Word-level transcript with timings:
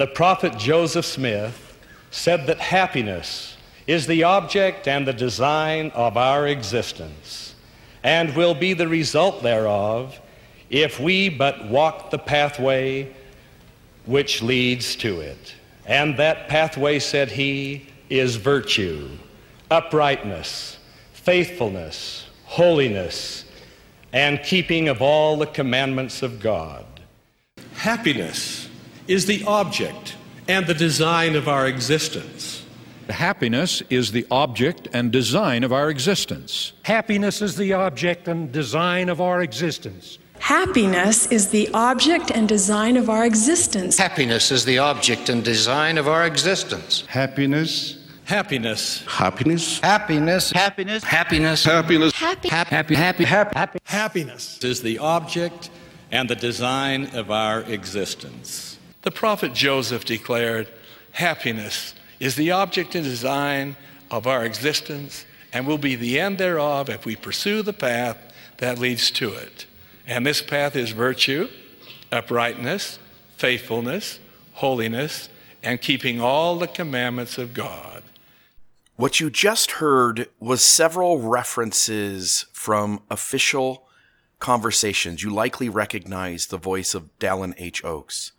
The 0.00 0.06
prophet 0.06 0.56
Joseph 0.56 1.04
Smith 1.04 1.76
said 2.10 2.46
that 2.46 2.58
happiness 2.58 3.58
is 3.86 4.06
the 4.06 4.22
object 4.22 4.88
and 4.88 5.06
the 5.06 5.12
design 5.12 5.90
of 5.90 6.16
our 6.16 6.46
existence 6.46 7.54
and 8.02 8.34
will 8.34 8.54
be 8.54 8.72
the 8.72 8.88
result 8.88 9.42
thereof 9.42 10.18
if 10.70 10.98
we 10.98 11.28
but 11.28 11.68
walk 11.68 12.08
the 12.08 12.18
pathway 12.18 13.12
which 14.06 14.40
leads 14.40 14.96
to 14.96 15.20
it. 15.20 15.54
And 15.84 16.16
that 16.16 16.48
pathway, 16.48 16.98
said 16.98 17.32
he, 17.32 17.86
is 18.08 18.36
virtue, 18.36 19.06
uprightness, 19.70 20.78
faithfulness, 21.12 22.26
holiness, 22.44 23.44
and 24.14 24.42
keeping 24.42 24.88
of 24.88 25.02
all 25.02 25.36
the 25.36 25.44
commandments 25.44 26.22
of 26.22 26.40
God. 26.40 26.86
Happiness 27.74 28.69
is 29.10 29.26
the 29.26 29.44
object 29.44 30.16
and 30.46 30.66
the 30.66 30.74
design 30.74 31.34
of 31.34 31.48
our 31.48 31.66
existence. 31.66 32.64
Happiness 33.08 33.82
is 33.90 34.12
the 34.12 34.24
object 34.30 34.86
and 34.92 35.10
design 35.10 35.64
of 35.64 35.72
our 35.72 35.90
existence. 35.90 36.72
Happiness 36.84 37.42
is 37.42 37.56
the 37.56 37.72
object 37.72 38.28
and 38.28 38.52
design 38.52 39.08
of 39.08 39.20
our 39.20 39.42
existence. 39.42 40.18
Happiness 40.38 41.26
is 41.26 41.48
the 41.50 41.68
object 41.74 42.30
and 42.30 42.48
design 42.48 42.96
of 42.96 43.10
our 43.10 43.26
existence. 43.26 43.98
Happiness 43.98 44.52
is 44.52 44.64
the 44.64 44.78
object 44.78 45.28
and 45.28 45.44
design 45.44 45.98
of 45.98 46.06
our 46.06 46.24
existence. 46.24 47.04
Happiness. 47.06 47.98
Happiness. 48.24 49.02
Happiness. 49.08 49.80
Happiness. 49.80 50.52
Happiness. 50.52 51.02
Happiness. 51.02 51.64
Happiness. 51.64 52.12
Happy. 52.14 52.48
Happy. 52.48 52.74
Happy. 52.74 52.94
Happy. 52.94 53.24
Happy. 53.24 53.58
Happy. 53.58 53.78
Happiness 53.84 54.62
is 54.62 54.82
the 54.82 54.98
object 55.00 55.68
and 56.12 56.30
the 56.30 56.36
design 56.36 57.06
of 57.16 57.32
our 57.32 57.62
existence. 57.62 58.69
The 59.02 59.10
prophet 59.10 59.54
Joseph 59.54 60.04
declared, 60.04 60.68
Happiness 61.12 61.94
is 62.18 62.36
the 62.36 62.50
object 62.50 62.94
and 62.94 63.04
design 63.04 63.76
of 64.10 64.26
our 64.26 64.44
existence 64.44 65.24
and 65.52 65.66
will 65.66 65.78
be 65.78 65.96
the 65.96 66.20
end 66.20 66.38
thereof 66.38 66.90
if 66.90 67.04
we 67.04 67.16
pursue 67.16 67.62
the 67.62 67.72
path 67.72 68.18
that 68.58 68.78
leads 68.78 69.10
to 69.12 69.32
it. 69.32 69.66
And 70.06 70.26
this 70.26 70.42
path 70.42 70.76
is 70.76 70.90
virtue, 70.90 71.48
uprightness, 72.12 72.98
faithfulness, 73.36 74.20
holiness, 74.54 75.28
and 75.62 75.80
keeping 75.80 76.20
all 76.20 76.56
the 76.56 76.66
commandments 76.66 77.38
of 77.38 77.54
God. 77.54 78.02
What 78.96 79.18
you 79.18 79.30
just 79.30 79.72
heard 79.72 80.28
was 80.38 80.60
several 80.60 81.20
references 81.20 82.44
from 82.52 83.00
official 83.10 83.88
conversations. 84.40 85.22
You 85.22 85.30
likely 85.30 85.70
recognize 85.70 86.46
the 86.46 86.58
voice 86.58 86.94
of 86.94 87.18
Dallin 87.18 87.54
H. 87.56 87.82
Oakes 87.82 88.32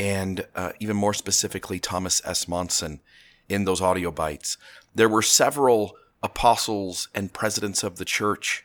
and 0.00 0.46
uh, 0.54 0.72
even 0.80 0.96
more 0.96 1.12
specifically 1.12 1.78
Thomas 1.78 2.22
S. 2.24 2.48
Monson 2.48 3.00
in 3.50 3.66
those 3.66 3.82
audio 3.82 4.10
bites. 4.10 4.56
There 4.94 5.10
were 5.10 5.20
several 5.20 5.94
apostles 6.22 7.08
and 7.14 7.34
presidents 7.34 7.82
of 7.82 7.96
the 7.96 8.06
church 8.06 8.64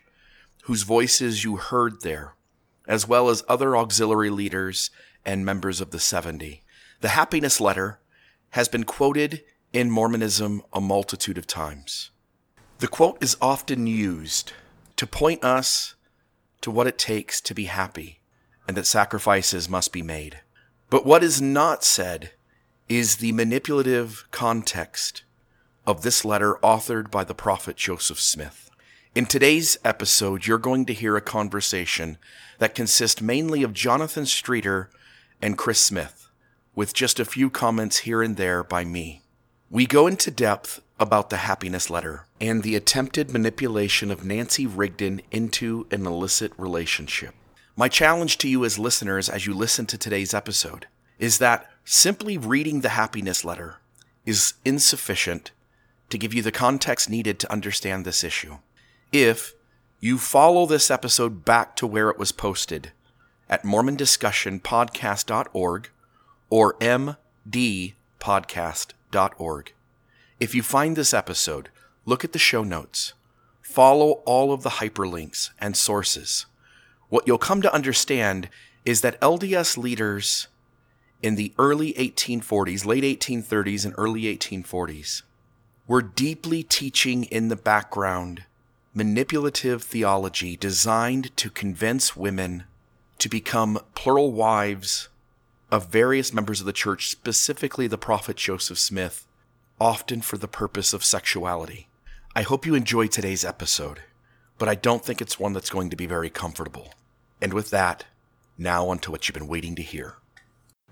whose 0.63 0.83
voices 0.83 1.43
you 1.43 1.57
heard 1.57 2.03
there, 2.03 2.35
as 2.87 3.05
well 3.05 3.27
as 3.27 3.43
other 3.49 3.75
auxiliary 3.75 4.29
leaders 4.29 4.91
and 5.25 5.45
members 5.45 5.81
of 5.81 5.91
the 5.91 5.99
70. 5.99 6.63
The 7.01 7.09
happiness 7.09 7.59
letter 7.59 7.99
has 8.51 8.69
been 8.69 8.85
quoted 8.85 9.43
in 9.73 9.91
Mormonism 9.91 10.61
a 10.71 10.79
multitude 10.79 11.37
of 11.37 11.45
times. 11.45 12.11
The 12.79 12.87
quote 12.87 13.21
is 13.21 13.35
often 13.41 13.87
used 13.87 14.53
to 14.95 15.05
point 15.05 15.43
us 15.43 15.95
to 16.61 16.71
what 16.71 16.87
it 16.87 16.97
takes 16.97 17.41
to 17.41 17.53
be 17.53 17.65
happy 17.65 18.21
and 18.69 18.77
that 18.77 18.85
sacrifices 18.85 19.67
must 19.67 19.91
be 19.91 20.01
made. 20.01 20.39
But 20.95 21.05
what 21.05 21.25
is 21.25 21.41
not 21.41 21.83
said 21.83 22.31
is 22.87 23.17
the 23.17 23.33
manipulative 23.33 24.25
context 24.31 25.23
of 25.85 26.03
this 26.03 26.23
letter 26.23 26.57
authored 26.63 27.11
by 27.11 27.25
the 27.25 27.35
prophet 27.35 27.75
Joseph 27.75 28.21
Smith. 28.21 28.69
In 29.13 29.25
today's 29.25 29.77
episode, 29.83 30.47
you're 30.47 30.57
going 30.57 30.85
to 30.85 30.93
hear 30.93 31.17
a 31.17 31.21
conversation 31.21 32.17
that 32.59 32.75
consists 32.75 33.21
mainly 33.21 33.61
of 33.61 33.73
Jonathan 33.73 34.25
Streeter 34.25 34.89
and 35.41 35.57
Chris 35.57 35.81
Smith, 35.81 36.29
with 36.75 36.93
just 36.93 37.19
a 37.19 37.25
few 37.25 37.49
comments 37.49 37.97
here 37.97 38.21
and 38.21 38.37
there 38.37 38.63
by 38.63 38.85
me. 38.85 39.21
We 39.69 39.85
go 39.87 40.07
into 40.07 40.31
depth 40.31 40.81
about 40.97 41.29
the 41.29 41.43
happiness 41.43 41.89
letter 41.89 42.25
and 42.39 42.63
the 42.63 42.77
attempted 42.77 43.33
manipulation 43.33 44.11
of 44.11 44.23
Nancy 44.23 44.65
Rigdon 44.65 45.23
into 45.29 45.87
an 45.91 46.05
illicit 46.05 46.53
relationship. 46.57 47.35
My 47.77 47.89
challenge 47.89 48.37
to 48.37 48.47
you 48.47 48.63
as 48.63 48.79
listeners 48.79 49.27
as 49.27 49.45
you 49.45 49.53
listen 49.53 49.85
to 49.87 49.97
today's 49.97 50.33
episode 50.33 50.87
is 51.19 51.39
that 51.39 51.69
simply 51.83 52.37
reading 52.37 52.79
the 52.79 52.87
happiness 52.89 53.43
letter 53.43 53.79
is 54.25 54.53
insufficient 54.63 55.51
to 56.09 56.17
give 56.17 56.33
you 56.33 56.41
the 56.41 56.53
context 56.53 57.09
needed 57.09 57.37
to 57.39 57.51
understand 57.51 58.05
this 58.05 58.23
issue 58.23 58.59
if 59.11 59.53
you 59.99 60.17
follow 60.17 60.65
this 60.65 60.89
episode 60.89 61.43
back 61.43 61.75
to 61.75 61.85
where 61.85 62.09
it 62.09 62.17
was 62.17 62.31
posted 62.31 62.93
at 63.49 63.63
mormondiscussionpodcast.org 63.63 65.89
or 66.49 66.75
mdpodcast.org. 66.75 69.73
If 70.39 70.55
you 70.55 70.63
find 70.63 70.95
this 70.95 71.13
episode, 71.13 71.67
look 72.05 72.23
at 72.23 72.31
the 72.31 72.39
show 72.39 72.63
notes. 72.63 73.11
Follow 73.61 74.21
all 74.25 74.53
of 74.53 74.63
the 74.63 74.71
hyperlinks 74.71 75.49
and 75.59 75.75
sources. 75.75 76.45
What 77.15 77.27
you'll 77.27 77.37
come 77.37 77.61
to 77.61 77.73
understand 77.73 78.49
is 78.83 78.99
that 78.99 79.21
LDS 79.21 79.77
leaders 79.77 80.49
in 81.21 81.35
the 81.35 81.53
early 81.57 81.93
1840s, 81.93 82.85
late 82.85 83.05
1830s, 83.05 83.85
and 83.85 83.95
early 83.97 84.23
1840s 84.23 85.21
were 85.87 86.01
deeply 86.01 86.61
teaching 86.61 87.23
in 87.23 87.47
the 87.47 87.55
background 87.55 88.43
manipulative 88.93 89.81
theology 89.81 90.57
designed 90.57 91.33
to 91.37 91.49
convince 91.49 92.17
women 92.17 92.65
to 93.19 93.29
become 93.29 93.79
plural 93.93 94.33
wives 94.33 95.07
of 95.71 95.87
various 95.87 96.33
members 96.33 96.59
of 96.59 96.65
the 96.65 96.73
church, 96.73 97.09
specifically 97.09 97.87
the 97.87 97.97
prophet 97.97 98.35
Joseph 98.35 98.77
Smith, 98.77 99.25
often 99.79 100.19
for 100.19 100.37
the 100.37 100.49
purpose 100.49 100.91
of 100.91 101.05
sexuality. 101.05 101.87
I 102.35 102.41
hope 102.41 102.65
you 102.65 102.75
enjoyed 102.75 103.13
today's 103.13 103.45
episode, 103.45 104.01
but 104.57 104.67
I 104.67 104.75
don't 104.75 105.05
think 105.05 105.21
it's 105.21 105.39
one 105.39 105.53
that's 105.53 105.69
going 105.69 105.89
to 105.91 105.95
be 105.95 106.07
very 106.07 106.29
comfortable. 106.29 106.91
And 107.45 107.53
with 107.53 107.69
that, 107.69 108.05
now 108.57 108.89
on 108.89 108.97
to 108.97 109.11
what 109.11 109.27
you've 109.27 109.35
been 109.35 109.47
waiting 109.47 109.75
to 109.75 109.83
hear. 109.83 110.15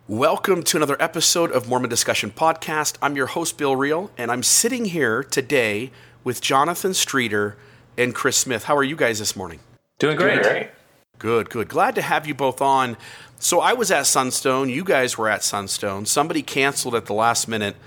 Welcome 0.08 0.62
to 0.62 0.78
another 0.78 0.96
episode 1.00 1.52
of 1.52 1.68
Mormon 1.68 1.90
Discussion 1.90 2.30
Podcast. 2.30 2.96
I'm 3.02 3.16
your 3.16 3.26
host, 3.26 3.58
Bill 3.58 3.76
Reel, 3.76 4.12
and 4.20 4.32
I'm 4.32 4.44
sitting 4.44 4.86
here 4.86 5.24
today 5.24 5.90
with 6.24 6.42
Jonathan 6.42 6.94
Streeter 6.94 7.58
and 7.98 8.14
Chris 8.14 8.38
Smith. 8.38 8.66
How 8.66 8.78
are 8.78 8.84
you 8.84 8.96
guys 8.96 9.18
this 9.18 9.36
morning? 9.36 9.62
Doing 9.98 10.16
great. 10.16 10.44
Doing 10.44 10.54
great. 10.54 10.70
Good, 11.18 11.50
good. 11.50 11.70
Glad 11.70 11.96
to 11.96 12.04
have 12.04 12.28
you 12.28 12.36
both 12.36 12.62
on. 12.62 12.98
So 13.40 13.60
I 13.60 13.74
was 13.74 13.90
at 13.90 14.06
Sunstone. 14.06 14.70
You 14.70 14.84
guys 14.84 15.18
were 15.18 15.30
at 15.30 15.44
Sunstone. 15.44 16.06
Somebody 16.06 16.44
canceled 16.44 16.94
at 16.94 17.08
the 17.08 17.16
last 17.16 17.48
minute, 17.48 17.78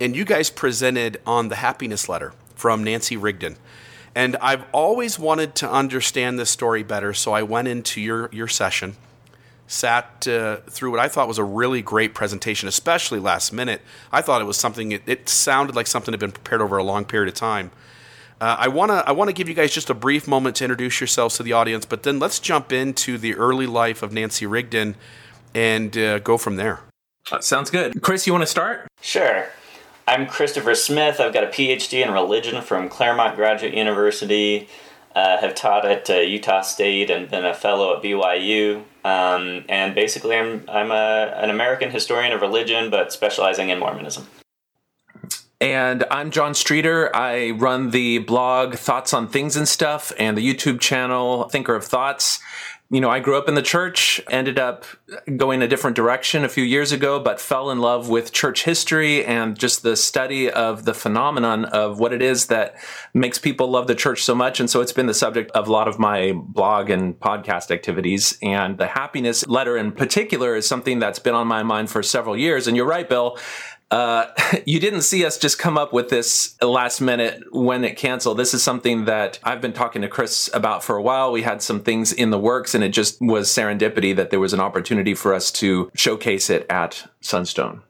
and 0.00 0.16
you 0.16 0.24
guys 0.24 0.48
presented 0.48 1.20
on 1.26 1.48
the 1.48 1.56
happiness 1.56 2.08
letter 2.08 2.32
from 2.54 2.84
Nancy 2.84 3.18
Rigdon. 3.18 3.58
And 4.14 4.36
I've 4.36 4.64
always 4.72 5.18
wanted 5.18 5.54
to 5.56 5.70
understand 5.70 6.38
this 6.38 6.50
story 6.50 6.82
better, 6.82 7.12
so 7.12 7.32
I 7.32 7.42
went 7.42 7.68
into 7.68 8.00
your, 8.00 8.28
your 8.32 8.46
session, 8.46 8.96
sat 9.66 10.28
uh, 10.28 10.58
through 10.68 10.92
what 10.92 11.00
I 11.00 11.08
thought 11.08 11.26
was 11.26 11.38
a 11.38 11.44
really 11.44 11.82
great 11.82 12.14
presentation, 12.14 12.68
especially 12.68 13.18
last 13.18 13.52
minute. 13.52 13.82
I 14.12 14.22
thought 14.22 14.40
it 14.40 14.44
was 14.44 14.56
something, 14.56 14.92
it, 14.92 15.02
it 15.06 15.28
sounded 15.28 15.74
like 15.74 15.86
something 15.88 16.12
had 16.12 16.20
been 16.20 16.32
prepared 16.32 16.60
over 16.60 16.76
a 16.76 16.84
long 16.84 17.04
period 17.04 17.28
of 17.28 17.34
time. 17.34 17.72
Uh, 18.40 18.56
I 18.58 18.68
want 18.68 18.90
to 18.90 18.96
I 19.08 19.12
want 19.12 19.28
to 19.28 19.32
give 19.32 19.48
you 19.48 19.54
guys 19.54 19.72
just 19.72 19.90
a 19.90 19.94
brief 19.94 20.26
moment 20.26 20.56
to 20.56 20.64
introduce 20.64 21.00
yourselves 21.00 21.36
to 21.36 21.42
the 21.42 21.52
audience, 21.52 21.86
but 21.86 22.02
then 22.02 22.18
let's 22.18 22.40
jump 22.40 22.72
into 22.72 23.16
the 23.16 23.34
early 23.36 23.66
life 23.66 24.02
of 24.02 24.12
Nancy 24.12 24.44
Rigdon 24.44 24.96
and 25.54 25.96
uh, 25.96 26.18
go 26.18 26.36
from 26.36 26.56
there. 26.56 26.80
Uh, 27.30 27.40
sounds 27.40 27.70
good. 27.70 28.02
Chris, 28.02 28.26
you 28.26 28.32
want 28.32 28.42
to 28.42 28.46
start? 28.46 28.86
Sure. 29.00 29.46
I'm 30.06 30.26
Christopher 30.26 30.74
Smith. 30.74 31.18
I've 31.18 31.32
got 31.32 31.44
a 31.44 31.48
PhD 31.48 32.04
in 32.04 32.12
religion 32.12 32.60
from 32.62 32.88
Claremont 32.88 33.36
Graduate 33.36 33.74
University. 33.74 34.68
Uh, 35.14 35.38
have 35.38 35.54
taught 35.54 35.86
at 35.86 36.10
uh, 36.10 36.14
Utah 36.14 36.60
State 36.60 37.08
and 37.08 37.30
been 37.30 37.44
a 37.44 37.54
fellow 37.54 37.96
at 37.96 38.02
BYU. 38.02 38.82
Um, 39.04 39.64
and 39.68 39.94
basically, 39.94 40.36
I'm 40.36 40.64
I'm 40.68 40.90
a, 40.90 41.32
an 41.36 41.50
American 41.50 41.90
historian 41.90 42.32
of 42.32 42.40
religion, 42.40 42.90
but 42.90 43.12
specializing 43.12 43.68
in 43.68 43.78
Mormonism. 43.78 44.26
And 45.60 46.04
I'm 46.10 46.30
John 46.30 46.52
Streeter. 46.54 47.14
I 47.14 47.50
run 47.52 47.90
the 47.90 48.18
blog 48.18 48.74
Thoughts 48.74 49.14
on 49.14 49.28
Things 49.28 49.56
and 49.56 49.68
Stuff 49.68 50.12
and 50.18 50.36
the 50.36 50.46
YouTube 50.46 50.80
channel 50.80 51.48
Thinker 51.48 51.76
of 51.76 51.84
Thoughts. 51.84 52.40
You 52.90 53.00
know, 53.00 53.08
I 53.08 53.18
grew 53.18 53.36
up 53.38 53.48
in 53.48 53.54
the 53.54 53.62
church, 53.62 54.20
ended 54.30 54.58
up 54.58 54.84
going 55.36 55.62
a 55.62 55.68
different 55.68 55.96
direction 55.96 56.44
a 56.44 56.48
few 56.48 56.62
years 56.62 56.92
ago, 56.92 57.18
but 57.18 57.40
fell 57.40 57.70
in 57.70 57.80
love 57.80 58.10
with 58.10 58.30
church 58.30 58.64
history 58.64 59.24
and 59.24 59.58
just 59.58 59.82
the 59.82 59.96
study 59.96 60.50
of 60.50 60.84
the 60.84 60.92
phenomenon 60.92 61.64
of 61.64 61.98
what 61.98 62.12
it 62.12 62.20
is 62.20 62.46
that 62.46 62.76
makes 63.14 63.38
people 63.38 63.68
love 63.68 63.86
the 63.86 63.94
church 63.94 64.22
so 64.22 64.34
much. 64.34 64.60
And 64.60 64.68
so 64.68 64.82
it's 64.82 64.92
been 64.92 65.06
the 65.06 65.14
subject 65.14 65.50
of 65.52 65.66
a 65.66 65.72
lot 65.72 65.88
of 65.88 65.98
my 65.98 66.32
blog 66.34 66.90
and 66.90 67.18
podcast 67.18 67.70
activities. 67.70 68.38
And 68.42 68.76
the 68.76 68.86
happiness 68.86 69.46
letter 69.46 69.78
in 69.78 69.90
particular 69.90 70.54
is 70.54 70.66
something 70.66 70.98
that's 70.98 71.18
been 71.18 71.34
on 71.34 71.46
my 71.46 71.62
mind 71.62 71.90
for 71.90 72.02
several 72.02 72.36
years. 72.36 72.68
And 72.68 72.76
you're 72.76 72.86
right, 72.86 73.08
Bill 73.08 73.38
uh, 73.94 74.26
you 74.66 74.80
didn't 74.80 75.02
see 75.02 75.24
us 75.24 75.38
just 75.38 75.56
come 75.56 75.78
up 75.78 75.92
with 75.92 76.08
this 76.08 76.60
last 76.60 77.00
minute 77.00 77.44
when 77.52 77.84
it 77.84 77.96
canceled. 77.96 78.36
This 78.36 78.52
is 78.52 78.62
something 78.62 79.04
that 79.04 79.38
I've 79.44 79.60
been 79.60 79.72
talking 79.72 80.02
to 80.02 80.08
Chris 80.08 80.50
about 80.52 80.82
for 80.82 80.96
a 80.96 81.02
while. 81.02 81.30
We 81.30 81.42
had 81.42 81.62
some 81.62 81.80
things 81.80 82.12
in 82.12 82.30
the 82.30 82.38
works, 82.38 82.74
and 82.74 82.82
it 82.82 82.88
just 82.88 83.20
was 83.20 83.48
serendipity 83.48 84.14
that 84.16 84.30
there 84.30 84.40
was 84.40 84.52
an 84.52 84.58
opportunity 84.58 85.14
for 85.14 85.32
us 85.32 85.52
to 85.52 85.92
showcase 85.94 86.50
it 86.50 86.66
at 86.68 87.08
Sunstone. 87.20 87.82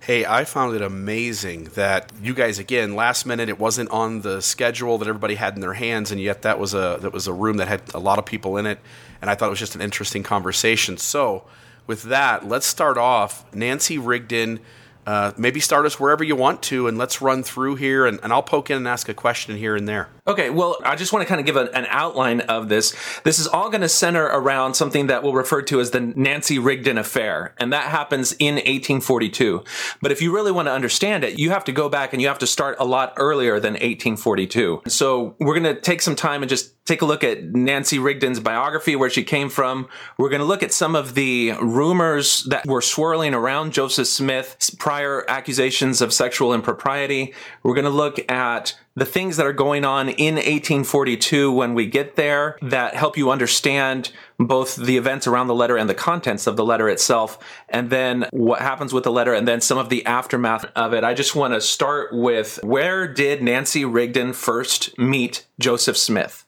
Hey, 0.00 0.26
I 0.26 0.44
found 0.44 0.76
it 0.76 0.82
amazing 0.82 1.64
that 1.74 2.12
you 2.22 2.34
guys 2.34 2.58
again 2.58 2.94
last 2.94 3.24
minute 3.24 3.48
it 3.48 3.58
wasn't 3.58 3.88
on 3.88 4.20
the 4.20 4.42
schedule 4.42 4.98
that 4.98 5.08
everybody 5.08 5.36
had 5.36 5.54
in 5.54 5.62
their 5.62 5.72
hands 5.72 6.12
and 6.12 6.20
yet 6.20 6.42
that 6.42 6.60
was 6.60 6.74
a 6.74 6.98
that 7.00 7.14
was 7.14 7.26
a 7.26 7.32
room 7.32 7.56
that 7.56 7.66
had 7.66 7.80
a 7.94 7.98
lot 7.98 8.18
of 8.18 8.26
people 8.26 8.58
in 8.58 8.66
it 8.66 8.78
and 9.20 9.30
I 9.30 9.34
thought 9.34 9.46
it 9.46 9.50
was 9.50 9.58
just 9.58 9.74
an 9.74 9.80
interesting 9.80 10.22
conversation. 10.22 10.98
So, 10.98 11.44
with 11.86 12.02
that, 12.04 12.46
let's 12.46 12.66
start 12.66 12.98
off 12.98 13.52
Nancy 13.54 13.96
Rigdon 13.96 14.60
uh, 15.06 15.32
maybe 15.36 15.60
start 15.60 15.86
us 15.86 16.00
wherever 16.00 16.24
you 16.24 16.34
want 16.36 16.62
to, 16.64 16.88
and 16.88 16.98
let's 16.98 17.22
run 17.22 17.42
through 17.42 17.76
here, 17.76 18.06
and, 18.06 18.18
and 18.22 18.32
I'll 18.32 18.42
poke 18.42 18.70
in 18.70 18.76
and 18.76 18.88
ask 18.88 19.08
a 19.08 19.14
question 19.14 19.56
here 19.56 19.76
and 19.76 19.88
there. 19.88 20.08
Okay, 20.26 20.50
well, 20.50 20.76
I 20.84 20.96
just 20.96 21.12
want 21.12 21.22
to 21.22 21.28
kind 21.28 21.40
of 21.40 21.46
give 21.46 21.56
a, 21.56 21.74
an 21.76 21.86
outline 21.88 22.40
of 22.40 22.68
this. 22.68 22.94
This 23.22 23.38
is 23.38 23.46
all 23.46 23.70
going 23.70 23.82
to 23.82 23.88
center 23.88 24.24
around 24.24 24.74
something 24.74 25.06
that 25.06 25.22
we'll 25.22 25.32
refer 25.32 25.62
to 25.62 25.80
as 25.80 25.92
the 25.92 26.00
Nancy 26.00 26.58
Rigdon 26.58 26.98
affair, 26.98 27.54
and 27.58 27.72
that 27.72 27.84
happens 27.84 28.32
in 28.32 28.56
1842. 28.56 29.62
But 30.02 30.12
if 30.12 30.20
you 30.20 30.34
really 30.34 30.52
want 30.52 30.66
to 30.66 30.72
understand 30.72 31.24
it, 31.24 31.38
you 31.38 31.50
have 31.50 31.64
to 31.64 31.72
go 31.72 31.88
back 31.88 32.12
and 32.12 32.20
you 32.20 32.28
have 32.28 32.38
to 32.40 32.46
start 32.46 32.76
a 32.80 32.84
lot 32.84 33.14
earlier 33.16 33.60
than 33.60 33.74
1842. 33.74 34.82
So 34.88 35.36
we're 35.38 35.58
going 35.58 35.74
to 35.74 35.80
take 35.80 36.02
some 36.02 36.16
time 36.16 36.42
and 36.42 36.50
just 36.50 36.75
take 36.86 37.02
a 37.02 37.04
look 37.04 37.22
at 37.24 37.44
Nancy 37.44 37.98
Rigdon's 37.98 38.40
biography, 38.40 38.96
where 38.96 39.10
she 39.10 39.24
came 39.24 39.50
from. 39.50 39.88
We're 40.16 40.30
going 40.30 40.40
to 40.40 40.46
look 40.46 40.62
at 40.62 40.72
some 40.72 40.94
of 40.94 41.14
the 41.14 41.52
rumors 41.60 42.44
that 42.44 42.64
were 42.64 42.80
swirling 42.80 43.34
around 43.34 43.72
Joseph 43.72 44.06
Smith's 44.06 44.70
prior 44.70 45.24
accusations 45.28 46.00
of 46.00 46.12
sexual 46.12 46.54
impropriety. 46.54 47.34
We're 47.62 47.74
going 47.74 47.84
to 47.84 47.90
look 47.90 48.30
at 48.30 48.78
the 48.94 49.04
things 49.04 49.36
that 49.36 49.44
are 49.44 49.52
going 49.52 49.84
on 49.84 50.08
in 50.08 50.36
1842 50.36 51.52
when 51.52 51.74
we 51.74 51.86
get 51.86 52.16
there 52.16 52.56
that 52.62 52.94
help 52.94 53.18
you 53.18 53.30
understand 53.30 54.10
both 54.38 54.76
the 54.76 54.96
events 54.96 55.26
around 55.26 55.48
the 55.48 55.54
letter 55.54 55.76
and 55.76 55.90
the 55.90 55.94
contents 55.94 56.46
of 56.46 56.56
the 56.56 56.64
letter 56.64 56.88
itself, 56.88 57.38
and 57.68 57.90
then 57.90 58.26
what 58.30 58.62
happens 58.62 58.94
with 58.94 59.04
the 59.04 59.12
letter, 59.12 59.34
and 59.34 59.46
then 59.46 59.60
some 59.60 59.76
of 59.76 59.90
the 59.90 60.06
aftermath 60.06 60.64
of 60.74 60.94
it. 60.94 61.04
I 61.04 61.12
just 61.12 61.34
want 61.34 61.52
to 61.52 61.60
start 61.60 62.10
with 62.12 62.58
where 62.62 63.06
did 63.06 63.42
Nancy 63.42 63.84
Rigdon 63.84 64.32
first 64.32 64.96
meet 64.98 65.46
Joseph 65.58 65.98
Smith? 65.98 66.45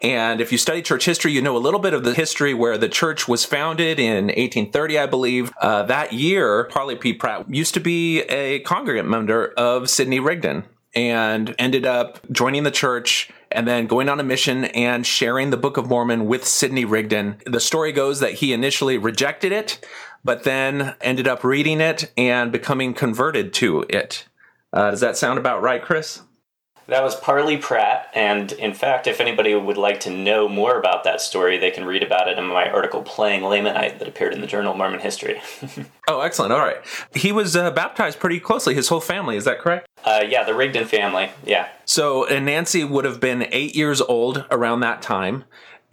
And 0.00 0.40
if 0.40 0.52
you 0.52 0.58
study 0.58 0.82
church 0.82 1.04
history, 1.04 1.32
you 1.32 1.42
know 1.42 1.56
a 1.56 1.58
little 1.58 1.80
bit 1.80 1.94
of 1.94 2.04
the 2.04 2.14
history 2.14 2.54
where 2.54 2.78
the 2.78 2.88
church 2.88 3.28
was 3.28 3.44
founded 3.44 3.98
in 3.98 4.26
1830, 4.26 4.98
I 4.98 5.06
believe. 5.06 5.52
Uh, 5.60 5.82
that 5.84 6.12
year, 6.12 6.64
Parley 6.64 6.96
P. 6.96 7.12
Pratt 7.12 7.52
used 7.52 7.74
to 7.74 7.80
be 7.80 8.20
a 8.22 8.60
congregant 8.60 9.08
member 9.08 9.52
of 9.56 9.88
Sidney 9.88 10.20
Rigdon 10.20 10.64
and 10.94 11.54
ended 11.58 11.86
up 11.86 12.20
joining 12.30 12.64
the 12.64 12.70
church 12.70 13.30
and 13.50 13.66
then 13.66 13.86
going 13.86 14.08
on 14.08 14.20
a 14.20 14.24
mission 14.24 14.64
and 14.66 15.06
sharing 15.06 15.50
the 15.50 15.56
Book 15.56 15.76
of 15.76 15.88
Mormon 15.88 16.26
with 16.26 16.44
Sidney 16.44 16.84
Rigdon. 16.84 17.36
The 17.46 17.60
story 17.60 17.92
goes 17.92 18.20
that 18.20 18.34
he 18.34 18.52
initially 18.52 18.98
rejected 18.98 19.52
it, 19.52 19.86
but 20.24 20.44
then 20.44 20.94
ended 21.00 21.28
up 21.28 21.44
reading 21.44 21.80
it 21.80 22.12
and 22.16 22.52
becoming 22.52 22.94
converted 22.94 23.52
to 23.54 23.82
it. 23.88 24.26
Uh, 24.72 24.90
does 24.90 25.00
that 25.00 25.16
sound 25.16 25.38
about 25.38 25.62
right, 25.62 25.82
Chris? 25.82 26.22
That 26.92 27.02
was 27.02 27.16
Parley 27.16 27.56
Pratt, 27.56 28.10
and 28.12 28.52
in 28.52 28.74
fact, 28.74 29.06
if 29.06 29.18
anybody 29.18 29.54
would 29.54 29.78
like 29.78 30.00
to 30.00 30.10
know 30.10 30.46
more 30.46 30.78
about 30.78 31.04
that 31.04 31.22
story, 31.22 31.56
they 31.56 31.70
can 31.70 31.86
read 31.86 32.02
about 32.02 32.28
it 32.28 32.36
in 32.36 32.44
my 32.44 32.68
article 32.68 33.00
Playing 33.00 33.40
Lamanite 33.40 33.98
that 33.98 34.06
appeared 34.06 34.34
in 34.34 34.42
the 34.42 34.46
Journal 34.46 34.72
of 34.72 34.76
Mormon 34.76 35.00
History. 35.00 35.40
oh, 36.08 36.20
excellent. 36.20 36.52
All 36.52 36.58
right. 36.58 36.76
He 37.14 37.32
was 37.32 37.56
uh, 37.56 37.70
baptized 37.70 38.20
pretty 38.20 38.38
closely, 38.38 38.74
his 38.74 38.88
whole 38.88 39.00
family, 39.00 39.38
is 39.38 39.46
that 39.46 39.58
correct? 39.58 39.88
Uh, 40.04 40.22
yeah, 40.28 40.44
the 40.44 40.52
Rigdon 40.52 40.84
family, 40.84 41.30
yeah. 41.46 41.70
So, 41.86 42.26
and 42.26 42.44
Nancy 42.44 42.84
would 42.84 43.06
have 43.06 43.20
been 43.20 43.46
eight 43.52 43.74
years 43.74 44.02
old 44.02 44.44
around 44.50 44.80
that 44.80 45.00
time. 45.00 45.44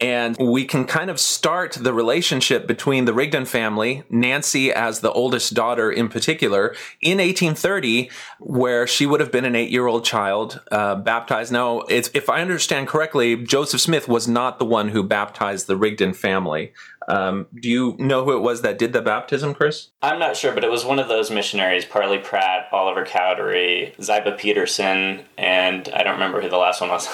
And 0.01 0.37
we 0.37 0.65
can 0.65 0.85
kind 0.85 1.09
of 1.09 1.19
start 1.19 1.73
the 1.73 1.93
relationship 1.93 2.67
between 2.67 3.05
the 3.05 3.13
Rigdon 3.13 3.45
family, 3.45 4.03
Nancy 4.09 4.71
as 4.71 5.01
the 5.01 5.11
oldest 5.11 5.53
daughter 5.53 5.91
in 5.91 6.07
particular, 6.07 6.75
in 7.01 7.17
1830, 7.17 8.09
where 8.39 8.87
she 8.87 9.05
would 9.05 9.19
have 9.19 9.31
been 9.31 9.45
an 9.45 9.55
eight 9.55 9.69
year 9.69 9.87
old 9.87 10.05
child 10.05 10.61
uh, 10.71 10.95
baptized. 10.95 11.51
Now, 11.51 11.81
if 11.89 12.29
I 12.29 12.41
understand 12.41 12.87
correctly, 12.87 13.35
Joseph 13.35 13.81
Smith 13.81 14.07
was 14.07 14.27
not 14.27 14.59
the 14.59 14.65
one 14.65 14.89
who 14.89 15.03
baptized 15.03 15.67
the 15.67 15.77
Rigdon 15.77 16.13
family. 16.13 16.73
Um, 17.09 17.47
do 17.59 17.67
you 17.67 17.95
know 17.97 18.23
who 18.23 18.37
it 18.37 18.41
was 18.41 18.61
that 18.61 18.77
did 18.77 18.93
the 18.93 19.01
baptism, 19.01 19.55
Chris? 19.55 19.89
I'm 20.01 20.19
not 20.19 20.37
sure, 20.37 20.53
but 20.53 20.63
it 20.63 20.69
was 20.69 20.85
one 20.85 20.99
of 20.99 21.07
those 21.07 21.31
missionaries 21.31 21.83
Parley 21.83 22.19
Pratt, 22.19 22.67
Oliver 22.71 23.03
Cowdery, 23.03 23.95
Ziba 23.99 24.33
Peterson, 24.33 25.25
and 25.37 25.89
I 25.89 26.03
don't 26.03 26.13
remember 26.13 26.39
who 26.39 26.49
the 26.49 26.57
last 26.57 26.81
one 26.81 26.91
was. 26.91 27.07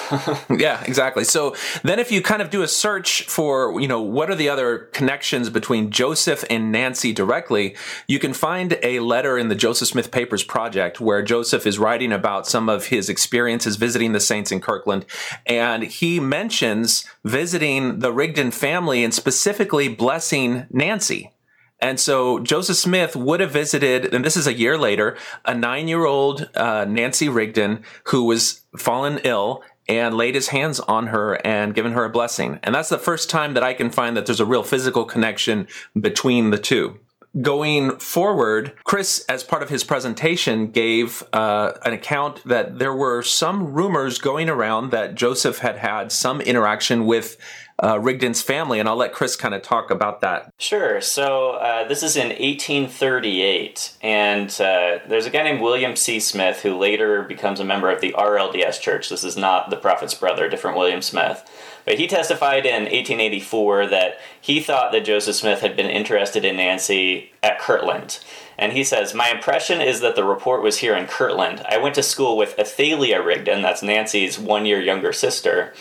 yeah, 0.50 0.84
exactly. 0.84 1.24
So 1.24 1.56
then 1.84 1.98
if 1.98 2.12
you 2.12 2.22
kind 2.22 2.42
of 2.42 2.50
do 2.50 2.62
a 2.62 2.68
search 2.68 3.24
for, 3.24 3.80
you 3.80 3.88
know, 3.88 4.02
what 4.02 4.30
are 4.30 4.36
the 4.36 4.50
other 4.50 4.90
connections 4.94 5.50
between 5.50 5.92
Joseph 5.92 6.44
and 6.50 6.72
Nancy 6.74 7.14
directly, 7.14 7.76
you 8.08 8.20
can 8.20 8.34
find 8.34 8.78
a 8.84 9.00
letter 9.00 9.38
in 9.38 9.48
the 9.48 9.56
Joseph 9.56 9.88
Smith 9.88 10.12
Papers 10.12 10.44
Project 10.44 11.00
where 11.00 11.22
Joseph 11.22 11.66
is 11.66 11.80
writing 11.80 12.12
about 12.12 12.48
some 12.48 12.68
of 12.68 12.88
his 12.88 13.10
experiences 13.10 13.78
visiting 13.78 14.12
the 14.12 14.20
saints 14.20 14.52
in 14.52 14.60
Kirtland, 14.60 15.06
And 15.46 15.84
he 15.84 16.20
mentions 16.20 17.06
visiting 17.24 18.00
the 18.00 18.12
Rigdon 18.12 18.52
family 18.52 19.04
and 19.04 19.14
specifically 19.14 19.85
blessing 19.90 20.68
Nancy. 20.70 21.32
And 21.80 22.00
so 22.00 22.40
Joseph 22.40 22.78
Smith 22.78 23.16
would 23.16 23.42
have 23.42 23.52
visited, 23.52 24.14
and 24.14 24.24
this 24.24 24.38
is 24.38 24.48
a 24.48 24.54
year 24.54 24.78
later, 24.78 25.18
a 25.44 25.54
nine 25.54 25.88
year 25.88 26.06
old 26.06 26.50
uh, 26.56 26.86
Nancy 26.86 27.30
Rigdon 27.30 27.84
who 28.06 28.24
was 28.24 28.62
fallen 28.78 29.20
ill 29.24 29.62
and 29.88 30.18
laid 30.18 30.36
his 30.36 30.48
hands 30.48 30.80
on 30.80 31.08
her 31.08 31.40
and 31.46 31.76
given 31.76 31.92
her 31.92 32.06
a 32.06 32.10
blessing. 32.10 32.60
And 32.64 32.74
that's 32.74 32.90
the 32.90 32.98
first 32.98 33.30
time 33.30 33.54
that 33.54 33.64
I 33.64 33.74
can 33.74 33.92
find 33.92 34.18
that 34.18 34.26
there's 34.26 34.40
a 34.40 34.46
real 34.46 34.64
physical 34.64 35.06
connection 35.06 35.68
between 36.00 36.50
the 36.50 36.58
two. 36.58 37.00
Going 37.42 38.00
forward, 38.00 38.74
Chris, 38.86 39.26
as 39.28 39.44
part 39.44 39.62
of 39.62 39.70
his 39.70 39.84
presentation, 39.84 40.72
gave 40.72 41.22
uh, 41.34 41.74
an 41.84 41.92
account 41.92 42.42
that 42.46 42.80
there 42.80 42.94
were 42.94 43.22
some 43.22 43.74
rumors 43.74 44.20
going 44.20 44.50
around 44.50 44.92
that 44.92 45.16
Joseph 45.16 45.58
had 45.58 45.76
had 45.78 46.14
some 46.14 46.40
interaction 46.40 47.06
with 47.06 47.38
uh, 47.84 48.00
Rigdon's 48.00 48.42
family, 48.42 48.80
and 48.80 48.88
I'll 48.88 48.96
let 48.96 49.14
Chris 49.14 49.36
kind 49.36 49.54
of 49.54 49.62
talk 49.62 49.92
about 49.92 50.22
that. 50.22 50.54
Sure. 50.58 51.02
So 51.02 51.52
uh, 51.52 51.88
this 51.88 52.04
is 52.04 52.16
in 52.16 52.30
1838, 52.30 53.98
and 54.02 54.50
uh, 54.62 55.00
there's 55.08 55.26
a 55.26 55.30
guy 55.30 55.44
named 55.44 55.62
William 55.62 55.96
C. 55.96 56.20
Smith 56.20 56.62
who 56.62 56.78
later 56.78 57.24
becomes 57.24 57.60
a 57.60 57.66
member 57.66 57.90
of 57.90 58.00
the 58.00 58.14
RLDS 58.14 58.80
Church. 58.80 59.10
This 59.10 59.24
is 59.26 59.36
not 59.36 59.70
the 59.70 59.76
prophet's 59.76 60.14
brother, 60.14 60.48
different 60.48 60.78
William 60.78 61.02
Smith. 61.02 61.44
But 61.84 62.00
he 62.00 62.08
testified 62.08 62.66
in 62.66 62.84
1884 62.84 63.88
that 63.88 64.20
he 64.42 64.60
thought 64.60 64.92
that 64.92 65.06
Joseph 65.06 65.36
Smith 65.36 65.60
had 65.60 65.76
been 65.76 65.90
interested 65.90 66.44
in 66.44 66.58
Nancy 66.58 67.32
at 67.44 67.60
Kirtland. 67.60 68.20
And 68.58 68.72
he 68.72 68.84
says, 68.84 69.14
My 69.14 69.30
impression 69.30 69.82
is 69.82 70.00
that 70.00 70.16
the 70.16 70.24
report 70.24 70.64
was 70.64 70.78
here 70.78 70.96
in 70.96 71.08
Kirtland. 71.08 71.62
I 71.68 71.78
went 71.78 71.94
to 71.96 72.04
school 72.04 72.38
with 72.38 72.58
Athalia 72.58 73.22
Rigdon, 73.22 73.62
that's 73.62 73.84
Nancy's 73.84 74.40
one 74.40 74.66
year 74.66 74.82
younger 74.82 75.12
sister 75.12 75.74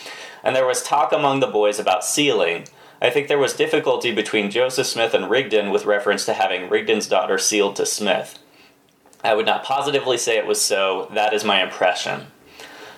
and 0.44 0.54
there 0.54 0.66
was 0.66 0.82
talk 0.82 1.12
among 1.12 1.40
the 1.40 1.48
boys 1.48 1.80
about 1.80 2.04
sealing. 2.04 2.68
I 3.02 3.10
think 3.10 3.26
there 3.26 3.38
was 3.38 3.54
difficulty 3.54 4.12
between 4.12 4.50
Joseph 4.50 4.86
Smith 4.86 5.14
and 5.14 5.28
Rigdon 5.28 5.70
with 5.70 5.86
reference 5.86 6.24
to 6.26 6.34
having 6.34 6.68
Rigdon's 6.68 7.08
daughter 7.08 7.38
sealed 7.38 7.76
to 7.76 7.86
Smith. 7.86 8.38
I 9.24 9.34
would 9.34 9.46
not 9.46 9.64
positively 9.64 10.18
say 10.18 10.36
it 10.36 10.46
was 10.46 10.60
so, 10.60 11.08
that 11.14 11.32
is 11.32 11.44
my 11.44 11.62
impression. 11.62 12.26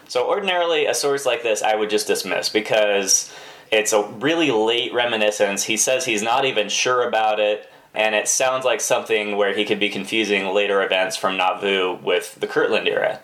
So, 0.08 0.28
ordinarily, 0.28 0.86
a 0.86 0.94
source 0.94 1.24
like 1.24 1.42
this 1.42 1.62
I 1.62 1.76
would 1.76 1.90
just 1.90 2.06
dismiss 2.06 2.48
because 2.48 3.32
it's 3.70 3.92
a 3.92 4.02
really 4.02 4.50
late 4.50 4.92
reminiscence. 4.92 5.64
He 5.64 5.76
says 5.76 6.04
he's 6.04 6.22
not 6.22 6.44
even 6.44 6.68
sure 6.68 7.06
about 7.06 7.40
it, 7.40 7.70
and 7.94 8.14
it 8.14 8.28
sounds 8.28 8.64
like 8.64 8.80
something 8.80 9.36
where 9.36 9.56
he 9.56 9.64
could 9.64 9.80
be 9.80 9.88
confusing 9.88 10.46
later 10.54 10.82
events 10.82 11.16
from 11.16 11.36
Nauvoo 11.36 11.98
with 12.02 12.36
the 12.36 12.46
Kirtland 12.46 12.86
era. 12.86 13.20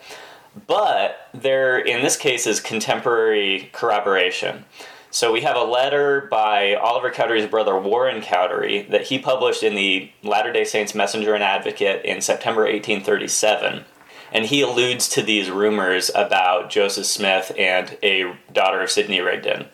But 0.67 1.29
there, 1.33 1.79
in 1.79 2.03
this 2.03 2.17
case, 2.17 2.47
is 2.47 2.61
contemporary 2.61 3.71
corroboration. 3.73 4.65
So 5.11 5.31
we 5.31 5.43
have 5.43 5.57
a 5.57 5.65
letter 5.65 6.27
by 6.31 6.75
Oliver 6.75 7.11
Cowdery's 7.11 7.47
brother 7.47 7.79
Warren 7.79 8.23
Cowdery 8.23 8.89
that 8.91 9.09
he 9.09 9.19
published 9.19 9.63
in 9.63 9.75
the 9.75 10.11
Latter 10.23 10.53
day 10.53 10.65
Saints 10.65 10.95
Messenger 10.95 11.35
and 11.35 11.45
Advocate 11.45 12.05
in 12.05 12.23
September 12.23 12.63
1837. 12.63 13.85
And 14.33 14.47
he 14.47 14.63
alludes 14.63 15.09
to 15.11 15.23
these 15.23 15.51
rumors 15.51 16.11
about 16.15 16.71
Joseph 16.71 17.05
Smith 17.05 17.53
and 17.59 17.99
a 18.03 18.35
daughter 18.53 18.81
of 18.81 18.91
Sidney 18.91 19.21
Rigdon. 19.21 19.67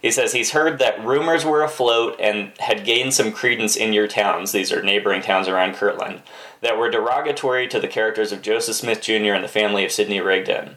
He 0.00 0.10
says 0.10 0.32
he's 0.32 0.52
heard 0.52 0.78
that 0.78 1.04
rumors 1.04 1.44
were 1.44 1.62
afloat 1.62 2.16
and 2.18 2.52
had 2.58 2.84
gained 2.84 3.12
some 3.12 3.32
credence 3.32 3.76
in 3.76 3.92
your 3.92 4.08
towns, 4.08 4.52
these 4.52 4.72
are 4.72 4.82
neighboring 4.82 5.20
towns 5.20 5.46
around 5.46 5.74
Kirtland, 5.74 6.22
that 6.62 6.78
were 6.78 6.90
derogatory 6.90 7.68
to 7.68 7.78
the 7.78 7.88
characters 7.88 8.32
of 8.32 8.42
Joseph 8.42 8.76
Smith 8.76 9.02
Jr. 9.02 9.34
and 9.34 9.44
the 9.44 9.48
family 9.48 9.84
of 9.84 9.92
Sidney 9.92 10.20
Rigdon. 10.20 10.76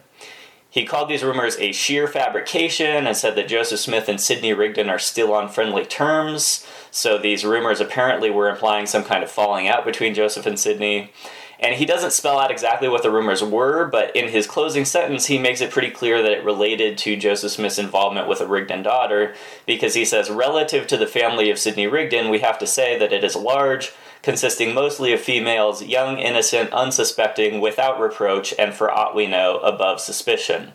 He 0.74 0.84
called 0.84 1.08
these 1.08 1.22
rumors 1.22 1.56
a 1.58 1.70
sheer 1.70 2.08
fabrication 2.08 3.06
and 3.06 3.16
said 3.16 3.36
that 3.36 3.46
Joseph 3.46 3.78
Smith 3.78 4.08
and 4.08 4.20
Sidney 4.20 4.52
Rigdon 4.52 4.90
are 4.90 4.98
still 4.98 5.32
on 5.32 5.48
friendly 5.48 5.86
terms. 5.86 6.66
So 6.90 7.16
these 7.16 7.44
rumors 7.44 7.80
apparently 7.80 8.28
were 8.28 8.50
implying 8.50 8.86
some 8.86 9.04
kind 9.04 9.22
of 9.22 9.30
falling 9.30 9.68
out 9.68 9.84
between 9.84 10.14
Joseph 10.14 10.46
and 10.46 10.58
Sidney. 10.58 11.12
And 11.60 11.76
he 11.76 11.86
doesn't 11.86 12.12
spell 12.12 12.38
out 12.38 12.50
exactly 12.50 12.88
what 12.88 13.02
the 13.02 13.10
rumors 13.10 13.42
were, 13.42 13.86
but 13.86 14.14
in 14.14 14.28
his 14.28 14.46
closing 14.46 14.84
sentence, 14.84 15.26
he 15.26 15.38
makes 15.38 15.60
it 15.60 15.70
pretty 15.70 15.90
clear 15.90 16.22
that 16.22 16.32
it 16.32 16.44
related 16.44 16.98
to 16.98 17.16
Joseph 17.16 17.52
Smith's 17.52 17.78
involvement 17.78 18.28
with 18.28 18.40
a 18.40 18.46
Rigdon 18.46 18.82
daughter, 18.82 19.34
because 19.64 19.94
he 19.94 20.04
says, 20.04 20.30
relative 20.30 20.86
to 20.88 20.96
the 20.96 21.06
family 21.06 21.50
of 21.50 21.58
Sidney 21.58 21.86
Rigdon, 21.86 22.28
we 22.28 22.40
have 22.40 22.58
to 22.58 22.66
say 22.66 22.98
that 22.98 23.12
it 23.12 23.24
is 23.24 23.36
large, 23.36 23.92
consisting 24.22 24.74
mostly 24.74 25.12
of 25.12 25.20
females, 25.20 25.82
young, 25.82 26.18
innocent, 26.18 26.72
unsuspecting, 26.72 27.60
without 27.60 28.00
reproach, 28.00 28.52
and 28.58 28.74
for 28.74 28.90
aught 28.90 29.14
we 29.14 29.26
know, 29.26 29.58
above 29.58 30.00
suspicion. 30.00 30.72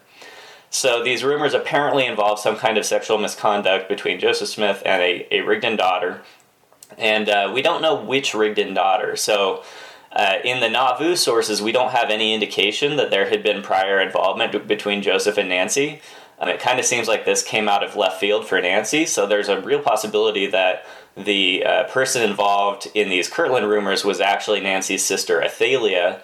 So 0.69 1.03
these 1.03 1.23
rumors 1.23 1.55
apparently 1.55 2.05
involve 2.05 2.39
some 2.39 2.55
kind 2.55 2.77
of 2.77 2.85
sexual 2.85 3.17
misconduct 3.17 3.89
between 3.89 4.19
Joseph 4.19 4.49
Smith 4.49 4.83
and 4.85 5.01
a, 5.01 5.35
a 5.35 5.41
Rigdon 5.41 5.75
daughter. 5.75 6.21
And 6.97 7.27
uh, 7.27 7.51
we 7.53 7.61
don't 7.61 7.81
know 7.81 7.95
which 7.95 8.33
Rigdon 8.33 8.75
daughter. 8.75 9.15
So 9.15 9.63
uh, 10.11 10.37
in 10.43 10.59
the 10.59 10.69
Nauvoo 10.69 11.15
sources, 11.15 11.61
we 11.61 11.71
don't 11.71 11.91
have 11.91 12.09
any 12.09 12.33
indication 12.33 12.97
that 12.97 13.11
there 13.11 13.29
had 13.29 13.43
been 13.43 13.61
prior 13.61 13.99
involvement 13.99 14.67
between 14.67 15.01
Joseph 15.01 15.37
and 15.37 15.49
Nancy. 15.49 16.01
Um, 16.39 16.49
it 16.49 16.59
kind 16.59 16.79
of 16.79 16.85
seems 16.85 17.07
like 17.07 17.25
this 17.25 17.43
came 17.43 17.67
out 17.67 17.83
of 17.83 17.95
left 17.95 18.19
field 18.19 18.47
for 18.47 18.59
Nancy, 18.61 19.05
so 19.05 19.27
there's 19.27 19.49
a 19.49 19.61
real 19.61 19.81
possibility 19.81 20.47
that 20.47 20.85
the 21.15 21.65
uh, 21.65 21.83
person 21.85 22.23
involved 22.23 22.87
in 22.93 23.09
these 23.09 23.29
Kirtland 23.29 23.67
rumors 23.67 24.05
was 24.05 24.21
actually 24.21 24.61
Nancy's 24.61 25.05
sister 25.05 25.43
Athalia, 25.43 26.21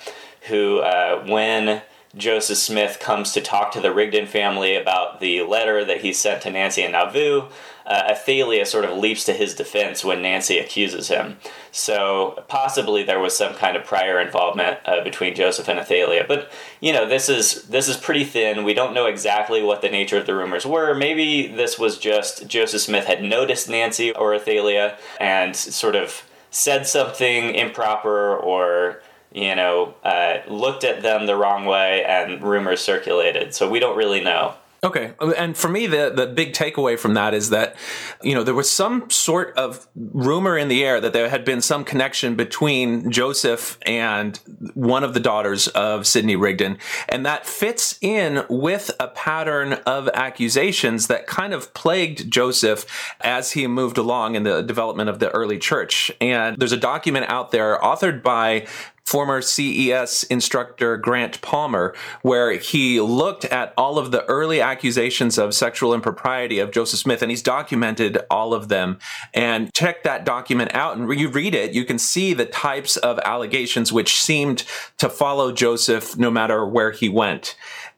who, 0.47 0.79
uh, 0.79 1.23
when 1.25 1.81
Joseph 2.15 2.57
Smith 2.57 2.99
comes 2.99 3.33
to 3.33 3.41
talk 3.41 3.71
to 3.73 3.81
the 3.81 3.93
Rigdon 3.93 4.25
family 4.25 4.75
about 4.75 5.19
the 5.19 5.43
letter 5.43 5.83
that 5.83 6.01
he 6.01 6.13
sent 6.13 6.41
to 6.43 6.49
Nancy 6.49 6.81
and 6.81 6.93
Nauvoo, 6.93 7.49
uh, 7.85 8.03
Athalia 8.09 8.65
sort 8.65 8.85
of 8.85 8.97
leaps 8.97 9.23
to 9.25 9.33
his 9.33 9.53
defense 9.53 10.03
when 10.03 10.21
Nancy 10.21 10.57
accuses 10.57 11.07
him. 11.07 11.37
So 11.71 12.43
possibly 12.47 13.03
there 13.03 13.19
was 13.19 13.37
some 13.37 13.53
kind 13.53 13.77
of 13.77 13.85
prior 13.85 14.19
involvement 14.19 14.79
uh, 14.85 15.03
between 15.03 15.35
Joseph 15.35 15.67
and 15.67 15.79
Athalia. 15.79 16.25
But 16.27 16.51
you 16.79 16.93
know, 16.93 17.07
this 17.07 17.29
is 17.29 17.63
this 17.63 17.87
is 17.87 17.97
pretty 17.97 18.23
thin. 18.23 18.63
We 18.63 18.73
don't 18.73 18.93
know 18.93 19.05
exactly 19.05 19.61
what 19.61 19.81
the 19.81 19.89
nature 19.89 20.17
of 20.17 20.25
the 20.25 20.35
rumors 20.35 20.65
were. 20.65 20.93
Maybe 20.93 21.47
this 21.47 21.77
was 21.77 21.97
just 21.97 22.47
Joseph 22.47 22.81
Smith 22.81 23.05
had 23.05 23.23
noticed 23.23 23.69
Nancy 23.69 24.11
or 24.11 24.33
Athalia 24.33 24.97
and 25.19 25.55
sort 25.55 25.95
of 25.95 26.23
said 26.49 26.87
something 26.87 27.53
improper 27.53 28.35
or 28.35 29.01
you 29.35 29.53
know, 29.53 29.93
uh, 30.05 30.37
looked 30.47 30.85
at 30.85 31.01
them 31.01 31.25
the 31.25 31.35
wrong 31.35 31.65
way 31.65 32.05
and 32.05 32.41
rumors 32.41 32.79
circulated. 32.79 33.53
So 33.53 33.69
we 33.69 33.79
don't 33.79 33.97
really 33.97 34.21
know. 34.21 34.55
Okay. 34.85 35.13
Um, 35.19 35.33
and 35.35 35.57
for 35.57 35.67
me, 35.67 35.87
the, 35.87 36.13
the 36.15 36.27
big 36.27 36.53
takeaway 36.53 36.97
from 36.97 37.15
that 37.15 37.33
is 37.33 37.49
that, 37.49 37.75
you 38.21 38.35
know, 38.35 38.43
there 38.43 38.53
was 38.53 38.69
some 38.69 39.09
sort 39.09 39.57
of 39.57 39.87
rumor 39.95 40.59
in 40.59 40.67
the 40.67 40.83
air 40.83 41.01
that 41.01 41.11
there 41.11 41.27
had 41.27 41.43
been 41.43 41.59
some 41.59 41.83
connection 41.83 42.35
between 42.35 43.09
Joseph 43.09 43.79
and 43.81 44.39
one 44.75 45.03
of 45.03 45.15
the 45.15 45.19
daughters 45.19 45.67
of 45.69 46.05
Sidney 46.05 46.35
Rigdon. 46.35 46.77
And 47.09 47.25
that 47.25 47.47
fits 47.47 47.97
in 47.99 48.45
with 48.47 48.91
a 48.99 49.07
pattern 49.07 49.73
of 49.87 50.07
accusations 50.09 51.07
that 51.07 51.25
kind 51.25 51.53
of 51.53 51.73
plagued 51.73 52.29
Joseph 52.29 52.85
as 53.21 53.53
he 53.53 53.65
moved 53.65 53.97
along 53.97 54.35
in 54.35 54.43
the 54.43 54.61
development 54.61 55.09
of 55.09 55.17
the 55.17 55.31
early 55.31 55.57
church. 55.57 56.11
And 56.21 56.57
there's 56.57 56.71
a 56.71 56.77
document 56.77 57.25
out 57.27 57.49
there 57.49 57.79
authored 57.79 58.21
by 58.21 58.67
former 59.05 59.41
CES 59.41 60.23
instructor 60.23 60.97
Grant 60.97 61.41
Palmer, 61.41 61.93
where 62.23 62.51
he 62.53 62.99
looked 62.99 63.45
at 63.45 63.73
all 63.77 63.99
of 63.99 64.11
the 64.11 64.25
early 64.25 64.59
accusations 64.59 65.37
of 65.37 65.53
sexual 65.53 65.93
impropriety 65.93 66.59
of 66.59 66.71
Joseph 66.71 66.99
Smith, 66.99 67.21
and 67.21 67.29
he's 67.29 67.43
documented 67.43 68.17
all 68.29 68.53
of 68.53 68.67
them. 68.67 68.97
And 69.33 69.73
check 69.73 70.03
that 70.03 70.25
document 70.25 70.73
out, 70.73 70.97
and 70.97 71.19
you 71.19 71.29
read 71.29 71.53
it, 71.53 71.73
you 71.73 71.85
can 71.85 71.99
see 71.99 72.33
the 72.33 72.45
types 72.45 72.97
of 72.97 73.19
allegations 73.19 73.93
which 73.93 74.19
seemed 74.19 74.63
to 74.97 75.09
follow 75.09 75.51
Joseph 75.51 76.17
no 76.17 76.31
matter 76.31 76.65
where 76.65 76.91
he 76.91 77.07
went. 77.07 77.55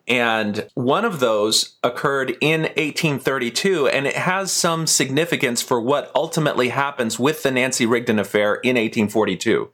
And 0.08 0.70
one 0.74 1.04
of 1.04 1.20
those 1.20 1.76
occurred 1.84 2.38
in 2.40 2.62
1832, 2.62 3.88
and 3.88 4.08
it 4.08 4.16
has 4.16 4.52
some 4.52 4.88
significance 4.88 5.62
for 5.62 5.82
what 5.82 6.12
ultimately 6.16 6.70
happens 6.70 7.20
with 7.20 7.44
the 7.44 7.52
Nancy 7.52 7.86
Rigdon 7.86 8.18
affair 8.18 8.56
in 8.56 8.76
1842. 8.76 9.70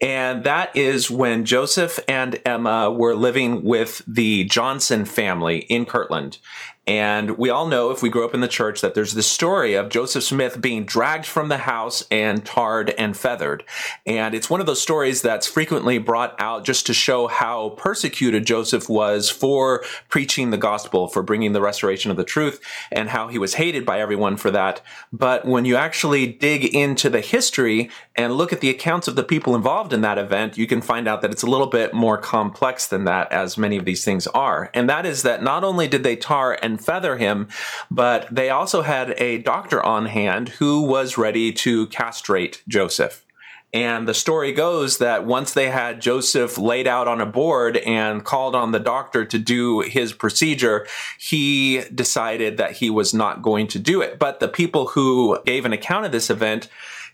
And 0.00 0.42
that 0.44 0.74
is 0.74 1.10
when 1.10 1.44
Joseph 1.44 2.00
and 2.08 2.40
Emma 2.44 2.90
were 2.90 3.14
living 3.14 3.62
with 3.62 4.02
the 4.08 4.44
Johnson 4.44 5.04
family 5.04 5.58
in 5.58 5.86
Kirtland. 5.86 6.38
And 6.86 7.36
we 7.36 7.50
all 7.50 7.66
know, 7.66 7.90
if 7.90 8.00
we 8.00 8.08
grew 8.08 8.24
up 8.24 8.32
in 8.32 8.40
the 8.40 8.46
church, 8.46 8.80
that 8.80 8.94
there's 8.94 9.14
this 9.14 9.26
story 9.26 9.74
of 9.74 9.88
Joseph 9.88 10.22
Smith 10.22 10.60
being 10.60 10.84
dragged 10.84 11.26
from 11.26 11.48
the 11.48 11.58
house 11.58 12.04
and 12.12 12.46
tarred 12.46 12.90
and 12.90 13.16
feathered. 13.16 13.64
And 14.06 14.36
it's 14.36 14.48
one 14.48 14.60
of 14.60 14.66
those 14.66 14.80
stories 14.80 15.20
that's 15.20 15.48
frequently 15.48 15.98
brought 15.98 16.40
out 16.40 16.64
just 16.64 16.86
to 16.86 16.94
show 16.94 17.26
how 17.26 17.70
persecuted 17.70 18.46
Joseph 18.46 18.88
was 18.88 19.28
for 19.28 19.82
preaching 20.08 20.50
the 20.50 20.56
gospel, 20.56 21.08
for 21.08 21.24
bringing 21.24 21.54
the 21.54 21.60
restoration 21.60 22.12
of 22.12 22.16
the 22.16 22.22
truth, 22.22 22.60
and 22.92 23.08
how 23.08 23.26
he 23.26 23.38
was 23.38 23.54
hated 23.54 23.84
by 23.84 23.98
everyone 23.98 24.36
for 24.36 24.52
that. 24.52 24.80
But 25.12 25.44
when 25.44 25.64
you 25.64 25.74
actually 25.74 26.28
dig 26.28 26.64
into 26.64 27.10
the 27.10 27.20
history 27.20 27.90
and 28.14 28.34
look 28.34 28.52
at 28.52 28.60
the 28.60 28.70
accounts 28.70 29.08
of 29.08 29.16
the 29.16 29.24
people 29.24 29.56
involved 29.56 29.92
in 29.92 30.02
that 30.02 30.18
event, 30.18 30.56
you 30.56 30.68
can 30.68 30.80
find 30.80 31.08
out 31.08 31.20
that 31.22 31.32
it's 31.32 31.42
a 31.42 31.50
little 31.50 31.66
bit 31.66 31.92
more 31.92 32.16
complex 32.16 32.86
than 32.86 33.04
that, 33.06 33.32
as 33.32 33.58
many 33.58 33.76
of 33.76 33.84
these 33.84 34.04
things 34.04 34.28
are. 34.28 34.70
And 34.72 34.88
that 34.88 35.04
is 35.04 35.22
that 35.22 35.42
not 35.42 35.64
only 35.64 35.88
did 35.88 36.04
they 36.04 36.14
tar 36.14 36.56
and 36.62 36.75
feather 36.78 37.16
him, 37.16 37.48
but 37.90 38.28
they 38.30 38.50
also 38.50 38.82
had 38.82 39.14
a 39.20 39.38
doctor 39.38 39.82
on 39.82 40.06
hand 40.06 40.50
who 40.50 40.82
was 40.82 41.18
ready 41.18 41.52
to 41.52 41.86
castrate 41.88 42.62
Joseph. 42.68 43.24
And 43.72 44.08
the 44.08 44.14
story 44.14 44.52
goes 44.52 44.98
that 44.98 45.26
once 45.26 45.52
they 45.52 45.68
had 45.68 46.00
Joseph 46.00 46.56
laid 46.56 46.86
out 46.86 47.08
on 47.08 47.20
a 47.20 47.26
board 47.26 47.76
and 47.78 48.24
called 48.24 48.54
on 48.54 48.72
the 48.72 48.78
doctor 48.78 49.24
to 49.26 49.38
do 49.38 49.80
his 49.80 50.12
procedure, 50.12 50.86
he 51.18 51.82
decided 51.94 52.56
that 52.56 52.72
he 52.72 52.88
was 52.88 53.12
not 53.12 53.42
going 53.42 53.66
to 53.68 53.78
do 53.78 54.00
it. 54.00 54.18
But 54.18 54.40
the 54.40 54.48
people 54.48 54.86
who 54.86 55.38
gave 55.44 55.64
an 55.66 55.74
account 55.74 56.06
of 56.06 56.12
this 56.12 56.30
event 56.30 56.68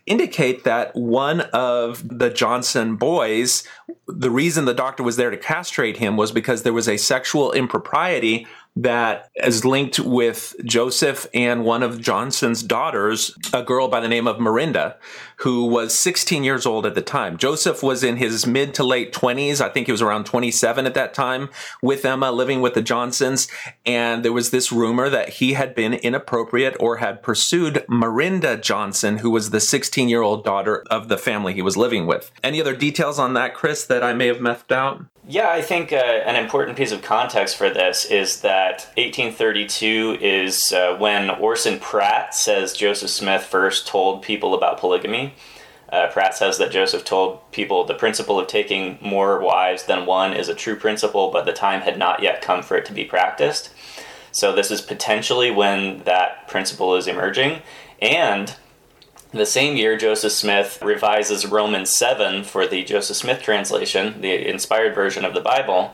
indicate 0.05 0.63
that 0.63 0.95
one 0.95 1.41
of 1.51 2.05
the 2.07 2.29
Johnson 2.29 2.95
boys, 2.97 3.63
the 4.07 4.31
reason 4.31 4.65
the 4.65 4.73
doctor 4.73 5.01
was 5.01 5.15
there 5.15 5.31
to 5.31 5.37
castrate 5.37 5.97
him 5.97 6.17
was 6.17 6.31
because 6.31 6.63
there 6.63 6.73
was 6.73 6.89
a 6.89 6.97
sexual 6.97 7.51
impropriety 7.51 8.45
that 8.75 9.29
is 9.35 9.65
linked 9.65 9.99
with 9.99 10.55
Joseph 10.63 11.27
and 11.33 11.63
one 11.63 11.83
of 11.83 12.01
Johnson's 12.01 12.63
daughters, 12.63 13.35
a 13.53 13.61
girl 13.61 13.87
by 13.87 13.99
the 13.99 14.07
name 14.07 14.27
of 14.27 14.37
Marinda, 14.39 14.95
who 15.37 15.65
was 15.65 15.93
16 15.93 16.43
years 16.43 16.65
old 16.65 16.85
at 16.85 16.95
the 16.95 17.01
time. 17.01 17.37
Joseph 17.37 17.83
was 17.83 18.03
in 18.03 18.17
his 18.17 18.45
mid 18.45 18.73
to 18.75 18.83
late 18.83 19.13
20s. 19.13 19.61
I 19.61 19.69
think 19.69 19.87
he 19.87 19.91
was 19.91 20.01
around 20.01 20.25
27 20.25 20.85
at 20.85 20.93
that 20.93 21.13
time 21.13 21.49
with 21.81 22.05
Emma 22.05 22.31
living 22.31 22.61
with 22.61 22.73
the 22.73 22.81
Johnsons. 22.81 23.47
And 23.85 24.23
there 24.23 24.33
was 24.33 24.51
this 24.51 24.71
rumor 24.71 25.09
that 25.09 25.29
he 25.29 25.53
had 25.53 25.75
been 25.75 25.93
inappropriate 25.93 26.75
or 26.79 26.97
had 26.97 27.23
pursued 27.23 27.85
Marinda 27.89 28.61
Johnson, 28.61 29.19
who 29.19 29.29
was 29.29 29.49
the 29.49 29.59
16 29.59 30.09
year 30.09 30.21
old 30.21 30.43
daughter 30.43 30.83
of 30.89 31.09
the 31.09 31.17
family 31.17 31.53
he 31.53 31.61
was 31.61 31.77
living 31.77 32.05
with. 32.05 32.31
Any 32.43 32.61
other 32.61 32.75
details 32.75 33.19
on 33.19 33.33
that, 33.33 33.53
Chris, 33.53 33.85
that 33.85 34.03
I 34.03 34.13
may 34.13 34.27
have 34.27 34.41
left 34.41 34.71
out? 34.71 35.05
Yeah, 35.25 35.49
I 35.49 35.61
think 35.61 35.93
uh, 35.93 35.95
an 35.95 36.35
important 36.35 36.77
piece 36.77 36.91
of 36.91 37.01
context 37.01 37.55
for 37.55 37.69
this 37.69 38.03
is 38.03 38.41
that 38.41 38.91
1832 38.97 40.17
is 40.19 40.73
uh, 40.73 40.97
when 40.97 41.29
Orson 41.29 41.79
Pratt 41.79 42.35
says 42.35 42.73
Joseph 42.73 43.09
Smith 43.09 43.43
first 43.43 43.87
told 43.87 44.21
people 44.21 44.53
about 44.53 44.79
polygamy. 44.79 45.32
Uh, 45.93 46.07
Pratt 46.07 46.33
says 46.33 46.57
that 46.57 46.71
Joseph 46.71 47.05
told 47.05 47.51
people 47.51 47.83
the 47.83 47.93
principle 47.93 48.39
of 48.39 48.47
taking 48.47 48.97
more 48.99 49.39
wives 49.39 49.83
than 49.83 50.07
one 50.07 50.33
is 50.33 50.49
a 50.49 50.55
true 50.55 50.75
principle, 50.75 51.29
but 51.29 51.45
the 51.45 51.53
time 51.53 51.81
had 51.81 51.99
not 51.99 52.23
yet 52.23 52.41
come 52.41 52.63
for 52.63 52.75
it 52.75 52.85
to 52.85 52.93
be 52.93 53.05
practiced. 53.05 53.69
So, 54.31 54.51
this 54.51 54.71
is 54.71 54.81
potentially 54.81 55.51
when 55.51 55.99
that 56.05 56.47
principle 56.47 56.95
is 56.95 57.05
emerging. 57.05 57.61
And 58.01 58.55
the 59.29 59.45
same 59.45 59.77
year, 59.77 59.95
Joseph 59.95 60.31
Smith 60.31 60.79
revises 60.81 61.45
Romans 61.45 61.95
7 61.95 62.43
for 62.43 62.65
the 62.65 62.83
Joseph 62.83 63.17
Smith 63.17 63.43
translation, 63.43 64.19
the 64.21 64.49
inspired 64.49 64.95
version 64.95 65.23
of 65.23 65.35
the 65.35 65.41
Bible. 65.41 65.93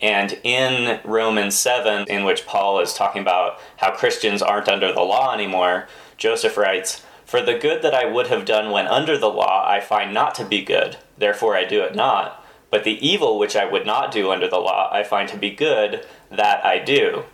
And 0.00 0.40
in 0.42 1.00
Romans 1.04 1.54
7, 1.58 2.08
in 2.08 2.24
which 2.24 2.46
Paul 2.46 2.80
is 2.80 2.94
talking 2.94 3.20
about 3.20 3.60
how 3.76 3.94
Christians 3.94 4.40
aren't 4.40 4.70
under 4.70 4.90
the 4.90 5.02
law 5.02 5.34
anymore, 5.34 5.86
Joseph 6.16 6.56
writes, 6.56 7.03
For 7.34 7.42
the 7.42 7.58
good 7.58 7.82
that 7.82 7.96
I 7.96 8.04
would 8.04 8.28
have 8.28 8.44
done 8.44 8.70
when 8.70 8.86
under 8.86 9.18
the 9.18 9.26
law, 9.26 9.68
I 9.68 9.80
find 9.80 10.14
not 10.14 10.36
to 10.36 10.44
be 10.44 10.62
good, 10.62 10.98
therefore 11.18 11.56
I 11.56 11.64
do 11.64 11.82
it 11.82 11.92
not. 11.92 12.40
But 12.70 12.84
the 12.84 13.04
evil 13.04 13.40
which 13.40 13.56
I 13.56 13.64
would 13.64 13.84
not 13.84 14.12
do 14.12 14.30
under 14.30 14.46
the 14.46 14.60
law, 14.60 14.88
I 14.92 15.02
find 15.02 15.28
to 15.30 15.36
be 15.36 15.50
good, 15.50 16.06
that 16.30 16.64
I 16.64 16.78
do. 16.78 17.24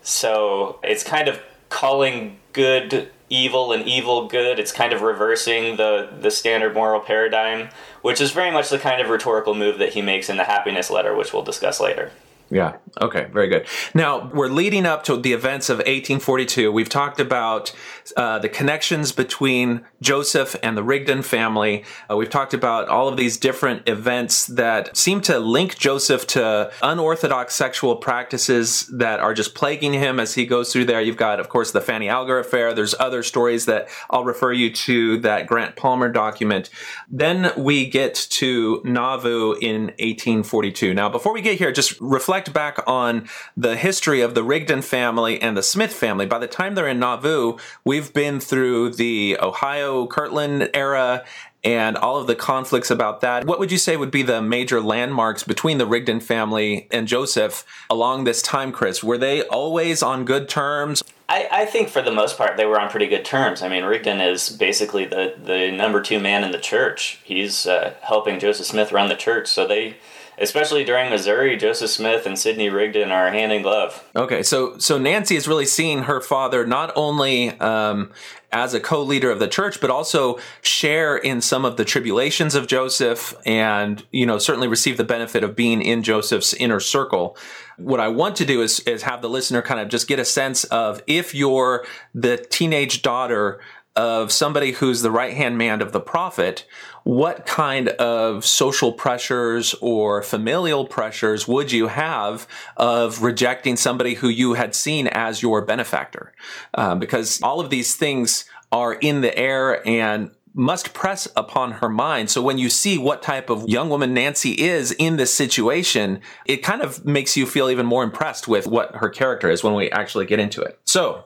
So 0.00 0.78
it's 0.82 1.04
kind 1.04 1.28
of 1.28 1.42
calling 1.68 2.38
good 2.54 3.10
evil 3.28 3.74
and 3.74 3.86
evil 3.86 4.26
good. 4.26 4.58
It's 4.58 4.72
kind 4.72 4.94
of 4.94 5.02
reversing 5.02 5.76
the 5.76 6.08
the 6.18 6.30
standard 6.30 6.72
moral 6.72 7.00
paradigm, 7.00 7.68
which 8.00 8.22
is 8.22 8.30
very 8.30 8.50
much 8.50 8.70
the 8.70 8.78
kind 8.78 9.02
of 9.02 9.10
rhetorical 9.10 9.54
move 9.54 9.76
that 9.80 9.92
he 9.92 10.00
makes 10.00 10.30
in 10.30 10.38
the 10.38 10.44
happiness 10.44 10.88
letter, 10.88 11.14
which 11.14 11.34
we'll 11.34 11.42
discuss 11.42 11.78
later. 11.78 12.10
Yeah. 12.52 12.76
Okay. 13.00 13.28
Very 13.32 13.48
good. 13.48 13.66
Now 13.94 14.30
we're 14.34 14.50
leading 14.50 14.84
up 14.84 15.04
to 15.04 15.16
the 15.16 15.32
events 15.32 15.70
of 15.70 15.78
1842. 15.78 16.70
We've 16.70 16.88
talked 16.88 17.18
about 17.18 17.72
uh, 18.14 18.40
the 18.40 18.50
connections 18.50 19.10
between 19.10 19.86
Joseph 20.02 20.54
and 20.62 20.76
the 20.76 20.82
Rigdon 20.82 21.22
family. 21.22 21.82
Uh, 22.10 22.16
we've 22.16 22.28
talked 22.28 22.52
about 22.52 22.88
all 22.88 23.08
of 23.08 23.16
these 23.16 23.38
different 23.38 23.88
events 23.88 24.46
that 24.48 24.94
seem 24.94 25.22
to 25.22 25.38
link 25.38 25.78
Joseph 25.78 26.26
to 26.28 26.70
unorthodox 26.82 27.54
sexual 27.54 27.96
practices 27.96 28.86
that 28.88 29.18
are 29.20 29.32
just 29.32 29.54
plaguing 29.54 29.94
him 29.94 30.20
as 30.20 30.34
he 30.34 30.44
goes 30.44 30.70
through 30.70 30.84
there. 30.84 31.00
You've 31.00 31.16
got, 31.16 31.40
of 31.40 31.48
course, 31.48 31.70
the 31.70 31.80
Fanny 31.80 32.10
Alger 32.10 32.38
affair. 32.38 32.74
There's 32.74 32.94
other 33.00 33.22
stories 33.22 33.64
that 33.64 33.88
I'll 34.10 34.24
refer 34.24 34.52
you 34.52 34.70
to 34.74 35.18
that 35.20 35.46
Grant 35.46 35.76
Palmer 35.76 36.10
document. 36.10 36.68
Then 37.08 37.50
we 37.56 37.88
get 37.88 38.14
to 38.14 38.82
Nauvoo 38.84 39.54
in 39.54 39.84
1842. 39.98 40.92
Now, 40.92 41.08
before 41.08 41.32
we 41.32 41.40
get 41.40 41.56
here, 41.56 41.72
just 41.72 41.98
reflect 41.98 42.41
reflect 42.48 42.54
back 42.54 42.88
on 42.88 43.28
the 43.56 43.76
history 43.76 44.20
of 44.20 44.34
the 44.34 44.42
Rigdon 44.42 44.82
family 44.82 45.40
and 45.40 45.56
the 45.56 45.62
Smith 45.62 45.92
family, 45.92 46.26
by 46.26 46.38
the 46.38 46.46
time 46.46 46.74
they're 46.74 46.88
in 46.88 46.98
Nauvoo, 46.98 47.58
we've 47.84 48.12
been 48.12 48.40
through 48.40 48.94
the 48.94 49.38
Ohio 49.40 50.06
Kirtland 50.06 50.70
era 50.74 51.24
and 51.64 51.96
all 51.96 52.16
of 52.16 52.26
the 52.26 52.34
conflicts 52.34 52.90
about 52.90 53.20
that. 53.20 53.44
What 53.44 53.60
would 53.60 53.70
you 53.70 53.78
say 53.78 53.96
would 53.96 54.10
be 54.10 54.22
the 54.22 54.42
major 54.42 54.80
landmarks 54.80 55.44
between 55.44 55.78
the 55.78 55.86
Rigdon 55.86 56.18
family 56.18 56.88
and 56.90 57.06
Joseph 57.06 57.64
along 57.88 58.24
this 58.24 58.42
time, 58.42 58.72
Chris? 58.72 59.04
Were 59.04 59.18
they 59.18 59.42
always 59.44 60.02
on 60.02 60.24
good 60.24 60.48
terms? 60.48 61.04
I, 61.28 61.48
I 61.52 61.66
think 61.66 61.88
for 61.88 62.02
the 62.02 62.10
most 62.10 62.36
part 62.36 62.56
they 62.56 62.66
were 62.66 62.80
on 62.80 62.90
pretty 62.90 63.06
good 63.06 63.24
terms. 63.24 63.62
I 63.62 63.68
mean, 63.68 63.84
Rigdon 63.84 64.20
is 64.20 64.50
basically 64.50 65.06
the, 65.06 65.34
the 65.42 65.70
number 65.70 66.02
two 66.02 66.18
man 66.18 66.42
in 66.42 66.50
the 66.50 66.58
church. 66.58 67.20
He's 67.22 67.66
uh, 67.66 67.94
helping 68.02 68.40
Joseph 68.40 68.66
Smith 68.66 68.90
run 68.90 69.08
the 69.08 69.14
church, 69.14 69.46
so 69.46 69.66
they 69.66 69.96
especially 70.38 70.84
during 70.84 71.10
Missouri, 71.10 71.56
Joseph 71.56 71.90
Smith 71.90 72.26
and 72.26 72.38
Sidney 72.38 72.68
Rigdon 72.68 73.10
are 73.10 73.30
hand 73.30 73.52
in 73.52 73.62
glove. 73.62 74.08
Okay, 74.16 74.42
so 74.42 74.78
so 74.78 74.98
Nancy 74.98 75.36
is 75.36 75.46
really 75.46 75.66
seeing 75.66 76.02
her 76.02 76.20
father 76.20 76.66
not 76.66 76.92
only 76.96 77.50
um, 77.60 78.10
as 78.50 78.74
a 78.74 78.80
co-leader 78.80 79.30
of 79.30 79.38
the 79.38 79.48
church, 79.48 79.80
but 79.80 79.90
also 79.90 80.38
share 80.60 81.16
in 81.16 81.40
some 81.40 81.64
of 81.64 81.76
the 81.76 81.84
tribulations 81.84 82.54
of 82.54 82.66
Joseph, 82.66 83.34
and 83.46 84.04
you 84.10 84.26
know 84.26 84.38
certainly 84.38 84.68
receive 84.68 84.96
the 84.96 85.04
benefit 85.04 85.44
of 85.44 85.56
being 85.56 85.82
in 85.82 86.02
Joseph's 86.02 86.54
inner 86.54 86.80
circle. 86.80 87.36
What 87.76 88.00
I 88.00 88.08
want 88.08 88.36
to 88.36 88.44
do 88.44 88.62
is 88.62 88.80
is 88.80 89.02
have 89.02 89.22
the 89.22 89.30
listener 89.30 89.62
kind 89.62 89.80
of 89.80 89.88
just 89.88 90.08
get 90.08 90.18
a 90.18 90.24
sense 90.24 90.64
of 90.64 91.02
if 91.06 91.34
you're 91.34 91.84
the 92.14 92.36
teenage 92.36 93.02
daughter 93.02 93.60
of 93.94 94.32
somebody 94.32 94.72
who's 94.72 95.02
the 95.02 95.10
right 95.10 95.34
hand 95.34 95.58
man 95.58 95.82
of 95.82 95.92
the 95.92 96.00
prophet, 96.00 96.64
what 97.04 97.46
kind 97.46 97.88
of 97.88 98.44
social 98.44 98.92
pressures 98.92 99.74
or 99.80 100.22
familial 100.22 100.86
pressures 100.86 101.48
would 101.48 101.72
you 101.72 101.88
have 101.88 102.46
of 102.76 103.22
rejecting 103.22 103.76
somebody 103.76 104.14
who 104.14 104.28
you 104.28 104.54
had 104.54 104.74
seen 104.74 105.06
as 105.08 105.42
your 105.42 105.62
benefactor? 105.62 106.32
Um, 106.74 106.98
because 106.98 107.40
all 107.42 107.60
of 107.60 107.70
these 107.70 107.96
things 107.96 108.44
are 108.70 108.94
in 108.94 109.20
the 109.20 109.36
air 109.36 109.86
and 109.86 110.30
must 110.54 110.92
press 110.92 111.26
upon 111.34 111.72
her 111.72 111.88
mind. 111.88 112.30
So 112.30 112.42
when 112.42 112.58
you 112.58 112.68
see 112.68 112.98
what 112.98 113.22
type 113.22 113.48
of 113.48 113.68
young 113.68 113.88
woman 113.88 114.12
Nancy 114.12 114.52
is 114.52 114.92
in 114.92 115.16
this 115.16 115.32
situation, 115.32 116.20
it 116.44 116.58
kind 116.58 116.82
of 116.82 117.04
makes 117.04 117.36
you 117.36 117.46
feel 117.46 117.70
even 117.70 117.86
more 117.86 118.04
impressed 118.04 118.48
with 118.48 118.66
what 118.66 118.96
her 118.96 119.08
character 119.08 119.50
is 119.50 119.64
when 119.64 119.74
we 119.74 119.90
actually 119.90 120.26
get 120.26 120.38
into 120.38 120.60
it. 120.60 120.78
So 120.84 121.24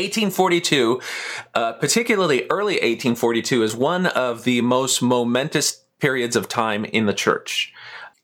1842, 0.00 1.00
uh, 1.54 1.72
particularly 1.74 2.46
early 2.50 2.74
1842, 2.74 3.62
is 3.62 3.76
one 3.76 4.06
of 4.06 4.44
the 4.44 4.60
most 4.60 5.02
momentous 5.02 5.84
periods 6.00 6.36
of 6.36 6.48
time 6.48 6.84
in 6.84 7.06
the 7.06 7.12
church. 7.12 7.72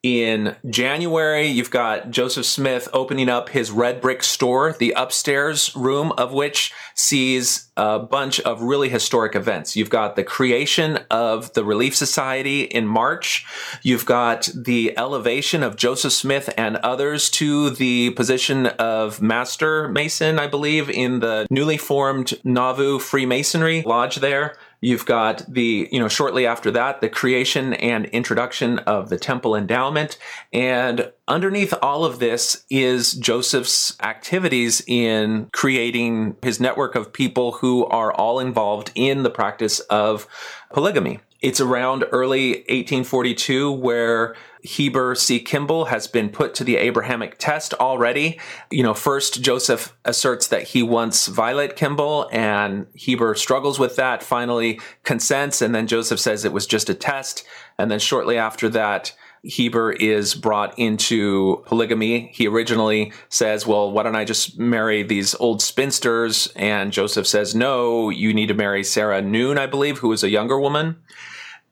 In 0.07 0.55
January, 0.71 1.49
you've 1.49 1.73
got 1.73 2.13
Joseph 2.13 2.47
Smith 2.47 2.89
opening 2.93 3.29
up 3.29 3.49
his 3.49 3.73
red 3.73 4.01
brick 4.01 4.23
store, 4.23 4.73
the 4.73 4.93
upstairs 4.97 5.75
room 5.75 6.13
of 6.13 6.33
which 6.33 6.73
sees 6.95 7.67
a 7.77 7.99
bunch 7.99 8.39
of 8.39 8.63
really 8.63 8.89
historic 8.89 9.35
events. 9.35 9.75
You've 9.75 9.91
got 9.91 10.15
the 10.15 10.23
creation 10.23 11.01
of 11.11 11.53
the 11.55 11.65
Relief 11.65 11.97
Society 11.97 12.63
in 12.63 12.87
March. 12.87 13.45
You've 13.83 14.07
got 14.07 14.49
the 14.55 14.97
elevation 14.97 15.65
of 15.65 15.75
Joseph 15.75 16.13
Smith 16.13 16.55
and 16.57 16.77
others 16.77 17.29
to 17.31 17.71
the 17.71 18.11
position 18.11 18.67
of 18.67 19.21
Master 19.21 19.89
Mason, 19.89 20.39
I 20.39 20.47
believe, 20.47 20.89
in 20.89 21.19
the 21.19 21.49
newly 21.51 21.79
formed 21.79 22.35
Nauvoo 22.45 23.01
Freemasonry 23.01 23.83
Lodge 23.83 24.17
there. 24.17 24.55
You've 24.81 25.07
got 25.07 25.45
the, 25.49 25.89
you 25.91 25.99
know, 25.99 26.09
shortly 26.09 26.47
after 26.47 26.71
that, 26.73 27.01
the 27.01 27.09
creation 27.09 27.75
and 27.75 28.07
introduction 28.07 28.79
of 28.81 29.09
the 29.09 29.19
temple 29.19 29.57
endowment. 29.57 30.19
And 30.53 31.13
underneath 31.27 31.75
all 31.83 32.05
of 32.05 32.19
this 32.19 32.65
is 32.71 33.15
Joseph's 33.15 33.97
activities 34.03 34.83
in 34.87 35.49
creating 35.53 36.37
his 36.43 36.61
network 36.61 36.95
of 36.95 37.13
people 37.13 37.53
who 37.53 37.87
are 37.87 38.13
all 38.13 38.39
involved 38.39 38.93
in 38.95 39.23
the 39.23 39.31
practice 39.31 39.81
of 39.81 40.27
polygamy. 40.73 41.21
It's 41.47 41.61
around 41.61 42.05
early 42.11 42.55
1842 42.55 43.71
where 43.71 44.35
Heber 44.63 45.15
C. 45.15 45.39
Kimball 45.39 45.85
has 45.85 46.09
been 46.09 46.29
put 46.29 46.55
to 46.55 46.65
the 46.65 46.77
Abrahamic 46.77 47.39
test 47.39 47.73
already. 47.75 48.41
You 48.69 48.83
know, 48.83 48.95
first 48.95 49.43
Joseph 49.43 49.97
asserts 50.05 50.49
that 50.49 50.65
he 50.65 50.83
wants 50.83 51.29
Vilate 51.29 51.77
Kimball, 51.77 52.29
and 52.33 52.89
Heber 52.95 53.37
struggles 53.37 53.79
with 53.79 53.95
that, 53.95 54.25
finally 54.25 54.81
consents, 55.05 55.63
and 55.63 55.73
then 55.73 55.87
Joseph 55.87 56.19
says 56.19 56.45
it 56.45 56.53
was 56.53 56.67
just 56.67 56.91
a 56.91 56.95
test. 56.95 57.45
And 57.79 57.93
then 57.93 58.01
shortly 58.01 58.37
after 58.37 58.69
that, 58.71 59.15
Heber 59.45 59.93
is 59.93 60.35
brought 60.35 60.77
into 60.77 61.63
polygamy. 61.67 62.33
He 62.35 62.49
originally 62.49 63.13
says, 63.29 63.69
Well, 63.69 63.93
why 63.93 64.03
don't 64.03 64.17
I 64.17 64.25
just 64.25 64.59
marry 64.59 65.05
these 65.05 65.37
old 65.37 65.63
spinsters? 65.63 66.49
And 66.57 66.93
Joseph 66.93 67.29
says, 67.29 67.55
No, 67.55 68.11
you 68.11 68.35
need 68.35 68.49
to 68.49 68.55
marry 68.55 68.83
Sarah 68.83 69.23
Noon, 69.23 69.59
I 69.59 69.67
believe, 69.67 69.99
who 69.99 70.11
is 70.11 70.25
a 70.25 70.31
younger 70.31 70.59
woman. 70.59 70.97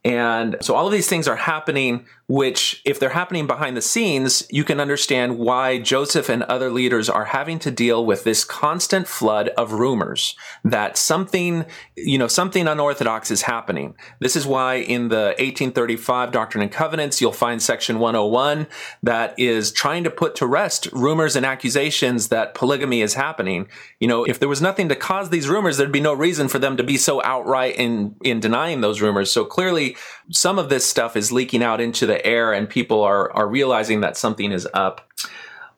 And 0.04 0.56
so 0.60 0.74
all 0.74 0.86
of 0.86 0.92
these 0.92 1.08
things 1.08 1.26
are 1.26 1.36
happening 1.36 2.04
which, 2.26 2.80
if 2.86 2.98
they're 2.98 3.10
happening 3.10 3.46
behind 3.46 3.76
the 3.76 3.82
scenes, 3.82 4.46
you 4.50 4.64
can 4.64 4.80
understand 4.80 5.38
why 5.38 5.78
Joseph 5.78 6.30
and 6.30 6.42
other 6.44 6.70
leaders 6.70 7.10
are 7.10 7.26
having 7.26 7.58
to 7.58 7.70
deal 7.70 8.04
with 8.04 8.24
this 8.24 8.44
constant 8.44 9.06
flood 9.06 9.50
of 9.50 9.72
rumors 9.72 10.34
that 10.64 10.96
something, 10.96 11.66
you 11.96 12.16
know, 12.16 12.26
something 12.26 12.66
unorthodox 12.66 13.30
is 13.30 13.42
happening. 13.42 13.94
This 14.20 14.36
is 14.36 14.46
why 14.46 14.76
in 14.76 15.08
the 15.08 15.34
1835 15.38 16.32
Doctrine 16.32 16.62
and 16.62 16.72
Covenants, 16.72 17.20
you'll 17.20 17.32
find 17.32 17.62
section 17.62 17.98
101 17.98 18.68
that 19.02 19.38
is 19.38 19.70
trying 19.70 20.04
to 20.04 20.10
put 20.10 20.34
to 20.36 20.46
rest 20.46 20.88
rumors 20.92 21.36
and 21.36 21.44
accusations 21.44 22.28
that 22.28 22.54
polygamy 22.54 23.02
is 23.02 23.14
happening. 23.14 23.68
You 24.00 24.08
know, 24.08 24.24
if 24.24 24.38
there 24.38 24.48
was 24.48 24.62
nothing 24.62 24.88
to 24.88 24.96
cause 24.96 25.28
these 25.28 25.48
rumors, 25.48 25.76
there'd 25.76 25.92
be 25.92 26.00
no 26.00 26.14
reason 26.14 26.48
for 26.48 26.58
them 26.58 26.78
to 26.78 26.82
be 26.82 26.96
so 26.96 27.22
outright 27.22 27.76
in, 27.76 28.16
in 28.24 28.40
denying 28.40 28.80
those 28.80 29.02
rumors. 29.02 29.30
So 29.30 29.44
clearly, 29.44 29.96
some 30.30 30.58
of 30.58 30.70
this 30.70 30.86
stuff 30.86 31.16
is 31.16 31.30
leaking 31.30 31.62
out 31.62 31.82
into 31.82 32.06
the 32.06 32.13
the 32.14 32.24
air 32.24 32.52
and 32.52 32.68
people 32.68 33.02
are, 33.02 33.32
are 33.32 33.48
realizing 33.48 34.00
that 34.02 34.16
something 34.16 34.52
is 34.52 34.68
up. 34.72 35.10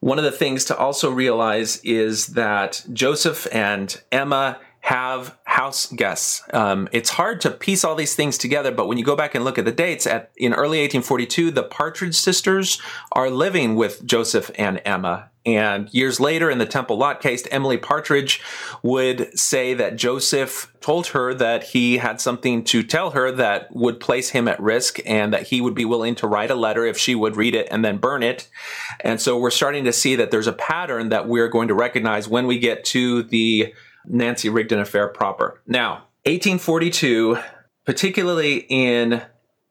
One 0.00 0.18
of 0.18 0.24
the 0.24 0.30
things 0.30 0.66
to 0.66 0.76
also 0.76 1.10
realize 1.10 1.80
is 1.82 2.28
that 2.28 2.84
Joseph 2.92 3.46
and 3.52 3.98
Emma 4.12 4.58
have 4.80 5.36
house 5.44 5.90
guests. 5.90 6.42
Um, 6.52 6.88
it's 6.92 7.10
hard 7.10 7.40
to 7.40 7.50
piece 7.50 7.82
all 7.84 7.94
these 7.94 8.14
things 8.14 8.36
together, 8.36 8.70
but 8.70 8.86
when 8.86 8.98
you 8.98 9.04
go 9.04 9.16
back 9.16 9.34
and 9.34 9.44
look 9.44 9.58
at 9.58 9.64
the 9.64 9.72
dates, 9.72 10.06
at 10.06 10.30
in 10.36 10.52
early 10.52 10.78
1842, 10.78 11.50
the 11.50 11.64
Partridge 11.64 12.14
sisters 12.14 12.80
are 13.12 13.30
living 13.30 13.74
with 13.74 14.04
Joseph 14.06 14.50
and 14.56 14.80
Emma. 14.84 15.30
And 15.46 15.92
years 15.94 16.18
later, 16.18 16.50
in 16.50 16.58
the 16.58 16.66
Temple 16.66 16.98
Lot 16.98 17.20
case, 17.20 17.46
Emily 17.52 17.78
Partridge 17.78 18.42
would 18.82 19.38
say 19.38 19.74
that 19.74 19.96
Joseph 19.96 20.72
told 20.80 21.06
her 21.08 21.32
that 21.34 21.62
he 21.62 21.98
had 21.98 22.20
something 22.20 22.64
to 22.64 22.82
tell 22.82 23.10
her 23.12 23.30
that 23.30 23.74
would 23.74 24.00
place 24.00 24.30
him 24.30 24.48
at 24.48 24.60
risk 24.60 24.98
and 25.06 25.32
that 25.32 25.46
he 25.46 25.60
would 25.60 25.74
be 25.74 25.84
willing 25.84 26.16
to 26.16 26.26
write 26.26 26.50
a 26.50 26.56
letter 26.56 26.84
if 26.84 26.98
she 26.98 27.14
would 27.14 27.36
read 27.36 27.54
it 27.54 27.68
and 27.70 27.84
then 27.84 27.98
burn 27.98 28.24
it. 28.24 28.48
And 29.00 29.20
so 29.20 29.38
we're 29.38 29.50
starting 29.50 29.84
to 29.84 29.92
see 29.92 30.16
that 30.16 30.32
there's 30.32 30.48
a 30.48 30.52
pattern 30.52 31.10
that 31.10 31.28
we're 31.28 31.48
going 31.48 31.68
to 31.68 31.74
recognize 31.74 32.28
when 32.28 32.48
we 32.48 32.58
get 32.58 32.84
to 32.86 33.22
the 33.22 33.72
Nancy 34.04 34.48
Rigdon 34.48 34.80
affair 34.80 35.06
proper. 35.06 35.62
Now, 35.66 36.06
1842, 36.24 37.38
particularly 37.84 38.66
in 38.68 39.22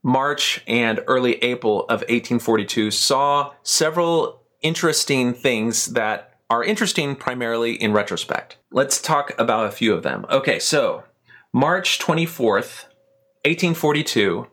March 0.04 0.64
and 0.68 1.02
early 1.08 1.36
April 1.44 1.82
of 1.84 2.00
1842, 2.02 2.92
saw 2.92 3.52
several 3.64 4.45
interesting 4.62 5.34
things 5.34 5.88
that 5.88 6.36
are 6.50 6.64
interesting 6.64 7.16
primarily 7.16 7.74
in 7.74 7.94
retrospect. 7.94 8.58
Let's 8.72 9.02
talk 9.02 9.34
about 9.40 9.68
a 9.68 9.72
few 9.72 9.94
of 9.94 10.04
them. 10.04 10.26
Okay, 10.30 10.60
so 10.60 11.04
March 11.54 12.00
24th, 12.00 12.86
1842, 13.46 14.48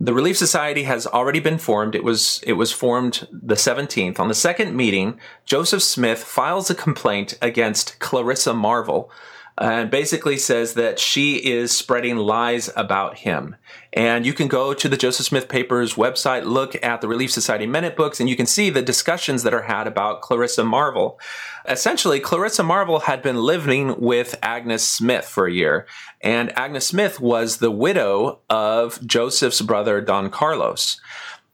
The 0.00 0.14
Relief 0.14 0.36
Society 0.36 0.84
has 0.84 1.06
already 1.06 1.40
been 1.40 1.58
formed. 1.58 1.94
It 1.94 2.04
was 2.04 2.40
it 2.46 2.54
was 2.54 2.72
formed 2.72 3.28
the 3.30 3.54
17th. 3.54 4.18
On 4.18 4.28
the 4.28 4.34
second 4.34 4.76
meeting, 4.76 5.18
Joseph 5.44 5.82
Smith 5.82 6.24
files 6.24 6.70
a 6.70 6.74
complaint 6.74 7.38
against 7.42 7.98
Clarissa 7.98 8.54
Marvel, 8.54 9.10
and 9.58 9.90
basically 9.90 10.36
says 10.36 10.74
that 10.74 10.98
she 10.98 11.36
is 11.36 11.70
spreading 11.70 12.16
lies 12.16 12.70
about 12.76 13.18
him. 13.18 13.56
And 13.92 14.24
you 14.24 14.32
can 14.32 14.48
go 14.48 14.72
to 14.72 14.88
the 14.88 14.96
Joseph 14.96 15.26
Smith 15.26 15.48
Papers 15.48 15.94
website, 15.94 16.44
look 16.44 16.76
at 16.82 17.00
the 17.00 17.08
Relief 17.08 17.30
Society 17.30 17.66
minute 17.66 17.96
books, 17.96 18.20
and 18.20 18.28
you 18.28 18.36
can 18.36 18.46
see 18.46 18.70
the 18.70 18.82
discussions 18.82 19.42
that 19.42 19.54
are 19.54 19.62
had 19.62 19.86
about 19.86 20.22
Clarissa 20.22 20.64
Marvel. 20.64 21.20
Essentially, 21.68 22.20
Clarissa 22.20 22.62
Marvel 22.62 23.00
had 23.00 23.22
been 23.22 23.36
living 23.36 24.00
with 24.00 24.38
Agnes 24.42 24.82
Smith 24.82 25.26
for 25.26 25.46
a 25.46 25.52
year, 25.52 25.86
and 26.20 26.56
Agnes 26.58 26.86
Smith 26.86 27.20
was 27.20 27.58
the 27.58 27.70
widow 27.70 28.40
of 28.48 29.04
Joseph's 29.06 29.60
brother, 29.60 30.00
Don 30.00 30.30
Carlos. 30.30 31.00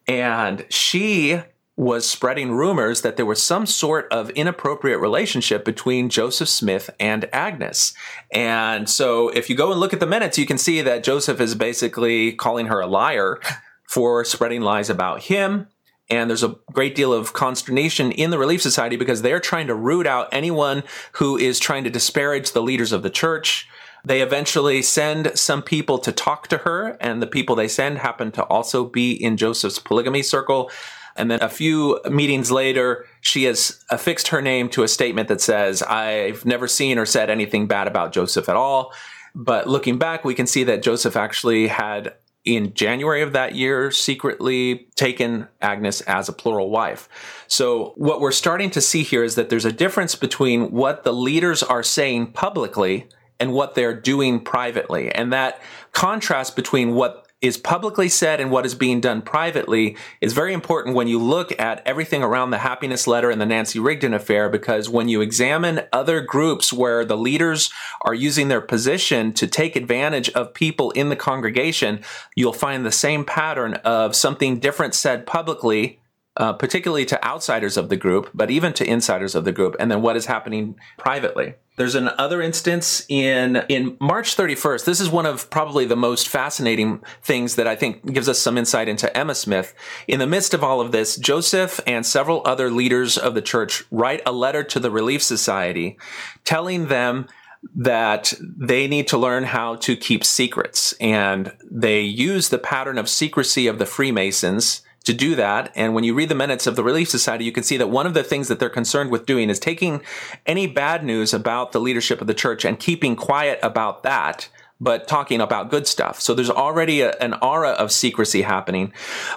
And 0.06 0.64
she 0.68 1.40
was 1.76 2.08
spreading 2.08 2.52
rumors 2.52 3.02
that 3.02 3.16
there 3.16 3.26
was 3.26 3.42
some 3.42 3.66
sort 3.66 4.10
of 4.10 4.30
inappropriate 4.30 4.98
relationship 4.98 5.62
between 5.64 6.08
Joseph 6.08 6.48
Smith 6.48 6.88
and 6.98 7.28
Agnes. 7.34 7.92
And 8.32 8.88
so 8.88 9.28
if 9.28 9.50
you 9.50 9.56
go 9.56 9.70
and 9.70 9.78
look 9.78 9.92
at 9.92 10.00
the 10.00 10.06
minutes, 10.06 10.38
you 10.38 10.46
can 10.46 10.56
see 10.56 10.80
that 10.80 11.04
Joseph 11.04 11.38
is 11.38 11.54
basically 11.54 12.32
calling 12.32 12.66
her 12.66 12.80
a 12.80 12.86
liar 12.86 13.38
for 13.86 14.24
spreading 14.24 14.62
lies 14.62 14.88
about 14.88 15.24
him. 15.24 15.68
And 16.08 16.30
there's 16.30 16.44
a 16.44 16.56
great 16.72 16.94
deal 16.94 17.12
of 17.12 17.32
consternation 17.32 18.10
in 18.12 18.30
the 18.30 18.38
Relief 18.38 18.62
Society 18.62 18.96
because 18.96 19.22
they're 19.22 19.40
trying 19.40 19.66
to 19.66 19.74
root 19.74 20.06
out 20.06 20.28
anyone 20.32 20.82
who 21.12 21.36
is 21.36 21.58
trying 21.58 21.84
to 21.84 21.90
disparage 21.90 22.52
the 22.52 22.62
leaders 22.62 22.92
of 22.92 23.02
the 23.02 23.10
church. 23.10 23.68
They 24.04 24.22
eventually 24.22 24.82
send 24.82 25.36
some 25.36 25.62
people 25.62 25.98
to 25.98 26.12
talk 26.12 26.46
to 26.48 26.58
her, 26.58 26.96
and 27.00 27.20
the 27.20 27.26
people 27.26 27.56
they 27.56 27.66
send 27.66 27.98
happen 27.98 28.30
to 28.32 28.44
also 28.44 28.84
be 28.84 29.12
in 29.12 29.36
Joseph's 29.36 29.80
polygamy 29.80 30.22
circle. 30.22 30.70
And 31.16 31.30
then 31.30 31.42
a 31.42 31.48
few 31.48 32.00
meetings 32.10 32.50
later, 32.50 33.06
she 33.20 33.44
has 33.44 33.84
affixed 33.90 34.28
her 34.28 34.42
name 34.42 34.68
to 34.70 34.82
a 34.82 34.88
statement 34.88 35.28
that 35.28 35.40
says, 35.40 35.82
I've 35.82 36.44
never 36.44 36.68
seen 36.68 36.98
or 36.98 37.06
said 37.06 37.30
anything 37.30 37.66
bad 37.66 37.86
about 37.86 38.12
Joseph 38.12 38.48
at 38.48 38.56
all. 38.56 38.92
But 39.34 39.68
looking 39.68 39.98
back, 39.98 40.24
we 40.24 40.34
can 40.34 40.46
see 40.46 40.64
that 40.64 40.82
Joseph 40.82 41.16
actually 41.16 41.68
had 41.68 42.14
in 42.44 42.72
January 42.74 43.22
of 43.22 43.32
that 43.32 43.54
year 43.54 43.90
secretly 43.90 44.86
taken 44.94 45.48
Agnes 45.60 46.00
as 46.02 46.28
a 46.28 46.32
plural 46.32 46.70
wife. 46.70 47.08
So 47.48 47.92
what 47.96 48.20
we're 48.20 48.30
starting 48.32 48.70
to 48.70 48.80
see 48.80 49.02
here 49.02 49.24
is 49.24 49.34
that 49.34 49.50
there's 49.50 49.64
a 49.64 49.72
difference 49.72 50.14
between 50.14 50.70
what 50.70 51.02
the 51.02 51.12
leaders 51.12 51.62
are 51.62 51.82
saying 51.82 52.28
publicly 52.28 53.08
and 53.40 53.52
what 53.52 53.74
they're 53.74 54.00
doing 54.00 54.40
privately. 54.40 55.10
And 55.12 55.32
that 55.32 55.60
contrast 55.92 56.56
between 56.56 56.94
what 56.94 57.25
is 57.42 57.58
publicly 57.58 58.08
said 58.08 58.40
and 58.40 58.50
what 58.50 58.64
is 58.64 58.74
being 58.74 59.00
done 59.00 59.20
privately 59.20 59.96
is 60.20 60.32
very 60.32 60.54
important 60.54 60.96
when 60.96 61.06
you 61.06 61.18
look 61.18 61.58
at 61.60 61.82
everything 61.86 62.22
around 62.22 62.50
the 62.50 62.58
happiness 62.58 63.06
letter 63.06 63.30
and 63.30 63.40
the 63.40 63.46
Nancy 63.46 63.78
Rigdon 63.78 64.14
affair, 64.14 64.48
because 64.48 64.88
when 64.88 65.08
you 65.08 65.20
examine 65.20 65.82
other 65.92 66.22
groups 66.22 66.72
where 66.72 67.04
the 67.04 67.16
leaders 67.16 67.70
are 68.02 68.14
using 68.14 68.48
their 68.48 68.62
position 68.62 69.32
to 69.34 69.46
take 69.46 69.76
advantage 69.76 70.30
of 70.30 70.54
people 70.54 70.90
in 70.92 71.10
the 71.10 71.16
congregation, 71.16 72.00
you'll 72.34 72.54
find 72.54 72.86
the 72.86 72.92
same 72.92 73.24
pattern 73.24 73.74
of 73.84 74.16
something 74.16 74.58
different 74.58 74.94
said 74.94 75.26
publicly 75.26 76.00
uh, 76.36 76.52
particularly 76.52 77.04
to 77.06 77.24
outsiders 77.24 77.76
of 77.76 77.88
the 77.88 77.96
group, 77.96 78.30
but 78.34 78.50
even 78.50 78.72
to 78.74 78.88
insiders 78.88 79.34
of 79.34 79.44
the 79.44 79.52
group, 79.52 79.74
and 79.80 79.90
then 79.90 80.02
what 80.02 80.16
is 80.16 80.26
happening 80.26 80.76
privately. 80.98 81.54
There's 81.76 81.94
another 81.94 82.40
instance 82.40 83.04
in 83.08 83.56
in 83.68 83.96
March 84.00 84.36
31st. 84.36 84.84
This 84.86 85.00
is 85.00 85.10
one 85.10 85.26
of 85.26 85.50
probably 85.50 85.84
the 85.84 85.96
most 85.96 86.26
fascinating 86.28 87.02
things 87.22 87.56
that 87.56 87.66
I 87.66 87.76
think 87.76 88.12
gives 88.12 88.28
us 88.28 88.38
some 88.38 88.56
insight 88.56 88.88
into 88.88 89.14
Emma 89.16 89.34
Smith. 89.34 89.74
In 90.08 90.18
the 90.18 90.26
midst 90.26 90.54
of 90.54 90.64
all 90.64 90.80
of 90.80 90.92
this, 90.92 91.16
Joseph 91.16 91.80
and 91.86 92.06
several 92.06 92.42
other 92.46 92.70
leaders 92.70 93.18
of 93.18 93.34
the 93.34 93.42
church 93.42 93.84
write 93.90 94.22
a 94.24 94.32
letter 94.32 94.64
to 94.64 94.80
the 94.80 94.90
Relief 94.90 95.22
Society 95.22 95.98
telling 96.44 96.88
them 96.88 97.26
that 97.74 98.32
they 98.40 98.86
need 98.86 99.08
to 99.08 99.18
learn 99.18 99.44
how 99.44 99.76
to 99.76 99.96
keep 99.96 100.24
secrets 100.24 100.94
and 101.00 101.52
they 101.70 102.00
use 102.00 102.48
the 102.48 102.58
pattern 102.58 102.96
of 102.96 103.08
secrecy 103.08 103.66
of 103.66 103.78
the 103.78 103.86
Freemasons 103.86 104.82
to 105.06 105.14
do 105.14 105.34
that. 105.36 105.72
And 105.74 105.94
when 105.94 106.04
you 106.04 106.14
read 106.14 106.28
the 106.28 106.34
minutes 106.34 106.66
of 106.66 106.76
the 106.76 106.84
Relief 106.84 107.08
Society, 107.08 107.44
you 107.44 107.52
can 107.52 107.64
see 107.64 107.76
that 107.78 107.88
one 107.88 108.06
of 108.06 108.14
the 108.14 108.24
things 108.24 108.48
that 108.48 108.60
they're 108.60 108.68
concerned 108.68 109.10
with 109.10 109.24
doing 109.24 109.48
is 109.48 109.58
taking 109.58 110.02
any 110.44 110.66
bad 110.66 111.04
news 111.04 111.32
about 111.32 111.72
the 111.72 111.80
leadership 111.80 112.20
of 112.20 112.26
the 112.26 112.34
church 112.34 112.64
and 112.64 112.78
keeping 112.78 113.16
quiet 113.16 113.58
about 113.62 114.02
that 114.02 114.48
but 114.78 115.08
talking 115.08 115.40
about 115.40 115.70
good 115.70 115.86
stuff. 115.86 116.20
So 116.20 116.34
there's 116.34 116.50
already 116.50 117.00
a, 117.00 117.12
an 117.12 117.34
aura 117.40 117.70
of 117.70 117.90
secrecy 117.90 118.42
happening. 118.42 118.92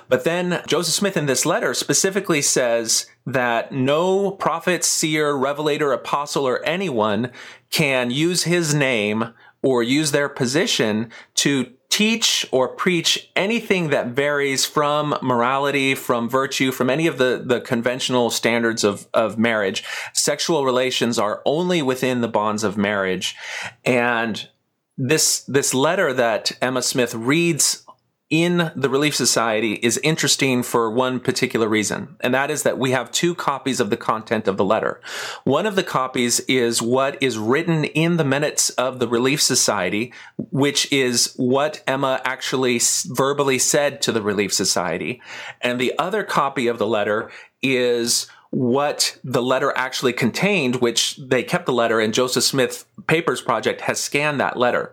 But 0.10 0.25
then 0.25 0.62
Joseph 0.67 0.93
Smith 0.93 1.15
in 1.15 1.27
this 1.27 1.45
letter 1.45 1.73
specifically 1.73 2.41
says 2.41 3.05
that 3.25 3.71
no 3.71 4.32
prophet, 4.32 4.84
seer, 4.84 5.34
revelator, 5.34 5.93
apostle, 5.93 6.45
or 6.45 6.63
anyone 6.65 7.32
can 7.69 8.12
use 8.12 8.43
his 8.43 8.73
name 8.73 9.34
or 9.62 9.84
use 9.84 10.12
their 10.12 10.29
position 10.29 11.10
to 11.36 11.71
teach 11.89 12.45
or 12.52 12.67
preach 12.67 13.30
anything 13.36 13.89
that 13.89 14.08
varies 14.08 14.65
from 14.65 15.17
morality, 15.21 15.95
from 15.95 16.30
virtue, 16.30 16.71
from 16.71 16.89
any 16.89 17.08
of 17.08 17.17
the, 17.17 17.41
the 17.43 17.60
conventional 17.60 18.30
standards 18.30 18.84
of, 18.84 19.08
of 19.13 19.38
marriage. 19.38 19.84
Sexual 20.13 20.65
relations 20.65 21.17
are 21.17 21.41
only 21.45 21.82
within 21.82 22.21
the 22.21 22.28
bonds 22.28 22.63
of 22.63 22.78
marriage. 22.78 23.36
And 23.84 24.47
this, 24.97 25.41
this 25.41 25.73
letter 25.73 26.13
that 26.13 26.52
Emma 26.62 26.82
Smith 26.82 27.15
reads 27.15 27.86
in 28.30 28.72
the 28.76 28.89
Relief 28.89 29.15
Society 29.15 29.74
is 29.74 29.98
interesting 30.04 30.62
for 30.62 30.92
one 30.92 31.20
particular 31.20 31.68
reason, 31.68 32.15
and 32.20 32.34
that 32.34 32.52
is 32.52 32.63
that 32.63 32.78
we 32.78 32.92
have 32.92 33.12
two 33.12 33.34
copies 33.34 33.80
of 33.80 33.89
the 33.89 33.98
content 33.98 34.48
of 34.48 34.58
the 34.58 34.63
letter. 34.63 35.02
One 35.46 35.65
of 35.65 35.76
the 35.76 35.84
copies 35.84 36.39
is 36.42 36.82
what 36.82 37.22
is 37.22 37.39
written 37.39 37.86
in 37.86 38.18
the 38.18 38.24
minutes 38.24 38.70
of 38.72 39.00
the 39.00 39.08
Relief 39.08 39.42
Society, 39.42 40.13
which 40.38 40.92
is 40.92 41.34
what 41.38 41.82
Emma 41.88 42.22
actually 42.24 42.80
verbally 43.08 43.58
said 43.58 44.02
to 44.04 44.12
the 44.12 44.22
Relief 44.22 44.54
Society. 44.54 45.22
And 45.62 45.80
the 45.80 45.98
other 45.98 46.24
copy 46.24 46.68
of 46.68 46.78
the 46.78 46.88
letter 46.88 47.32
is 47.63 48.28
what 48.52 49.18
the 49.24 49.44
letter 49.44 49.72
actually 49.76 50.12
contained, 50.12 50.78
which 50.78 51.18
they 51.18 51.44
kept 51.44 51.68
the 51.68 51.74
letter 51.74 52.00
and 52.00 52.14
Joseph 52.14 52.44
Smith 52.44 52.86
Papers 53.06 53.42
Project 53.42 53.82
has 53.82 54.00
scanned 54.00 54.40
that 54.40 54.58
letter. 54.58 54.92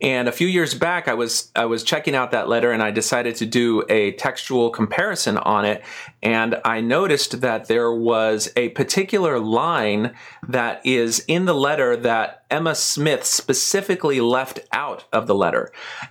And 0.00 0.26
a 0.28 0.32
few 0.32 0.48
years 0.48 0.74
back, 0.74 1.06
I 1.06 1.14
was 1.14 1.52
I 1.54 1.66
was 1.66 1.84
checking 1.84 2.16
out 2.16 2.32
that 2.32 2.48
letter 2.48 2.72
and 2.72 2.82
I 2.82 2.90
decided 2.90 3.36
to 3.36 3.46
do 3.46 3.84
a 3.88 4.12
textual 4.12 4.70
comparison 4.70 5.38
on 5.38 5.64
it. 5.64 5.84
And 6.20 6.60
I 6.64 6.80
noticed 6.80 7.40
that 7.42 7.68
there 7.68 7.92
was 7.92 8.52
a 8.56 8.70
particular 8.70 9.38
line 9.38 10.14
that 10.48 10.84
is 10.84 11.24
in 11.28 11.44
the 11.44 11.54
letter 11.54 11.96
that 11.96 12.44
Emma 12.50 12.74
Smith 12.74 13.24
specifically 13.24 14.20
left 14.20 14.60
out 14.72 15.04
of 15.12 15.28
the 15.28 15.34
letter. 15.34 15.70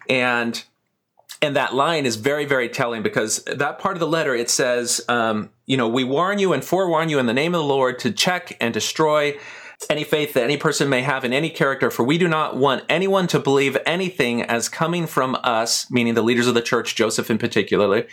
And 0.10 0.64
and 1.46 1.56
that 1.56 1.74
line 1.74 2.06
is 2.06 2.16
very 2.16 2.46
very 2.46 2.70
telling 2.70 3.02
because 3.04 3.44
that 3.46 3.80
part 3.80 3.96
of 3.96 4.00
the 4.00 4.08
letter 4.08 4.36
it 4.36 4.50
says 4.50 5.02
um, 5.08 5.50
you 5.66 5.78
know 5.78 5.88
we 5.88 6.04
warn 6.04 6.40
you 6.40 6.54
and 6.54 6.64
forewarn 6.64 7.10
you 7.10 7.20
in 7.20 7.26
the 7.26 7.34
name 7.34 7.54
of 7.56 7.60
the 7.60 7.66
lord 7.66 8.00
to 8.00 8.12
check 8.12 8.58
and 8.60 8.74
destroy 8.74 9.36
any 9.90 10.04
faith 10.04 10.34
that 10.34 10.44
any 10.44 10.58
person 10.58 10.90
may 10.90 11.02
have 11.02 11.24
in 11.24 11.34
any 11.34 11.50
character, 11.50 11.92
for 11.92 12.04
we 12.04 12.18
do 12.18 12.28
not 12.28 12.58
want 12.58 12.84
anyone 12.90 13.28
to 13.28 13.40
believe 13.40 13.78
anything 13.86 14.42
as 14.42 14.70
coming 14.70 15.06
from 15.06 15.38
us, 15.44 15.90
meaning 15.92 16.14
the 16.14 16.22
leaders 16.22 16.48
of 16.48 16.54
the 16.54 16.62
church, 16.62 16.96
Joseph 16.96 17.30
in 17.30 17.38
particular, 17.38 18.06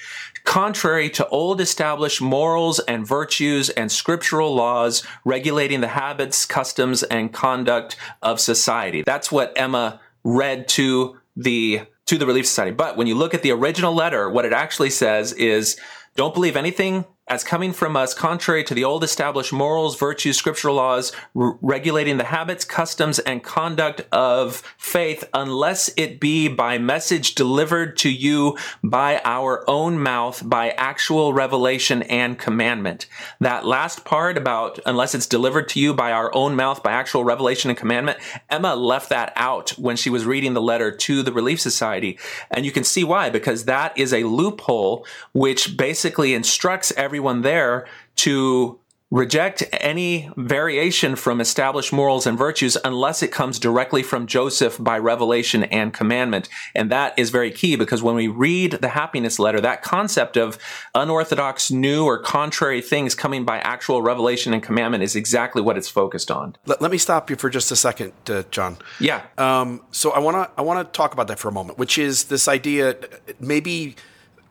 contrary 0.45 1.09
to 1.11 1.27
old 1.29 1.61
established 1.61 2.21
morals 2.21 2.79
and 2.81 3.07
virtues 3.07 3.71
and 3.71 3.91
scriptural 3.91 4.55
laws 4.55 5.03
regulating 5.25 5.81
the 5.81 5.89
habits, 5.89 6.45
customs, 6.45 7.03
and 7.05 7.33
conduct 7.33 7.97
of 8.23 8.41
society. 8.41 9.03
That's 9.03 9.31
what 9.31 9.53
Emma 9.57 10.01
read 10.25 10.69
to 10.69 11.19
the 11.37 11.83
to 12.13 12.19
the 12.19 12.27
Relief 12.27 12.47
Society. 12.47 12.73
But 12.73 12.97
when 12.97 13.07
you 13.07 13.15
look 13.15 13.33
at 13.33 13.43
the 13.43 13.53
original 13.53 13.95
letter, 13.95 14.29
what 14.29 14.45
it 14.45 14.53
actually 14.53 14.91
says 14.91 15.33
is 15.33 15.79
don't 16.15 16.35
believe 16.35 16.57
anything 16.57 17.07
as 17.33 17.43
coming 17.43 17.73
from 17.73 17.97
us 17.97 18.13
contrary 18.13 18.63
to 18.63 18.75
the 18.75 18.85
old 18.85 19.03
established 19.03 19.55
morals, 19.55 19.99
virtues, 19.99 20.37
scriptural 20.37 20.75
laws 20.75 21.13
r- 21.35 21.59
regulating 21.63 22.19
the 22.19 22.25
habits, 22.25 22.63
customs, 22.63 23.19
and 23.21 23.43
conduct 23.43 24.03
of 24.13 24.57
faith, 24.77 25.25
unless 25.33 25.91
it 25.97 26.21
be 26.21 26.47
by 26.47 26.77
message 26.77 27.35
delivered 27.35 27.97
to 27.97 28.11
you 28.11 28.59
by 28.85 29.19
our 29.25 29.65
own 29.67 29.99
mouth, 29.99 30.47
by 30.47 30.73
actual 30.73 31.33
revelation 31.33 32.03
and 32.03 32.39
commandment. 32.39 33.07
That 33.41 33.65
last 33.65 34.05
part 34.05 34.37
about 34.37 34.79
unless 34.85 35.15
it's 35.15 35.27
delivered 35.27 35.71
to 35.71 35.81
you 35.81 35.95
by 35.95 36.13
our 36.13 36.35
own 36.35 36.55
mouth, 36.55 36.83
by 36.83 36.93
actual 36.93 37.25
revelation 37.25 37.71
and 37.71 37.79
commandment, 37.79 38.19
Emma 38.51 38.77
left 38.77 39.09
that 39.09 39.33
out 39.37 39.71
when 39.79 39.97
she 39.97 40.11
was 40.11 40.27
reading 40.27 40.53
the 40.53 40.61
letter 40.61 40.95
to 40.95 41.23
the 41.23 41.33
Relief 41.33 41.63
Society. 41.63 42.19
And 42.51 42.67
you 42.67 42.73
can 42.73 42.85
see 42.85 43.05
why, 43.05 43.31
because 43.31 43.65
that 43.65 43.97
is 43.97 44.13
a 44.13 44.25
loophole 44.25 45.07
which 45.33 45.79
basically 45.79 46.35
instructs 46.35 46.93
everyone 46.95 47.22
everyone 47.23 47.43
there 47.43 47.87
to 48.17 48.77
reject 49.13 49.63
any 49.75 50.29
variation 50.37 51.15
from 51.15 51.41
established 51.41 51.93
morals 51.93 52.27
and 52.27 52.37
virtues 52.37 52.77
unless 52.85 53.23
it 53.23 53.31
comes 53.31 53.61
directly 53.61 54.03
from 54.03 54.27
Joseph 54.27 54.77
by 54.83 54.99
revelation 54.99 55.63
and 55.65 55.93
commandment. 55.93 56.49
And 56.75 56.91
that 56.91 57.17
is 57.17 57.31
very 57.31 57.53
key 57.53 57.77
because 57.77 58.03
when 58.03 58.17
we 58.17 58.27
read 58.27 58.73
the 58.73 58.89
happiness 58.89 59.39
letter, 59.39 59.61
that 59.61 59.83
concept 59.83 60.37
of 60.37 60.59
unorthodox, 60.95 61.71
new, 61.71 62.05
or 62.07 62.19
contrary 62.19 62.81
things 62.81 63.15
coming 63.15 63.45
by 63.45 63.59
actual 63.59 64.03
revelation 64.03 64.53
and 64.53 64.63
commandment 64.63 65.05
is 65.05 65.15
exactly 65.15 65.63
what 65.63 65.77
it's 65.77 65.89
focused 65.89 66.31
on. 66.31 66.57
Let, 66.67 66.83
let 66.83 66.91
me 66.91 66.99
stop 66.99 67.31
you 67.31 67.37
for 67.37 67.51
just 67.51 67.71
a 67.71 67.77
second, 67.77 68.15
uh, 68.29 68.43
John. 68.51 68.79
Yeah. 68.99 69.23
Um, 69.39 69.85
so 69.93 70.11
I 70.11 70.19
want 70.19 70.37
to 70.37 70.51
I 70.59 70.63
want 70.63 70.85
to 70.85 70.99
talk 70.99 71.13
about 71.13 71.29
that 71.29 71.39
for 71.39 71.49
a 71.49 71.53
moment, 71.53 71.79
which 71.79 71.99
is 71.99 72.25
this 72.25 72.49
idea. 72.49 72.97
Maybe 73.39 73.95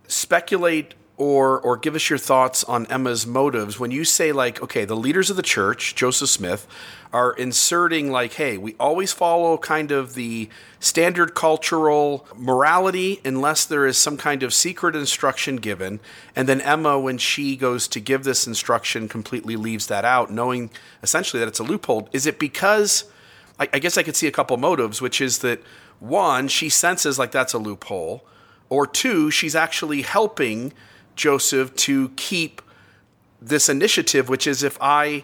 speculate 0.08 0.94
or 1.22 1.60
or 1.60 1.78
give 1.78 1.94
us 1.94 2.10
your 2.10 2.18
thoughts 2.18 2.64
on 2.64 2.88
Emma's 2.88 3.28
motives. 3.28 3.80
When 3.80 3.92
you 3.92 4.04
say 4.06 4.32
like 4.32 4.60
okay 4.64 4.86
the 4.86 4.96
leaders 4.96 5.30
of 5.30 5.36
the 5.36 5.44
church 5.44 5.94
Joseph 5.94 6.30
Smith 6.30 6.66
are 7.14 7.34
inserting 7.34 8.12
like 8.12 8.34
hey 8.34 8.58
we 8.58 8.76
always 8.80 9.14
follow 9.14 9.56
kind 9.60 9.92
of 9.92 10.16
the 10.16 10.50
standard 10.80 11.36
cultural 11.36 12.26
morality 12.36 13.22
unless 13.24 13.66
there 13.66 13.86
is 13.86 14.00
some 14.00 14.18
kind 14.18 14.42
of 14.42 14.52
secret 14.52 14.96
instruction 14.96 15.58
given. 15.58 16.00
And 16.36 16.50
then 16.50 16.60
Emma 16.60 17.00
when 17.00 17.20
she 17.20 17.56
goes 17.56 17.88
to 17.90 18.00
give 18.00 18.24
this 18.24 18.48
instruction 18.48 19.08
completely 19.08 19.56
leaves 19.56 19.86
that 19.88 20.04
out 20.04 20.32
knowing 20.32 20.72
essentially 21.04 21.40
that 21.40 21.48
it's 21.48 21.60
a 21.60 21.64
loophole. 21.64 22.10
Is 22.12 22.26
it 22.26 22.40
because 22.40 23.04
I, 23.60 23.70
I 23.72 23.78
guess 23.78 23.96
I 23.96 24.02
could 24.02 24.16
see 24.16 24.26
a 24.26 24.32
couple 24.32 24.58
motives 24.58 25.04
which 25.04 25.22
is 25.22 25.38
that 25.40 25.62
one 26.00 26.48
she 26.48 26.68
senses 26.68 27.20
like 27.20 27.30
that's 27.30 27.54
a 27.54 27.60
loophole 27.60 28.26
or 28.70 28.88
two 28.88 29.30
she's 29.30 29.54
actually 29.54 30.02
helping 30.02 30.74
Joseph 31.22 31.76
to 31.76 32.10
keep 32.16 32.64
this 33.40 33.70
initiative, 33.70 34.28
which 34.28 34.48
is 34.48 34.64
if 34.64 34.76
I, 34.82 35.24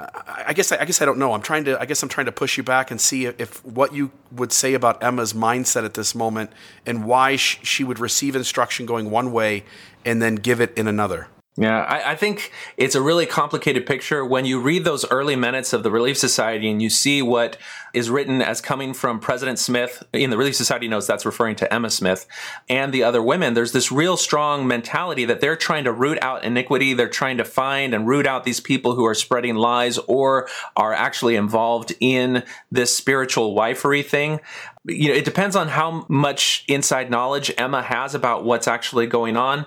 I 0.00 0.54
guess 0.54 0.72
I, 0.72 0.82
guess 0.86 1.02
I 1.02 1.04
don't 1.04 1.18
know. 1.18 1.34
I'm 1.34 1.42
trying 1.42 1.64
to. 1.66 1.78
I 1.78 1.84
guess 1.84 2.02
I'm 2.02 2.08
trying 2.08 2.26
to 2.26 2.32
push 2.32 2.56
you 2.56 2.62
back 2.62 2.90
and 2.90 2.98
see 2.98 3.26
if, 3.26 3.62
what 3.62 3.94
you 3.94 4.10
would 4.32 4.52
say 4.52 4.72
about 4.72 5.02
Emma's 5.02 5.34
mindset 5.34 5.84
at 5.84 5.94
this 5.94 6.14
moment 6.14 6.50
and 6.86 7.04
why 7.04 7.36
sh- 7.36 7.60
she 7.62 7.84
would 7.84 7.98
receive 7.98 8.34
instruction 8.34 8.86
going 8.86 9.10
one 9.10 9.32
way 9.32 9.64
and 10.04 10.22
then 10.22 10.36
give 10.36 10.60
it 10.60 10.76
in 10.76 10.88
another. 10.88 11.28
Yeah, 11.56 11.82
I, 11.82 12.12
I, 12.12 12.16
think 12.16 12.50
it's 12.76 12.96
a 12.96 13.00
really 13.00 13.26
complicated 13.26 13.86
picture. 13.86 14.24
When 14.24 14.44
you 14.44 14.60
read 14.60 14.84
those 14.84 15.08
early 15.12 15.36
minutes 15.36 15.72
of 15.72 15.84
the 15.84 15.90
Relief 15.90 16.18
Society 16.18 16.68
and 16.68 16.82
you 16.82 16.90
see 16.90 17.22
what 17.22 17.56
is 17.94 18.10
written 18.10 18.42
as 18.42 18.60
coming 18.60 18.94
from 18.94 19.20
President 19.20 19.58
Smith 19.58 20.02
in 20.12 20.30
the 20.30 20.36
Relief 20.36 20.56
Society 20.56 20.88
notes, 20.88 21.06
that's 21.06 21.24
referring 21.24 21.56
to 21.56 21.72
Emma 21.72 21.90
Smith 21.90 22.26
and 22.68 22.92
the 22.92 23.02
other 23.02 23.22
women, 23.22 23.54
there's 23.54 23.72
this 23.72 23.92
real 23.92 24.16
strong 24.16 24.66
mentality 24.66 25.24
that 25.24 25.40
they're 25.40 25.56
trying 25.56 25.84
to 25.84 25.92
root 25.92 26.18
out 26.22 26.44
iniquity. 26.44 26.94
They're 26.94 27.08
trying 27.08 27.38
to 27.38 27.44
find 27.44 27.94
and 27.94 28.06
root 28.06 28.26
out 28.26 28.44
these 28.44 28.60
people 28.60 28.94
who 28.94 29.04
are 29.04 29.14
spreading 29.14 29.54
lies 29.54 29.98
or 29.98 30.48
are 30.76 30.92
actually 30.92 31.36
involved 31.36 31.92
in 32.00 32.42
this 32.70 32.96
spiritual 32.96 33.54
wifery 33.54 34.04
thing 34.04 34.40
you 34.86 35.08
know, 35.08 35.14
it 35.14 35.24
depends 35.24 35.56
on 35.56 35.68
how 35.68 36.04
much 36.08 36.64
inside 36.68 37.10
knowledge 37.10 37.50
Emma 37.56 37.82
has 37.82 38.14
about 38.14 38.44
what's 38.44 38.68
actually 38.68 39.06
going 39.06 39.36
on. 39.36 39.64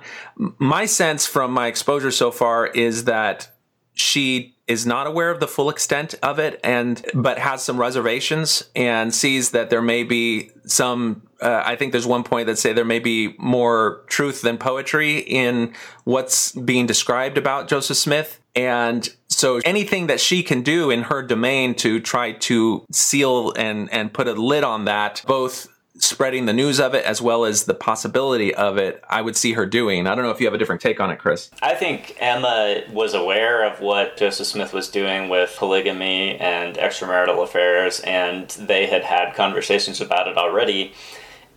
My 0.59 0.85
sense 0.85 1.25
from 1.25 1.51
my 1.51 1.67
exposure 1.67 2.11
so 2.11 2.29
far 2.29 2.67
is 2.67 3.05
that 3.05 3.51
she 3.99 4.55
is 4.67 4.86
not 4.86 5.07
aware 5.07 5.31
of 5.31 5.39
the 5.39 5.47
full 5.47 5.69
extent 5.69 6.13
of 6.21 6.39
it 6.39 6.60
and 6.63 7.05
but 7.13 7.39
has 7.39 7.63
some 7.63 7.79
reservations 7.79 8.63
and 8.75 9.13
sees 9.13 9.51
that 9.51 9.69
there 9.69 9.81
may 9.81 10.03
be 10.03 10.51
some 10.65 11.21
uh, 11.41 11.63
i 11.65 11.75
think 11.75 11.91
there's 11.91 12.07
one 12.07 12.23
point 12.23 12.47
that 12.47 12.57
say 12.57 12.73
there 12.73 12.86
may 12.86 12.99
be 12.99 13.33
more 13.38 14.03
truth 14.07 14.41
than 14.41 14.57
poetry 14.57 15.19
in 15.19 15.73
what's 16.03 16.51
being 16.51 16.86
described 16.86 17.38
about 17.38 17.67
joseph 17.67 17.97
smith. 17.97 18.39
And 18.57 19.07
so 19.27 19.57
anything 19.63 20.07
that 20.07 20.19
she 20.19 20.41
can 20.41 20.63
do 20.63 20.89
in 20.89 21.03
her 21.03 21.21
domain 21.21 21.75
to 21.75 21.99
try 21.99 22.31
to 22.31 22.83
seal 22.91 23.53
and, 23.53 23.88
and 23.93 24.12
put 24.12 24.27
a 24.27 24.33
lid 24.33 24.63
on 24.63 24.86
that, 24.86 25.21
both 25.27 25.67
spreading 25.99 26.45
the 26.45 26.53
news 26.53 26.79
of 26.79 26.93
it 26.93 27.05
as 27.05 27.21
well 27.21 27.45
as 27.45 27.65
the 27.65 27.73
possibility 27.73 28.53
of 28.53 28.77
it, 28.77 29.03
I 29.10 29.21
would 29.21 29.36
see 29.36 29.53
her 29.53 29.65
doing. 29.65 30.07
I 30.07 30.15
don't 30.15 30.23
know 30.23 30.31
if 30.31 30.39
you 30.39 30.47
have 30.47 30.53
a 30.53 30.57
different 30.57 30.81
take 30.81 30.99
on 30.99 31.12
it, 31.12 31.17
Chris. 31.17 31.49
I 31.62 31.75
think 31.75 32.15
Emma 32.19 32.83
was 32.91 33.13
aware 33.13 33.65
of 33.65 33.81
what 33.81 34.17
Joseph 34.17 34.47
Smith 34.47 34.73
was 34.73 34.89
doing 34.89 35.29
with 35.29 35.55
polygamy 35.57 36.38
and 36.38 36.75
extramarital 36.75 37.43
affairs, 37.43 37.99
and 38.01 38.49
they 38.49 38.86
had 38.86 39.03
had 39.03 39.33
conversations 39.36 40.01
about 40.01 40.27
it 40.27 40.38
already 40.38 40.93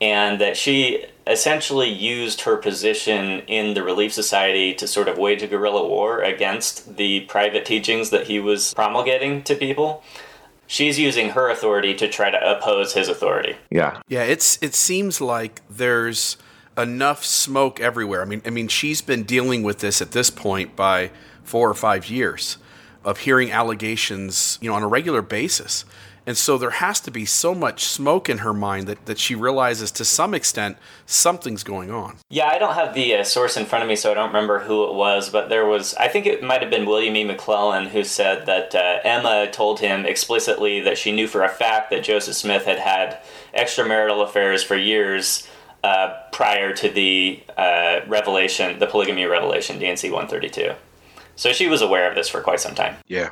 and 0.00 0.40
that 0.40 0.56
she 0.56 1.04
essentially 1.26 1.88
used 1.88 2.42
her 2.42 2.56
position 2.56 3.40
in 3.40 3.74
the 3.74 3.82
Relief 3.82 4.12
Society 4.12 4.74
to 4.74 4.88
sort 4.88 5.08
of 5.08 5.18
wage 5.18 5.42
a 5.42 5.46
guerrilla 5.46 5.86
war 5.86 6.22
against 6.22 6.96
the 6.96 7.20
private 7.20 7.66
teachings 7.66 8.10
that 8.10 8.26
he 8.26 8.40
was 8.40 8.72
promulgating 8.72 9.42
to 9.42 9.54
people. 9.54 10.02
She's 10.70 11.00
using 11.00 11.30
her 11.30 11.50
authority 11.50 11.94
to 11.96 12.06
try 12.06 12.30
to 12.30 12.38
oppose 12.38 12.94
his 12.94 13.08
authority. 13.08 13.56
Yeah. 13.70 14.02
Yeah, 14.06 14.22
it's 14.22 14.56
it 14.62 14.76
seems 14.76 15.20
like 15.20 15.62
there's 15.68 16.36
enough 16.78 17.24
smoke 17.24 17.80
everywhere. 17.80 18.22
I 18.22 18.24
mean, 18.24 18.40
I 18.46 18.50
mean 18.50 18.68
she's 18.68 19.02
been 19.02 19.24
dealing 19.24 19.64
with 19.64 19.80
this 19.80 20.00
at 20.00 20.12
this 20.12 20.30
point 20.30 20.76
by 20.76 21.10
4 21.42 21.68
or 21.68 21.74
5 21.74 22.08
years 22.08 22.56
of 23.04 23.18
hearing 23.18 23.50
allegations, 23.50 24.60
you 24.62 24.70
know, 24.70 24.76
on 24.76 24.84
a 24.84 24.86
regular 24.86 25.22
basis. 25.22 25.84
And 26.26 26.36
so 26.36 26.58
there 26.58 26.70
has 26.70 27.00
to 27.00 27.10
be 27.10 27.24
so 27.24 27.54
much 27.54 27.84
smoke 27.84 28.28
in 28.28 28.38
her 28.38 28.52
mind 28.52 28.86
that, 28.86 29.06
that 29.06 29.18
she 29.18 29.34
realizes 29.34 29.90
to 29.92 30.04
some 30.04 30.34
extent 30.34 30.76
something's 31.06 31.62
going 31.64 31.90
on. 31.90 32.16
Yeah, 32.28 32.46
I 32.46 32.58
don't 32.58 32.74
have 32.74 32.94
the 32.94 33.16
uh, 33.16 33.24
source 33.24 33.56
in 33.56 33.66
front 33.66 33.82
of 33.82 33.88
me, 33.88 33.96
so 33.96 34.10
I 34.10 34.14
don't 34.14 34.28
remember 34.28 34.60
who 34.60 34.84
it 34.84 34.94
was, 34.94 35.30
but 35.30 35.48
there 35.48 35.66
was, 35.66 35.94
I 35.94 36.08
think 36.08 36.26
it 36.26 36.42
might 36.42 36.60
have 36.60 36.70
been 36.70 36.86
William 36.86 37.16
E. 37.16 37.24
McLellin 37.24 37.88
who 37.88 38.04
said 38.04 38.46
that 38.46 38.74
uh, 38.74 39.00
Emma 39.02 39.50
told 39.50 39.80
him 39.80 40.04
explicitly 40.06 40.80
that 40.80 40.98
she 40.98 41.12
knew 41.12 41.26
for 41.26 41.42
a 41.42 41.48
fact 41.48 41.90
that 41.90 42.04
Joseph 42.04 42.36
Smith 42.36 42.64
had 42.64 42.78
had 42.78 43.18
extramarital 43.56 44.22
affairs 44.22 44.62
for 44.62 44.76
years. 44.76 45.46
Uh, 45.82 46.20
prior 46.30 46.74
to 46.74 46.90
the 46.90 47.42
uh, 47.56 48.00
revelation, 48.06 48.78
the 48.78 48.86
polygamy 48.86 49.24
revelation, 49.24 49.78
D&C 49.78 50.10
132. 50.10 50.74
So 51.36 51.54
she 51.54 51.68
was 51.68 51.80
aware 51.80 52.06
of 52.06 52.14
this 52.14 52.28
for 52.28 52.42
quite 52.42 52.60
some 52.60 52.74
time. 52.74 52.96
Yeah. 53.08 53.30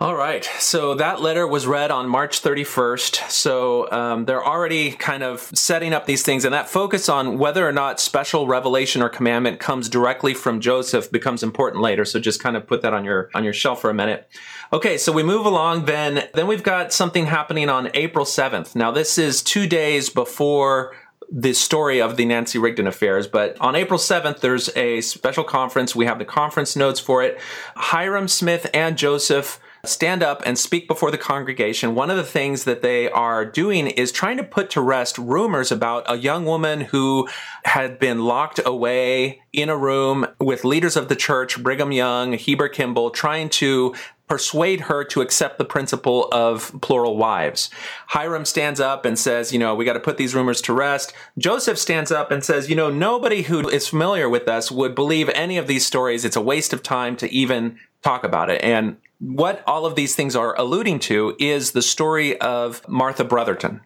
All 0.00 0.16
right. 0.16 0.44
So 0.58 0.96
that 0.96 1.20
letter 1.20 1.46
was 1.46 1.68
read 1.68 1.92
on 1.92 2.08
March 2.08 2.42
31st. 2.42 3.30
So 3.30 3.88
um, 3.92 4.24
they're 4.24 4.44
already 4.44 4.90
kind 4.90 5.22
of 5.22 5.40
setting 5.54 5.94
up 5.94 6.04
these 6.04 6.24
things, 6.24 6.44
and 6.44 6.52
that 6.52 6.68
focus 6.68 7.08
on 7.08 7.38
whether 7.38 7.66
or 7.66 7.70
not 7.70 8.00
special 8.00 8.48
revelation 8.48 9.02
or 9.02 9.08
commandment 9.08 9.60
comes 9.60 9.88
directly 9.88 10.34
from 10.34 10.60
Joseph 10.60 11.12
becomes 11.12 11.44
important 11.44 11.80
later. 11.80 12.04
So 12.04 12.18
just 12.18 12.42
kind 12.42 12.56
of 12.56 12.66
put 12.66 12.82
that 12.82 12.92
on 12.92 13.04
your 13.04 13.30
on 13.34 13.44
your 13.44 13.52
shelf 13.52 13.80
for 13.80 13.88
a 13.88 13.94
minute. 13.94 14.28
Okay, 14.72 14.98
so 14.98 15.12
we 15.12 15.22
move 15.22 15.46
along. 15.46 15.84
Then 15.84 16.28
then 16.34 16.48
we've 16.48 16.64
got 16.64 16.92
something 16.92 17.26
happening 17.26 17.68
on 17.68 17.90
April 17.94 18.24
7th. 18.24 18.74
Now 18.74 18.90
this 18.90 19.16
is 19.16 19.42
two 19.44 19.68
days 19.68 20.10
before 20.10 20.92
the 21.30 21.52
story 21.52 22.02
of 22.02 22.16
the 22.16 22.24
Nancy 22.24 22.58
Rigdon 22.58 22.88
affairs. 22.88 23.28
But 23.28 23.56
on 23.60 23.76
April 23.76 23.98
7th, 23.98 24.40
there's 24.40 24.74
a 24.76 25.00
special 25.02 25.44
conference. 25.44 25.94
We 25.94 26.06
have 26.06 26.18
the 26.18 26.24
conference 26.24 26.74
notes 26.74 26.98
for 26.98 27.22
it. 27.22 27.38
Hyrum 27.76 28.28
Smith 28.28 28.68
and 28.74 28.98
Joseph 28.98 29.60
stand 29.88 30.22
up 30.22 30.42
and 30.44 30.58
speak 30.58 30.88
before 30.88 31.10
the 31.10 31.18
congregation. 31.18 31.94
One 31.94 32.10
of 32.10 32.16
the 32.16 32.24
things 32.24 32.64
that 32.64 32.82
they 32.82 33.10
are 33.10 33.44
doing 33.44 33.86
is 33.86 34.12
trying 34.12 34.36
to 34.36 34.44
put 34.44 34.70
to 34.70 34.80
rest 34.80 35.18
rumors 35.18 35.70
about 35.72 36.04
a 36.08 36.16
young 36.16 36.44
woman 36.44 36.82
who 36.82 37.28
had 37.64 37.98
been 37.98 38.24
locked 38.24 38.60
away 38.64 39.42
in 39.52 39.68
a 39.68 39.76
room 39.76 40.26
with 40.40 40.64
leaders 40.64 40.96
of 40.96 41.08
the 41.08 41.16
church, 41.16 41.62
Brigham 41.62 41.92
Young, 41.92 42.32
Heber 42.32 42.68
Kimball, 42.68 43.10
trying 43.10 43.48
to 43.50 43.94
persuade 44.26 44.80
her 44.82 45.04
to 45.04 45.20
accept 45.20 45.58
the 45.58 45.64
principle 45.64 46.28
of 46.32 46.74
plural 46.80 47.16
wives. 47.16 47.68
Hyrum 48.08 48.46
stands 48.46 48.80
up 48.80 49.04
and 49.04 49.18
says, 49.18 49.52
you 49.52 49.58
know, 49.58 49.74
we 49.74 49.84
got 49.84 49.92
to 49.92 50.00
put 50.00 50.16
these 50.16 50.34
rumors 50.34 50.62
to 50.62 50.72
rest. 50.72 51.12
Joseph 51.36 51.78
stands 51.78 52.10
up 52.10 52.30
and 52.30 52.42
says, 52.42 52.70
you 52.70 52.76
know, 52.76 52.90
nobody 52.90 53.42
who 53.42 53.68
is 53.68 53.86
familiar 53.86 54.28
with 54.28 54.48
us 54.48 54.70
would 54.70 54.94
believe 54.94 55.28
any 55.30 55.58
of 55.58 55.66
these 55.66 55.84
stories. 55.86 56.24
It's 56.24 56.36
a 56.36 56.40
waste 56.40 56.72
of 56.72 56.82
time 56.82 57.16
to 57.16 57.30
even 57.30 57.78
talk 58.02 58.24
about 58.24 58.48
it. 58.48 58.62
And 58.62 58.96
what 59.20 59.62
all 59.66 59.86
of 59.86 59.94
these 59.94 60.14
things 60.14 60.36
are 60.36 60.58
alluding 60.58 60.98
to 60.98 61.36
is 61.38 61.72
the 61.72 61.82
story 61.82 62.38
of 62.40 62.86
Martha 62.88 63.24
Brotherton. 63.24 63.80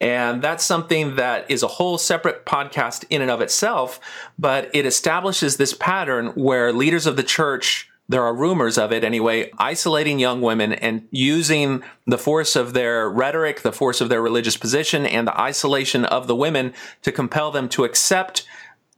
And 0.00 0.42
that's 0.42 0.64
something 0.64 1.16
that 1.16 1.50
is 1.50 1.62
a 1.62 1.68
whole 1.68 1.98
separate 1.98 2.44
podcast 2.46 3.04
in 3.10 3.22
and 3.22 3.30
of 3.30 3.40
itself, 3.40 3.98
but 4.38 4.70
it 4.74 4.86
establishes 4.86 5.56
this 5.56 5.74
pattern 5.74 6.28
where 6.28 6.72
leaders 6.72 7.06
of 7.06 7.16
the 7.16 7.22
church 7.22 7.90
there 8.08 8.22
are 8.22 8.34
rumors 8.34 8.76
of 8.76 8.92
it 8.92 9.02
anyway, 9.02 9.50
isolating 9.58 10.18
young 10.18 10.42
women 10.42 10.74
and 10.74 11.08
using 11.10 11.82
the 12.06 12.18
force 12.18 12.54
of 12.54 12.74
their 12.74 13.08
rhetoric, 13.08 13.62
the 13.62 13.72
force 13.72 14.02
of 14.02 14.10
their 14.10 14.20
religious 14.20 14.58
position, 14.58 15.06
and 15.06 15.26
the 15.26 15.40
isolation 15.40 16.04
of 16.04 16.26
the 16.26 16.36
women 16.36 16.74
to 17.00 17.10
compel 17.10 17.50
them 17.50 17.66
to 17.70 17.84
accept 17.84 18.46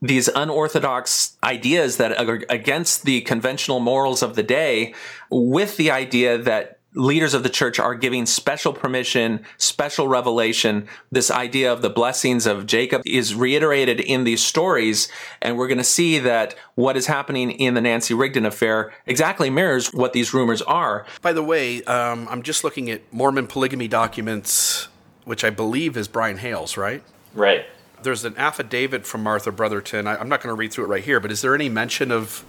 these 0.01 0.27
unorthodox 0.27 1.37
ideas 1.43 1.97
that 1.97 2.17
are 2.19 2.43
against 2.49 3.03
the 3.03 3.21
conventional 3.21 3.79
morals 3.79 4.21
of 4.21 4.35
the 4.35 4.43
day 4.43 4.93
with 5.29 5.77
the 5.77 5.89
idea 5.89 6.37
that 6.37 6.77
leaders 6.97 7.33
of 7.33 7.43
the 7.43 7.49
church 7.49 7.79
are 7.79 7.95
giving 7.95 8.25
special 8.25 8.73
permission, 8.73 9.45
special 9.57 10.07
revelation. 10.07 10.87
This 11.11 11.29
idea 11.29 11.71
of 11.71 11.81
the 11.81 11.89
blessings 11.89 12.45
of 12.45 12.65
Jacob 12.65 13.01
is 13.05 13.35
reiterated 13.35 13.99
in 13.99 14.23
these 14.23 14.43
stories. 14.43 15.07
And 15.41 15.57
we're 15.57 15.67
going 15.67 15.77
to 15.77 15.83
see 15.83 16.19
that 16.19 16.55
what 16.75 16.97
is 16.97 17.05
happening 17.05 17.51
in 17.51 17.75
the 17.75 17.81
Nancy 17.81 18.13
Rigdon 18.13 18.45
affair 18.45 18.93
exactly 19.05 19.49
mirrors 19.49 19.93
what 19.93 20.13
these 20.13 20.33
rumors 20.33 20.61
are. 20.63 21.05
By 21.21 21.33
the 21.33 21.43
way, 21.43 21.83
um, 21.83 22.27
I'm 22.29 22.41
just 22.41 22.63
looking 22.63 22.89
at 22.89 23.01
Mormon 23.13 23.47
polygamy 23.47 23.87
documents, 23.87 24.87
which 25.25 25.43
I 25.43 25.49
believe 25.49 25.97
is 25.97 26.07
Brian 26.07 26.37
Hales, 26.37 26.77
right? 26.77 27.03
Right. 27.33 27.65
There's 28.03 28.25
an 28.25 28.35
affidavit 28.37 29.05
from 29.05 29.23
Martha 29.23 29.51
Brotherton. 29.51 30.07
I, 30.07 30.17
I'm 30.17 30.29
not 30.29 30.41
going 30.41 30.55
to 30.55 30.59
read 30.59 30.71
through 30.71 30.85
it 30.85 30.87
right 30.87 31.03
here, 31.03 31.19
but 31.19 31.31
is 31.31 31.41
there 31.41 31.55
any 31.55 31.69
mention 31.69 32.11
of 32.11 32.45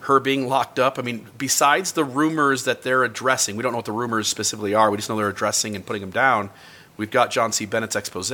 her 0.00 0.18
being 0.18 0.48
locked 0.48 0.78
up? 0.78 0.98
I 0.98 1.02
mean, 1.02 1.28
besides 1.38 1.92
the 1.92 2.04
rumors 2.04 2.64
that 2.64 2.82
they're 2.82 3.04
addressing, 3.04 3.56
we 3.56 3.62
don't 3.62 3.72
know 3.72 3.78
what 3.78 3.86
the 3.86 3.92
rumors 3.92 4.28
specifically 4.28 4.74
are. 4.74 4.90
We 4.90 4.96
just 4.96 5.08
know 5.08 5.16
they're 5.16 5.28
addressing 5.28 5.76
and 5.76 5.84
putting 5.84 6.00
them 6.00 6.10
down. 6.10 6.50
We've 6.96 7.10
got 7.10 7.30
John 7.30 7.52
C. 7.52 7.66
Bennett's 7.66 7.96
expose. 7.96 8.32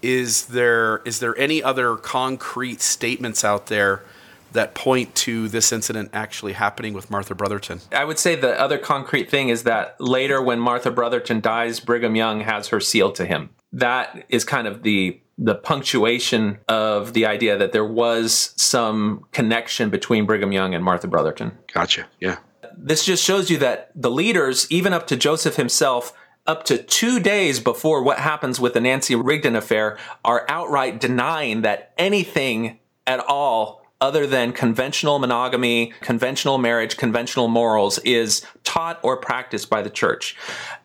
Is 0.00 0.46
there 0.46 1.02
is 1.04 1.18
there 1.18 1.36
any 1.36 1.62
other 1.62 1.96
concrete 1.96 2.80
statements 2.80 3.44
out 3.44 3.66
there 3.66 4.04
that 4.52 4.74
point 4.74 5.14
to 5.14 5.48
this 5.48 5.72
incident 5.72 6.10
actually 6.12 6.52
happening 6.52 6.94
with 6.94 7.10
Martha 7.10 7.34
Brotherton? 7.34 7.80
I 7.92 8.04
would 8.04 8.18
say 8.18 8.34
the 8.34 8.58
other 8.60 8.78
concrete 8.78 9.28
thing 9.30 9.48
is 9.48 9.64
that 9.64 10.00
later, 10.00 10.40
when 10.40 10.60
Martha 10.60 10.90
Brotherton 10.90 11.40
dies, 11.40 11.80
Brigham 11.80 12.16
Young 12.16 12.40
has 12.40 12.68
her 12.68 12.80
sealed 12.80 13.16
to 13.16 13.26
him. 13.26 13.50
That 13.72 14.24
is 14.28 14.44
kind 14.44 14.66
of 14.66 14.82
the 14.82 15.20
the 15.38 15.54
punctuation 15.54 16.58
of 16.68 17.12
the 17.12 17.24
idea 17.24 17.56
that 17.56 17.72
there 17.72 17.84
was 17.84 18.52
some 18.56 19.24
connection 19.32 19.88
between 19.88 20.26
Brigham 20.26 20.50
Young 20.52 20.74
and 20.74 20.84
Martha 20.84 21.06
Brotherton. 21.06 21.56
Gotcha. 21.72 22.06
Yeah. 22.20 22.38
This 22.76 23.04
just 23.04 23.24
shows 23.24 23.48
you 23.48 23.56
that 23.58 23.90
the 23.94 24.10
leaders, 24.10 24.66
even 24.70 24.92
up 24.92 25.06
to 25.06 25.16
Joseph 25.16 25.56
himself, 25.56 26.12
up 26.46 26.64
to 26.64 26.78
two 26.78 27.20
days 27.20 27.60
before 27.60 28.02
what 28.02 28.18
happens 28.18 28.58
with 28.58 28.74
the 28.74 28.80
Nancy 28.80 29.14
Rigdon 29.14 29.54
affair, 29.54 29.96
are 30.24 30.44
outright 30.48 31.00
denying 31.00 31.62
that 31.62 31.92
anything 31.96 32.80
at 33.06 33.20
all 33.20 33.77
other 34.00 34.26
than 34.26 34.52
conventional 34.52 35.18
monogamy, 35.18 35.92
conventional 36.00 36.58
marriage, 36.58 36.96
conventional 36.96 37.48
morals 37.48 37.98
is 38.00 38.44
taught 38.62 39.00
or 39.02 39.16
practiced 39.16 39.68
by 39.68 39.82
the 39.82 39.90
church. 39.90 40.36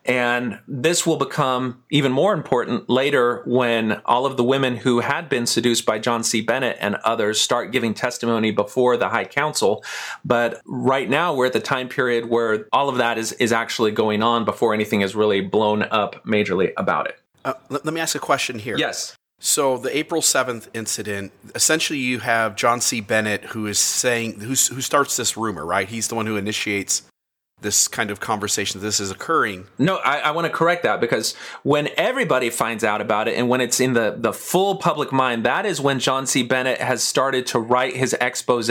And 0.04 0.58
this 0.66 1.06
will 1.06 1.16
become 1.16 1.82
even 1.90 2.12
more 2.12 2.34
important 2.34 2.90
later 2.90 3.42
when 3.46 4.00
all 4.04 4.26
of 4.26 4.36
the 4.36 4.44
women 4.44 4.76
who 4.76 5.00
had 5.00 5.28
been 5.28 5.46
seduced 5.46 5.86
by 5.86 5.98
John 5.98 6.24
C. 6.24 6.40
Bennett 6.40 6.76
and 6.80 6.96
others 7.04 7.40
start 7.40 7.72
giving 7.72 7.94
testimony 7.94 8.50
before 8.50 8.96
the 8.96 9.08
High 9.08 9.24
Council. 9.26 9.84
But 10.24 10.60
right 10.66 11.08
now, 11.08 11.34
we're 11.34 11.46
at 11.46 11.52
the 11.52 11.60
time 11.60 11.88
period 11.88 12.28
where 12.28 12.66
all 12.72 12.88
of 12.88 12.96
that 12.96 13.16
is, 13.16 13.32
is 13.32 13.52
actually 13.52 13.92
going 13.92 14.22
on 14.22 14.44
before 14.44 14.74
anything 14.74 15.02
is 15.02 15.14
really 15.14 15.40
blown 15.40 15.82
up 15.84 16.24
majorly 16.24 16.72
about 16.76 17.08
it. 17.08 17.20
Uh, 17.44 17.54
let, 17.68 17.84
let 17.84 17.94
me 17.94 18.00
ask 18.00 18.14
a 18.14 18.18
question 18.20 18.58
here. 18.58 18.76
Yes. 18.76 19.16
So 19.44 19.76
the 19.76 19.94
April 19.94 20.22
seventh 20.22 20.70
incident, 20.72 21.30
essentially, 21.54 21.98
you 21.98 22.20
have 22.20 22.56
John 22.56 22.80
C. 22.80 23.02
Bennett 23.02 23.44
who 23.44 23.66
is 23.66 23.78
saying 23.78 24.40
who 24.40 24.54
who 24.54 24.80
starts 24.80 25.18
this 25.18 25.36
rumor, 25.36 25.66
right? 25.66 25.86
He's 25.86 26.08
the 26.08 26.14
one 26.14 26.24
who 26.24 26.38
initiates 26.38 27.02
this 27.60 27.86
kind 27.86 28.10
of 28.10 28.20
conversation 28.20 28.80
this 28.80 29.00
is 29.00 29.10
occurring. 29.10 29.66
No, 29.78 29.96
I, 29.96 30.18
I 30.18 30.30
want 30.30 30.46
to 30.46 30.52
correct 30.52 30.82
that 30.84 31.00
because 31.00 31.34
when 31.62 31.88
everybody 31.96 32.48
finds 32.50 32.84
out 32.84 33.00
about 33.00 33.28
it 33.28 33.36
and 33.36 33.48
when 33.48 33.60
it's 33.60 33.80
in 33.80 33.92
the, 33.92 34.14
the 34.16 34.32
full 34.32 34.76
public 34.76 35.12
mind, 35.12 35.44
that 35.44 35.66
is 35.66 35.80
when 35.80 35.98
John 35.98 36.26
C. 36.26 36.42
Bennett 36.42 36.80
has 36.80 37.02
started 37.02 37.46
to 37.48 37.58
write 37.58 37.96
his 37.96 38.14
expose, 38.20 38.70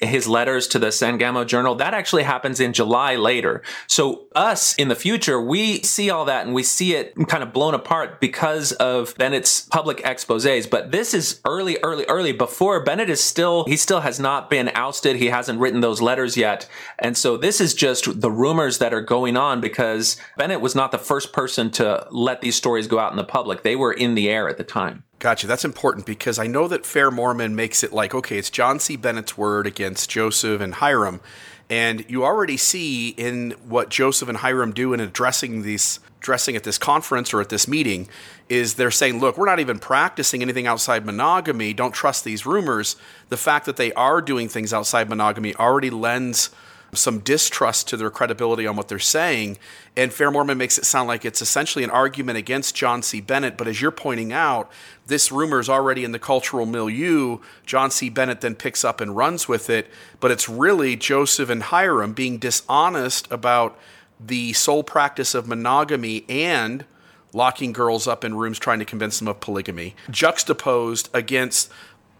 his 0.00 0.28
letters 0.28 0.68
to 0.68 0.78
the 0.78 0.92
Sangamo 0.92 1.44
Journal. 1.44 1.74
That 1.74 1.94
actually 1.94 2.22
happens 2.22 2.60
in 2.60 2.72
July 2.72 3.16
later. 3.16 3.62
So 3.86 4.26
us 4.34 4.74
in 4.76 4.88
the 4.88 4.94
future, 4.94 5.40
we 5.40 5.82
see 5.82 6.10
all 6.10 6.24
that 6.26 6.46
and 6.46 6.54
we 6.54 6.62
see 6.62 6.94
it 6.94 7.14
kind 7.28 7.42
of 7.42 7.52
blown 7.52 7.74
apart 7.74 8.20
because 8.20 8.72
of 8.72 9.16
Bennett's 9.16 9.62
public 9.62 10.00
exposes. 10.04 10.66
But 10.66 10.92
this 10.92 11.14
is 11.14 11.40
early, 11.44 11.78
early, 11.82 12.04
early 12.06 12.32
before 12.32 12.82
Bennett 12.82 13.10
is 13.10 13.22
still, 13.22 13.64
he 13.64 13.76
still 13.76 14.00
has 14.00 14.20
not 14.20 14.50
been 14.50 14.70
ousted. 14.74 15.16
He 15.16 15.26
hasn't 15.26 15.58
written 15.58 15.80
those 15.80 16.00
letters 16.00 16.36
yet. 16.36 16.68
And 16.98 17.16
so 17.16 17.36
this 17.36 17.60
is 17.60 17.74
just 17.74 18.20
the 18.20 18.30
rumors 18.30 18.78
that 18.78 18.94
are 18.94 19.00
going 19.00 19.36
on 19.36 19.60
because 19.60 20.16
Bennett 20.36 20.60
was 20.60 20.74
not 20.74 20.92
the 20.92 20.98
first 20.98 21.32
person 21.32 21.70
to 21.72 22.06
let 22.10 22.40
these 22.40 22.56
stories 22.56 22.86
go 22.86 22.98
out 22.98 23.10
in 23.10 23.16
the 23.16 23.24
public. 23.24 23.62
They 23.62 23.76
were 23.76 23.92
in 23.92 24.14
the 24.14 24.28
air 24.28 24.48
at 24.48 24.58
the 24.58 24.64
time. 24.64 25.04
Gotcha. 25.18 25.48
That's 25.48 25.64
important 25.64 26.06
because 26.06 26.38
I 26.38 26.46
know 26.46 26.68
that 26.68 26.86
Fair 26.86 27.10
Mormon 27.10 27.56
makes 27.56 27.82
it 27.82 27.92
like, 27.92 28.14
okay, 28.14 28.38
it's 28.38 28.50
John 28.50 28.78
C. 28.78 28.96
Bennett's 28.96 29.36
word 29.36 29.66
against 29.66 30.08
Joseph 30.08 30.60
and 30.60 30.74
Hyrum. 30.74 31.20
And 31.68 32.08
you 32.08 32.24
already 32.24 32.56
see 32.56 33.10
in 33.10 33.50
what 33.66 33.88
Joseph 33.90 34.28
and 34.28 34.38
Hyrum 34.38 34.72
do 34.72 34.92
in 34.92 35.00
addressing 35.00 35.62
these 35.62 36.00
addressing 36.20 36.56
at 36.56 36.64
this 36.64 36.78
conference 36.78 37.32
or 37.32 37.40
at 37.40 37.48
this 37.48 37.68
meeting 37.68 38.08
is 38.48 38.74
they're 38.74 38.90
saying, 38.90 39.20
look, 39.20 39.38
we're 39.38 39.46
not 39.46 39.60
even 39.60 39.78
practicing 39.78 40.42
anything 40.42 40.66
outside 40.66 41.06
monogamy. 41.06 41.72
Don't 41.72 41.92
trust 41.92 42.24
these 42.24 42.44
rumors. 42.44 42.96
The 43.28 43.36
fact 43.36 43.66
that 43.66 43.76
they 43.76 43.92
are 43.92 44.20
doing 44.20 44.48
things 44.48 44.72
outside 44.72 45.08
monogamy 45.08 45.54
already 45.54 45.90
lends 45.90 46.50
some 46.94 47.18
distrust 47.18 47.88
to 47.88 47.96
their 47.96 48.10
credibility 48.10 48.66
on 48.66 48.76
what 48.76 48.88
they're 48.88 48.98
saying. 48.98 49.58
And 49.96 50.12
Fair 50.12 50.30
Mormon 50.30 50.58
makes 50.58 50.78
it 50.78 50.84
sound 50.84 51.08
like 51.08 51.24
it's 51.24 51.42
essentially 51.42 51.84
an 51.84 51.90
argument 51.90 52.38
against 52.38 52.74
John 52.74 53.02
C. 53.02 53.20
Bennett. 53.20 53.56
But 53.56 53.68
as 53.68 53.80
you're 53.80 53.90
pointing 53.90 54.32
out, 54.32 54.70
this 55.06 55.30
rumor 55.30 55.60
is 55.60 55.68
already 55.68 56.04
in 56.04 56.12
the 56.12 56.18
cultural 56.18 56.66
milieu. 56.66 57.38
John 57.66 57.90
C. 57.90 58.08
Bennett 58.08 58.40
then 58.40 58.54
picks 58.54 58.84
up 58.84 59.00
and 59.00 59.16
runs 59.16 59.48
with 59.48 59.68
it. 59.68 59.90
But 60.20 60.30
it's 60.30 60.48
really 60.48 60.96
Joseph 60.96 61.50
and 61.50 61.62
Hyrum 61.62 62.14
being 62.14 62.38
dishonest 62.38 63.30
about 63.30 63.78
the 64.20 64.52
sole 64.52 64.82
practice 64.82 65.34
of 65.34 65.46
monogamy 65.46 66.24
and 66.28 66.84
locking 67.32 67.72
girls 67.72 68.06
up 68.06 68.24
in 68.24 68.34
rooms 68.34 68.58
trying 68.58 68.78
to 68.78 68.84
convince 68.84 69.18
them 69.18 69.28
of 69.28 69.40
polygamy, 69.40 69.94
juxtaposed 70.10 71.10
against 71.12 71.70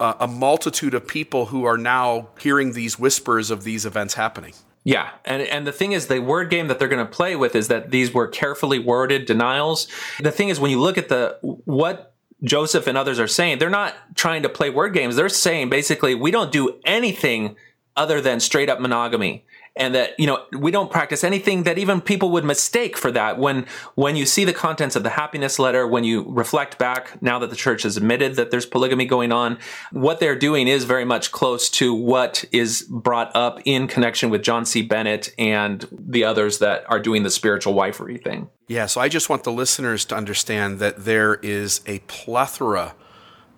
uh, 0.00 0.14
a 0.20 0.28
multitude 0.28 0.94
of 0.94 1.06
people 1.06 1.46
who 1.46 1.64
are 1.64 1.78
now 1.78 2.28
hearing 2.40 2.72
these 2.72 2.98
whispers 2.98 3.50
of 3.50 3.64
these 3.64 3.84
events 3.84 4.14
happening. 4.14 4.54
Yeah, 4.84 5.10
and 5.24 5.42
and 5.42 5.66
the 5.66 5.72
thing 5.72 5.92
is, 5.92 6.06
the 6.06 6.20
word 6.20 6.50
game 6.50 6.68
that 6.68 6.78
they're 6.78 6.88
going 6.88 7.04
to 7.04 7.12
play 7.12 7.36
with 7.36 7.54
is 7.54 7.68
that 7.68 7.90
these 7.90 8.14
were 8.14 8.26
carefully 8.26 8.78
worded 8.78 9.26
denials. 9.26 9.88
The 10.20 10.32
thing 10.32 10.48
is, 10.48 10.58
when 10.60 10.70
you 10.70 10.80
look 10.80 10.96
at 10.96 11.08
the 11.08 11.38
what 11.42 12.14
Joseph 12.42 12.86
and 12.86 12.96
others 12.96 13.18
are 13.18 13.26
saying, 13.26 13.58
they're 13.58 13.68
not 13.68 13.94
trying 14.14 14.42
to 14.44 14.48
play 14.48 14.70
word 14.70 14.94
games. 14.94 15.16
They're 15.16 15.28
saying 15.28 15.68
basically, 15.68 16.14
we 16.14 16.30
don't 16.30 16.52
do 16.52 16.78
anything 16.84 17.56
other 17.96 18.20
than 18.20 18.40
straight 18.40 18.70
up 18.70 18.80
monogamy 18.80 19.44
and 19.78 19.94
that 19.94 20.18
you 20.18 20.26
know 20.26 20.44
we 20.52 20.70
don't 20.70 20.90
practice 20.90 21.24
anything 21.24 21.62
that 21.62 21.78
even 21.78 22.00
people 22.00 22.30
would 22.30 22.44
mistake 22.44 22.96
for 22.96 23.10
that. 23.12 23.38
When 23.38 23.66
when 23.94 24.16
you 24.16 24.26
see 24.26 24.44
the 24.44 24.52
contents 24.52 24.96
of 24.96 25.02
the 25.02 25.10
happiness 25.10 25.58
letter 25.58 25.86
when 25.86 26.04
you 26.04 26.24
reflect 26.28 26.78
back 26.78 27.20
now 27.22 27.38
that 27.38 27.50
the 27.50 27.56
church 27.56 27.84
has 27.84 27.96
admitted 27.96 28.36
that 28.36 28.50
there's 28.50 28.66
polygamy 28.66 29.06
going 29.06 29.32
on 29.32 29.58
what 29.92 30.20
they're 30.20 30.36
doing 30.38 30.68
is 30.68 30.84
very 30.84 31.04
much 31.04 31.32
close 31.32 31.70
to 31.70 31.94
what 31.94 32.44
is 32.52 32.82
brought 32.88 33.34
up 33.34 33.60
in 33.64 33.86
connection 33.86 34.30
with 34.30 34.42
John 34.42 34.66
C. 34.66 34.82
Bennett 34.82 35.32
and 35.38 35.86
the 35.90 36.24
others 36.24 36.58
that 36.58 36.84
are 36.90 37.00
doing 37.00 37.22
the 37.22 37.30
spiritual 37.30 37.74
wifery 37.74 38.22
thing. 38.22 38.48
Yeah 38.66 38.86
so 38.86 39.00
i 39.00 39.08
just 39.08 39.28
want 39.28 39.44
the 39.44 39.52
listeners 39.52 40.04
to 40.06 40.14
understand 40.16 40.78
that 40.78 41.04
there 41.04 41.34
is 41.36 41.80
a 41.86 42.00
plethora 42.00 42.94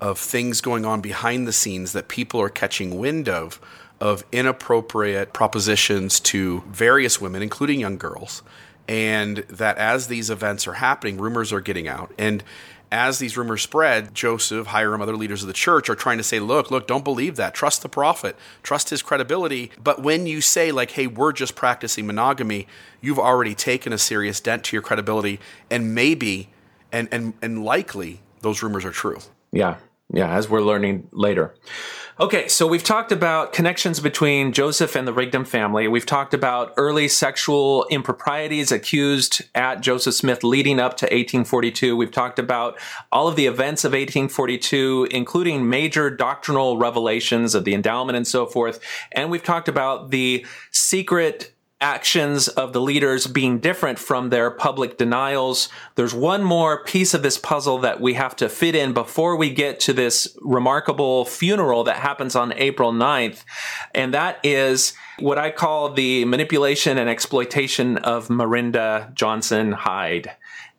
of 0.00 0.18
things 0.18 0.60
going 0.60 0.84
on 0.84 1.00
behind 1.00 1.46
the 1.46 1.52
scenes 1.52 1.92
that 1.92 2.08
people 2.08 2.40
are 2.40 2.48
catching 2.48 2.98
wind 2.98 3.28
of 3.28 3.60
of 4.00 4.24
inappropriate 4.32 5.32
propositions 5.32 6.20
to 6.20 6.62
various 6.68 7.20
women, 7.20 7.42
including 7.42 7.80
young 7.80 7.98
girls. 7.98 8.42
And 8.88 9.38
that 9.48 9.78
as 9.78 10.08
these 10.08 10.30
events 10.30 10.66
are 10.66 10.74
happening, 10.74 11.18
rumors 11.18 11.52
are 11.52 11.60
getting 11.60 11.86
out. 11.86 12.12
And 12.18 12.42
as 12.90 13.20
these 13.20 13.36
rumors 13.36 13.62
spread, 13.62 14.14
Joseph, 14.14 14.66
Hyrum, 14.66 15.00
other 15.00 15.16
leaders 15.16 15.42
of 15.42 15.46
the 15.46 15.52
church 15.52 15.88
are 15.88 15.94
trying 15.94 16.18
to 16.18 16.24
say, 16.24 16.40
look, 16.40 16.70
look, 16.70 16.88
don't 16.88 17.04
believe 17.04 17.36
that. 17.36 17.54
Trust 17.54 17.82
the 17.82 17.88
prophet, 17.88 18.34
trust 18.62 18.90
his 18.90 19.00
credibility. 19.00 19.70
But 19.82 20.02
when 20.02 20.26
you 20.26 20.40
say, 20.40 20.72
like, 20.72 20.92
hey, 20.92 21.06
we're 21.06 21.32
just 21.32 21.54
practicing 21.54 22.06
monogamy, 22.06 22.66
you've 23.00 23.18
already 23.18 23.54
taken 23.54 23.92
a 23.92 23.98
serious 23.98 24.40
dent 24.40 24.64
to 24.64 24.76
your 24.76 24.82
credibility. 24.82 25.38
And 25.70 25.94
maybe, 25.94 26.48
and, 26.90 27.06
and, 27.12 27.34
and 27.40 27.64
likely, 27.64 28.22
those 28.40 28.62
rumors 28.62 28.84
are 28.84 28.90
true. 28.90 29.18
Yeah. 29.52 29.76
Yeah. 30.12 30.34
As 30.34 30.48
we're 30.48 30.62
learning 30.62 31.08
later. 31.12 31.54
Okay, 32.20 32.48
so 32.48 32.66
we've 32.66 32.84
talked 32.84 33.12
about 33.12 33.54
connections 33.54 33.98
between 33.98 34.52
Joseph 34.52 34.94
and 34.94 35.08
the 35.08 35.12
Rigdon 35.12 35.46
family. 35.46 35.88
We've 35.88 36.04
talked 36.04 36.34
about 36.34 36.74
early 36.76 37.08
sexual 37.08 37.86
improprieties 37.88 38.70
accused 38.70 39.40
at 39.54 39.80
Joseph 39.80 40.12
Smith 40.12 40.44
leading 40.44 40.78
up 40.78 40.98
to 40.98 41.06
1842. 41.06 41.96
We've 41.96 42.10
talked 42.10 42.38
about 42.38 42.78
all 43.10 43.26
of 43.26 43.36
the 43.36 43.46
events 43.46 43.84
of 43.84 43.92
1842, 43.92 45.08
including 45.10 45.70
major 45.70 46.10
doctrinal 46.10 46.76
revelations 46.76 47.54
of 47.54 47.64
the 47.64 47.72
endowment 47.72 48.16
and 48.16 48.26
so 48.26 48.44
forth. 48.44 48.80
And 49.12 49.30
we've 49.30 49.42
talked 49.42 49.68
about 49.68 50.10
the 50.10 50.44
secret 50.72 51.54
actions 51.80 52.48
of 52.48 52.72
the 52.72 52.80
leaders 52.80 53.26
being 53.26 53.58
different 53.58 53.98
from 53.98 54.28
their 54.28 54.50
public 54.50 54.98
denials. 54.98 55.68
There's 55.94 56.14
one 56.14 56.44
more 56.44 56.84
piece 56.84 57.14
of 57.14 57.22
this 57.22 57.38
puzzle 57.38 57.78
that 57.78 58.00
we 58.00 58.14
have 58.14 58.36
to 58.36 58.48
fit 58.48 58.74
in 58.74 58.92
before 58.92 59.36
we 59.36 59.50
get 59.50 59.80
to 59.80 59.92
this 59.92 60.36
remarkable 60.42 61.24
funeral 61.24 61.84
that 61.84 61.96
happens 61.96 62.36
on 62.36 62.52
April 62.54 62.92
9th. 62.92 63.44
And 63.94 64.12
that 64.12 64.38
is 64.42 64.92
what 65.18 65.38
I 65.38 65.50
call 65.50 65.92
the 65.92 66.24
manipulation 66.26 66.98
and 66.98 67.08
exploitation 67.08 67.96
of 67.98 68.28
Marinda 68.28 69.14
Johnson 69.14 69.72
Hyde. 69.72 70.30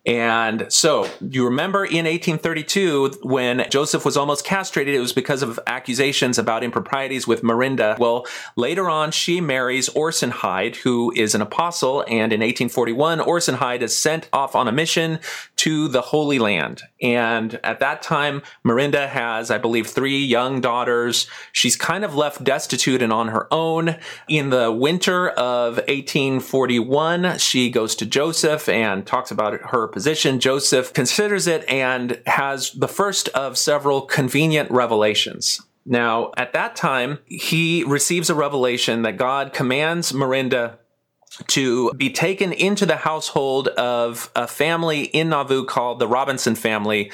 And 0.04 0.66
so 0.68 1.08
you 1.20 1.44
remember 1.44 1.84
in 1.84 2.06
1832 2.06 3.20
when 3.22 3.66
Joseph 3.70 4.04
was 4.04 4.16
almost 4.16 4.44
castrated, 4.44 4.94
it 4.94 5.00
was 5.00 5.12
because 5.12 5.42
of 5.42 5.60
accusations 5.66 6.38
about 6.38 6.64
improprieties 6.64 7.28
with 7.28 7.42
Marinda. 7.42 7.96
Well, 7.98 8.26
later 8.56 8.90
on, 8.90 9.12
she 9.12 9.40
marries 9.40 9.88
Orson 9.90 10.30
Hyde, 10.30 10.76
who 10.76 11.12
is 11.14 11.34
an 11.34 11.40
apostle. 11.40 12.00
And 12.02 12.32
in 12.32 12.40
1841, 12.40 13.20
Orson 13.20 13.54
Hyde 13.56 13.82
is 13.82 13.96
sent 13.96 14.28
off 14.32 14.56
on 14.56 14.66
a 14.66 14.72
mission 14.72 15.20
to 15.56 15.86
the 15.86 16.00
Holy 16.00 16.40
Land. 16.40 16.82
And 17.02 17.58
at 17.64 17.80
that 17.80 18.00
time, 18.00 18.42
Marinda 18.64 19.08
has, 19.08 19.50
I 19.50 19.58
believe, 19.58 19.88
three 19.88 20.18
young 20.18 20.60
daughters. 20.60 21.26
She's 21.50 21.74
kind 21.74 22.04
of 22.04 22.14
left 22.14 22.44
destitute 22.44 23.02
and 23.02 23.12
on 23.12 23.28
her 23.28 23.52
own. 23.52 23.96
In 24.28 24.50
the 24.50 24.70
winter 24.70 25.30
of 25.30 25.76
1841, 25.88 27.38
she 27.38 27.70
goes 27.70 27.96
to 27.96 28.06
Joseph 28.06 28.68
and 28.68 29.04
talks 29.04 29.32
about 29.32 29.60
her 29.70 29.88
position. 29.88 30.38
Joseph 30.38 30.92
considers 30.92 31.48
it 31.48 31.68
and 31.68 32.22
has 32.26 32.70
the 32.70 32.88
first 32.88 33.28
of 33.30 33.58
several 33.58 34.02
convenient 34.02 34.70
revelations. 34.70 35.60
Now, 35.84 36.30
at 36.36 36.52
that 36.52 36.76
time, 36.76 37.18
he 37.26 37.82
receives 37.84 38.30
a 38.30 38.34
revelation 38.36 39.02
that 39.02 39.16
God 39.16 39.52
commands 39.52 40.12
Marinda 40.12 40.78
to 41.48 41.92
be 41.94 42.10
taken 42.10 42.52
into 42.52 42.86
the 42.86 42.96
household 42.96 43.68
of 43.68 44.30
a 44.36 44.46
family 44.46 45.04
in 45.04 45.28
Nauvoo 45.28 45.64
called 45.64 45.98
the 45.98 46.08
Robinson 46.08 46.54
family 46.54 47.10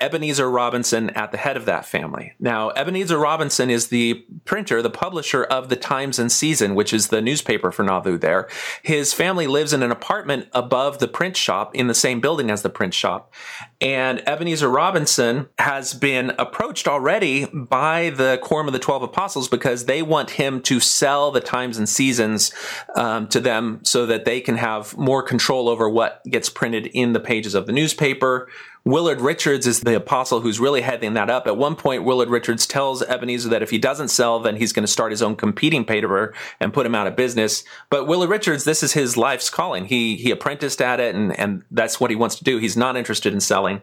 Ebenezer 0.00 0.50
Robinson 0.50 1.10
at 1.10 1.30
the 1.30 1.38
head 1.38 1.56
of 1.56 1.66
that 1.66 1.86
family. 1.86 2.32
Now, 2.40 2.70
Ebenezer 2.70 3.18
Robinson 3.18 3.70
is 3.70 3.88
the 3.88 4.24
printer, 4.44 4.82
the 4.82 4.90
publisher 4.90 5.44
of 5.44 5.68
the 5.68 5.76
Times 5.76 6.18
and 6.18 6.32
Season, 6.32 6.74
which 6.74 6.92
is 6.92 7.08
the 7.08 7.22
newspaper 7.22 7.70
for 7.70 7.84
Nauvoo 7.84 8.18
there. 8.18 8.48
His 8.82 9.12
family 9.12 9.46
lives 9.46 9.72
in 9.72 9.82
an 9.82 9.92
apartment 9.92 10.48
above 10.52 10.98
the 10.98 11.06
print 11.06 11.36
shop 11.36 11.74
in 11.74 11.86
the 11.86 11.94
same 11.94 12.20
building 12.20 12.50
as 12.50 12.62
the 12.62 12.70
print 12.70 12.92
shop. 12.92 13.32
And 13.80 14.26
Ebenezer 14.28 14.68
Robinson 14.68 15.48
has 15.58 15.94
been 15.94 16.32
approached 16.38 16.88
already 16.88 17.46
by 17.46 18.10
the 18.10 18.38
Quorum 18.42 18.66
of 18.66 18.72
the 18.72 18.78
Twelve 18.80 19.02
Apostles 19.02 19.48
because 19.48 19.84
they 19.84 20.02
want 20.02 20.30
him 20.30 20.60
to 20.62 20.80
sell 20.80 21.30
the 21.30 21.40
Times 21.40 21.78
and 21.78 21.88
Seasons 21.88 22.52
um, 22.96 23.28
to 23.28 23.40
them 23.40 23.80
so 23.84 24.06
that 24.06 24.24
they 24.24 24.40
can 24.40 24.56
have 24.56 24.96
more 24.96 25.22
control 25.22 25.68
over 25.68 25.88
what 25.88 26.20
gets 26.28 26.48
printed 26.48 26.86
in 26.88 27.12
the 27.12 27.20
pages 27.20 27.54
of 27.54 27.66
the 27.66 27.72
newspaper 27.72 28.48
Willard 28.86 29.22
Richards 29.22 29.66
is 29.66 29.80
the 29.80 29.96
apostle 29.96 30.42
who's 30.42 30.60
really 30.60 30.82
heading 30.82 31.14
that 31.14 31.30
up. 31.30 31.46
At 31.46 31.56
one 31.56 31.74
point, 31.74 32.04
Willard 32.04 32.28
Richards 32.28 32.66
tells 32.66 33.02
Ebenezer 33.02 33.48
that 33.48 33.62
if 33.62 33.70
he 33.70 33.78
doesn't 33.78 34.08
sell, 34.08 34.40
then 34.40 34.56
he's 34.56 34.74
going 34.74 34.82
to 34.82 34.92
start 34.92 35.10
his 35.10 35.22
own 35.22 35.36
competing 35.36 35.86
paper 35.86 36.34
and 36.60 36.70
put 36.70 36.84
him 36.84 36.94
out 36.94 37.06
of 37.06 37.16
business. 37.16 37.64
But 37.88 38.06
Willard 38.06 38.28
Richards, 38.28 38.64
this 38.64 38.82
is 38.82 38.92
his 38.92 39.16
life's 39.16 39.48
calling. 39.48 39.86
He 39.86 40.16
he 40.16 40.30
apprenticed 40.30 40.82
at 40.82 41.00
it, 41.00 41.14
and 41.14 41.38
and 41.40 41.62
that's 41.70 41.98
what 41.98 42.10
he 42.10 42.16
wants 42.16 42.36
to 42.36 42.44
do. 42.44 42.58
He's 42.58 42.76
not 42.76 42.94
interested 42.94 43.32
in 43.32 43.40
selling. 43.40 43.80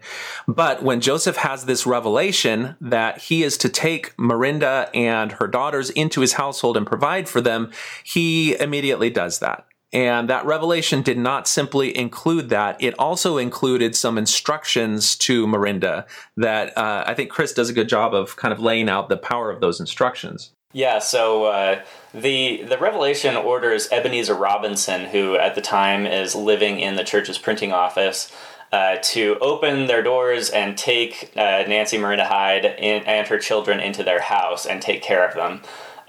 But 0.48 0.84
when 0.84 1.02
Joseph 1.02 1.38
has 1.38 1.66
this 1.66 1.88
revelation 1.88 2.76
that 2.80 3.24
he 3.24 3.42
is 3.42 3.58
to 3.58 3.70
take 3.70 4.16
Marinda 4.18 4.96
and 4.96 5.32
her 5.34 5.48
daughters 5.48 5.90
into 5.90 6.22
his 6.22 6.34
household 6.34 6.78
and 6.78 6.86
provide 6.86 7.28
for 7.28 7.42
them, 7.42 7.72
he 8.04 8.56
immediately 8.60 9.10
does 9.10 9.40
that. 9.40 9.66
And 9.94 10.30
that 10.30 10.46
revelation 10.46 11.02
did 11.02 11.18
not 11.18 11.48
simply 11.48 11.96
include 11.96 12.50
that. 12.50 12.82
It 12.82 12.98
also 12.98 13.38
included 13.38 13.96
some 13.96 14.18
instructions 14.18 15.16
to 15.18 15.46
Marinda 15.46 16.06
that 16.38 16.78
uh, 16.78 17.04
I 17.06 17.14
think 17.14 17.30
Chris 17.30 17.54
does 17.54 17.70
a 17.70 17.74
good 17.74 17.90
job 17.90 18.14
of 18.14 18.38
kind 18.38 18.54
of 18.54 18.60
laying 18.60 18.88
out 18.88 19.10
the 19.10 19.18
power 19.18 19.52
of 19.52 19.60
those 19.60 19.80
instructions. 19.80 20.52
Yeah, 20.74 21.00
so 21.00 21.46
uh, 21.46 21.82
the 22.14 22.64
the 22.64 22.78
revelation 22.78 23.36
orders 23.36 23.90
Ebenezer 23.92 24.36
Robinson, 24.36 25.06
who 25.06 25.36
at 25.36 25.56
the 25.56 25.62
time 25.62 26.06
is 26.06 26.34
living 26.34 26.80
in 26.80 26.96
the 26.96 27.04
church's 27.04 27.38
printing 27.38 27.74
office, 27.74 28.34
uh, 28.72 28.96
to 29.02 29.38
open 29.42 29.88
their 29.88 30.02
doors 30.02 30.50
and 30.50 30.78
take 30.78 31.34
uh, 31.36 31.64
Nancy 31.68 31.98
Marinda 31.98 32.26
Hyde 32.26 32.66
and 32.66 33.28
her 33.28 33.38
children 33.38 33.82
into 33.82 34.02
their 34.02 34.22
house 34.22 34.66
and 34.66 34.82
take 34.82 35.02
care 35.02 35.28
of 35.28 35.36
them 35.36 35.62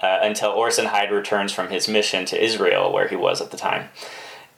uh, 0.03 0.19
until 0.21 0.51
Orson 0.51 0.85
Hyde 0.85 1.11
returns 1.11 1.53
from 1.53 1.69
his 1.69 1.87
mission 1.87 2.25
to 2.25 2.43
Israel, 2.43 2.91
where 2.91 3.07
he 3.07 3.15
was 3.15 3.39
at 3.41 3.51
the 3.51 3.57
time. 3.57 3.89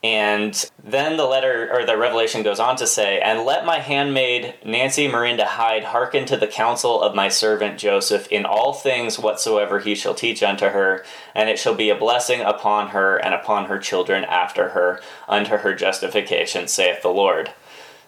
And 0.03 0.69
then 0.83 1.17
the 1.17 1.25
letter 1.25 1.69
or 1.73 1.85
the 1.85 1.97
revelation 1.97 2.43
goes 2.43 2.59
on 2.59 2.75
to 2.77 2.85
say, 2.85 3.19
And 3.19 3.43
let 3.43 3.65
my 3.65 3.79
handmaid 3.79 4.53
Nancy 4.63 5.07
Marinda 5.07 5.45
Hyde 5.45 5.83
hearken 5.83 6.25
to 6.25 6.37
the 6.37 6.47
counsel 6.47 7.01
of 7.01 7.15
my 7.15 7.27
servant 7.27 7.79
Joseph 7.79 8.27
in 8.31 8.45
all 8.45 8.73
things 8.73 9.17
whatsoever 9.17 9.79
he 9.79 9.95
shall 9.95 10.13
teach 10.13 10.43
unto 10.43 10.69
her, 10.69 11.03
and 11.33 11.49
it 11.49 11.57
shall 11.57 11.73
be 11.73 11.89
a 11.89 11.95
blessing 11.95 12.41
upon 12.41 12.89
her 12.89 13.17
and 13.17 13.33
upon 13.33 13.65
her 13.65 13.79
children 13.79 14.23
after 14.25 14.69
her, 14.69 14.99
unto 15.27 15.57
her 15.57 15.73
justification, 15.73 16.67
saith 16.67 17.01
the 17.01 17.09
Lord. 17.09 17.51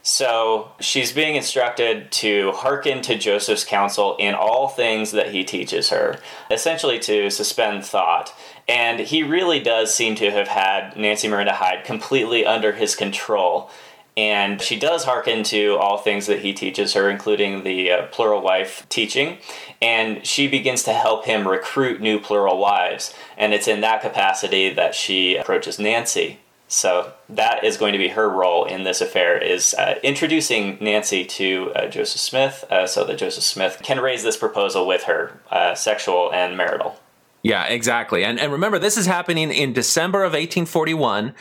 So 0.09 0.71
she's 0.79 1.11
being 1.11 1.35
instructed 1.35 2.13
to 2.13 2.53
hearken 2.53 3.01
to 3.01 3.17
Joseph's 3.17 3.65
counsel 3.65 4.15
in 4.15 4.35
all 4.35 4.69
things 4.69 5.11
that 5.11 5.31
he 5.31 5.43
teaches 5.43 5.89
her, 5.89 6.19
essentially 6.49 6.97
to 6.99 7.29
suspend 7.29 7.83
thought. 7.83 8.33
And 8.69 9.01
he 9.01 9.21
really 9.21 9.59
does 9.59 9.93
seem 9.93 10.15
to 10.15 10.31
have 10.31 10.47
had 10.47 10.95
Nancy 10.95 11.27
Marinda 11.27 11.51
Hyde 11.51 11.83
completely 11.83 12.45
under 12.45 12.71
his 12.71 12.95
control. 12.95 13.69
And 14.15 14.61
she 14.61 14.79
does 14.79 15.03
hearken 15.03 15.43
to 15.43 15.75
all 15.75 15.97
things 15.97 16.27
that 16.27 16.39
he 16.39 16.53
teaches 16.53 16.93
her, 16.93 17.09
including 17.09 17.65
the 17.65 17.91
uh, 17.91 18.05
plural 18.07 18.41
wife 18.41 18.87
teaching. 18.87 19.39
And 19.81 20.25
she 20.25 20.47
begins 20.47 20.83
to 20.83 20.93
help 20.93 21.25
him 21.25 21.45
recruit 21.45 21.99
new 21.99 22.17
plural 22.21 22.59
wives. 22.59 23.13
And 23.37 23.53
it's 23.53 23.67
in 23.67 23.81
that 23.81 24.01
capacity 24.01 24.73
that 24.73 24.95
she 24.95 25.35
approaches 25.35 25.77
Nancy. 25.77 26.39
So 26.67 27.13
that 27.29 27.63
is 27.63 27.77
going 27.77 27.93
to 27.93 27.97
be 27.97 28.09
her 28.09 28.29
role 28.29 28.65
in 28.65 28.83
this 28.83 28.99
affair 28.99 29.37
is 29.37 29.73
uh, 29.75 29.95
introducing 30.03 30.77
Nancy 30.81 31.23
to 31.25 31.71
uh, 31.75 31.87
Joseph 31.87 32.21
Smith 32.21 32.65
uh, 32.69 32.85
so 32.87 33.05
that 33.05 33.17
Joseph 33.17 33.43
Smith 33.43 33.79
can 33.83 33.99
raise 34.01 34.23
this 34.23 34.37
proposal 34.37 34.85
with 34.85 35.03
her, 35.03 35.39
uh, 35.49 35.75
sexual 35.75 36.31
and 36.33 36.57
marital. 36.57 36.99
Yeah, 37.47 37.65
exactly. 37.65 38.25
And 38.25 38.39
and 38.41 38.51
remember 38.51 38.77
this 38.77 38.97
is 38.97 39.05
happening 39.05 39.51
in 39.51 39.71
December 39.71 40.23
of 40.23 40.33
1841. 40.33 41.33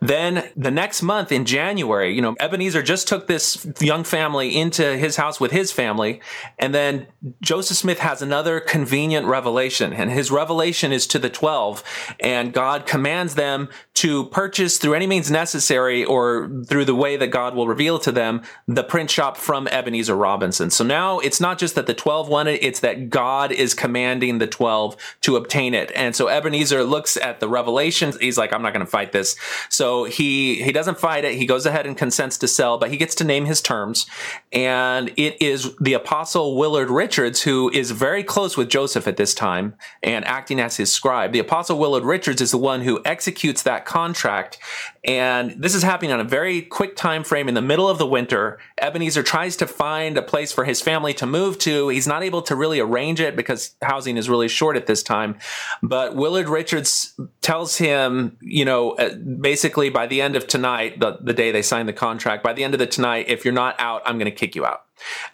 Then 0.00 0.50
the 0.56 0.72
next 0.72 1.02
month 1.02 1.30
in 1.30 1.44
January, 1.44 2.12
you 2.12 2.20
know, 2.20 2.34
Ebenezer 2.40 2.82
just 2.82 3.06
took 3.06 3.28
this 3.28 3.64
young 3.78 4.02
family 4.02 4.56
into 4.58 4.96
his 4.96 5.14
house 5.16 5.38
with 5.38 5.52
his 5.52 5.70
family, 5.70 6.20
and 6.58 6.74
then 6.74 7.06
Joseph 7.42 7.76
Smith 7.76 8.00
has 8.00 8.22
another 8.22 8.58
convenient 8.58 9.26
revelation, 9.26 9.92
and 9.92 10.10
his 10.10 10.32
revelation 10.32 10.90
is 10.90 11.06
to 11.06 11.18
the 11.20 11.30
12, 11.30 11.84
and 12.18 12.52
God 12.52 12.84
commands 12.84 13.36
them 13.36 13.68
to 13.94 14.24
purchase 14.26 14.78
through 14.78 14.94
any 14.94 15.06
means 15.06 15.30
necessary 15.30 16.04
or 16.04 16.50
through 16.66 16.84
the 16.84 16.94
way 16.94 17.16
that 17.16 17.28
God 17.28 17.54
will 17.54 17.68
reveal 17.68 17.98
to 17.98 18.10
them 18.10 18.42
the 18.66 18.82
print 18.82 19.10
shop 19.10 19.36
from 19.36 19.68
Ebenezer 19.68 20.16
Robinson. 20.16 20.70
So 20.70 20.82
now 20.82 21.18
it's 21.18 21.40
not 21.40 21.58
just 21.58 21.74
that 21.74 21.86
the 21.86 21.94
12 21.94 22.28
wanted, 22.28 22.52
it, 22.52 22.62
it's 22.62 22.80
that 22.80 23.10
God 23.10 23.52
is 23.52 23.74
commanding 23.74 24.38
the 24.38 24.46
12 24.46 24.96
to 25.22 25.36
obtain 25.36 25.74
it. 25.74 25.92
And 25.94 26.16
so 26.16 26.28
Ebenezer 26.28 26.84
looks 26.84 27.16
at 27.18 27.40
the 27.40 27.48
revelation. 27.48 28.12
He's 28.18 28.38
like, 28.38 28.52
I'm 28.52 28.62
not 28.62 28.72
going 28.72 28.84
to 28.84 28.90
fight 28.90 29.12
this. 29.12 29.36
So 29.68 30.04
he, 30.04 30.62
he 30.62 30.72
doesn't 30.72 30.98
fight 30.98 31.24
it. 31.24 31.34
He 31.34 31.46
goes 31.46 31.66
ahead 31.66 31.86
and 31.86 31.96
consents 31.96 32.38
to 32.38 32.48
sell, 32.48 32.78
but 32.78 32.90
he 32.90 32.96
gets 32.96 33.14
to 33.16 33.24
name 33.24 33.44
his 33.44 33.60
terms. 33.60 34.06
And 34.52 35.12
it 35.16 35.40
is 35.40 35.76
the 35.76 35.92
apostle 35.92 36.56
Willard 36.56 36.90
Richards, 36.90 37.42
who 37.42 37.70
is 37.70 37.90
very 37.90 38.24
close 38.24 38.56
with 38.56 38.70
Joseph 38.70 39.06
at 39.06 39.18
this 39.18 39.34
time 39.34 39.74
and 40.02 40.24
acting 40.24 40.60
as 40.60 40.78
his 40.78 40.92
scribe. 40.92 41.32
The 41.32 41.38
apostle 41.40 41.78
Willard 41.78 42.04
Richards 42.04 42.40
is 42.40 42.52
the 42.52 42.58
one 42.58 42.82
who 42.82 43.02
executes 43.04 43.62
that 43.62 43.81
contract. 43.84 44.58
And 45.04 45.50
this 45.62 45.74
is 45.74 45.82
happening 45.82 46.12
on 46.12 46.20
a 46.20 46.24
very 46.24 46.62
quick 46.62 46.94
time 46.94 47.24
frame 47.24 47.48
in 47.48 47.54
the 47.54 47.62
middle 47.62 47.88
of 47.88 47.98
the 47.98 48.06
winter. 48.06 48.58
Ebenezer 48.80 49.22
tries 49.22 49.56
to 49.56 49.66
find 49.66 50.16
a 50.16 50.22
place 50.22 50.52
for 50.52 50.64
his 50.64 50.80
family 50.80 51.12
to 51.14 51.26
move 51.26 51.58
to. 51.60 51.88
He's 51.88 52.06
not 52.06 52.22
able 52.22 52.42
to 52.42 52.54
really 52.54 52.78
arrange 52.78 53.20
it 53.20 53.34
because 53.34 53.74
housing 53.82 54.16
is 54.16 54.28
really 54.28 54.48
short 54.48 54.76
at 54.76 54.86
this 54.86 55.02
time. 55.02 55.36
But 55.82 56.14
Willard 56.14 56.48
Richards 56.48 57.18
tells 57.40 57.78
him, 57.78 58.36
you 58.40 58.64
know, 58.64 58.92
uh, 58.92 59.14
basically 59.14 59.90
by 59.90 60.06
the 60.06 60.20
end 60.20 60.36
of 60.36 60.46
tonight, 60.46 61.00
the, 61.00 61.18
the 61.20 61.32
day 61.32 61.50
they 61.50 61.62
sign 61.62 61.86
the 61.86 61.92
contract, 61.92 62.44
by 62.44 62.52
the 62.52 62.62
end 62.62 62.74
of 62.74 62.78
the 62.78 62.86
tonight, 62.86 63.26
if 63.28 63.44
you're 63.44 63.52
not 63.52 63.74
out, 63.78 64.02
I'm 64.04 64.18
going 64.18 64.30
to 64.30 64.36
kick 64.36 64.54
you 64.54 64.64
out. 64.64 64.82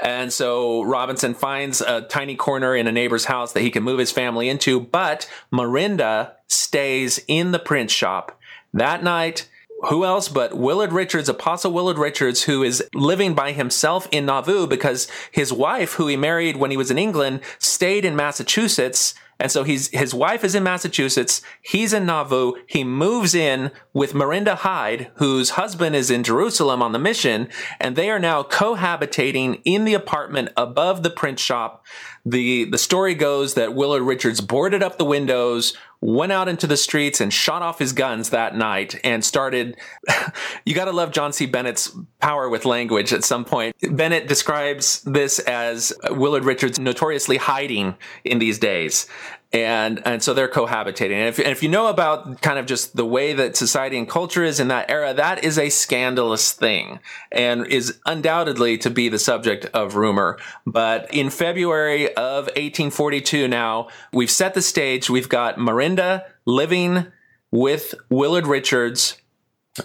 And 0.01 0.33
so 0.33 0.83
Robinson 0.83 1.35
finds 1.35 1.81
a 1.81 2.03
tiny 2.03 2.37
corner 2.37 2.75
in 2.75 2.87
a 2.87 2.93
neighbor's 2.93 3.27
house 3.27 3.53
that 3.53 3.61
he 3.61 3.71
can 3.71 3.83
move 3.83 3.99
his 3.99 4.13
family 4.13 4.49
into, 4.49 4.81
but 4.81 5.29
Marinda 5.53 6.33
stays 6.47 7.21
in 7.29 7.53
the 7.53 7.59
print 7.59 7.91
shop. 7.91 8.38
That 8.73 9.03
night, 9.03 9.49
who 9.89 10.05
else 10.05 10.29
but 10.29 10.57
Willard 10.57 10.93
Richards, 10.93 11.29
Apostle 11.29 11.73
Willard 11.73 11.99
Richards, 11.99 12.45
who 12.45 12.63
is 12.63 12.83
living 12.95 13.35
by 13.35 13.53
himself 13.53 14.09
in 14.11 14.27
Nauvoo 14.27 14.67
because 14.67 15.09
his 15.31 15.53
wife, 15.53 15.95
who 15.95 16.09
he 16.09 16.17
married 16.17 16.57
when 16.57 16.71
he 16.71 16.77
was 16.77 16.91
in 16.91 16.99
England, 16.99 17.41
stayed 17.59 18.05
in 18.05 18.17
Massachusetts 18.17 19.15
and 19.41 19.53
so 19.53 19.63
he's, 19.63 19.89
his 19.89 20.13
wife 20.13 20.43
is 20.43 20.55
in 20.55 20.65
Massachusetts. 20.65 21.43
He's 21.63 21.93
in 21.93 22.07
Nauvoo. 22.07 22.55
He 22.67 22.83
moves 22.83 23.35
in 23.35 23.71
with 23.93 24.13
Marinda 24.13 24.57
Hyde, 24.57 25.13
whose 25.17 25.51
husband 25.51 25.95
is 25.95 26.11
in 26.11 26.25
Jerusalem 26.25 26.83
on 26.83 26.91
the 26.91 26.99
mission. 26.99 27.49
And 27.79 27.95
they 27.95 28.11
are 28.11 28.19
now 28.19 28.43
cohabitating 28.43 29.63
in 29.65 29.85
the 29.85 29.95
apartment 29.95 30.51
above 30.57 31.05
the 31.05 31.11
print 31.11 31.39
shop. 31.39 31.85
The 32.27 32.65
the 32.65 32.79
story 32.79 33.15
goes 33.15 33.55
that 33.55 33.75
Willard 33.75 34.03
Richards 34.03 34.41
boarded 34.41 34.83
up 34.83 34.99
the 34.99 35.05
windows, 35.05 35.73
went 36.01 36.31
out 36.33 36.49
into 36.49 36.67
the 36.67 36.77
streets 36.77 37.21
and 37.21 37.33
shot 37.33 37.63
off 37.63 37.79
his 37.79 37.93
guns 37.93 38.31
that 38.31 38.55
night 38.55 39.01
and 39.03 39.25
started 39.25 39.77
you 40.65 40.75
got 40.75 40.85
to 40.85 40.93
love 40.93 41.11
John 41.11 41.33
C 41.33 41.47
Bennett's 41.47 41.93
power 42.21 42.49
with 42.49 42.65
language 42.65 43.13
at 43.13 43.25
some 43.25 43.45
point. 43.45 43.75
Bennett 43.91 44.29
describes 44.29 45.03
this 45.03 45.39
as 45.41 45.93
Willard 46.11 46.45
Richards 46.45 46.79
notoriously 46.79 47.37
hiding 47.37 47.97
in 48.25 48.39
these 48.39 48.59
days 48.59 49.07
and 49.53 50.03
and 50.07 50.23
so 50.23 50.35
they're 50.35 50.49
cohabitating. 50.49 51.15
And 51.15 51.29
if, 51.29 51.39
and 51.39 51.49
if 51.49 51.63
you 51.63 51.69
know 51.69 51.87
about 51.87 52.43
kind 52.43 52.59
of 52.59 52.67
just 52.67 52.97
the 52.97 53.05
way 53.05 53.33
that 53.33 53.57
society 53.57 53.97
and 53.97 54.09
culture 54.09 54.45
is 54.45 54.61
in 54.61 54.69
that 54.69 54.91
era, 54.91 55.15
that 55.15 55.43
is 55.43 55.59
a 55.59 55.71
scandalous 55.71 56.53
thing 56.53 57.01
and 57.33 57.67
is 57.67 57.99
undoubtedly 58.05 58.77
to 58.79 58.91
be 58.91 59.09
the 59.09 59.19
subject 59.19 59.65
of 59.67 59.95
rumor. 59.95 60.39
But 60.67 61.13
in 61.15 61.31
February 61.31 62.09
of 62.15 62.47
1842, 62.47 63.49
now 63.49 63.89
we've 64.13 64.31
set 64.31 64.55
the 64.55 64.63
stage. 64.63 65.09
We've 65.09 65.29
got 65.29 65.57
Marinda 65.57 66.25
living 66.45 67.07
with 67.51 67.95
Willard 68.11 68.47
Richards 68.47 69.17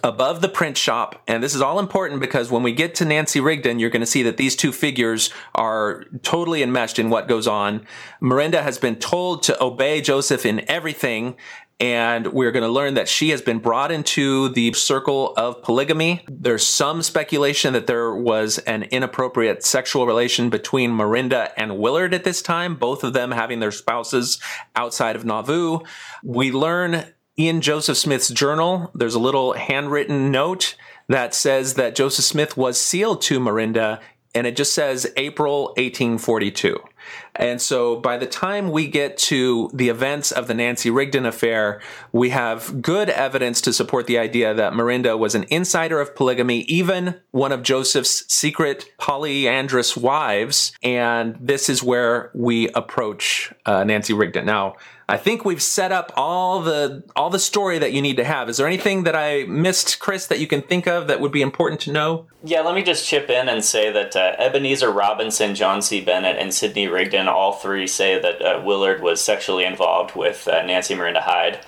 above 0.03 0.41
the 0.41 0.49
print 0.49 0.77
shop. 0.77 1.21
And 1.27 1.43
this 1.43 1.55
is 1.55 1.61
all 1.61 1.79
important 1.79 2.21
because 2.21 2.51
when 2.51 2.63
we 2.63 2.71
get 2.71 2.95
to 2.95 3.05
Nancy 3.05 3.39
Rigdon, 3.39 3.79
you're 3.79 3.89
going 3.89 4.01
to 4.01 4.05
see 4.05 4.23
that 4.23 4.37
these 4.37 4.55
two 4.55 4.71
figures 4.71 5.31
are 5.55 6.05
totally 6.21 6.63
enmeshed 6.63 6.99
in 6.99 7.09
what 7.09 7.27
goes 7.27 7.47
on. 7.47 7.85
Marinda 8.21 8.61
has 8.61 8.77
been 8.77 8.95
told 8.95 9.43
to 9.43 9.63
obey 9.63 10.01
Joseph 10.01 10.45
in 10.45 10.69
everything. 10.69 11.35
And 11.79 12.27
we're 12.27 12.51
going 12.51 12.63
to 12.63 12.69
learn 12.69 12.93
that 12.93 13.09
she 13.09 13.31
has 13.31 13.41
been 13.41 13.59
brought 13.59 13.91
into 13.91 14.47
the 14.49 14.71
circle 14.73 15.33
of 15.35 15.61
polygamy. 15.63 16.23
There's 16.29 16.65
some 16.65 17.01
speculation 17.01 17.73
that 17.73 17.87
there 17.87 18.15
was 18.15 18.59
an 18.59 18.83
inappropriate 18.83 19.63
sexual 19.65 20.05
relation 20.05 20.49
between 20.49 20.91
Marinda 20.91 21.51
and 21.57 21.77
Willard 21.79 22.13
at 22.13 22.23
this 22.23 22.41
time, 22.41 22.75
both 22.75 23.03
of 23.03 23.11
them 23.11 23.31
having 23.31 23.59
their 23.59 23.71
spouses 23.71 24.39
outside 24.75 25.17
of 25.17 25.25
Nauvoo. 25.25 25.79
We 26.23 26.51
learn 26.53 27.05
in 27.38 27.61
Joseph 27.61 27.97
Smith's 27.97 28.29
journal, 28.29 28.91
there's 28.93 29.15
a 29.15 29.19
little 29.19 29.53
handwritten 29.53 30.31
note 30.31 30.75
that 31.07 31.34
says 31.34 31.73
that 31.75 31.95
Joseph 31.95 32.25
Smith 32.25 32.55
was 32.55 32.79
sealed 32.79 33.21
to 33.23 33.39
Marinda, 33.39 33.99
and 34.36 34.47
it 34.47 34.55
just 34.55 34.73
says 34.73 35.11
April 35.17 35.65
1842. 35.77 36.79
And 37.36 37.61
so 37.61 37.97
by 37.97 38.17
the 38.17 38.25
time 38.25 38.71
we 38.71 38.88
get 38.88 39.17
to 39.17 39.69
the 39.73 39.89
events 39.89 40.31
of 40.31 40.47
the 40.47 40.53
Nancy 40.53 40.89
Rigdon 40.89 41.25
affair, 41.25 41.81
we 42.11 42.29
have 42.29 42.81
good 42.81 43.09
evidence 43.09 43.59
to 43.61 43.73
support 43.73 44.07
the 44.07 44.19
idea 44.19 44.53
that 44.53 44.73
Marinda 44.73 45.17
was 45.17 45.36
an 45.36 45.45
insider 45.49 45.99
of 45.99 46.15
polygamy, 46.15 46.59
even 46.61 47.19
one 47.31 47.51
of 47.51 47.63
Joseph's 47.63 48.31
secret 48.34 48.89
polyandrous 48.97 49.97
wives. 49.97 50.71
And 50.84 51.36
this 51.39 51.69
is 51.69 51.84
where 51.84 52.31
we 52.34 52.69
approach 52.69 53.51
uh, 53.65 53.84
Nancy 53.84 54.13
Rigdon. 54.13 54.45
Now, 54.45 54.75
I 55.07 55.17
think 55.17 55.43
we've 55.43 55.61
set 55.61 55.91
up 55.91 56.13
all 56.15 56.61
the 56.61 57.03
all 57.15 57.29
the 57.29 57.39
story 57.39 57.77
that 57.79 57.91
you 57.91 58.01
need 58.01 58.17
to 58.17 58.23
have. 58.23 58.49
Is 58.49 58.57
there 58.57 58.67
anything 58.67 59.03
that 59.03 59.15
I 59.15 59.43
missed, 59.43 59.99
Chris, 59.99 60.27
that 60.27 60.39
you 60.39 60.47
can 60.47 60.61
think 60.61 60.87
of 60.87 61.07
that 61.07 61.19
would 61.19 61.31
be 61.31 61.41
important 61.41 61.81
to 61.81 61.91
know? 61.91 62.27
Yeah, 62.43 62.61
let 62.61 62.75
me 62.75 62.83
just 62.83 63.07
chip 63.07 63.29
in 63.29 63.49
and 63.49 63.63
say 63.63 63.91
that 63.91 64.15
uh, 64.15 64.35
Ebenezer 64.39 64.91
Robinson, 64.91 65.55
John 65.55 65.81
C. 65.81 66.01
Bennett, 66.01 66.37
and 66.37 66.53
Sidney 66.53 66.87
Rigdon 66.87 67.27
all 67.27 67.53
three 67.53 67.87
say 67.87 68.19
that 68.19 68.41
uh, 68.41 68.61
Willard 68.63 69.01
was 69.01 69.19
sexually 69.21 69.65
involved 69.65 70.15
with 70.15 70.47
uh, 70.47 70.65
Nancy 70.65 70.95
Marinda 70.95 71.21
Hyde. 71.21 71.59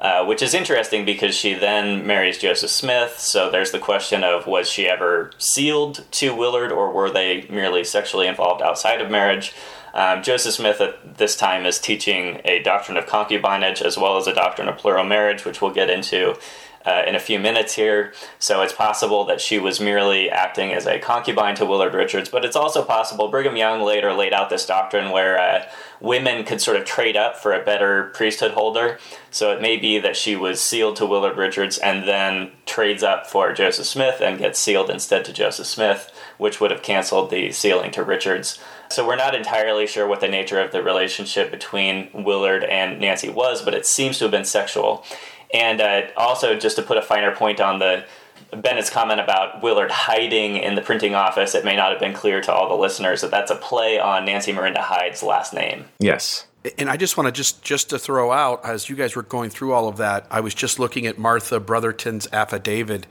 Uh, 0.00 0.24
which 0.24 0.42
is 0.42 0.52
interesting 0.52 1.04
because 1.04 1.32
she 1.32 1.54
then 1.54 2.04
marries 2.04 2.36
Joseph 2.36 2.70
Smith. 2.70 3.20
So 3.20 3.48
there's 3.48 3.70
the 3.70 3.78
question 3.78 4.24
of 4.24 4.48
was 4.48 4.68
she 4.68 4.88
ever 4.88 5.30
sealed 5.38 6.04
to 6.10 6.34
Willard 6.34 6.72
or 6.72 6.90
were 6.90 7.08
they 7.08 7.46
merely 7.48 7.84
sexually 7.84 8.26
involved 8.26 8.62
outside 8.62 9.00
of 9.00 9.12
marriage? 9.12 9.54
Um, 9.94 10.22
Joseph 10.22 10.54
Smith 10.54 10.80
at 10.80 11.18
this 11.18 11.36
time 11.36 11.66
is 11.66 11.78
teaching 11.78 12.40
a 12.44 12.62
doctrine 12.62 12.96
of 12.96 13.06
concubinage 13.06 13.82
as 13.82 13.98
well 13.98 14.16
as 14.16 14.26
a 14.26 14.34
doctrine 14.34 14.68
of 14.68 14.78
plural 14.78 15.04
marriage, 15.04 15.44
which 15.44 15.60
we'll 15.60 15.72
get 15.72 15.90
into 15.90 16.36
uh, 16.84 17.02
in 17.06 17.14
a 17.14 17.20
few 17.20 17.38
minutes 17.38 17.74
here. 17.74 18.12
So 18.38 18.62
it's 18.62 18.72
possible 18.72 19.24
that 19.26 19.40
she 19.40 19.58
was 19.58 19.80
merely 19.80 20.30
acting 20.30 20.72
as 20.72 20.86
a 20.86 20.98
concubine 20.98 21.54
to 21.56 21.66
Willard 21.66 21.94
Richards, 21.94 22.28
but 22.28 22.44
it's 22.44 22.56
also 22.56 22.84
possible 22.84 23.28
Brigham 23.28 23.56
Young 23.56 23.82
later 23.82 24.12
laid 24.12 24.32
out 24.32 24.50
this 24.50 24.66
doctrine 24.66 25.10
where 25.10 25.38
uh, 25.38 25.68
women 26.00 26.44
could 26.44 26.60
sort 26.60 26.76
of 26.76 26.84
trade 26.84 27.16
up 27.16 27.36
for 27.36 27.52
a 27.52 27.64
better 27.64 28.10
priesthood 28.14 28.52
holder. 28.52 28.98
So 29.30 29.52
it 29.52 29.62
may 29.62 29.76
be 29.76 29.98
that 30.00 30.16
she 30.16 30.34
was 30.34 30.60
sealed 30.60 30.96
to 30.96 31.06
Willard 31.06 31.36
Richards 31.36 31.78
and 31.78 32.06
then 32.08 32.50
trades 32.66 33.02
up 33.02 33.26
for 33.26 33.52
Joseph 33.52 33.86
Smith 33.86 34.20
and 34.20 34.38
gets 34.38 34.58
sealed 34.58 34.90
instead 34.90 35.24
to 35.26 35.32
Joseph 35.32 35.66
Smith, 35.66 36.12
which 36.38 36.60
would 36.60 36.70
have 36.70 36.82
canceled 36.82 37.30
the 37.30 37.52
sealing 37.52 37.90
to 37.92 38.02
Richards. 38.02 38.58
So 38.92 39.06
we're 39.06 39.16
not 39.16 39.34
entirely 39.34 39.86
sure 39.86 40.06
what 40.06 40.20
the 40.20 40.28
nature 40.28 40.60
of 40.60 40.72
the 40.72 40.82
relationship 40.82 41.50
between 41.50 42.10
Willard 42.12 42.64
and 42.64 43.00
Nancy 43.00 43.28
was, 43.28 43.62
but 43.62 43.74
it 43.74 43.86
seems 43.86 44.18
to 44.18 44.24
have 44.24 44.30
been 44.30 44.44
sexual. 44.44 45.04
And 45.52 45.80
uh, 45.80 46.02
also, 46.16 46.58
just 46.58 46.76
to 46.76 46.82
put 46.82 46.96
a 46.96 47.02
finer 47.02 47.34
point 47.34 47.60
on 47.60 47.78
the 47.78 48.04
Bennett's 48.50 48.90
comment 48.90 49.20
about 49.20 49.62
Willard 49.62 49.90
hiding 49.90 50.56
in 50.56 50.74
the 50.74 50.82
printing 50.82 51.14
office, 51.14 51.54
it 51.54 51.64
may 51.64 51.76
not 51.76 51.90
have 51.90 52.00
been 52.00 52.12
clear 52.12 52.40
to 52.42 52.52
all 52.52 52.68
the 52.68 52.80
listeners 52.80 53.22
that 53.22 53.30
that's 53.30 53.50
a 53.50 53.56
play 53.56 53.98
on 53.98 54.24
Nancy 54.24 54.52
Marinda 54.52 54.80
Hyde's 54.80 55.22
last 55.22 55.54
name. 55.54 55.86
Yes. 55.98 56.46
And 56.78 56.88
I 56.88 56.96
just 56.96 57.16
want 57.16 57.26
to 57.26 57.32
just 57.32 57.62
just 57.62 57.90
to 57.90 57.98
throw 57.98 58.30
out 58.30 58.64
as 58.64 58.88
you 58.88 58.94
guys 58.94 59.16
were 59.16 59.22
going 59.22 59.50
through 59.50 59.72
all 59.72 59.88
of 59.88 59.96
that, 59.96 60.26
I 60.30 60.40
was 60.40 60.54
just 60.54 60.78
looking 60.78 61.06
at 61.06 61.18
Martha 61.18 61.58
Brotherton's 61.58 62.28
affidavit, 62.32 63.06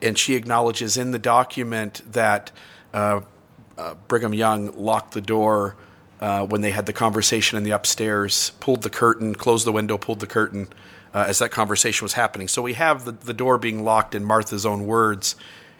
and 0.00 0.16
she 0.16 0.34
acknowledges 0.34 0.96
in 0.96 1.10
the 1.10 1.18
document 1.18 2.02
that 2.12 2.52
uh, 2.94 3.22
uh, 3.78 3.94
Brigham 4.08 4.34
Young 4.34 4.76
locked 4.76 5.14
the 5.14 5.20
door 5.20 5.76
uh, 6.20 6.46
when 6.46 6.60
they 6.60 6.70
had 6.70 6.86
the 6.86 6.92
conversation 6.92 7.58
in 7.58 7.64
the 7.64 7.72
upstairs, 7.72 8.52
pulled 8.60 8.82
the 8.82 8.90
curtain, 8.90 9.34
closed 9.34 9.66
the 9.66 9.72
window, 9.72 9.98
pulled 9.98 10.20
the 10.20 10.26
curtain 10.26 10.68
uh, 11.14 11.24
as 11.28 11.38
that 11.40 11.50
conversation 11.50 12.04
was 12.04 12.12
happening. 12.12 12.48
So 12.48 12.62
we 12.62 12.74
have 12.74 13.04
the, 13.04 13.12
the 13.12 13.34
door 13.34 13.58
being 13.58 13.84
locked 13.84 14.14
in 14.14 14.24
Martha's 14.24 14.64
own 14.64 14.86
words. 14.86 15.36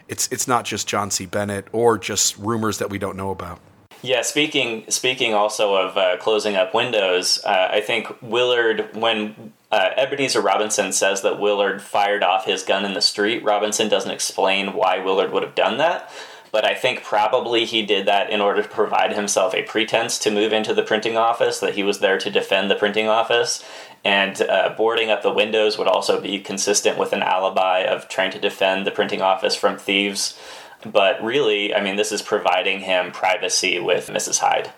It's 0.09 0.27
it's 0.31 0.47
not 0.47 0.65
just 0.65 0.87
John 0.87 1.11
C. 1.11 1.25
Bennett 1.25 1.67
or 1.71 1.97
just 1.97 2.37
rumors 2.37 2.77
that 2.79 2.89
we 2.89 2.99
don't 2.99 3.15
know 3.15 3.31
about. 3.31 3.59
Yeah, 4.01 4.21
speaking 4.21 4.83
speaking 4.89 5.33
also 5.33 5.75
of 5.75 5.97
uh, 5.97 6.17
closing 6.17 6.55
up 6.55 6.73
windows, 6.73 7.41
uh, 7.45 7.69
I 7.71 7.79
think 7.79 8.13
Willard 8.21 8.95
when 8.97 9.53
uh, 9.71 9.91
Ebenezer 9.95 10.41
Robinson 10.41 10.91
says 10.91 11.21
that 11.21 11.39
Willard 11.39 11.81
fired 11.81 12.21
off 12.21 12.45
his 12.45 12.63
gun 12.63 12.83
in 12.83 12.93
the 12.93 13.01
street. 13.01 13.45
Robinson 13.45 13.87
doesn't 13.87 14.11
explain 14.11 14.73
why 14.73 14.99
Willard 14.99 15.31
would 15.31 15.41
have 15.41 15.55
done 15.55 15.77
that 15.77 16.11
but 16.53 16.63
I 16.63 16.75
think 16.75 17.03
probably 17.03 17.65
he 17.65 17.83
did 17.83 18.05
that 18.05 18.29
in 18.29 18.39
order 18.39 18.61
to 18.61 18.69
provide 18.69 19.13
himself 19.13 19.55
a 19.55 19.63
pretense 19.63 20.19
to 20.19 20.29
move 20.29 20.53
into 20.53 20.75
the 20.75 20.83
printing 20.83 21.17
office, 21.17 21.59
that 21.59 21.73
he 21.73 21.81
was 21.81 21.97
there 21.97 22.19
to 22.19 22.29
defend 22.29 22.69
the 22.69 22.75
printing 22.75 23.09
office. 23.09 23.65
And 24.05 24.39
uh, 24.39 24.75
boarding 24.77 25.09
up 25.09 25.23
the 25.23 25.33
windows 25.33 25.79
would 25.79 25.87
also 25.87 26.21
be 26.21 26.39
consistent 26.39 26.99
with 26.99 27.11
an 27.11 27.23
alibi 27.23 27.79
of 27.79 28.07
trying 28.07 28.29
to 28.33 28.39
defend 28.39 28.85
the 28.85 28.91
printing 28.91 29.19
office 29.19 29.55
from 29.55 29.79
thieves. 29.79 30.39
But 30.85 31.23
really, 31.23 31.73
I 31.73 31.81
mean, 31.81 31.95
this 31.95 32.11
is 32.11 32.21
providing 32.21 32.81
him 32.81 33.11
privacy 33.11 33.79
with 33.79 34.09
Mrs. 34.09 34.37
Hyde. 34.37 34.71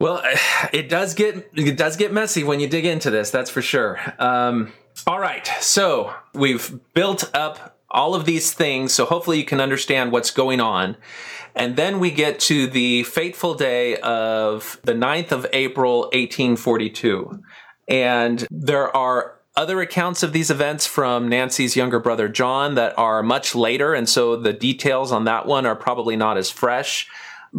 Well, 0.00 0.22
it 0.72 0.88
does 0.88 1.12
get 1.12 1.50
it 1.54 1.76
does 1.76 1.98
get 1.98 2.14
messy 2.14 2.44
when 2.44 2.60
you 2.60 2.66
dig 2.66 2.86
into 2.86 3.10
this. 3.10 3.30
That's 3.30 3.50
for 3.50 3.60
sure. 3.60 4.00
Um, 4.18 4.72
all 5.06 5.18
right, 5.18 5.46
so 5.60 6.14
we've 6.32 6.80
built 6.94 7.30
up 7.34 7.73
all 7.94 8.14
of 8.14 8.24
these 8.24 8.52
things. 8.52 8.92
So 8.92 9.06
hopefully 9.06 9.38
you 9.38 9.44
can 9.44 9.60
understand 9.60 10.12
what's 10.12 10.30
going 10.30 10.60
on. 10.60 10.96
And 11.54 11.76
then 11.76 12.00
we 12.00 12.10
get 12.10 12.40
to 12.40 12.66
the 12.66 13.04
fateful 13.04 13.54
day 13.54 13.96
of 13.98 14.78
the 14.82 14.92
9th 14.92 15.30
of 15.30 15.46
April, 15.52 16.00
1842. 16.12 17.40
And 17.88 18.46
there 18.50 18.94
are 18.94 19.38
other 19.56 19.80
accounts 19.80 20.24
of 20.24 20.32
these 20.32 20.50
events 20.50 20.84
from 20.84 21.28
Nancy's 21.28 21.76
younger 21.76 22.00
brother 22.00 22.28
John 22.28 22.74
that 22.74 22.98
are 22.98 23.22
much 23.22 23.54
later. 23.54 23.94
And 23.94 24.08
so 24.08 24.34
the 24.34 24.52
details 24.52 25.12
on 25.12 25.24
that 25.24 25.46
one 25.46 25.64
are 25.64 25.76
probably 25.76 26.16
not 26.16 26.36
as 26.36 26.50
fresh 26.50 27.08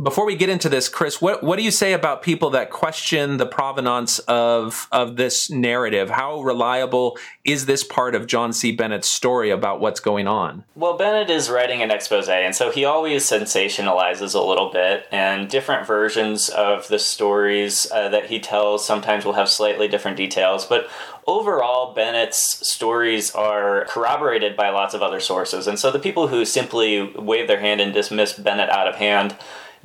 before 0.03 0.25
we 0.25 0.35
get 0.35 0.49
into 0.49 0.67
this, 0.67 0.89
Chris, 0.89 1.21
what 1.21 1.41
what 1.41 1.57
do 1.57 1.63
you 1.63 1.71
say 1.71 1.93
about 1.93 2.21
people 2.21 2.49
that 2.51 2.69
question 2.69 3.37
the 3.37 3.45
provenance 3.45 4.19
of 4.19 4.87
of 4.91 5.15
this 5.15 5.49
narrative? 5.49 6.09
How 6.09 6.41
reliable 6.41 7.17
is 7.45 7.65
this 7.65 7.83
part 7.83 8.13
of 8.13 8.27
John 8.27 8.51
C. 8.51 8.71
Bennett's 8.71 9.09
story 9.09 9.49
about 9.49 9.79
what's 9.79 9.99
going 10.01 10.27
on? 10.27 10.65
Well, 10.75 10.97
Bennett 10.97 11.29
is 11.29 11.49
writing 11.49 11.81
an 11.81 11.91
expose, 11.91 12.27
and 12.27 12.55
so 12.55 12.71
he 12.71 12.83
always 12.83 13.23
sensationalizes 13.23 14.35
a 14.35 14.41
little 14.41 14.69
bit, 14.69 15.07
and 15.11 15.49
different 15.49 15.87
versions 15.87 16.49
of 16.49 16.87
the 16.89 16.99
stories 16.99 17.89
uh, 17.91 18.09
that 18.09 18.25
he 18.25 18.39
tells 18.39 18.85
sometimes 18.85 19.23
will 19.23 19.33
have 19.33 19.47
slightly 19.47 19.87
different 19.87 20.17
details, 20.17 20.65
but 20.65 20.89
overall, 21.27 21.93
Bennett's 21.93 22.67
stories 22.67 23.31
are 23.31 23.85
corroborated 23.85 24.55
by 24.55 24.69
lots 24.69 24.93
of 24.93 25.01
other 25.01 25.19
sources. 25.19 25.67
And 25.67 25.79
so 25.79 25.91
the 25.91 25.99
people 25.99 26.27
who 26.27 26.45
simply 26.45 27.11
wave 27.15 27.47
their 27.47 27.59
hand 27.59 27.81
and 27.81 27.93
dismiss 27.93 28.33
Bennett 28.33 28.69
out 28.69 28.87
of 28.87 28.95
hand 28.95 29.35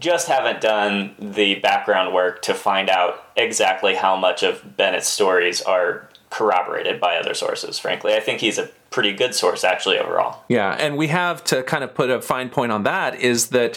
just 0.01 0.29
haven't 0.29 0.61
done 0.61 1.15
the 1.19 1.57
background 1.57 2.13
work 2.13 2.43
to 2.43 2.55
find 2.55 2.91
out 2.91 3.25
exactly 3.37 3.95
how 3.95 4.17
much 4.17 4.43
of 4.43 4.77
Bennett's 4.77 5.09
stories 5.09 5.61
are 5.63 6.09
corroborated 6.31 7.01
by 7.01 7.17
other 7.17 7.35
sources, 7.35 7.79
frankly. 7.79 8.15
I 8.15 8.21
think 8.21 8.41
he's 8.41 8.59
a 8.59 8.71
pretty 8.91 9.13
good 9.13 9.35
source 9.35 9.63
actually 9.63 9.99
overall. 9.99 10.43
Yeah, 10.49 10.73
and 10.73 10.97
we 10.97 11.07
have 11.09 11.45
to 11.45 11.63
kind 11.63 11.85
of 11.85 11.95
put 11.95 12.11
a 12.11 12.21
fine 12.21 12.51
point 12.51 12.73
on 12.73 12.83
that 12.83 13.15
is 13.21 13.49
that 13.49 13.77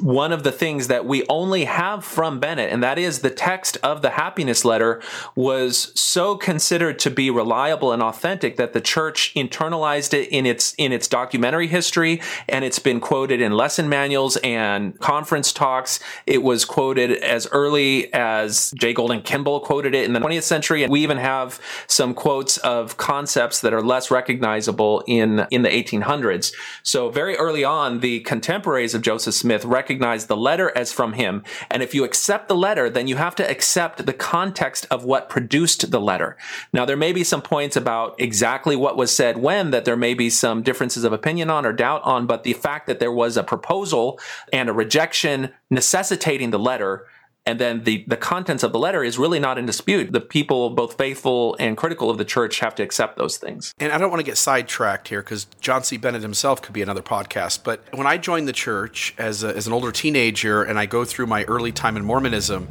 one 0.00 0.32
of 0.32 0.42
the 0.42 0.50
things 0.50 0.88
that 0.88 1.06
we 1.06 1.24
only 1.28 1.64
have 1.64 2.04
from 2.04 2.40
Bennett, 2.40 2.72
and 2.72 2.82
that 2.82 2.98
is 2.98 3.20
the 3.20 3.30
text 3.30 3.78
of 3.82 4.02
the 4.02 4.10
happiness 4.10 4.64
letter, 4.64 5.00
was 5.36 5.92
so 5.98 6.36
considered 6.36 6.98
to 7.00 7.10
be 7.10 7.30
reliable 7.30 7.92
and 7.92 8.02
authentic 8.02 8.56
that 8.56 8.72
the 8.72 8.80
church 8.80 9.32
internalized 9.34 10.12
it 10.12 10.28
in 10.30 10.46
its 10.46 10.74
in 10.74 10.92
its 10.92 11.06
documentary 11.06 11.68
history, 11.68 12.20
and 12.48 12.64
it's 12.64 12.80
been 12.80 13.00
quoted 13.00 13.40
in 13.40 13.52
lesson 13.52 13.88
manuals 13.88 14.36
and 14.38 14.98
conference 14.98 15.52
talks. 15.52 16.00
It 16.26 16.42
was 16.42 16.64
quoted 16.64 17.12
as 17.12 17.46
early 17.52 18.12
as 18.12 18.72
J. 18.76 18.92
Golden 18.92 19.22
Kimball 19.22 19.60
quoted 19.60 19.94
it 19.94 20.04
in 20.04 20.12
the 20.12 20.20
20th 20.20 20.42
century, 20.42 20.82
and 20.82 20.90
we 20.90 21.02
even 21.02 21.18
have 21.18 21.60
some 21.86 22.14
quotes 22.14 22.58
of 22.58 22.96
concepts 22.96 23.60
that 23.60 23.72
are 23.72 23.82
less 23.82 24.10
recognizable 24.24 25.04
in 25.06 25.46
in 25.50 25.60
the 25.60 25.68
1800s. 25.68 26.54
So 26.82 27.10
very 27.10 27.36
early 27.36 27.62
on, 27.62 28.00
the 28.00 28.20
contemporaries 28.20 28.94
of 28.94 29.02
Joseph 29.02 29.34
Smith 29.34 29.66
recognized 29.66 30.28
the 30.28 30.36
letter 30.36 30.72
as 30.74 30.92
from 30.92 31.12
him, 31.12 31.42
and 31.70 31.82
if 31.82 31.94
you 31.94 32.04
accept 32.04 32.48
the 32.48 32.56
letter, 32.56 32.88
then 32.88 33.06
you 33.06 33.16
have 33.16 33.34
to 33.36 33.50
accept 33.50 34.06
the 34.06 34.14
context 34.14 34.86
of 34.90 35.04
what 35.04 35.28
produced 35.28 35.90
the 35.90 36.00
letter. 36.00 36.38
Now 36.72 36.86
there 36.86 36.96
may 36.96 37.12
be 37.12 37.22
some 37.22 37.42
points 37.42 37.76
about 37.76 38.18
exactly 38.18 38.76
what 38.76 38.96
was 38.96 39.14
said 39.14 39.36
when 39.36 39.72
that 39.72 39.84
there 39.84 39.96
may 39.96 40.14
be 40.14 40.30
some 40.30 40.62
differences 40.62 41.04
of 41.04 41.12
opinion 41.12 41.50
on 41.50 41.66
or 41.66 41.74
doubt 41.74 42.02
on, 42.04 42.26
but 42.26 42.44
the 42.44 42.54
fact 42.54 42.86
that 42.86 43.00
there 43.00 43.12
was 43.12 43.36
a 43.36 43.42
proposal 43.42 44.18
and 44.54 44.70
a 44.70 44.72
rejection 44.72 45.50
necessitating 45.70 46.50
the 46.50 46.58
letter 46.58 47.06
and 47.46 47.60
then 47.60 47.84
the, 47.84 48.04
the 48.06 48.16
contents 48.16 48.62
of 48.62 48.72
the 48.72 48.78
letter 48.78 49.04
is 49.04 49.18
really 49.18 49.38
not 49.38 49.58
in 49.58 49.66
dispute. 49.66 50.12
The 50.12 50.20
people, 50.20 50.70
both 50.70 50.96
faithful 50.96 51.56
and 51.60 51.76
critical 51.76 52.08
of 52.08 52.16
the 52.16 52.24
church, 52.24 52.60
have 52.60 52.74
to 52.76 52.82
accept 52.82 53.18
those 53.18 53.36
things. 53.36 53.74
And 53.78 53.92
I 53.92 53.98
don't 53.98 54.10
want 54.10 54.20
to 54.20 54.24
get 54.24 54.38
sidetracked 54.38 55.08
here 55.08 55.22
because 55.22 55.46
John 55.60 55.84
C. 55.84 55.98
Bennett 55.98 56.22
himself 56.22 56.62
could 56.62 56.72
be 56.72 56.80
another 56.80 57.02
podcast. 57.02 57.62
But 57.62 57.82
when 57.92 58.06
I 58.06 58.16
joined 58.16 58.48
the 58.48 58.52
church 58.52 59.14
as, 59.18 59.44
a, 59.44 59.54
as 59.54 59.66
an 59.66 59.74
older 59.74 59.92
teenager 59.92 60.62
and 60.62 60.78
I 60.78 60.86
go 60.86 61.04
through 61.04 61.26
my 61.26 61.44
early 61.44 61.72
time 61.72 61.98
in 61.98 62.04
Mormonism, 62.04 62.68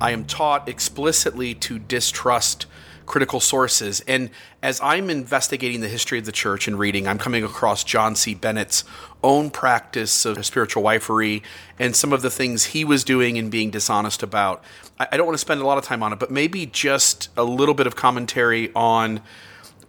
I 0.00 0.12
am 0.12 0.24
taught 0.24 0.68
explicitly 0.68 1.54
to 1.54 1.80
distrust 1.80 2.66
critical 3.06 3.40
sources. 3.40 4.00
And 4.06 4.30
as 4.62 4.80
I'm 4.80 5.10
investigating 5.10 5.80
the 5.80 5.88
history 5.88 6.18
of 6.18 6.24
the 6.24 6.32
church 6.32 6.68
and 6.68 6.78
reading, 6.78 7.06
I'm 7.06 7.18
coming 7.18 7.44
across 7.44 7.84
John 7.84 8.14
C. 8.14 8.34
Bennett's 8.34 8.84
own 9.22 9.50
practice 9.50 10.24
of 10.24 10.44
spiritual 10.44 10.82
wifery 10.82 11.42
and 11.78 11.94
some 11.94 12.12
of 12.12 12.22
the 12.22 12.30
things 12.30 12.66
he 12.66 12.84
was 12.84 13.04
doing 13.04 13.38
and 13.38 13.50
being 13.50 13.70
dishonest 13.70 14.22
about. 14.22 14.62
I 14.98 15.16
don't 15.16 15.26
want 15.26 15.34
to 15.34 15.40
spend 15.40 15.60
a 15.60 15.66
lot 15.66 15.78
of 15.78 15.84
time 15.84 16.02
on 16.02 16.12
it, 16.12 16.18
but 16.18 16.30
maybe 16.30 16.66
just 16.66 17.28
a 17.36 17.44
little 17.44 17.74
bit 17.74 17.86
of 17.86 17.96
commentary 17.96 18.72
on 18.74 19.20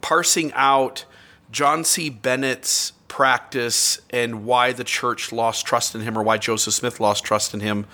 parsing 0.01 0.51
out 0.53 1.05
John 1.51 1.83
C. 1.83 2.09
Bennett's 2.09 2.93
practice 3.07 4.01
and 4.09 4.43
why 4.43 4.71
the 4.71 4.83
church 4.83 5.31
lost 5.31 5.67
trust 5.67 5.93
in 5.93 6.01
him 6.01 6.17
or 6.17 6.23
why 6.23 6.37
Joseph 6.37 6.73
Smith 6.73 6.99
lost 6.99 7.23
trust 7.23 7.53
in 7.53 7.59
him 7.59 7.85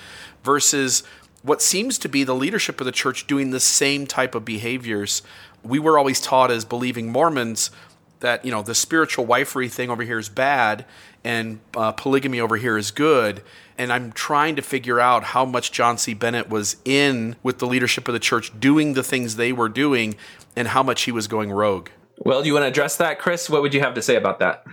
versus 0.45 1.03
what 1.43 1.61
seems 1.61 1.97
to 1.99 2.09
be 2.09 2.23
the 2.23 2.35
leadership 2.35 2.79
of 2.81 2.85
the 2.85 2.91
church 2.91 3.27
doing 3.27 3.51
the 3.51 3.59
same 3.59 4.05
type 4.05 4.35
of 4.35 4.45
behaviors. 4.45 5.21
We 5.63 5.79
were 5.79 5.97
always 5.97 6.21
taught 6.21 6.51
as 6.51 6.65
believing 6.65 7.11
Mormons 7.11 7.71
that 8.19 8.43
you 8.43 8.51
know 8.51 8.61
the 8.61 8.75
spiritual 8.75 9.25
wifery 9.25 9.71
thing 9.71 9.89
over 9.89 10.03
here 10.03 10.19
is 10.19 10.29
bad 10.29 10.85
and 11.23 11.59
uh, 11.75 11.91
polygamy 11.93 12.39
over 12.39 12.57
here 12.57 12.77
is 12.77 12.91
good. 12.91 13.43
And 13.77 13.93
I'm 13.93 14.11
trying 14.11 14.55
to 14.57 14.61
figure 14.61 14.99
out 14.99 15.23
how 15.23 15.45
much 15.45 15.71
John 15.71 15.97
C. 15.97 16.13
Bennett 16.13 16.49
was 16.49 16.75
in 16.83 17.37
with 17.43 17.59
the 17.59 17.65
leadership 17.65 18.07
of 18.07 18.13
the 18.13 18.19
church 18.19 18.57
doing 18.59 18.93
the 18.93 19.03
things 19.03 19.35
they 19.35 19.53
were 19.53 19.69
doing 19.69 20.15
and 20.55 20.69
how 20.69 20.83
much 20.83 21.03
he 21.03 21.11
was 21.11 21.27
going 21.27 21.51
rogue. 21.51 21.89
Well, 22.17 22.41
do 22.41 22.47
you 22.47 22.53
want 22.53 22.63
to 22.63 22.67
address 22.67 22.97
that, 22.97 23.19
Chris? 23.19 23.49
What 23.49 23.61
would 23.61 23.73
you 23.73 23.79
have 23.79 23.93
to 23.93 24.01
say 24.01 24.17
about 24.17 24.39
that? 24.39 24.65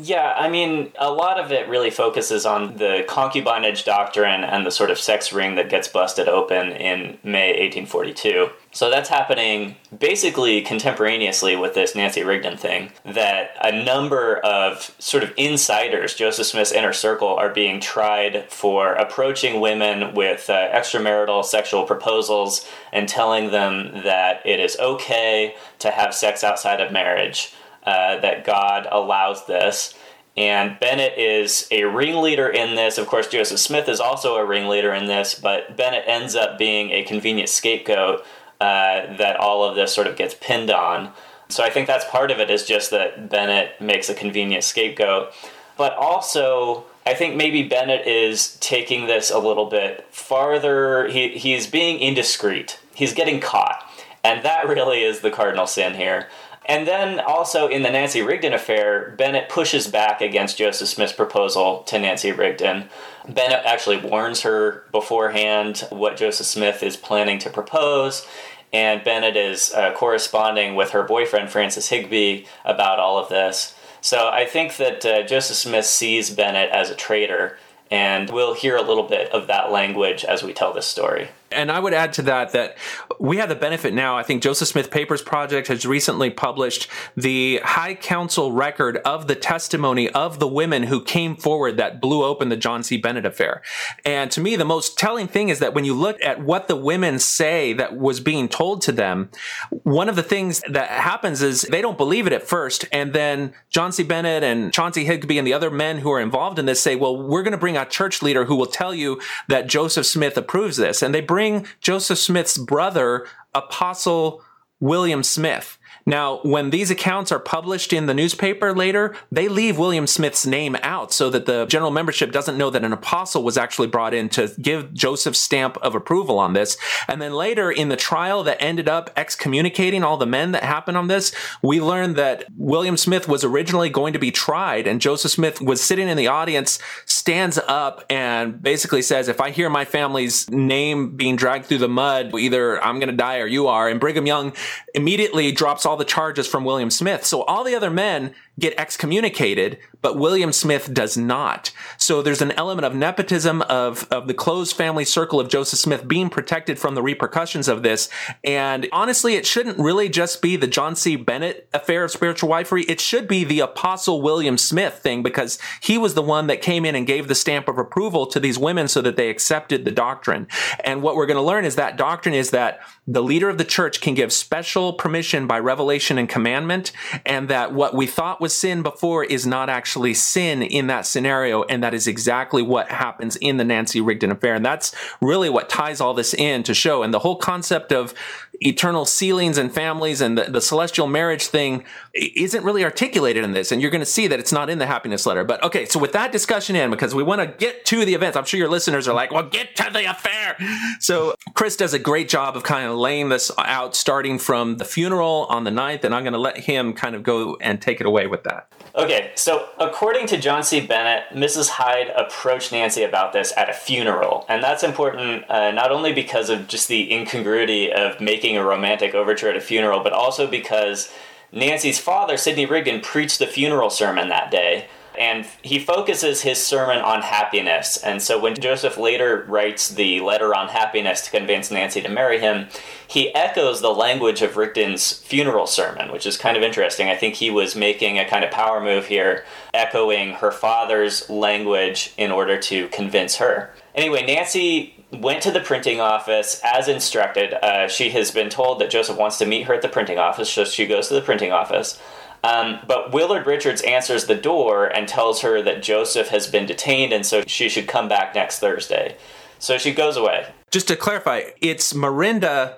Yeah, 0.00 0.34
I 0.36 0.48
mean, 0.48 0.92
a 0.96 1.10
lot 1.10 1.40
of 1.40 1.50
it 1.50 1.68
really 1.68 1.90
focuses 1.90 2.46
on 2.46 2.76
the 2.76 3.04
concubinage 3.08 3.84
doctrine 3.84 4.44
and 4.44 4.64
the 4.64 4.70
sort 4.70 4.90
of 4.90 4.98
sex 4.98 5.32
ring 5.32 5.56
that 5.56 5.70
gets 5.70 5.88
busted 5.88 6.28
open 6.28 6.70
in 6.70 7.18
May 7.24 7.48
1842. 7.48 8.50
So 8.70 8.90
that's 8.90 9.08
happening 9.08 9.74
basically 9.98 10.60
contemporaneously 10.60 11.56
with 11.56 11.74
this 11.74 11.96
Nancy 11.96 12.22
Rigdon 12.22 12.56
thing. 12.56 12.92
That 13.04 13.56
a 13.60 13.72
number 13.72 14.36
of 14.38 14.94
sort 15.00 15.24
of 15.24 15.32
insiders, 15.36 16.14
Joseph 16.14 16.46
Smith's 16.46 16.70
inner 16.70 16.92
circle, 16.92 17.34
are 17.34 17.52
being 17.52 17.80
tried 17.80 18.52
for 18.52 18.92
approaching 18.92 19.60
women 19.60 20.14
with 20.14 20.48
uh, 20.48 20.68
extramarital 20.70 21.44
sexual 21.44 21.84
proposals 21.84 22.64
and 22.92 23.08
telling 23.08 23.50
them 23.50 24.02
that 24.04 24.46
it 24.46 24.60
is 24.60 24.78
okay 24.78 25.56
to 25.80 25.90
have 25.90 26.14
sex 26.14 26.44
outside 26.44 26.80
of 26.80 26.92
marriage 26.92 27.52
uh, 27.88 28.20
that 28.20 28.44
God 28.44 28.86
allows 28.92 29.46
this. 29.46 29.94
And 30.36 30.78
Bennett 30.78 31.16
is 31.16 31.66
a 31.70 31.84
ringleader 31.84 32.46
in 32.46 32.74
this. 32.74 32.98
Of 32.98 33.06
course, 33.06 33.28
Joseph 33.28 33.58
Smith 33.58 33.88
is 33.88 33.98
also 33.98 34.36
a 34.36 34.44
ringleader 34.44 34.92
in 34.92 35.06
this, 35.06 35.34
but 35.34 35.74
Bennett 35.74 36.04
ends 36.06 36.36
up 36.36 36.58
being 36.58 36.90
a 36.90 37.02
convenient 37.02 37.48
scapegoat 37.48 38.20
uh, 38.60 39.16
that 39.16 39.36
all 39.40 39.64
of 39.64 39.74
this 39.74 39.94
sort 39.94 40.06
of 40.06 40.16
gets 40.16 40.34
pinned 40.38 40.70
on. 40.70 41.12
So 41.48 41.64
I 41.64 41.70
think 41.70 41.86
that's 41.86 42.04
part 42.04 42.30
of 42.30 42.40
it 42.40 42.50
is 42.50 42.66
just 42.66 42.90
that 42.90 43.30
Bennett 43.30 43.80
makes 43.80 44.10
a 44.10 44.14
convenient 44.14 44.64
scapegoat. 44.64 45.32
But 45.78 45.94
also, 45.94 46.84
I 47.06 47.14
think 47.14 47.36
maybe 47.36 47.62
Bennett 47.62 48.06
is 48.06 48.58
taking 48.60 49.06
this 49.06 49.30
a 49.30 49.38
little 49.38 49.64
bit 49.64 50.06
farther. 50.10 51.08
He, 51.08 51.38
he's 51.38 51.66
being 51.66 52.00
indiscreet, 52.00 52.78
he's 52.94 53.14
getting 53.14 53.40
caught. 53.40 53.82
And 54.22 54.44
that 54.44 54.68
really 54.68 55.02
is 55.02 55.20
the 55.20 55.30
cardinal 55.30 55.66
sin 55.66 55.94
here. 55.94 56.28
And 56.68 56.86
then 56.86 57.18
also 57.18 57.66
in 57.66 57.82
the 57.82 57.90
Nancy 57.90 58.20
Rigdon 58.20 58.52
affair, 58.52 59.14
Bennett 59.16 59.48
pushes 59.48 59.88
back 59.88 60.20
against 60.20 60.58
Joseph 60.58 60.88
Smith's 60.88 61.14
proposal 61.14 61.78
to 61.84 61.98
Nancy 61.98 62.30
Rigdon. 62.30 62.90
Bennett 63.26 63.64
actually 63.64 63.96
warns 63.96 64.42
her 64.42 64.84
beforehand 64.92 65.86
what 65.88 66.18
Joseph 66.18 66.46
Smith 66.46 66.82
is 66.82 66.96
planning 66.96 67.38
to 67.38 67.48
propose, 67.48 68.26
and 68.70 69.02
Bennett 69.02 69.34
is 69.34 69.72
uh, 69.72 69.92
corresponding 69.94 70.74
with 70.74 70.90
her 70.90 71.02
boyfriend, 71.02 71.48
Francis 71.48 71.88
Higbee, 71.88 72.44
about 72.66 72.98
all 72.98 73.18
of 73.18 73.30
this. 73.30 73.74
So 74.02 74.28
I 74.28 74.44
think 74.44 74.76
that 74.76 75.06
uh, 75.06 75.22
Joseph 75.22 75.56
Smith 75.56 75.86
sees 75.86 76.28
Bennett 76.28 76.70
as 76.70 76.90
a 76.90 76.94
traitor, 76.94 77.58
and 77.90 78.28
we'll 78.28 78.54
hear 78.54 78.76
a 78.76 78.82
little 78.82 79.08
bit 79.08 79.32
of 79.32 79.46
that 79.46 79.72
language 79.72 80.22
as 80.22 80.42
we 80.42 80.52
tell 80.52 80.74
this 80.74 80.86
story. 80.86 81.28
And 81.50 81.72
I 81.72 81.78
would 81.78 81.94
add 81.94 82.12
to 82.14 82.22
that 82.22 82.52
that 82.52 82.76
we 83.18 83.38
have 83.38 83.48
the 83.48 83.54
benefit 83.54 83.94
now. 83.94 84.18
I 84.18 84.22
think 84.22 84.42
Joseph 84.42 84.68
Smith 84.68 84.90
Papers 84.90 85.22
Project 85.22 85.68
has 85.68 85.86
recently 85.86 86.28
published 86.28 86.88
the 87.16 87.60
High 87.64 87.94
Council 87.94 88.52
record 88.52 88.98
of 88.98 89.28
the 89.28 89.34
testimony 89.34 90.10
of 90.10 90.40
the 90.40 90.46
women 90.46 90.84
who 90.84 91.02
came 91.02 91.36
forward 91.36 91.78
that 91.78 92.00
blew 92.00 92.22
open 92.22 92.50
the 92.50 92.56
John 92.56 92.82
C. 92.82 92.98
Bennett 92.98 93.24
affair. 93.24 93.62
And 94.04 94.30
to 94.32 94.40
me, 94.40 94.56
the 94.56 94.64
most 94.64 94.98
telling 94.98 95.26
thing 95.26 95.48
is 95.48 95.58
that 95.60 95.72
when 95.72 95.86
you 95.86 95.94
look 95.94 96.22
at 96.22 96.42
what 96.42 96.68
the 96.68 96.76
women 96.76 97.18
say 97.18 97.72
that 97.72 97.96
was 97.96 98.20
being 98.20 98.48
told 98.48 98.82
to 98.82 98.92
them, 98.92 99.30
one 99.70 100.10
of 100.10 100.16
the 100.16 100.22
things 100.22 100.62
that 100.68 100.90
happens 100.90 101.40
is 101.40 101.62
they 101.62 101.80
don't 101.80 101.96
believe 101.96 102.26
it 102.26 102.32
at 102.34 102.42
first. 102.42 102.84
And 102.92 103.14
then 103.14 103.54
John 103.70 103.92
C. 103.92 104.02
Bennett 104.02 104.42
and 104.42 104.72
Chauncey 104.72 105.04
Higbee 105.06 105.38
and 105.38 105.46
the 105.46 105.54
other 105.54 105.70
men 105.70 105.98
who 105.98 106.10
are 106.10 106.20
involved 106.20 106.58
in 106.58 106.66
this 106.66 106.80
say, 106.80 106.94
well, 106.94 107.16
we're 107.16 107.42
going 107.42 107.52
to 107.52 107.58
bring 107.58 107.76
a 107.78 107.86
church 107.86 108.20
leader 108.22 108.44
who 108.44 108.56
will 108.56 108.66
tell 108.66 108.94
you 108.94 109.18
that 109.48 109.66
Joseph 109.66 110.04
Smith 110.04 110.36
approves 110.36 110.76
this. 110.76 111.02
And 111.02 111.14
they 111.14 111.22
bring 111.22 111.37
bring 111.38 111.64
Joseph 111.80 112.18
Smith's 112.18 112.58
brother, 112.58 113.24
Apostle 113.54 114.42
William 114.80 115.22
Smith. 115.22 115.77
Now, 116.08 116.40
when 116.42 116.70
these 116.70 116.90
accounts 116.90 117.30
are 117.32 117.38
published 117.38 117.92
in 117.92 118.06
the 118.06 118.14
newspaper 118.14 118.72
later, 118.72 119.14
they 119.30 119.46
leave 119.46 119.76
William 119.76 120.06
Smith's 120.06 120.46
name 120.46 120.74
out 120.82 121.12
so 121.12 121.28
that 121.28 121.44
the 121.44 121.66
general 121.66 121.90
membership 121.90 122.32
doesn't 122.32 122.56
know 122.56 122.70
that 122.70 122.82
an 122.82 122.94
apostle 122.94 123.42
was 123.42 123.58
actually 123.58 123.88
brought 123.88 124.14
in 124.14 124.30
to 124.30 124.50
give 124.58 124.94
Joseph's 124.94 125.38
stamp 125.38 125.76
of 125.82 125.94
approval 125.94 126.38
on 126.38 126.54
this. 126.54 126.78
And 127.08 127.20
then 127.20 127.34
later 127.34 127.70
in 127.70 127.90
the 127.90 127.96
trial 127.96 128.42
that 128.44 128.56
ended 128.58 128.88
up 128.88 129.10
excommunicating 129.18 130.02
all 130.02 130.16
the 130.16 130.24
men 130.24 130.52
that 130.52 130.64
happened 130.64 130.96
on 130.96 131.08
this, 131.08 131.30
we 131.60 131.78
learned 131.78 132.16
that 132.16 132.46
William 132.56 132.96
Smith 132.96 133.28
was 133.28 133.44
originally 133.44 133.90
going 133.90 134.14
to 134.14 134.18
be 134.18 134.30
tried 134.30 134.86
and 134.86 135.02
Joseph 135.02 135.32
Smith 135.32 135.60
was 135.60 135.82
sitting 135.82 136.08
in 136.08 136.16
the 136.16 136.28
audience, 136.28 136.78
stands 137.04 137.58
up 137.68 138.06
and 138.08 138.62
basically 138.62 139.02
says, 139.02 139.28
if 139.28 139.42
I 139.42 139.50
hear 139.50 139.68
my 139.68 139.84
family's 139.84 140.48
name 140.48 141.16
being 141.16 141.36
dragged 141.36 141.66
through 141.66 141.78
the 141.78 141.88
mud, 141.88 142.34
either 142.34 142.82
I'm 142.82 142.98
going 142.98 143.10
to 143.10 143.16
die 143.16 143.40
or 143.40 143.46
you 143.46 143.66
are. 143.66 143.90
And 143.90 144.00
Brigham 144.00 144.26
Young 144.26 144.54
immediately 144.94 145.52
drops 145.52 145.84
all 145.84 145.97
the 145.98 146.04
charges 146.04 146.46
from 146.46 146.64
William 146.64 146.90
Smith. 146.90 147.26
So 147.26 147.42
all 147.42 147.64
the 147.64 147.74
other 147.74 147.90
men 147.90 148.34
get 148.58 148.74
excommunicated, 148.78 149.78
but 150.02 150.18
William 150.18 150.52
Smith 150.52 150.92
does 150.92 151.16
not. 151.16 151.70
So 151.96 152.22
there's 152.22 152.42
an 152.42 152.52
element 152.52 152.86
of 152.86 152.94
nepotism 152.94 153.62
of, 153.62 154.08
of 154.10 154.26
the 154.26 154.34
close 154.34 154.72
family 154.72 155.04
circle 155.04 155.38
of 155.38 155.48
Joseph 155.48 155.78
Smith 155.78 156.08
being 156.08 156.30
protected 156.30 156.78
from 156.78 156.94
the 156.94 157.02
repercussions 157.02 157.68
of 157.68 157.82
this. 157.82 158.08
And 158.42 158.88
honestly, 158.92 159.34
it 159.34 159.46
shouldn't 159.46 159.78
really 159.78 160.08
just 160.08 160.42
be 160.42 160.56
the 160.56 160.66
John 160.66 160.96
C. 160.96 161.16
Bennett 161.16 161.68
affair 161.72 162.04
of 162.04 162.10
spiritual 162.10 162.50
wifery. 162.50 162.84
It 162.88 163.00
should 163.00 163.28
be 163.28 163.44
the 163.44 163.60
Apostle 163.60 164.22
William 164.22 164.58
Smith 164.58 164.94
thing 164.94 165.22
because 165.22 165.58
he 165.80 165.98
was 165.98 166.14
the 166.14 166.22
one 166.22 166.46
that 166.46 166.62
came 166.62 166.84
in 166.84 166.94
and 166.94 167.06
gave 167.06 167.28
the 167.28 167.34
stamp 167.34 167.68
of 167.68 167.78
approval 167.78 168.26
to 168.26 168.40
these 168.40 168.58
women 168.58 168.88
so 168.88 169.00
that 169.02 169.16
they 169.16 169.30
accepted 169.30 169.84
the 169.84 169.90
doctrine. 169.90 170.46
And 170.84 171.02
what 171.02 171.16
we're 171.16 171.26
going 171.26 171.36
to 171.36 171.42
learn 171.42 171.64
is 171.64 171.76
that 171.76 171.96
doctrine 171.96 172.34
is 172.34 172.50
that 172.50 172.80
the 173.06 173.22
leader 173.22 173.48
of 173.48 173.58
the 173.58 173.64
church 173.64 174.00
can 174.00 174.14
give 174.14 174.32
special 174.32 174.92
permission 174.92 175.46
by 175.46 175.58
revelation 175.58 175.77
and 176.18 176.28
commandment, 176.28 176.92
and 177.24 177.48
that 177.48 177.72
what 177.72 177.94
we 177.94 178.06
thought 178.06 178.40
was 178.40 178.54
sin 178.54 178.82
before 178.82 179.24
is 179.24 179.46
not 179.46 179.68
actually 179.68 180.14
sin 180.14 180.62
in 180.62 180.86
that 180.88 181.06
scenario, 181.06 181.62
and 181.64 181.82
that 181.82 181.94
is 181.94 182.06
exactly 182.06 182.62
what 182.62 182.88
happens 182.90 183.36
in 183.36 183.56
the 183.56 183.64
Nancy 183.64 184.00
Rigdon 184.00 184.30
affair. 184.30 184.54
And 184.54 184.64
that's 184.64 184.94
really 185.20 185.50
what 185.50 185.68
ties 185.68 186.00
all 186.00 186.14
this 186.14 186.34
in 186.34 186.62
to 186.64 186.74
show. 186.74 187.02
And 187.02 187.12
the 187.12 187.20
whole 187.20 187.36
concept 187.36 187.92
of 187.92 188.14
eternal 188.60 189.04
sealings 189.04 189.56
and 189.56 189.72
families 189.72 190.20
and 190.20 190.36
the, 190.36 190.44
the 190.44 190.60
celestial 190.60 191.06
marriage 191.06 191.46
thing 191.46 191.84
isn't 192.14 192.64
really 192.64 192.84
articulated 192.84 193.44
in 193.44 193.52
this. 193.52 193.70
And 193.70 193.80
you're 193.80 193.90
going 193.90 194.00
to 194.00 194.06
see 194.06 194.26
that 194.26 194.40
it's 194.40 194.52
not 194.52 194.68
in 194.68 194.78
the 194.78 194.86
happiness 194.86 195.26
letter. 195.26 195.44
But 195.44 195.62
okay, 195.62 195.84
so 195.84 196.00
with 196.00 196.12
that 196.12 196.32
discussion 196.32 196.74
in, 196.74 196.90
because 196.90 197.14
we 197.14 197.22
want 197.22 197.40
to 197.40 197.46
get 197.46 197.84
to 197.86 198.04
the 198.04 198.14
events, 198.14 198.36
I'm 198.36 198.44
sure 198.44 198.58
your 198.58 198.68
listeners 198.68 199.06
are 199.06 199.14
like, 199.14 199.30
well, 199.30 199.48
get 199.48 199.76
to 199.76 199.90
the 199.92 200.10
affair. 200.10 200.56
So 201.00 201.34
Chris 201.54 201.76
does 201.76 201.94
a 201.94 201.98
great 201.98 202.28
job 202.28 202.56
of 202.56 202.64
kind 202.64 202.88
of 202.88 202.96
laying 202.96 203.28
this 203.28 203.50
out, 203.58 203.94
starting 203.94 204.38
from 204.38 204.78
the 204.78 204.84
funeral 204.84 205.46
on 205.48 205.64
the 205.64 205.70
9th. 205.70 206.04
And 206.04 206.14
I'm 206.14 206.24
going 206.24 206.32
to 206.32 206.38
let 206.38 206.58
him 206.58 206.92
kind 206.92 207.14
of 207.14 207.22
go 207.22 207.56
and 207.60 207.80
take 207.80 208.00
it 208.00 208.06
away 208.06 208.26
with 208.26 208.44
that. 208.44 208.72
Okay, 208.94 209.30
so 209.36 209.68
according 209.78 210.26
to 210.28 210.38
John 210.38 210.64
C. 210.64 210.84
Bennett, 210.84 211.24
Mrs. 211.32 211.68
Hyde 211.68 212.10
approached 212.16 212.72
Nancy 212.72 213.04
about 213.04 213.32
this 213.32 213.52
at 213.56 213.68
a 213.68 213.72
funeral. 213.72 214.44
And 214.48 214.62
that's 214.62 214.82
important 214.82 215.48
uh, 215.48 215.70
not 215.70 215.92
only 215.92 216.12
because 216.12 216.50
of 216.50 216.66
just 216.66 216.88
the 216.88 217.12
incongruity 217.12 217.92
of 217.92 218.20
making 218.20 218.47
a 218.56 218.64
romantic 218.64 219.14
overture 219.14 219.50
at 219.50 219.56
a 219.56 219.60
funeral, 219.60 220.02
but 220.02 220.12
also 220.12 220.46
because 220.46 221.12
Nancy's 221.52 221.98
father, 221.98 222.36
Sidney 222.36 222.66
Rigdon, 222.66 223.00
preached 223.00 223.38
the 223.38 223.46
funeral 223.46 223.90
sermon 223.90 224.28
that 224.28 224.50
day 224.50 224.88
and 225.18 225.44
he 225.62 225.80
focuses 225.80 226.42
his 226.42 226.64
sermon 226.64 226.98
on 226.98 227.22
happiness. 227.22 227.96
And 227.96 228.22
so 228.22 228.38
when 228.38 228.54
Joseph 228.54 228.96
later 228.96 229.44
writes 229.48 229.88
the 229.88 230.20
letter 230.20 230.54
on 230.54 230.68
happiness 230.68 231.22
to 231.22 231.30
convince 231.32 231.72
Nancy 231.72 232.00
to 232.00 232.08
marry 232.08 232.38
him, 232.38 232.68
he 233.08 233.34
echoes 233.34 233.80
the 233.80 233.92
language 233.92 234.42
of 234.42 234.56
Rigdon's 234.56 235.12
funeral 235.12 235.66
sermon, 235.66 236.12
which 236.12 236.24
is 236.24 236.36
kind 236.36 236.56
of 236.56 236.62
interesting. 236.62 237.08
I 237.08 237.16
think 237.16 237.34
he 237.34 237.50
was 237.50 237.74
making 237.74 238.18
a 238.18 238.28
kind 238.28 238.44
of 238.44 238.52
power 238.52 238.80
move 238.80 239.06
here, 239.06 239.44
echoing 239.74 240.34
her 240.34 240.52
father's 240.52 241.28
language 241.28 242.14
in 242.16 242.30
order 242.30 242.56
to 242.56 242.86
convince 242.88 243.36
her. 243.36 243.70
Anyway, 243.96 244.24
Nancy 244.24 244.97
went 245.12 245.42
to 245.42 245.50
the 245.50 245.60
printing 245.60 246.00
office 246.00 246.60
as 246.64 246.88
instructed. 246.88 247.54
Uh, 247.54 247.88
she 247.88 248.10
has 248.10 248.30
been 248.30 248.50
told 248.50 248.80
that 248.80 248.90
Joseph 248.90 249.16
wants 249.16 249.38
to 249.38 249.46
meet 249.46 249.64
her 249.66 249.74
at 249.74 249.82
the 249.82 249.88
printing 249.88 250.18
office, 250.18 250.50
so 250.50 250.64
she 250.64 250.86
goes 250.86 251.08
to 251.08 251.14
the 251.14 251.22
printing 251.22 251.52
office. 251.52 252.00
Um, 252.44 252.78
but 252.86 253.12
Willard 253.12 253.46
Richards 253.46 253.82
answers 253.82 254.26
the 254.26 254.34
door 254.34 254.86
and 254.86 255.08
tells 255.08 255.40
her 255.40 255.60
that 255.62 255.82
Joseph 255.82 256.28
has 256.28 256.46
been 256.46 256.66
detained 256.66 257.12
and 257.12 257.26
so 257.26 257.42
she 257.46 257.68
should 257.68 257.88
come 257.88 258.08
back 258.08 258.34
next 258.34 258.60
Thursday. 258.60 259.16
So 259.58 259.76
she 259.76 259.92
goes 259.92 260.16
away. 260.16 260.46
Just 260.70 260.86
to 260.88 260.96
clarify, 260.96 261.50
it's 261.60 261.92
Marinda 261.92 262.76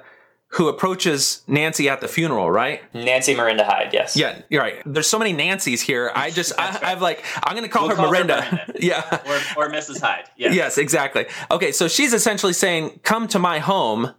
who 0.54 0.66
approaches 0.66 1.42
Nancy 1.46 1.88
at 1.88 2.00
the 2.00 2.08
funeral, 2.08 2.50
right? 2.50 2.82
Nancy 2.92 3.34
Marinda 3.34 3.64
Hyde, 3.64 3.90
yes. 3.92 4.16
Yeah, 4.16 4.42
you're 4.48 4.60
right. 4.60 4.82
There's 4.84 5.06
so 5.06 5.18
many 5.18 5.32
Nancys 5.32 5.80
here. 5.80 6.10
I 6.14 6.30
just, 6.32 6.52
I, 6.58 6.70
right. 6.70 6.84
I've 6.84 7.02
like, 7.02 7.24
I'm 7.44 7.56
going 7.56 7.62
to 7.62 7.70
call 7.70 7.86
we'll 7.86 7.96
her 7.96 8.02
call 8.02 8.12
Marinda. 8.12 8.42
Her 8.42 8.72
yeah. 8.80 9.20
Or, 9.56 9.66
or 9.66 9.70
Mrs. 9.70 10.00
Hyde. 10.00 10.24
Yes. 10.36 10.54
yes, 10.54 10.78
exactly. 10.78 11.26
Okay, 11.52 11.70
so 11.70 11.86
she's 11.86 12.12
essentially 12.12 12.52
saying, 12.52 12.98
come 13.04 13.28
to 13.28 13.38
my 13.38 13.60
home 13.60 14.12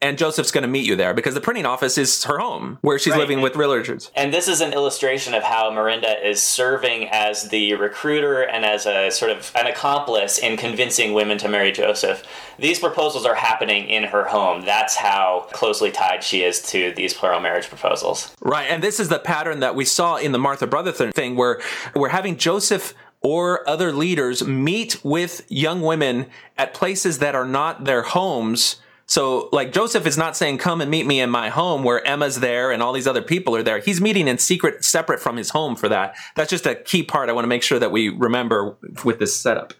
and 0.00 0.16
Joseph's 0.16 0.52
going 0.52 0.62
to 0.62 0.68
meet 0.68 0.86
you 0.86 0.94
there 0.94 1.12
because 1.12 1.34
the 1.34 1.40
printing 1.40 1.66
office 1.66 1.98
is 1.98 2.22
her 2.24 2.38
home 2.38 2.78
where 2.82 2.98
she's 2.98 3.12
right. 3.12 3.18
living 3.18 3.40
with 3.40 3.56
Will 3.56 3.74
Richards. 3.74 4.12
And 4.14 4.32
this 4.32 4.46
is 4.46 4.60
an 4.60 4.72
illustration 4.72 5.34
of 5.34 5.42
how 5.42 5.70
Marinda 5.70 6.24
is 6.24 6.42
serving 6.42 7.08
as 7.10 7.48
the 7.48 7.74
recruiter 7.74 8.42
and 8.42 8.64
as 8.64 8.86
a 8.86 9.10
sort 9.10 9.32
of 9.32 9.50
an 9.56 9.66
accomplice 9.66 10.38
in 10.38 10.56
convincing 10.56 11.14
women 11.14 11.36
to 11.38 11.48
marry 11.48 11.72
Joseph. 11.72 12.22
These 12.58 12.78
proposals 12.78 13.26
are 13.26 13.34
happening 13.34 13.88
in 13.88 14.04
her 14.04 14.24
home. 14.24 14.64
That's 14.64 14.94
how 14.94 15.48
closely 15.52 15.90
tied 15.90 16.22
she 16.22 16.42
is 16.42 16.62
to 16.70 16.92
these 16.92 17.12
plural 17.12 17.40
marriage 17.40 17.68
proposals. 17.68 18.34
Right. 18.40 18.70
And 18.70 18.82
this 18.82 19.00
is 19.00 19.08
the 19.08 19.18
pattern 19.18 19.60
that 19.60 19.74
we 19.74 19.84
saw 19.84 20.16
in 20.16 20.30
the 20.30 20.38
Martha 20.38 20.66
Brotherton 20.68 21.10
thing 21.10 21.34
where 21.34 21.60
we're 21.94 22.10
having 22.10 22.36
Joseph 22.36 22.94
or 23.20 23.68
other 23.68 23.92
leaders 23.92 24.46
meet 24.46 25.04
with 25.04 25.44
young 25.48 25.82
women 25.82 26.26
at 26.56 26.72
places 26.72 27.18
that 27.18 27.34
are 27.34 27.44
not 27.44 27.84
their 27.84 28.02
homes 28.02 28.76
so 29.08 29.48
like 29.52 29.72
Joseph 29.72 30.06
is 30.06 30.18
not 30.18 30.36
saying, 30.36 30.58
come 30.58 30.80
and 30.82 30.90
meet 30.90 31.06
me 31.06 31.18
in 31.20 31.30
my 31.30 31.48
home 31.48 31.82
where 31.82 32.06
Emma's 32.06 32.40
there 32.40 32.70
and 32.70 32.82
all 32.82 32.92
these 32.92 33.06
other 33.06 33.22
people 33.22 33.56
are 33.56 33.62
there. 33.62 33.78
He's 33.78 34.00
meeting 34.00 34.28
in 34.28 34.36
secret, 34.36 34.84
separate 34.84 35.18
from 35.18 35.38
his 35.38 35.50
home 35.50 35.76
for 35.76 35.88
that. 35.88 36.14
That's 36.36 36.50
just 36.50 36.66
a 36.66 36.74
key 36.74 37.02
part 37.02 37.30
I 37.30 37.32
want 37.32 37.44
to 37.44 37.48
make 37.48 37.62
sure 37.62 37.78
that 37.78 37.90
we 37.90 38.10
remember 38.10 38.76
with 39.04 39.18
this 39.18 39.34
setup. 39.34 39.72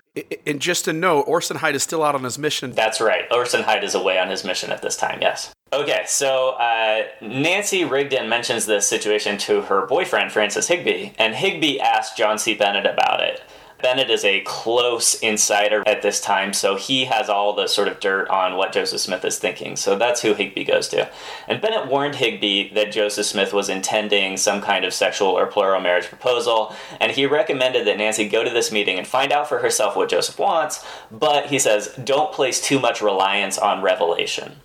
And 0.47 0.61
just 0.61 0.87
to 0.87 0.93
note, 0.93 1.23
Orson 1.23 1.59
Hyde 1.59 1.77
is 1.77 1.83
still 1.83 2.03
out 2.03 2.15
on 2.15 2.25
his 2.25 2.39
mission. 2.39 2.73
That's 2.73 3.01
right. 3.01 3.25
Orson 3.31 3.63
Hyde 3.63 3.85
is 3.85 3.95
away 3.95 4.19
on 4.19 4.29
his 4.29 4.45
mission 4.45 4.73
at 4.73 4.83
this 4.83 4.97
time, 4.97 5.19
yes. 5.21 5.55
Okay, 5.73 6.05
so 6.07 6.51
uh, 6.53 7.05
Nancy 7.21 7.85
Rigdon 7.85 8.29
mentions 8.29 8.65
this 8.65 8.89
situation 8.89 9.37
to 9.39 9.61
her 9.63 9.87
boyfriend, 9.87 10.33
Francis 10.33 10.67
Higbee, 10.67 11.13
and 11.19 11.35
Higbee 11.35 11.79
asked 11.79 12.17
John 12.17 12.39
C. 12.39 12.55
Bennett 12.55 12.87
about 12.87 13.23
it. 13.23 13.43
Bennett 13.81 14.11
is 14.11 14.25
a 14.25 14.41
close 14.41 15.15
insider 15.21 15.85
at 15.87 16.03
this 16.03 16.21
time, 16.21 16.53
so 16.53 16.75
he 16.75 17.05
has 17.05 17.29
all 17.29 17.53
the 17.53 17.69
sort 17.69 17.87
of 17.87 18.01
dirt 18.01 18.29
on 18.29 18.57
what 18.57 18.73
Joseph 18.73 19.01
Smith 19.01 19.25
is 19.25 19.39
thinking. 19.39 19.77
So 19.77 19.97
that's 19.97 20.23
who 20.23 20.35
Higbee 20.35 20.65
goes 20.65 20.89
to. 20.89 21.09
And 21.47 21.61
Bennett 21.61 21.87
warned 21.87 22.17
Higbee 22.17 22.75
that 22.75 22.91
Joseph 22.91 23.27
Smith 23.27 23.53
was 23.53 23.69
intending 23.69 24.37
some 24.37 24.61
kind 24.61 24.85
of 24.85 24.93
sexual 24.93 25.29
or 25.29 25.47
plural 25.47 25.81
marriage 25.81 26.07
proposal, 26.07 26.75
and 27.01 27.13
he 27.13 27.27
recommended 27.27 27.87
that 27.87 27.99
Nancy 27.99 28.29
go 28.29 28.43
to 28.43 28.51
this 28.51 28.73
meeting 28.73 28.99
and 28.99 29.07
find 29.07 29.31
out 29.31 29.49
for 29.49 29.59
herself 29.59 29.95
what 29.95 30.09
Joseph 30.09 30.39
wants, 30.39 30.85
but 31.11 31.47
he 31.47 31.59
says, 31.59 31.95
don't 32.03 32.33
place 32.33 32.61
too 32.61 32.81
much 32.81 33.01
reliance 33.01 33.59
on 33.59 33.83
revelation. 33.83 34.57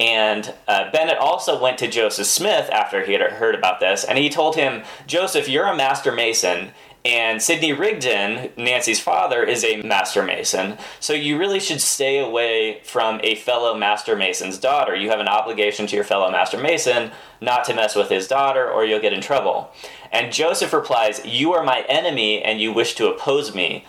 And 0.00 0.54
uh, 0.66 0.90
Bennett 0.90 1.18
also 1.18 1.60
went 1.60 1.76
to 1.78 1.86
Joseph 1.86 2.26
Smith 2.26 2.70
after 2.70 3.04
he 3.04 3.12
had 3.12 3.20
heard 3.20 3.54
about 3.54 3.80
this, 3.80 4.02
and 4.02 4.16
he 4.16 4.30
told 4.30 4.56
him, 4.56 4.82
Joseph, 5.06 5.46
you're 5.46 5.66
a 5.66 5.76
master 5.76 6.10
mason, 6.10 6.70
and 7.04 7.40
Sidney 7.40 7.72
Rigdon, 7.72 8.50
Nancy's 8.58 9.00
father, 9.00 9.42
is 9.42 9.64
a 9.64 9.80
master 9.82 10.22
mason. 10.22 10.76
So 10.98 11.14
you 11.14 11.38
really 11.38 11.60
should 11.60 11.80
stay 11.80 12.18
away 12.18 12.80
from 12.84 13.20
a 13.22 13.36
fellow 13.36 13.74
master 13.74 14.16
mason's 14.16 14.58
daughter. 14.58 14.94
You 14.94 15.08
have 15.08 15.20
an 15.20 15.28
obligation 15.28 15.86
to 15.86 15.96
your 15.96 16.04
fellow 16.04 16.30
master 16.30 16.58
mason 16.58 17.10
not 17.40 17.64
to 17.64 17.74
mess 17.74 17.96
with 17.96 18.10
his 18.10 18.28
daughter 18.28 18.70
or 18.70 18.84
you'll 18.84 19.00
get 19.00 19.14
in 19.14 19.22
trouble. 19.22 19.72
And 20.12 20.32
Joseph 20.32 20.74
replies, 20.74 21.24
You 21.24 21.54
are 21.54 21.64
my 21.64 21.86
enemy 21.88 22.42
and 22.42 22.60
you 22.60 22.70
wish 22.72 22.94
to 22.96 23.08
oppose 23.08 23.54
me. 23.54 23.86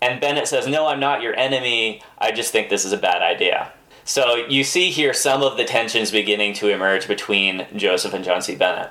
And 0.00 0.20
Bennett 0.20 0.46
says, 0.46 0.68
No, 0.68 0.86
I'm 0.86 1.00
not 1.00 1.22
your 1.22 1.34
enemy. 1.34 2.00
I 2.18 2.30
just 2.30 2.52
think 2.52 2.68
this 2.68 2.84
is 2.84 2.92
a 2.92 2.98
bad 2.98 3.22
idea. 3.22 3.72
So 4.04 4.36
you 4.36 4.62
see 4.62 4.90
here 4.90 5.12
some 5.12 5.42
of 5.42 5.56
the 5.56 5.64
tensions 5.64 6.10
beginning 6.12 6.54
to 6.54 6.68
emerge 6.68 7.08
between 7.08 7.66
Joseph 7.74 8.14
and 8.14 8.24
John 8.24 8.42
C. 8.42 8.54
Bennett. 8.54 8.90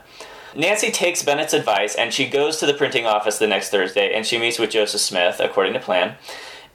Nancy 0.56 0.91
takes 0.91 1.24
Bennett's 1.24 1.54
advice 1.54 1.95
and 1.95 2.14
she 2.14 2.28
goes 2.28 2.58
to 2.58 2.66
the 2.66 2.74
printing 2.74 3.06
office 3.06 3.38
the 3.38 3.47
next 3.47 3.70
Thursday 3.70 4.14
and 4.14 4.26
she 4.26 4.38
meets 4.38 4.60
with 4.60 4.72
Joseph 4.72 5.02
Smith, 5.02 5.39
according 5.39 5.74
to 5.74 5.80
plan. 5.80 6.16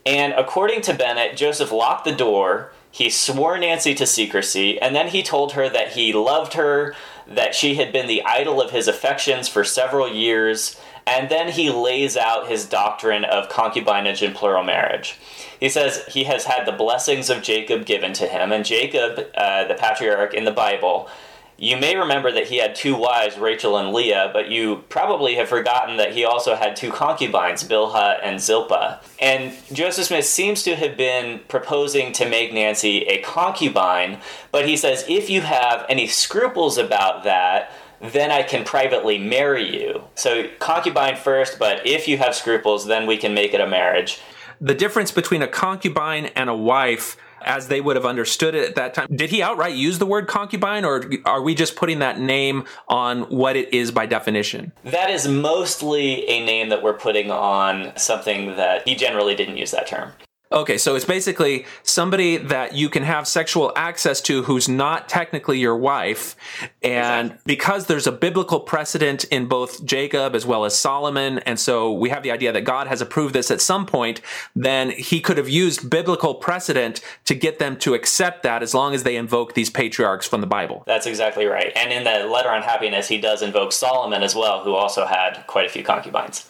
And 0.06 0.32
according 0.34 0.82
to 0.82 0.94
Bennett, 0.94 1.36
Joseph 1.36 1.72
locked 1.72 2.04
the 2.04 2.12
door. 2.12 2.72
He 2.92 3.10
swore 3.10 3.58
Nancy 3.58 3.94
to 3.96 4.06
secrecy, 4.06 4.80
and 4.80 4.96
then 4.96 5.08
he 5.08 5.22
told 5.22 5.52
her 5.52 5.68
that 5.68 5.92
he 5.92 6.14
loved 6.14 6.54
her, 6.54 6.94
that 7.26 7.54
she 7.54 7.74
had 7.74 7.92
been 7.92 8.06
the 8.06 8.24
idol 8.24 8.62
of 8.62 8.70
his 8.70 8.88
affections 8.88 9.48
for 9.48 9.64
several 9.64 10.08
years, 10.08 10.80
and 11.06 11.28
then 11.28 11.50
he 11.50 11.68
lays 11.68 12.16
out 12.16 12.48
his 12.48 12.64
doctrine 12.64 13.24
of 13.24 13.50
concubinage 13.50 14.26
and 14.26 14.34
plural 14.34 14.62
marriage. 14.62 15.18
He 15.60 15.68
says 15.68 16.06
he 16.08 16.24
has 16.24 16.44
had 16.44 16.64
the 16.64 16.72
blessings 16.72 17.28
of 17.28 17.42
Jacob 17.42 17.84
given 17.84 18.14
to 18.14 18.26
him, 18.26 18.50
and 18.50 18.64
Jacob, 18.64 19.26
uh, 19.34 19.64
the 19.64 19.74
patriarch 19.74 20.32
in 20.32 20.44
the 20.44 20.50
Bible, 20.50 21.10
you 21.58 21.76
may 21.78 21.96
remember 21.96 22.30
that 22.32 22.48
he 22.48 22.58
had 22.58 22.74
two 22.74 22.94
wives, 22.94 23.38
Rachel 23.38 23.78
and 23.78 23.92
Leah, 23.92 24.30
but 24.32 24.50
you 24.50 24.84
probably 24.90 25.36
have 25.36 25.48
forgotten 25.48 25.96
that 25.96 26.12
he 26.12 26.24
also 26.24 26.54
had 26.54 26.76
two 26.76 26.90
concubines, 26.90 27.64
Bilhah 27.64 28.18
and 28.22 28.38
Zilpah. 28.40 29.00
And 29.20 29.54
Joseph 29.72 30.06
Smith 30.06 30.26
seems 30.26 30.62
to 30.64 30.76
have 30.76 30.98
been 30.98 31.40
proposing 31.48 32.12
to 32.12 32.28
make 32.28 32.52
Nancy 32.52 33.04
a 33.04 33.22
concubine, 33.22 34.20
but 34.52 34.68
he 34.68 34.76
says, 34.76 35.04
if 35.08 35.30
you 35.30 35.40
have 35.40 35.86
any 35.88 36.06
scruples 36.06 36.76
about 36.76 37.24
that, 37.24 37.72
then 38.00 38.30
I 38.30 38.42
can 38.42 38.62
privately 38.62 39.16
marry 39.16 39.82
you. 39.82 40.04
So, 40.14 40.50
concubine 40.58 41.16
first, 41.16 41.58
but 41.58 41.86
if 41.86 42.06
you 42.06 42.18
have 42.18 42.34
scruples, 42.34 42.86
then 42.86 43.06
we 43.06 43.16
can 43.16 43.32
make 43.32 43.54
it 43.54 43.60
a 43.62 43.66
marriage. 43.66 44.20
The 44.60 44.74
difference 44.74 45.10
between 45.10 45.40
a 45.40 45.48
concubine 45.48 46.26
and 46.26 46.50
a 46.50 46.54
wife 46.54 47.16
as 47.46 47.68
they 47.68 47.80
would 47.80 47.96
have 47.96 48.04
understood 48.04 48.54
it 48.54 48.68
at 48.68 48.74
that 48.74 48.94
time. 48.94 49.06
Did 49.14 49.30
he 49.30 49.42
outright 49.42 49.74
use 49.74 49.98
the 49.98 50.06
word 50.06 50.26
concubine, 50.26 50.84
or 50.84 51.10
are 51.24 51.40
we 51.40 51.54
just 51.54 51.76
putting 51.76 52.00
that 52.00 52.18
name 52.20 52.64
on 52.88 53.22
what 53.22 53.56
it 53.56 53.72
is 53.72 53.90
by 53.90 54.06
definition? 54.06 54.72
That 54.84 55.10
is 55.10 55.26
mostly 55.28 56.28
a 56.28 56.44
name 56.44 56.68
that 56.68 56.82
we're 56.82 56.98
putting 56.98 57.30
on 57.30 57.96
something 57.96 58.56
that 58.56 58.86
he 58.86 58.94
generally 58.94 59.34
didn't 59.34 59.56
use 59.56 59.70
that 59.70 59.86
term. 59.86 60.12
Okay, 60.52 60.78
so 60.78 60.94
it's 60.94 61.04
basically 61.04 61.66
somebody 61.82 62.36
that 62.36 62.74
you 62.74 62.88
can 62.88 63.02
have 63.02 63.26
sexual 63.26 63.72
access 63.74 64.20
to 64.22 64.44
who's 64.44 64.68
not 64.68 65.08
technically 65.08 65.58
your 65.58 65.76
wife. 65.76 66.36
And 66.84 67.32
exactly. 67.32 67.42
because 67.46 67.86
there's 67.86 68.06
a 68.06 68.12
biblical 68.12 68.60
precedent 68.60 69.24
in 69.24 69.46
both 69.46 69.84
Jacob 69.84 70.36
as 70.36 70.46
well 70.46 70.64
as 70.64 70.78
Solomon, 70.78 71.40
and 71.40 71.58
so 71.58 71.92
we 71.92 72.10
have 72.10 72.22
the 72.22 72.30
idea 72.30 72.52
that 72.52 72.62
God 72.62 72.86
has 72.86 73.00
approved 73.00 73.34
this 73.34 73.50
at 73.50 73.60
some 73.60 73.86
point, 73.86 74.20
then 74.54 74.90
he 74.90 75.20
could 75.20 75.36
have 75.36 75.48
used 75.48 75.90
biblical 75.90 76.34
precedent 76.34 77.00
to 77.24 77.34
get 77.34 77.58
them 77.58 77.76
to 77.78 77.94
accept 77.94 78.44
that 78.44 78.62
as 78.62 78.72
long 78.72 78.94
as 78.94 79.02
they 79.02 79.16
invoke 79.16 79.54
these 79.54 79.68
patriarchs 79.68 80.28
from 80.28 80.40
the 80.40 80.46
Bible. 80.46 80.84
That's 80.86 81.06
exactly 81.06 81.46
right. 81.46 81.72
And 81.74 81.92
in 81.92 82.04
the 82.04 82.28
letter 82.30 82.50
on 82.50 82.62
happiness, 82.62 83.08
he 83.08 83.18
does 83.18 83.42
invoke 83.42 83.72
Solomon 83.72 84.22
as 84.22 84.36
well, 84.36 84.62
who 84.62 84.74
also 84.74 85.06
had 85.06 85.44
quite 85.48 85.66
a 85.66 85.70
few 85.70 85.82
concubines. 85.82 86.48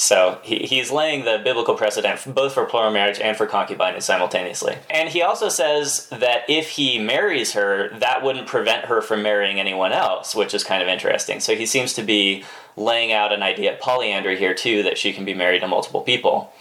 So 0.00 0.38
he, 0.44 0.58
he's 0.58 0.92
laying 0.92 1.24
the 1.24 1.40
biblical 1.42 1.74
precedent 1.74 2.20
both 2.32 2.54
for 2.54 2.64
plural 2.66 2.92
marriage 2.92 3.18
and 3.18 3.36
for 3.36 3.48
concubinage 3.48 4.02
simultaneously. 4.02 4.76
And 4.88 5.08
he 5.08 5.22
also 5.22 5.48
says 5.48 6.06
that 6.10 6.48
if 6.48 6.70
he 6.70 7.00
marries 7.00 7.54
her, 7.54 7.88
that 7.98 8.22
wouldn't 8.22 8.46
prevent 8.46 8.84
her 8.84 9.02
from 9.02 9.24
marrying 9.24 9.58
anyone 9.58 9.90
else, 9.90 10.36
which 10.36 10.54
is 10.54 10.62
kind 10.62 10.84
of 10.84 10.88
interesting. 10.88 11.40
So 11.40 11.56
he 11.56 11.66
seems 11.66 11.94
to 11.94 12.04
be 12.04 12.44
laying 12.76 13.10
out 13.10 13.32
an 13.32 13.42
idea 13.42 13.74
of 13.74 13.80
polyandry 13.80 14.38
here 14.38 14.54
too, 14.54 14.84
that 14.84 14.98
she 14.98 15.12
can 15.12 15.24
be 15.24 15.34
married 15.34 15.62
to 15.62 15.66
multiple 15.66 16.02
people. 16.02 16.52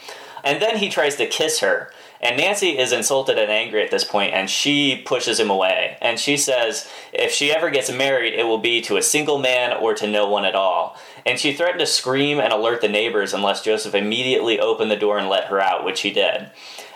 And 0.44 0.60
then 0.60 0.78
he 0.78 0.90
tries 0.90 1.16
to 1.18 1.28
kiss 1.28 1.60
her. 1.60 1.92
And 2.20 2.38
Nancy 2.38 2.78
is 2.78 2.92
insulted 2.92 3.38
and 3.38 3.52
angry 3.52 3.84
at 3.84 3.92
this 3.92 4.04
point, 4.04 4.34
and 4.34 4.50
she 4.50 5.04
pushes 5.06 5.40
him 5.40 5.52
away. 5.52 5.98
And 6.02 6.20
she 6.20 6.38
says 6.38 6.90
if 7.14 7.32
she 7.32 7.52
ever 7.52 7.70
gets 7.70 7.92
married, 7.92 8.34
it 8.34 8.46
will 8.46 8.58
be 8.58 8.82
to 8.82 8.98
a 8.98 9.04
single 9.04 9.38
man 9.38 9.74
or 9.74 9.94
to 9.94 10.08
no 10.08 10.28
one 10.28 10.46
at 10.46 10.56
all. 10.56 10.98
And 11.28 11.38
she 11.38 11.52
threatened 11.52 11.82
to 11.82 11.86
scream 11.86 12.40
and 12.40 12.54
alert 12.54 12.80
the 12.80 12.88
neighbors 12.88 13.34
unless 13.34 13.62
Joseph 13.62 13.94
immediately 13.94 14.62
opened 14.62 14.90
the 14.90 14.96
door 14.96 15.18
and 15.18 15.28
let 15.28 15.48
her 15.48 15.60
out, 15.60 15.84
which 15.84 16.00
he 16.00 16.10
did. 16.10 16.50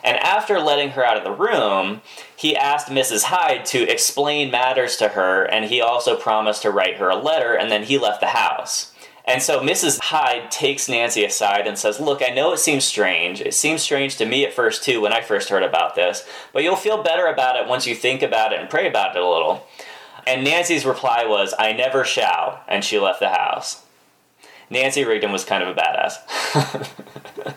And 0.06 0.18
after 0.18 0.58
letting 0.58 0.92
her 0.92 1.04
out 1.04 1.18
of 1.18 1.26
the 1.26 1.34
room, 1.34 2.02
he 2.34 2.56
asked 2.56 2.88
Mrs. 2.88 3.24
Hyde 3.24 3.66
to 3.66 3.86
explain 3.90 4.50
matters 4.50 4.96
to 4.98 5.10
her, 5.10 5.44
and 5.44 5.66
he 5.66 5.82
also 5.82 6.16
promised 6.16 6.62
to 6.62 6.72
write 6.72 6.96
her 6.96 7.10
a 7.10 7.18
letter, 7.18 7.54
and 7.54 7.70
then 7.70 7.84
he 7.84 7.98
left 7.98 8.22
the 8.22 8.28
house. 8.28 8.94
And 9.26 9.42
so 9.42 9.60
Mrs. 9.60 10.00
Hyde 10.00 10.50
takes 10.50 10.88
Nancy 10.88 11.26
aside 11.26 11.68
and 11.68 11.78
says, 11.78 12.00
Look, 12.00 12.22
I 12.24 12.34
know 12.34 12.54
it 12.54 12.60
seems 12.60 12.86
strange. 12.86 13.42
It 13.42 13.54
seems 13.54 13.82
strange 13.82 14.16
to 14.16 14.26
me 14.26 14.46
at 14.46 14.54
first, 14.54 14.82
too, 14.82 15.02
when 15.02 15.12
I 15.12 15.20
first 15.20 15.50
heard 15.50 15.62
about 15.62 15.96
this, 15.96 16.26
but 16.54 16.64
you'll 16.64 16.78
feel 16.78 17.04
better 17.04 17.28
about 17.28 17.58
it 17.58 17.68
once 17.68 17.86
you 17.86 17.96
think 17.96 18.22
about 18.22 18.54
it 18.54 18.62
and 18.62 18.70
pray 18.70 18.88
about 18.88 19.14
it 19.14 19.22
a 19.22 19.28
little. 19.28 19.68
And 20.26 20.46
Nancy's 20.46 20.86
reply 20.86 21.26
was, 21.26 21.54
I 21.60 21.74
never 21.74 22.06
shall, 22.06 22.64
and 22.70 22.86
she 22.86 22.98
left 22.98 23.20
the 23.20 23.30
house. 23.30 23.84
Nancy 24.72 25.04
Rigdon 25.04 25.32
was 25.32 25.46
kind 25.46 25.62
of 25.62 25.70
a 25.70 25.80
badass. 25.80 27.56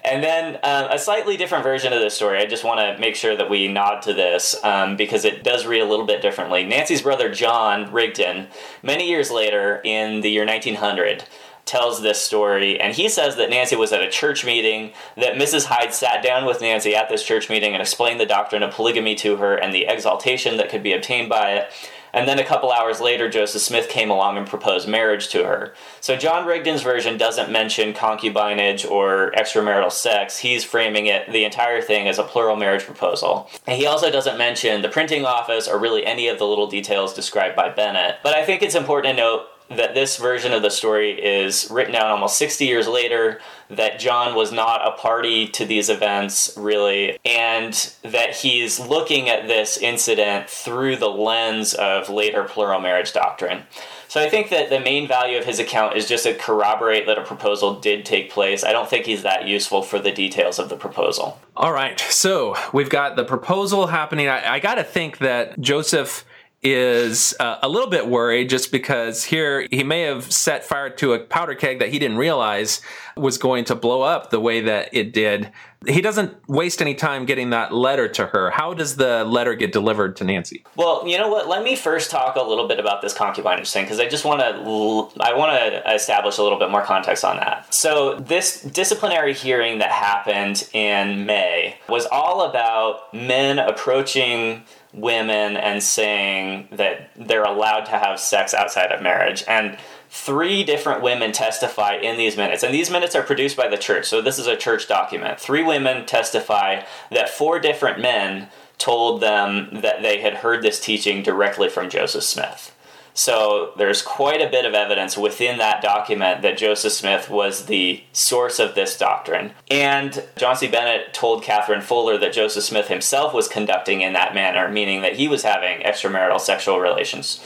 and 0.04 0.24
then 0.24 0.56
um, 0.62 0.90
a 0.90 0.98
slightly 0.98 1.36
different 1.36 1.64
version 1.64 1.92
of 1.92 2.00
this 2.00 2.14
story. 2.14 2.38
I 2.38 2.46
just 2.46 2.64
want 2.64 2.80
to 2.80 2.98
make 3.00 3.14
sure 3.14 3.36
that 3.36 3.50
we 3.50 3.68
nod 3.68 4.00
to 4.02 4.14
this 4.14 4.56
um, 4.64 4.96
because 4.96 5.24
it 5.24 5.44
does 5.44 5.66
read 5.66 5.80
a 5.82 5.86
little 5.86 6.06
bit 6.06 6.22
differently. 6.22 6.64
Nancy's 6.64 7.02
brother 7.02 7.32
John 7.32 7.92
Rigdon, 7.92 8.48
many 8.82 9.08
years 9.08 9.30
later 9.30 9.80
in 9.84 10.22
the 10.22 10.30
year 10.30 10.46
1900, 10.46 11.24
tells 11.66 12.02
this 12.02 12.20
story, 12.20 12.80
and 12.80 12.94
he 12.94 13.08
says 13.08 13.36
that 13.36 13.50
Nancy 13.50 13.76
was 13.76 13.92
at 13.92 14.02
a 14.02 14.10
church 14.10 14.44
meeting, 14.44 14.92
that 15.16 15.34
Mrs. 15.34 15.66
Hyde 15.66 15.94
sat 15.94 16.22
down 16.22 16.44
with 16.44 16.60
Nancy 16.60 16.96
at 16.96 17.08
this 17.08 17.24
church 17.24 17.48
meeting 17.48 17.74
and 17.74 17.82
explained 17.82 18.18
the 18.18 18.26
doctrine 18.26 18.62
of 18.62 18.74
polygamy 18.74 19.14
to 19.16 19.36
her 19.36 19.54
and 19.54 19.72
the 19.72 19.86
exaltation 19.86 20.56
that 20.56 20.68
could 20.68 20.82
be 20.82 20.92
obtained 20.92 21.28
by 21.28 21.52
it. 21.52 21.72
And 22.12 22.28
then 22.28 22.38
a 22.38 22.44
couple 22.44 22.72
hours 22.72 23.00
later, 23.00 23.28
Joseph 23.28 23.62
Smith 23.62 23.88
came 23.88 24.10
along 24.10 24.36
and 24.36 24.46
proposed 24.46 24.88
marriage 24.88 25.28
to 25.28 25.44
her. 25.44 25.74
So 26.00 26.16
John 26.16 26.46
Rigdon's 26.46 26.82
version 26.82 27.16
doesn't 27.16 27.50
mention 27.50 27.94
concubinage 27.94 28.88
or 28.88 29.32
extramarital 29.36 29.92
sex. 29.92 30.38
He's 30.38 30.64
framing 30.64 31.06
it, 31.06 31.30
the 31.30 31.44
entire 31.44 31.80
thing, 31.80 32.08
as 32.08 32.18
a 32.18 32.24
plural 32.24 32.56
marriage 32.56 32.84
proposal. 32.84 33.48
And 33.66 33.78
he 33.78 33.86
also 33.86 34.10
doesn't 34.10 34.38
mention 34.38 34.82
the 34.82 34.88
printing 34.88 35.24
office 35.24 35.68
or 35.68 35.78
really 35.78 36.04
any 36.04 36.28
of 36.28 36.38
the 36.38 36.46
little 36.46 36.66
details 36.66 37.14
described 37.14 37.56
by 37.56 37.68
Bennett. 37.68 38.16
But 38.22 38.34
I 38.34 38.44
think 38.44 38.62
it's 38.62 38.74
important 38.74 39.16
to 39.16 39.22
note 39.22 39.46
that 39.70 39.94
this 39.94 40.16
version 40.16 40.52
of 40.52 40.62
the 40.62 40.70
story 40.70 41.12
is 41.12 41.70
written 41.70 41.92
down 41.92 42.10
almost 42.10 42.36
60 42.38 42.64
years 42.66 42.88
later, 42.88 43.40
that 43.68 44.00
John 44.00 44.34
was 44.34 44.50
not 44.50 44.86
a 44.86 44.96
party 45.00 45.46
to 45.48 45.64
these 45.64 45.88
events, 45.88 46.52
really, 46.56 47.18
and 47.24 47.72
that 48.02 48.34
he's 48.34 48.80
looking 48.80 49.28
at 49.28 49.46
this 49.46 49.78
incident 49.78 50.50
through 50.50 50.96
the 50.96 51.08
lens 51.08 51.72
of 51.74 52.08
later 52.08 52.42
plural 52.42 52.80
marriage 52.80 53.12
doctrine. 53.12 53.62
So 54.08 54.20
I 54.20 54.28
think 54.28 54.50
that 54.50 54.70
the 54.70 54.80
main 54.80 55.06
value 55.06 55.38
of 55.38 55.44
his 55.44 55.60
account 55.60 55.96
is 55.96 56.08
just 56.08 56.24
to 56.24 56.34
corroborate 56.34 57.06
that 57.06 57.16
a 57.16 57.22
proposal 57.22 57.78
did 57.78 58.04
take 58.04 58.28
place. 58.28 58.64
I 58.64 58.72
don't 58.72 58.90
think 58.90 59.06
he's 59.06 59.22
that 59.22 59.46
useful 59.46 59.82
for 59.82 60.00
the 60.00 60.10
details 60.10 60.58
of 60.58 60.68
the 60.68 60.76
proposal. 60.76 61.38
All 61.56 61.72
right, 61.72 62.00
so 62.00 62.56
we've 62.72 62.90
got 62.90 63.14
the 63.14 63.22
proposal 63.22 63.86
happening. 63.86 64.26
I, 64.26 64.54
I 64.54 64.58
got 64.58 64.74
to 64.76 64.84
think 64.84 65.18
that 65.18 65.60
Joseph 65.60 66.24
is 66.62 67.34
uh, 67.40 67.56
a 67.62 67.68
little 67.68 67.88
bit 67.88 68.06
worried 68.06 68.50
just 68.50 68.70
because 68.70 69.24
here 69.24 69.66
he 69.70 69.82
may 69.82 70.02
have 70.02 70.30
set 70.30 70.62
fire 70.62 70.90
to 70.90 71.14
a 71.14 71.18
powder 71.18 71.54
keg 71.54 71.78
that 71.78 71.88
he 71.88 71.98
didn't 71.98 72.18
realize 72.18 72.82
was 73.16 73.38
going 73.38 73.64
to 73.64 73.74
blow 73.74 74.02
up 74.02 74.30
the 74.30 74.40
way 74.40 74.60
that 74.60 74.88
it 74.92 75.12
did. 75.12 75.50
He 75.86 76.02
doesn't 76.02 76.36
waste 76.46 76.82
any 76.82 76.94
time 76.94 77.24
getting 77.24 77.50
that 77.50 77.72
letter 77.72 78.06
to 78.08 78.26
her. 78.26 78.50
How 78.50 78.74
does 78.74 78.96
the 78.96 79.24
letter 79.24 79.54
get 79.54 79.72
delivered 79.72 80.16
to 80.16 80.24
Nancy? 80.24 80.62
Well, 80.76 81.06
you 81.06 81.16
know 81.16 81.28
what? 81.28 81.48
Let 81.48 81.62
me 81.62 81.74
first 81.74 82.10
talk 82.10 82.36
a 82.36 82.42
little 82.42 82.68
bit 82.68 82.78
about 82.78 83.00
this 83.00 83.14
concubinage 83.14 83.72
thing 83.72 83.84
because 83.84 83.98
I 83.98 84.06
just 84.06 84.26
want 84.26 84.40
to 84.40 85.22
I 85.22 85.34
want 85.34 85.58
to 85.58 85.94
establish 85.94 86.36
a 86.36 86.42
little 86.42 86.58
bit 86.58 86.70
more 86.70 86.82
context 86.82 87.24
on 87.24 87.38
that. 87.38 87.74
So, 87.74 88.16
this 88.16 88.60
disciplinary 88.62 89.32
hearing 89.32 89.78
that 89.78 89.90
happened 89.90 90.68
in 90.74 91.24
May 91.24 91.78
was 91.88 92.04
all 92.06 92.42
about 92.42 93.14
men 93.14 93.58
approaching 93.58 94.64
women 94.92 95.56
and 95.56 95.82
saying 95.82 96.68
that 96.72 97.10
they're 97.16 97.44
allowed 97.44 97.84
to 97.84 97.92
have 97.92 98.18
sex 98.18 98.52
outside 98.54 98.92
of 98.92 99.02
marriage. 99.02 99.44
And 99.46 99.78
three 100.08 100.64
different 100.64 101.02
women 101.02 101.32
testify 101.32 101.94
in 101.94 102.16
these 102.16 102.36
minutes. 102.36 102.62
And 102.62 102.74
these 102.74 102.90
minutes 102.90 103.14
are 103.14 103.22
produced 103.22 103.56
by 103.56 103.68
the 103.68 103.76
church. 103.76 104.06
So 104.06 104.20
this 104.20 104.38
is 104.38 104.46
a 104.46 104.56
church 104.56 104.88
document. 104.88 105.38
Three 105.38 105.62
women 105.62 106.06
testify 106.06 106.82
that 107.10 107.30
four 107.30 107.60
different 107.60 108.00
men 108.00 108.48
told 108.78 109.20
them 109.20 109.68
that 109.72 110.02
they 110.02 110.20
had 110.20 110.34
heard 110.34 110.62
this 110.62 110.80
teaching 110.80 111.22
directly 111.22 111.68
from 111.68 111.90
Joseph 111.90 112.24
Smith. 112.24 112.74
So 113.14 113.72
there's 113.76 114.02
quite 114.02 114.40
a 114.40 114.50
bit 114.50 114.64
of 114.64 114.74
evidence 114.74 115.16
within 115.16 115.58
that 115.58 115.82
document 115.82 116.42
that 116.42 116.58
Joseph 116.58 116.92
Smith 116.92 117.28
was 117.28 117.66
the 117.66 118.02
source 118.12 118.58
of 118.58 118.74
this 118.74 118.96
doctrine. 118.96 119.52
And 119.70 120.24
John 120.36 120.56
C. 120.56 120.68
Bennett 120.68 121.12
told 121.12 121.42
Catherine 121.42 121.82
Fuller 121.82 122.18
that 122.18 122.32
Joseph 122.32 122.64
Smith 122.64 122.88
himself 122.88 123.34
was 123.34 123.48
conducting 123.48 124.00
in 124.00 124.12
that 124.14 124.34
manner, 124.34 124.68
meaning 124.68 125.02
that 125.02 125.16
he 125.16 125.28
was 125.28 125.42
having 125.42 125.80
extramarital 125.80 126.40
sexual 126.40 126.80
relations. 126.80 127.40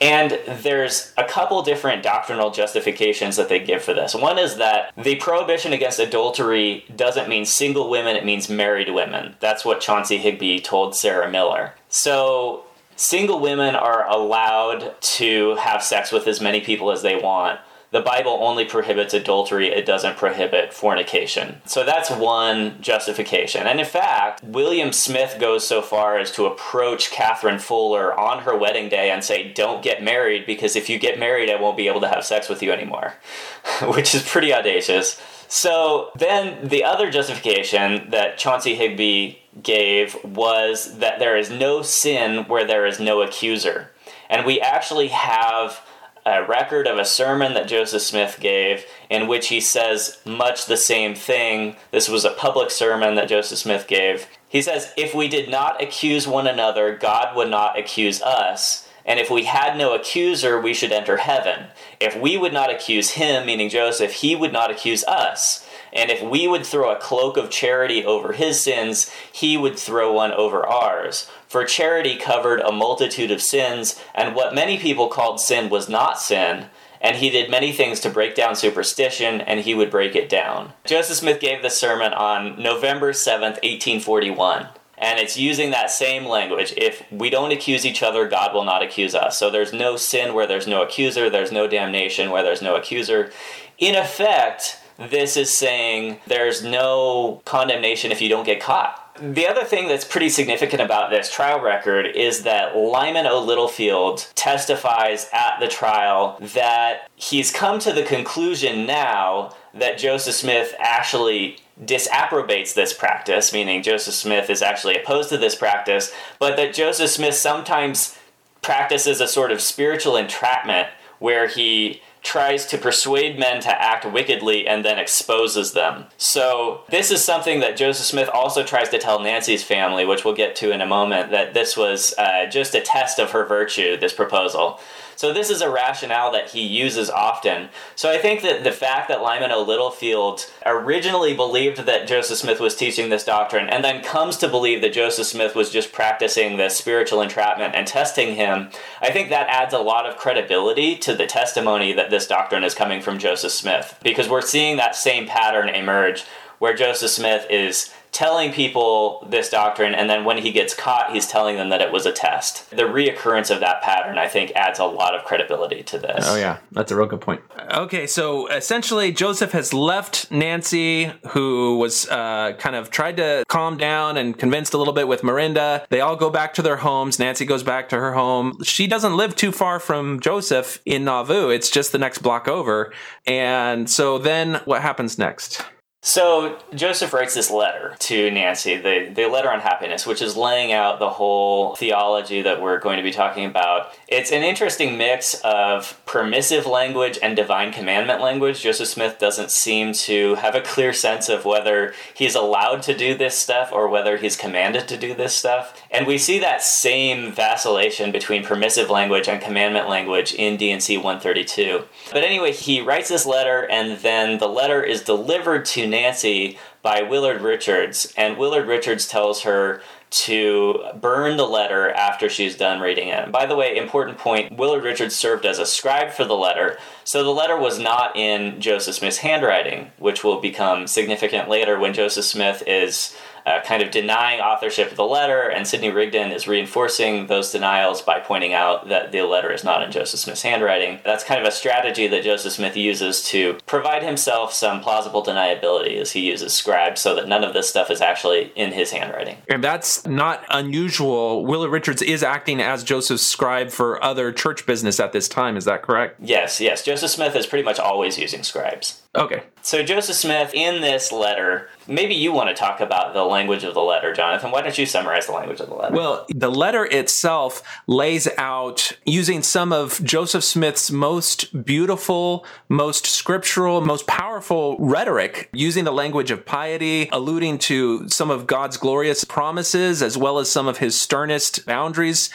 And 0.00 0.38
there's 0.48 1.12
a 1.18 1.24
couple 1.24 1.62
different 1.62 2.02
doctrinal 2.02 2.50
justifications 2.50 3.36
that 3.36 3.50
they 3.50 3.58
give 3.58 3.82
for 3.82 3.92
this. 3.92 4.14
One 4.14 4.38
is 4.38 4.56
that 4.56 4.92
the 4.96 5.16
prohibition 5.16 5.74
against 5.74 5.98
adultery 5.98 6.86
doesn't 6.96 7.28
mean 7.28 7.44
single 7.44 7.90
women, 7.90 8.16
it 8.16 8.24
means 8.24 8.48
married 8.48 8.94
women. 8.94 9.34
That's 9.40 9.62
what 9.64 9.80
Chauncey 9.80 10.16
Higbee 10.16 10.60
told 10.60 10.96
Sarah 10.96 11.30
Miller. 11.30 11.74
So 11.90 12.64
single 13.00 13.40
women 13.40 13.74
are 13.74 14.06
allowed 14.08 14.94
to 15.00 15.54
have 15.56 15.82
sex 15.82 16.12
with 16.12 16.26
as 16.26 16.38
many 16.40 16.60
people 16.60 16.90
as 16.90 17.00
they 17.00 17.16
want. 17.16 17.58
The 17.92 18.02
Bible 18.02 18.38
only 18.42 18.66
prohibits 18.66 19.14
adultery, 19.14 19.68
it 19.68 19.84
doesn't 19.84 20.16
prohibit 20.16 20.72
fornication. 20.72 21.60
So 21.64 21.82
that's 21.82 22.10
one 22.10 22.80
justification. 22.80 23.66
And 23.66 23.80
in 23.80 23.86
fact, 23.86 24.44
William 24.44 24.92
Smith 24.92 25.38
goes 25.40 25.66
so 25.66 25.82
far 25.82 26.18
as 26.18 26.30
to 26.32 26.44
approach 26.44 27.10
Catherine 27.10 27.58
Fuller 27.58 28.16
on 28.16 28.42
her 28.42 28.56
wedding 28.56 28.90
day 28.90 29.10
and 29.10 29.24
say, 29.24 29.50
Don't 29.52 29.82
get 29.82 30.04
married 30.04 30.46
because 30.46 30.76
if 30.76 30.88
you 30.88 31.00
get 31.00 31.18
married, 31.18 31.50
I 31.50 31.60
won't 31.60 31.76
be 31.76 31.88
able 31.88 32.02
to 32.02 32.08
have 32.08 32.24
sex 32.24 32.48
with 32.48 32.62
you 32.62 32.70
anymore, 32.70 33.14
which 33.82 34.14
is 34.14 34.22
pretty 34.22 34.52
audacious. 34.52 35.20
So 35.48 36.10
then 36.14 36.68
the 36.68 36.84
other 36.84 37.10
justification 37.10 38.10
that 38.10 38.38
Chauncey 38.38 38.76
Higbee 38.76 39.39
gave 39.62 40.16
was 40.24 40.98
that 40.98 41.18
there 41.18 41.36
is 41.36 41.50
no 41.50 41.82
sin 41.82 42.44
where 42.44 42.66
there 42.66 42.86
is 42.86 43.00
no 43.00 43.22
accuser. 43.22 43.90
And 44.28 44.46
we 44.46 44.60
actually 44.60 45.08
have 45.08 45.84
a 46.26 46.44
record 46.44 46.86
of 46.86 46.98
a 46.98 47.04
sermon 47.04 47.54
that 47.54 47.68
Joseph 47.68 48.02
Smith 48.02 48.38
gave 48.40 48.84
in 49.08 49.26
which 49.26 49.48
he 49.48 49.60
says 49.60 50.18
much 50.24 50.66
the 50.66 50.76
same 50.76 51.14
thing. 51.14 51.76
This 51.90 52.08
was 52.08 52.24
a 52.24 52.30
public 52.30 52.70
sermon 52.70 53.14
that 53.14 53.28
Joseph 53.28 53.58
Smith 53.58 53.86
gave. 53.88 54.26
He 54.48 54.62
says, 54.62 54.92
If 54.96 55.14
we 55.14 55.28
did 55.28 55.50
not 55.50 55.82
accuse 55.82 56.28
one 56.28 56.46
another, 56.46 56.96
God 56.96 57.36
would 57.36 57.48
not 57.48 57.78
accuse 57.78 58.20
us. 58.22 58.88
And 59.04 59.18
if 59.18 59.30
we 59.30 59.44
had 59.44 59.76
no 59.76 59.94
accuser, 59.94 60.60
we 60.60 60.74
should 60.74 60.92
enter 60.92 61.16
heaven. 61.16 61.68
If 61.98 62.16
we 62.16 62.36
would 62.36 62.52
not 62.52 62.70
accuse 62.70 63.12
him, 63.12 63.46
meaning 63.46 63.70
Joseph, 63.70 64.12
he 64.12 64.36
would 64.36 64.52
not 64.52 64.70
accuse 64.70 65.04
us. 65.04 65.66
And 65.92 66.10
if 66.10 66.22
we 66.22 66.46
would 66.46 66.64
throw 66.64 66.90
a 66.90 67.00
cloak 67.00 67.36
of 67.36 67.50
charity 67.50 68.04
over 68.04 68.32
his 68.32 68.60
sins, 68.60 69.10
he 69.32 69.56
would 69.56 69.78
throw 69.78 70.12
one 70.12 70.32
over 70.32 70.66
ours. 70.66 71.28
For 71.48 71.64
charity 71.64 72.16
covered 72.16 72.60
a 72.60 72.72
multitude 72.72 73.30
of 73.30 73.42
sins, 73.42 74.00
and 74.14 74.34
what 74.34 74.54
many 74.54 74.78
people 74.78 75.08
called 75.08 75.40
sin 75.40 75.68
was 75.68 75.88
not 75.88 76.20
sin, 76.20 76.66
and 77.00 77.16
he 77.16 77.30
did 77.30 77.50
many 77.50 77.72
things 77.72 77.98
to 78.00 78.10
break 78.10 78.34
down 78.34 78.54
superstition, 78.54 79.40
and 79.40 79.60
he 79.60 79.74
would 79.74 79.90
break 79.90 80.14
it 80.14 80.28
down. 80.28 80.74
Joseph 80.84 81.16
Smith 81.16 81.40
gave 81.40 81.62
the 81.62 81.70
sermon 81.70 82.12
on 82.12 82.62
November 82.62 83.12
7th, 83.12 83.62
1841. 83.62 84.68
And 84.98 85.18
it's 85.18 85.38
using 85.38 85.70
that 85.70 85.90
same 85.90 86.26
language. 86.26 86.74
If 86.76 87.10
we 87.10 87.30
don't 87.30 87.52
accuse 87.52 87.86
each 87.86 88.02
other, 88.02 88.28
God 88.28 88.52
will 88.52 88.64
not 88.64 88.82
accuse 88.82 89.14
us. 89.14 89.38
So 89.38 89.48
there's 89.48 89.72
no 89.72 89.96
sin 89.96 90.34
where 90.34 90.46
there's 90.46 90.66
no 90.66 90.82
accuser, 90.82 91.30
there's 91.30 91.50
no 91.50 91.66
damnation 91.66 92.30
where 92.30 92.42
there's 92.42 92.60
no 92.60 92.76
accuser. 92.76 93.32
In 93.78 93.94
effect, 93.94 94.78
this 95.00 95.36
is 95.36 95.56
saying 95.56 96.18
there's 96.26 96.62
no 96.62 97.40
condemnation 97.44 98.12
if 98.12 98.20
you 98.20 98.28
don't 98.28 98.44
get 98.44 98.60
caught. 98.60 98.96
The 99.20 99.46
other 99.46 99.64
thing 99.64 99.88
that's 99.88 100.04
pretty 100.04 100.28
significant 100.28 100.80
about 100.80 101.10
this 101.10 101.30
trial 101.30 101.60
record 101.60 102.06
is 102.06 102.42
that 102.44 102.76
Lyman 102.76 103.26
O. 103.26 103.42
Littlefield 103.42 104.26
testifies 104.34 105.28
at 105.32 105.58
the 105.60 105.68
trial 105.68 106.38
that 106.40 107.10
he's 107.16 107.50
come 107.50 107.78
to 107.80 107.92
the 107.92 108.02
conclusion 108.02 108.86
now 108.86 109.54
that 109.74 109.98
Joseph 109.98 110.34
Smith 110.34 110.74
actually 110.78 111.58
disapprobates 111.84 112.74
this 112.74 112.92
practice, 112.92 113.52
meaning 113.52 113.82
Joseph 113.82 114.14
Smith 114.14 114.48
is 114.48 114.62
actually 114.62 114.96
opposed 114.96 115.28
to 115.30 115.38
this 115.38 115.54
practice, 115.54 116.12
but 116.38 116.56
that 116.56 116.74
Joseph 116.74 117.10
Smith 117.10 117.34
sometimes 117.34 118.18
practices 118.62 119.20
a 119.20 119.28
sort 119.28 119.52
of 119.52 119.60
spiritual 119.60 120.16
entrapment 120.16 120.88
where 121.18 121.46
he 121.46 122.00
tries 122.22 122.66
to 122.66 122.78
persuade 122.78 123.38
men 123.38 123.60
to 123.62 123.82
act 123.82 124.04
wickedly 124.04 124.66
and 124.66 124.84
then 124.84 124.98
exposes 124.98 125.72
them. 125.72 126.06
So, 126.16 126.82
this 126.88 127.10
is 127.10 127.24
something 127.24 127.60
that 127.60 127.76
Joseph 127.76 128.06
Smith 128.06 128.28
also 128.32 128.62
tries 128.62 128.88
to 128.90 128.98
tell 128.98 129.20
Nancy's 129.20 129.64
family, 129.64 130.04
which 130.04 130.24
we'll 130.24 130.34
get 130.34 130.54
to 130.56 130.70
in 130.70 130.80
a 130.80 130.86
moment, 130.86 131.30
that 131.30 131.54
this 131.54 131.76
was 131.76 132.14
uh, 132.18 132.46
just 132.46 132.74
a 132.74 132.80
test 132.80 133.18
of 133.18 133.30
her 133.30 133.46
virtue, 133.46 133.96
this 133.96 134.12
proposal. 134.12 134.80
So 135.20 135.34
this 135.34 135.50
is 135.50 135.60
a 135.60 135.68
rationale 135.68 136.32
that 136.32 136.48
he 136.48 136.62
uses 136.62 137.10
often. 137.10 137.68
So 137.94 138.10
I 138.10 138.16
think 138.16 138.40
that 138.40 138.64
the 138.64 138.72
fact 138.72 139.08
that 139.08 139.20
Lyman 139.20 139.52
O. 139.52 139.62
Littlefield 139.62 140.50
originally 140.64 141.34
believed 141.34 141.80
that 141.80 142.08
Joseph 142.08 142.38
Smith 142.38 142.58
was 142.58 142.74
teaching 142.74 143.10
this 143.10 143.22
doctrine 143.22 143.68
and 143.68 143.84
then 143.84 144.02
comes 144.02 144.38
to 144.38 144.48
believe 144.48 144.80
that 144.80 144.94
Joseph 144.94 145.26
Smith 145.26 145.54
was 145.54 145.68
just 145.68 145.92
practicing 145.92 146.56
this 146.56 146.78
spiritual 146.78 147.20
entrapment 147.20 147.74
and 147.74 147.86
testing 147.86 148.34
him, 148.34 148.70
I 149.02 149.10
think 149.10 149.28
that 149.28 149.50
adds 149.50 149.74
a 149.74 149.78
lot 149.78 150.06
of 150.06 150.16
credibility 150.16 150.96
to 150.96 151.14
the 151.14 151.26
testimony 151.26 151.92
that 151.92 152.08
this 152.08 152.26
doctrine 152.26 152.64
is 152.64 152.74
coming 152.74 153.02
from 153.02 153.18
Joseph 153.18 153.52
Smith 153.52 153.98
because 154.02 154.26
we're 154.26 154.40
seeing 154.40 154.78
that 154.78 154.96
same 154.96 155.26
pattern 155.26 155.68
emerge 155.68 156.24
where 156.60 156.74
Joseph 156.74 157.10
Smith 157.10 157.46
is 157.50 157.92
telling 158.12 158.52
people 158.52 159.26
this 159.30 159.48
doctrine, 159.48 159.94
and 159.94 160.08
then 160.08 160.24
when 160.24 160.38
he 160.38 160.52
gets 160.52 160.74
caught, 160.74 161.12
he's 161.12 161.26
telling 161.26 161.56
them 161.56 161.68
that 161.70 161.80
it 161.80 161.92
was 161.92 162.06
a 162.06 162.12
test. 162.12 162.68
The 162.70 162.82
reoccurrence 162.82 163.50
of 163.50 163.60
that 163.60 163.82
pattern, 163.82 164.18
I 164.18 164.28
think, 164.28 164.52
adds 164.54 164.78
a 164.78 164.84
lot 164.84 165.14
of 165.14 165.24
credibility 165.24 165.82
to 165.84 165.98
this. 165.98 166.24
Oh, 166.28 166.36
yeah. 166.36 166.58
That's 166.72 166.90
a 166.90 166.96
real 166.96 167.06
good 167.06 167.20
point. 167.20 167.42
Okay, 167.70 168.06
so 168.06 168.48
essentially, 168.48 169.12
Joseph 169.12 169.52
has 169.52 169.72
left 169.72 170.30
Nancy, 170.30 171.12
who 171.28 171.78
was 171.78 172.08
uh, 172.08 172.54
kind 172.58 172.76
of 172.76 172.90
tried 172.90 173.16
to 173.18 173.44
calm 173.48 173.76
down 173.76 174.16
and 174.16 174.38
convinced 174.38 174.74
a 174.74 174.78
little 174.78 174.94
bit 174.94 175.08
with 175.08 175.22
Marinda. 175.22 175.86
They 175.88 176.00
all 176.00 176.16
go 176.16 176.30
back 176.30 176.54
to 176.54 176.62
their 176.62 176.76
homes. 176.76 177.18
Nancy 177.18 177.44
goes 177.44 177.62
back 177.62 177.88
to 177.90 177.96
her 177.96 178.12
home. 178.12 178.62
She 178.62 178.86
doesn't 178.86 179.16
live 179.16 179.36
too 179.36 179.52
far 179.52 179.78
from 179.78 180.20
Joseph 180.20 180.80
in 180.84 181.04
Nauvoo, 181.04 181.50
it's 181.50 181.70
just 181.70 181.92
the 181.92 181.98
next 181.98 182.18
block 182.18 182.48
over. 182.48 182.92
And 183.26 183.88
so 183.88 184.18
then 184.18 184.60
what 184.64 184.82
happens 184.82 185.18
next? 185.18 185.62
So 186.02 186.58
Joseph 186.74 187.12
writes 187.12 187.34
this 187.34 187.50
letter 187.50 187.94
to 187.98 188.30
Nancy, 188.30 188.76
the, 188.76 189.12
the 189.14 189.26
letter 189.26 189.50
on 189.50 189.60
happiness, 189.60 190.06
which 190.06 190.22
is 190.22 190.34
laying 190.34 190.72
out 190.72 190.98
the 190.98 191.10
whole 191.10 191.74
theology 191.76 192.40
that 192.42 192.62
we're 192.62 192.78
going 192.78 192.96
to 192.96 193.02
be 193.02 193.10
talking 193.10 193.44
about. 193.44 193.92
It's 194.10 194.32
an 194.32 194.42
interesting 194.42 194.98
mix 194.98 195.34
of 195.44 196.04
permissive 196.04 196.66
language 196.66 197.16
and 197.22 197.36
divine 197.36 197.72
commandment 197.72 198.20
language. 198.20 198.60
Joseph 198.60 198.88
Smith 198.88 199.20
doesn't 199.20 199.52
seem 199.52 199.92
to 199.92 200.34
have 200.34 200.56
a 200.56 200.60
clear 200.60 200.92
sense 200.92 201.28
of 201.28 201.44
whether 201.44 201.94
he's 202.12 202.34
allowed 202.34 202.82
to 202.82 202.96
do 202.96 203.14
this 203.16 203.38
stuff 203.38 203.70
or 203.72 203.88
whether 203.88 204.16
he's 204.16 204.34
commanded 204.34 204.88
to 204.88 204.96
do 204.96 205.14
this 205.14 205.32
stuff. 205.32 205.80
And 205.92 206.08
we 206.08 206.18
see 206.18 206.40
that 206.40 206.60
same 206.60 207.30
vacillation 207.30 208.10
between 208.10 208.42
permissive 208.42 208.90
language 208.90 209.28
and 209.28 209.40
commandment 209.40 209.88
language 209.88 210.34
in 210.34 210.56
D&C 210.56 210.96
132. 210.96 211.84
But 212.12 212.24
anyway, 212.24 212.50
he 212.50 212.80
writes 212.80 213.10
this 213.10 213.24
letter 213.24 213.64
and 213.70 213.96
then 213.98 214.38
the 214.38 214.48
letter 214.48 214.82
is 214.82 215.04
delivered 215.04 215.64
to 215.66 215.86
Nancy 215.86 216.58
by 216.82 217.02
Willard 217.02 217.42
Richards, 217.42 218.12
and 218.16 218.38
Willard 218.38 218.66
Richards 218.66 219.06
tells 219.06 219.42
her 219.42 219.82
to 220.10 220.82
burn 221.00 221.36
the 221.36 221.46
letter 221.46 221.90
after 221.90 222.28
she's 222.28 222.56
done 222.56 222.80
reading 222.80 223.08
it. 223.08 223.24
And 223.24 223.32
by 223.32 223.46
the 223.46 223.56
way, 223.56 223.76
important 223.76 224.18
point 224.18 224.56
Willard 224.56 224.82
Richards 224.82 225.14
served 225.14 225.46
as 225.46 225.58
a 225.58 225.66
scribe 225.66 226.10
for 226.10 226.24
the 226.24 226.36
letter, 226.36 226.78
so 227.04 227.22
the 227.22 227.30
letter 227.30 227.56
was 227.56 227.78
not 227.78 228.16
in 228.16 228.60
Joseph 228.60 228.96
Smith's 228.96 229.18
handwriting, 229.18 229.92
which 229.98 230.24
will 230.24 230.40
become 230.40 230.86
significant 230.86 231.48
later 231.48 231.78
when 231.78 231.94
Joseph 231.94 232.24
Smith 232.24 232.62
is 232.66 233.16
uh, 233.50 233.62
kind 233.62 233.82
of 233.82 233.90
denying 233.90 234.40
authorship 234.40 234.90
of 234.90 234.96
the 234.96 235.04
letter, 235.04 235.48
and 235.48 235.66
Sidney 235.66 235.90
Rigdon 235.90 236.30
is 236.30 236.46
reinforcing 236.46 237.26
those 237.26 237.52
denials 237.52 238.00
by 238.02 238.20
pointing 238.20 238.54
out 238.54 238.88
that 238.88 239.12
the 239.12 239.22
letter 239.22 239.52
is 239.52 239.64
not 239.64 239.82
in 239.82 239.90
Joseph 239.90 240.20
Smith's 240.20 240.42
handwriting. 240.42 241.00
That's 241.04 241.24
kind 241.24 241.40
of 241.40 241.46
a 241.46 241.50
strategy 241.50 242.06
that 242.06 242.24
Joseph 242.24 242.52
Smith 242.52 242.76
uses 242.76 243.22
to 243.24 243.58
provide 243.66 244.02
himself 244.02 244.52
some 244.52 244.80
plausible 244.80 245.24
deniability 245.24 245.98
as 246.00 246.12
he 246.12 246.20
uses 246.20 246.54
scribes 246.54 247.00
so 247.00 247.14
that 247.14 247.28
none 247.28 247.44
of 247.44 247.52
this 247.52 247.68
stuff 247.68 247.90
is 247.90 248.00
actually 248.00 248.52
in 248.54 248.72
his 248.72 248.92
handwriting. 248.92 249.36
And 249.48 249.62
that's 249.62 250.06
not 250.06 250.44
unusual. 250.50 251.44
Willard 251.44 251.70
Richards 251.70 252.02
is 252.02 252.22
acting 252.22 252.60
as 252.60 252.84
Joseph's 252.84 253.26
scribe 253.26 253.70
for 253.70 254.02
other 254.02 254.32
church 254.32 254.66
business 254.66 255.00
at 255.00 255.12
this 255.12 255.28
time, 255.28 255.56
is 255.56 255.64
that 255.64 255.82
correct? 255.82 256.16
Yes, 256.20 256.60
yes. 256.60 256.84
Joseph 256.84 257.10
Smith 257.10 257.34
is 257.34 257.46
pretty 257.46 257.64
much 257.64 257.78
always 257.78 258.18
using 258.18 258.42
scribes. 258.42 259.02
Okay. 259.14 259.42
So 259.62 259.82
Joseph 259.82 260.16
Smith, 260.16 260.52
in 260.54 260.80
this 260.80 261.12
letter, 261.12 261.68
maybe 261.86 262.14
you 262.14 262.32
want 262.32 262.48
to 262.48 262.54
talk 262.54 262.80
about 262.80 263.12
the 263.12 263.24
language 263.24 263.62
of 263.64 263.74
the 263.74 263.80
letter, 263.80 264.12
Jonathan. 264.12 264.50
Why 264.50 264.62
don't 264.62 264.76
you 264.76 264.86
summarize 264.86 265.26
the 265.26 265.32
language 265.32 265.60
of 265.60 265.68
the 265.68 265.74
letter? 265.74 265.94
Well, 265.94 266.26
the 266.28 266.50
letter 266.50 266.86
itself 266.86 267.62
lays 267.86 268.26
out 268.38 268.92
using 269.04 269.42
some 269.42 269.72
of 269.72 270.02
Joseph 270.02 270.44
Smith's 270.44 270.90
most 270.90 271.64
beautiful, 271.64 272.46
most 272.68 273.06
scriptural, 273.06 273.80
most 273.80 274.06
powerful 274.06 274.76
rhetoric, 274.78 275.50
using 275.52 275.84
the 275.84 275.92
language 275.92 276.30
of 276.30 276.46
piety, 276.46 277.08
alluding 277.12 277.58
to 277.58 278.08
some 278.08 278.30
of 278.30 278.46
God's 278.46 278.76
glorious 278.76 279.24
promises 279.24 280.02
as 280.02 280.16
well 280.16 280.38
as 280.38 280.50
some 280.50 280.68
of 280.68 280.78
his 280.78 280.98
sternest 280.98 281.66
boundaries. 281.66 282.30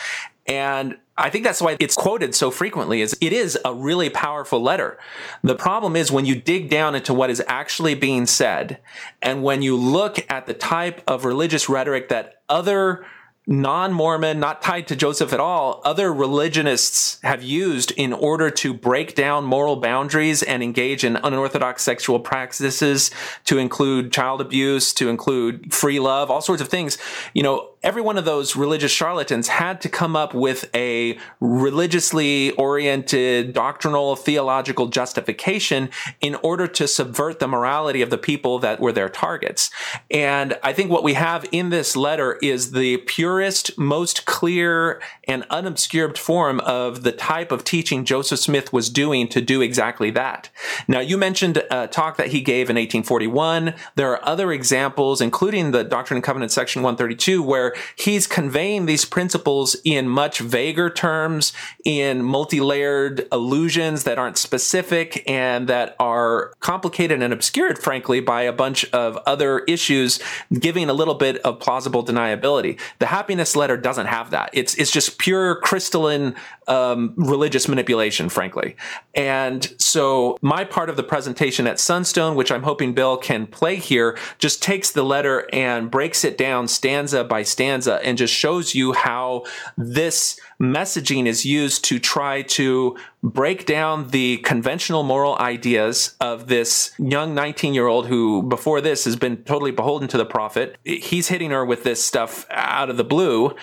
And 0.48 0.98
I 1.18 1.30
think 1.30 1.44
that's 1.44 1.62
why 1.62 1.78
it's 1.80 1.96
quoted 1.96 2.36
so 2.36 2.52
frequently 2.52 3.02
is 3.02 3.18
it 3.22 3.34
is 3.34 3.58
a 3.64 3.74
really 3.74 4.10
powerful 4.10 4.62
letter. 4.62 5.00
The 5.44 5.56
problem 5.56 5.96
is 5.96 6.12
when 6.12 6.26
you 6.26 6.36
dig 6.36 6.70
down 6.70 6.94
into 6.94 7.14
what 7.14 7.30
is 7.30 7.42
actually 7.48 7.96
being 7.96 8.26
said 8.26 8.80
and 9.22 9.42
when 9.42 9.62
you 9.62 9.78
look 9.78 10.20
at 10.30 10.46
the 10.46 10.54
type 10.54 11.02
of 11.08 11.26
religious 11.26 11.70
rhetoric 11.70 12.10
that 12.10 12.42
other 12.50 13.06
non-Mormon, 13.48 14.40
not 14.40 14.62
tied 14.62 14.88
to 14.88 14.96
Joseph 14.96 15.32
at 15.32 15.40
all, 15.40 15.82
other 15.86 16.12
religionists 16.12 17.20
have 17.22 17.44
used 17.44 17.92
in 17.92 18.12
order 18.12 18.50
to 18.50 18.74
break 18.74 19.14
down 19.14 19.44
moral 19.44 19.76
boundaries 19.76 20.42
and 20.42 20.64
engage 20.64 21.04
in 21.04 21.16
unorthodox 21.18 21.84
sexual 21.84 22.20
practices 22.20 23.12
to 23.46 23.60
include 23.60 24.12
child 24.12 24.42
abuse, 24.42 24.94
to 24.94 25.10
include 25.10 25.74
free 25.74 26.00
love, 26.00 26.32
all 26.32 26.42
sorts 26.42 26.62
of 26.62 26.70
things. 26.70 26.98
You 27.34 27.44
know, 27.44 27.70
every 27.86 28.02
one 28.02 28.18
of 28.18 28.26
those 28.26 28.56
religious 28.56 28.92
charlatans 28.92 29.48
had 29.48 29.80
to 29.80 29.88
come 29.88 30.16
up 30.16 30.34
with 30.34 30.68
a 30.76 31.18
religiously 31.40 32.50
oriented 32.54 33.54
doctrinal 33.54 34.16
theological 34.16 34.88
justification 34.88 35.88
in 36.20 36.34
order 36.36 36.68
to 36.68 36.88
subvert 36.88 37.38
the 37.38 37.48
morality 37.48 38.02
of 38.02 38.10
the 38.10 38.18
people 38.18 38.58
that 38.58 38.80
were 38.80 38.92
their 38.92 39.08
targets. 39.08 39.70
And 40.10 40.58
I 40.64 40.74
think 40.74 40.90
what 40.90 41.04
we 41.04 41.14
have 41.14 41.46
in 41.52 41.70
this 41.70 41.96
letter 41.96 42.40
is 42.42 42.72
the 42.72 42.98
purest, 42.98 43.78
most 43.78 44.26
clear 44.26 45.00
and 45.28 45.46
unobscured 45.52 46.18
form 46.18 46.60
of 46.62 47.04
the 47.04 47.12
type 47.12 47.52
of 47.52 47.64
teaching 47.64 48.04
Joseph 48.04 48.40
Smith 48.40 48.74
was 48.74 48.90
doing 48.90 49.28
to 49.28 49.42
do 49.42 49.62
exactly 49.62 50.10
that. 50.10 50.50
Now, 50.88 51.02
you 51.02 51.20
mentioned 51.20 51.62
a 51.70 51.88
talk 51.88 52.18
that 52.18 52.30
he 52.30 52.42
gave 52.42 52.72
in 52.72 52.78
1841. 52.78 53.76
There 53.94 54.12
are 54.12 54.28
other 54.28 54.52
examples, 54.52 55.22
including 55.22 55.70
the 55.70 55.84
Doctrine 55.84 56.18
and 56.18 56.24
Covenant 56.24 56.52
section 56.52 56.82
132, 56.82 57.44
where 57.44 57.75
he's 57.96 58.28
conveying 58.28 58.86
these 58.86 59.06
principles 59.06 59.76
in 59.84 60.08
much 60.08 60.40
vaguer 60.40 60.90
terms, 60.90 61.54
in 61.84 62.24
multi-layered 62.24 63.28
allusions 63.32 64.04
that 64.04 64.18
aren't 64.18 64.38
specific 64.38 65.24
and 65.30 65.68
that 65.68 65.96
are 66.00 66.54
complicated 66.60 67.22
and 67.22 67.34
obscured, 67.34 67.78
frankly, 67.80 68.20
by 68.20 68.42
a 68.44 68.54
bunch 68.54 68.86
of 68.92 69.18
other 69.26 69.60
issues, 69.60 70.20
giving 70.60 70.90
a 70.90 70.94
little 70.94 71.16
bit 71.16 71.38
of 71.40 71.60
plausible 71.60 72.04
deniability. 72.04 72.80
The 73.00 73.08
happiness 73.08 73.56
letter 73.56 73.78
doesn't 73.78 74.08
have 74.08 74.32
that. 74.32 74.50
It's 74.54 74.76
it's 74.76 74.92
just 74.92 75.18
pure 75.18 75.56
crystalline 75.56 76.36
um, 76.68 77.14
religious 77.16 77.68
manipulation, 77.68 78.30
frankly. 78.30 78.76
And 79.14 79.74
so 79.78 80.38
my 80.42 80.64
part 80.64 80.90
of 80.90 80.98
the 80.98 81.04
presentation 81.04 81.68
at 81.68 81.80
Sunstone, 81.80 82.36
which 82.36 82.52
I'm 82.52 82.64
hoping 82.64 82.94
Bill 82.94 83.18
can 83.18 83.48
play 83.48 83.76
here, 83.76 84.18
just 84.40 84.64
takes 84.64 84.92
the 84.92 85.04
letter 85.04 85.48
and 85.54 85.92
breaks 85.92 86.24
it 86.24 86.38
down 86.38 86.68
stanza 86.68 87.24
by 87.24 87.44
stanza 87.56 88.00
and 88.04 88.18
just 88.18 88.34
shows 88.34 88.76
you 88.76 88.92
how 88.92 89.44
this 89.78 90.38
messaging 90.60 91.26
is 91.26 91.46
used 91.46 91.86
to 91.86 92.00
try 92.00 92.42
to 92.42 92.98
break 93.24 93.66
down 93.66 94.10
the 94.10 94.38
conventional 94.38 95.04
moral 95.04 95.38
ideas 95.40 96.16
of 96.20 96.48
this 96.48 96.92
young 97.00 97.34
19 97.34 97.74
year 97.74 97.88
old 97.88 98.08
who, 98.08 98.44
before 98.44 98.82
this, 98.82 99.06
has 99.06 99.16
been 99.16 99.38
totally 99.44 99.72
beholden 99.72 100.08
to 100.08 100.18
the 100.18 100.26
prophet. 100.26 100.78
He's 100.84 101.30
hitting 101.30 101.52
her 101.52 101.66
with 101.66 101.84
this 101.84 102.04
stuff 102.04 102.46
out 102.52 102.90
of 102.90 102.98
the 102.98 103.04
blue 103.04 103.56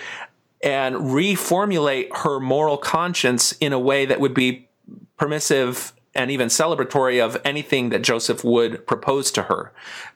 and 0.63 0.95
reformulate 0.95 2.15
her 2.17 2.39
moral 2.39 2.77
conscience 2.77 3.51
in 3.53 3.73
a 3.73 3.79
way 3.79 4.05
that 4.05 4.19
would 4.19 4.33
be 4.33 4.67
permissive 5.17 5.93
and 6.15 6.29
even 6.29 6.47
celebratory 6.47 7.23
of 7.23 7.39
anything 7.43 7.89
that 7.89 8.01
Joseph 8.01 8.43
would 8.43 8.85
propose 8.85 9.31
to 9.31 9.43
her. 9.43 9.73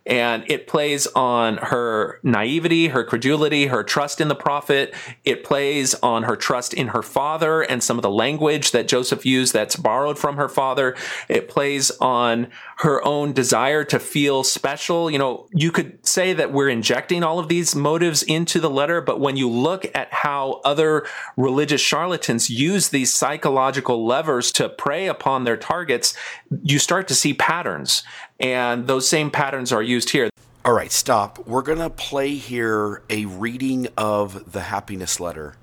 And 0.07 0.43
it 0.47 0.67
plays 0.67 1.05
on 1.07 1.57
her 1.57 2.19
naivety, 2.23 2.87
her 2.87 3.03
credulity, 3.03 3.67
her 3.67 3.83
trust 3.83 4.21
in 4.21 4.29
the 4.29 4.35
prophet. 4.35 4.95
It 5.25 5.43
plays 5.43 5.93
on 5.95 6.23
her 6.23 6.35
trust 6.37 6.73
in 6.73 6.87
her 6.89 7.03
father 7.03 7.61
and 7.61 7.83
some 7.83 7.97
of 7.97 8.03
the 8.03 8.09
language 8.09 8.71
that 8.71 8.87
Joseph 8.87 9.25
used 9.25 9.53
that's 9.53 9.75
borrowed 9.75 10.17
from 10.17 10.37
her 10.37 10.47
father. 10.47 10.95
It 11.27 11.49
plays 11.49 11.91
on 11.99 12.47
her 12.77 13.03
own 13.05 13.33
desire 13.33 13.83
to 13.85 13.99
feel 13.99 14.43
special. 14.43 15.11
You 15.11 15.17
know, 15.17 15.47
you 15.53 15.71
could 15.71 16.05
say 16.05 16.33
that 16.33 16.53
we're 16.53 16.69
injecting 16.69 17.23
all 17.23 17.39
of 17.39 17.49
these 17.49 17.75
motives 17.75 18.23
into 18.23 18.59
the 18.59 18.69
letter, 18.69 19.01
but 19.01 19.19
when 19.19 19.35
you 19.35 19.49
look 19.49 19.85
at 19.93 20.13
how 20.13 20.61
other 20.63 21.05
religious 21.35 21.81
charlatans 21.81 22.49
use 22.49 22.89
these 22.89 23.13
psychological 23.13 24.05
levers 24.05 24.51
to 24.53 24.69
prey 24.69 25.07
upon 25.07 25.43
their 25.43 25.57
targets, 25.57 26.15
you 26.63 26.79
start 26.79 27.07
to 27.09 27.15
see 27.15 27.33
patterns. 27.33 28.03
And 28.39 28.87
those 28.87 29.07
same 29.07 29.31
patterns 29.31 29.71
are 29.71 29.81
used 29.81 30.11
here. 30.11 30.29
All 30.63 30.73
right, 30.73 30.91
stop. 30.91 31.47
We're 31.47 31.61
going 31.61 31.79
to 31.79 31.89
play 31.89 32.35
here 32.35 33.01
a 33.09 33.25
reading 33.25 33.87
of 33.97 34.51
the 34.51 34.61
happiness 34.61 35.19
letter. 35.19 35.55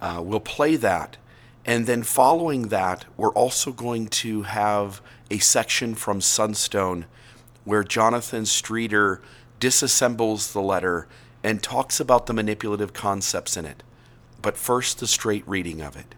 Uh, 0.00 0.22
we'll 0.24 0.40
play 0.40 0.76
that. 0.76 1.16
And 1.64 1.86
then 1.86 2.02
following 2.02 2.68
that, 2.68 3.04
we're 3.16 3.32
also 3.32 3.72
going 3.72 4.08
to 4.08 4.42
have 4.42 5.02
a 5.30 5.38
section 5.38 5.94
from 5.94 6.20
Sunstone 6.20 7.04
where 7.64 7.84
Jonathan 7.84 8.46
Streeter 8.46 9.20
disassembles 9.60 10.52
the 10.52 10.62
letter 10.62 11.06
and 11.44 11.62
talks 11.62 12.00
about 12.00 12.26
the 12.26 12.32
manipulative 12.32 12.94
concepts 12.94 13.56
in 13.56 13.66
it. 13.66 13.82
But 14.40 14.56
first, 14.56 14.98
the 14.98 15.06
straight 15.06 15.46
reading 15.46 15.82
of 15.82 15.96
it. 15.96 16.14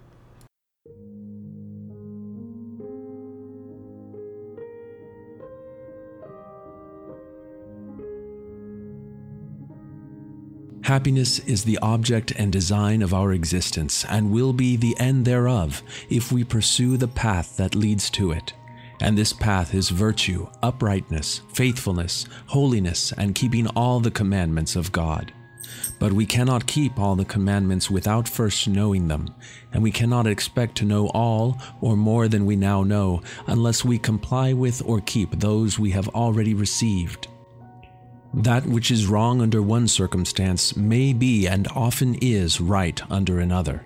Happiness 10.83 11.39
is 11.41 11.62
the 11.62 11.78
object 11.83 12.33
and 12.37 12.51
design 12.51 13.03
of 13.03 13.12
our 13.12 13.33
existence 13.33 14.05
and 14.07 14.31
will 14.31 14.53
be 14.53 14.76
the 14.76 14.99
end 14.99 15.24
thereof 15.24 15.83
if 16.09 16.33
we 16.33 16.43
pursue 16.43 16.97
the 16.97 17.07
path 17.07 17.57
that 17.59 17.74
leads 17.74 18.09
to 18.11 18.33
it. 18.33 18.55
And 19.01 19.16
this 19.16 19.33
path 19.33 19.74
is 19.74 19.91
virtue, 19.91 20.49
uprightness, 20.62 21.43
faithfulness, 21.53 22.26
holiness, 22.47 23.12
and 23.16 23.35
keeping 23.35 23.66
all 23.68 24.01
the 24.01 24.11
commandments 24.11 24.74
of 24.74 24.91
God. 24.91 25.33
But 25.99 26.14
we 26.14 26.26
cannot 26.26 26.66
keep 26.66 26.99
all 26.99 27.14
the 27.14 27.24
commandments 27.24 27.91
without 27.91 28.26
first 28.28 28.66
knowing 28.66 29.07
them, 29.07 29.35
and 29.72 29.83
we 29.83 29.91
cannot 29.91 30.26
expect 30.26 30.76
to 30.78 30.85
know 30.85 31.09
all 31.09 31.61
or 31.81 31.97
more 31.97 32.26
than 32.26 32.47
we 32.47 32.57
now 32.57 32.83
know 32.83 33.22
unless 33.47 33.85
we 33.85 33.99
comply 33.99 34.55
with 34.55 34.83
or 34.85 35.01
keep 35.01 35.39
those 35.39 35.78
we 35.78 35.91
have 35.91 36.09
already 36.09 36.55
received. 36.55 37.28
That 38.33 38.66
which 38.66 38.91
is 38.91 39.07
wrong 39.07 39.41
under 39.41 39.61
one 39.61 39.89
circumstance 39.89 40.76
may 40.76 41.12
be 41.12 41.47
and 41.47 41.66
often 41.74 42.14
is 42.16 42.61
right 42.61 43.01
under 43.11 43.41
another. 43.41 43.85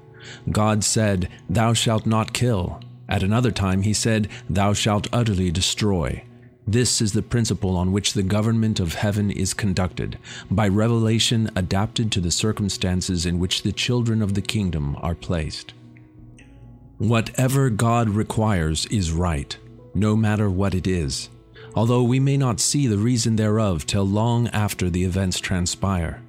God 0.51 0.85
said, 0.85 1.29
Thou 1.49 1.73
shalt 1.73 2.07
not 2.07 2.33
kill. 2.33 2.81
At 3.09 3.23
another 3.23 3.51
time, 3.51 3.83
he 3.83 3.95
said, 3.95 4.29
Thou 4.49 4.73
shalt 4.73 5.09
utterly 5.13 5.51
destroy. 5.51 6.25
This 6.67 7.03
is 7.03 7.13
the 7.13 7.23
principle 7.23 7.77
on 7.77 7.93
which 7.93 8.15
the 8.15 8.23
government 8.23 8.81
of 8.81 8.95
heaven 8.95 9.31
is 9.31 9.53
conducted, 9.53 10.19
by 10.51 10.69
revelation 10.69 11.51
adapted 11.55 12.11
to 12.13 12.21
the 12.21 12.31
circumstances 12.31 13.27
in 13.27 13.39
which 13.39 13.63
the 13.63 13.73
children 13.73 14.23
of 14.23 14.35
the 14.35 14.43
kingdom 14.43 14.97
are 15.01 15.15
placed. 15.15 15.75
Whatever 16.97 17.69
God 17.69 18.09
requires 18.09 18.87
is 18.87 19.13
right, 19.13 19.57
no 19.95 20.17
matter 20.17 20.49
what 20.49 20.75
it 20.75 20.87
is 20.87 21.29
although 21.75 22.03
we 22.03 22.21
may 22.21 22.37
not 22.37 22.61
see 22.61 22.87
the 22.87 22.99
reason 22.99 23.37
thereof 23.37 23.87
till 23.87 24.05
long 24.05 24.49
after 24.49 24.89
the 24.91 25.05
events 25.05 25.41
transpire. 25.41 26.21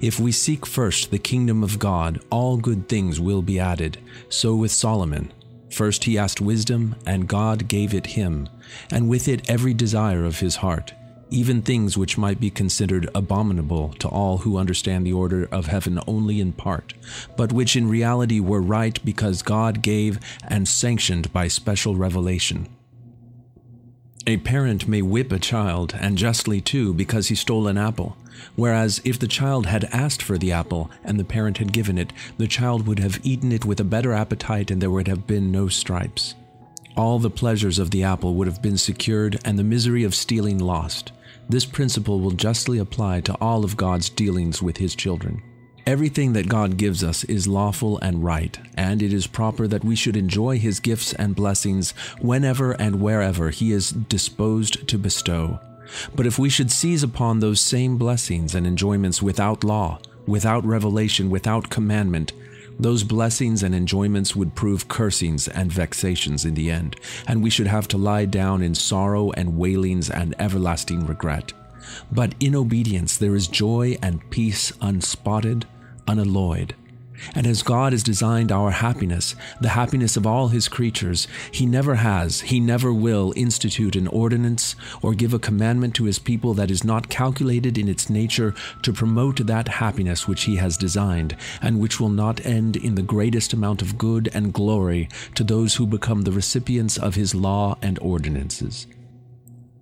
If 0.00 0.20
we 0.20 0.32
seek 0.32 0.66
first 0.66 1.10
the 1.10 1.18
kingdom 1.18 1.62
of 1.62 1.78
God, 1.78 2.20
all 2.30 2.56
good 2.56 2.88
things 2.88 3.20
will 3.20 3.42
be 3.42 3.58
added. 3.58 3.98
So 4.28 4.54
with 4.54 4.70
Solomon. 4.70 5.32
First 5.70 6.04
he 6.04 6.16
asked 6.16 6.40
wisdom, 6.40 6.94
and 7.04 7.26
God 7.26 7.66
gave 7.66 7.94
it 7.94 8.06
him, 8.06 8.48
and 8.92 9.08
with 9.08 9.26
it 9.26 9.50
every 9.50 9.74
desire 9.74 10.24
of 10.24 10.38
his 10.38 10.56
heart, 10.56 10.94
even 11.30 11.62
things 11.62 11.98
which 11.98 12.16
might 12.16 12.38
be 12.38 12.50
considered 12.50 13.10
abominable 13.12 13.88
to 13.94 14.06
all 14.06 14.38
who 14.38 14.56
understand 14.56 15.04
the 15.04 15.12
order 15.12 15.48
of 15.50 15.66
heaven 15.66 15.98
only 16.06 16.40
in 16.40 16.52
part, 16.52 16.94
but 17.36 17.52
which 17.52 17.74
in 17.74 17.88
reality 17.88 18.38
were 18.38 18.62
right 18.62 19.04
because 19.04 19.42
God 19.42 19.82
gave 19.82 20.20
and 20.46 20.68
sanctioned 20.68 21.32
by 21.32 21.48
special 21.48 21.96
revelation. 21.96 22.68
A 24.26 24.38
parent 24.38 24.88
may 24.88 25.02
whip 25.02 25.32
a 25.32 25.38
child, 25.38 25.94
and 26.00 26.16
justly 26.16 26.60
too, 26.60 26.94
because 26.94 27.28
he 27.28 27.34
stole 27.34 27.68
an 27.68 27.76
apple. 27.76 28.16
Whereas 28.56 29.02
if 29.04 29.18
the 29.18 29.28
child 29.28 29.66
had 29.66 29.84
asked 29.92 30.22
for 30.22 30.38
the 30.38 30.50
apple 30.50 30.90
and 31.04 31.20
the 31.20 31.24
parent 31.24 31.58
had 31.58 31.72
given 31.74 31.98
it, 31.98 32.12
the 32.38 32.46
child 32.46 32.86
would 32.86 33.00
have 33.00 33.20
eaten 33.22 33.52
it 33.52 33.66
with 33.66 33.80
a 33.80 33.84
better 33.84 34.12
appetite 34.14 34.70
and 34.70 34.80
there 34.80 34.90
would 34.90 35.08
have 35.08 35.26
been 35.26 35.52
no 35.52 35.68
stripes. 35.68 36.34
All 36.96 37.18
the 37.18 37.28
pleasures 37.30 37.78
of 37.78 37.90
the 37.90 38.02
apple 38.02 38.34
would 38.34 38.46
have 38.46 38.62
been 38.62 38.78
secured 38.78 39.40
and 39.44 39.58
the 39.58 39.64
misery 39.64 40.04
of 40.04 40.14
stealing 40.14 40.58
lost. 40.58 41.12
This 41.48 41.66
principle 41.66 42.20
will 42.20 42.30
justly 42.30 42.78
apply 42.78 43.20
to 43.22 43.34
all 43.40 43.62
of 43.62 43.76
God's 43.76 44.08
dealings 44.08 44.62
with 44.62 44.78
his 44.78 44.94
children. 44.94 45.42
Everything 45.86 46.32
that 46.32 46.48
God 46.48 46.78
gives 46.78 47.04
us 47.04 47.24
is 47.24 47.46
lawful 47.46 47.98
and 47.98 48.24
right, 48.24 48.58
and 48.74 49.02
it 49.02 49.12
is 49.12 49.26
proper 49.26 49.68
that 49.68 49.84
we 49.84 49.94
should 49.94 50.16
enjoy 50.16 50.58
His 50.58 50.80
gifts 50.80 51.12
and 51.12 51.36
blessings 51.36 51.90
whenever 52.22 52.72
and 52.72 53.02
wherever 53.02 53.50
He 53.50 53.70
is 53.70 53.90
disposed 53.90 54.88
to 54.88 54.96
bestow. 54.96 55.60
But 56.14 56.26
if 56.26 56.38
we 56.38 56.48
should 56.48 56.70
seize 56.70 57.02
upon 57.02 57.40
those 57.40 57.60
same 57.60 57.98
blessings 57.98 58.54
and 58.54 58.66
enjoyments 58.66 59.20
without 59.20 59.62
law, 59.62 59.98
without 60.26 60.64
revelation, 60.64 61.28
without 61.28 61.68
commandment, 61.68 62.32
those 62.80 63.04
blessings 63.04 63.62
and 63.62 63.74
enjoyments 63.74 64.34
would 64.34 64.54
prove 64.54 64.88
cursings 64.88 65.48
and 65.48 65.70
vexations 65.70 66.46
in 66.46 66.54
the 66.54 66.70
end, 66.70 66.96
and 67.28 67.42
we 67.42 67.50
should 67.50 67.66
have 67.66 67.88
to 67.88 67.98
lie 67.98 68.24
down 68.24 68.62
in 68.62 68.74
sorrow 68.74 69.32
and 69.32 69.58
wailings 69.58 70.08
and 70.08 70.34
everlasting 70.38 71.06
regret. 71.06 71.52
But 72.10 72.34
in 72.40 72.54
obedience 72.54 73.18
there 73.18 73.34
is 73.34 73.48
joy 73.48 73.98
and 74.02 74.28
peace 74.30 74.72
unspotted, 74.80 75.66
unalloyed. 76.06 76.74
And 77.34 77.46
as 77.46 77.62
God 77.62 77.92
has 77.92 78.02
designed 78.02 78.50
our 78.50 78.70
happiness, 78.70 79.34
the 79.60 79.70
happiness 79.70 80.16
of 80.16 80.26
all 80.26 80.48
his 80.48 80.68
creatures, 80.68 81.28
he 81.50 81.66
never 81.66 81.96
has, 81.96 82.42
he 82.42 82.60
never 82.60 82.92
will 82.92 83.32
institute 83.36 83.96
an 83.96 84.08
ordinance 84.08 84.74
or 85.02 85.14
give 85.14 85.32
a 85.32 85.38
commandment 85.38 85.94
to 85.96 86.04
his 86.04 86.18
people 86.18 86.54
that 86.54 86.70
is 86.70 86.84
not 86.84 87.08
calculated 87.08 87.78
in 87.78 87.88
its 87.88 88.10
nature 88.10 88.54
to 88.82 88.92
promote 88.92 89.46
that 89.46 89.68
happiness 89.68 90.26
which 90.26 90.44
he 90.44 90.56
has 90.56 90.76
designed, 90.76 91.36
and 91.62 91.80
which 91.80 92.00
will 92.00 92.08
not 92.08 92.44
end 92.44 92.76
in 92.76 92.94
the 92.94 93.02
greatest 93.02 93.52
amount 93.52 93.80
of 93.80 93.98
good 93.98 94.28
and 94.34 94.52
glory 94.52 95.08
to 95.34 95.44
those 95.44 95.76
who 95.76 95.86
become 95.86 96.22
the 96.22 96.32
recipients 96.32 96.96
of 96.96 97.14
his 97.14 97.34
law 97.34 97.78
and 97.80 97.98
ordinances. 98.00 98.86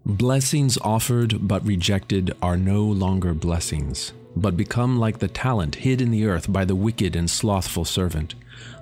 Blessings 0.04 0.78
offered 0.78 1.46
but 1.46 1.64
rejected 1.64 2.36
are 2.42 2.56
no 2.56 2.82
longer 2.84 3.34
blessings 3.34 4.12
but 4.34 4.56
become 4.56 4.98
like 4.98 5.18
the 5.18 5.28
talent 5.28 5.76
hid 5.76 6.00
in 6.00 6.10
the 6.10 6.26
earth 6.26 6.52
by 6.52 6.64
the 6.64 6.76
wicked 6.76 7.14
and 7.16 7.30
slothful 7.30 7.84
servant. 7.84 8.34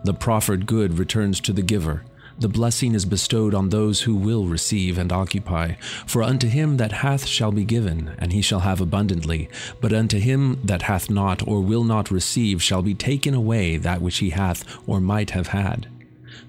The 0.05 0.14
proffered 0.14 0.66
good 0.66 0.98
returns 0.98 1.40
to 1.40 1.53
the 1.53 1.62
giver. 1.62 2.05
The 2.38 2.48
blessing 2.48 2.94
is 2.94 3.05
bestowed 3.05 3.53
on 3.53 3.68
those 3.68 4.03
who 4.03 4.14
will 4.14 4.46
receive 4.46 4.96
and 4.96 5.12
occupy. 5.12 5.74
For 6.07 6.22
unto 6.22 6.48
him 6.48 6.78
that 6.78 6.92
hath 6.92 7.26
shall 7.26 7.53
be 7.53 7.64
given, 7.64 8.12
and 8.18 8.32
he 8.32 8.40
shall 8.40 8.61
have 8.61 8.80
abundantly. 8.80 9.51
But 9.82 9.92
unto 9.92 10.18
him 10.18 10.59
that 10.64 10.82
hath 10.82 11.11
not 11.11 11.46
or 11.46 11.61
will 11.61 11.84
not 11.84 12.11
receive 12.11 12.62
shall 12.62 12.80
be 12.80 12.94
taken 12.94 13.34
away 13.34 13.76
that 13.76 14.01
which 14.01 14.18
he 14.18 14.30
hath 14.30 14.64
or 14.86 15.01
might 15.01 15.30
have 15.30 15.48
had. 15.48 15.88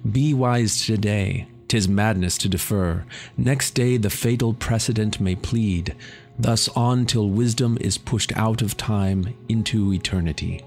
Be 0.09 0.33
wise 0.33 0.85
today. 0.85 1.47
Tis 1.67 1.87
madness 1.87 2.37
to 2.39 2.49
defer. 2.49 3.05
Next 3.37 3.71
day 3.71 3.97
the 3.97 4.09
fatal 4.09 4.53
precedent 4.53 5.19
may 5.19 5.35
plead 5.35 5.95
thus 6.37 6.67
on 6.69 7.05
till 7.05 7.29
wisdom 7.29 7.77
is 7.81 7.97
pushed 7.97 8.35
out 8.37 8.61
of 8.61 8.77
time 8.77 9.33
into 9.47 9.93
eternity. 9.93 10.63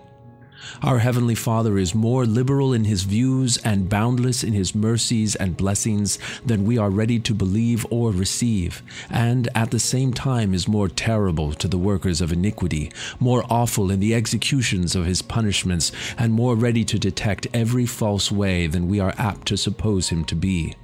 Our 0.83 0.99
Heavenly 0.99 1.35
Father 1.35 1.77
is 1.79 1.95
more 1.95 2.25
liberal 2.25 2.73
in 2.73 2.85
His 2.85 3.03
views 3.03 3.59
and 3.59 3.89
boundless 3.89 4.43
in 4.43 4.53
His 4.53 4.75
mercies 4.75 5.35
and 5.35 5.57
blessings 5.57 6.19
than 6.45 6.65
we 6.65 6.79
are 6.79 6.91
ready 6.91 7.19
to 7.21 7.35
believe 7.35 7.87
or 7.91 8.11
receive, 8.11 8.83
and 9.11 9.49
at 9.55 9.71
the 9.71 9.79
same 9.79 10.13
time 10.13 10.55
is 10.55 10.69
more 10.69 10.89
terrible 10.89 11.53
to 11.55 11.69
the 11.69 11.79
workers 11.79 12.21
of 12.21 12.33
iniquity, 12.33 12.91
more 13.21 13.45
awful 13.51 13.91
in 13.91 14.01
the 14.01 14.15
executions 14.15 14.97
of 14.97 15.05
His 15.05 15.23
punishments, 15.23 15.93
and 16.17 16.33
more 16.33 16.55
ready 16.57 16.85
to 16.85 16.99
detect 16.99 17.47
every 17.53 17.87
false 17.87 18.33
way 18.33 18.67
than 18.67 18.89
we 18.89 19.01
are 19.01 19.15
apt 19.19 19.47
to 19.49 19.57
suppose 19.57 20.09
Him 20.09 20.25
to 20.27 20.35
be. 20.35 20.75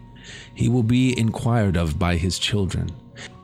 He 0.54 0.68
will 0.68 0.82
be 0.82 1.18
inquired 1.18 1.76
of 1.76 1.98
by 1.98 2.16
His 2.16 2.38
children. 2.38 2.90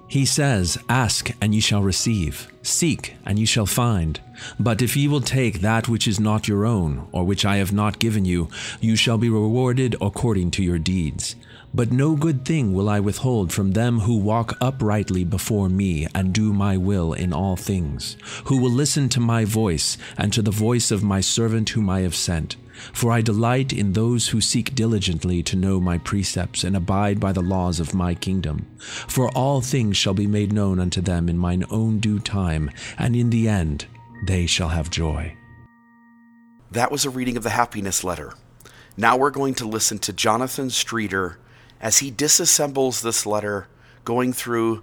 He 0.08 0.24
says, 0.24 0.78
Ask, 0.88 1.30
and 1.40 1.54
ye 1.54 1.60
shall 1.60 1.82
receive. 1.82 2.48
Seek, 2.62 3.16
and 3.24 3.38
ye 3.38 3.44
shall 3.44 3.66
find. 3.66 4.20
But 4.58 4.80
if 4.80 4.96
ye 4.96 5.08
will 5.08 5.20
take 5.20 5.60
that 5.60 5.88
which 5.88 6.06
is 6.06 6.20
not 6.20 6.46
your 6.46 6.64
own, 6.64 7.08
or 7.10 7.24
which 7.24 7.44
I 7.44 7.56
have 7.56 7.72
not 7.72 7.98
given 7.98 8.24
you, 8.24 8.48
you 8.80 8.94
shall 8.94 9.18
be 9.18 9.28
rewarded 9.28 9.96
according 10.00 10.52
to 10.52 10.62
your 10.62 10.78
deeds. 10.78 11.34
But 11.74 11.92
no 11.92 12.14
good 12.14 12.44
thing 12.44 12.72
will 12.72 12.88
I 12.88 13.00
withhold 13.00 13.52
from 13.52 13.72
them 13.72 14.00
who 14.00 14.16
walk 14.16 14.56
uprightly 14.60 15.24
before 15.24 15.68
me 15.68 16.06
and 16.14 16.32
do 16.32 16.52
my 16.52 16.76
will 16.76 17.12
in 17.12 17.32
all 17.32 17.56
things, 17.56 18.16
who 18.44 18.58
will 18.58 18.70
listen 18.70 19.08
to 19.10 19.20
my 19.20 19.44
voice 19.44 19.98
and 20.16 20.32
to 20.32 20.40
the 20.40 20.50
voice 20.50 20.90
of 20.90 21.02
my 21.02 21.20
servant 21.20 21.70
whom 21.70 21.90
I 21.90 22.00
have 22.00 22.14
sent. 22.14 22.56
For 22.93 23.12
I 23.12 23.20
delight 23.20 23.73
in 23.73 23.93
those 23.93 24.28
who 24.28 24.40
seek 24.40 24.74
diligently 24.74 25.43
to 25.44 25.57
know 25.57 25.81
my 25.81 25.98
precepts 25.98 26.65
and 26.65 26.77
abide 26.77 27.20
by 27.20 27.32
the 27.32 27.43
laws 27.43 27.81
of 27.81 27.94
my 27.94 28.15
kingdom. 28.15 28.66
For 28.78 29.31
all 29.31 29.61
things 29.61 29.97
shall 29.97 30.15
be 30.15 30.27
made 30.27 30.53
known 30.53 30.78
unto 30.78 31.01
them 31.01 31.28
in 31.28 31.39
mine 31.39 31.65
own 31.70 31.98
due 31.98 32.19
time, 32.19 32.70
and 32.98 33.16
in 33.16 33.31
the 33.31 33.48
end 33.48 33.86
they 34.27 34.47
shall 34.47 34.70
have 34.70 34.90
joy. 34.90 35.36
That 36.70 36.90
was 36.90 37.05
a 37.05 37.11
reading 37.11 37.36
of 37.36 37.43
the 37.43 37.51
happiness 37.51 38.03
letter. 38.03 38.35
Now 38.97 39.16
we're 39.16 39.31
going 39.31 39.55
to 39.55 39.69
listen 39.69 39.98
to 40.01 40.12
Jonathan 40.12 40.70
Streeter 40.70 41.39
as 41.81 41.98
he 41.98 42.11
disassembles 42.11 43.03
this 43.03 43.27
letter, 43.27 43.69
going 44.05 44.32
through 44.32 44.82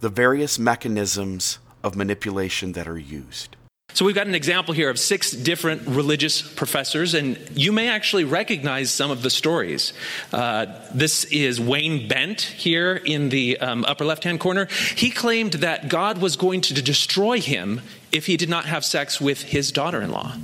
the 0.00 0.08
various 0.08 0.58
mechanisms 0.58 1.58
of 1.82 1.96
manipulation 1.96 2.72
that 2.72 2.86
are 2.86 2.98
used. 2.98 3.56
So 3.94 4.04
we've 4.04 4.14
got 4.16 4.26
an 4.26 4.34
example 4.34 4.74
here 4.74 4.90
of 4.90 4.98
six 4.98 5.30
different 5.30 5.86
religious 5.86 6.42
professors, 6.42 7.14
and 7.14 7.38
you 7.54 7.70
may 7.70 7.88
actually 7.88 8.24
recognize 8.24 8.90
some 8.90 9.12
of 9.12 9.22
the 9.22 9.30
stories. 9.30 9.92
Uh, 10.32 10.66
this 10.92 11.24
is 11.26 11.60
Wayne 11.60 12.08
Bent 12.08 12.40
here 12.40 12.96
in 12.96 13.28
the 13.28 13.56
um, 13.58 13.84
upper 13.84 14.04
left 14.04 14.24
hand 14.24 14.40
corner. 14.40 14.66
He 14.96 15.10
claimed 15.10 15.54
that 15.54 15.88
God 15.88 16.18
was 16.18 16.34
going 16.34 16.60
to 16.62 16.82
destroy 16.82 17.40
him 17.40 17.82
if 18.10 18.26
he 18.26 18.36
did 18.36 18.48
not 18.48 18.64
have 18.64 18.84
sex 18.84 19.20
with 19.20 19.42
his 19.42 19.70
daughter 19.70 20.02
in 20.02 20.10
law. 20.10 20.34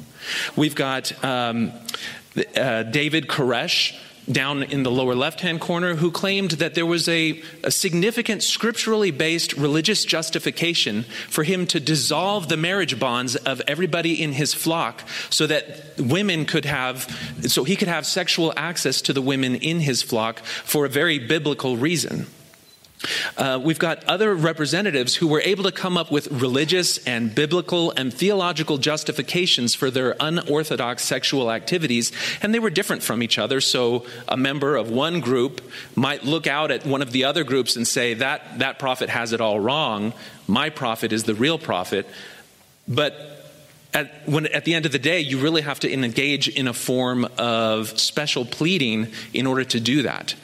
We've 0.55 0.77
got 0.77 1.13
um, 1.25 1.73
uh, 2.57 2.85
David 2.85 3.27
Koresh 3.27 3.99
down 4.31 4.63
in 4.63 4.83
the 4.83 4.91
lower 4.91 5.15
left 5.15 5.41
hand 5.41 5.61
corner 5.61 5.97
who 5.97 6.11
claimed 6.11 6.53
that 6.53 6.75
there 6.75 6.87
was 6.87 7.09
a, 7.09 7.43
a, 7.65 7.71
significant 7.71 8.43
scripturally 8.43 9.11
based 9.11 9.55
religious 9.55 10.05
justification 10.05 11.03
for 11.29 11.45
him 11.45 11.67
to 11.67 11.81
dissolve 11.81 12.49
the 12.49 12.57
marriage 12.57 12.99
bonds 12.99 13.37
of 13.37 13.61
everybody 13.67 14.23
in 14.23 14.33
his 14.33 14.55
flock 14.55 15.03
so 15.31 15.47
that 15.47 15.95
women 15.99 16.45
could 16.45 16.65
have, 16.65 17.09
so 17.43 17.65
he 17.65 17.77
could 17.77 17.89
have 17.89 18.07
sexual 18.07 18.53
access 18.57 19.01
to 19.03 19.13
the 19.13 19.23
women 19.23 19.55
in 19.57 19.81
his 19.81 20.03
flock 20.03 20.41
for 20.41 20.85
a 20.85 20.89
very 20.89 21.19
biblical 21.19 21.77
reason. 21.77 22.27
Uh, 23.37 23.59
we've 23.63 23.79
got 23.79 24.05
other 24.05 24.35
representatives 24.35 25.17
who 25.17 25.27
were 25.27 25.41
able 25.41 25.65
to 25.65 25.73
come 25.73 25.97
up 25.97 26.11
with 26.11 26.31
religious 26.31 26.99
and 27.07 27.35
biblical 27.35 27.93
and 27.93 28.13
theological 28.13 28.77
justifications 28.77 29.75
for 29.75 29.91
their 29.91 30.17
unorthodox 30.21 31.05
sexual 31.05 31.51
activities, 31.51 32.13
and 32.43 32.53
they 32.53 32.59
were 32.59 32.71
different 32.71 33.03
from 33.03 33.23
each 33.23 33.39
other. 33.39 33.61
So, 33.61 34.05
a 34.29 34.37
member 34.37 34.77
of 34.77 34.91
one 34.91 35.21
group 35.21 35.63
might 35.97 36.25
look 36.25 36.47
out 36.47 36.71
at 36.71 36.85
one 36.85 37.03
of 37.03 37.13
the 37.13 37.25
other 37.25 37.45
groups 37.45 37.77
and 37.77 37.87
say, 37.87 38.15
That, 38.15 38.59
that 38.59 38.79
prophet 38.79 39.09
has 39.09 39.33
it 39.33 39.41
all 39.41 39.59
wrong. 39.59 40.13
My 40.47 40.69
prophet 40.69 41.13
is 41.13 41.25
the 41.25 41.35
real 41.35 41.59
prophet. 41.59 42.07
But 42.87 43.15
at, 43.95 44.29
when, 44.29 44.47
at 44.49 44.65
the 44.65 44.75
end 44.75 44.87
of 44.87 44.93
the 44.93 44.99
day, 44.99 45.21
you 45.21 45.39
really 45.39 45.63
have 45.63 45.81
to 45.81 45.93
engage 45.93 46.49
in 46.49 46.69
a 46.69 46.73
form 46.75 47.27
of 47.39 47.99
special 47.99 48.45
pleading 48.45 49.09
in 49.33 49.47
order 49.47 49.65
to 49.65 49.81
do 49.81 50.03
that. 50.03 50.35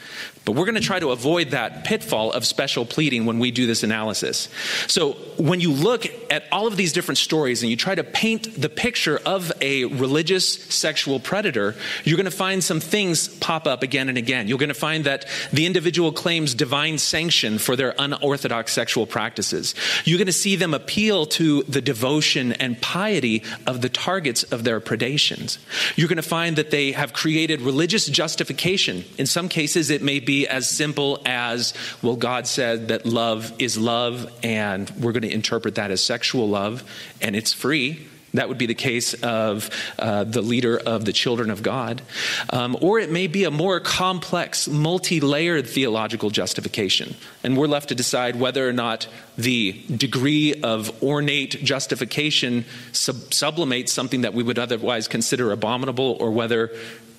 But 0.46 0.52
we're 0.52 0.64
going 0.64 0.76
to 0.76 0.80
try 0.80 1.00
to 1.00 1.10
avoid 1.10 1.50
that 1.50 1.82
pitfall 1.82 2.30
of 2.30 2.46
special 2.46 2.86
pleading 2.86 3.26
when 3.26 3.40
we 3.40 3.50
do 3.50 3.66
this 3.66 3.82
analysis. 3.82 4.48
So, 4.86 5.14
when 5.38 5.60
you 5.60 5.72
look 5.72 6.06
at 6.30 6.44
all 6.50 6.66
of 6.66 6.76
these 6.76 6.92
different 6.92 7.18
stories 7.18 7.62
and 7.62 7.68
you 7.68 7.76
try 7.76 7.94
to 7.94 8.04
paint 8.04 8.58
the 8.58 8.68
picture 8.68 9.20
of 9.26 9.52
a 9.60 9.84
religious 9.84 10.54
sexual 10.72 11.18
predator, 11.18 11.74
you're 12.04 12.16
going 12.16 12.24
to 12.24 12.30
find 12.30 12.62
some 12.62 12.78
things 12.78 13.28
pop 13.38 13.66
up 13.66 13.82
again 13.82 14.08
and 14.08 14.16
again. 14.16 14.46
You're 14.46 14.58
going 14.58 14.68
to 14.68 14.74
find 14.74 15.04
that 15.04 15.26
the 15.52 15.66
individual 15.66 16.12
claims 16.12 16.54
divine 16.54 16.98
sanction 16.98 17.58
for 17.58 17.74
their 17.74 17.94
unorthodox 17.98 18.72
sexual 18.72 19.04
practices. 19.04 19.74
You're 20.04 20.18
going 20.18 20.26
to 20.26 20.32
see 20.32 20.54
them 20.54 20.72
appeal 20.74 21.26
to 21.26 21.64
the 21.64 21.82
devotion 21.82 22.52
and 22.52 22.80
piety 22.80 23.42
of 23.66 23.82
the 23.82 23.88
targets 23.88 24.44
of 24.44 24.62
their 24.62 24.80
predations. 24.80 25.58
You're 25.96 26.08
going 26.08 26.16
to 26.16 26.22
find 26.22 26.54
that 26.54 26.70
they 26.70 26.92
have 26.92 27.12
created 27.12 27.62
religious 27.62 28.06
justification. 28.06 29.04
In 29.18 29.26
some 29.26 29.48
cases, 29.48 29.90
it 29.90 30.02
may 30.02 30.20
be 30.20 30.35
as 30.44 30.68
simple 30.68 31.22
as, 31.24 31.72
well, 32.02 32.16
God 32.16 32.46
said 32.46 32.88
that 32.88 33.06
love 33.06 33.52
is 33.58 33.78
love, 33.78 34.30
and 34.42 34.90
we're 34.98 35.12
going 35.12 35.22
to 35.22 35.32
interpret 35.32 35.76
that 35.76 35.90
as 35.90 36.02
sexual 36.02 36.48
love, 36.48 36.84
and 37.20 37.34
it's 37.34 37.52
free. 37.52 38.06
That 38.36 38.48
would 38.48 38.58
be 38.58 38.66
the 38.66 38.74
case 38.74 39.14
of 39.14 39.70
uh, 39.98 40.24
the 40.24 40.42
leader 40.42 40.76
of 40.76 41.04
the 41.04 41.12
children 41.12 41.50
of 41.50 41.62
God. 41.62 42.02
Um, 42.50 42.76
or 42.80 42.98
it 42.98 43.10
may 43.10 43.28
be 43.28 43.44
a 43.44 43.50
more 43.50 43.80
complex, 43.80 44.68
multi 44.68 45.20
layered 45.20 45.66
theological 45.66 46.30
justification. 46.30 47.16
And 47.42 47.56
we're 47.56 47.66
left 47.66 47.88
to 47.88 47.94
decide 47.94 48.36
whether 48.36 48.68
or 48.68 48.72
not 48.72 49.06
the 49.38 49.72
degree 49.94 50.54
of 50.62 51.02
ornate 51.02 51.62
justification 51.64 52.66
sub- 52.92 53.32
sublimates 53.32 53.92
something 53.92 54.20
that 54.22 54.34
we 54.34 54.42
would 54.42 54.58
otherwise 54.58 55.08
consider 55.08 55.50
abominable 55.52 56.16
or 56.20 56.30
whether 56.30 56.72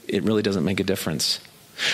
it 0.07 0.23
really 0.23 0.43
doesn't 0.43 0.63
make 0.63 0.79
a 0.79 0.83
difference. 0.83 1.39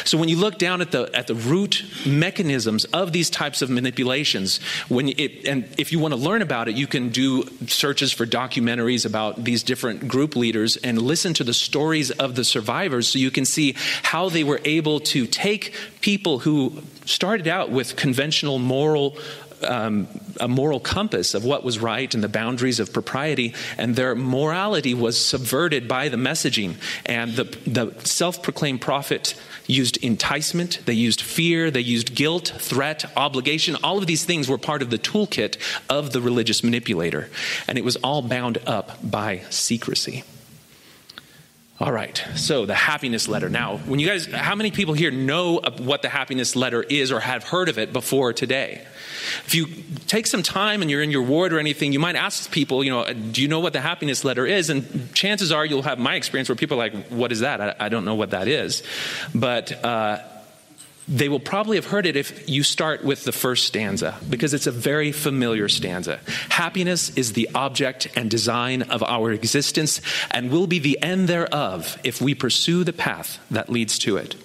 So 0.05 0.17
when 0.17 0.29
you 0.29 0.37
look 0.37 0.57
down 0.57 0.81
at 0.81 0.91
the 0.91 1.09
at 1.13 1.27
the 1.27 1.35
root 1.35 1.83
mechanisms 2.05 2.85
of 2.85 3.11
these 3.11 3.29
types 3.29 3.61
of 3.61 3.69
manipulations, 3.69 4.59
when 4.87 5.09
it, 5.09 5.45
and 5.45 5.67
if 5.77 5.91
you 5.91 5.99
want 5.99 6.13
to 6.13 6.19
learn 6.19 6.41
about 6.41 6.67
it, 6.67 6.75
you 6.75 6.87
can 6.87 7.09
do 7.09 7.43
searches 7.67 8.11
for 8.11 8.25
documentaries 8.25 9.05
about 9.05 9.43
these 9.43 9.63
different 9.63 10.07
group 10.07 10.35
leaders 10.35 10.77
and 10.77 11.01
listen 11.01 11.33
to 11.35 11.43
the 11.43 11.53
stories 11.53 12.11
of 12.11 12.35
the 12.35 12.43
survivors, 12.43 13.07
so 13.07 13.19
you 13.19 13.31
can 13.31 13.45
see 13.45 13.75
how 14.03 14.29
they 14.29 14.43
were 14.43 14.61
able 14.65 14.99
to 14.99 15.27
take 15.27 15.73
people 16.01 16.39
who 16.39 16.81
started 17.05 17.47
out 17.47 17.69
with 17.69 17.95
conventional 17.95 18.59
moral 18.59 19.17
um, 19.63 20.07
a 20.39 20.47
moral 20.47 20.79
compass 20.79 21.33
of 21.33 21.45
what 21.45 21.63
was 21.63 21.79
right 21.79 22.13
and 22.13 22.23
the 22.23 22.29
boundaries 22.29 22.79
of 22.79 22.93
propriety, 22.93 23.53
and 23.77 23.95
their 23.95 24.15
morality 24.15 24.93
was 24.93 25.23
subverted 25.23 25.87
by 25.87 26.09
the 26.09 26.17
messaging. 26.17 26.75
And 27.05 27.33
the, 27.33 27.43
the 27.65 27.93
self 28.03 28.43
proclaimed 28.43 28.81
prophet 28.81 29.35
used 29.67 29.97
enticement, 29.97 30.79
they 30.85 30.93
used 30.93 31.21
fear, 31.21 31.71
they 31.71 31.81
used 31.81 32.15
guilt, 32.15 32.53
threat, 32.57 33.05
obligation. 33.17 33.75
All 33.83 33.97
of 33.97 34.07
these 34.07 34.25
things 34.25 34.49
were 34.49 34.57
part 34.57 34.81
of 34.81 34.89
the 34.89 34.97
toolkit 34.97 35.57
of 35.89 36.11
the 36.11 36.21
religious 36.21 36.63
manipulator. 36.63 37.29
And 37.67 37.77
it 37.77 37.83
was 37.83 37.95
all 37.97 38.21
bound 38.21 38.57
up 38.65 38.97
by 39.03 39.43
secrecy. 39.49 40.23
All 41.79 41.91
right, 41.91 42.23
so 42.35 42.67
the 42.67 42.75
happiness 42.75 43.27
letter. 43.27 43.49
Now, 43.49 43.77
when 43.77 43.99
you 43.99 44.07
guys, 44.07 44.27
how 44.27 44.53
many 44.53 44.69
people 44.69 44.93
here 44.93 45.09
know 45.09 45.59
what 45.79 46.03
the 46.03 46.07
happiness 46.07 46.55
letter 46.55 46.83
is 46.83 47.11
or 47.11 47.19
have 47.19 47.43
heard 47.43 47.67
of 47.67 47.79
it 47.79 47.91
before 47.91 48.31
today? 48.31 48.85
If 49.45 49.55
you 49.55 49.65
take 50.05 50.27
some 50.27 50.43
time 50.43 50.83
and 50.83 50.91
you're 50.91 51.01
in 51.01 51.09
your 51.09 51.23
ward 51.23 51.51
or 51.51 51.57
anything, 51.57 51.91
you 51.91 51.99
might 51.99 52.15
ask 52.15 52.51
people, 52.51 52.83
you 52.83 52.91
know, 52.91 53.11
do 53.11 53.41
you 53.41 53.47
know 53.47 53.59
what 53.59 53.73
the 53.73 53.81
happiness 53.81 54.23
letter 54.23 54.45
is? 54.45 54.69
And 54.69 55.11
chances 55.15 55.51
are 55.51 55.65
you'll 55.65 55.81
have 55.81 55.97
my 55.97 56.13
experience 56.13 56.47
where 56.47 56.55
people 56.55 56.79
are 56.79 56.89
like, 56.89 57.07
what 57.07 57.31
is 57.31 57.39
that? 57.39 57.59
I, 57.59 57.75
I 57.79 57.89
don't 57.89 58.05
know 58.05 58.15
what 58.15 58.29
that 58.29 58.47
is. 58.47 58.83
But, 59.33 59.83
uh, 59.83 60.19
they 61.07 61.29
will 61.29 61.39
probably 61.39 61.77
have 61.77 61.87
heard 61.87 62.05
it 62.05 62.15
if 62.15 62.47
you 62.49 62.63
start 62.63 63.03
with 63.03 63.23
the 63.23 63.31
first 63.31 63.65
stanza, 63.65 64.17
because 64.29 64.53
it's 64.53 64.67
a 64.67 64.71
very 64.71 65.11
familiar 65.11 65.67
stanza. 65.67 66.19
Happiness 66.49 67.09
is 67.17 67.33
the 67.33 67.49
object 67.53 68.07
and 68.15 68.29
design 68.29 68.83
of 68.83 69.03
our 69.03 69.31
existence 69.31 70.01
and 70.31 70.51
will 70.51 70.67
be 70.67 70.79
the 70.79 71.01
end 71.01 71.27
thereof 71.27 71.97
if 72.03 72.21
we 72.21 72.33
pursue 72.33 72.83
the 72.83 72.93
path 72.93 73.39
that 73.51 73.69
leads 73.69 73.99
to 73.99 74.17
it. 74.17 74.35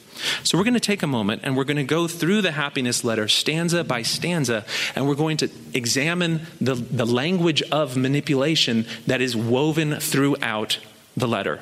So, 0.42 0.58
we're 0.58 0.64
going 0.64 0.74
to 0.74 0.80
take 0.80 1.04
a 1.04 1.06
moment 1.06 1.42
and 1.44 1.56
we're 1.56 1.62
going 1.62 1.76
to 1.76 1.84
go 1.84 2.08
through 2.08 2.42
the 2.42 2.50
happiness 2.50 3.04
letter 3.04 3.28
stanza 3.28 3.84
by 3.84 4.02
stanza, 4.02 4.64
and 4.96 5.06
we're 5.06 5.14
going 5.14 5.36
to 5.36 5.50
examine 5.74 6.40
the, 6.60 6.74
the 6.74 7.06
language 7.06 7.62
of 7.70 7.96
manipulation 7.96 8.84
that 9.06 9.20
is 9.20 9.36
woven 9.36 10.00
throughout 10.00 10.78
the 11.16 11.28
letter. 11.28 11.60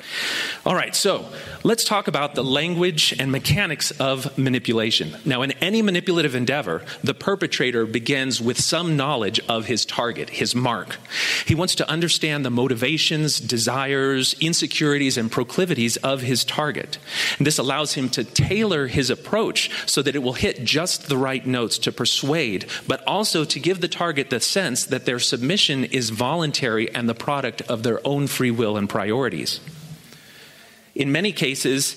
All 0.65 0.75
right, 0.75 0.95
so 0.95 1.25
Let's 1.67 1.83
talk 1.83 2.07
about 2.07 2.33
the 2.33 2.45
language 2.45 3.13
and 3.19 3.29
mechanics 3.29 3.91
of 3.99 4.37
manipulation. 4.37 5.17
Now, 5.25 5.41
in 5.41 5.51
any 5.61 5.81
manipulative 5.81 6.33
endeavor, 6.33 6.85
the 7.03 7.13
perpetrator 7.13 7.85
begins 7.85 8.39
with 8.39 8.57
some 8.57 8.95
knowledge 8.95 9.41
of 9.49 9.65
his 9.65 9.85
target, 9.85 10.29
his 10.29 10.55
mark. 10.55 10.95
He 11.45 11.55
wants 11.55 11.75
to 11.75 11.89
understand 11.89 12.45
the 12.45 12.49
motivations, 12.49 13.41
desires, 13.41 14.33
insecurities, 14.39 15.17
and 15.17 15.29
proclivities 15.29 15.97
of 15.97 16.21
his 16.21 16.45
target. 16.45 16.99
And 17.37 17.45
this 17.45 17.57
allows 17.57 17.95
him 17.95 18.07
to 18.11 18.23
tailor 18.23 18.87
his 18.87 19.09
approach 19.09 19.69
so 19.85 20.01
that 20.03 20.15
it 20.15 20.23
will 20.23 20.39
hit 20.39 20.63
just 20.63 21.09
the 21.09 21.17
right 21.17 21.45
notes 21.45 21.77
to 21.79 21.91
persuade, 21.91 22.65
but 22.87 23.05
also 23.05 23.43
to 23.43 23.59
give 23.59 23.81
the 23.81 23.89
target 23.89 24.29
the 24.29 24.39
sense 24.39 24.85
that 24.85 25.03
their 25.03 25.19
submission 25.19 25.83
is 25.83 26.11
voluntary 26.11 26.89
and 26.95 27.09
the 27.09 27.13
product 27.13 27.61
of 27.63 27.83
their 27.83 27.99
own 28.07 28.27
free 28.27 28.51
will 28.51 28.77
and 28.77 28.89
priorities. 28.89 29.59
In 30.97 31.11
many 31.11 31.31
cases, 31.31 31.95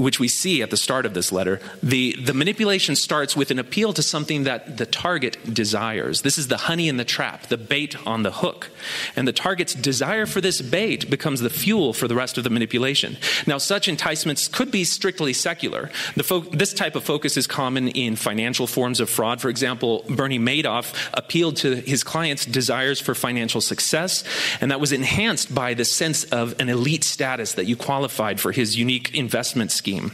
which 0.00 0.18
we 0.18 0.28
see 0.28 0.62
at 0.62 0.70
the 0.70 0.76
start 0.76 1.04
of 1.04 1.14
this 1.14 1.30
letter, 1.30 1.60
the, 1.82 2.16
the 2.24 2.32
manipulation 2.32 2.96
starts 2.96 3.36
with 3.36 3.50
an 3.50 3.58
appeal 3.58 3.92
to 3.92 4.02
something 4.02 4.44
that 4.44 4.78
the 4.78 4.86
target 4.86 5.52
desires. 5.52 6.22
This 6.22 6.38
is 6.38 6.48
the 6.48 6.56
honey 6.56 6.88
in 6.88 6.96
the 6.96 7.04
trap, 7.04 7.46
the 7.46 7.58
bait 7.58 7.94
on 8.06 8.22
the 8.22 8.32
hook. 8.32 8.70
And 9.14 9.28
the 9.28 9.32
target's 9.32 9.74
desire 9.74 10.26
for 10.26 10.40
this 10.40 10.62
bait 10.62 11.10
becomes 11.10 11.40
the 11.40 11.50
fuel 11.50 11.92
for 11.92 12.08
the 12.08 12.14
rest 12.14 12.38
of 12.38 12.44
the 12.44 12.50
manipulation. 12.50 13.18
Now, 13.46 13.58
such 13.58 13.88
enticements 13.88 14.48
could 14.48 14.70
be 14.70 14.84
strictly 14.84 15.32
secular. 15.32 15.88
Fo- 16.22 16.40
this 16.40 16.72
type 16.72 16.96
of 16.96 17.04
focus 17.04 17.36
is 17.36 17.46
common 17.46 17.88
in 17.88 18.16
financial 18.16 18.66
forms 18.66 19.00
of 19.00 19.10
fraud. 19.10 19.40
For 19.40 19.50
example, 19.50 20.04
Bernie 20.08 20.38
Madoff 20.38 20.94
appealed 21.12 21.56
to 21.58 21.76
his 21.76 22.02
clients' 22.02 22.46
desires 22.46 23.00
for 23.00 23.14
financial 23.14 23.60
success, 23.60 24.24
and 24.60 24.70
that 24.70 24.80
was 24.80 24.92
enhanced 24.92 25.54
by 25.54 25.74
the 25.74 25.84
sense 25.84 26.24
of 26.24 26.58
an 26.58 26.68
elite 26.68 27.04
status 27.04 27.54
that 27.54 27.66
you 27.66 27.76
qualified 27.76 28.40
for 28.40 28.52
his 28.52 28.76
unique 28.76 29.14
investment 29.14 29.70
scheme 29.70 29.89
scheme. 29.90 30.12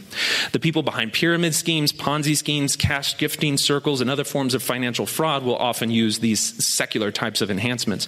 The 0.51 0.59
people 0.59 0.83
behind 0.83 1.13
pyramid 1.13 1.53
schemes, 1.53 1.93
Ponzi 1.93 2.35
schemes, 2.35 2.75
cash 2.75 3.17
gifting 3.17 3.57
circles, 3.57 4.01
and 4.01 4.09
other 4.09 4.23
forms 4.23 4.53
of 4.53 4.63
financial 4.63 5.05
fraud 5.05 5.43
will 5.43 5.55
often 5.57 5.91
use 5.91 6.19
these 6.19 6.65
secular 6.65 7.11
types 7.11 7.41
of 7.41 7.51
enhancements. 7.51 8.07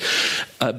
Uh, 0.60 0.74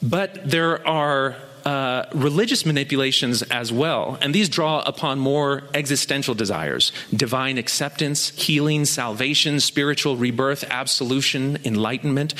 but 0.00 0.48
there 0.48 0.86
are 0.86 1.36
uh, 1.68 2.08
religious 2.14 2.64
manipulations 2.64 3.42
as 3.42 3.70
well, 3.70 4.16
and 4.22 4.34
these 4.34 4.48
draw 4.48 4.80
upon 4.86 5.18
more 5.18 5.64
existential 5.74 6.34
desires 6.34 6.92
divine 7.14 7.58
acceptance, 7.58 8.30
healing, 8.30 8.86
salvation, 8.86 9.60
spiritual 9.60 10.16
rebirth, 10.16 10.64
absolution, 10.70 11.58
enlightenment. 11.66 12.32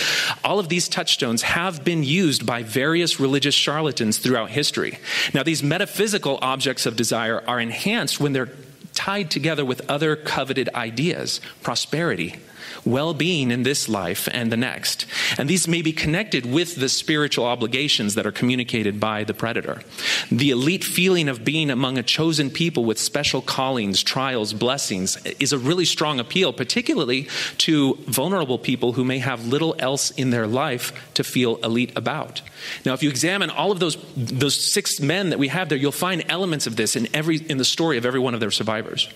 All 0.42 0.58
of 0.58 0.70
these 0.70 0.88
touchstones 0.88 1.42
have 1.42 1.84
been 1.84 2.02
used 2.04 2.46
by 2.46 2.62
various 2.62 3.20
religious 3.20 3.54
charlatans 3.54 4.16
throughout 4.16 4.48
history. 4.48 4.98
Now, 5.34 5.42
these 5.42 5.62
metaphysical 5.62 6.38
objects 6.40 6.86
of 6.86 6.96
desire 6.96 7.44
are 7.46 7.60
enhanced 7.60 8.18
when 8.18 8.32
they're 8.32 8.52
tied 8.94 9.30
together 9.30 9.64
with 9.64 9.82
other 9.90 10.16
coveted 10.16 10.70
ideas 10.74 11.42
prosperity, 11.62 12.36
well 12.84 13.14
being 13.14 13.50
in 13.50 13.62
this 13.62 13.88
life 13.88 14.28
and 14.32 14.52
the 14.52 14.56
next. 14.56 15.06
And 15.38 15.48
these 15.48 15.68
may 15.68 15.82
be 15.82 15.92
connected 15.92 16.46
with 16.46 16.76
the 16.76 16.88
spiritual 16.88 17.44
obligations 17.44 18.14
that 18.14 18.26
are 18.26 18.32
communicated 18.32 19.00
by 19.00 19.24
the 19.24 19.34
predator. 19.34 19.82
The 20.30 20.50
elite 20.50 20.84
feeling 20.84 21.28
of 21.28 21.44
being 21.44 21.70
among 21.70 21.98
a 21.98 22.02
chosen 22.02 22.50
people 22.50 22.84
with 22.84 22.98
special 22.98 23.42
callings, 23.42 24.02
trials, 24.02 24.52
blessings 24.52 25.16
is 25.38 25.52
a 25.52 25.58
really 25.58 25.84
strong 25.84 26.20
appeal, 26.20 26.52
particularly 26.52 27.28
to 27.58 27.94
vulnerable 28.06 28.58
people 28.58 28.92
who 28.92 29.04
may 29.04 29.18
have 29.18 29.46
little 29.46 29.74
else 29.78 30.10
in 30.12 30.30
their 30.30 30.46
life 30.46 30.92
to 31.14 31.24
feel 31.24 31.56
elite 31.56 31.92
about. 31.96 32.42
Now, 32.84 32.94
if 32.94 33.02
you 33.02 33.10
examine 33.10 33.50
all 33.50 33.70
of 33.72 33.80
those, 33.80 33.96
those 34.16 34.72
six 34.72 35.00
men 35.00 35.30
that 35.30 35.38
we 35.38 35.48
have 35.48 35.68
there, 35.68 35.78
you'll 35.78 35.92
find 35.92 36.24
elements 36.28 36.66
of 36.66 36.76
this 36.76 36.96
in, 36.96 37.08
every, 37.14 37.36
in 37.36 37.58
the 37.58 37.64
story 37.64 37.98
of 37.98 38.06
every 38.06 38.20
one 38.20 38.34
of 38.34 38.40
their 38.40 38.50
survivors. 38.50 39.08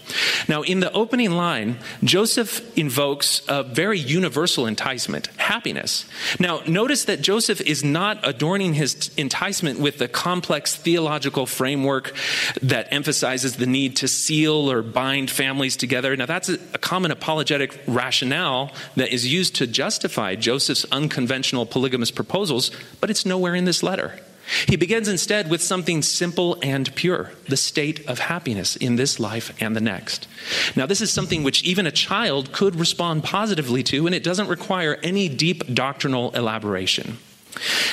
Now, 0.49 0.63
in 0.63 0.81
the 0.81 0.93
opening 0.93 1.33
line, 1.33 1.79
Joseph 2.05 2.77
invokes 2.77 3.49
a 3.53 3.63
very 3.63 3.99
universal 3.99 4.67
enticement 4.67 5.27
happiness. 5.37 6.07
Now, 6.41 6.63
notice 6.67 7.05
that 7.05 7.21
Joseph 7.21 7.61
is 7.61 7.85
not 7.85 8.19
adorning 8.27 8.73
his 8.73 9.11
enticement 9.19 9.79
with 9.79 9.99
the 9.99 10.09
complex 10.09 10.75
theological 10.75 11.45
framework 11.45 12.15
that 12.63 12.89
emphasizes 12.91 13.57
the 13.57 13.67
need 13.67 13.97
to 13.97 14.09
seal 14.09 14.73
or 14.73 14.81
bind 14.81 15.31
families 15.31 15.77
together. 15.77 16.17
Now, 16.17 16.25
that's 16.25 16.49
a, 16.49 16.59
common 16.79 17.11
apologetic 17.11 17.79
rationale 17.87 18.73
that 18.97 19.13
is 19.13 19.31
used 19.31 19.55
to 19.57 19.67
justify 19.67 20.35
Joseph's 20.35 20.87
unconventional 20.91 21.67
polygamous 21.67 22.11
proposals, 22.11 22.71
but 23.01 23.11
it's 23.11 23.27
nowhere 23.27 23.55
in 23.55 23.67
this 23.67 23.83
letter. 23.83 24.19
He 24.67 24.77
begins 24.77 25.09
instead 25.09 25.51
with 25.51 25.63
something 25.63 26.03
simple 26.03 26.59
and 26.63 26.95
pure 26.95 27.33
the 27.49 27.57
state 27.57 28.07
of 28.07 28.19
happiness 28.19 28.77
in 28.77 28.97
this 28.97 29.19
life 29.19 29.55
and 29.61 29.75
the 29.75 29.81
next. 29.81 30.29
Now, 30.77 30.87
this 30.87 31.01
is 31.01 31.13
something 31.13 31.43
which 31.43 31.63
even 31.65 31.87
a 31.87 31.93
child 31.93 32.53
could 32.53 32.77
respond 32.77 33.25
positively 33.25 33.83
to, 33.85 34.07
and 34.07 34.15
it 34.15 34.25
doesn't 34.25 34.49
require 34.49 34.99
any 35.03 35.29
deep 35.29 35.75
doctrinal 35.75 36.31
elaboration. 36.33 37.19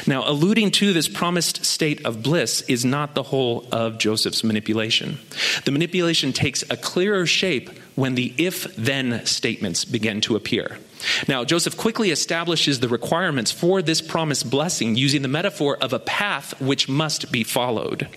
Now, 0.08 0.28
alluding 0.28 0.72
to 0.72 0.94
this 0.94 1.10
promised 1.10 1.66
state 1.66 2.06
of 2.06 2.24
bliss 2.24 2.62
is 2.62 2.86
not 2.86 3.14
the 3.14 3.24
whole 3.24 3.68
of 3.72 3.98
Joseph's 3.98 4.44
manipulation. 4.44 5.20
The 5.66 5.72
manipulation 5.72 6.32
takes 6.32 6.64
a 6.70 6.78
clearer 6.78 7.26
shape 7.26 7.70
when 7.96 8.16
the 8.16 8.34
if 8.38 8.74
then 8.76 9.26
statements 9.26 9.84
begin 9.84 10.22
to 10.22 10.36
appear. 10.36 10.80
Now, 11.28 11.44
Joseph 11.46 11.78
quickly 11.78 12.12
establishes 12.12 12.80
the 12.80 12.90
requirements 12.90 13.52
for 13.52 13.82
this 13.82 14.02
promised 14.02 14.50
blessing 14.50 14.96
using 14.96 15.22
the 15.22 15.28
metaphor 15.28 15.78
of 15.78 15.94
a 15.94 16.00
path 16.00 16.60
which 16.62 16.90
must 16.90 17.32
be 17.32 17.44
followed. 17.44 18.08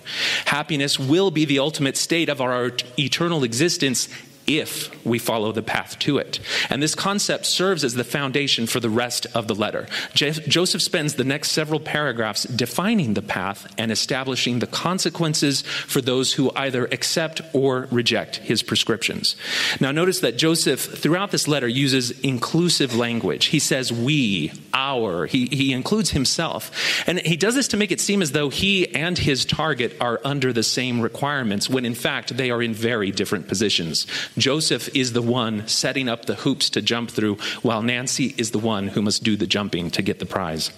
Happiness 0.47 0.99
will 0.99 1.31
be 1.31 1.45
the 1.45 1.59
ultimate 1.59 1.97
state 1.97 2.29
of 2.29 2.41
our 2.41 2.73
eternal 2.99 3.45
existence 3.45 4.09
if 4.47 5.05
we 5.05 5.19
follow 5.19 5.52
the 5.52 5.62
path 5.62 5.98
to 6.01 6.19
it. 6.19 6.40
And 6.70 6.82
this 6.82 6.94
concept 6.94 7.47
serves 7.47 7.85
as 7.85 7.94
the 7.94 8.05
foundation 8.05 8.66
for 8.66 8.81
the 8.81 8.90
rest 8.90 9.27
of 9.35 9.48
the 9.48 9.55
letter. 9.55 9.86
Joseph 10.14 10.82
spends 10.82 11.14
the 11.14 11.24
next 11.24 11.52
several 11.52 11.81
paragraphs 11.81 12.44
defining 12.44 13.14
the 13.14 13.23
path 13.23 13.73
and 13.78 13.90
establishing 13.90 14.59
the 14.59 14.66
consequences 14.66 15.62
for 15.62 16.01
those 16.01 16.35
who 16.35 16.51
either 16.56 16.86
accept 16.86 17.40
or 17.52 17.89
reject 17.90 18.36
his 18.36 18.62
prescriptions. 18.62 19.36
Now, 19.81 19.93
notice 19.93 20.20
that 20.20 20.39
Joseph, 20.39 20.81
throughout 20.81 21.31
this 21.31 21.48
letter, 21.48 21.69
uses 21.69 22.10
inclusive 22.20 22.94
language. 22.94 23.47
He 23.47 23.59
says 23.59 23.93
we, 23.93 24.52
our, 24.74 25.27
he, 25.27 25.47
he 25.47 25.73
includes 25.73 26.10
himself. 26.10 26.70
And 27.06 27.20
he 27.20 27.36
does 27.36 27.55
this 27.55 27.69
to 27.69 27.77
make 27.77 27.93
it 27.93 28.01
seem 28.01 28.23
as 28.23 28.32
though 28.32 28.48
he 28.48 28.94
and 28.94 29.16
his 29.19 29.44
target 29.44 29.97
are 30.01 30.20
under 30.24 30.52
the 30.52 30.62
same 30.62 31.01
requirements, 31.01 31.69
when 31.69 31.85
in 31.85 31.94
fact 31.94 32.36
they 32.36 32.51
are 32.51 32.62
in 32.62 32.74
very 32.74 33.10
different 33.10 33.48
positions. 33.48 34.06
Joseph 34.43 34.89
is 34.93 35.12
the 35.12 35.23
one 35.23 35.69
setting 35.69 36.09
up 36.09 36.24
the 36.24 36.35
hoops 36.35 36.69
to 36.70 36.82
jump 36.82 37.12
through, 37.12 37.36
while 37.62 37.81
Nancy 37.81 38.35
is 38.36 38.51
the 38.51 38.59
one 38.59 38.89
who 38.89 39.01
must 39.01 39.23
do 39.23 39.36
the 39.36 39.47
jumping 39.47 39.89
to 39.93 40.02
get 40.02 40.19
the 40.19 40.27
prize. 40.27 40.73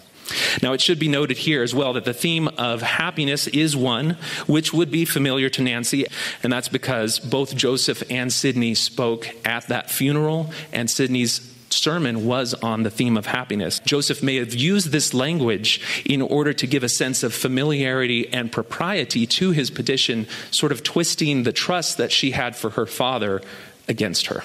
Now, 0.63 0.75
it 0.75 0.83
should 0.83 0.99
be 0.99 1.09
noted 1.09 1.39
here 1.39 1.63
as 1.63 1.75
well 1.75 1.95
that 1.95 2.05
the 2.05 2.13
theme 2.13 2.49
of 2.59 2.83
happiness 2.83 3.47
is 3.47 3.75
one 3.75 4.19
which 4.47 4.75
would 4.75 4.91
be 4.91 5.07
familiar 5.07 5.49
to 5.49 5.63
Nancy, 5.63 6.05
and 6.43 6.53
that's 6.53 6.69
because 6.69 7.19
both 7.19 7.57
Joseph 7.57 8.03
and 8.11 8.31
Sidney 8.31 8.75
spoke 8.75 9.31
at 9.47 9.67
that 9.69 9.91
funeral, 9.91 10.53
and 10.71 10.91
Sidney's 10.91 11.54
sermon 11.75 12.25
was 12.25 12.55
on 12.55 12.83
the 12.83 12.91
theme 12.91 13.17
of 13.17 13.27
happiness. 13.27 13.81
Joseph 13.81 14.23
may 14.23 14.37
have 14.37 14.55
used 14.55 14.89
this 14.89 15.13
language 15.15 15.81
in 16.05 16.23
order 16.23 16.53
to 16.53 16.67
give 16.67 16.83
a 16.83 16.89
sense 16.89 17.23
of 17.23 17.35
familiarity 17.35 18.33
and 18.33 18.51
propriety 18.51 19.27
to 19.27 19.51
his 19.51 19.71
petition, 19.71 20.27
sort 20.51 20.73
of 20.73 20.83
twisting 20.83 21.43
the 21.43 21.53
trust 21.53 21.99
that 21.99 22.13
she 22.13 22.33
had 22.33 22.57
for 22.57 22.71
her 22.71 22.87
father 22.87 23.43
against 23.89 24.27
her. 24.27 24.43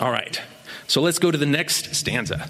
All 0.00 0.10
right, 0.10 0.40
so 0.86 1.00
let's 1.00 1.18
go 1.18 1.30
to 1.30 1.38
the 1.38 1.46
next 1.46 1.94
stanza. 1.94 2.48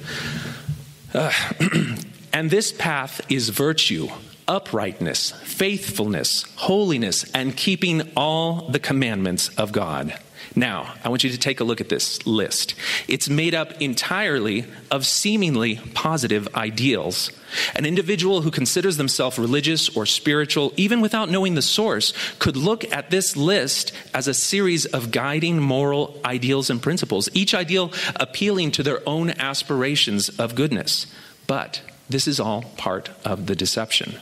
Uh, 1.14 1.32
and 2.32 2.50
this 2.50 2.72
path 2.72 3.20
is 3.30 3.48
virtue 3.48 4.08
uprightness, 4.48 5.32
faithfulness, 5.42 6.44
holiness, 6.56 7.30
and 7.32 7.54
keeping 7.54 8.10
all 8.16 8.68
the 8.68 8.78
commandments 8.78 9.50
of 9.50 9.72
God. 9.72 10.18
Now, 10.54 10.94
I 11.04 11.08
want 11.08 11.24
you 11.24 11.30
to 11.30 11.38
take 11.38 11.60
a 11.60 11.64
look 11.64 11.80
at 11.80 11.88
this 11.88 12.26
list. 12.26 12.74
It's 13.06 13.28
made 13.28 13.54
up 13.54 13.80
entirely 13.80 14.64
of 14.90 15.06
seemingly 15.06 15.76
positive 15.94 16.48
ideals. 16.54 17.30
An 17.74 17.86
individual 17.86 18.42
who 18.42 18.50
considers 18.50 18.96
themselves 18.96 19.38
religious 19.38 19.94
or 19.96 20.06
spiritual, 20.06 20.72
even 20.76 21.00
without 21.00 21.30
knowing 21.30 21.54
the 21.54 21.62
source, 21.62 22.12
could 22.38 22.56
look 22.56 22.90
at 22.92 23.10
this 23.10 23.36
list 23.36 23.92
as 24.12 24.28
a 24.28 24.34
series 24.34 24.86
of 24.86 25.10
guiding 25.10 25.58
moral 25.58 26.20
ideals 26.24 26.70
and 26.70 26.82
principles, 26.82 27.28
each 27.32 27.54
ideal 27.54 27.92
appealing 28.16 28.70
to 28.72 28.82
their 28.82 29.06
own 29.08 29.30
aspirations 29.30 30.28
of 30.38 30.54
goodness. 30.54 31.06
But 31.46 31.80
this 32.08 32.26
is 32.26 32.40
all 32.40 32.62
part 32.76 33.10
of 33.24 33.46
the 33.46 33.56
deception 33.56 34.18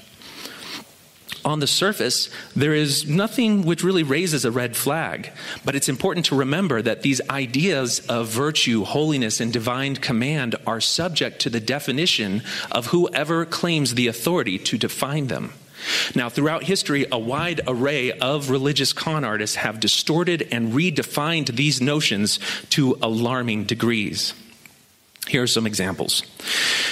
on 1.47 1.61
the 1.61 1.67
surface, 1.67 2.29
there 2.55 2.75
is 2.75 3.07
nothing 3.09 3.63
which 3.63 3.85
really 3.85 4.03
raises 4.03 4.45
a 4.45 4.51
red 4.51 4.77
flag. 4.77 5.31
But 5.65 5.77
it's 5.77 5.89
important 5.89 6.27
to 6.27 6.37
remember 6.37 6.83
that 6.83 7.03
these 7.03 7.21
ideas 7.31 8.01
of 8.09 8.29
virtue, 8.29 8.85
holiness, 8.85 9.41
and 9.41 9.53
divine 9.53 9.97
command 9.97 10.57
are 10.67 10.81
subject 10.81 11.41
to 11.43 11.51
the 11.51 11.61
definition 11.61 12.43
of 12.71 12.87
whoever 12.87 13.47
claims 13.47 13.95
the 13.95 14.09
authority 14.09 14.59
to 14.59 14.77
define 14.77 15.29
them. 15.29 15.53
Now, 16.15 16.29
throughout 16.29 16.65
history, 16.65 17.07
a 17.13 17.19
wide 17.19 17.61
array 17.69 18.11
of 18.11 18.51
religious 18.51 18.93
con 18.93 19.25
artists 19.25 19.57
have 19.57 19.79
distorted 19.79 20.49
and 20.51 20.73
redefined 20.73 21.55
these 21.55 21.81
notions 21.81 22.41
to 22.71 22.99
alarming 23.01 23.65
degrees. 23.65 24.35
Here 25.29 25.43
are 25.43 25.49
some 25.49 25.67
examples. 25.67 26.21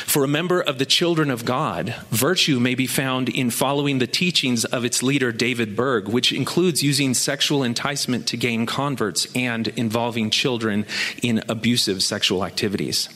For 0.07 0.25
a 0.25 0.29
member 0.29 0.61
of 0.61 0.79
the 0.79 0.87
children 0.87 1.31
of 1.31 1.45
God, 1.45 1.95
virtue 2.11 2.59
may 2.59 2.75
be 2.75 2.87
found 2.87 3.29
in 3.29 3.51
following 3.51 3.99
the 3.99 4.07
teachings 4.09 4.65
of 4.65 4.85
its 4.85 5.03
leader, 5.03 5.31
David 5.31 5.77
Berg, 5.77 6.09
which 6.09 6.33
includes 6.33 6.83
using 6.83 7.15
sexual 7.15 7.63
enticement 7.63 8.27
to 8.29 8.37
gain 8.37 8.67
converts 8.67 9.29
and 9.37 9.69
involving 9.69 10.31
children 10.31 10.85
in 11.23 11.43
abusive 11.49 12.03
sexual 12.03 12.45
activities. 12.45 13.09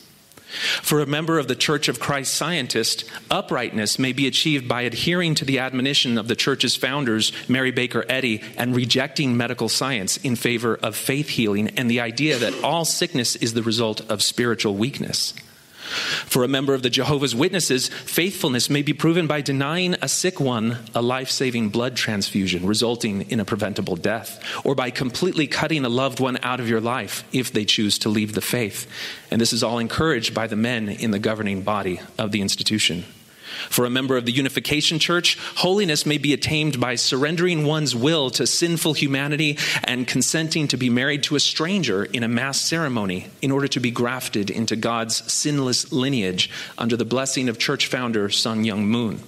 For 0.49 0.99
a 0.99 1.05
member 1.05 1.37
of 1.37 1.47
the 1.47 1.55
Church 1.55 1.87
of 1.87 1.99
Christ 1.99 2.33
scientist, 2.33 3.05
uprightness 3.29 3.99
may 3.99 4.13
be 4.13 4.27
achieved 4.27 4.67
by 4.67 4.81
adhering 4.81 5.35
to 5.35 5.45
the 5.45 5.59
admonition 5.59 6.17
of 6.17 6.27
the 6.27 6.35
church's 6.35 6.75
founders, 6.75 7.31
Mary 7.47 7.71
Baker 7.71 8.03
Eddy, 8.09 8.41
and 8.57 8.75
rejecting 8.75 9.37
medical 9.37 9.69
science 9.69 10.17
in 10.17 10.35
favor 10.35 10.75
of 10.75 10.95
faith 10.95 11.29
healing 11.29 11.69
and 11.77 11.89
the 11.89 11.99
idea 11.99 12.37
that 12.39 12.63
all 12.63 12.85
sickness 12.85 13.35
is 13.35 13.53
the 13.53 13.63
result 13.63 14.01
of 14.09 14.23
spiritual 14.23 14.75
weakness. 14.75 15.33
For 15.89 16.43
a 16.43 16.47
member 16.47 16.73
of 16.73 16.83
the 16.83 16.89
Jehovah's 16.89 17.35
Witnesses, 17.35 17.89
faithfulness 17.89 18.69
may 18.69 18.81
be 18.81 18.93
proven 18.93 19.27
by 19.27 19.41
denying 19.41 19.95
a 20.01 20.07
sick 20.07 20.39
one 20.39 20.77
a 20.93 21.01
life 21.01 21.29
saving 21.29 21.69
blood 21.69 21.95
transfusion, 21.95 22.65
resulting 22.65 23.29
in 23.29 23.39
a 23.39 23.45
preventable 23.45 23.95
death, 23.95 24.43
or 24.63 24.75
by 24.75 24.89
completely 24.89 25.47
cutting 25.47 25.85
a 25.85 25.89
loved 25.89 26.19
one 26.19 26.37
out 26.43 26.59
of 26.59 26.69
your 26.69 26.81
life 26.81 27.23
if 27.31 27.51
they 27.51 27.65
choose 27.65 27.99
to 27.99 28.09
leave 28.09 28.33
the 28.33 28.41
faith. 28.41 28.87
And 29.31 29.39
this 29.39 29.53
is 29.53 29.63
all 29.63 29.79
encouraged 29.79 30.33
by 30.33 30.47
the 30.47 30.55
men 30.55 30.89
in 30.89 31.11
the 31.11 31.19
governing 31.19 31.61
body 31.61 31.99
of 32.17 32.31
the 32.31 32.41
institution. 32.41 33.05
For 33.69 33.85
a 33.85 33.89
member 33.89 34.17
of 34.17 34.25
the 34.25 34.31
Unification 34.31 34.99
Church, 34.99 35.37
holiness 35.55 36.05
may 36.05 36.17
be 36.17 36.33
attained 36.33 36.79
by 36.79 36.95
surrendering 36.95 37.65
one's 37.65 37.95
will 37.95 38.29
to 38.31 38.47
sinful 38.47 38.93
humanity 38.93 39.57
and 39.83 40.07
consenting 40.07 40.67
to 40.69 40.77
be 40.77 40.89
married 40.89 41.23
to 41.23 41.35
a 41.35 41.39
stranger 41.39 42.05
in 42.05 42.23
a 42.23 42.27
mass 42.27 42.61
ceremony 42.61 43.27
in 43.41 43.51
order 43.51 43.67
to 43.67 43.79
be 43.79 43.91
grafted 43.91 44.49
into 44.49 44.75
God's 44.75 45.31
sinless 45.31 45.91
lineage 45.91 46.49
under 46.77 46.95
the 46.95 47.05
blessing 47.05 47.49
of 47.49 47.57
church 47.57 47.87
founder 47.87 48.29
Sun 48.29 48.63
Myung 48.63 48.85
Moon. 48.85 49.19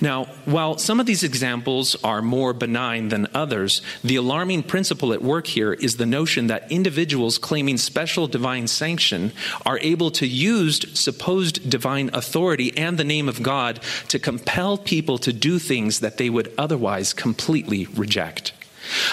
Now, 0.00 0.24
while 0.44 0.76
some 0.78 1.00
of 1.00 1.06
these 1.06 1.22
examples 1.22 1.96
are 2.04 2.20
more 2.20 2.52
benign 2.52 3.08
than 3.08 3.28
others, 3.32 3.80
the 4.04 4.16
alarming 4.16 4.64
principle 4.64 5.12
at 5.12 5.22
work 5.22 5.46
here 5.46 5.72
is 5.72 5.96
the 5.96 6.06
notion 6.06 6.48
that 6.48 6.70
individuals 6.70 7.38
claiming 7.38 7.78
special 7.78 8.26
divine 8.26 8.68
sanction 8.68 9.32
are 9.64 9.78
able 9.80 10.10
to 10.12 10.26
use 10.26 10.84
supposed 10.98 11.70
divine 11.70 12.10
authority 12.12 12.76
and 12.76 12.98
the 12.98 13.04
name 13.04 13.28
of 13.28 13.42
God 13.42 13.80
to 14.08 14.18
compel 14.18 14.76
people 14.76 15.18
to 15.18 15.32
do 15.32 15.58
things 15.58 16.00
that 16.00 16.18
they 16.18 16.28
would 16.28 16.52
otherwise 16.58 17.12
completely 17.12 17.86
reject. 17.86 18.52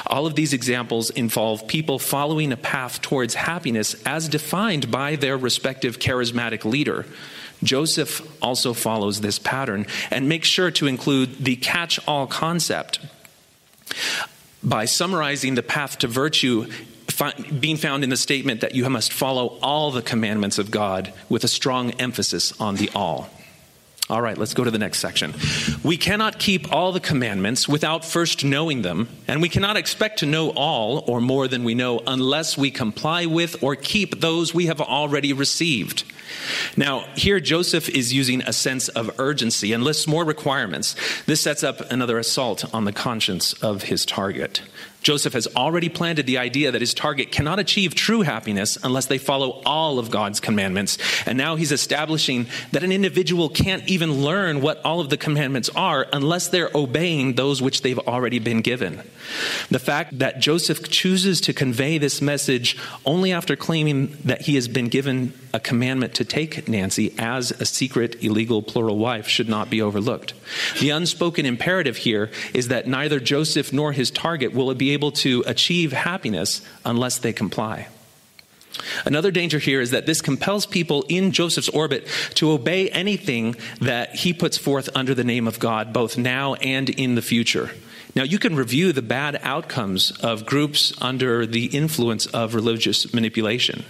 All 0.05 0.25
of 0.25 0.35
these 0.35 0.53
examples 0.53 1.09
involve 1.09 1.67
people 1.67 1.99
following 1.99 2.51
a 2.51 2.57
path 2.57 3.01
towards 3.01 3.33
happiness 3.33 3.95
as 4.05 4.29
defined 4.29 4.91
by 4.91 5.15
their 5.15 5.37
respective 5.37 5.99
charismatic 5.99 6.65
leader. 6.65 7.05
Joseph 7.63 8.21
also 8.41 8.73
follows 8.73 9.21
this 9.21 9.39
pattern 9.39 9.87
and 10.11 10.29
makes 10.29 10.47
sure 10.47 10.71
to 10.71 10.87
include 10.87 11.43
the 11.43 11.55
catch 11.55 11.99
all 12.07 12.27
concept 12.27 12.99
by 14.63 14.85
summarizing 14.85 15.55
the 15.55 15.63
path 15.63 15.99
to 15.99 16.07
virtue 16.07 16.67
being 17.59 17.77
found 17.77 18.03
in 18.03 18.09
the 18.09 18.17
statement 18.17 18.61
that 18.61 18.75
you 18.75 18.89
must 18.89 19.13
follow 19.13 19.59
all 19.61 19.91
the 19.91 20.01
commandments 20.01 20.57
of 20.57 20.71
God 20.71 21.13
with 21.29 21.43
a 21.43 21.47
strong 21.47 21.91
emphasis 21.91 22.59
on 22.59 22.75
the 22.75 22.89
all. 22.95 23.29
All 24.09 24.21
right, 24.21 24.37
let's 24.37 24.53
go 24.53 24.65
to 24.65 24.71
the 24.71 24.77
next 24.77 24.99
section. 24.99 25.33
We 25.81 25.95
cannot 25.95 26.37
keep 26.37 26.73
all 26.73 26.91
the 26.91 26.99
commandments 26.99 27.69
without 27.69 28.03
first 28.03 28.43
knowing 28.43 28.81
them, 28.81 29.07
and 29.27 29.41
we 29.41 29.47
cannot 29.47 29.77
expect 29.77 30.19
to 30.19 30.25
know 30.25 30.49
all 30.49 31.03
or 31.07 31.21
more 31.21 31.47
than 31.47 31.63
we 31.63 31.73
know 31.73 32.01
unless 32.05 32.57
we 32.57 32.69
comply 32.69 33.25
with 33.25 33.63
or 33.63 33.75
keep 33.75 34.19
those 34.19 34.53
we 34.53 34.65
have 34.65 34.81
already 34.81 35.31
received. 35.31 36.03
Now, 36.75 37.01
here 37.15 37.39
Joseph 37.39 37.89
is 37.89 38.13
using 38.13 38.41
a 38.41 38.53
sense 38.53 38.89
of 38.89 39.19
urgency 39.19 39.73
and 39.73 39.83
lists 39.83 40.07
more 40.07 40.25
requirements. 40.25 40.95
This 41.25 41.41
sets 41.41 41.63
up 41.63 41.81
another 41.91 42.17
assault 42.17 42.73
on 42.73 42.85
the 42.85 42.93
conscience 42.93 43.53
of 43.53 43.83
his 43.83 44.05
target. 44.05 44.61
Joseph 45.03 45.33
has 45.33 45.47
already 45.55 45.89
planted 45.89 46.25
the 46.25 46.37
idea 46.37 46.71
that 46.71 46.81
his 46.81 46.93
target 46.93 47.31
cannot 47.31 47.59
achieve 47.59 47.93
true 47.93 48.21
happiness 48.21 48.77
unless 48.83 49.05
they 49.05 49.17
follow 49.17 49.61
all 49.65 49.99
of 49.99 50.09
God's 50.09 50.39
commandments. 50.39 50.97
And 51.27 51.37
now 51.37 51.57
he's 51.57 51.71
establishing 51.71 52.47
that 52.71 52.83
an 52.83 52.91
individual 52.91 53.49
can't 53.49 53.87
even 53.87 54.23
learn 54.23 54.61
what 54.61 54.83
all 54.85 55.01
of 55.01 55.09
the 55.09 55.17
commandments 55.17 55.69
are 55.75 56.07
unless 56.13 56.47
they're 56.47 56.71
obeying 56.73 57.33
those 57.33 57.61
which 57.61 57.81
they've 57.81 57.99
already 57.99 58.39
been 58.39 58.61
given. 58.61 59.03
The 59.69 59.79
fact 59.79 60.19
that 60.19 60.39
Joseph 60.39 60.89
chooses 60.89 61.41
to 61.41 61.53
convey 61.53 61.97
this 61.97 62.21
message 62.21 62.77
only 63.05 63.33
after 63.33 63.55
claiming 63.55 64.17
that 64.23 64.43
he 64.43 64.55
has 64.55 64.67
been 64.67 64.87
given 64.87 65.33
a 65.53 65.59
commandment 65.59 66.15
to 66.15 66.25
take 66.25 66.67
Nancy 66.67 67.13
as 67.17 67.51
a 67.51 67.65
secret, 67.65 68.23
illegal 68.23 68.63
plural 68.63 68.97
wife 68.97 69.27
should 69.27 69.47
not 69.47 69.69
be 69.69 69.81
overlooked. 69.81 70.33
The 70.79 70.89
unspoken 70.89 71.45
imperative 71.45 71.97
here 71.97 72.31
is 72.53 72.69
that 72.69 72.87
neither 72.87 73.19
Joseph 73.19 73.71
nor 73.71 73.91
his 73.91 74.09
target 74.09 74.53
will 74.53 74.73
be 74.73 74.91
able 74.91 75.11
to 75.11 75.43
achieve 75.45 75.93
happiness 75.93 76.65
unless 76.83 77.19
they 77.19 77.33
comply. 77.33 77.87
Another 79.05 79.29
danger 79.29 79.59
here 79.59 79.81
is 79.81 79.91
that 79.91 80.07
this 80.07 80.21
compels 80.21 80.65
people 80.65 81.05
in 81.07 81.31
Joseph's 81.31 81.69
orbit 81.69 82.07
to 82.35 82.51
obey 82.51 82.89
anything 82.89 83.55
that 83.79 84.15
he 84.15 84.33
puts 84.33 84.57
forth 84.57 84.89
under 84.95 85.13
the 85.13 85.23
name 85.23 85.47
of 85.47 85.59
God, 85.59 85.93
both 85.93 86.17
now 86.17 86.55
and 86.55 86.89
in 86.89 87.13
the 87.13 87.21
future. 87.21 87.71
Now, 88.15 88.23
you 88.23 88.37
can 88.37 88.55
review 88.55 88.91
the 88.91 89.01
bad 89.01 89.39
outcomes 89.41 90.11
of 90.11 90.45
groups 90.45 90.93
under 91.01 91.45
the 91.45 91.65
influence 91.65 92.25
of 92.27 92.53
religious 92.53 93.13
manipulation. 93.13 93.85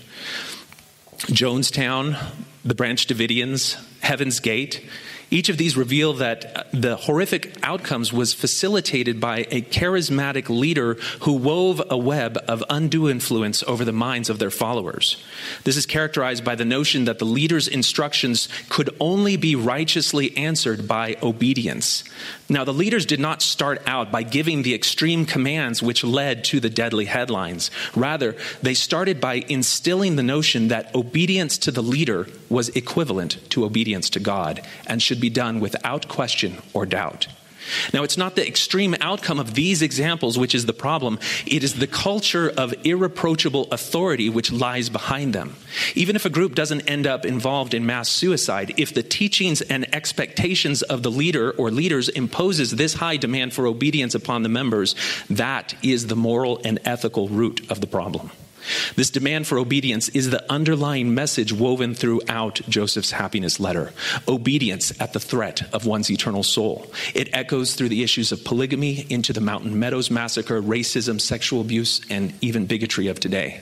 Jonestown, 1.28 2.18
the 2.66 2.76
Branch 2.76 3.08
Davidians, 3.08 3.82
Heaven's 4.02 4.40
Gate, 4.40 4.86
each 5.34 5.50
of 5.50 5.58
these 5.58 5.76
reveal 5.76 6.14
that 6.14 6.56
uh, 6.56 6.64
the 6.72 6.96
horrific 6.96 7.58
outcomes 7.64 8.14
was 8.14 8.36
facilitated 8.36 9.20
by 9.20 9.40
a 9.50 9.64
charismatic 9.64 10.48
leader 10.48 10.94
who 11.22 11.34
wove 11.34 11.82
a 11.90 11.98
web 11.98 12.38
of 12.48 12.64
undue 12.70 13.10
influence 13.10 13.64
over 13.64 13.84
the 13.84 13.92
minds 13.92 14.30
of 14.30 14.38
their 14.38 14.52
followers. 14.52 15.18
This 15.64 15.76
is 15.76 15.88
characterized 15.88 16.46
by 16.46 16.54
the 16.54 16.66
notion 16.66 17.06
that 17.06 17.18
the 17.18 17.26
leader's 17.26 17.68
instructions 17.68 18.48
could 18.70 18.96
only 19.00 19.36
be 19.36 19.56
righteously 19.56 20.38
answered 20.38 20.88
by 20.88 21.18
obedience. 21.24 22.04
Now, 22.48 22.64
the 22.64 22.74
leaders 22.74 23.08
did 23.08 23.20
not 23.20 23.42
start 23.42 23.82
out 23.88 24.12
by 24.12 24.22
giving 24.22 24.62
the 24.62 24.76
extreme 24.76 25.26
commands 25.26 25.82
which 25.82 26.04
led 26.04 26.44
to 26.46 26.60
the 26.60 26.70
deadly 26.70 27.06
headlines. 27.06 27.72
Rather, 27.96 28.36
they 28.62 28.76
started 28.76 29.20
by 29.20 29.44
instilling 29.48 30.16
the 30.16 30.22
notion 30.24 30.68
that 30.68 30.94
obedience 30.94 31.58
to 31.60 31.72
the 31.72 31.82
leader 31.82 32.28
was 32.50 32.70
equivalent 32.70 33.40
to 33.50 33.66
obedience 33.66 34.12
to 34.12 34.20
God 34.20 34.62
and 34.86 35.02
should 35.02 35.23
be 35.24 35.30
done 35.30 35.62
without 35.62 36.10
question 36.10 36.62
or 36.74 36.86
doubt. 36.86 37.28
Now, 37.94 38.04
it's 38.04 38.18
not 38.18 38.36
the 38.36 38.46
extreme 38.46 38.94
outcome 39.00 39.40
of 39.40 39.54
these 39.54 39.82
examples 39.82 40.38
which 40.38 40.54
is 40.54 40.66
the 40.66 40.74
problem. 40.74 41.18
It 41.46 41.64
is 41.64 41.76
the 41.76 41.88
culture 41.88 42.50
of 42.50 42.74
irreproachable 42.86 43.70
authority 43.72 44.30
which 44.30 44.52
lies 44.52 44.90
behind 44.90 45.34
them. 45.34 45.56
Even 45.96 46.18
if 46.18 46.26
a 46.26 46.30
group 46.30 46.56
doesn't 46.56 46.90
end 46.90 47.08
up 47.08 47.26
involved 47.26 47.74
in 47.74 47.86
mass 47.86 48.10
suicide, 48.10 48.74
if 48.76 48.94
the 48.94 49.02
teachings 49.02 49.62
and 49.62 49.96
expectations 49.96 50.82
of 50.82 51.04
the 51.04 51.12
leader 51.12 51.52
or 51.52 51.72
leaders 51.72 52.10
imposes 52.10 52.72
this 52.72 52.96
high 52.96 53.16
demand 53.16 53.54
for 53.54 53.66
obedience 53.66 54.14
upon 54.16 54.44
the 54.44 54.50
members, 54.50 54.94
that 55.30 55.74
is 55.82 56.08
the 56.08 56.18
moral 56.18 56.60
and 56.66 56.80
ethical 56.84 57.30
root 57.30 57.72
of 57.72 57.80
the 57.80 57.88
problem. 57.88 58.30
This 58.96 59.10
demand 59.10 59.48
for 59.48 59.58
obedience 59.58 60.10
is 60.10 60.30
the 60.30 60.50
underlying 60.52 61.14
message 61.14 61.52
woven 61.52 61.96
throughout 61.96 62.62
Joseph's 62.70 63.12
happiness 63.12 63.60
letter 63.60 63.92
obedience 64.28 64.94
at 65.02 65.14
the 65.14 65.20
threat 65.20 65.64
of 65.74 65.86
one's 65.86 66.10
eternal 66.10 66.44
soul. 66.44 66.92
It 67.14 67.30
echoes 67.34 67.74
through 67.74 67.90
the 67.90 68.04
issues 68.04 68.32
of 68.32 68.44
polygamy 68.44 69.06
into 69.10 69.34
the 69.34 69.42
Mountain 69.42 69.78
Meadows 69.78 70.10
massacre, 70.10 70.62
racism, 70.62 71.20
sexual 71.20 71.62
abuse, 71.62 72.02
and 72.10 72.34
even 72.42 72.66
bigotry 72.66 73.08
of 73.08 73.20
today. 73.20 73.62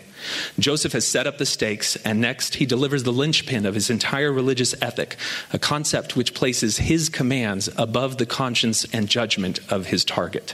Joseph 0.59 0.93
has 0.93 1.07
set 1.07 1.27
up 1.27 1.37
the 1.37 1.45
stakes, 1.45 1.95
and 1.97 2.21
next 2.21 2.55
he 2.55 2.65
delivers 2.65 3.03
the 3.03 3.13
linchpin 3.13 3.65
of 3.65 3.73
his 3.73 3.89
entire 3.89 4.31
religious 4.31 4.75
ethic, 4.81 5.17
a 5.51 5.59
concept 5.59 6.15
which 6.15 6.33
places 6.33 6.77
his 6.77 7.09
commands 7.09 7.69
above 7.77 8.17
the 8.17 8.25
conscience 8.25 8.85
and 8.93 9.07
judgment 9.07 9.59
of 9.71 9.87
his 9.87 10.05
target. 10.05 10.53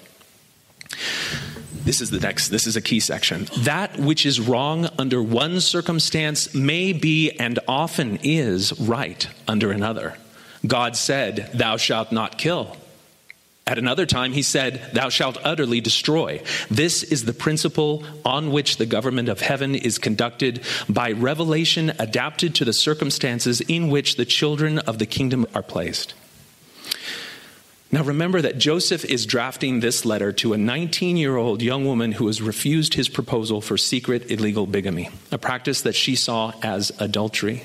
This 1.87 2.01
is 2.01 2.09
the 2.09 2.19
next, 2.19 2.49
this 2.49 2.67
is 2.67 2.75
a 2.75 2.81
key 2.81 2.99
section. 2.99 3.47
That 3.59 3.97
which 3.97 4.25
is 4.25 4.41
wrong 4.41 4.89
under 4.99 5.23
one 5.23 5.61
circumstance 5.61 6.53
may 6.53 6.91
be 6.91 7.31
and 7.31 7.59
often 7.65 8.19
is 8.23 8.77
right 8.77 9.25
under 9.47 9.71
another. 9.71 10.17
God 10.67 10.97
said, 10.97 11.49
Thou 11.53 11.77
shalt 11.77 12.11
not 12.11 12.37
kill. 12.37 12.75
At 13.65 13.77
another 13.77 14.05
time, 14.05 14.33
he 14.33 14.41
said, 14.41 14.89
Thou 14.91 15.07
shalt 15.07 15.37
utterly 15.45 15.79
destroy. 15.79 16.43
This 16.69 17.03
is 17.03 17.23
the 17.23 17.31
principle 17.31 18.03
on 18.25 18.51
which 18.51 18.75
the 18.75 18.85
government 18.85 19.29
of 19.29 19.39
heaven 19.39 19.73
is 19.73 19.97
conducted 19.97 20.65
by 20.89 21.13
revelation 21.13 21.93
adapted 21.99 22.53
to 22.55 22.65
the 22.65 22.73
circumstances 22.73 23.61
in 23.61 23.89
which 23.89 24.17
the 24.17 24.25
children 24.25 24.79
of 24.79 24.99
the 24.99 25.05
kingdom 25.05 25.45
are 25.55 25.63
placed. 25.63 26.15
Now 27.89 28.03
remember 28.03 28.41
that 28.41 28.57
Joseph 28.57 29.05
is 29.05 29.25
drafting 29.25 29.79
this 29.79 30.03
letter 30.03 30.33
to 30.33 30.51
a 30.51 30.57
19 30.57 31.15
year 31.15 31.37
old 31.37 31.61
young 31.61 31.85
woman 31.85 32.11
who 32.13 32.27
has 32.27 32.41
refused 32.41 32.95
his 32.95 33.07
proposal 33.07 33.61
for 33.61 33.77
secret 33.77 34.29
illegal 34.29 34.65
bigamy, 34.65 35.09
a 35.31 35.37
practice 35.37 35.81
that 35.81 35.95
she 35.95 36.15
saw 36.15 36.51
as 36.61 36.91
adultery. 36.99 37.63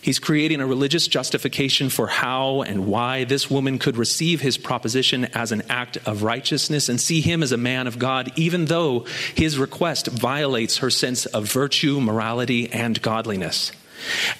He's 0.00 0.18
creating 0.18 0.60
a 0.60 0.66
religious 0.66 1.06
justification 1.06 1.88
for 1.88 2.08
how 2.08 2.62
and 2.62 2.88
why 2.88 3.22
this 3.22 3.48
woman 3.48 3.78
could 3.78 3.96
receive 3.96 4.40
his 4.40 4.58
proposition 4.58 5.26
as 5.26 5.52
an 5.52 5.62
act 5.68 5.96
of 6.04 6.24
righteousness 6.24 6.88
and 6.88 7.00
see 7.00 7.20
him 7.20 7.40
as 7.40 7.52
a 7.52 7.56
man 7.56 7.86
of 7.86 8.00
God, 8.00 8.32
even 8.34 8.64
though 8.64 9.06
his 9.36 9.58
request 9.58 10.08
violates 10.08 10.78
her 10.78 10.90
sense 10.90 11.24
of 11.26 11.44
virtue, 11.44 12.00
morality, 12.00 12.68
and 12.72 13.00
godliness. 13.00 13.70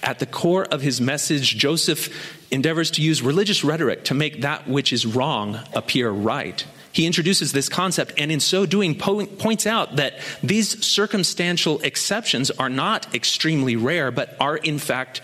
At 0.01 0.19
the 0.19 0.25
core 0.25 0.65
of 0.65 0.81
his 0.81 0.99
message, 0.99 1.57
Joseph 1.57 2.41
endeavors 2.51 2.91
to 2.91 3.01
use 3.01 3.21
religious 3.21 3.63
rhetoric 3.63 4.03
to 4.05 4.13
make 4.13 4.41
that 4.41 4.67
which 4.67 4.93
is 4.93 5.05
wrong 5.05 5.59
appear 5.73 6.09
right. 6.09 6.65
He 6.91 7.07
introduces 7.07 7.51
this 7.51 7.69
concept 7.69 8.13
and, 8.17 8.31
in 8.31 8.39
so 8.39 8.67
doing, 8.67 8.95
po- 8.95 9.25
points 9.25 9.65
out 9.65 9.95
that 9.95 10.19
these 10.43 10.85
circumstantial 10.85 11.79
exceptions 11.81 12.51
are 12.51 12.69
not 12.69 13.13
extremely 13.15 13.75
rare, 13.75 14.11
but 14.11 14.37
are, 14.39 14.57
in 14.57 14.77
fact, 14.77 15.21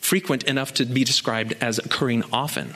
frequent 0.00 0.42
enough 0.44 0.74
to 0.74 0.84
be 0.84 1.04
described 1.04 1.54
as 1.60 1.78
occurring 1.78 2.24
often. 2.32 2.74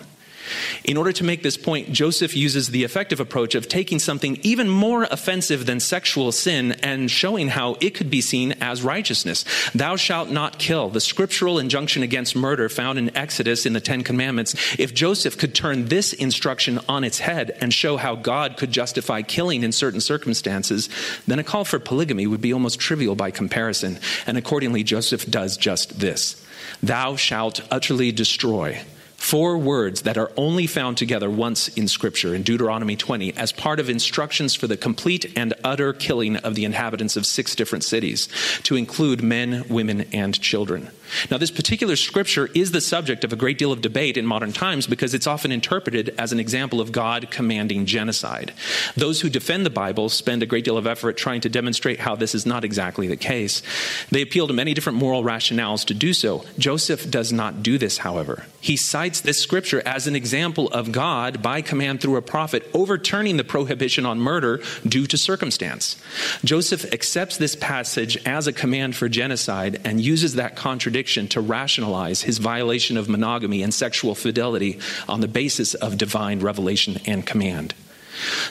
In 0.85 0.97
order 0.97 1.13
to 1.13 1.25
make 1.25 1.43
this 1.43 1.57
point, 1.57 1.93
Joseph 1.93 2.37
uses 2.37 2.69
the 2.69 2.85
effective 2.85 3.21
approach 3.21 3.55
of 3.55 3.69
taking 3.69 3.99
something 3.99 4.39
even 4.43 4.69
more 4.69 5.05
offensive 5.05 5.67
than 5.67 5.81
sexual 5.81 6.33
sin 6.33 6.73
and 6.83 7.11
showing 7.11 7.49
how 7.49 7.77
it 7.81 7.91
could 7.91 8.11
be 8.11 8.21
seen 8.21 8.53
as 8.61 8.83
righteousness. 8.83 9.45
Thou 9.75 9.97
shalt 9.97 10.31
not 10.31 10.59
kill, 10.59 10.89
the 10.89 11.01
scriptural 11.01 11.59
injunction 11.59 12.03
against 12.03 12.37
murder 12.37 12.69
found 12.69 12.99
in 12.99 13.17
Exodus 13.17 13.67
in 13.67 13.73
the 13.73 13.81
Ten 13.81 14.03
Commandments. 14.03 14.55
If 14.79 14.95
Joseph 14.95 15.39
could 15.39 15.55
turn 15.55 15.87
this 15.87 16.13
instruction 16.13 16.79
on 16.89 17.05
its 17.05 17.19
head 17.19 17.57
and 17.61 17.73
show 17.73 17.97
how 17.97 18.15
God 18.15 18.57
could 18.57 18.71
justify 18.71 19.23
killing 19.23 19.63
in 19.63 19.73
certain 19.73 20.01
circumstances, 20.01 20.89
then 21.27 21.39
a 21.39 21.45
call 21.45 21.65
for 21.65 21.79
polygamy 21.79 22.27
would 22.27 22.41
be 22.41 22.53
almost 22.53 22.79
trivial 22.79 23.15
by 23.15 23.31
comparison. 23.31 23.99
And 24.27 24.39
accordingly, 24.39 24.83
Joseph 24.83 25.27
does 25.27 25.57
just 25.57 26.01
this 26.01 26.45
Thou 26.83 27.17
shalt 27.17 27.61
utterly 27.71 28.13
destroy 28.13 28.81
Four 29.19 29.59
words 29.59 30.03
that 30.03 30.17
are 30.17 30.31
only 30.37 30.67
found 30.67 30.97
together 30.97 31.29
once 31.29 31.69
in 31.69 31.89
Scripture 31.89 32.35
in 32.35 32.45
Deuteronomy 32.45 32.97
20 32.97 33.37
as 33.37 33.53
part 33.53 33.81
of 33.81 33.91
instructions 33.91 34.55
for 34.55 34.69
the 34.69 34.77
complete 34.77 35.37
and 35.37 35.53
utter 35.65 35.93
killing 35.93 36.37
of 36.37 36.55
the 36.55 36.65
inhabitants 36.65 37.17
of 37.17 37.27
six 37.27 37.55
different 37.55 37.85
cities, 37.85 38.29
to 38.63 38.77
include 38.77 39.23
men, 39.23 39.65
women, 39.69 40.07
and 40.13 40.41
children. 40.41 40.91
Now, 41.31 41.37
this 41.37 41.51
particular 41.51 41.97
scripture 41.97 42.49
is 42.55 42.71
the 42.71 42.81
subject 42.81 43.25
of 43.25 43.33
a 43.33 43.37
great 43.37 43.59
deal 43.59 43.73
of 43.73 43.83
debate 43.83 44.17
in 44.17 44.25
modern 44.25 44.53
times 44.53 44.87
because 44.87 45.13
it's 45.13 45.27
often 45.27 45.53
interpreted 45.53 46.15
as 46.17 46.33
an 46.33 46.41
example 46.41 46.81
of 46.81 46.93
God 46.93 47.31
commanding 47.31 47.87
genocide. 47.87 48.53
Those 48.97 49.21
who 49.21 49.29
defend 49.29 49.67
the 49.67 49.71
Bible 49.71 50.09
spend 50.11 50.43
a 50.43 50.47
great 50.47 50.65
deal 50.65 50.79
of 50.79 50.87
effort 50.87 51.17
trying 51.17 51.41
to 51.43 51.49
demonstrate 51.49 52.01
how 52.01 52.15
this 52.15 52.35
is 52.35 52.47
not 52.47 52.65
exactly 52.65 53.09
the 53.09 53.17
case. 53.17 53.63
They 54.11 54.23
appeal 54.23 54.47
to 54.47 54.55
many 54.55 54.75
different 54.75 54.99
moral 54.99 55.23
rationales 55.23 55.85
to 55.87 55.95
do 55.95 56.15
so. 56.15 56.45
Joseph 56.59 57.11
does 57.11 57.33
not 57.33 57.63
do 57.63 57.79
this, 57.79 57.99
however. 57.99 58.47
He 58.61 58.77
cites 58.77 59.08
this 59.17 59.41
scripture 59.41 59.83
as 59.85 60.07
an 60.07 60.15
example 60.15 60.69
of 60.69 60.93
God, 60.93 61.43
by 61.43 61.63
command 61.63 62.01
through 62.01 62.17
a 62.17 62.23
prophet, 62.23 62.69
overturning 62.75 63.37
the 63.37 63.45
prohibition 63.45 64.07
on 64.07 64.19
murder 64.19 64.61
due 64.87 65.07
to 65.07 65.17
circumstance. 65.17 65.97
Joseph 66.45 66.93
accepts 66.93 67.37
this 67.37 67.57
passage 67.57 68.17
as 68.27 68.47
a 68.47 68.53
command 68.53 68.95
for 68.95 69.09
genocide 69.09 69.81
and 69.85 70.01
uses 70.01 70.35
that 70.35 70.57
contradiction 70.57 71.29
to 71.29 71.41
rationalize 71.41 72.23
his 72.23 72.39
violation 72.39 72.97
of 72.97 73.09
monogamy 73.09 73.63
and 73.63 73.73
sexual 73.73 74.15
fidelity 74.15 74.79
on 75.09 75.21
the 75.21 75.29
basis 75.29 75.75
of 75.75 75.99
divine 75.99 76.41
revelation 76.41 76.99
and 77.07 77.27
command. 77.27 77.75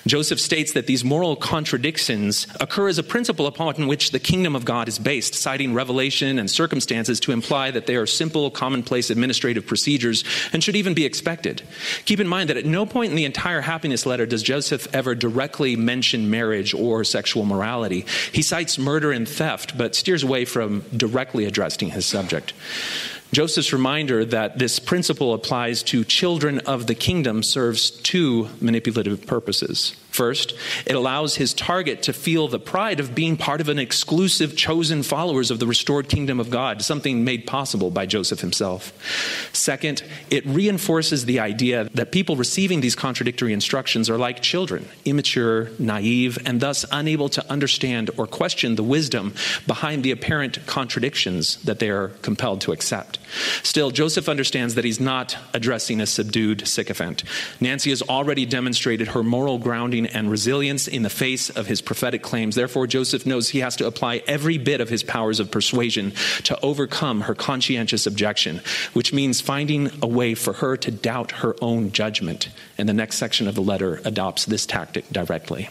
Joseph 0.06 0.40
states 0.40 0.74
that 0.74 0.88
these 0.88 1.04
moral 1.04 1.36
contradictions 1.36 2.48
occur 2.60 2.88
as 2.88 2.98
a 2.98 3.04
principle 3.04 3.48
upon 3.48 3.88
which 3.88 4.12
the 4.12 4.20
kingdom 4.20 4.56
of 4.56 4.66
God 4.66 4.88
is 4.88 5.00
based, 5.00 5.36
citing 5.36 5.74
revelation 5.74 6.40
and 6.40 6.50
circumstances 6.50 7.20
to 7.22 7.32
imply 7.32 7.72
that 7.72 7.86
they 7.86 7.96
are 7.96 8.06
simple, 8.06 8.50
commonplace 8.50 9.10
administrative 9.10 9.66
procedures 9.66 10.24
and 10.54 10.64
should 10.64 10.76
even 10.76 10.94
be 10.94 11.06
expected. 11.06 11.62
Keep 12.06 12.20
in 12.20 12.28
mind 12.28 12.50
that 12.50 12.58
at 12.58 12.66
no 12.66 12.86
point 12.86 13.12
in 13.12 13.16
the 13.16 13.26
entire 13.26 13.62
happiness 13.62 14.06
letter 14.06 14.26
does 14.26 14.44
Joseph 14.44 14.88
ever 14.94 15.16
directly 15.16 15.76
mention 15.76 16.30
marriage 16.30 16.74
or 16.74 17.04
sexual 17.04 17.46
morality. 17.46 18.06
He 18.32 18.42
cites 18.42 18.78
murder 18.78 19.12
and 19.12 19.28
theft, 19.28 19.78
but 19.78 19.96
steers 19.96 20.24
away 20.24 20.46
from 20.46 20.82
directly 20.96 21.46
addressing 21.46 21.90
his 21.90 22.06
subject. 22.06 22.54
Joseph's 23.34 23.74
reminder 23.74 24.24
that 24.26 24.58
this 24.58 24.80
principle 24.80 25.34
applies 25.34 25.84
to 25.84 26.04
children 26.04 26.60
of 26.60 26.88
the 26.88 26.96
kingdom 26.96 27.44
serves 27.44 27.92
two 27.92 28.50
manipulative 28.62 29.28
purposes. 29.28 29.96
First, 30.18 30.56
it 30.88 30.96
allows 30.96 31.36
his 31.36 31.54
target 31.54 32.02
to 32.02 32.12
feel 32.12 32.48
the 32.48 32.58
pride 32.58 33.00
of 33.00 33.14
being 33.14 33.38
part 33.38 33.62
of 33.62 33.70
an 33.70 33.78
exclusive 33.78 34.58
chosen 34.58 35.04
followers 35.04 35.52
of 35.52 35.60
the 35.60 35.68
restored 35.68 36.10
kingdom 36.10 36.40
of 36.40 36.50
God, 36.50 36.82
something 36.82 37.24
made 37.24 37.46
possible 37.46 37.92
by 37.92 38.08
Joseph 38.08 38.40
himself. 38.40 38.92
Second, 39.54 40.04
it 40.32 40.44
reinforces 40.48 41.26
the 41.26 41.40
idea 41.40 41.88
that 41.94 42.12
people 42.12 42.36
receiving 42.36 42.82
these 42.82 42.96
contradictory 42.96 43.54
instructions 43.54 44.10
are 44.10 44.18
like 44.18 44.42
children, 44.42 44.88
immature, 45.06 45.70
naive, 45.78 46.40
and 46.48 46.62
thus 46.62 46.84
unable 46.92 47.30
to 47.30 47.48
understand 47.52 48.10
or 48.18 48.26
question 48.26 48.74
the 48.74 48.82
wisdom 48.82 49.36
behind 49.68 50.02
the 50.02 50.10
apparent 50.10 50.66
contradictions 50.66 51.58
that 51.58 51.78
they 51.78 51.92
are 51.92 52.08
compelled 52.24 52.62
to 52.62 52.72
accept. 52.72 53.20
Still, 53.62 53.92
Joseph 53.92 54.28
understands 54.28 54.74
that 54.74 54.84
he's 54.84 55.00
not 55.00 55.38
addressing 55.54 56.02
a 56.02 56.08
subdued 56.08 56.68
sycophant. 56.68 57.24
Nancy 57.62 57.92
has 57.92 58.02
already 58.02 58.48
demonstrated 58.48 59.10
her 59.10 59.22
moral 59.22 59.60
grounding 59.60 60.07
and 60.14 60.30
resilience 60.30 60.88
in 60.88 61.04
the 61.04 61.10
face 61.10 61.50
of 61.50 61.68
his 61.68 61.82
prophetic 61.82 62.22
claims. 62.22 62.56
Therefore, 62.56 62.88
Joseph 62.88 63.26
knows 63.26 63.50
he 63.50 63.60
has 63.60 63.76
to 63.78 63.88
apply 63.88 64.24
every 64.28 64.58
bit 64.58 64.82
of 64.82 64.90
his 64.90 65.04
powers 65.04 65.40
of 65.40 65.52
persuasion 65.52 66.12
to 66.44 66.60
overcome 66.62 67.22
her 67.22 67.36
conscientious 67.36 68.06
objection, 68.06 68.62
which 68.94 69.14
means 69.14 69.42
finding 69.42 69.92
a 70.02 70.08
way 70.08 70.36
for 70.36 70.54
her 70.54 70.78
to 70.78 70.92
doubt 70.92 71.32
her 71.32 71.56
own 71.62 71.92
judgment. 71.92 72.50
And 72.78 72.88
the 72.88 72.94
next 72.94 73.18
section 73.18 73.48
of 73.48 73.56
the 73.56 73.62
letter 73.62 74.02
adopts 74.06 74.46
this 74.46 74.66
tactic 74.66 75.10
directly. 75.10 75.70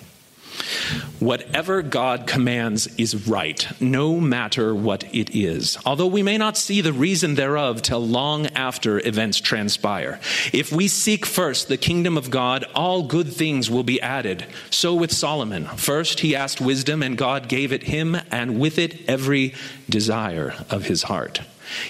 Whatever 1.18 1.82
God 1.82 2.26
commands 2.26 2.86
is 2.98 3.26
right, 3.26 3.66
no 3.80 4.20
matter 4.20 4.74
what 4.74 5.04
it 5.14 5.34
is, 5.34 5.78
although 5.86 6.06
we 6.06 6.22
may 6.22 6.38
not 6.38 6.56
see 6.56 6.80
the 6.80 6.92
reason 6.92 7.34
thereof 7.34 7.82
till 7.82 8.06
long 8.06 8.46
after 8.48 8.98
events 9.06 9.40
transpire. 9.40 10.20
If 10.52 10.72
we 10.72 10.88
seek 10.88 11.24
first 11.24 11.68
the 11.68 11.76
kingdom 11.76 12.16
of 12.16 12.30
God, 12.30 12.64
all 12.74 13.02
good 13.02 13.32
things 13.32 13.70
will 13.70 13.82
be 13.82 14.00
added. 14.00 14.46
So 14.70 14.94
with 14.94 15.12
Solomon. 15.12 15.66
First 15.76 16.20
he 16.20 16.36
asked 16.36 16.60
wisdom, 16.60 17.02
and 17.02 17.16
God 17.16 17.48
gave 17.48 17.72
it 17.72 17.84
him, 17.84 18.16
and 18.30 18.60
with 18.60 18.78
it 18.78 19.08
every 19.08 19.54
desire 19.88 20.54
of 20.70 20.84
his 20.84 21.04
heart 21.04 21.40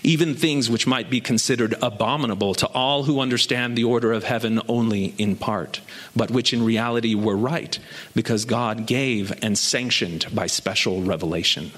even 0.03 0.35
things 0.35 0.70
which 0.70 0.86
might 0.86 1.11
be 1.11 1.20
considered 1.20 1.74
abominable 1.82 2.55
to 2.55 2.66
all 2.69 3.05
who 3.05 3.20
understand 3.20 3.77
the 3.77 3.85
order 3.85 4.12
of 4.12 4.24
heaven 4.24 4.61
only 4.69 5.15
in 5.19 5.36
part, 5.36 5.81
but 6.15 6.31
which 6.31 6.53
in 6.53 6.65
reality 6.65 7.15
were 7.15 7.36
right, 7.36 7.78
because 8.15 8.44
God 8.44 8.86
gave 8.86 9.32
and 9.43 9.59
sanctioned 9.59 10.27
by 10.35 10.47
special 10.47 11.03
revelation. 11.03 11.73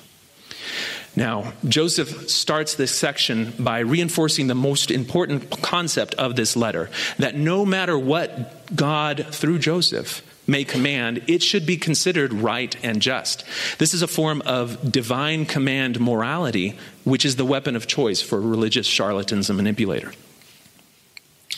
Now, 1.17 1.53
Joseph 1.67 2.31
starts 2.31 2.75
this 2.77 2.95
section 2.95 3.53
by 3.59 3.81
reinforcing 3.81 4.47
the 4.47 4.55
most 4.55 4.91
important 4.91 5.51
concept 5.63 6.15
of 6.15 6.37
this 6.37 6.57
letter 6.57 6.91
that 7.19 7.35
no 7.35 7.67
matter 7.67 7.99
what 7.99 8.75
God, 8.77 9.27
through 9.31 9.59
Joseph, 9.59 10.23
may 10.47 10.65
command, 10.65 11.23
it 11.27 11.43
should 11.43 11.67
be 11.67 11.77
considered 11.77 12.33
right 12.33 12.75
and 12.83 13.03
just. 13.03 13.45
This 13.79 13.95
is 13.95 14.03
a 14.03 14.07
form 14.07 14.43
of 14.47 14.91
divine 14.91 15.45
command 15.45 16.01
morality, 16.01 16.79
which 17.09 17.25
is 17.25 17.37
the 17.37 17.45
weapon 17.45 17.77
of 17.77 17.87
choice 17.87 18.21
for 18.21 18.41
religious 18.41 18.87
charlatans 18.87 19.51
and 19.51 19.57
manipulators. 19.57 20.15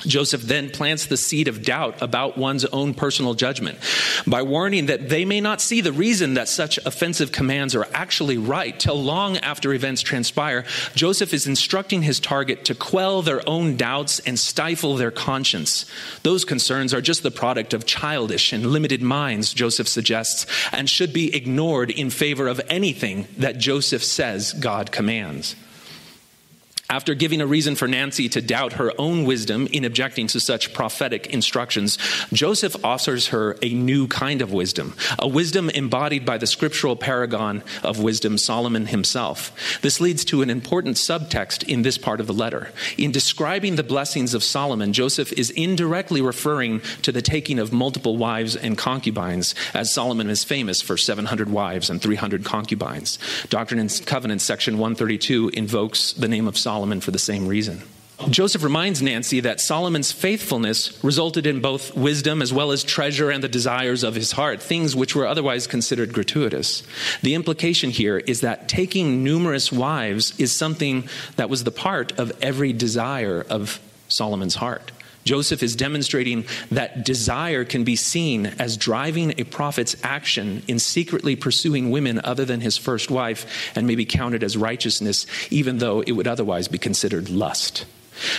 Joseph 0.07 0.43
then 0.43 0.71
plants 0.71 1.07
the 1.07 1.17
seed 1.17 1.49
of 1.49 1.63
doubt 1.63 2.01
about 2.01 2.39
one's 2.39 2.65
own 2.67 2.95
personal 2.95 3.35
judgment 3.35 3.79
by 4.27 4.41
warning 4.41 4.87
that 4.87 5.09
they 5.09 5.25
may 5.25 5.41
not 5.41 5.61
see 5.61 5.81
the 5.81 5.93
reason 5.93 6.35
that 6.35 6.49
such 6.49 6.79
offensive 6.87 7.33
commands 7.33 7.75
are 7.75 7.87
actually 7.93 8.39
right 8.39 8.79
till 8.79 9.03
long 9.03 9.37
after 9.39 9.75
events 9.75 10.01
transpire. 10.01 10.65
Joseph 10.95 11.35
is 11.35 11.47
instructing 11.47 12.03
his 12.03 12.21
target 12.21 12.65
to 12.67 12.75
quell 12.75 13.21
their 13.21 13.47
own 13.49 13.77
doubts 13.77 14.21
and 14.21 14.39
stifle 14.39 14.97
their 14.97 15.11
conscience. 15.11 15.85
Those 16.23 16.45
concerns 16.45 16.95
are 16.95 17.03
just 17.03 17.23
the 17.23 17.31
product 17.31 17.75
of 17.75 17.85
childish 17.85 18.53
and 18.53 18.67
limited 18.67 19.03
minds, 19.03 19.53
Joseph 19.53 19.89
suggests, 19.89 20.47
and 20.73 20.89
should 20.89 21.13
be 21.13 21.35
ignored 21.35 21.91
in 21.91 22.11
favor 22.11 22.49
of 22.49 22.61
anything 22.69 23.27
that 23.37 23.59
Joseph 23.59 24.05
says 24.05 24.53
God 24.55 24.93
commands. 24.93 25.57
After 26.91 27.15
giving 27.15 27.41
a 27.41 27.47
reason 27.47 27.77
for 27.77 27.87
Nancy 27.87 28.29
to 28.31 28.43
doubt 28.43 28.73
her 28.73 28.93
own 28.99 29.23
wisdom 29.25 29.69
in 29.69 29.85
objecting 29.85 30.27
to 30.27 30.41
such 30.41 30.73
prophetic 30.73 31.29
instructions, 31.29 31.99
Joseph 32.33 32.85
offers 32.85 33.29
her 33.29 33.57
a 33.63 33.73
new 33.73 34.09
kind 34.09 34.43
of 34.43 34.53
wisdom, 34.53 34.97
a 35.17 35.29
wisdom 35.29 35.71
embodied 35.71 36.27
by 36.27 36.37
the 36.37 36.49
scriptural 36.49 36.97
paragon 36.97 37.63
of 37.85 38.01
wisdom, 38.01 38.37
Solomon 38.37 38.87
himself. 38.87 39.79
This 39.83 40.01
leads 40.01 40.25
to 40.25 40.43
an 40.43 40.51
important 40.51 40.97
subtext 40.97 41.63
in 41.69 41.83
this 41.83 41.97
part 41.97 42.19
of 42.19 42.27
the 42.27 42.35
letter. 42.35 42.73
In 42.99 43.13
describing 43.13 43.77
the 43.77 43.85
blessings 43.85 44.35
of 44.35 44.43
Solomon, 44.43 44.93
Joseph 44.93 45.33
is 45.35 45.51
indirectly 45.51 46.21
referring 46.21 46.81
to 47.03 47.13
the 47.13 47.23
taking 47.23 47.61
of 47.61 47.73
multiple 47.73 48.17
wives 48.17 48.57
and 48.57 48.77
concubines, 48.77 49.55
as 49.75 49.95
Solomon 49.95 50.29
is 50.29 50.43
famous 50.43 50.83
for 50.83 50.97
700 50.97 51.51
wives 51.51 51.89
and 51.89 52.03
300 52.03 52.45
concubines. 52.45 53.21
Doctrine 53.49 53.79
and 53.79 54.03
Covenants, 54.07 54.43
section 54.43 54.79
132, 54.79 55.51
invokes 55.51 56.15
the 56.15 56.27
name 56.27 56.49
of 56.49 56.59
Solomon 56.59 56.80
Solomon 56.81 57.03
for 57.03 57.11
the 57.11 57.19
same 57.19 57.47
reason. 57.47 57.83
Joseph 58.31 58.63
reminds 58.63 59.03
Nancy 59.03 59.41
that 59.41 59.61
Solomon's 59.61 60.13
faithfulness 60.13 60.99
resulted 61.05 61.47
in 61.47 61.61
both 61.61 61.95
wisdom 61.95 62.41
as 62.41 62.55
well 62.55 62.73
as 62.73 62.83
treasure 62.83 63.31
and 63.31 63.45
the 63.45 63.49
desires 63.49 64.03
of 64.03 64.15
his 64.15 64.33
heart, 64.33 64.63
things 64.63 64.97
which 64.97 65.15
were 65.15 65.27
otherwise 65.27 65.67
considered 65.67 66.15
gratuitous. 66.15 66.83
The 67.21 67.35
implication 67.35 67.91
here 67.91 68.17
is 68.17 68.41
that 68.41 68.67
taking 68.67 69.23
numerous 69.23 69.71
wives 69.71 70.33
is 70.41 70.57
something 70.57 71.07
that 71.37 71.51
was 71.51 71.65
the 71.65 71.71
part 71.71 72.19
of 72.19 72.33
every 72.41 72.73
desire 72.73 73.45
of 73.51 73.79
Solomon's 74.09 74.55
heart. 74.55 74.91
Joseph 75.25 75.63
is 75.63 75.77
demonstrating 75.77 76.45
that 76.71 77.05
desire 77.05 77.65
can 77.65 77.85
be 77.85 77.97
seen 77.97 78.47
as 78.59 78.77
driving 78.77 79.39
a 79.39 79.45
prophet's 79.45 79.97
action 80.03 80.63
in 80.67 80.79
secretly 80.79 81.37
pursuing 81.37 81.91
women 81.91 82.21
other 82.25 82.45
than 82.45 82.61
his 82.61 82.77
first 82.77 83.11
wife 83.11 83.73
and 83.77 83.87
may 83.87 83.95
be 83.95 84.05
counted 84.05 84.43
as 84.43 84.57
righteousness, 84.57 85.27
even 85.51 85.79
though 85.79 86.01
it 86.01 86.13
would 86.13 86.27
otherwise 86.27 86.69
be 86.69 86.79
considered 86.79 87.29
lust. 87.29 87.85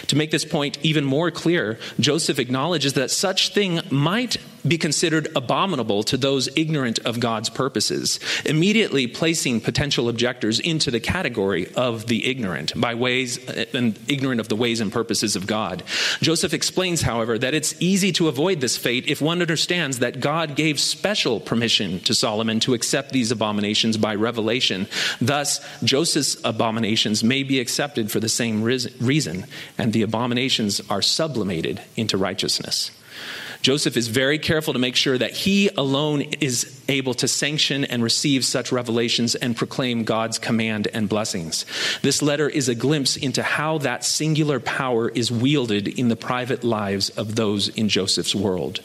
To 0.07 0.15
make 0.15 0.31
this 0.31 0.45
point 0.45 0.77
even 0.83 1.05
more 1.05 1.31
clear, 1.31 1.79
Joseph 1.99 2.39
acknowledges 2.39 2.93
that 2.93 3.11
such 3.11 3.53
thing 3.53 3.81
might 3.89 4.37
be 4.67 4.77
considered 4.77 5.27
abominable 5.35 6.03
to 6.03 6.17
those 6.17 6.49
ignorant 6.55 6.99
of 6.99 7.19
God's 7.19 7.49
purposes, 7.49 8.19
immediately 8.45 9.07
placing 9.07 9.61
potential 9.61 10.09
objectors 10.09 10.59
into 10.59 10.91
the 10.91 10.99
category 10.99 11.71
of 11.75 12.07
the 12.07 12.27
ignorant 12.27 12.79
by 12.79 12.95
ways 12.95 13.37
uh, 13.49 13.65
and 13.73 13.99
ignorant 14.07 14.39
of 14.39 14.47
the 14.47 14.55
ways 14.55 14.79
and 14.79 14.91
purposes 14.91 15.35
of 15.35 15.47
God. 15.47 15.83
Joseph 16.21 16.53
explains, 16.53 17.01
however, 17.01 17.37
that 17.37 17.53
it's 17.53 17.75
easy 17.79 18.11
to 18.13 18.27
avoid 18.27 18.61
this 18.61 18.77
fate 18.77 19.07
if 19.07 19.21
one 19.21 19.41
understands 19.41 19.99
that 19.99 20.19
God 20.19 20.55
gave 20.55 20.79
special 20.79 21.39
permission 21.39 21.99
to 22.01 22.13
Solomon 22.13 22.59
to 22.61 22.73
accept 22.73 23.11
these 23.11 23.31
abominations 23.31 23.97
by 23.97 24.15
revelation. 24.15 24.87
Thus, 25.19 25.59
Joseph's 25.83 26.37
abominations 26.43 27.23
may 27.23 27.43
be 27.43 27.59
accepted 27.59 28.11
for 28.11 28.19
the 28.19 28.29
same 28.29 28.61
reason, 28.63 29.45
and 29.77 29.93
the 29.93 30.01
abominations 30.01 30.81
are 30.89 31.01
sublimated 31.01 31.81
into 31.95 32.17
righteousness. 32.17 32.91
Joseph 33.61 33.95
is 33.95 34.07
very 34.07 34.39
careful 34.39 34.73
to 34.73 34.79
make 34.79 34.95
sure 34.95 35.17
that 35.17 35.31
he 35.31 35.69
alone 35.77 36.21
is 36.21 36.80
able 36.91 37.13
to 37.15 37.27
sanction 37.27 37.85
and 37.85 38.03
receive 38.03 38.45
such 38.45 38.71
revelations 38.71 39.33
and 39.35 39.55
proclaim 39.55 40.03
God's 40.03 40.37
command 40.37 40.87
and 40.93 41.09
blessings. 41.09 41.65
This 42.01 42.21
letter 42.21 42.47
is 42.47 42.69
a 42.69 42.75
glimpse 42.75 43.15
into 43.15 43.41
how 43.41 43.79
that 43.79 44.03
singular 44.03 44.59
power 44.59 45.09
is 45.09 45.31
wielded 45.31 45.87
in 45.87 46.09
the 46.09 46.15
private 46.15 46.63
lives 46.63 47.09
of 47.11 47.35
those 47.35 47.69
in 47.69 47.89
Joseph's 47.89 48.35
world. 48.35 48.81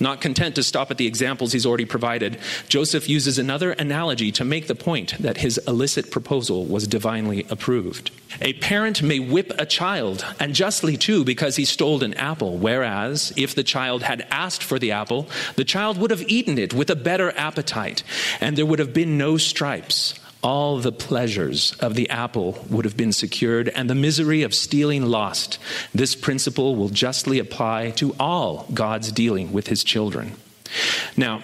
Not 0.00 0.20
content 0.20 0.54
to 0.54 0.62
stop 0.62 0.90
at 0.90 0.96
the 0.96 1.06
examples 1.06 1.52
he's 1.52 1.66
already 1.66 1.84
provided, 1.84 2.38
Joseph 2.68 3.08
uses 3.08 3.38
another 3.38 3.72
analogy 3.72 4.32
to 4.32 4.44
make 4.44 4.66
the 4.66 4.74
point 4.74 5.18
that 5.18 5.38
his 5.38 5.58
illicit 5.66 6.10
proposal 6.10 6.64
was 6.64 6.86
divinely 6.86 7.46
approved. 7.50 8.10
A 8.40 8.52
parent 8.54 9.02
may 9.02 9.18
whip 9.18 9.52
a 9.58 9.66
child, 9.66 10.24
and 10.38 10.54
justly 10.54 10.96
too, 10.96 11.24
because 11.24 11.56
he 11.56 11.64
stole 11.64 12.04
an 12.04 12.14
apple, 12.14 12.56
whereas 12.58 13.32
if 13.36 13.54
the 13.54 13.64
child 13.64 14.02
had 14.02 14.26
asked 14.30 14.62
for 14.62 14.78
the 14.78 14.92
apple, 14.92 15.28
the 15.56 15.64
child 15.64 15.98
would 15.98 16.10
have 16.10 16.22
eaten 16.22 16.58
it 16.58 16.74
with 16.74 16.90
a 16.90 16.96
better 16.96 17.32
appetite, 17.48 18.02
and 18.40 18.56
there 18.56 18.66
would 18.66 18.78
have 18.78 18.92
been 18.92 19.18
no 19.18 19.36
stripes. 19.38 20.14
All 20.40 20.78
the 20.78 20.92
pleasures 20.92 21.72
of 21.80 21.94
the 21.94 22.08
apple 22.10 22.64
would 22.70 22.84
have 22.84 22.96
been 22.96 23.12
secured, 23.12 23.68
and 23.70 23.90
the 23.90 23.94
misery 23.94 24.42
of 24.42 24.54
stealing 24.54 25.06
lost. 25.06 25.58
This 25.92 26.14
principle 26.14 26.76
will 26.76 26.90
justly 26.90 27.38
apply 27.40 27.90
to 27.96 28.14
all 28.20 28.66
God's 28.72 29.10
dealing 29.10 29.52
with 29.52 29.66
his 29.66 29.82
children. 29.82 30.34
Now, 31.16 31.42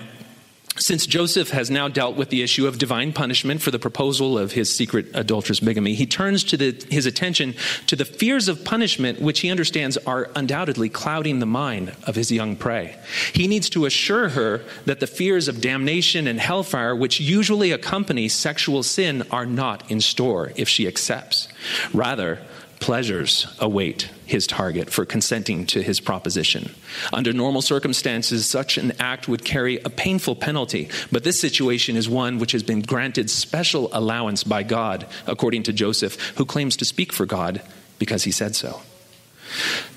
since 0.76 1.06
Joseph 1.06 1.50
has 1.50 1.70
now 1.70 1.88
dealt 1.88 2.16
with 2.16 2.30
the 2.30 2.42
issue 2.42 2.66
of 2.66 2.78
divine 2.78 3.12
punishment 3.12 3.62
for 3.62 3.70
the 3.70 3.78
proposal 3.78 4.36
of 4.36 4.52
his 4.52 4.74
secret 4.74 5.06
adulterous 5.14 5.60
bigamy, 5.60 5.94
he 5.94 6.06
turns 6.06 6.42
to 6.44 6.56
the, 6.56 6.84
his 6.90 7.06
attention 7.06 7.54
to 7.86 7.94
the 7.94 8.04
fears 8.04 8.48
of 8.48 8.64
punishment, 8.64 9.20
which 9.20 9.40
he 9.40 9.50
understands 9.50 9.96
are 9.98 10.30
undoubtedly 10.34 10.88
clouding 10.88 11.38
the 11.38 11.46
mind 11.46 11.94
of 12.06 12.16
his 12.16 12.32
young 12.32 12.56
prey. 12.56 12.96
He 13.32 13.46
needs 13.46 13.70
to 13.70 13.86
assure 13.86 14.30
her 14.30 14.62
that 14.84 15.00
the 15.00 15.06
fears 15.06 15.46
of 15.46 15.60
damnation 15.60 16.26
and 16.26 16.40
hellfire, 16.40 16.96
which 16.96 17.20
usually 17.20 17.70
accompany 17.70 18.28
sexual 18.28 18.82
sin, 18.82 19.22
are 19.30 19.46
not 19.46 19.88
in 19.90 20.00
store 20.00 20.52
if 20.56 20.68
she 20.68 20.88
accepts. 20.88 21.48
Rather, 21.92 22.40
pleasures 22.84 23.46
await 23.60 24.10
his 24.26 24.46
target 24.46 24.90
for 24.90 25.06
consenting 25.06 25.64
to 25.64 25.82
his 25.82 26.00
proposition. 26.00 26.70
Under 27.14 27.32
normal 27.32 27.62
circumstances, 27.62 28.46
such 28.46 28.76
an 28.76 28.92
act 28.98 29.26
would 29.26 29.42
carry 29.42 29.78
a 29.78 29.88
painful 29.88 30.36
penalty, 30.36 30.90
but 31.10 31.24
this 31.24 31.40
situation 31.40 31.96
is 31.96 32.10
one 32.10 32.38
which 32.38 32.52
has 32.52 32.62
been 32.62 32.82
granted 32.82 33.30
special 33.30 33.88
allowance 33.94 34.44
by 34.44 34.62
God, 34.64 35.06
according 35.26 35.62
to 35.62 35.72
Joseph, 35.72 36.20
who 36.36 36.44
claims 36.44 36.76
to 36.76 36.84
speak 36.84 37.10
for 37.10 37.24
God 37.24 37.62
because 37.98 38.24
he 38.24 38.30
said 38.30 38.54
so. 38.54 38.82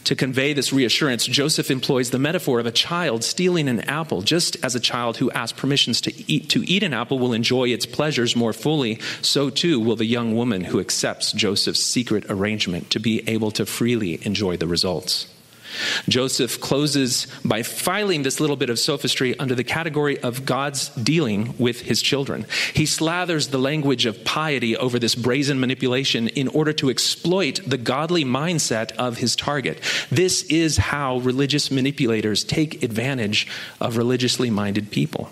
To 0.06 0.16
convey 0.16 0.54
this 0.54 0.72
reassurance, 0.72 1.26
Joseph 1.26 1.70
employs 1.70 2.12
the 2.12 2.20
metaphor 2.20 2.60
of 2.60 2.66
a 2.66 2.72
child 2.72 3.24
stealing 3.24 3.68
an 3.68 3.82
apple. 3.82 4.22
Just 4.22 4.56
as 4.64 4.76
a 4.76 4.80
child 4.80 5.18
who 5.18 5.30
asks 5.32 5.60
permissions 5.60 6.00
to 6.02 6.32
eat, 6.32 6.50
to 6.50 6.64
eat 6.70 6.84
an 6.84 6.94
apple 6.94 7.20
will 7.20 7.34
enjoy 7.34 7.70
its 7.70 7.86
pleasures 7.86 8.36
more 8.36 8.54
fully, 8.54 9.00
so 9.22 9.50
too 9.50 9.80
will 9.80 9.96
the 9.96 10.06
young 10.06 10.36
woman 10.36 10.64
who 10.64 10.80
accepts 10.80 11.34
Joseph's 11.34 11.86
secret 11.86 12.26
arrangement 12.30 12.90
to 12.92 13.00
be 13.00 13.28
able 13.28 13.52
to 13.52 13.66
freely 13.66 14.26
enjoy 14.26 14.58
the 14.58 14.68
results. 14.68 15.28
Joseph 16.08 16.60
closes 16.60 17.28
by 17.44 17.64
filing 17.64 18.24
this 18.24 18.40
little 18.40 18.56
bit 18.56 18.70
of 18.70 18.80
sophistry 18.80 19.38
under 19.40 19.56
the 19.56 19.64
category 19.64 20.20
of 20.20 20.46
God's 20.46 20.90
dealing 20.90 21.56
with 21.58 21.82
his 21.82 22.02
children. 22.02 22.46
He 22.74 22.84
slathers 22.84 23.50
the 23.50 23.58
language 23.58 24.06
of 24.06 24.24
piety 24.24 24.76
over 24.78 25.00
this 25.00 25.16
brazen 25.16 25.60
manipulation 25.60 26.28
in 26.30 26.48
order 26.50 26.74
to 26.74 26.90
exploit 26.90 27.60
the 27.66 27.78
godly 27.78 28.24
mindset 28.24 28.92
of 28.94 29.18
his 29.18 29.36
target. 29.36 29.82
This 30.10 30.44
is 30.44 30.78
how 30.78 31.18
religious 31.20 31.72
manipulators 31.72 32.44
take 32.44 32.84
advantage 32.84 33.48
of 33.80 33.98
religiously 33.98 34.50
minded 34.50 34.92
people. 34.92 35.30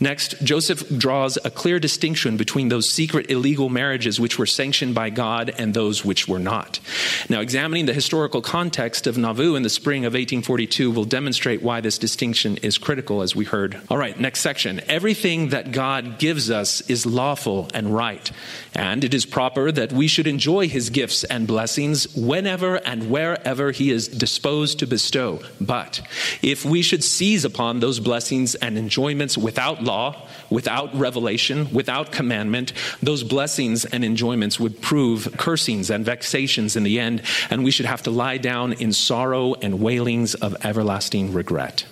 Next, 0.00 0.42
Joseph 0.42 0.88
draws 0.98 1.38
a 1.44 1.50
clear 1.50 1.78
distinction 1.78 2.36
between 2.36 2.68
those 2.68 2.92
secret 2.92 3.30
illegal 3.30 3.68
marriages 3.68 4.18
which 4.18 4.38
were 4.38 4.46
sanctioned 4.46 4.94
by 4.94 5.10
God 5.10 5.52
and 5.58 5.74
those 5.74 6.04
which 6.04 6.28
were 6.28 6.38
not. 6.38 6.80
Now, 7.28 7.40
examining 7.40 7.86
the 7.86 7.94
historical 7.94 8.42
context 8.42 9.06
of 9.06 9.16
Nauvoo 9.16 9.54
in 9.54 9.62
the 9.62 9.70
spring 9.70 10.04
of 10.04 10.12
1842 10.12 10.90
will 10.90 11.04
demonstrate 11.04 11.62
why 11.62 11.80
this 11.80 11.98
distinction 11.98 12.56
is 12.58 12.78
critical, 12.78 13.22
as 13.22 13.36
we 13.36 13.44
heard. 13.44 13.80
All 13.88 13.98
right, 13.98 14.18
next 14.18 14.40
section. 14.40 14.80
Everything 14.88 15.48
that 15.50 15.72
God 15.72 16.18
gives 16.18 16.50
us 16.50 16.80
is 16.82 17.06
lawful 17.06 17.68
and 17.74 17.94
right, 17.94 18.30
and 18.74 19.04
it 19.04 19.14
is 19.14 19.24
proper 19.24 19.72
that 19.72 19.92
we 19.92 20.08
should 20.08 20.26
enjoy 20.26 20.68
his 20.68 20.90
gifts 20.90 21.24
and 21.24 21.46
blessings 21.46 22.14
whenever 22.14 22.76
and 22.76 23.10
wherever 23.10 23.70
he 23.70 23.90
is 23.90 24.08
disposed 24.08 24.78
to 24.80 24.86
bestow. 24.86 25.40
But 25.60 26.00
if 26.42 26.64
we 26.64 26.82
should 26.82 27.04
seize 27.04 27.44
upon 27.44 27.80
those 27.80 28.00
blessings 28.00 28.54
and 28.56 28.76
enjoyments 28.76 29.38
without 29.38 29.71
without 29.72 29.84
law, 29.84 30.28
without 30.50 30.94
revelation, 30.94 31.72
without 31.72 32.12
commandment, 32.12 32.72
those 33.02 33.22
blessings 33.22 33.84
and 33.84 34.04
enjoyments 34.04 34.60
would 34.60 34.80
prove 34.80 35.34
cursings 35.38 35.90
and 35.90 36.04
vexations 36.04 36.76
in 36.76 36.82
the 36.82 37.00
end, 37.00 37.22
and 37.50 37.64
we 37.64 37.70
should 37.70 37.86
have 37.86 38.02
to 38.02 38.10
lie 38.10 38.38
down 38.38 38.72
in 38.74 38.92
sorrow 38.92 39.54
and 39.54 39.80
wailings 39.80 40.34
of 40.34 40.54
everlasting 40.64 41.32
regret. 41.32 41.84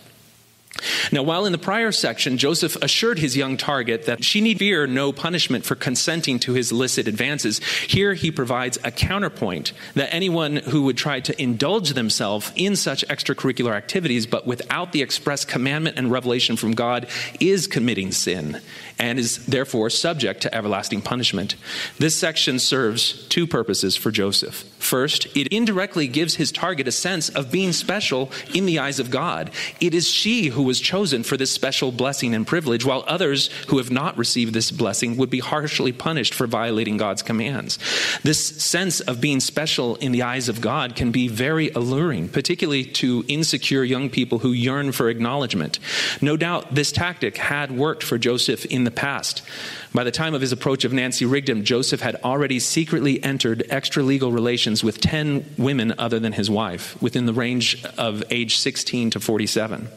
Now, 1.12 1.22
while 1.22 1.46
in 1.46 1.52
the 1.52 1.58
prior 1.58 1.92
section, 1.92 2.38
Joseph 2.38 2.76
assured 2.76 3.18
his 3.18 3.36
young 3.36 3.56
target 3.56 4.06
that 4.06 4.24
she 4.24 4.40
need 4.40 4.58
fear 4.58 4.86
no 4.86 5.12
punishment 5.12 5.64
for 5.64 5.74
consenting 5.74 6.38
to 6.40 6.52
his 6.52 6.72
illicit 6.72 7.08
advances, 7.08 7.58
here 7.86 8.14
he 8.14 8.30
provides 8.30 8.78
a 8.84 8.90
counterpoint 8.90 9.72
that 9.94 10.12
anyone 10.12 10.56
who 10.56 10.82
would 10.82 10.96
try 10.96 11.20
to 11.20 11.40
indulge 11.40 11.94
themselves 11.94 12.52
in 12.56 12.76
such 12.76 13.06
extracurricular 13.08 13.72
activities, 13.72 14.26
but 14.26 14.46
without 14.46 14.92
the 14.92 15.02
express 15.02 15.44
commandment 15.44 15.98
and 15.98 16.10
revelation 16.10 16.56
from 16.56 16.72
God, 16.72 17.06
is 17.40 17.66
committing 17.66 18.12
sin 18.12 18.60
and 19.00 19.18
is 19.18 19.46
therefore 19.46 19.88
subject 19.88 20.42
to 20.42 20.54
everlasting 20.54 21.00
punishment. 21.00 21.56
This 21.98 22.18
section 22.18 22.58
serves 22.58 23.26
two 23.28 23.46
purposes 23.46 23.96
for 23.96 24.10
Joseph. 24.10 24.62
First, 24.78 25.26
it 25.36 25.48
indirectly 25.48 26.06
gives 26.06 26.34
his 26.34 26.52
target 26.52 26.86
a 26.86 26.92
sense 26.92 27.28
of 27.28 27.50
being 27.50 27.72
special 27.72 28.30
in 28.54 28.66
the 28.66 28.78
eyes 28.78 28.98
of 28.98 29.10
God. 29.10 29.50
It 29.80 29.94
is 29.94 30.08
she 30.08 30.48
who 30.48 30.62
was 30.62 30.80
chosen 30.80 31.22
for 31.22 31.36
this 31.36 31.50
special 31.50 31.92
blessing 31.92 32.34
and 32.34 32.46
privilege, 32.46 32.84
while 32.84 33.04
others 33.06 33.48
who 33.68 33.78
have 33.78 33.90
not 33.90 34.18
received 34.18 34.52
this 34.52 34.70
blessing 34.70 35.16
would 35.16 35.30
be 35.30 35.38
harshly 35.38 35.92
punished 35.92 36.34
for 36.34 36.46
violating 36.46 36.96
God's 36.96 37.22
commands. 37.22 37.78
This 38.22 38.44
sense 38.62 39.00
of 39.00 39.20
being 39.20 39.40
special 39.40 39.96
in 39.96 40.12
the 40.12 40.22
eyes 40.22 40.48
of 40.48 40.60
God 40.60 40.94
can 40.94 41.10
be 41.10 41.28
very 41.28 41.70
alluring, 41.70 42.28
particularly 42.28 42.84
to 42.84 43.24
insecure 43.28 43.84
young 43.84 44.10
people 44.10 44.40
who 44.40 44.52
yearn 44.52 44.92
for 44.92 45.08
acknowledgement. 45.08 45.78
No 46.20 46.36
doubt 46.36 46.74
this 46.74 46.92
tactic 46.92 47.38
had 47.38 47.70
worked 47.70 48.02
for 48.02 48.18
Joseph 48.18 48.66
in 48.66 48.84
the 48.84 48.89
past. 48.90 49.42
By 49.94 50.04
the 50.04 50.10
time 50.10 50.34
of 50.34 50.40
his 50.40 50.52
approach 50.52 50.84
of 50.84 50.92
Nancy 50.92 51.24
Rigdon, 51.24 51.64
Joseph 51.64 52.00
had 52.00 52.16
already 52.24 52.58
secretly 52.58 53.22
entered 53.22 53.64
extra-legal 53.70 54.32
relations 54.32 54.84
with 54.84 55.00
10 55.00 55.54
women 55.58 55.94
other 55.98 56.18
than 56.18 56.32
his 56.32 56.50
wife, 56.50 57.00
within 57.02 57.26
the 57.26 57.32
range 57.32 57.84
of 57.98 58.22
age 58.30 58.56
16 58.56 59.10
to 59.10 59.20
47. 59.20 59.88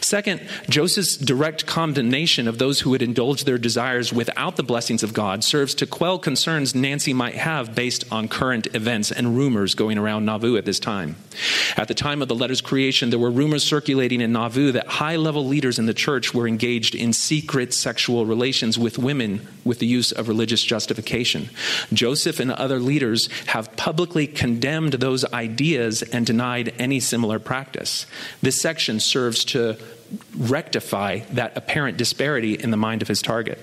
Second, 0.00 0.40
Joseph's 0.68 1.16
direct 1.16 1.66
condemnation 1.66 2.48
of 2.48 2.58
those 2.58 2.80
who 2.80 2.90
would 2.90 3.02
indulge 3.02 3.44
their 3.44 3.58
desires 3.58 4.12
without 4.12 4.56
the 4.56 4.62
blessings 4.62 5.02
of 5.02 5.12
God 5.12 5.44
serves 5.44 5.74
to 5.76 5.86
quell 5.86 6.18
concerns 6.18 6.74
Nancy 6.74 7.12
might 7.12 7.34
have 7.34 7.74
based 7.74 8.04
on 8.10 8.28
current 8.28 8.74
events 8.74 9.10
and 9.10 9.36
rumors 9.36 9.74
going 9.74 9.98
around 9.98 10.24
Nauvoo 10.24 10.56
at 10.56 10.64
this 10.64 10.80
time. 10.80 11.16
At 11.76 11.88
the 11.88 11.94
time 11.94 12.22
of 12.22 12.28
the 12.28 12.34
letter's 12.34 12.60
creation, 12.60 13.10
there 13.10 13.18
were 13.18 13.30
rumors 13.30 13.64
circulating 13.64 14.20
in 14.20 14.32
Nauvoo 14.32 14.72
that 14.72 14.86
high 14.86 15.16
level 15.16 15.46
leaders 15.46 15.78
in 15.78 15.86
the 15.86 15.94
church 15.94 16.34
were 16.34 16.48
engaged 16.48 16.94
in 16.94 17.12
secret 17.12 17.74
sexual 17.74 18.26
relations 18.26 18.78
with 18.78 18.98
women 18.98 19.46
with 19.64 19.78
the 19.78 19.86
use 19.86 20.12
of 20.12 20.28
religious 20.28 20.62
justification. 20.62 21.50
Joseph 21.92 22.40
and 22.40 22.50
other 22.52 22.78
leaders 22.78 23.28
have 23.46 23.74
publicly 23.76 24.26
condemned 24.26 24.94
those 24.94 25.24
ideas 25.32 26.02
and 26.02 26.26
denied 26.26 26.74
any 26.78 27.00
similar 27.00 27.38
practice. 27.38 28.06
This 28.42 28.60
section 28.60 29.00
serves 29.00 29.44
to 29.52 29.76
rectify 30.36 31.20
that 31.32 31.56
apparent 31.56 31.96
disparity 31.96 32.54
in 32.54 32.70
the 32.70 32.76
mind 32.76 33.02
of 33.02 33.08
his 33.08 33.22
target. 33.22 33.58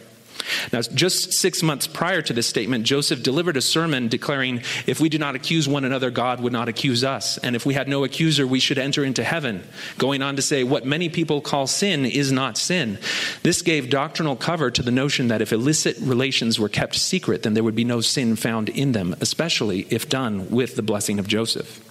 Now, 0.72 0.82
just 0.82 1.34
six 1.34 1.64
months 1.64 1.88
prior 1.88 2.22
to 2.22 2.34
this 2.34 2.48
statement, 2.48 2.86
Joseph 2.86 3.24
delivered 3.24 3.58
a 3.58 3.62
sermon 3.62 4.08
declaring, 4.08 4.64
If 4.86 5.00
we 5.00 5.10
do 5.10 5.18
not 5.18 5.36
accuse 5.36 5.68
one 5.68 5.86
another, 5.86 6.12
God 6.12 6.40
would 6.42 6.54
not 6.54 6.70
accuse 6.70 7.04
us. 7.04 7.38
And 7.40 7.56
if 7.56 7.66
we 7.66 7.74
had 7.74 7.88
no 7.88 8.04
accuser, 8.04 8.46
we 8.46 8.60
should 8.60 8.78
enter 8.78 9.04
into 9.04 9.24
heaven. 9.24 9.68
Going 9.98 10.22
on 10.22 10.36
to 10.36 10.42
say, 10.42 10.64
What 10.64 10.86
many 10.86 11.10
people 11.10 11.42
call 11.42 11.68
sin 11.68 12.06
is 12.06 12.32
not 12.32 12.58
sin. 12.58 13.00
This 13.44 13.62
gave 13.62 13.90
doctrinal 13.90 14.36
cover 14.36 14.72
to 14.72 14.82
the 14.82 14.92
notion 14.92 15.28
that 15.30 15.42
if 15.42 15.52
illicit 15.52 15.98
relations 16.00 16.60
were 16.60 16.70
kept 16.70 16.96
secret, 16.96 17.44
then 17.44 17.54
there 17.54 17.64
would 17.64 17.76
be 17.76 17.84
no 17.84 18.02
sin 18.02 18.36
found 18.36 18.70
in 18.70 18.92
them, 18.92 19.16
especially 19.22 19.88
if 19.90 20.10
done 20.10 20.50
with 20.50 20.76
the 20.76 20.82
blessing 20.82 21.20
of 21.20 21.28
Joseph. 21.28 21.84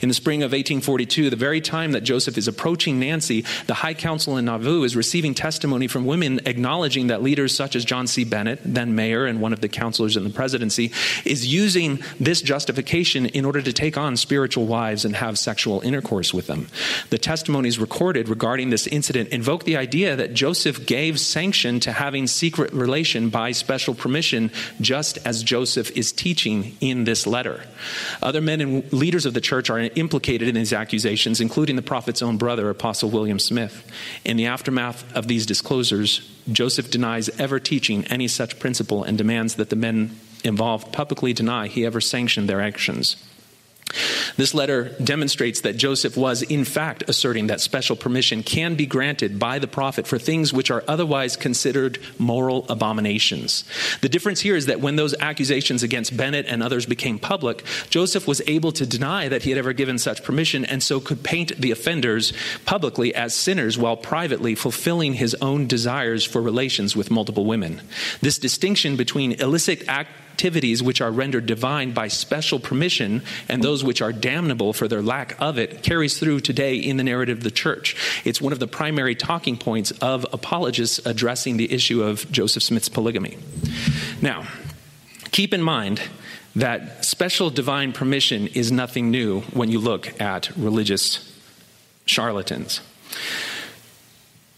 In 0.00 0.08
the 0.08 0.14
spring 0.14 0.42
of 0.42 0.52
1842, 0.52 1.30
the 1.30 1.36
very 1.36 1.60
time 1.60 1.92
that 1.92 2.02
Joseph 2.02 2.38
is 2.38 2.48
approaching 2.48 2.98
Nancy, 2.98 3.44
the 3.66 3.74
High 3.74 3.94
Council 3.94 4.36
in 4.36 4.44
Nauvoo 4.44 4.84
is 4.84 4.96
receiving 4.96 5.34
testimony 5.34 5.86
from 5.86 6.04
women 6.04 6.40
acknowledging 6.46 7.08
that 7.08 7.22
leaders 7.22 7.54
such 7.54 7.76
as 7.76 7.84
John 7.84 8.06
C. 8.06 8.24
Bennett, 8.24 8.60
then 8.64 8.94
mayor 8.94 9.26
and 9.26 9.40
one 9.40 9.52
of 9.52 9.60
the 9.60 9.68
counselors 9.68 10.16
in 10.16 10.24
the 10.24 10.30
presidency, 10.30 10.92
is 11.24 11.46
using 11.46 12.02
this 12.18 12.42
justification 12.42 13.26
in 13.26 13.44
order 13.44 13.62
to 13.62 13.72
take 13.72 13.96
on 13.96 14.16
spiritual 14.16 14.66
wives 14.66 15.04
and 15.04 15.16
have 15.16 15.38
sexual 15.38 15.80
intercourse 15.80 16.32
with 16.32 16.46
them. 16.46 16.68
The 17.10 17.18
testimonies 17.18 17.78
recorded 17.78 18.28
regarding 18.28 18.70
this 18.70 18.86
incident 18.86 19.30
invoke 19.30 19.64
the 19.64 19.76
idea 19.76 20.16
that 20.16 20.34
Joseph 20.34 20.86
gave 20.86 21.20
sanction 21.20 21.80
to 21.80 21.92
having 21.92 22.26
secret 22.26 22.72
relation 22.72 23.28
by 23.28 23.52
special 23.52 23.94
permission, 23.94 24.50
just 24.80 25.18
as 25.26 25.42
Joseph 25.42 25.90
is 25.96 26.12
teaching 26.12 26.76
in 26.80 27.04
this 27.04 27.26
letter. 27.26 27.64
Other 28.22 28.40
men 28.40 28.60
and 28.60 28.92
leaders 28.92 29.26
of 29.26 29.34
the 29.34 29.40
church 29.40 29.61
church 29.62 29.70
are 29.70 29.78
implicated 29.94 30.48
in 30.48 30.54
these 30.54 30.72
accusations, 30.72 31.40
including 31.40 31.76
the 31.76 31.82
prophet's 31.82 32.22
own 32.22 32.36
brother, 32.36 32.68
Apostle 32.68 33.10
William 33.10 33.38
Smith. 33.38 33.90
In 34.24 34.36
the 34.36 34.46
aftermath 34.46 35.04
of 35.14 35.28
these 35.28 35.46
disclosures, 35.46 36.28
Joseph 36.50 36.90
denies 36.90 37.28
ever 37.40 37.60
teaching 37.60 38.04
any 38.06 38.28
such 38.28 38.58
principle 38.58 39.04
and 39.04 39.16
demands 39.16 39.54
that 39.56 39.70
the 39.70 39.76
men 39.76 40.18
involved 40.44 40.92
publicly 40.92 41.32
deny 41.32 41.68
he 41.68 41.86
ever 41.86 42.00
sanctioned 42.00 42.48
their 42.48 42.60
actions. 42.60 43.16
This 44.36 44.54
letter 44.54 44.94
demonstrates 45.02 45.60
that 45.60 45.76
Joseph 45.76 46.16
was, 46.16 46.42
in 46.42 46.64
fact, 46.64 47.04
asserting 47.08 47.48
that 47.48 47.60
special 47.60 47.96
permission 47.96 48.42
can 48.42 48.74
be 48.74 48.86
granted 48.86 49.38
by 49.38 49.58
the 49.58 49.66
prophet 49.66 50.06
for 50.06 50.18
things 50.18 50.52
which 50.52 50.70
are 50.70 50.84
otherwise 50.88 51.36
considered 51.36 51.98
moral 52.18 52.66
abominations. 52.68 53.64
The 54.00 54.08
difference 54.08 54.40
here 54.40 54.56
is 54.56 54.66
that 54.66 54.80
when 54.80 54.96
those 54.96 55.14
accusations 55.20 55.82
against 55.82 56.16
Bennett 56.16 56.46
and 56.46 56.62
others 56.62 56.86
became 56.86 57.18
public, 57.18 57.64
Joseph 57.90 58.26
was 58.26 58.40
able 58.46 58.72
to 58.72 58.86
deny 58.86 59.28
that 59.28 59.42
he 59.42 59.50
had 59.50 59.58
ever 59.58 59.72
given 59.72 59.98
such 59.98 60.24
permission 60.24 60.64
and 60.64 60.82
so 60.82 61.00
could 61.00 61.22
paint 61.22 61.60
the 61.60 61.70
offenders 61.70 62.32
publicly 62.64 63.14
as 63.14 63.34
sinners 63.34 63.76
while 63.76 63.96
privately 63.96 64.54
fulfilling 64.54 65.14
his 65.14 65.34
own 65.36 65.66
desires 65.66 66.24
for 66.24 66.40
relations 66.40 66.96
with 66.96 67.10
multiple 67.10 67.44
women. 67.44 67.82
This 68.20 68.38
distinction 68.38 68.96
between 68.96 69.32
illicit 69.32 69.84
act 69.88 70.10
activities 70.42 70.82
which 70.82 71.00
are 71.00 71.12
rendered 71.12 71.46
divine 71.46 71.92
by 71.92 72.08
special 72.08 72.58
permission 72.58 73.22
and 73.48 73.62
those 73.62 73.84
which 73.84 74.02
are 74.02 74.12
damnable 74.12 74.72
for 74.72 74.88
their 74.88 75.00
lack 75.00 75.40
of 75.40 75.56
it 75.56 75.84
carries 75.84 76.18
through 76.18 76.40
today 76.40 76.74
in 76.74 76.96
the 76.96 77.04
narrative 77.04 77.38
of 77.38 77.44
the 77.44 77.50
church. 77.52 77.94
It's 78.24 78.40
one 78.40 78.52
of 78.52 78.58
the 78.58 78.66
primary 78.66 79.14
talking 79.14 79.56
points 79.56 79.92
of 80.00 80.26
apologists 80.32 80.98
addressing 81.06 81.58
the 81.58 81.72
issue 81.72 82.02
of 82.02 82.28
Joseph 82.32 82.64
Smith's 82.64 82.88
polygamy. 82.88 83.38
Now, 84.20 84.48
keep 85.30 85.54
in 85.54 85.62
mind 85.62 86.00
that 86.56 87.04
special 87.04 87.48
divine 87.48 87.92
permission 87.92 88.48
is 88.48 88.72
nothing 88.72 89.12
new 89.12 89.42
when 89.52 89.70
you 89.70 89.78
look 89.78 90.20
at 90.20 90.50
religious 90.56 91.32
charlatans. 92.04 92.80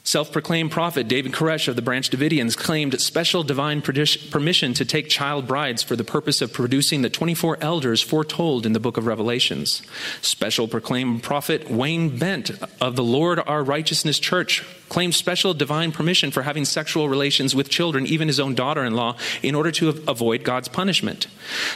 Self 0.07 0.31
proclaimed 0.33 0.71
prophet 0.71 1.09
David 1.09 1.33
Koresh 1.33 1.67
of 1.67 1.77
the 1.77 1.83
Branch 1.83 2.11
Davidians 2.11 2.59
claimed 2.59 3.01
special 3.01 3.43
divine 3.43 3.81
permission 3.81 4.75
to 4.75 4.85
take 4.85 5.09
child 5.09 5.47
brides 5.47 5.83
for 5.83 5.97
the 5.97 6.05
purpose 6.05 6.43
of 6.43 6.53
producing 6.53 7.01
the 7.01 7.09
24 7.09 7.57
elders 7.63 8.03
foretold 8.03 8.67
in 8.67 8.75
the 8.75 8.81
book 8.81 8.99
of 8.99 9.07
Revelations. 9.07 9.81
Special 10.21 10.69
proclaimed 10.69 11.23
prophet 11.23 11.71
Wayne 11.71 12.19
Bent 12.19 12.51
of 12.83 12.97
the 12.97 13.03
Lord 13.03 13.41
Our 13.47 13.65
Righteousness 13.65 14.19
Church 14.19 14.63
claimed 14.91 15.15
special 15.15 15.55
divine 15.55 15.91
permission 15.91 16.31
for 16.31 16.43
having 16.43 16.67
sexual 16.67 17.09
relations 17.09 17.55
with 17.55 17.71
children, 17.71 18.07
even 18.07 18.29
his 18.29 18.39
own 18.39 18.55
daughter 18.55 18.85
in 18.85 18.95
law, 18.95 19.17
in 19.43 19.55
order 19.55 19.71
to 19.73 19.89
avoid 20.07 20.45
God's 20.45 20.69
punishment. 20.69 21.29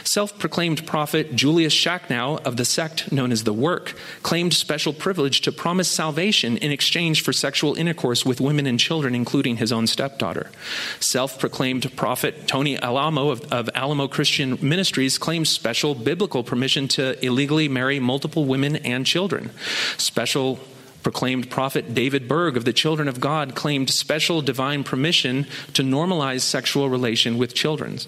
Self 0.03 0.37
proclaimed 0.37 0.85
prophet 0.85 1.35
Julius 1.35 1.73
Schacknow 1.73 2.39
of 2.45 2.57
the 2.57 2.63
sect 2.63 3.11
known 3.11 3.31
as 3.31 3.43
the 3.43 3.53
Work 3.53 3.95
claimed 4.21 4.53
special 4.53 4.93
privilege 4.93 5.41
to 5.41 5.51
promise 5.51 5.89
salvation 5.89 6.57
in 6.57 6.71
exchange 6.71 7.23
for 7.23 7.33
sexual 7.33 7.73
intercourse 7.73 8.18
with 8.25 8.41
women 8.41 8.65
and 8.65 8.79
children, 8.79 9.15
including 9.15 9.57
his 9.57 9.71
own 9.71 9.87
stepdaughter. 9.87 10.51
Self 10.99 11.39
proclaimed 11.39 11.95
prophet 11.95 12.47
Tony 12.47 12.77
Alamo 12.77 13.29
of, 13.29 13.51
of 13.51 13.69
Alamo 13.75 14.07
Christian 14.07 14.57
Ministries 14.61 15.17
claims 15.17 15.49
special 15.49 15.95
biblical 15.95 16.43
permission 16.43 16.87
to 16.89 17.23
illegally 17.25 17.67
marry 17.67 17.99
multiple 17.99 18.45
women 18.45 18.75
and 18.77 19.05
children. 19.05 19.51
Special 19.97 20.59
Proclaimed 21.01 21.49
prophet 21.49 21.93
David 21.93 22.27
Berg 22.27 22.57
of 22.57 22.65
the 22.65 22.73
Children 22.73 23.07
of 23.07 23.21
God 23.21 23.55
claimed 23.55 23.89
special 23.89 24.41
divine 24.41 24.83
permission 24.83 25.47
to 25.73 25.81
normalize 25.81 26.41
sexual 26.41 26.89
relation 26.89 27.37
with 27.37 27.53
children. 27.53 27.99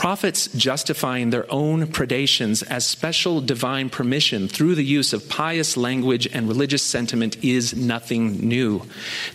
Prophets 0.00 0.48
justifying 0.54 1.28
their 1.28 1.44
own 1.52 1.86
predations 1.86 2.66
as 2.66 2.86
special 2.86 3.42
divine 3.42 3.90
permission 3.90 4.48
through 4.48 4.74
the 4.74 4.82
use 4.82 5.12
of 5.12 5.28
pious 5.28 5.76
language 5.76 6.26
and 6.32 6.48
religious 6.48 6.82
sentiment 6.82 7.36
is 7.44 7.76
nothing 7.76 8.48
new. 8.48 8.80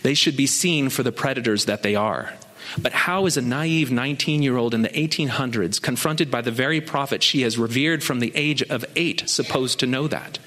They 0.02 0.16
should 0.16 0.36
be 0.36 0.48
seen 0.48 0.90
for 0.90 1.04
the 1.04 1.12
predators 1.12 1.66
that 1.66 1.84
they 1.84 1.94
are. 1.94 2.34
But 2.78 2.94
how 2.94 3.26
is 3.26 3.38
a 3.38 3.42
naive 3.42 3.92
19 3.92 4.42
year 4.42 4.58
old 4.58 4.74
in 4.74 4.82
the 4.82 4.90
1800s, 4.90 5.82
confronted 5.82 6.30
by 6.30 6.42
the 6.42 6.52
very 6.52 6.82
prophet 6.82 7.24
she 7.24 7.42
has 7.42 7.58
revered 7.58 8.04
from 8.04 8.20
the 8.20 8.32
age 8.36 8.62
of 8.64 8.86
eight, 8.96 9.30
supposed 9.30 9.80
to 9.80 9.88
know 9.88 10.08
that? 10.08 10.40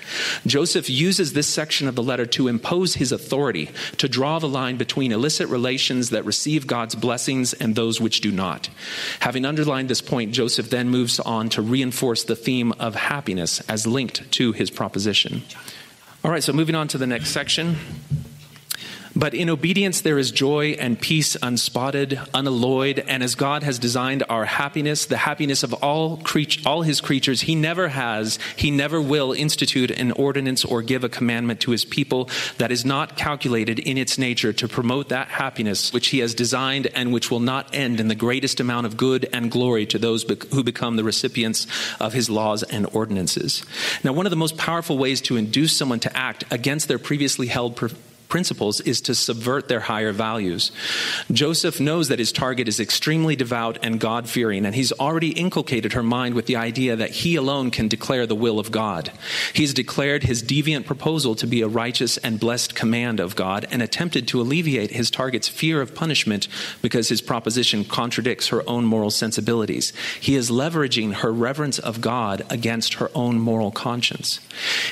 Joseph 0.46 0.88
uses 0.88 1.32
this 1.32 1.46
section 1.46 1.88
of 1.88 1.94
the 1.94 2.02
letter 2.02 2.26
to 2.26 2.48
impose 2.48 2.94
his 2.94 3.12
authority, 3.12 3.70
to 3.98 4.08
draw 4.08 4.38
the 4.38 4.48
line 4.48 4.76
between 4.76 5.12
illicit 5.12 5.48
relations 5.48 6.10
that 6.10 6.24
receive 6.24 6.66
God's 6.66 6.94
blessings 6.94 7.52
and 7.54 7.74
those 7.74 8.00
which 8.00 8.20
do 8.20 8.30
not. 8.30 8.68
Having 9.20 9.44
underlined 9.44 9.88
this 9.88 10.00
point, 10.00 10.32
Joseph 10.32 10.70
then 10.70 10.88
moves 10.88 11.20
on 11.20 11.48
to 11.50 11.62
reinforce 11.62 12.24
the 12.24 12.36
theme 12.36 12.72
of 12.72 12.94
happiness 12.94 13.60
as 13.68 13.86
linked 13.86 14.30
to 14.32 14.52
his 14.52 14.70
proposition. 14.70 15.42
All 16.24 16.30
right, 16.30 16.42
so 16.42 16.52
moving 16.52 16.74
on 16.74 16.88
to 16.88 16.98
the 16.98 17.06
next 17.06 17.30
section. 17.30 17.76
But 19.18 19.34
in 19.34 19.50
obedience 19.50 20.00
there 20.00 20.16
is 20.16 20.30
joy 20.30 20.76
and 20.78 21.00
peace 21.00 21.36
unspotted, 21.42 22.20
unalloyed, 22.32 23.00
and 23.00 23.20
as 23.20 23.34
God 23.34 23.64
has 23.64 23.76
designed 23.76 24.22
our 24.28 24.44
happiness, 24.44 25.06
the 25.06 25.16
happiness 25.16 25.64
of 25.64 25.72
all 25.74 26.18
creat- 26.18 26.64
all 26.64 26.82
his 26.82 27.00
creatures, 27.00 27.40
he 27.40 27.56
never 27.56 27.88
has, 27.88 28.38
he 28.54 28.70
never 28.70 29.02
will 29.02 29.32
institute 29.32 29.90
an 29.90 30.12
ordinance 30.12 30.64
or 30.64 30.82
give 30.82 31.02
a 31.02 31.08
commandment 31.08 31.58
to 31.60 31.72
his 31.72 31.84
people 31.84 32.30
that 32.58 32.70
is 32.70 32.84
not 32.84 33.16
calculated 33.16 33.80
in 33.80 33.98
its 33.98 34.18
nature 34.18 34.52
to 34.52 34.68
promote 34.68 35.08
that 35.08 35.26
happiness 35.26 35.92
which 35.92 36.08
he 36.08 36.20
has 36.20 36.32
designed 36.32 36.86
and 36.94 37.12
which 37.12 37.28
will 37.28 37.40
not 37.40 37.74
end 37.74 37.98
in 37.98 38.06
the 38.06 38.14
greatest 38.14 38.60
amount 38.60 38.86
of 38.86 38.96
good 38.96 39.28
and 39.32 39.50
glory 39.50 39.84
to 39.84 39.98
those 39.98 40.22
who 40.52 40.62
become 40.62 40.94
the 40.94 41.02
recipients 41.02 41.66
of 41.98 42.12
his 42.12 42.30
laws 42.30 42.62
and 42.62 42.86
ordinances. 42.92 43.64
Now, 44.04 44.12
one 44.12 44.26
of 44.26 44.30
the 44.30 44.36
most 44.36 44.56
powerful 44.56 44.96
ways 44.96 45.20
to 45.22 45.36
induce 45.36 45.76
someone 45.76 45.98
to 46.00 46.16
act 46.16 46.44
against 46.52 46.86
their 46.86 47.00
previously 47.00 47.48
held 47.48 47.74
principles 48.28 48.80
is 48.80 49.00
to 49.02 49.14
subvert 49.14 49.68
their 49.68 49.80
higher 49.80 50.12
values. 50.12 50.70
Joseph 51.32 51.80
knows 51.80 52.08
that 52.08 52.18
his 52.18 52.32
target 52.32 52.68
is 52.68 52.80
extremely 52.80 53.36
devout 53.36 53.78
and 53.82 54.00
God 54.00 54.28
fearing, 54.28 54.66
and 54.66 54.74
he's 54.74 54.92
already 54.92 55.30
inculcated 55.30 55.92
her 55.92 56.02
mind 56.02 56.34
with 56.34 56.46
the 56.46 56.56
idea 56.56 56.96
that 56.96 57.10
he 57.10 57.36
alone 57.36 57.70
can 57.70 57.88
declare 57.88 58.26
the 58.26 58.34
will 58.34 58.58
of 58.58 58.70
God. 58.70 59.10
He's 59.52 59.74
declared 59.74 60.24
his 60.24 60.42
deviant 60.42 60.86
proposal 60.86 61.34
to 61.36 61.46
be 61.46 61.62
a 61.62 61.68
righteous 61.68 62.16
and 62.18 62.40
blessed 62.40 62.74
command 62.74 63.20
of 63.20 63.36
God 63.36 63.66
and 63.70 63.82
attempted 63.82 64.28
to 64.28 64.40
alleviate 64.40 64.90
his 64.90 65.10
target's 65.10 65.48
fear 65.48 65.80
of 65.80 65.94
punishment 65.94 66.48
because 66.82 67.08
his 67.08 67.22
proposition 67.22 67.84
contradicts 67.84 68.48
her 68.48 68.68
own 68.68 68.84
moral 68.84 69.10
sensibilities. 69.10 69.92
He 70.20 70.34
is 70.34 70.50
leveraging 70.50 71.14
her 71.14 71.32
reverence 71.32 71.78
of 71.78 72.00
God 72.00 72.44
against 72.50 72.94
her 72.94 73.10
own 73.14 73.38
moral 73.38 73.70
conscience. 73.70 74.40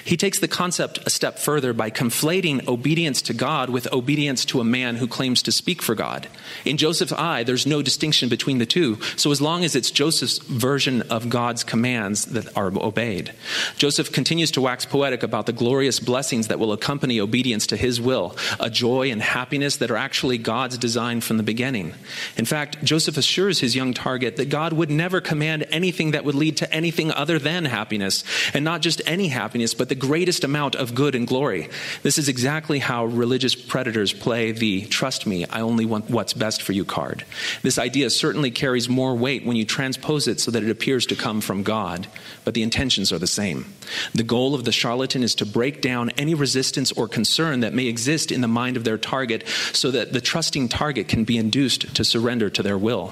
He 0.04 0.16
takes 0.16 0.38
the 0.38 0.48
concept 0.48 0.98
a 1.06 1.10
step 1.10 1.38
further 1.38 1.72
by 1.72 1.90
conflating 1.90 2.66
obedience 2.68 3.22
to 3.27 3.35
God 3.35 3.70
with 3.70 3.93
obedience 3.93 4.44
to 4.47 4.61
a 4.61 4.65
man 4.65 4.97
who 4.97 5.07
claims 5.07 5.43
to 5.43 5.53
speak 5.53 5.82
for 5.82 5.94
God. 5.94 6.28
In 6.65 6.77
Joseph's 6.77 7.12
eye, 7.12 7.44
there's 7.44 7.66
no 7.66 7.82
distinction 7.82 8.28
between 8.28 8.59
the 8.59 8.66
two. 8.66 8.98
So 9.16 9.31
as 9.31 9.40
long 9.40 9.65
as 9.65 9.77
it's 9.77 9.90
Joseph's 9.90 10.39
version 10.39 11.03
of 11.03 11.28
God's 11.28 11.62
commands 11.65 12.27
that 12.27 12.57
are 12.57 12.73
obeyed, 12.77 13.32
Joseph 13.77 14.12
continues 14.12 14.51
to 14.53 14.61
wax 14.61 14.85
poetic 14.85 15.23
about 15.23 15.47
the 15.47 15.53
glorious 15.53 16.01
blessings 16.01 16.48
that 16.48 16.59
will 16.59 16.73
accompany 16.73 17.20
obedience 17.20 17.66
to 17.69 17.77
his 17.77 18.01
will, 18.01 18.36
a 18.59 18.70
joy 18.70 19.11
and 19.11 19.23
happiness 19.23 19.77
that 19.77 19.90
are 19.90 19.97
actually 19.97 20.39
God's 20.39 20.78
design 20.78 21.20
from 21.20 21.36
the 21.36 21.43
beginning. 21.43 21.94
In 22.36 22.44
fact, 22.44 22.82
Joseph 22.82 23.16
assures 23.16 23.61
his 23.61 23.77
young 23.77 23.94
target 23.94 24.36
that 24.36 24.48
God 24.48 24.73
would 24.73 24.90
never 24.90 25.20
command 25.20 25.66
anything 25.70 26.12
that 26.12 26.24
would 26.24 26.35
lead 26.35 26.57
to 26.59 26.73
anything 26.73 27.11
other 27.12 27.39
than 27.39 27.65
happiness, 27.65 28.24
and 28.55 28.65
not 28.65 28.82
just 28.82 29.03
any 29.07 29.28
happiness, 29.28 29.74
but 29.74 29.89
the 29.89 29.94
greatest 29.94 30.44
amount 30.44 30.74
of 30.74 30.94
good 30.94 31.15
and 31.15 31.27
glory. 31.27 31.69
This 32.03 32.19
is 32.19 32.28
exactly 32.28 32.78
how 32.78 33.05
religious 33.16 33.55
predators 33.55 34.12
play 34.12 34.52
the 34.52 34.82
trust 34.86 35.26
me, 35.26 35.47
I 35.47 35.60
only 35.60 35.84
want 35.84 36.10
what's 36.10 36.32
best 36.32 36.62
for 36.62 36.72
you 36.72 36.84
card. 36.84 37.24
This 37.62 37.78
idea 37.78 38.10
certainly 38.10 38.51
carries 38.51 38.88
more 38.88 39.14
weight 39.14 39.44
when 39.44 39.56
you 39.56 39.64
transpose 39.64 40.28
it 40.28 40.40
so 40.40 40.51
that 40.51 40.62
it 40.62 40.70
appears 40.70 41.06
to 41.06 41.16
come 41.16 41.40
from 41.40 41.62
God, 41.62 42.06
but 42.44 42.55
the 42.55 42.62
intentions 42.62 43.12
are 43.12 43.18
the 43.18 43.26
same. 43.26 43.72
The 44.14 44.22
goal 44.22 44.55
of 44.55 44.64
the 44.64 44.72
charlatan 44.72 45.22
is 45.22 45.34
to 45.36 45.47
break 45.47 45.80
down 45.80 46.10
any 46.10 46.34
resistance 46.34 46.93
or 46.93 47.09
concern 47.09 47.60
that 47.60 47.74
may 47.74 47.86
exist 47.86 48.32
in 48.32 48.40
the 48.40 48.48
mind 48.48 48.76
of 48.76 48.84
their 48.84 48.98
target 48.98 49.47
so 49.72 49.90
that 49.90 50.12
the 50.12 50.20
trusting 50.20 50.68
target 50.68 51.09
can 51.09 51.24
be 51.24 51.38
induced 51.38 51.94
to 51.94 52.05
surrender 52.05 52.51
to 52.51 52.62
their 52.62 52.78
will. 52.78 53.09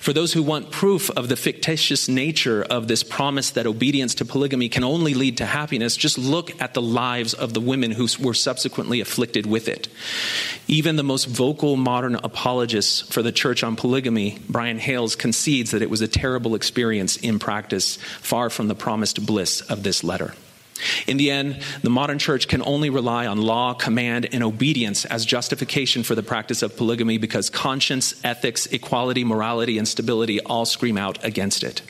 For 0.00 0.12
those 0.12 0.32
who 0.32 0.42
want 0.42 0.70
proof 0.70 1.10
of 1.10 1.28
the 1.28 1.36
fictitious 1.36 2.08
nature 2.08 2.62
of 2.62 2.88
this 2.88 3.02
promise 3.02 3.50
that 3.50 3.66
obedience 3.66 4.14
to 4.16 4.24
polygamy 4.24 4.68
can 4.68 4.84
only 4.84 5.14
lead 5.14 5.36
to 5.38 5.46
happiness, 5.46 5.96
just 5.96 6.18
look 6.18 6.60
at 6.60 6.74
the 6.74 6.82
lives 6.82 7.34
of 7.34 7.54
the 7.54 7.60
women 7.60 7.90
who 7.90 8.08
were 8.20 8.34
subsequently 8.34 9.00
afflicted 9.00 9.43
with 9.46 9.68
it. 9.68 9.88
Even 10.66 10.96
the 10.96 11.02
most 11.02 11.26
vocal 11.26 11.76
modern 11.76 12.14
apologists 12.16 13.00
for 13.00 13.22
the 13.22 13.32
church 13.32 13.62
on 13.62 13.76
polygamy, 13.76 14.38
Brian 14.48 14.78
Hales, 14.78 15.16
concedes 15.16 15.70
that 15.72 15.82
it 15.82 15.90
was 15.90 16.00
a 16.00 16.08
terrible 16.08 16.54
experience 16.54 17.16
in 17.16 17.38
practice, 17.38 17.96
far 17.96 18.50
from 18.50 18.68
the 18.68 18.74
promised 18.74 19.24
bliss 19.26 19.60
of 19.62 19.82
this 19.82 20.02
letter. 20.02 20.34
In 21.06 21.16
the 21.16 21.30
end, 21.30 21.62
the 21.82 21.90
modern 21.90 22.18
church 22.18 22.48
can 22.48 22.62
only 22.62 22.90
rely 22.90 23.26
on 23.26 23.40
law, 23.40 23.74
command, 23.74 24.28
and 24.32 24.42
obedience 24.42 25.04
as 25.04 25.24
justification 25.24 26.02
for 26.02 26.14
the 26.14 26.22
practice 26.22 26.62
of 26.62 26.76
polygamy 26.76 27.18
because 27.18 27.48
conscience, 27.48 28.14
ethics, 28.24 28.66
equality, 28.66 29.24
morality, 29.24 29.78
and 29.78 29.86
stability 29.86 30.40
all 30.40 30.66
scream 30.66 30.98
out 30.98 31.24
against 31.24 31.62
it. 31.62 31.82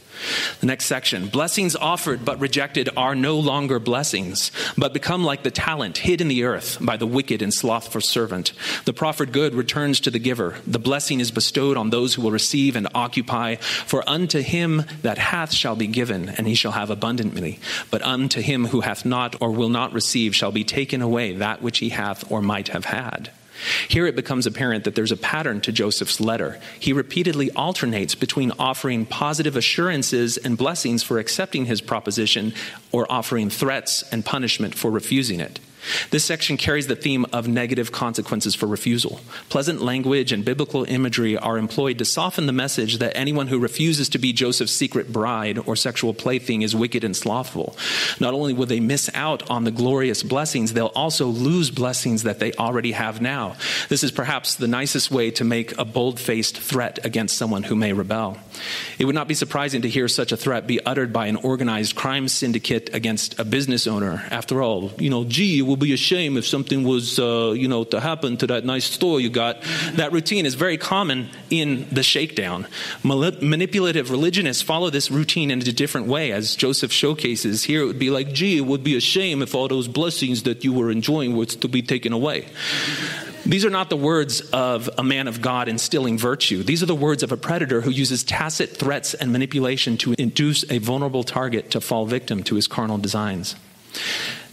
The 0.60 0.66
next 0.66 0.86
section 0.86 1.28
blessings 1.28 1.76
offered 1.76 2.24
but 2.24 2.40
rejected 2.40 2.88
are 2.96 3.14
no 3.14 3.38
longer 3.38 3.78
blessings, 3.78 4.50
but 4.76 4.92
become 4.92 5.24
like 5.24 5.42
the 5.42 5.50
talent 5.50 5.98
hid 5.98 6.20
in 6.20 6.28
the 6.28 6.44
earth 6.44 6.78
by 6.80 6.96
the 6.96 7.06
wicked 7.06 7.42
and 7.42 7.52
slothful 7.52 8.00
servant. 8.00 8.52
The 8.84 8.92
proffered 8.92 9.32
good 9.32 9.54
returns 9.54 10.00
to 10.00 10.10
the 10.10 10.18
giver. 10.18 10.56
The 10.66 10.78
blessing 10.78 11.20
is 11.20 11.30
bestowed 11.30 11.76
on 11.76 11.90
those 11.90 12.14
who 12.14 12.22
will 12.22 12.30
receive 12.30 12.76
and 12.76 12.88
occupy. 12.94 13.56
For 13.56 14.08
unto 14.08 14.40
him 14.40 14.84
that 15.02 15.18
hath 15.18 15.52
shall 15.52 15.76
be 15.76 15.86
given, 15.86 16.28
and 16.28 16.46
he 16.46 16.54
shall 16.54 16.72
have 16.72 16.90
abundantly. 16.90 17.58
But 17.90 18.02
unto 18.02 18.40
him 18.40 18.66
who 18.66 18.80
hath 18.80 19.04
not 19.04 19.36
or 19.40 19.50
will 19.50 19.68
not 19.68 19.92
receive 19.92 20.34
shall 20.34 20.52
be 20.52 20.64
taken 20.64 21.02
away 21.02 21.32
that 21.34 21.62
which 21.62 21.78
he 21.78 21.90
hath 21.90 22.30
or 22.30 22.42
might 22.42 22.68
have 22.68 22.86
had. 22.86 23.30
Here 23.88 24.06
it 24.06 24.16
becomes 24.16 24.46
apparent 24.46 24.84
that 24.84 24.94
there's 24.94 25.12
a 25.12 25.16
pattern 25.16 25.60
to 25.62 25.72
Joseph's 25.72 26.20
letter. 26.20 26.60
He 26.78 26.92
repeatedly 26.92 27.50
alternates 27.52 28.14
between 28.14 28.52
offering 28.58 29.06
positive 29.06 29.56
assurances 29.56 30.36
and 30.36 30.56
blessings 30.56 31.02
for 31.02 31.18
accepting 31.18 31.66
his 31.66 31.80
proposition 31.80 32.54
or 32.92 33.10
offering 33.10 33.50
threats 33.50 34.02
and 34.12 34.24
punishment 34.24 34.74
for 34.74 34.90
refusing 34.90 35.40
it. 35.40 35.60
This 36.10 36.24
section 36.24 36.56
carries 36.56 36.86
the 36.86 36.96
theme 36.96 37.26
of 37.32 37.48
negative 37.48 37.92
consequences 37.92 38.54
for 38.54 38.66
refusal. 38.66 39.20
Pleasant 39.48 39.82
language 39.82 40.32
and 40.32 40.44
biblical 40.44 40.84
imagery 40.84 41.36
are 41.36 41.58
employed 41.58 41.98
to 41.98 42.04
soften 42.04 42.46
the 42.46 42.52
message 42.52 42.98
that 42.98 43.16
anyone 43.16 43.48
who 43.48 43.58
refuses 43.58 44.08
to 44.10 44.18
be 44.18 44.32
Joseph's 44.32 44.74
secret 44.74 45.12
bride 45.12 45.58
or 45.58 45.76
sexual 45.76 46.14
plaything 46.14 46.62
is 46.62 46.74
wicked 46.74 47.04
and 47.04 47.16
slothful. 47.16 47.76
Not 48.20 48.34
only 48.34 48.52
will 48.52 48.66
they 48.66 48.80
miss 48.80 49.10
out 49.14 49.48
on 49.50 49.64
the 49.64 49.70
glorious 49.70 50.22
blessings, 50.22 50.72
they'll 50.72 50.86
also 50.86 51.26
lose 51.26 51.70
blessings 51.70 52.22
that 52.22 52.38
they 52.38 52.52
already 52.54 52.92
have 52.92 53.20
now. 53.20 53.56
This 53.88 54.04
is 54.04 54.10
perhaps 54.10 54.54
the 54.54 54.68
nicest 54.68 55.10
way 55.10 55.30
to 55.32 55.44
make 55.44 55.76
a 55.78 55.84
bold 55.84 56.20
faced 56.20 56.58
threat 56.58 57.04
against 57.04 57.36
someone 57.36 57.64
who 57.64 57.76
may 57.76 57.92
rebel. 57.92 58.38
It 58.98 59.04
would 59.04 59.14
not 59.14 59.28
be 59.28 59.34
surprising 59.34 59.82
to 59.82 59.88
hear 59.88 60.08
such 60.08 60.32
a 60.32 60.36
threat 60.36 60.66
be 60.66 60.84
uttered 60.84 61.12
by 61.12 61.26
an 61.26 61.36
organized 61.36 61.94
crime 61.94 62.28
syndicate 62.28 62.94
against 62.94 63.38
a 63.38 63.44
business 63.44 63.86
owner. 63.86 64.24
After 64.30 64.62
all, 64.62 64.92
you 64.98 65.10
know, 65.10 65.24
gee, 65.24 65.62
will 65.74 65.86
be 65.86 65.92
a 65.92 65.96
shame 65.96 66.36
if 66.36 66.46
something 66.46 66.84
was, 66.84 67.18
uh, 67.18 67.52
you 67.56 67.66
know, 67.66 67.82
to 67.82 67.98
happen 67.98 68.36
to 68.36 68.46
that 68.46 68.64
nice 68.64 68.84
store 68.84 69.20
you 69.20 69.28
got. 69.28 69.60
That 69.94 70.12
routine 70.12 70.46
is 70.46 70.54
very 70.54 70.78
common 70.78 71.30
in 71.50 71.88
the 71.90 72.04
shakedown. 72.04 72.68
manipulative 73.02 74.12
religionists 74.12 74.62
follow 74.62 74.88
this 74.88 75.10
routine 75.10 75.50
in 75.50 75.58
a 75.58 75.72
different 75.72 76.06
way, 76.06 76.30
as 76.30 76.54
Joseph 76.54 76.92
showcases. 76.92 77.64
Here 77.64 77.82
it 77.82 77.86
would 77.86 77.98
be 77.98 78.10
like, 78.10 78.32
gee, 78.32 78.56
it 78.56 78.66
would 78.66 78.84
be 78.84 78.96
a 78.96 79.00
shame 79.00 79.42
if 79.42 79.52
all 79.52 79.66
those 79.66 79.88
blessings 79.88 80.44
that 80.44 80.62
you 80.62 80.72
were 80.72 80.92
enjoying 80.92 81.36
were 81.36 81.46
to 81.46 81.68
be 81.68 81.82
taken 81.82 82.12
away. 82.12 82.46
These 83.44 83.64
are 83.64 83.70
not 83.70 83.90
the 83.90 83.96
words 83.96 84.42
of 84.52 84.88
a 84.96 85.02
man 85.02 85.26
of 85.26 85.42
God 85.42 85.68
instilling 85.68 86.18
virtue. 86.18 86.62
These 86.62 86.84
are 86.84 86.86
the 86.86 86.94
words 86.94 87.24
of 87.24 87.32
a 87.32 87.36
predator 87.36 87.80
who 87.80 87.90
uses 87.90 88.22
tacit 88.22 88.76
threats 88.76 89.12
and 89.12 89.32
manipulation 89.32 89.96
to 89.98 90.14
induce 90.16 90.64
a 90.70 90.78
vulnerable 90.78 91.24
target 91.24 91.72
to 91.72 91.80
fall 91.80 92.06
victim 92.06 92.44
to 92.44 92.54
his 92.54 92.68
carnal 92.68 92.96
designs. 92.96 93.56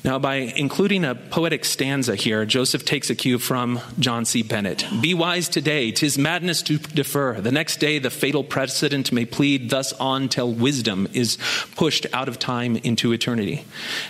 Now, 0.04 0.18
by 0.18 0.36
including 0.36 1.06
a 1.06 1.14
poetic 1.14 1.64
stanza 1.64 2.16
here, 2.16 2.44
Joseph 2.44 2.84
takes 2.84 3.12
a 3.12 3.16
cue 3.16 3.38
from 3.38 3.80
John 4.00 4.26
C. 4.26 4.42
Bennett. 4.42 4.84
Be 5.00 5.14
wise 5.14 5.48
today, 5.48 5.92
tis 5.92 6.18
madness 6.18 6.64
to 6.64 6.80
defer. 6.80 7.40
The 7.40 7.52
next 7.52 7.78
day, 7.78 8.00
the 8.00 8.10
fatal 8.10 8.44
precedent 8.44 9.12
may 9.12 9.26
plead 9.26 9.70
thus 9.70 9.94
on 9.94 10.28
till 10.28 10.52
wisdom 10.52 11.08
is 11.14 11.38
pushed 11.76 12.08
out 12.14 12.28
of 12.28 12.40
time 12.40 12.78
into 12.78 13.14
eternity. 13.14 13.64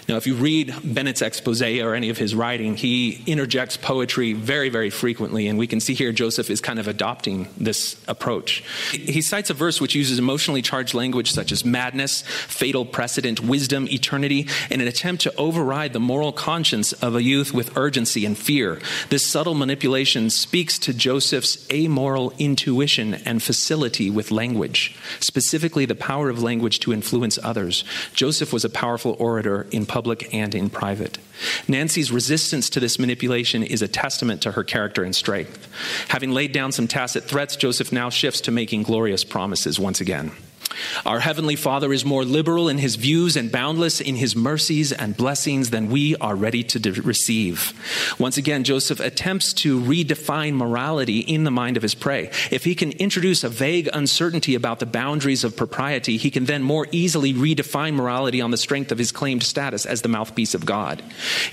Now, 0.07 0.15
if 0.15 0.25
you 0.25 0.35
read 0.35 0.73
Bennett's 0.81 1.21
expose 1.21 1.61
or 1.61 1.93
any 1.93 2.09
of 2.09 2.17
his 2.17 2.33
writing, 2.33 2.77
he 2.77 3.21
interjects 3.25 3.75
poetry 3.75 4.31
very, 4.31 4.69
very 4.69 4.89
frequently, 4.89 5.47
and 5.47 5.59
we 5.59 5.67
can 5.67 5.81
see 5.81 5.93
here 5.93 6.13
Joseph 6.13 6.49
is 6.49 6.61
kind 6.61 6.79
of 6.79 6.87
adopting 6.87 7.49
this 7.57 8.01
approach. 8.07 8.63
He 8.91 9.21
cites 9.21 9.49
a 9.49 9.53
verse 9.53 9.81
which 9.81 9.93
uses 9.93 10.19
emotionally 10.19 10.61
charged 10.61 10.93
language 10.93 11.33
such 11.33 11.51
as 11.51 11.65
madness, 11.65 12.21
fatal 12.21 12.85
precedent, 12.85 13.41
wisdom, 13.41 13.89
eternity, 13.89 14.47
in 14.69 14.79
an 14.79 14.87
attempt 14.87 15.23
to 15.23 15.35
override 15.35 15.80
the 15.87 15.99
moral 15.99 16.31
conscience 16.31 16.93
of 16.93 17.15
a 17.15 17.23
youth 17.23 17.53
with 17.53 17.77
urgency 17.77 18.25
and 18.25 18.37
fear. 18.37 18.79
This 19.09 19.25
subtle 19.25 19.53
manipulation 19.53 20.29
speaks 20.29 20.77
to 20.79 20.93
Joseph's 20.93 21.65
amoral 21.71 22.33
intuition 22.37 23.13
and 23.13 23.41
facility 23.41 24.09
with 24.09 24.31
language, 24.31 24.95
specifically 25.19 25.85
the 25.85 25.95
power 25.95 26.29
of 26.29 26.41
language 26.41 26.79
to 26.81 26.93
influence 26.93 27.39
others. 27.43 27.83
Joseph 28.13 28.53
was 28.53 28.65
a 28.65 28.69
powerful 28.69 29.15
orator 29.19 29.67
in 29.71 29.85
public 29.85 30.33
and 30.33 30.53
in 30.55 30.69
private. 30.69 31.17
Nancy's 31.67 32.11
resistance 32.11 32.69
to 32.69 32.79
this 32.79 32.99
manipulation 32.99 33.63
is 33.63 33.81
a 33.81 33.87
testament 33.87 34.41
to 34.41 34.51
her 34.51 34.63
character 34.63 35.03
and 35.03 35.15
strength. 35.15 35.67
Having 36.09 36.31
laid 36.31 36.51
down 36.51 36.71
some 36.71 36.87
tacit 36.87 37.23
threats, 37.23 37.55
Joseph 37.55 37.91
now 37.91 38.09
shifts 38.09 38.41
to 38.41 38.51
making 38.51 38.83
glorious 38.83 39.23
promises 39.23 39.79
once 39.79 40.01
again. 40.01 40.31
Our 41.05 41.19
Heavenly 41.19 41.55
Father 41.55 41.93
is 41.93 42.05
more 42.05 42.23
liberal 42.23 42.69
in 42.69 42.77
His 42.77 42.95
views 42.95 43.35
and 43.35 43.51
boundless 43.51 44.01
in 44.01 44.15
His 44.15 44.35
mercies 44.35 44.91
and 44.91 45.15
blessings 45.15 45.69
than 45.69 45.89
we 45.89 46.15
are 46.17 46.35
ready 46.35 46.63
to 46.63 46.79
de- 46.79 47.01
receive. 47.01 47.73
Once 48.19 48.37
again, 48.37 48.63
Joseph 48.63 48.99
attempts 48.99 49.53
to 49.53 49.79
redefine 49.79 50.53
morality 50.53 51.19
in 51.19 51.43
the 51.43 51.51
mind 51.51 51.77
of 51.77 51.83
his 51.83 51.95
prey. 51.95 52.31
If 52.49 52.63
he 52.63 52.75
can 52.75 52.91
introduce 52.93 53.43
a 53.43 53.49
vague 53.49 53.89
uncertainty 53.93 54.55
about 54.55 54.79
the 54.79 54.85
boundaries 54.85 55.43
of 55.43 55.55
propriety, 55.55 56.17
he 56.17 56.31
can 56.31 56.45
then 56.45 56.63
more 56.63 56.87
easily 56.91 57.33
redefine 57.33 57.93
morality 57.93 58.41
on 58.41 58.51
the 58.51 58.57
strength 58.57 58.91
of 58.91 58.97
his 58.97 59.11
claimed 59.11 59.43
status 59.43 59.85
as 59.85 60.01
the 60.01 60.09
mouthpiece 60.09 60.53
of 60.53 60.65
God. 60.65 61.03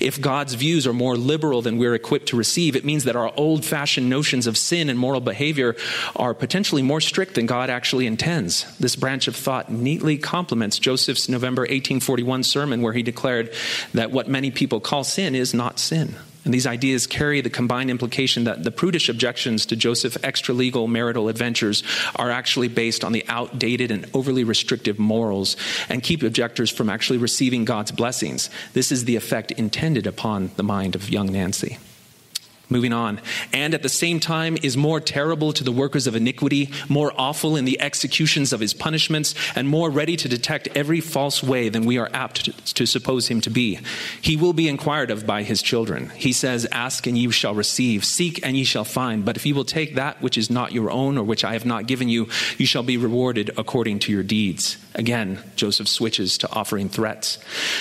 If 0.01 0.21
God's 0.21 0.55
views 0.55 0.87
are 0.87 0.93
more 0.93 1.17
liberal 1.17 1.63
than 1.63 1.79
we're 1.79 1.95
equipped 1.95 2.29
to 2.29 2.37
receive, 2.37 2.77
it 2.77 2.85
means 2.85 3.05
that 3.05 3.17
our 3.17 3.33
old 3.37 3.65
fashioned 3.65 4.09
notions 4.09 4.47
of 4.47 4.57
sin 4.57 4.89
and 4.89 4.99
moral 4.99 5.21
behavior 5.21 5.77
are 6.17 6.35
potentially 6.35 6.83
more 6.83 7.01
strict 7.01 7.35
than 7.35 7.47
God 7.47 7.71
actually 7.71 8.07
intends. 8.07 8.65
This 8.79 8.97
branch 9.09 9.27
of 9.27 9.35
thought 9.35 9.73
neatly 9.73 10.19
complements 10.19 10.79
Joseph's 10.79 11.31
November 11.31 11.63
1841 11.63 12.43
sermon, 12.43 12.83
where 12.83 12.93
he 12.93 13.03
declared 13.03 13.51
that 13.95 14.11
what 14.11 14.29
many 14.29 14.51
people 14.51 14.81
call 14.81 15.03
sin 15.03 15.35
is 15.35 15.55
not 15.55 15.79
sin. 15.79 16.15
And 16.45 16.53
these 16.53 16.67
ideas 16.67 17.07
carry 17.07 17.41
the 17.41 17.49
combined 17.49 17.89
implication 17.89 18.45
that 18.45 18.65
the 18.65 18.71
prudish 18.71 19.09
objections 19.09 19.65
to 19.65 19.77
Joseph's 19.77 20.19
extra-legal 20.23 20.89
marital 20.89 21.31
adventures 21.31 21.83
are 22.17 22.31
actually 22.31 22.69
based 22.69 23.03
on 23.03 23.13
the 23.13 23.25
outdated 23.29 23.91
and 23.91 24.05
overly 24.13 24.45
restrictive 24.45 24.99
morals 24.99 25.57
and 25.89 26.03
keep 26.03 26.23
objectors 26.23 26.71
from 26.71 26.91
actually 26.91 27.19
receiving 27.19 27.65
God's 27.65 27.93
blessings. 27.93 28.51
This 28.75 28.93
is 28.93 29.07
the 29.07 29.17
effect 29.17 29.53
intended 29.53 30.07
upon 30.07 30.51
the 30.57 30.63
mind 30.63 30.95
of 30.95 31.09
young 31.09 31.33
Nancy. 31.33 31.79
Moving 32.71 32.93
on. 32.93 33.21
And 33.53 33.73
at 33.73 33.83
the 33.83 33.89
same 33.89 34.21
time 34.21 34.59
is 34.63 34.77
more 34.77 35.01
terrible 35.01 35.55
to 35.55 35.65
the 35.65 35.73
workers 35.73 36.07
of 36.07 36.15
iniquity, 36.15 36.71
more 36.89 37.13
awful 37.17 37.57
in 37.57 37.65
the 37.65 37.81
executions 37.81 38.53
of 38.53 38.61
his 38.61 38.75
punishments, 38.75 39.35
and 39.57 39.69
more 39.69 39.89
ready 39.89 40.17
to 40.17 40.29
detect 40.29 40.69
every 40.75 41.01
false 41.01 41.43
way 41.43 41.71
than 41.71 41.87
we 41.87 41.97
are 41.97 42.11
apt 42.13 42.75
to, 42.75 42.87
suppose 42.87 43.29
him 43.29 43.41
to 43.41 43.51
be. 43.51 43.79
He 44.21 44.37
will 44.37 44.53
be 44.53 44.69
inquired 44.69 45.11
of 45.11 45.27
by 45.27 45.45
his 45.45 45.63
children. 45.63 46.11
He 46.11 46.33
says, 46.33 46.67
Ask 46.71 47.07
and 47.07 47.17
ye 47.17 47.31
shall 47.31 47.55
receive, 47.55 48.05
seek 48.05 48.45
and 48.45 48.55
ye 48.55 48.65
shall 48.65 48.85
find. 48.85 49.25
But 49.25 49.37
if 49.37 49.47
ye 49.47 49.55
will 49.55 49.65
take 49.65 49.95
that 49.95 50.21
which 50.21 50.37
is 50.37 50.51
not 50.51 50.73
your 50.73 50.91
own 50.91 51.17
or 51.17 51.25
which 51.25 51.45
I 51.45 51.55
have 51.55 51.65
not 51.65 51.87
given 51.87 52.11
you, 52.11 52.29
you 52.59 52.67
shall 52.67 52.83
be 52.83 52.99
rewarded 52.99 53.51
according 53.57 54.01
to 54.01 54.13
your 54.13 54.23
deeds. 54.23 54.77
Again, 54.99 55.39
Joseph 55.55 55.87
switches 55.87 56.37
to 56.39 56.51
offering 56.51 56.89
threats. 56.89 57.39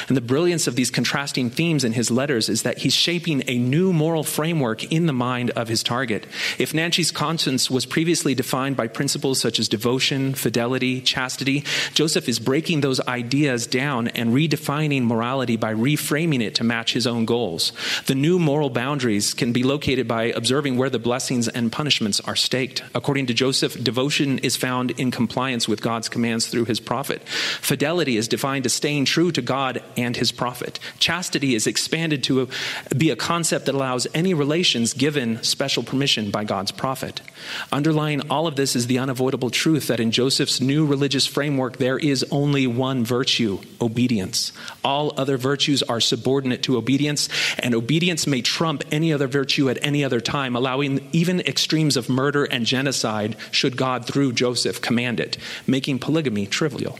And 0.07 0.15
the 0.15 0.22
brilliance 0.22 0.68
of 0.68 0.76
these 0.76 0.91
contrasting 0.91 1.49
themes 1.49 1.84
in 1.84 1.94
his 1.94 2.11
letters 2.11 2.48
is 2.48 2.61
that 2.61 2.77
he's 2.77 2.94
shaping 2.94 3.41
a 3.48 3.57
new 3.57 3.91
moral 3.91 4.23
framework 4.23 4.84
in 4.91 5.07
the 5.07 5.14
mind 5.14 5.49
of 5.52 5.68
his 5.68 5.81
target. 5.81 6.27
If 6.60 6.76
Nancy's 6.76 7.10
conscience 7.10 7.72
was 7.72 7.88
previously 7.88 8.35
defined 8.35 8.77
by 8.77 8.88
principles 8.88 9.41
such 9.41 9.57
as 9.57 9.68
devotion, 9.68 10.35
fidelity, 10.35 11.02
chastity, 11.02 11.64
Joseph 11.95 12.30
is 12.30 12.38
breaking 12.38 12.81
those 12.81 13.02
ideas 13.07 13.65
down 13.65 14.10
and 14.10 14.30
redefining 14.30 15.02
morality 15.02 15.57
by 15.57 15.73
reframing 15.73 16.44
it 16.44 16.53
to 16.56 16.64
match 16.64 16.94
his 16.94 17.07
own 17.07 17.26
goals. 17.26 17.73
The 18.06 18.14
new 18.14 18.38
moral 18.38 18.69
boundaries 18.69 19.34
can 19.34 19.53
be 19.53 19.64
located 19.64 20.07
by 20.07 20.26
observing 20.26 20.77
where 20.77 20.91
the 20.91 20.99
blessings 20.99 21.48
and 21.48 21.72
punishments 21.72 22.19
are 22.22 22.35
staked. 22.35 22.84
According 22.94 23.26
to 23.26 23.34
Joseph, 23.34 23.84
devotion 23.84 24.38
is 24.39 24.56
found 24.56 24.91
in 24.91 25.10
compliance 25.10 25.68
with 25.68 25.81
God's 25.81 26.10
commands 26.10 26.45
through 26.45 26.65
his 26.65 26.80
prophet. 27.07 27.27
Fidelity 27.61 28.17
is 28.17 28.27
defined 28.27 28.65
as 28.65 28.73
staying 28.73 29.05
true 29.05 29.31
to 29.31 29.41
God 29.41 29.81
and 29.95 30.15
his 30.15 30.31
prophet. 30.31 30.79
Chastity 30.99 31.55
is 31.55 31.67
expanded 31.67 32.23
to 32.23 32.49
be 32.95 33.11
a 33.11 33.15
concept 33.15 33.65
that 33.65 33.75
allows 33.75 34.07
any 34.13 34.34
relations 34.34 34.93
given 34.93 35.41
special 35.43 35.84
permission 35.84 36.31
by 36.31 36.43
God's 36.43 36.71
prophet. 36.71 37.21
Underlying 37.71 38.29
all 38.29 38.47
of 38.47 38.55
this 38.55 38.75
is 38.75 38.88
the 38.88 38.99
unavoidable 38.99 39.49
truth 39.49 39.88
that 39.88 39.99
in 39.99 40.11
Joseph's 40.11 40.59
new 40.59 40.85
religious 40.85 41.25
framework, 41.25 41.77
there 41.77 41.97
is 41.97 42.25
only 42.31 42.67
one 42.67 43.05
virtue 43.05 43.59
obedience. 43.79 44.51
All 44.84 45.13
other 45.17 45.38
virtues 45.38 45.84
are 45.84 46.01
subordinate 46.01 46.63
to 46.63 46.77
obedience, 46.77 47.29
and 47.59 47.73
obedience 47.73 48.27
may 48.27 48.41
trump 48.41 48.84
any 48.91 49.13
other 49.13 49.27
virtue 49.27 49.69
at 49.69 49.79
any 49.81 50.03
other 50.03 50.19
time, 50.19 50.55
allowing 50.55 51.07
even 51.13 51.39
extremes 51.41 51.95
of 51.95 52.09
murder 52.09 52.43
and 52.43 52.65
genocide 52.65 53.38
should 53.51 53.77
God, 53.77 54.05
through 54.05 54.34
Joseph, 54.34 54.81
command 54.81 55.19
it, 55.19 55.38
making 55.65 55.99
polygamy 55.99 56.45
trivial. 56.45 56.97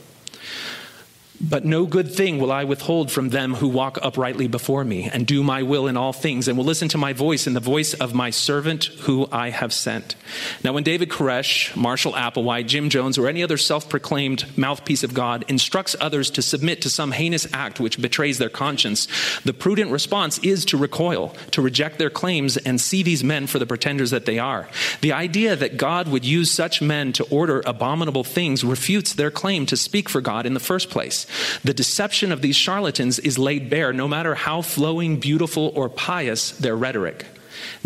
But 1.40 1.66
no 1.66 1.86
good 1.86 2.12
thing 2.12 2.40
will 2.40 2.52
I 2.52 2.64
withhold 2.64 3.12
from 3.12 3.30
them 3.30 3.54
who 3.56 3.68
walk 3.68 4.00
uprightly 4.02 4.48
before 4.48 4.84
me 4.84 5.08
and 5.14 5.28
do 5.28 5.44
my 5.44 5.62
will 5.62 5.86
in 5.86 5.96
all 5.96 6.12
things 6.12 6.48
and 6.48 6.58
will 6.58 6.66
listen 6.66 6.88
to 6.90 6.98
my 6.98 7.14
voice 7.14 7.46
and 7.46 7.56
the 7.56 7.60
voice 7.60 7.94
of 7.94 8.16
my 8.16 8.32
servant 8.32 8.86
who 9.02 9.28
I 9.32 9.52
have 9.52 9.72
sent. 9.72 10.16
Now, 10.64 10.74
when 10.74 10.84
David 10.84 11.10
Koresh, 11.10 11.76
Marshall 11.76 12.14
Applewhite, 12.14 12.66
Jim 12.66 12.90
Jones, 12.90 13.20
or 13.20 13.28
any 13.28 13.44
other 13.44 13.58
self 13.58 13.88
proclaimed 13.88 14.46
mouthpiece 14.58 15.04
of 15.04 15.14
God 15.14 15.46
instructs 15.48 15.96
others 16.02 16.32
to 16.32 16.42
submit 16.42 16.82
to 16.82 16.90
some 16.90 17.12
heinous 17.12 17.48
act 17.54 17.80
which 17.80 18.02
betrays 18.02 18.40
their 18.40 18.50
conscience, 18.50 19.08
the 19.42 19.54
prudent 19.54 19.92
response 19.92 20.40
is 20.40 20.66
to 20.66 20.78
recoil, 20.78 21.36
to 21.52 21.62
reject 21.62 22.00
their 22.00 22.10
claims 22.10 22.58
and 22.58 22.82
see 22.82 23.04
these 23.04 23.24
men 23.24 23.46
for 23.46 23.60
the 23.60 23.68
pretenders 23.68 24.10
that 24.10 24.26
they 24.26 24.40
are. 24.40 24.68
The 25.02 25.14
idea 25.14 25.56
that 25.56 25.78
God 25.78 26.08
would 26.08 26.26
use 26.26 26.52
such 26.52 26.82
men 26.82 27.14
to 27.14 27.24
order 27.26 27.62
abominable 27.66 28.24
things 28.24 28.64
refutes 28.64 29.14
their 29.14 29.30
claim 29.30 29.68
to 29.68 29.78
speak 29.78 30.10
for 30.10 30.20
God 30.20 30.48
in 30.48 30.56
the 30.56 30.60
first 30.60 30.90
place. 30.90 31.27
The 31.64 31.74
deception 31.74 32.32
of 32.32 32.42
these 32.42 32.56
charlatans 32.56 33.20
is 33.20 33.38
laid 33.38 33.70
bare 33.70 33.94
no 33.94 34.08
matter 34.08 34.36
how 34.36 34.62
flowing, 34.62 35.20
beautiful, 35.20 35.72
or 35.76 35.90
pious 35.90 36.52
their 36.52 36.76
rhetoric. 36.76 37.26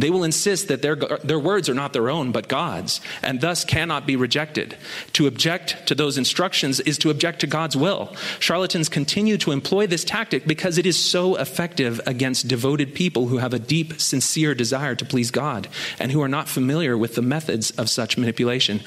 They 0.01 0.09
will 0.09 0.23
insist 0.23 0.67
that 0.67 0.81
their, 0.81 0.95
their 0.95 1.39
words 1.39 1.69
are 1.69 1.73
not 1.73 1.93
their 1.93 2.09
own, 2.09 2.31
but 2.31 2.47
God's, 2.47 3.01
and 3.21 3.39
thus 3.39 3.63
cannot 3.63 4.07
be 4.07 4.15
rejected. 4.15 4.75
To 5.13 5.27
object 5.27 5.87
to 5.87 5.95
those 5.95 6.17
instructions 6.17 6.79
is 6.81 6.97
to 6.99 7.09
object 7.09 7.41
to 7.41 7.47
God's 7.47 7.77
will. 7.77 8.15
Charlatans 8.39 8.89
continue 8.89 9.37
to 9.37 9.51
employ 9.51 9.87
this 9.87 10.03
tactic 10.03 10.45
because 10.47 10.77
it 10.77 10.85
is 10.85 10.97
so 10.97 11.35
effective 11.35 12.01
against 12.05 12.47
devoted 12.47 12.95
people 12.95 13.27
who 13.27 13.37
have 13.37 13.53
a 13.53 13.59
deep, 13.59 13.99
sincere 14.01 14.55
desire 14.55 14.95
to 14.95 15.05
please 15.05 15.31
God 15.31 15.67
and 15.99 16.11
who 16.11 16.21
are 16.21 16.27
not 16.27 16.49
familiar 16.49 16.97
with 16.97 17.15
the 17.15 17.21
methods 17.21 17.71
of 17.71 17.89
such 17.89 18.17
manipulation. 18.17 18.81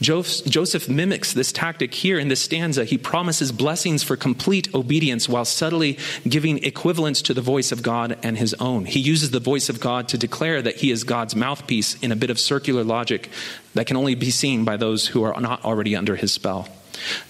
Joseph 0.00 0.88
mimics 0.88 1.32
this 1.32 1.52
tactic 1.52 1.94
here 1.94 2.18
in 2.18 2.28
this 2.28 2.42
stanza. 2.42 2.84
He 2.84 2.96
promises 2.96 3.50
blessings 3.50 4.02
for 4.02 4.16
complete 4.16 4.72
obedience 4.74 5.28
while 5.28 5.44
subtly 5.44 5.98
giving 6.28 6.62
equivalence 6.64 7.22
to 7.22 7.34
the 7.34 7.40
voice 7.40 7.72
of 7.72 7.82
God 7.82 8.18
and 8.22 8.38
his 8.38 8.54
own. 8.54 8.84
He 8.84 9.00
uses 9.00 9.30
the 9.32 9.40
voice 9.40 9.68
of 9.68 9.80
God 9.80 10.08
to 10.08 10.18
declare 10.18 10.59
that 10.60 10.76
he 10.76 10.90
is 10.90 11.04
God's 11.04 11.36
mouthpiece 11.36 11.94
in 12.00 12.12
a 12.12 12.16
bit 12.16 12.30
of 12.30 12.38
circular 12.38 12.84
logic 12.84 13.30
that 13.74 13.86
can 13.86 13.96
only 13.96 14.14
be 14.14 14.30
seen 14.30 14.64
by 14.64 14.76
those 14.76 15.08
who 15.08 15.22
are 15.22 15.40
not 15.40 15.64
already 15.64 15.96
under 15.96 16.16
his 16.16 16.32
spell. 16.32 16.68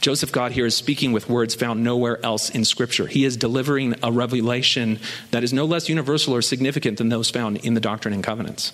Joseph 0.00 0.32
God 0.32 0.52
here 0.52 0.66
is 0.66 0.74
speaking 0.74 1.12
with 1.12 1.28
words 1.28 1.54
found 1.54 1.84
nowhere 1.84 2.24
else 2.24 2.50
in 2.50 2.64
Scripture. 2.64 3.06
He 3.06 3.24
is 3.24 3.36
delivering 3.36 3.94
a 4.02 4.10
revelation 4.10 4.98
that 5.30 5.44
is 5.44 5.52
no 5.52 5.64
less 5.64 5.88
universal 5.88 6.34
or 6.34 6.42
significant 6.42 6.98
than 6.98 7.08
those 7.08 7.30
found 7.30 7.58
in 7.58 7.74
the 7.74 7.80
Doctrine 7.80 8.14
and 8.14 8.24
Covenants. 8.24 8.72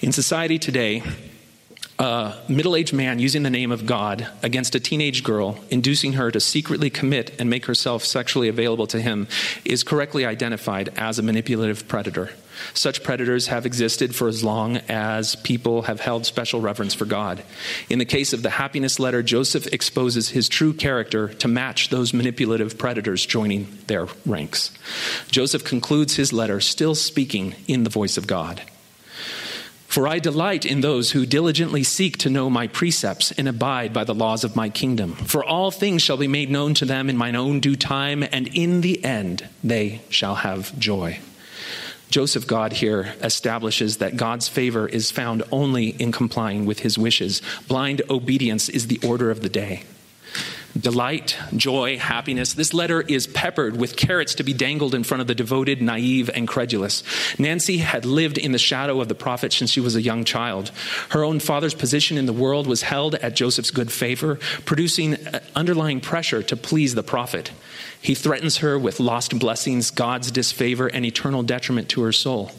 In 0.00 0.12
society 0.12 0.58
today, 0.58 1.02
a 1.98 2.34
middle 2.48 2.76
aged 2.76 2.92
man 2.92 3.18
using 3.18 3.42
the 3.42 3.50
name 3.50 3.72
of 3.72 3.86
God 3.86 4.28
against 4.42 4.74
a 4.74 4.80
teenage 4.80 5.24
girl, 5.24 5.58
inducing 5.70 6.12
her 6.14 6.30
to 6.30 6.40
secretly 6.40 6.90
commit 6.90 7.34
and 7.40 7.48
make 7.48 7.66
herself 7.66 8.04
sexually 8.04 8.48
available 8.48 8.86
to 8.88 9.00
him, 9.00 9.26
is 9.64 9.82
correctly 9.82 10.24
identified 10.24 10.90
as 10.96 11.18
a 11.18 11.22
manipulative 11.22 11.88
predator. 11.88 12.30
Such 12.74 13.02
predators 13.02 13.48
have 13.48 13.66
existed 13.66 14.14
for 14.14 14.28
as 14.28 14.44
long 14.44 14.78
as 14.88 15.36
people 15.36 15.82
have 15.82 16.00
held 16.00 16.26
special 16.26 16.60
reverence 16.60 16.94
for 16.94 17.04
God. 17.04 17.42
In 17.88 17.98
the 17.98 18.04
case 18.04 18.32
of 18.32 18.42
the 18.42 18.50
happiness 18.50 18.98
letter, 18.98 19.22
Joseph 19.22 19.66
exposes 19.68 20.30
his 20.30 20.48
true 20.48 20.72
character 20.72 21.28
to 21.28 21.48
match 21.48 21.88
those 21.88 22.14
manipulative 22.14 22.78
predators 22.78 23.24
joining 23.24 23.68
their 23.86 24.06
ranks. 24.24 24.70
Joseph 25.30 25.64
concludes 25.64 26.16
his 26.16 26.32
letter 26.32 26.60
still 26.60 26.94
speaking 26.94 27.54
in 27.66 27.84
the 27.84 27.90
voice 27.90 28.16
of 28.16 28.26
God. 28.26 28.62
For 29.96 30.06
I 30.06 30.18
delight 30.18 30.66
in 30.66 30.82
those 30.82 31.12
who 31.12 31.24
diligently 31.24 31.82
seek 31.82 32.18
to 32.18 32.28
know 32.28 32.50
my 32.50 32.66
precepts 32.66 33.32
and 33.32 33.48
abide 33.48 33.94
by 33.94 34.04
the 34.04 34.14
laws 34.14 34.44
of 34.44 34.54
my 34.54 34.68
kingdom. 34.68 35.14
For 35.14 35.42
all 35.42 35.70
things 35.70 36.02
shall 36.02 36.18
be 36.18 36.28
made 36.28 36.50
known 36.50 36.74
to 36.74 36.84
them 36.84 37.08
in 37.08 37.16
mine 37.16 37.34
own 37.34 37.60
due 37.60 37.76
time, 37.76 38.22
and 38.22 38.46
in 38.48 38.82
the 38.82 39.02
end 39.02 39.48
they 39.64 40.02
shall 40.10 40.34
have 40.34 40.78
joy. 40.78 41.18
Joseph 42.10 42.46
God 42.46 42.72
here 42.72 43.14
establishes 43.22 43.98
that 43.98 44.16
God's 44.16 44.48
favor 44.48 44.88
is 44.88 45.10
found 45.10 45.42
only 45.50 45.88
in 45.88 46.12
complying 46.12 46.64
with 46.64 46.80
his 46.80 46.96
wishes. 46.96 47.42
Blind 47.68 48.02
obedience 48.08 48.68
is 48.68 48.86
the 48.86 49.00
order 49.04 49.30
of 49.30 49.42
the 49.42 49.48
day 49.48 49.82
delight, 50.80 51.36
joy, 51.56 51.98
happiness. 51.98 52.54
This 52.54 52.74
letter 52.74 53.00
is 53.02 53.26
peppered 53.26 53.76
with 53.76 53.96
carrots 53.96 54.34
to 54.36 54.42
be 54.42 54.52
dangled 54.52 54.94
in 54.94 55.04
front 55.04 55.20
of 55.20 55.26
the 55.26 55.34
devoted, 55.34 55.80
naive, 55.82 56.30
and 56.34 56.46
credulous. 56.46 57.02
Nancy 57.38 57.78
had 57.78 58.04
lived 58.04 58.38
in 58.38 58.52
the 58.52 58.58
shadow 58.58 59.00
of 59.00 59.08
the 59.08 59.14
prophet 59.14 59.52
since 59.52 59.70
she 59.70 59.80
was 59.80 59.96
a 59.96 60.02
young 60.02 60.24
child. 60.24 60.70
Her 61.10 61.24
own 61.24 61.40
father's 61.40 61.74
position 61.74 62.18
in 62.18 62.26
the 62.26 62.32
world 62.32 62.66
was 62.66 62.82
held 62.82 63.14
at 63.16 63.36
Joseph's 63.36 63.70
good 63.70 63.92
favor, 63.92 64.38
producing 64.64 65.14
uh, 65.14 65.40
underlying 65.54 66.00
pressure 66.00 66.42
to 66.42 66.56
please 66.56 66.94
the 66.94 67.02
prophet. 67.02 67.52
He 68.00 68.14
threatens 68.14 68.58
her 68.58 68.78
with 68.78 69.00
lost 69.00 69.36
blessings, 69.38 69.90
God's 69.90 70.30
disfavor, 70.30 70.86
and 70.86 71.04
eternal 71.04 71.42
detriment 71.42 71.88
to 71.90 72.02
her 72.02 72.12
soul. 72.12 72.52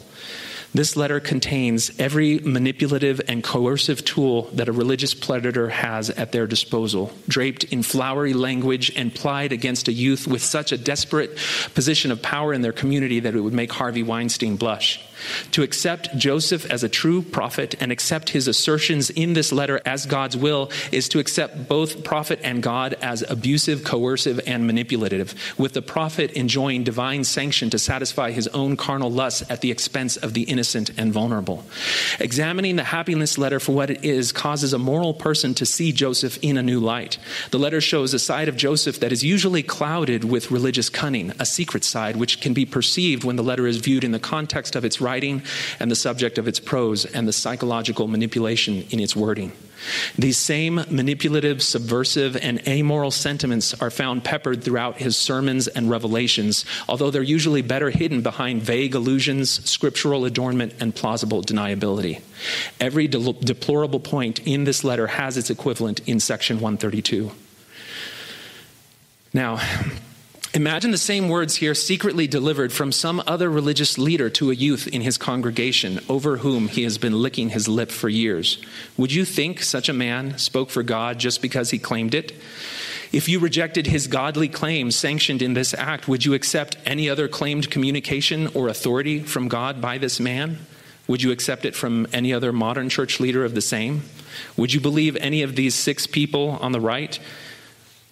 This 0.74 0.96
letter 0.96 1.18
contains 1.18 1.90
every 1.98 2.40
manipulative 2.40 3.20
and 3.26 3.42
coercive 3.42 4.04
tool 4.04 4.42
that 4.52 4.68
a 4.68 4.72
religious 4.72 5.14
predator 5.14 5.70
has 5.70 6.10
at 6.10 6.32
their 6.32 6.46
disposal, 6.46 7.10
draped 7.26 7.64
in 7.64 7.82
flowery 7.82 8.34
language 8.34 8.92
and 8.94 9.14
plied 9.14 9.52
against 9.52 9.88
a 9.88 9.92
youth 9.92 10.26
with 10.26 10.42
such 10.42 10.70
a 10.70 10.78
desperate 10.78 11.36
position 11.74 12.10
of 12.10 12.20
power 12.20 12.52
in 12.52 12.60
their 12.60 12.72
community 12.72 13.20
that 13.20 13.34
it 13.34 13.40
would 13.40 13.54
make 13.54 13.72
Harvey 13.72 14.02
Weinstein 14.02 14.56
blush. 14.56 15.00
To 15.52 15.62
accept 15.62 16.16
Joseph 16.16 16.64
as 16.70 16.82
a 16.82 16.88
true 16.88 17.22
prophet 17.22 17.74
and 17.80 17.92
accept 17.92 18.30
his 18.30 18.48
assertions 18.48 19.10
in 19.10 19.32
this 19.32 19.52
letter 19.52 19.80
as 19.84 20.06
God's 20.06 20.36
will 20.36 20.70
is 20.92 21.08
to 21.10 21.18
accept 21.18 21.68
both 21.68 22.04
prophet 22.04 22.40
and 22.42 22.62
God 22.62 22.94
as 23.02 23.22
abusive, 23.28 23.84
coercive, 23.84 24.40
and 24.46 24.66
manipulative, 24.66 25.34
with 25.58 25.72
the 25.72 25.82
prophet 25.82 26.30
enjoying 26.32 26.84
divine 26.84 27.24
sanction 27.24 27.70
to 27.70 27.78
satisfy 27.78 28.30
his 28.30 28.48
own 28.48 28.76
carnal 28.76 29.10
lusts 29.10 29.48
at 29.50 29.60
the 29.60 29.70
expense 29.70 30.16
of 30.16 30.34
the 30.34 30.42
innocent 30.42 30.90
and 30.96 31.12
vulnerable. 31.12 31.64
Examining 32.20 32.76
the 32.76 32.84
happiness 32.84 33.38
letter 33.38 33.60
for 33.60 33.74
what 33.74 33.90
it 33.90 34.04
is 34.04 34.32
causes 34.32 34.72
a 34.72 34.78
moral 34.78 35.14
person 35.14 35.54
to 35.54 35.66
see 35.66 35.92
Joseph 35.92 36.38
in 36.42 36.56
a 36.56 36.62
new 36.62 36.80
light. 36.80 37.18
The 37.50 37.58
letter 37.58 37.80
shows 37.80 38.14
a 38.14 38.18
side 38.18 38.48
of 38.48 38.56
Joseph 38.56 39.00
that 39.00 39.12
is 39.12 39.24
usually 39.24 39.62
clouded 39.62 40.24
with 40.24 40.50
religious 40.50 40.88
cunning, 40.88 41.32
a 41.38 41.46
secret 41.46 41.84
side 41.84 42.16
which 42.16 42.40
can 42.40 42.54
be 42.54 42.64
perceived 42.64 43.24
when 43.24 43.36
the 43.36 43.42
letter 43.42 43.66
is 43.66 43.78
viewed 43.78 44.04
in 44.04 44.12
the 44.12 44.18
context 44.18 44.76
of 44.76 44.84
its 44.84 45.00
writing 45.08 45.42
and 45.80 45.90
the 45.90 45.96
subject 45.96 46.36
of 46.36 46.46
its 46.46 46.60
prose 46.60 47.06
and 47.06 47.26
the 47.26 47.32
psychological 47.32 48.06
manipulation 48.06 48.84
in 48.90 49.00
its 49.00 49.16
wording. 49.16 49.52
These 50.18 50.38
same 50.38 50.74
manipulative, 50.90 51.62
subversive, 51.62 52.36
and 52.36 52.66
amoral 52.66 53.10
sentiments 53.10 53.74
are 53.80 53.90
found 53.90 54.24
peppered 54.24 54.62
throughout 54.62 54.98
his 54.98 55.16
sermons 55.16 55.68
and 55.68 55.88
revelations, 55.88 56.64
although 56.88 57.10
they're 57.10 57.22
usually 57.22 57.62
better 57.62 57.90
hidden 57.90 58.20
behind 58.20 58.62
vague 58.62 58.94
allusions, 58.94 59.48
scriptural 59.68 60.24
adornment, 60.24 60.74
and 60.80 60.94
plausible 60.94 61.42
deniability. 61.42 62.20
Every 62.80 63.08
de- 63.08 63.32
deplorable 63.32 64.00
point 64.00 64.40
in 64.46 64.64
this 64.64 64.84
letter 64.84 65.06
has 65.06 65.36
its 65.36 65.50
equivalent 65.50 66.00
in 66.06 66.20
section 66.20 66.56
132. 66.56 67.30
Now, 69.32 69.60
Imagine 70.54 70.92
the 70.92 70.98
same 70.98 71.28
words 71.28 71.56
here 71.56 71.74
secretly 71.74 72.26
delivered 72.26 72.72
from 72.72 72.90
some 72.90 73.22
other 73.26 73.50
religious 73.50 73.98
leader 73.98 74.30
to 74.30 74.50
a 74.50 74.54
youth 74.54 74.88
in 74.88 75.02
his 75.02 75.18
congregation 75.18 76.00
over 76.08 76.38
whom 76.38 76.68
he 76.68 76.84
has 76.84 76.96
been 76.96 77.12
licking 77.12 77.50
his 77.50 77.68
lip 77.68 77.90
for 77.90 78.08
years. 78.08 78.58
Would 78.96 79.12
you 79.12 79.26
think 79.26 79.62
such 79.62 79.90
a 79.90 79.92
man 79.92 80.38
spoke 80.38 80.70
for 80.70 80.82
God 80.82 81.18
just 81.18 81.42
because 81.42 81.70
he 81.70 81.78
claimed 81.78 82.14
it? 82.14 82.32
If 83.12 83.28
you 83.28 83.40
rejected 83.40 83.86
his 83.86 84.06
godly 84.06 84.48
claims 84.48 84.96
sanctioned 84.96 85.42
in 85.42 85.52
this 85.52 85.74
act, 85.74 86.08
would 86.08 86.24
you 86.24 86.32
accept 86.32 86.78
any 86.86 87.10
other 87.10 87.28
claimed 87.28 87.70
communication 87.70 88.46
or 88.48 88.68
authority 88.68 89.20
from 89.20 89.48
God 89.48 89.82
by 89.82 89.98
this 89.98 90.18
man? 90.18 90.58
Would 91.08 91.22
you 91.22 91.30
accept 91.30 91.66
it 91.66 91.74
from 91.74 92.06
any 92.12 92.32
other 92.32 92.52
modern 92.52 92.88
church 92.88 93.20
leader 93.20 93.44
of 93.44 93.54
the 93.54 93.60
same? 93.60 94.02
Would 94.56 94.72
you 94.72 94.80
believe 94.80 95.14
any 95.16 95.42
of 95.42 95.56
these 95.56 95.74
six 95.74 96.06
people 96.06 96.58
on 96.62 96.72
the 96.72 96.80
right 96.80 97.18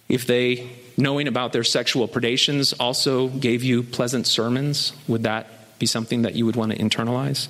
if 0.07 0.25
they 0.25 0.69
knowing 0.97 1.27
about 1.27 1.53
their 1.53 1.63
sexual 1.63 2.07
predations 2.07 2.73
also 2.79 3.27
gave 3.27 3.63
you 3.63 3.83
pleasant 3.83 4.27
sermons, 4.27 4.93
would 5.07 5.23
that 5.23 5.47
be 5.79 5.85
something 5.85 6.23
that 6.23 6.35
you 6.35 6.45
would 6.45 6.55
want 6.55 6.71
to 6.71 6.77
internalize? 6.77 7.47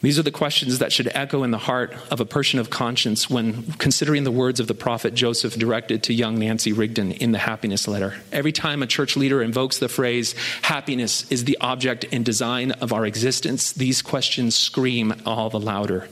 These 0.00 0.16
are 0.16 0.22
the 0.22 0.30
questions 0.30 0.78
that 0.78 0.92
should 0.92 1.10
echo 1.12 1.42
in 1.42 1.50
the 1.50 1.58
heart 1.58 1.92
of 2.08 2.20
a 2.20 2.24
person 2.24 2.60
of 2.60 2.70
conscience 2.70 3.28
when 3.28 3.64
considering 3.78 4.22
the 4.22 4.30
words 4.30 4.60
of 4.60 4.68
the 4.68 4.74
prophet 4.74 5.12
Joseph 5.12 5.56
directed 5.56 6.04
to 6.04 6.14
young 6.14 6.38
Nancy 6.38 6.72
Rigdon 6.72 7.10
in 7.10 7.32
the 7.32 7.38
happiness 7.38 7.88
letter. 7.88 8.14
Every 8.30 8.52
time 8.52 8.80
a 8.80 8.86
church 8.86 9.16
leader 9.16 9.42
invokes 9.42 9.78
the 9.78 9.88
phrase, 9.88 10.36
happiness 10.62 11.28
is 11.32 11.46
the 11.46 11.58
object 11.60 12.04
and 12.12 12.24
design 12.24 12.70
of 12.72 12.92
our 12.92 13.06
existence, 13.06 13.72
these 13.72 14.00
questions 14.00 14.54
scream 14.54 15.14
all 15.26 15.50
the 15.50 15.58
louder. 15.58 16.08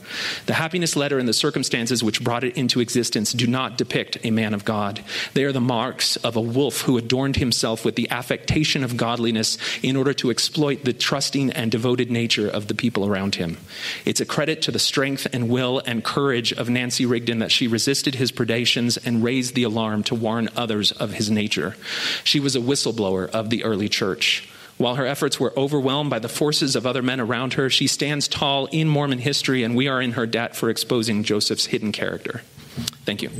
The 0.47 0.55
happiness 0.55 0.97
letter 0.97 1.17
and 1.17 1.27
the 1.27 1.33
circumstances 1.33 2.03
which 2.03 2.21
brought 2.21 2.43
it 2.43 2.57
into 2.57 2.81
existence 2.81 3.31
do 3.31 3.47
not 3.47 3.77
depict 3.77 4.17
a 4.25 4.31
man 4.31 4.53
of 4.53 4.65
God. 4.65 5.01
They 5.33 5.45
are 5.45 5.53
the 5.53 5.61
marks 5.61 6.17
of 6.17 6.35
a 6.35 6.41
wolf 6.41 6.81
who 6.81 6.97
adorned 6.97 7.37
himself 7.37 7.85
with 7.85 7.95
the 7.95 8.09
affectation 8.09 8.83
of 8.83 8.97
godliness 8.97 9.57
in 9.81 9.95
order 9.95 10.13
to 10.15 10.29
exploit 10.29 10.83
the 10.83 10.91
trusting 10.91 11.51
and 11.51 11.71
devoted 11.71 12.11
nature 12.11 12.49
of 12.49 12.67
the 12.67 12.75
people 12.75 13.07
around 13.07 13.35
him. 13.35 13.55
It's 14.05 14.21
a 14.21 14.25
credit 14.25 14.61
to 14.63 14.71
the 14.71 14.79
strength 14.79 15.27
and 15.33 15.49
will 15.49 15.81
and 15.85 16.03
courage 16.03 16.53
of 16.53 16.69
Nancy 16.69 17.05
Rigdon 17.05 17.39
that 17.39 17.51
she 17.51 17.67
resisted 17.67 18.15
his 18.15 18.31
predations 18.31 18.97
and 19.05 19.23
raised 19.23 19.55
the 19.55 19.63
alarm 19.63 20.03
to 20.03 20.15
warn 20.15 20.49
others 20.55 20.91
of 20.91 21.13
his 21.13 21.29
nature. 21.29 21.75
She 22.23 22.39
was 22.39 22.55
a 22.55 22.59
whistleblower 22.59 23.29
of 23.29 23.49
the 23.49 23.63
early 23.63 23.89
church. 23.89 24.49
While 24.77 24.95
her 24.95 25.07
efforts 25.07 25.39
were 25.39 25.57
overwhelmed 25.57 26.11
by 26.11 26.19
the 26.19 26.29
forces 26.29 26.75
of 26.75 26.85
other 26.85 27.01
men 27.01 27.19
around 27.19 27.53
her, 27.53 27.69
she 27.69 27.87
stands 27.87 28.27
tall 28.27 28.67
in 28.67 28.87
Mormon 28.87 29.19
history, 29.19 29.63
and 29.63 29.75
we 29.75 29.87
are 29.87 30.01
in 30.01 30.11
her 30.11 30.27
debt 30.27 30.55
for 30.55 30.69
exposing 30.69 31.23
Joseph's 31.23 31.65
hidden 31.67 31.91
character. 31.91 32.41
Thank 33.03 33.23
you. 33.23 33.31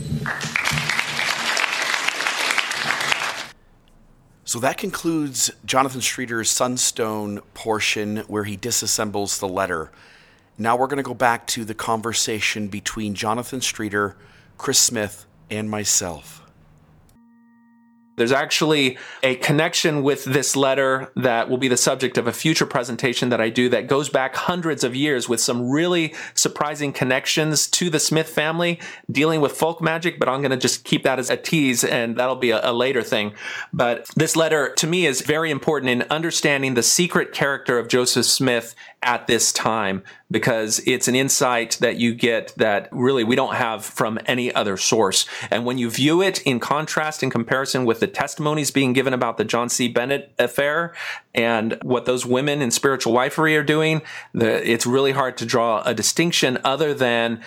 So 4.45 4.59
that 4.59 4.77
concludes 4.77 5.51
Jonathan 5.65 6.01
Streeter's 6.01 6.49
Sunstone 6.49 7.41
portion 7.53 8.17
where 8.27 8.45
he 8.45 8.57
disassembles 8.57 9.39
the 9.39 9.47
letter. 9.47 9.91
Now 10.57 10.75
we're 10.75 10.87
going 10.87 10.97
to 10.97 11.03
go 11.03 11.13
back 11.13 11.45
to 11.47 11.63
the 11.63 11.75
conversation 11.75 12.67
between 12.67 13.13
Jonathan 13.13 13.61
Streeter, 13.61 14.17
Chris 14.57 14.79
Smith, 14.79 15.27
and 15.51 15.69
myself. 15.69 16.47
There's 18.17 18.31
actually 18.31 18.97
a 19.21 19.35
connection 19.35 20.01
with 20.01 20.25
this 20.25 20.55
letter 20.55 21.11
that 21.15 21.49
will 21.49 21.59
be 21.59 21.67
the 21.67 21.77
subject 21.77 22.17
of 22.17 22.25
a 22.25 22.33
future 22.33 22.65
presentation 22.65 23.29
that 23.29 23.39
I 23.39 23.49
do 23.49 23.69
that 23.69 23.85
goes 23.85 24.09
back 24.09 24.35
hundreds 24.35 24.83
of 24.83 24.95
years 24.95 25.29
with 25.29 25.39
some 25.39 25.69
really 25.69 26.15
surprising 26.33 26.91
connections 26.91 27.67
to 27.67 27.91
the 27.91 27.99
Smith 27.99 28.27
family 28.27 28.79
dealing 29.11 29.39
with 29.39 29.51
folk 29.51 29.83
magic, 29.83 30.17
but 30.17 30.27
I'm 30.27 30.41
going 30.41 30.49
to 30.49 30.57
just 30.57 30.83
keep 30.83 31.03
that 31.03 31.19
as 31.19 31.29
a 31.29 31.37
tease 31.37 31.83
and 31.83 32.17
that'll 32.17 32.35
be 32.35 32.49
a, 32.49 32.71
a 32.71 32.73
later 32.73 33.03
thing. 33.03 33.33
But 33.71 34.07
this 34.15 34.35
letter 34.35 34.73
to 34.77 34.87
me 34.87 35.05
is 35.05 35.21
very 35.21 35.51
important 35.51 35.91
in 35.91 36.01
understanding 36.09 36.73
the 36.73 36.81
secret 36.81 37.33
character 37.33 37.77
of 37.77 37.87
Joseph 37.87 38.25
Smith 38.25 38.73
at 39.03 39.27
this 39.27 39.53
time 39.53 40.03
because 40.29 40.81
it's 40.85 41.07
an 41.07 41.15
insight 41.15 41.77
that 41.79 41.97
you 41.97 42.13
get 42.13 42.53
that 42.57 42.89
really 42.91 43.23
we 43.23 43.35
don't 43.35 43.55
have 43.55 43.85
from 43.85 44.19
any 44.25 44.53
other 44.53 44.75
source. 44.75 45.25
And 45.51 45.65
when 45.65 45.77
you 45.77 45.89
view 45.89 46.21
it 46.21 46.41
in 46.41 46.59
contrast, 46.59 47.23
in 47.23 47.29
comparison 47.29 47.85
with 47.85 47.99
the 47.99 48.07
testimonies 48.07 48.71
being 48.71 48.93
given 48.93 49.13
about 49.13 49.37
the 49.37 49.45
John 49.45 49.69
C. 49.69 49.87
Bennett 49.87 50.33
affair 50.39 50.93
and 51.33 51.77
what 51.83 52.05
those 52.05 52.25
women 52.25 52.61
in 52.61 52.71
spiritual 52.71 53.13
wifery 53.13 53.57
are 53.57 53.63
doing, 53.63 54.01
the, 54.33 54.69
it's 54.69 54.85
really 54.85 55.11
hard 55.11 55.37
to 55.37 55.45
draw 55.45 55.81
a 55.83 55.93
distinction 55.93 56.57
other 56.63 56.93
than 56.93 57.41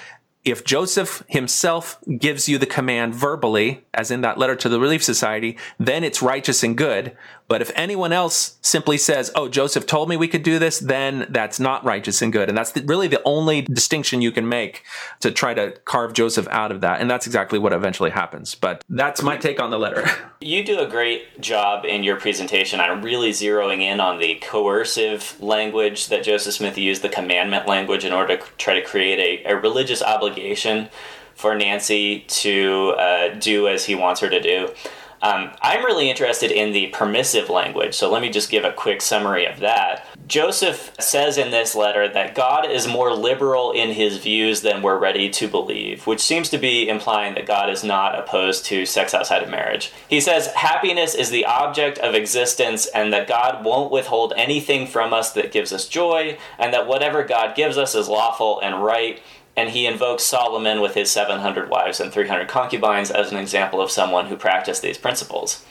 if 0.45 0.65
Joseph 0.65 1.23
himself 1.29 1.99
gives 2.19 2.49
you 2.49 2.57
the 2.57 2.67
command 2.67 3.15
verbally, 3.15 3.85
as 3.93 4.11
in 4.11 4.23
that 4.23 4.39
letter 4.39 4.57
to 4.57 4.71
the 4.71 4.81
Relief 4.81 5.05
Society, 5.05 5.59
then 5.79 6.03
it's 6.03 6.23
righteous 6.23 6.63
and 6.63 6.77
good. 6.77 7.15
But 7.51 7.61
if 7.61 7.73
anyone 7.75 8.13
else 8.13 8.59
simply 8.63 8.97
says, 8.97 9.33
oh, 9.35 9.49
Joseph 9.49 9.85
told 9.85 10.09
me 10.09 10.17
we 10.17 10.29
could 10.29 10.45
do 10.45 10.61
this, 10.61 10.79
then 10.79 11.27
that's 11.31 11.59
not 11.59 11.85
righteous 11.85 12.23
and 12.23 12.33
good. 12.33 12.49
And 12.49 12.57
that's 12.57 12.71
the, 12.71 12.83
really 12.83 13.09
the 13.09 13.21
only 13.25 13.63
distinction 13.63 14.23
you 14.23 14.31
can 14.31 14.49
make 14.49 14.85
to 15.19 15.33
try 15.33 15.53
to 15.55 15.73
carve 15.85 16.13
Joseph 16.13 16.47
out 16.47 16.71
of 16.71 16.81
that. 16.83 17.01
And 17.01 17.11
that's 17.11 17.27
exactly 17.27 17.59
what 17.59 17.73
eventually 17.73 18.11
happens. 18.11 18.55
But 18.55 18.85
that's 18.89 19.21
my 19.21 19.37
take 19.37 19.61
on 19.61 19.71
the 19.71 19.79
letter. 19.79 20.07
You 20.43 20.65
do 20.65 20.79
a 20.79 20.89
great 20.89 21.39
job 21.43 21.85
in 21.85 22.03
your 22.03 22.17
presentation 22.17 22.81
on 22.81 23.03
really 23.03 23.31
zeroing 23.31 23.83
in 23.83 24.01
on 24.01 24.19
the 24.19 24.37
coercive 24.37 25.39
language 25.39 26.09
that 26.09 26.25
Joseph 26.25 26.55
Smith 26.55 26.79
used, 26.79 27.03
the 27.03 27.11
commandment 27.11 27.69
language, 27.69 28.07
in 28.07 28.15
order 28.15 28.39
to 28.39 28.45
try 28.57 28.73
to 28.73 28.83
create 28.83 29.45
a, 29.45 29.51
a 29.51 29.61
religious 29.61 30.03
obligation 30.03 30.89
for 31.35 31.55
Nancy 31.55 32.21
to 32.21 32.95
uh, 32.99 33.35
do 33.35 33.69
as 33.69 33.85
he 33.85 33.95
wants 33.95 34.23
her 34.23 34.31
to 34.31 34.41
do. 34.41 34.71
Um, 35.23 35.51
I'm 35.61 35.85
really 35.85 36.09
interested 36.09 36.51
in 36.51 36.73
the 36.73 36.87
permissive 36.89 37.51
language, 37.51 37.95
so 37.95 38.11
let 38.11 38.23
me 38.23 38.31
just 38.31 38.51
give 38.51 38.65
a 38.65 38.73
quick 38.73 39.03
summary 39.03 39.45
of 39.45 39.61
that. 39.61 40.07
Joseph 40.27 40.93
says 40.99 41.37
in 41.37 41.51
this 41.51 41.75
letter 41.75 42.09
that 42.09 42.35
God 42.35 42.71
is 42.71 42.87
more 42.87 43.13
liberal 43.13 43.73
in 43.73 43.91
his 43.91 44.19
views 44.19 44.63
than 44.63 44.81
we're 44.81 44.99
ready 44.99 45.29
to 45.29 45.49
believe, 45.49 46.07
which 46.07 46.21
seems 46.21 46.49
to 46.51 46.59
be 46.59 46.89
implying 46.89 47.35
that 47.35 47.47
God 47.47 47.69
is 47.69 47.83
not 47.83 48.19
opposed 48.19 48.65
to 48.67 48.87
sex 48.87 49.13
outside 49.13 49.43
of 49.43 49.51
marriage. 49.51 49.93
He 50.09 50.21
says 50.21 50.47
happiness 50.55 51.15
is 51.15 51.31
the 51.31 51.45
object 51.45 51.99
of 51.99 52.15
existence 52.15 52.87
and 52.87 53.13
that 53.13 53.29
God 53.29 53.65
won't 53.65 53.91
withhold 53.91 54.33
anything 54.37 54.87
from 54.87 55.13
us 55.13 55.33
that 55.33 55.53
gives 55.53 55.73
us 55.73 55.89
joy, 55.89 56.39
and 56.59 56.73
that 56.73 56.87
whatever 56.87 57.25
God 57.25 57.57
gives 57.57 57.77
us 57.77 57.95
is 57.95 58.09
lawful 58.09 58.61
and 58.61 58.83
right 58.83 59.21
and 59.61 59.71
he 59.71 59.85
invokes 59.85 60.25
Solomon 60.25 60.81
with 60.81 60.95
his 60.95 61.11
700 61.11 61.69
wives 61.69 62.01
and 62.01 62.11
300 62.11 62.49
concubines 62.49 63.11
as 63.11 63.31
an 63.31 63.37
example 63.37 63.83
of 63.83 63.91
someone 63.91 64.27
who 64.27 64.37
practiced 64.37 64.81
these 64.81 64.97
principles. 64.97 65.67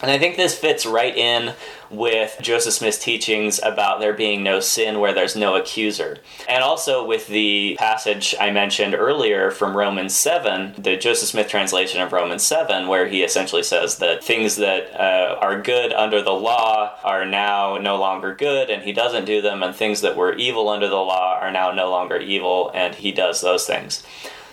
And 0.00 0.10
I 0.10 0.18
think 0.18 0.36
this 0.36 0.56
fits 0.56 0.86
right 0.86 1.16
in 1.16 1.54
with 1.90 2.38
Joseph 2.40 2.74
Smith's 2.74 2.98
teachings 2.98 3.58
about 3.62 3.98
there 3.98 4.12
being 4.12 4.42
no 4.42 4.60
sin 4.60 5.00
where 5.00 5.12
there's 5.12 5.34
no 5.34 5.56
accuser. 5.56 6.18
And 6.48 6.62
also 6.62 7.04
with 7.04 7.26
the 7.26 7.76
passage 7.78 8.34
I 8.38 8.50
mentioned 8.50 8.94
earlier 8.94 9.50
from 9.50 9.76
Romans 9.76 10.14
7, 10.14 10.74
the 10.78 10.96
Joseph 10.96 11.30
Smith 11.30 11.48
translation 11.48 12.00
of 12.00 12.12
Romans 12.12 12.44
7, 12.44 12.86
where 12.86 13.08
he 13.08 13.22
essentially 13.22 13.62
says 13.62 13.98
that 13.98 14.22
things 14.22 14.56
that 14.56 14.94
uh, 14.94 15.36
are 15.40 15.60
good 15.60 15.92
under 15.92 16.22
the 16.22 16.30
law 16.30 16.94
are 17.02 17.24
now 17.24 17.76
no 17.78 17.96
longer 17.96 18.34
good 18.34 18.70
and 18.70 18.82
he 18.82 18.92
doesn't 18.92 19.24
do 19.24 19.40
them, 19.40 19.62
and 19.62 19.74
things 19.74 20.02
that 20.02 20.16
were 20.16 20.34
evil 20.34 20.68
under 20.68 20.88
the 20.88 20.94
law 20.94 21.38
are 21.40 21.50
now 21.50 21.72
no 21.72 21.90
longer 21.90 22.18
evil 22.18 22.70
and 22.74 22.94
he 22.94 23.10
does 23.10 23.40
those 23.40 23.66
things. 23.66 24.04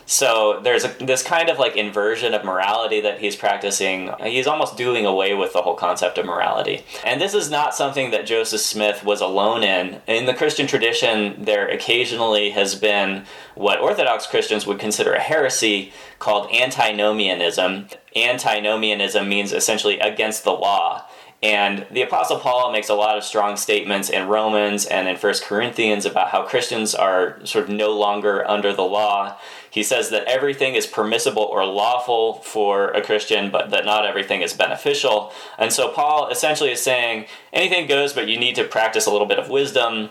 So 0.05 0.59
there's 0.63 0.83
a, 0.83 0.89
this 0.99 1.23
kind 1.23 1.49
of 1.49 1.57
like 1.57 1.75
inversion 1.75 2.33
of 2.33 2.45
morality 2.45 3.01
that 3.01 3.19
he's 3.19 3.35
practicing. 3.35 4.11
He's 4.23 4.47
almost 4.47 4.77
doing 4.77 5.05
away 5.05 5.33
with 5.33 5.53
the 5.53 5.61
whole 5.61 5.75
concept 5.75 6.17
of 6.17 6.25
morality. 6.25 6.83
And 7.03 7.19
this 7.19 7.33
is 7.33 7.49
not 7.49 7.75
something 7.75 8.11
that 8.11 8.27
Joseph 8.27 8.61
Smith 8.61 9.03
was 9.03 9.21
alone 9.21 9.63
in. 9.63 10.01
In 10.07 10.25
the 10.25 10.33
Christian 10.33 10.67
tradition, 10.67 11.43
there 11.43 11.67
occasionally 11.67 12.51
has 12.51 12.75
been 12.75 13.25
what 13.55 13.79
Orthodox 13.79 14.27
Christians 14.27 14.67
would 14.67 14.79
consider 14.79 15.13
a 15.13 15.19
heresy 15.19 15.91
called 16.19 16.53
antinomianism. 16.53 17.87
Antinomianism 18.15 19.27
means 19.27 19.51
essentially 19.51 19.99
against 19.99 20.43
the 20.43 20.51
law. 20.51 21.05
And 21.45 21.85
the 21.91 22.01
Apostle 22.01 22.39
Paul 22.39 22.71
makes 22.71 22.89
a 22.89 22.95
lot 22.95 23.19
of 23.19 23.23
strong 23.23 23.55
statements 23.55 24.09
in 24.09 24.27
Romans 24.27 24.87
and 24.87 25.07
in 25.07 25.15
First 25.15 25.43
Corinthians 25.43 26.03
about 26.03 26.29
how 26.29 26.41
Christians 26.41 26.95
are 26.95 27.39
sort 27.45 27.65
of 27.65 27.69
no 27.69 27.95
longer 27.95 28.49
under 28.49 28.73
the 28.73 28.81
law. 28.81 29.37
He 29.69 29.83
says 29.83 30.09
that 30.09 30.25
everything 30.25 30.73
is 30.73 30.87
permissible 30.87 31.43
or 31.43 31.63
lawful 31.63 32.41
for 32.41 32.89
a 32.89 33.03
Christian, 33.03 33.51
but 33.51 33.69
that 33.69 33.85
not 33.85 34.07
everything 34.07 34.41
is 34.41 34.53
beneficial. 34.53 35.31
And 35.59 35.71
so 35.71 35.89
Paul 35.89 36.29
essentially 36.29 36.71
is 36.71 36.81
saying 36.81 37.27
anything 37.53 37.85
goes, 37.85 38.11
but 38.11 38.27
you 38.27 38.39
need 38.39 38.55
to 38.55 38.63
practice 38.63 39.05
a 39.05 39.11
little 39.11 39.27
bit 39.27 39.37
of 39.37 39.47
wisdom. 39.47 40.09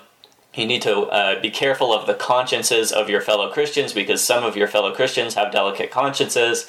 You 0.54 0.66
need 0.66 0.82
to 0.82 1.02
uh, 1.02 1.40
be 1.40 1.50
careful 1.50 1.92
of 1.92 2.06
the 2.06 2.14
consciences 2.14 2.92
of 2.92 3.08
your 3.10 3.20
fellow 3.20 3.50
Christians 3.50 3.92
because 3.92 4.22
some 4.22 4.44
of 4.44 4.56
your 4.56 4.68
fellow 4.68 4.94
Christians 4.94 5.34
have 5.34 5.52
delicate 5.52 5.90
consciences 5.90 6.68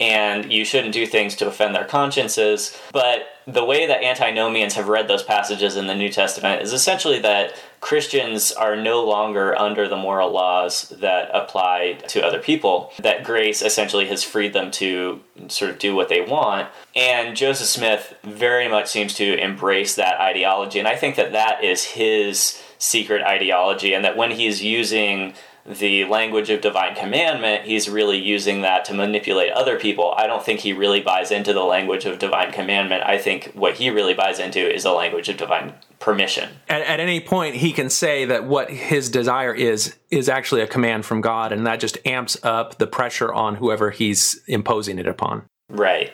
and 0.00 0.52
you 0.52 0.64
shouldn't 0.64 0.94
do 0.94 1.06
things 1.06 1.34
to 1.36 1.48
offend 1.48 1.74
their 1.74 1.84
consciences. 1.84 2.78
But 2.92 3.26
the 3.46 3.64
way 3.64 3.86
that 3.86 4.02
antinomians 4.02 4.74
have 4.74 4.88
read 4.88 5.08
those 5.08 5.22
passages 5.22 5.76
in 5.76 5.86
the 5.86 5.94
New 5.94 6.08
Testament 6.08 6.62
is 6.62 6.72
essentially 6.72 7.18
that 7.20 7.54
Christians 7.80 8.50
are 8.52 8.76
no 8.76 9.04
longer 9.04 9.58
under 9.58 9.86
the 9.86 9.96
moral 9.96 10.32
laws 10.32 10.88
that 11.00 11.28
apply 11.34 11.98
to 12.08 12.24
other 12.24 12.38
people, 12.38 12.90
that 13.00 13.24
grace 13.24 13.60
essentially 13.60 14.06
has 14.06 14.24
freed 14.24 14.54
them 14.54 14.70
to 14.70 15.20
sort 15.48 15.70
of 15.70 15.78
do 15.78 15.94
what 15.94 16.08
they 16.08 16.22
want. 16.22 16.68
And 16.96 17.36
Joseph 17.36 17.66
Smith 17.66 18.14
very 18.22 18.68
much 18.68 18.88
seems 18.88 19.12
to 19.14 19.38
embrace 19.38 19.96
that 19.96 20.18
ideology. 20.18 20.78
And 20.78 20.88
I 20.88 20.96
think 20.96 21.16
that 21.16 21.32
that 21.32 21.62
is 21.62 21.84
his 21.84 22.62
secret 22.84 23.22
ideology, 23.22 23.94
and 23.94 24.04
that 24.04 24.16
when 24.16 24.30
he's 24.30 24.62
using 24.62 25.34
the 25.66 26.04
language 26.04 26.50
of 26.50 26.60
divine 26.60 26.94
commandment, 26.94 27.64
he's 27.64 27.88
really 27.88 28.18
using 28.18 28.60
that 28.60 28.84
to 28.84 28.92
manipulate 28.92 29.50
other 29.52 29.78
people. 29.78 30.12
I 30.16 30.26
don't 30.26 30.44
think 30.44 30.60
he 30.60 30.74
really 30.74 31.00
buys 31.00 31.30
into 31.30 31.54
the 31.54 31.62
language 31.62 32.04
of 32.04 32.18
divine 32.18 32.52
commandment. 32.52 33.02
I 33.04 33.16
think 33.16 33.52
what 33.54 33.74
he 33.74 33.88
really 33.88 34.12
buys 34.12 34.38
into 34.38 34.60
is 34.60 34.82
the 34.82 34.92
language 34.92 35.30
of 35.30 35.38
divine 35.38 35.72
permission. 36.00 36.50
At, 36.68 36.82
at 36.82 37.00
any 37.00 37.18
point, 37.18 37.56
he 37.56 37.72
can 37.72 37.88
say 37.88 38.26
that 38.26 38.44
what 38.44 38.70
his 38.70 39.08
desire 39.08 39.54
is 39.54 39.96
is 40.10 40.28
actually 40.28 40.60
a 40.60 40.66
command 40.66 41.06
from 41.06 41.22
God, 41.22 41.50
and 41.50 41.66
that 41.66 41.80
just 41.80 41.96
amps 42.04 42.36
up 42.42 42.76
the 42.76 42.86
pressure 42.86 43.32
on 43.32 43.54
whoever 43.56 43.90
he's 43.90 44.42
imposing 44.46 44.98
it 44.98 45.06
upon. 45.06 45.44
Right. 45.70 46.12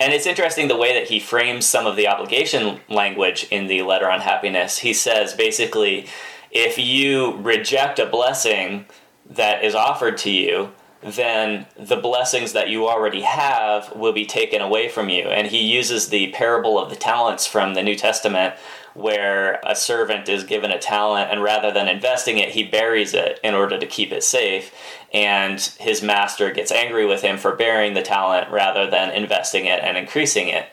And 0.00 0.12
it's 0.12 0.26
interesting 0.26 0.68
the 0.68 0.76
way 0.76 0.94
that 0.94 1.08
he 1.08 1.18
frames 1.18 1.66
some 1.66 1.86
of 1.86 1.96
the 1.96 2.06
obligation 2.06 2.80
language 2.88 3.48
in 3.50 3.66
the 3.66 3.82
letter 3.82 4.08
on 4.08 4.20
happiness. 4.20 4.78
He 4.78 4.92
says 4.92 5.34
basically, 5.34 6.06
if 6.50 6.78
you 6.78 7.36
reject 7.38 7.98
a 7.98 8.06
blessing 8.06 8.86
that 9.28 9.64
is 9.64 9.74
offered 9.74 10.16
to 10.18 10.30
you, 10.30 10.72
then 11.02 11.66
the 11.76 11.96
blessings 11.96 12.52
that 12.52 12.68
you 12.68 12.88
already 12.88 13.20
have 13.20 13.94
will 13.94 14.12
be 14.12 14.26
taken 14.26 14.60
away 14.60 14.88
from 14.88 15.08
you. 15.08 15.24
And 15.24 15.46
he 15.46 15.62
uses 15.62 16.08
the 16.08 16.32
parable 16.32 16.78
of 16.78 16.90
the 16.90 16.96
talents 16.96 17.46
from 17.46 17.74
the 17.74 17.82
New 17.82 17.94
Testament, 17.94 18.54
where 18.94 19.60
a 19.64 19.76
servant 19.76 20.28
is 20.28 20.42
given 20.42 20.72
a 20.72 20.78
talent, 20.78 21.30
and 21.30 21.40
rather 21.40 21.70
than 21.70 21.86
investing 21.86 22.38
it, 22.38 22.50
he 22.50 22.64
buries 22.64 23.14
it 23.14 23.38
in 23.44 23.54
order 23.54 23.78
to 23.78 23.86
keep 23.86 24.10
it 24.10 24.24
safe. 24.24 24.74
And 25.14 25.60
his 25.78 26.02
master 26.02 26.50
gets 26.50 26.72
angry 26.72 27.06
with 27.06 27.22
him 27.22 27.38
for 27.38 27.54
burying 27.54 27.94
the 27.94 28.02
talent 28.02 28.50
rather 28.50 28.90
than 28.90 29.10
investing 29.10 29.66
it 29.66 29.80
and 29.84 29.96
increasing 29.96 30.48
it. 30.48 30.66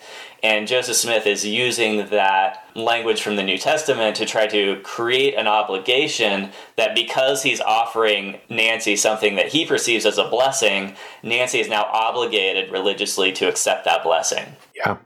And 0.45 0.67
Joseph 0.67 0.95
Smith 0.95 1.25
is 1.25 1.43
using 1.43 2.05
that 2.09 2.69
language 2.75 3.23
from 3.23 3.35
the 3.35 3.41
New 3.41 3.57
Testament 3.57 4.15
to 4.17 4.27
try 4.27 4.45
to 4.45 4.79
create 4.83 5.33
an 5.33 5.47
obligation 5.47 6.51
that 6.75 6.93
because 6.93 7.41
he's 7.41 7.59
offering 7.61 8.39
Nancy 8.47 8.95
something 8.95 9.37
that 9.37 9.47
he 9.47 9.65
perceives 9.65 10.05
as 10.05 10.19
a 10.19 10.29
blessing, 10.29 10.95
Nancy 11.23 11.59
is 11.61 11.67
now 11.67 11.85
obligated 11.85 12.71
religiously 12.71 13.31
to 13.31 13.49
accept 13.49 13.85
that 13.85 14.03
blessing. 14.03 14.45
Yeah. 14.75 14.97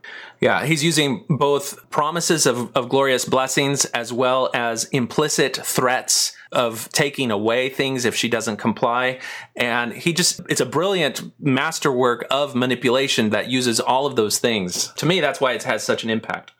Yeah, 0.41 0.65
he's 0.65 0.83
using 0.83 1.23
both 1.29 1.89
promises 1.89 2.45
of, 2.45 2.75
of 2.75 2.89
glorious 2.89 3.23
blessings 3.23 3.85
as 3.85 4.11
well 4.11 4.49
as 4.53 4.85
implicit 4.85 5.55
threats 5.55 6.35
of 6.51 6.89
taking 6.89 7.31
away 7.31 7.69
things 7.69 8.05
if 8.05 8.15
she 8.15 8.27
doesn't 8.27 8.57
comply. 8.57 9.19
And 9.55 9.93
he 9.93 10.13
just, 10.13 10.41
it's 10.49 10.61
a 10.61 10.65
brilliant 10.65 11.31
masterwork 11.39 12.25
of 12.31 12.55
manipulation 12.55 13.29
that 13.29 13.49
uses 13.49 13.79
all 13.79 14.05
of 14.05 14.15
those 14.15 14.39
things. 14.39 14.91
To 14.93 15.05
me, 15.05 15.19
that's 15.19 15.39
why 15.39 15.53
it 15.53 15.63
has 15.63 15.83
such 15.83 16.03
an 16.03 16.09
impact. 16.09 16.51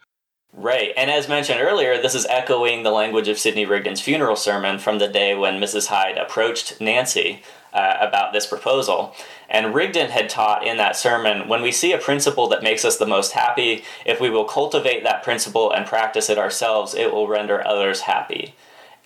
Right. 0.53 0.93
And 0.97 1.09
as 1.09 1.29
mentioned 1.29 1.61
earlier, 1.61 2.01
this 2.01 2.15
is 2.15 2.25
echoing 2.25 2.83
the 2.83 2.91
language 2.91 3.27
of 3.27 3.39
Sidney 3.39 3.65
Rigdon's 3.65 4.01
funeral 4.01 4.35
sermon 4.35 4.79
from 4.79 4.97
the 4.99 5.07
day 5.07 5.35
when 5.35 5.59
Mrs. 5.59 5.87
Hyde 5.87 6.17
approached 6.17 6.81
Nancy 6.81 7.43
uh, 7.71 7.97
about 8.01 8.33
this 8.33 8.47
proposal. 8.47 9.15
And 9.47 9.75
Rigdon 9.75 10.09
had 10.09 10.27
taught 10.27 10.65
in 10.65 10.77
that 10.77 10.95
sermon 10.95 11.47
when 11.47 11.61
we 11.61 11.71
see 11.71 11.93
a 11.93 11.97
principle 11.97 12.47
that 12.49 12.63
makes 12.63 12.83
us 12.83 12.97
the 12.97 13.05
most 13.05 13.33
happy, 13.33 13.83
if 14.05 14.19
we 14.19 14.29
will 14.29 14.45
cultivate 14.45 15.03
that 15.03 15.23
principle 15.23 15.71
and 15.71 15.85
practice 15.85 16.29
it 16.29 16.37
ourselves, 16.37 16.93
it 16.95 17.13
will 17.13 17.27
render 17.27 17.65
others 17.65 18.01
happy. 18.01 18.55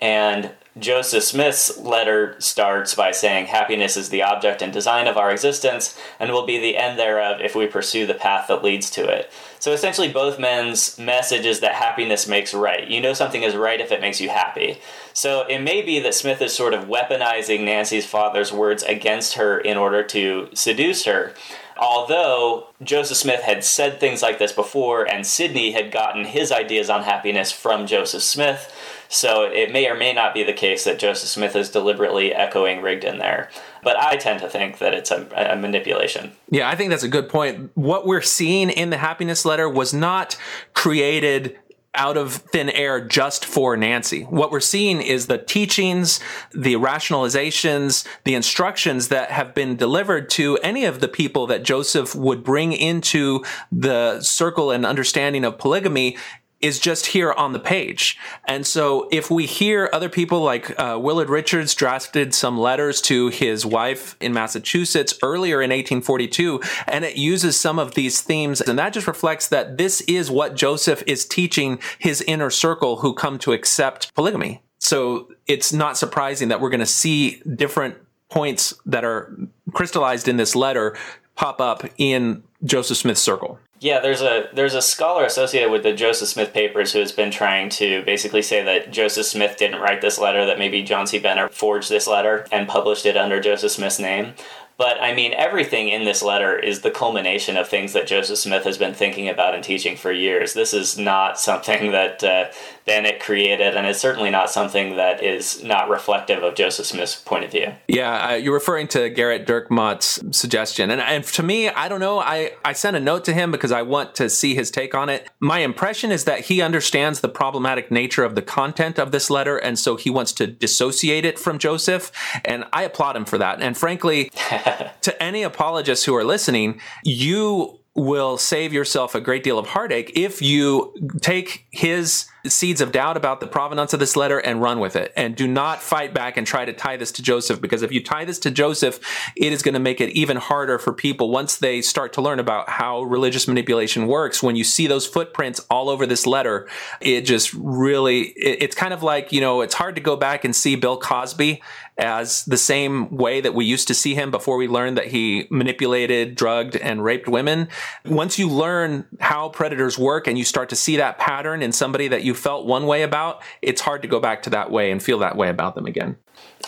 And 0.01 0.51
Joseph 0.77 1.23
Smith's 1.23 1.77
letter 1.77 2.35
starts 2.39 2.95
by 2.95 3.11
saying, 3.11 3.45
Happiness 3.45 3.95
is 3.95 4.09
the 4.09 4.23
object 4.23 4.61
and 4.61 4.73
design 4.73 5.05
of 5.05 5.17
our 5.17 5.29
existence, 5.29 5.95
and 6.19 6.31
will 6.31 6.47
be 6.47 6.57
the 6.57 6.77
end 6.77 6.97
thereof 6.97 7.39
if 7.41 7.55
we 7.55 7.67
pursue 7.67 8.07
the 8.07 8.15
path 8.15 8.47
that 8.47 8.63
leads 8.63 8.89
to 8.89 9.07
it. 9.07 9.31
So 9.59 9.71
essentially, 9.71 10.11
both 10.11 10.39
men's 10.39 10.97
message 10.97 11.45
is 11.45 11.59
that 11.59 11.75
happiness 11.75 12.27
makes 12.27 12.55
right. 12.55 12.87
You 12.87 13.01
know 13.01 13.13
something 13.13 13.43
is 13.43 13.55
right 13.55 13.79
if 13.79 13.91
it 13.91 14.01
makes 14.01 14.19
you 14.19 14.29
happy. 14.29 14.79
So 15.13 15.45
it 15.47 15.59
may 15.59 15.83
be 15.83 15.99
that 15.99 16.15
Smith 16.15 16.41
is 16.41 16.55
sort 16.55 16.73
of 16.73 16.85
weaponizing 16.85 17.63
Nancy's 17.63 18.07
father's 18.07 18.51
words 18.51 18.81
against 18.81 19.35
her 19.35 19.59
in 19.59 19.77
order 19.77 20.03
to 20.03 20.49
seduce 20.53 21.05
her. 21.05 21.33
Although 21.77 22.67
Joseph 22.81 23.17
Smith 23.17 23.41
had 23.41 23.63
said 23.63 23.99
things 23.99 24.21
like 24.21 24.39
this 24.39 24.51
before, 24.51 25.09
and 25.09 25.25
Sidney 25.25 25.71
had 25.71 25.91
gotten 25.91 26.25
his 26.25 26.51
ideas 26.51 26.89
on 26.89 27.03
happiness 27.03 27.51
from 27.51 27.87
Joseph 27.87 28.23
Smith, 28.23 28.71
so 29.13 29.43
it 29.43 29.71
may 29.71 29.87
or 29.87 29.95
may 29.95 30.11
not 30.11 30.33
be 30.33 30.43
the 30.43 30.53
case 30.53 30.85
that 30.85 30.97
Joseph 30.97 31.29
Smith 31.29 31.55
is 31.55 31.69
deliberately 31.69 32.33
echoing 32.33 32.81
Rigdon 32.81 33.19
there. 33.19 33.49
But 33.83 33.97
I 33.97 34.15
tend 34.15 34.39
to 34.41 34.49
think 34.49 34.79
that 34.79 34.93
it's 34.93 35.11
a, 35.11 35.27
a, 35.35 35.55
manipulation. 35.55 36.31
Yeah, 36.49 36.67
I 36.67 36.75
think 36.75 36.89
that's 36.89 37.03
a 37.03 37.09
good 37.09 37.29
point. 37.29 37.71
What 37.75 38.07
we're 38.07 38.21
seeing 38.21 38.71
in 38.71 38.89
the 38.89 38.97
happiness 38.97 39.45
letter 39.45 39.69
was 39.69 39.93
not 39.93 40.35
created 40.73 41.59
out 41.95 42.17
of 42.17 42.33
thin 42.33 42.71
air 42.71 42.99
just 42.99 43.45
for 43.45 43.77
Nancy. 43.77 44.23
What 44.23 44.49
we're 44.49 44.59
seeing 44.59 44.99
is 44.99 45.27
the 45.27 45.37
teachings, 45.37 46.19
the 46.51 46.75
rationalizations, 46.75 48.07
the 48.23 48.33
instructions 48.33 49.09
that 49.09 49.29
have 49.29 49.53
been 49.53 49.75
delivered 49.75 50.29
to 50.31 50.57
any 50.63 50.85
of 50.85 51.01
the 51.01 51.07
people 51.07 51.45
that 51.47 51.63
Joseph 51.63 52.15
would 52.15 52.43
bring 52.43 52.73
into 52.73 53.43
the 53.71 54.21
circle 54.21 54.71
and 54.71 54.87
understanding 54.87 55.45
of 55.45 55.59
polygamy 55.59 56.17
is 56.63 56.79
just 56.79 57.07
here 57.07 57.33
on 57.33 57.51
the 57.51 57.59
page. 57.59 58.17
And 58.45 58.65
so 58.65 59.07
if 59.11 59.29
we 59.29 59.45
hear 59.45 59.89
other 59.91 60.09
people 60.09 60.41
like 60.41 60.79
uh, 60.79 60.97
Willard 60.99 61.29
Richards 61.29 61.75
drafted 61.75 62.33
some 62.33 62.57
letters 62.57 63.01
to 63.01 63.27
his 63.27 63.65
wife 63.65 64.15
in 64.21 64.33
Massachusetts 64.33 65.19
earlier 65.21 65.61
in 65.61 65.69
1842, 65.69 66.61
and 66.87 67.03
it 67.03 67.17
uses 67.17 67.59
some 67.59 67.77
of 67.77 67.95
these 67.95 68.21
themes, 68.21 68.61
and 68.61 68.79
that 68.79 68.93
just 68.93 69.07
reflects 69.07 69.49
that 69.49 69.77
this 69.77 70.01
is 70.01 70.31
what 70.31 70.55
Joseph 70.55 71.03
is 71.05 71.25
teaching 71.25 71.79
his 71.99 72.21
inner 72.21 72.49
circle 72.49 72.97
who 72.97 73.13
come 73.13 73.37
to 73.39 73.51
accept 73.51 74.15
polygamy. 74.15 74.63
So 74.79 75.31
it's 75.47 75.73
not 75.73 75.97
surprising 75.97 76.47
that 76.47 76.61
we're 76.61 76.69
going 76.69 76.79
to 76.79 76.85
see 76.85 77.41
different 77.55 77.95
points 78.29 78.73
that 78.85 79.03
are 79.03 79.37
crystallized 79.73 80.27
in 80.27 80.37
this 80.37 80.55
letter 80.55 80.97
pop 81.35 81.59
up 81.59 81.83
in 81.97 82.43
Joseph 82.63 82.97
Smith's 82.97 83.21
circle. 83.21 83.59
Yeah, 83.83 83.99
there's 83.99 84.21
a 84.21 84.47
there's 84.53 84.75
a 84.75 84.81
scholar 84.81 85.25
associated 85.25 85.69
with 85.69 85.83
the 85.83 85.91
Joseph 85.91 86.29
Smith 86.29 86.53
papers 86.53 86.93
who 86.93 86.99
has 86.99 87.11
been 87.11 87.31
trying 87.31 87.67
to 87.71 88.01
basically 88.03 88.41
say 88.41 88.63
that 88.63 88.91
Joseph 88.91 89.25
Smith 89.25 89.57
didn't 89.57 89.81
write 89.81 89.99
this 89.99 90.17
letter, 90.17 90.45
that 90.45 90.57
maybe 90.57 90.83
John 90.83 91.05
C. 91.05 91.19
Bennett 91.19 91.53
forged 91.53 91.89
this 91.89 92.07
letter 92.07 92.47
and 92.49 92.65
published 92.65 93.05
it 93.05 93.17
under 93.17 93.41
Joseph 93.41 93.73
Smith's 93.73 93.99
name. 93.99 94.35
But 94.77 95.01
I 95.01 95.13
mean, 95.13 95.33
everything 95.33 95.89
in 95.89 96.05
this 96.05 96.23
letter 96.23 96.57
is 96.57 96.79
the 96.79 96.91
culmination 96.91 97.57
of 97.57 97.67
things 97.67 97.91
that 97.91 98.07
Joseph 98.07 98.37
Smith 98.37 98.63
has 98.63 98.77
been 98.77 98.93
thinking 98.93 99.27
about 99.27 99.53
and 99.53 99.61
teaching 99.61 99.97
for 99.97 100.13
years. 100.13 100.53
This 100.53 100.73
is 100.73 100.97
not 100.97 101.37
something 101.37 101.91
that 101.91 102.23
uh, 102.23 102.51
Bennett 102.85 103.21
created, 103.21 103.75
and 103.75 103.87
it's 103.87 103.99
certainly 103.99 104.29
not 104.29 104.49
something 104.49 104.97
that 104.97 105.23
is 105.23 105.63
not 105.63 105.89
reflective 105.89 106.43
of 106.43 106.55
Joseph 106.55 106.85
Smith's 106.85 107.15
point 107.15 107.45
of 107.45 107.51
view. 107.51 107.73
Yeah, 107.87 108.31
uh, 108.31 108.33
you're 108.35 108.53
referring 108.53 108.87
to 108.89 109.09
Gerrit 109.09 109.45
Dirkmaat's 109.45 110.21
suggestion, 110.31 110.91
and, 110.91 110.99
and 110.99 111.23
to 111.23 111.43
me, 111.43 111.69
I 111.69 111.87
don't 111.87 111.99
know. 111.99 112.19
I 112.19 112.51
I 112.65 112.73
sent 112.73 112.97
a 112.97 112.99
note 112.99 113.23
to 113.25 113.33
him 113.33 113.51
because 113.51 113.71
I 113.71 113.83
want 113.83 114.15
to 114.15 114.29
see 114.29 114.53
his 114.53 114.69
take 114.69 114.93
on 114.93 115.09
it. 115.09 115.29
My 115.39 115.59
impression 115.59 116.11
is 116.11 116.25
that 116.25 116.41
he 116.41 116.61
understands 116.61 117.21
the 117.21 117.29
problematic 117.29 117.89
nature 117.89 118.23
of 118.23 118.35
the 118.35 118.41
content 118.41 118.99
of 118.99 119.11
this 119.11 119.29
letter, 119.29 119.57
and 119.57 119.79
so 119.79 119.95
he 119.95 120.09
wants 120.09 120.33
to 120.33 120.47
dissociate 120.47 121.25
it 121.25 121.39
from 121.39 121.59
Joseph, 121.59 122.11
and 122.43 122.65
I 122.73 122.83
applaud 122.83 123.15
him 123.15 123.25
for 123.25 123.37
that. 123.37 123.61
And 123.61 123.77
frankly, 123.77 124.29
to 125.01 125.23
any 125.23 125.43
apologists 125.43 126.05
who 126.05 126.15
are 126.15 126.23
listening, 126.23 126.81
you 127.03 127.79
will 127.95 128.37
save 128.37 128.73
yourself 128.73 129.13
a 129.13 129.21
great 129.21 129.43
deal 129.43 129.59
of 129.59 129.67
heartache 129.67 130.11
if 130.15 130.41
you 130.41 130.93
take 131.21 131.67
his 131.69 132.25
seeds 132.45 132.81
of 132.81 132.91
doubt 132.91 133.15
about 133.15 133.39
the 133.39 133.47
provenance 133.47 133.93
of 133.93 133.99
this 134.01 134.17
letter 134.17 134.37
and 134.37 134.61
run 134.61 134.79
with 134.79 134.95
it. 134.95 135.13
And 135.15 135.33
do 135.33 135.47
not 135.47 135.81
fight 135.81 136.13
back 136.13 136.35
and 136.35 136.45
try 136.45 136.65
to 136.65 136.73
tie 136.73 136.97
this 136.97 137.11
to 137.13 137.21
Joseph, 137.21 137.61
because 137.61 137.83
if 137.83 137.91
you 137.91 138.03
tie 138.03 138.25
this 138.25 138.39
to 138.39 138.51
Joseph, 138.51 138.99
it 139.37 139.53
is 139.53 139.61
going 139.61 139.75
to 139.75 139.79
make 139.79 140.01
it 140.01 140.09
even 140.09 140.37
harder 140.37 140.77
for 140.77 140.91
people 140.91 141.29
once 141.29 141.55
they 141.55 141.81
start 141.81 142.11
to 142.13 142.21
learn 142.21 142.39
about 142.39 142.67
how 142.67 143.03
religious 143.03 143.47
manipulation 143.47 144.07
works. 144.07 144.43
When 144.43 144.57
you 144.57 144.65
see 144.65 144.87
those 144.87 145.07
footprints 145.07 145.61
all 145.69 145.87
over 145.87 146.05
this 146.05 146.25
letter, 146.25 146.67
it 146.99 147.21
just 147.21 147.53
really, 147.53 148.21
it, 148.31 148.63
it's 148.63 148.75
kind 148.75 148.93
of 148.93 149.03
like, 149.03 149.31
you 149.31 149.39
know, 149.39 149.61
it's 149.61 149.75
hard 149.75 149.95
to 149.95 150.01
go 150.01 150.17
back 150.17 150.43
and 150.43 150.53
see 150.53 150.75
Bill 150.75 150.97
Cosby 150.97 151.61
as 151.97 152.43
the 152.45 152.57
same 152.57 153.15
way 153.15 153.41
that 153.41 153.53
we 153.53 153.65
used 153.65 153.87
to 153.87 153.93
see 153.93 154.15
him 154.15 154.31
before 154.31 154.57
we 154.57 154.67
learned 154.67 154.97
that 154.97 155.07
he 155.07 155.47
manipulated, 155.49 156.35
drugged, 156.35 156.75
and 156.75 157.03
raped 157.03 157.27
women. 157.27 157.69
Once 158.05 158.39
you 158.39 158.49
learn 158.49 159.05
how 159.19 159.49
predators 159.49 159.97
work 159.97 160.27
and 160.27 160.37
you 160.37 160.43
start 160.43 160.69
to 160.69 160.75
see 160.75 160.97
that 160.97 161.19
pattern 161.19 161.61
in 161.61 161.71
somebody 161.71 162.07
that 162.07 162.23
you 162.23 162.33
felt 162.33 162.65
one 162.65 162.87
way 162.87 163.03
about, 163.03 163.43
it's 163.61 163.81
hard 163.81 164.01
to 164.01 164.07
go 164.07 164.19
back 164.19 164.43
to 164.43 164.49
that 164.49 164.71
way 164.71 164.91
and 164.91 165.03
feel 165.03 165.19
that 165.19 165.35
way 165.35 165.49
about 165.49 165.75
them 165.75 165.85
again. 165.85 166.17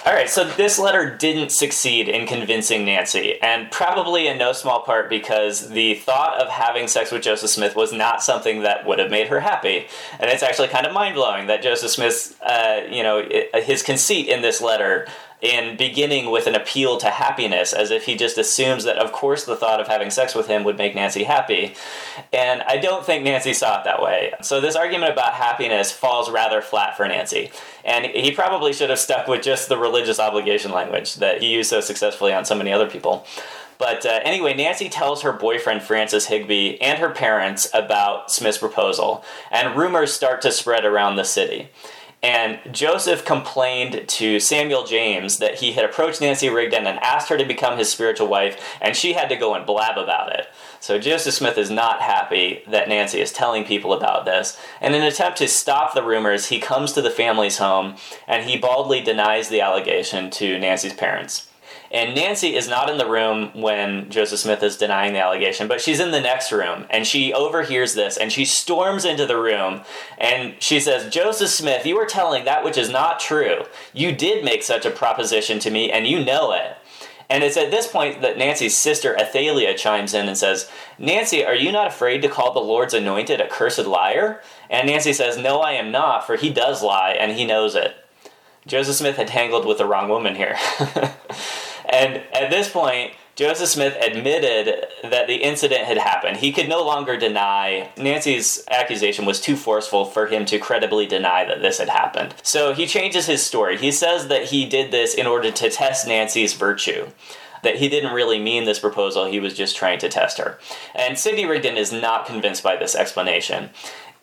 All 0.06 0.14
right, 0.14 0.30
so 0.30 0.44
this 0.44 0.78
letter 0.78 1.18
didn't 1.18 1.52
succeed 1.52 2.08
in 2.08 2.28
convincing 2.28 2.86
Nancy, 2.86 3.42
and 3.42 3.72
probably 3.72 4.28
in 4.28 4.38
no 4.38 4.52
small 4.52 4.82
part 4.82 5.10
because 5.10 5.70
the 5.70 5.96
thought 5.96 6.40
of 6.40 6.48
having 6.48 6.88
sex 6.88 7.12
with 7.12 7.24
Joseph 7.24 7.50
Smith 7.50 7.76
was 7.76 7.92
not 7.92 8.22
something 8.22 8.62
that 8.62 8.86
would 8.86 9.00
have 9.00 9.10
made 9.10 9.30
her 9.30 9.40
happy. 9.40 9.88
And 10.20 10.30
it's 10.30 10.44
actually 10.44 10.68
kind 10.68 10.86
of 10.86 10.94
mind 10.94 11.16
blowing 11.16 11.48
that 11.48 11.64
Joseph 11.64 11.90
Smith's, 11.90 12.40
uh, 12.42 12.88
you 12.92 13.02
know, 13.02 13.28
his 13.56 13.82
conceit 13.82 14.28
in 14.28 14.42
this 14.44 14.62
letter 14.62 15.08
in 15.46 15.78
beginning 15.78 16.32
with 16.32 16.48
an 16.48 16.56
appeal 16.56 16.98
to 16.98 17.10
happiness, 17.12 17.72
as 17.72 17.92
if 17.92 18.06
he 18.06 18.16
just 18.16 18.38
assumes 18.40 18.84
that, 18.84 18.98
of 18.98 19.12
course, 19.12 19.46
the 19.46 19.56
thought 19.56 19.80
of 19.80 19.88
having 19.88 20.10
sex 20.10 20.34
with 20.34 20.48
him 20.48 20.64
would 20.64 20.78
make 20.78 20.96
Nancy 20.96 21.24
happy. 21.24 21.76
And 22.34 22.64
I 22.64 22.78
don't 22.78 23.06
think 23.06 23.24
Nancy 23.24 23.54
saw 23.54 23.80
it 23.80 23.84
that 23.84 24.02
way. 24.02 24.34
So 24.42 24.60
this 24.60 24.76
argument 24.76 25.14
about 25.14 25.34
happiness 25.34 25.92
falls 25.92 26.32
rather 26.32 26.62
flat 26.62 26.98
for 26.98 27.08
Nancy. 27.08 27.52
And 27.84 28.08
he 28.08 28.32
probably 28.32 28.74
should 28.74 28.90
have 28.90 28.98
stuck 28.98 29.28
with 29.28 29.44
just 29.44 29.70
the 29.70 29.78
religious 29.78 30.20
obligation 30.20 30.72
language 30.72 31.16
that 31.16 31.42
he 31.42 31.54
used 31.54 31.70
so 31.70 31.80
successfully 31.80 32.34
on 32.34 32.44
so 32.44 32.56
many 32.56 32.74
other 32.74 32.90
people. 32.90 33.28
But 33.78 34.04
uh, 34.06 34.22
anyway, 34.24 34.56
Nancy 34.56 34.90
tells 34.90 35.22
her 35.22 35.34
boyfriend 35.34 35.84
Francis 35.84 36.26
Higbee 36.26 36.78
and 36.82 36.98
her 36.98 37.10
parents 37.10 37.70
about 37.74 38.32
Smith's 38.32 38.58
proposal, 38.58 39.24
and 39.52 39.78
rumors 39.78 40.14
start 40.14 40.42
to 40.42 40.52
spread 40.52 40.86
around 40.86 41.18
the 41.18 41.26
city. 41.26 41.70
And 42.26 42.60
Joseph 42.74 43.24
complained 43.24 44.08
to 44.08 44.40
Samuel 44.40 44.84
James 44.84 45.38
that 45.38 45.60
he 45.60 45.74
had 45.74 45.86
approached 45.86 46.22
Nancy 46.22 46.50
Rigdon 46.50 46.88
and 46.88 46.98
asked 46.98 47.30
her 47.30 47.38
to 47.38 47.46
become 47.46 47.78
his 47.78 47.92
spiritual 47.92 48.28
wife, 48.28 48.60
and 48.82 48.96
she 48.96 49.14
had 49.14 49.30
to 49.30 49.36
go 49.36 49.54
and 49.54 49.64
blab 49.64 50.00
about 50.00 50.34
it. 50.34 50.48
So 50.80 50.98
Joseph 50.98 51.36
Smith 51.36 51.56
is 51.56 51.70
not 51.70 52.02
happy 52.02 52.64
that 52.68 52.90
Nancy 52.90 53.22
is 53.22 53.32
telling 53.32 53.64
people 53.64 53.94
about 53.94 54.26
this. 54.26 54.60
And 54.82 54.96
in 54.96 55.04
an 55.04 55.08
attempt 55.08 55.38
to 55.38 55.48
stop 55.48 55.94
the 55.94 56.02
rumors, 56.02 56.48
he 56.48 56.60
comes 56.60 56.94
to 56.94 57.02
the 57.04 57.12
family's 57.12 57.60
home 57.60 57.96
and 58.28 58.50
he 58.50 58.58
baldly 58.58 59.02
denies 59.02 59.50
the 59.50 59.62
allegation 59.62 60.32
to 60.32 60.58
Nancy's 60.58 60.94
parents. 60.94 61.48
And 61.96 62.14
Nancy 62.14 62.58
is 62.58 62.68
not 62.68 62.90
in 62.90 62.98
the 62.98 63.10
room 63.10 63.52
when 63.54 64.10
Joseph 64.10 64.40
Smith 64.40 64.62
is 64.62 64.76
denying 64.76 65.14
the 65.14 65.22
allegation, 65.22 65.70
but 65.70 65.80
she's 65.80 66.02
in 66.02 66.12
the 66.12 66.20
next 66.20 66.52
room 66.52 66.86
and 66.90 67.08
she 67.08 67.32
overhears 67.32 67.94
this 67.94 68.18
and 68.18 68.34
she 68.34 68.44
storms 68.44 69.06
into 69.06 69.26
the 69.26 69.38
room 69.38 69.80
and 70.18 70.56
she 70.60 70.82
says, 70.82 71.10
Joseph 71.10 71.48
Smith, 71.48 71.86
you 71.86 71.98
are 71.98 72.06
telling 72.06 72.44
that 72.44 72.66
which 72.66 72.78
is 72.78 72.90
not 72.90 73.22
true. 73.22 73.64
You 73.94 74.12
did 74.12 74.44
make 74.44 74.62
such 74.62 74.86
a 74.86 74.92
proposition 74.92 75.58
to 75.60 75.72
me 75.72 75.90
and 75.90 76.06
you 76.06 76.26
know 76.26 76.52
it. 76.52 76.76
And 77.30 77.46
it's 77.46 77.56
at 77.56 77.72
this 77.72 77.88
point 77.88 78.22
that 78.22 78.38
Nancy's 78.38 78.76
sister 78.76 79.18
Athalia 79.18 79.74
chimes 79.74 80.14
in 80.14 80.28
and 80.28 80.38
says, 80.38 80.70
Nancy, 81.00 81.46
are 81.46 81.56
you 81.56 81.72
not 81.72 81.88
afraid 81.88 82.22
to 82.24 82.28
call 82.28 82.54
the 82.54 82.60
Lord's 82.60 82.94
anointed 82.94 83.40
a 83.40 83.48
cursed 83.48 83.86
liar? 83.86 84.42
And 84.70 84.88
Nancy 84.88 85.14
says, 85.14 85.38
No, 85.38 85.62
I 85.62 85.72
am 85.72 85.94
not, 85.94 86.28
for 86.28 86.36
he 86.36 86.50
does 86.50 86.84
lie 86.84 87.12
and 87.12 87.32
he 87.32 87.46
knows 87.46 87.74
it. 87.74 87.96
Joseph 88.68 88.96
Smith 88.96 89.16
had 89.16 89.30
tangled 89.30 89.66
with 89.66 89.78
the 89.78 89.86
wrong 89.86 90.10
woman 90.10 90.36
here. 90.36 90.58
And 91.90 92.24
at 92.34 92.50
this 92.50 92.70
point, 92.70 93.14
Joseph 93.36 93.68
Smith 93.68 93.98
admitted 94.02 94.86
that 95.04 95.28
the 95.28 95.36
incident 95.36 95.82
had 95.82 95.98
happened. 95.98 96.38
He 96.38 96.54
could 96.54 96.70
no 96.70 96.86
longer 96.86 97.18
deny 97.18 97.90
Nancy's 97.98 98.64
accusation 98.72 99.26
was 99.26 99.42
too 99.42 99.58
forceful 99.58 100.06
for 100.06 100.28
him 100.28 100.46
to 100.46 100.58
credibly 100.58 101.06
deny 101.06 101.44
that 101.44 101.62
this 101.62 101.80
had 101.80 101.90
happened. 101.90 102.34
So 102.44 102.74
he 102.74 102.88
changes 102.88 103.26
his 103.26 103.44
story. 103.44 103.78
He 103.78 103.92
says 103.92 104.30
that 104.30 104.46
he 104.46 104.66
did 104.66 104.92
this 104.92 105.14
in 105.14 105.28
order 105.28 105.52
to 105.52 105.70
test 105.70 106.08
Nancy's 106.08 106.54
virtue 106.54 107.08
that 107.66 107.78
he 107.78 107.90
didn't 107.90 108.14
really 108.14 108.40
mean 108.40 108.64
this 108.64 108.80
proposal, 108.80 109.26
he 109.26 109.40
was 109.40 109.54
just 109.54 109.76
trying 109.76 110.00
to 110.00 110.08
test 110.08 110.38
her. 110.38 110.58
And 110.94 111.18
Sidney 111.18 111.46
Rigdon 111.46 111.76
is 111.76 111.92
not 111.92 112.26
convinced 112.26 112.64
by 112.64 112.78
this 112.78 112.96
explanation. 112.96 113.72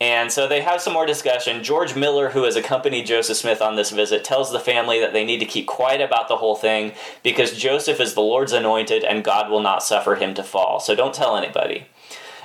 And 0.02 0.32
so 0.32 0.48
they 0.48 0.62
have 0.62 0.80
some 0.80 0.94
more 0.94 1.06
discussion. 1.06 1.62
George 1.62 1.94
Miller, 1.94 2.30
who 2.30 2.42
has 2.42 2.56
accompanied 2.56 3.06
Joseph 3.06 3.36
Smith 3.36 3.62
on 3.62 3.76
this 3.76 3.92
visit, 3.92 4.24
tells 4.24 4.50
the 4.50 4.58
family 4.58 4.98
that 4.98 5.12
they 5.12 5.24
need 5.24 5.38
to 5.38 5.46
keep 5.46 5.68
quiet 5.68 6.00
about 6.00 6.26
the 6.26 6.38
whole 6.38 6.56
thing 6.56 6.90
because 7.22 7.56
Joseph 7.56 8.00
is 8.00 8.14
the 8.14 8.20
Lord's 8.20 8.52
anointed 8.52 9.04
and 9.04 9.22
God 9.22 9.48
will 9.48 9.60
not 9.60 9.84
suffer 9.84 10.16
him 10.16 10.34
to 10.34 10.42
fall. 10.42 10.80
So 10.80 10.96
don't 10.96 11.14
tell 11.14 11.36
anybody. 11.36 11.86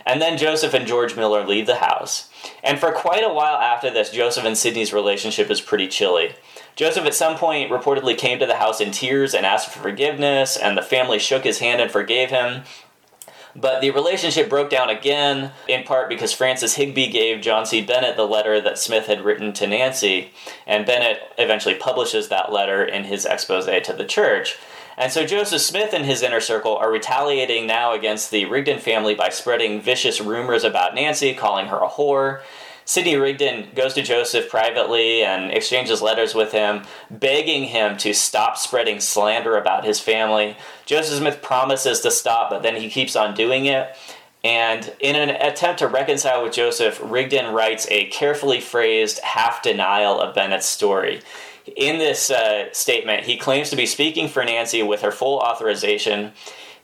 And 0.05 0.21
then 0.21 0.37
Joseph 0.37 0.75
and 0.75 0.85
George 0.85 1.15
Miller 1.15 1.47
leave 1.47 1.65
the 1.65 1.77
house. 1.77 2.29
And 2.63 2.77
for 2.77 2.91
quite 2.91 3.23
a 3.23 3.33
while 3.33 3.57
after 3.57 3.89
this, 3.89 4.11
Joseph 4.11 4.45
and 4.45 4.55
Sidney's 4.55 4.93
relationship 4.93 5.49
is 5.49 5.59
pretty 5.59 5.87
chilly. 5.87 6.35
Joseph 6.75 7.05
at 7.05 7.15
some 7.15 7.37
point 7.37 7.71
reportedly 7.71 8.15
came 8.15 8.37
to 8.37 8.45
the 8.45 8.57
house 8.57 8.79
in 8.79 8.91
tears 8.91 9.33
and 9.33 9.47
asked 9.47 9.69
for 9.69 9.79
forgiveness, 9.79 10.57
and 10.57 10.77
the 10.77 10.83
family 10.83 11.17
shook 11.17 11.43
his 11.43 11.57
hand 11.57 11.81
and 11.81 11.89
forgave 11.89 12.29
him. 12.29 12.61
But 13.59 13.81
the 13.81 13.89
relationship 13.89 14.49
broke 14.49 14.69
down 14.69 14.91
again, 14.91 15.51
in 15.67 15.83
part 15.83 16.09
because 16.09 16.31
Francis 16.31 16.75
Higbee 16.75 17.09
gave 17.09 17.41
John 17.41 17.65
C. 17.65 17.81
Bennett 17.81 18.15
the 18.15 18.27
letter 18.27 18.61
that 18.61 18.77
Smith 18.77 19.07
had 19.07 19.21
written 19.21 19.51
to 19.53 19.65
Nancy, 19.65 20.29
and 20.67 20.85
Bennett 20.85 21.33
eventually 21.39 21.73
publishes 21.73 22.29
that 22.29 22.51
letter 22.51 22.85
in 22.85 23.05
his 23.05 23.25
expose 23.25 23.65
to 23.65 23.93
the 23.93 24.05
church. 24.05 24.57
And 24.95 25.11
so 25.11 25.25
Joseph 25.25 25.61
Smith 25.61 25.93
and 25.93 26.05
his 26.05 26.21
inner 26.21 26.39
circle 26.39 26.75
are 26.77 26.91
retaliating 26.91 27.65
now 27.65 27.93
against 27.93 28.29
the 28.29 28.45
Rigdon 28.45 28.79
family 28.79 29.15
by 29.15 29.29
spreading 29.29 29.81
vicious 29.81 30.21
rumors 30.21 30.63
about 30.63 30.93
Nancy, 30.93 31.33
calling 31.33 31.67
her 31.67 31.77
a 31.77 31.89
whore. 31.89 32.41
Sidney 32.87 33.17
Rigdon 33.17 33.67
goes 33.75 33.93
to 33.95 34.01
Joseph 34.01 34.49
privately 34.49 35.21
and 35.21 35.51
exchanges 35.51 36.01
letters 36.01 36.33
with 36.33 36.53
him, 36.53 36.83
begging 37.11 37.65
him 37.65 37.97
to 37.97 38.13
stop 38.13 38.57
spreading 38.57 39.01
slander 39.01 39.57
about 39.57 39.83
his 39.83 39.99
family. 39.99 40.55
Joseph 40.85 41.17
Smith 41.19 41.41
promises 41.41 41.99
to 41.99 42.09
stop, 42.09 42.49
but 42.49 42.63
then 42.63 42.77
he 42.77 42.89
keeps 42.89 43.17
on 43.17 43.35
doing 43.35 43.65
it. 43.65 43.93
And 44.41 44.95
in 45.01 45.17
an 45.17 45.31
attempt 45.31 45.79
to 45.79 45.87
reconcile 45.87 46.41
with 46.41 46.53
Joseph, 46.53 47.01
Rigdon 47.03 47.53
writes 47.53 47.87
a 47.91 48.05
carefully 48.05 48.61
phrased 48.61 49.19
half 49.19 49.61
denial 49.61 50.21
of 50.21 50.33
Bennett's 50.33 50.65
story. 50.65 51.19
In 51.75 51.97
this 51.97 52.31
uh, 52.31 52.71
statement, 52.71 53.25
he 53.25 53.35
claims 53.35 53.69
to 53.71 53.75
be 53.75 53.85
speaking 53.85 54.29
for 54.29 54.45
Nancy 54.45 54.81
with 54.81 55.01
her 55.01 55.11
full 55.11 55.39
authorization. 55.39 56.31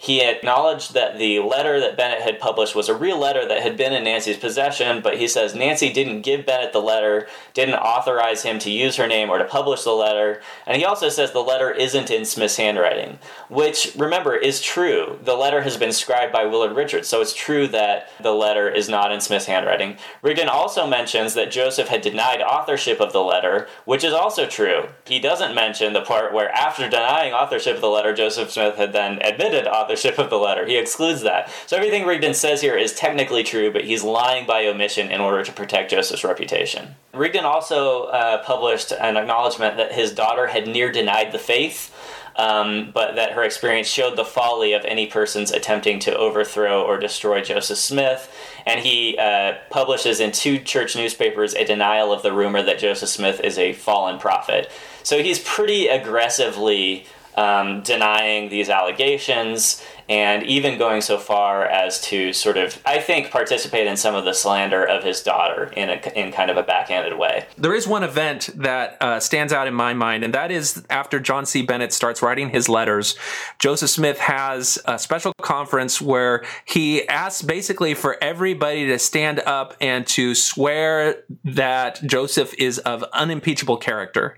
He 0.04 0.22
acknowledged 0.22 0.94
that 0.96 1.18
the 1.18 1.40
letter 1.40 1.80
that 1.80 1.96
Bennett 1.96 2.24
had 2.24 2.38
published 2.38 2.76
was 2.76 2.90
a 2.90 2.94
real 2.94 3.18
letter 3.18 3.48
that 3.48 3.64
had 3.64 3.78
been 3.78 3.94
in 3.94 4.04
Nancy's 4.04 4.36
possession, 4.36 5.00
but 5.02 5.18
he 5.18 5.30
says 5.30 5.56
Nancy 5.56 5.94
didn't 5.94 6.24
give 6.24 6.46
Bennett 6.46 6.74
the 6.74 6.82
letter, 6.82 7.26
didn't 7.54 7.76
authorize 7.76 8.44
him 8.44 8.60
to 8.60 8.70
use 8.70 8.98
her 8.98 9.08
name 9.08 9.30
or 9.30 9.38
to 9.38 9.46
publish 9.46 9.84
the 9.84 9.92
letter, 9.92 10.42
and 10.68 10.76
he 10.76 10.84
also 10.84 11.08
says 11.08 11.32
the 11.32 11.40
letter 11.40 11.72
isn't 11.72 12.12
in 12.12 12.26
Smith's 12.26 12.58
handwriting, 12.58 13.18
which, 13.48 13.96
remember, 13.98 14.36
is 14.36 14.60
true. 14.60 15.20
The 15.24 15.36
letter 15.36 15.62
has 15.62 15.78
been 15.78 15.94
scribed 15.94 16.34
by 16.34 16.44
Willard 16.44 16.76
Richards, 16.76 17.08
so 17.08 17.22
it's 17.22 17.34
true 17.34 17.66
that 17.70 18.10
the 18.22 18.34
letter 18.34 18.70
is 18.70 18.90
not 18.90 19.14
in 19.14 19.22
Smith's 19.22 19.46
handwriting. 19.46 19.96
Rigdon 20.22 20.50
also 20.50 20.86
mentions 20.86 21.34
that 21.36 21.50
Joseph 21.50 21.88
had 21.88 22.02
denied 22.02 22.42
authorship 22.42 23.00
of 23.00 23.14
the 23.14 23.24
letter, 23.24 23.70
which 23.86 24.04
is 24.04 24.12
also 24.12 24.48
true. 24.48 24.90
He 25.06 25.20
doesn't 25.20 25.56
mention 25.56 25.94
the 25.94 26.02
part 26.02 26.34
where, 26.34 26.50
after 26.52 26.90
denying 26.90 27.32
authorship 27.32 27.76
of 27.76 27.82
the 27.82 27.88
letter, 27.88 28.14
Joseph 28.14 28.52
Smith 28.52 28.76
had 28.76 28.92
then 28.92 29.22
admitted 29.22 29.66
authorship 29.66 29.93
authorship 29.94 30.18
of 30.20 30.30
the 30.30 30.38
letter. 30.38 30.66
He 30.66 30.78
excludes 30.78 31.22
that. 31.22 31.50
So 31.68 31.78
everything 31.78 32.06
Rigdon 32.06 32.34
says 32.34 32.62
here 32.62 32.76
is 32.76 32.94
technically 32.94 33.44
true, 33.44 33.72
but 33.72 33.86
he's 33.86 34.04
lying 34.04 34.46
by 34.48 34.66
omission 34.66 35.12
in 35.12 35.22
order 35.22 35.44
to 35.44 35.52
protect 35.52 35.92
Joseph's 35.92 36.24
reputation. 36.24 36.96
Rigdon 37.14 37.46
also 37.46 38.06
uh, 38.06 38.44
published 38.44 38.92
an 38.92 39.18
acknowledgement 39.18 39.78
that 39.78 39.92
his 39.94 40.12
daughter 40.12 40.48
had 40.48 40.68
near 40.68 40.92
denied 40.92 41.32
the 41.32 41.40
faith. 41.40 41.92
um, 42.36 42.92
but 42.94 43.16
that 43.16 43.34
her 43.34 43.44
experience 43.44 43.88
showed 43.88 44.16
the 44.18 44.26
folly 44.26 44.74
of 44.74 44.84
any 44.86 45.08
person's 45.08 45.52
attempting 45.52 46.00
to 46.00 46.16
overthrow 46.16 46.82
or 46.82 46.98
destroy 46.98 47.42
Joseph 47.42 47.78
Smith. 47.78 48.34
And 48.66 48.80
he 48.80 49.18
uh, 49.18 49.56
publishes 49.70 50.20
in 50.20 50.32
two 50.32 50.60
church 50.60 50.96
newspapers 50.96 51.54
a 51.54 51.66
denial 51.66 52.12
of 52.12 52.24
the 52.24 52.34
rumor 52.34 52.64
that 52.64 52.80
Joseph 52.80 53.10
Smith 53.10 53.40
is 53.42 53.58
a 53.58 53.74
fallen 53.74 54.20
prophet. 54.20 54.72
So 55.04 55.22
he's 55.22 55.40
pretty 55.40 55.88
aggressively 55.88 57.06
um, 57.36 57.82
denying 57.82 58.50
these 58.50 58.70
allegations 58.70 59.84
and 60.10 60.44
even 60.44 60.78
going 60.78 61.02
so 61.02 61.18
far 61.18 61.66
as 61.66 62.02
to 62.02 62.34
sort 62.34 62.58
of, 62.58 62.82
I 62.86 63.00
think, 63.00 63.32
participate 63.32 63.88
in 63.88 63.98
some 63.98 64.16
of 64.16 64.26
the 64.26 64.34
slander 64.34 64.84
of 64.84 65.04
his 65.04 65.22
daughter 65.22 65.72
in 65.76 65.90
a, 65.90 65.96
in 66.16 66.32
kind 66.32 66.52
of 66.52 66.58
a 66.58 66.64
backhanded 66.64 67.18
way. 67.18 67.46
There 67.58 67.74
is 67.74 67.88
one 67.88 68.04
event 68.04 68.50
that 68.56 68.98
uh, 69.02 69.20
stands 69.20 69.54
out 69.54 69.68
in 69.68 69.74
my 69.74 69.94
mind, 69.94 70.24
and 70.24 70.34
that 70.34 70.52
is 70.52 70.86
after 70.90 71.20
John 71.20 71.46
C. 71.46 71.62
Bennett 71.62 71.94
starts 71.94 72.22
writing 72.22 72.50
his 72.50 72.70
letters, 72.70 73.16
Joseph 73.60 73.90
Smith 73.90 74.20
has 74.20 74.78
a 74.86 75.00
special 75.00 75.34
conference 75.42 76.02
where 76.02 76.44
he 76.66 77.08
asks 77.08 77.42
basically 77.42 77.94
for 77.94 78.18
everybody 78.22 78.88
to 78.88 79.00
stand 79.00 79.40
up 79.40 79.76
and 79.80 80.06
to 80.08 80.36
swear 80.36 81.24
that 81.44 82.02
Joseph 82.06 82.54
is 82.58 82.80
of 82.80 83.04
unimpeachable 83.14 83.78
character. 83.78 84.38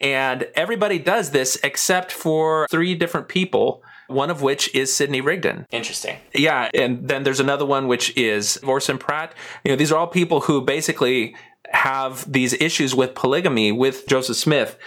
And 0.00 0.48
everybody 0.54 0.98
does 0.98 1.30
this 1.30 1.58
except 1.62 2.12
for 2.12 2.66
three 2.70 2.94
different 2.94 3.28
people 3.28 3.82
one 4.08 4.30
of 4.30 4.42
which 4.42 4.74
is 4.74 4.94
Sidney 4.94 5.20
Rigdon. 5.20 5.66
Interesting. 5.70 6.18
Yeah, 6.34 6.70
and 6.74 7.08
then 7.08 7.22
there's 7.22 7.40
another 7.40 7.66
one 7.66 7.88
which 7.88 8.16
is 8.16 8.58
Orson 8.58 8.98
Pratt. 8.98 9.34
You 9.64 9.72
know, 9.72 9.76
these 9.76 9.92
are 9.92 9.98
all 9.98 10.06
people 10.06 10.42
who 10.42 10.60
basically 10.60 11.34
have 11.70 12.30
these 12.30 12.52
issues 12.54 12.94
with 12.94 13.14
polygamy 13.14 13.72
with 13.72 14.06
Joseph 14.06 14.36
Smith. 14.36 14.78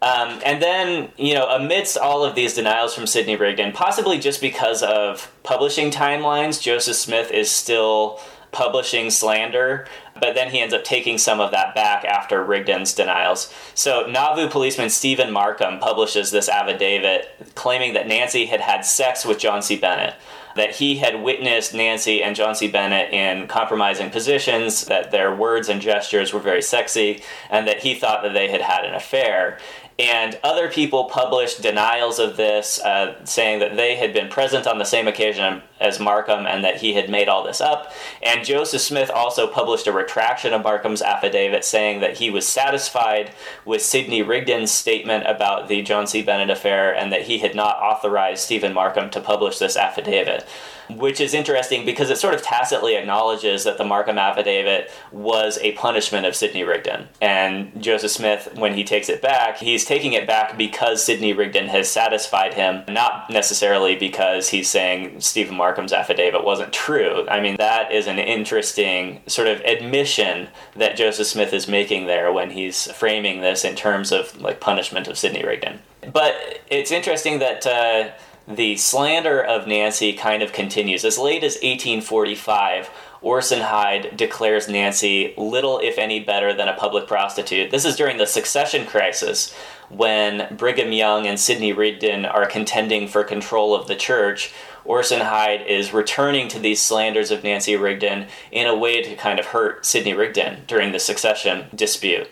Um, 0.00 0.40
and 0.44 0.62
then, 0.62 1.10
you 1.16 1.34
know, 1.34 1.48
amidst 1.48 1.98
all 1.98 2.24
of 2.24 2.36
these 2.36 2.54
denials 2.54 2.94
from 2.94 3.06
Sidney 3.06 3.34
Rigdon, 3.34 3.72
possibly 3.72 4.18
just 4.18 4.40
because 4.40 4.82
of 4.82 5.32
publishing 5.42 5.90
timelines, 5.90 6.62
Joseph 6.62 6.96
Smith 6.96 7.32
is 7.32 7.50
still 7.50 8.20
publishing 8.52 9.10
slander, 9.10 9.86
but 10.20 10.34
then 10.34 10.50
he 10.50 10.60
ends 10.60 10.74
up 10.74 10.84
taking 10.84 11.18
some 11.18 11.40
of 11.40 11.50
that 11.50 11.74
back 11.74 12.04
after 12.04 12.44
Rigdon's 12.44 12.94
denials. 12.94 13.52
So 13.74 14.06
Nauvoo 14.06 14.48
policeman 14.48 14.90
Stephen 14.90 15.32
Markham 15.32 15.78
publishes 15.78 16.30
this 16.30 16.48
affidavit 16.48 17.54
claiming 17.54 17.94
that 17.94 18.08
Nancy 18.08 18.46
had 18.46 18.60
had 18.60 18.84
sex 18.84 19.24
with 19.24 19.38
John 19.38 19.62
C. 19.62 19.76
Bennett. 19.76 20.14
That 20.56 20.76
he 20.76 20.96
had 20.96 21.22
witnessed 21.22 21.72
Nancy 21.72 22.20
and 22.20 22.34
John 22.34 22.54
C. 22.54 22.68
Bennett 22.68 23.12
in 23.12 23.46
compromising 23.46 24.10
positions, 24.10 24.86
that 24.86 25.12
their 25.12 25.32
words 25.32 25.68
and 25.68 25.80
gestures 25.80 26.32
were 26.32 26.40
very 26.40 26.62
sexy, 26.62 27.22
and 27.48 27.68
that 27.68 27.80
he 27.80 27.94
thought 27.94 28.22
that 28.24 28.32
they 28.32 28.50
had 28.50 28.62
had 28.62 28.84
an 28.84 28.94
affair. 28.94 29.58
And 30.00 30.38
other 30.42 30.68
people 30.68 31.04
published 31.04 31.62
denials 31.62 32.18
of 32.18 32.36
this, 32.36 32.80
uh, 32.80 33.24
saying 33.24 33.60
that 33.60 33.76
they 33.76 33.96
had 33.96 34.12
been 34.12 34.28
present 34.28 34.66
on 34.66 34.78
the 34.78 34.84
same 34.84 35.06
occasion 35.06 35.62
as 35.80 36.00
Markham 36.00 36.46
and 36.46 36.64
that 36.64 36.78
he 36.78 36.94
had 36.94 37.10
made 37.10 37.28
all 37.28 37.44
this 37.44 37.60
up. 37.60 37.92
And 38.22 38.44
Joseph 38.44 38.80
Smith 38.80 39.10
also 39.10 39.46
published 39.46 39.86
a 39.86 39.92
retraction 39.92 40.52
of 40.52 40.62
Markham's 40.62 41.02
affidavit 41.02 41.64
saying 41.64 42.00
that 42.00 42.18
he 42.18 42.30
was 42.30 42.46
satisfied 42.46 43.32
with 43.64 43.82
Sidney 43.82 44.22
Rigdon's 44.22 44.70
statement 44.70 45.24
about 45.26 45.68
the 45.68 45.82
John 45.82 46.06
C. 46.06 46.22
Bennett 46.22 46.50
affair 46.50 46.94
and 46.94 47.12
that 47.12 47.22
he 47.22 47.38
had 47.38 47.54
not 47.54 47.76
authorized 47.76 48.42
Stephen 48.42 48.74
Markham 48.74 49.10
to 49.10 49.20
publish 49.20 49.58
this 49.58 49.76
affidavit 49.76 50.46
which 50.90 51.20
is 51.20 51.34
interesting 51.34 51.84
because 51.84 52.10
it 52.10 52.18
sort 52.18 52.34
of 52.34 52.42
tacitly 52.42 52.96
acknowledges 52.96 53.64
that 53.64 53.78
the 53.78 53.84
Markham 53.84 54.18
affidavit 54.18 54.90
was 55.12 55.58
a 55.58 55.72
punishment 55.72 56.26
of 56.26 56.34
Sidney 56.34 56.64
Rigdon. 56.64 57.08
And 57.20 57.82
Joseph 57.82 58.10
Smith, 58.10 58.54
when 58.56 58.74
he 58.74 58.84
takes 58.84 59.08
it 59.08 59.20
back, 59.20 59.58
he's 59.58 59.84
taking 59.84 60.14
it 60.14 60.26
back 60.26 60.56
because 60.56 61.04
Sidney 61.04 61.32
Rigdon 61.32 61.68
has 61.68 61.90
satisfied 61.90 62.54
him, 62.54 62.84
not 62.88 63.28
necessarily 63.30 63.96
because 63.96 64.48
he's 64.48 64.68
saying 64.68 65.20
Stephen 65.20 65.56
Markham's 65.68 65.92
affidavit 65.92 66.44
wasn't 66.44 66.72
true. 66.72 67.28
I 67.28 67.40
mean, 67.40 67.56
that 67.58 67.92
is 67.92 68.06
an 68.06 68.18
interesting 68.18 69.20
sort 69.26 69.48
of 69.48 69.60
admission 69.66 70.48
that 70.74 70.96
Joseph 70.96 71.26
Smith 71.26 71.52
is 71.52 71.68
making 71.68 72.06
there 72.06 72.32
when 72.32 72.52
he's 72.52 72.90
framing 72.92 73.42
this 73.42 73.66
in 73.66 73.76
terms 73.76 74.10
of 74.10 74.40
like 74.40 74.60
punishment 74.60 75.08
of 75.08 75.18
Sidney 75.18 75.44
Rigdon. 75.44 75.80
But 76.10 76.62
it's 76.70 76.90
interesting 76.90 77.38
that. 77.40 77.66
Uh, 77.66 78.10
the 78.50 78.78
slander 78.78 79.44
of 79.44 79.66
Nancy 79.66 80.14
kind 80.14 80.42
of 80.42 80.54
continues. 80.54 81.04
As 81.04 81.18
late 81.18 81.44
as 81.44 81.56
1845, 81.56 82.88
Orson 83.20 83.60
Hyde 83.60 84.16
declares 84.16 84.68
Nancy 84.68 85.34
little, 85.36 85.80
if 85.80 85.98
any, 85.98 86.20
better 86.20 86.54
than 86.54 86.66
a 86.66 86.74
public 86.74 87.06
prostitute. 87.06 87.70
This 87.70 87.84
is 87.84 87.94
during 87.94 88.16
the 88.16 88.26
succession 88.26 88.86
crisis 88.86 89.54
when 89.90 90.54
Brigham 90.56 90.92
Young 90.92 91.26
and 91.26 91.38
Sidney 91.38 91.72
Rigdon 91.72 92.24
are 92.24 92.46
contending 92.46 93.08
for 93.08 93.24
control 93.24 93.74
of 93.74 93.86
the 93.86 93.96
church. 93.96 94.52
Orson 94.88 95.20
Hyde 95.20 95.66
is 95.66 95.92
returning 95.92 96.48
to 96.48 96.58
these 96.58 96.80
slanders 96.80 97.30
of 97.30 97.44
Nancy 97.44 97.76
Rigdon 97.76 98.26
in 98.50 98.66
a 98.66 98.74
way 98.74 99.02
to 99.02 99.14
kind 99.16 99.38
of 99.38 99.46
hurt 99.46 99.84
Sidney 99.84 100.14
Rigdon 100.14 100.62
during 100.66 100.92
the 100.92 100.98
succession 100.98 101.66
dispute. 101.74 102.26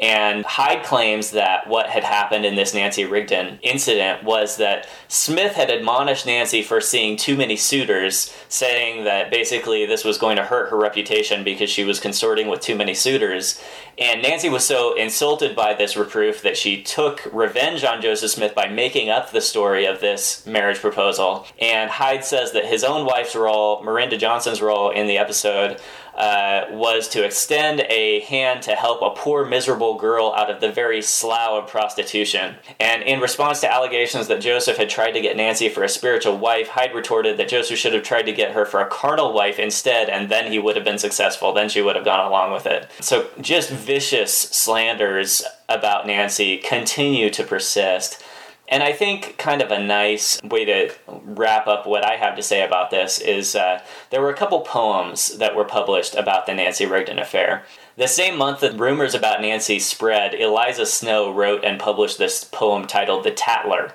And 0.00 0.44
Hyde 0.44 0.84
claims 0.84 1.32
that 1.32 1.66
what 1.66 1.88
had 1.88 2.04
happened 2.04 2.44
in 2.44 2.54
this 2.54 2.72
Nancy 2.72 3.04
Rigdon 3.04 3.58
incident 3.62 4.22
was 4.22 4.56
that 4.58 4.88
Smith 5.08 5.54
had 5.54 5.70
admonished 5.70 6.24
Nancy 6.24 6.62
for 6.62 6.80
seeing 6.80 7.16
too 7.16 7.36
many 7.36 7.56
suitors, 7.56 8.32
saying 8.48 9.04
that 9.04 9.30
basically 9.30 9.86
this 9.86 10.04
was 10.04 10.16
going 10.16 10.36
to 10.36 10.44
hurt 10.44 10.70
her 10.70 10.76
reputation 10.76 11.42
because 11.42 11.68
she 11.68 11.82
was 11.82 11.98
consorting 11.98 12.46
with 12.46 12.60
too 12.60 12.76
many 12.76 12.94
suitors. 12.94 13.60
And 13.98 14.22
Nancy 14.22 14.48
was 14.48 14.64
so 14.64 14.94
insulted 14.94 15.56
by 15.56 15.74
this 15.74 15.96
reproof 15.96 16.42
that 16.42 16.56
she 16.56 16.80
took 16.80 17.28
revenge 17.32 17.82
on 17.82 18.00
Joseph 18.00 18.30
Smith 18.30 18.54
by 18.54 18.68
making 18.68 19.10
up 19.10 19.32
the 19.32 19.40
story 19.40 19.86
of 19.86 20.00
this 20.00 20.46
marriage 20.46 20.78
proposal. 20.78 21.44
And 21.60 21.90
Hyde 21.90 22.24
says 22.24 22.52
that 22.52 22.66
his 22.66 22.84
own 22.84 23.04
wife's 23.04 23.34
role, 23.34 23.82
Marinda 23.82 24.16
Johnson's 24.16 24.62
role 24.62 24.90
in 24.90 25.08
the 25.08 25.18
episode, 25.18 25.80
uh, 26.18 26.66
was 26.70 27.08
to 27.08 27.24
extend 27.24 27.80
a 27.88 28.20
hand 28.20 28.60
to 28.64 28.74
help 28.74 29.00
a 29.02 29.18
poor, 29.18 29.46
miserable 29.46 29.94
girl 29.94 30.34
out 30.36 30.50
of 30.50 30.60
the 30.60 30.70
very 30.70 31.00
slough 31.00 31.62
of 31.62 31.70
prostitution. 31.70 32.56
And 32.80 33.04
in 33.04 33.20
response 33.20 33.60
to 33.60 33.72
allegations 33.72 34.26
that 34.26 34.40
Joseph 34.40 34.76
had 34.76 34.90
tried 34.90 35.12
to 35.12 35.20
get 35.20 35.36
Nancy 35.36 35.68
for 35.68 35.84
a 35.84 35.88
spiritual 35.88 36.36
wife, 36.36 36.68
Hyde 36.68 36.92
retorted 36.92 37.36
that 37.36 37.48
Joseph 37.48 37.78
should 37.78 37.94
have 37.94 38.02
tried 38.02 38.22
to 38.22 38.32
get 38.32 38.52
her 38.52 38.64
for 38.64 38.80
a 38.80 38.88
carnal 38.88 39.32
wife 39.32 39.60
instead, 39.60 40.08
and 40.08 40.28
then 40.28 40.50
he 40.50 40.58
would 40.58 40.74
have 40.74 40.84
been 40.84 40.98
successful. 40.98 41.52
Then 41.52 41.68
she 41.68 41.80
would 41.80 41.94
have 41.94 42.04
gone 42.04 42.26
along 42.26 42.52
with 42.52 42.66
it. 42.66 42.90
So 43.00 43.28
just 43.40 43.70
vicious 43.70 44.36
slanders 44.36 45.40
about 45.68 46.06
Nancy 46.06 46.58
continue 46.58 47.30
to 47.30 47.44
persist. 47.44 48.24
And 48.70 48.82
I 48.82 48.92
think 48.92 49.38
kind 49.38 49.62
of 49.62 49.70
a 49.70 49.82
nice 49.82 50.38
way 50.42 50.66
to 50.66 50.94
wrap 51.06 51.66
up 51.66 51.86
what 51.86 52.04
I 52.04 52.16
have 52.16 52.36
to 52.36 52.42
say 52.42 52.62
about 52.62 52.90
this 52.90 53.18
is 53.18 53.56
uh, 53.56 53.80
there 54.10 54.20
were 54.20 54.30
a 54.30 54.36
couple 54.36 54.60
poems 54.60 55.38
that 55.38 55.56
were 55.56 55.64
published 55.64 56.14
about 56.14 56.44
the 56.44 56.54
Nancy 56.54 56.84
Rigdon 56.84 57.18
affair. 57.18 57.64
The 57.96 58.06
same 58.06 58.36
month 58.36 58.60
that 58.60 58.78
rumors 58.78 59.14
about 59.14 59.40
Nancy 59.40 59.78
spread, 59.78 60.34
Eliza 60.34 60.84
Snow 60.84 61.32
wrote 61.32 61.64
and 61.64 61.80
published 61.80 62.18
this 62.18 62.44
poem 62.44 62.86
titled 62.86 63.24
The 63.24 63.30
Tattler. 63.30 63.94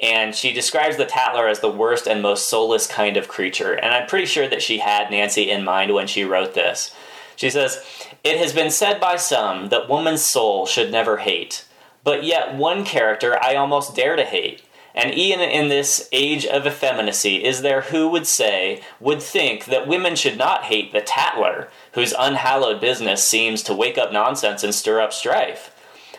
And 0.00 0.34
she 0.34 0.52
describes 0.52 0.96
the 0.96 1.04
Tattler 1.04 1.48
as 1.48 1.60
the 1.60 1.70
worst 1.70 2.06
and 2.06 2.22
most 2.22 2.48
soulless 2.48 2.86
kind 2.86 3.16
of 3.16 3.28
creature. 3.28 3.74
And 3.74 3.92
I'm 3.92 4.06
pretty 4.06 4.26
sure 4.26 4.48
that 4.48 4.62
she 4.62 4.78
had 4.78 5.10
Nancy 5.10 5.50
in 5.50 5.64
mind 5.64 5.92
when 5.92 6.06
she 6.06 6.22
wrote 6.22 6.54
this. 6.54 6.94
She 7.34 7.50
says, 7.50 7.84
It 8.22 8.38
has 8.38 8.52
been 8.52 8.70
said 8.70 9.00
by 9.00 9.16
some 9.16 9.68
that 9.70 9.88
woman's 9.88 10.22
soul 10.22 10.64
should 10.64 10.92
never 10.92 11.18
hate. 11.18 11.65
But 12.06 12.22
yet, 12.22 12.54
one 12.54 12.84
character 12.84 13.36
I 13.42 13.56
almost 13.56 13.96
dare 13.96 14.14
to 14.14 14.22
hate. 14.22 14.62
And 14.94 15.12
even 15.12 15.40
in 15.40 15.66
this 15.66 16.08
age 16.12 16.46
of 16.46 16.64
effeminacy, 16.64 17.44
is 17.44 17.62
there 17.62 17.80
who 17.80 18.06
would 18.06 18.28
say, 18.28 18.80
would 19.00 19.20
think 19.20 19.64
that 19.64 19.88
women 19.88 20.14
should 20.14 20.38
not 20.38 20.66
hate 20.66 20.92
the 20.92 21.00
tattler, 21.00 21.68
whose 21.94 22.14
unhallowed 22.16 22.80
business 22.80 23.28
seems 23.28 23.60
to 23.64 23.74
wake 23.74 23.98
up 23.98 24.12
nonsense 24.12 24.62
and 24.62 24.72
stir 24.72 25.00
up 25.00 25.12
strife? 25.12 25.72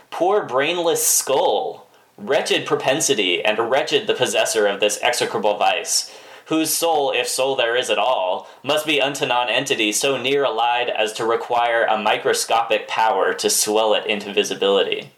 Poor 0.10 0.44
brainless 0.44 1.08
skull, 1.08 1.88
wretched 2.18 2.66
propensity, 2.66 3.42
and 3.42 3.58
wretched 3.72 4.08
the 4.08 4.14
possessor 4.14 4.68
of 4.68 4.82
this 4.82 5.00
execrable 5.02 5.58
vice, 5.58 6.14
whose 6.48 6.74
soul, 6.74 7.14
if 7.14 7.30
soul 7.30 7.56
there 7.56 7.78
is 7.78 7.90
at 7.90 7.98
all, 7.98 8.50
must 8.62 8.86
be 8.86 9.02
unto 9.02 9.26
nonentity 9.26 9.94
so 9.94 10.22
near 10.22 10.44
allied 10.44 10.90
as 10.90 11.14
to 11.14 11.26
require 11.26 11.86
a 11.86 11.98
microscopic 11.98 12.90
power 12.90 13.34
to 13.34 13.50
swell 13.50 13.94
it 13.94 14.06
into 14.06 14.34
visibility. 14.34 15.12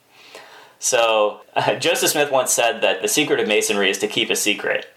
So 0.80 1.42
uh, 1.56 1.76
Joseph 1.80 2.10
Smith 2.10 2.32
once 2.32 2.52
said 2.52 2.82
that 2.82 3.02
the 3.02 3.08
secret 3.08 3.40
of 3.40 3.48
masonry 3.48 3.90
is 3.90 4.00
to 4.00 4.08
keep 4.08 4.30
a 4.30 4.36
secret. 4.36 4.88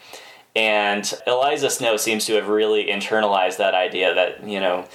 And 0.55 1.13
Eliza 1.27 1.71
Snow 1.71 1.97
seems 1.97 2.27
to 2.27 2.35
have 2.35 2.49
really 2.49 2.87
internalized 2.87 3.57
that 3.57 3.75
idea 3.75 4.15
that, 4.15 4.47
you 4.47 4.61
know, 4.61 4.87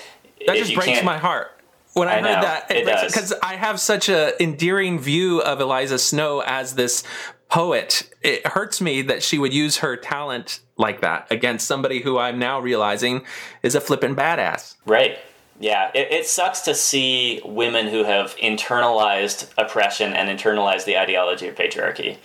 that 0.46 0.56
just 0.56 0.76
breaks 0.76 1.04
my 1.04 1.18
heart 1.18 1.52
when 1.94 2.08
I, 2.08 2.12
I 2.12 2.16
heard 2.16 2.24
know, 2.24 2.42
that 2.42 2.68
because 2.70 3.34
I 3.42 3.56
have 3.56 3.80
such 3.80 4.08
a 4.08 4.42
endearing 4.42 5.00
view 5.00 5.42
of 5.42 5.60
Eliza 5.60 5.98
Snow 5.98 6.44
as 6.46 6.76
this 6.76 7.04
poet. 7.50 8.10
It 8.22 8.46
hurts 8.46 8.82
me 8.82 9.02
that 9.04 9.24
she 9.24 9.40
would 9.40 9.54
use 9.54 9.78
her 9.78 9.98
talent 9.98 10.60
like 10.78 11.02
that 11.02 11.28
against 11.32 11.68
somebody 11.68 12.02
who 12.02 12.18
I'm 12.18 12.38
now 12.38 12.60
realizing 12.60 13.26
is 13.64 13.74
a 13.74 13.82
flippin' 13.82 14.16
badass. 14.16 14.76
Right. 14.86 15.18
Yeah, 15.60 15.90
it, 15.96 16.12
it 16.12 16.28
sucks 16.28 16.62
to 16.62 16.76
see 16.76 17.42
women 17.44 17.88
who 17.88 18.04
have 18.04 18.36
internalized 18.38 19.52
oppression 19.58 20.14
and 20.14 20.30
internalized 20.30 20.86
the 20.86 20.98
ideology 20.98 21.48
of 21.48 21.56
patriarchy. 21.56 22.18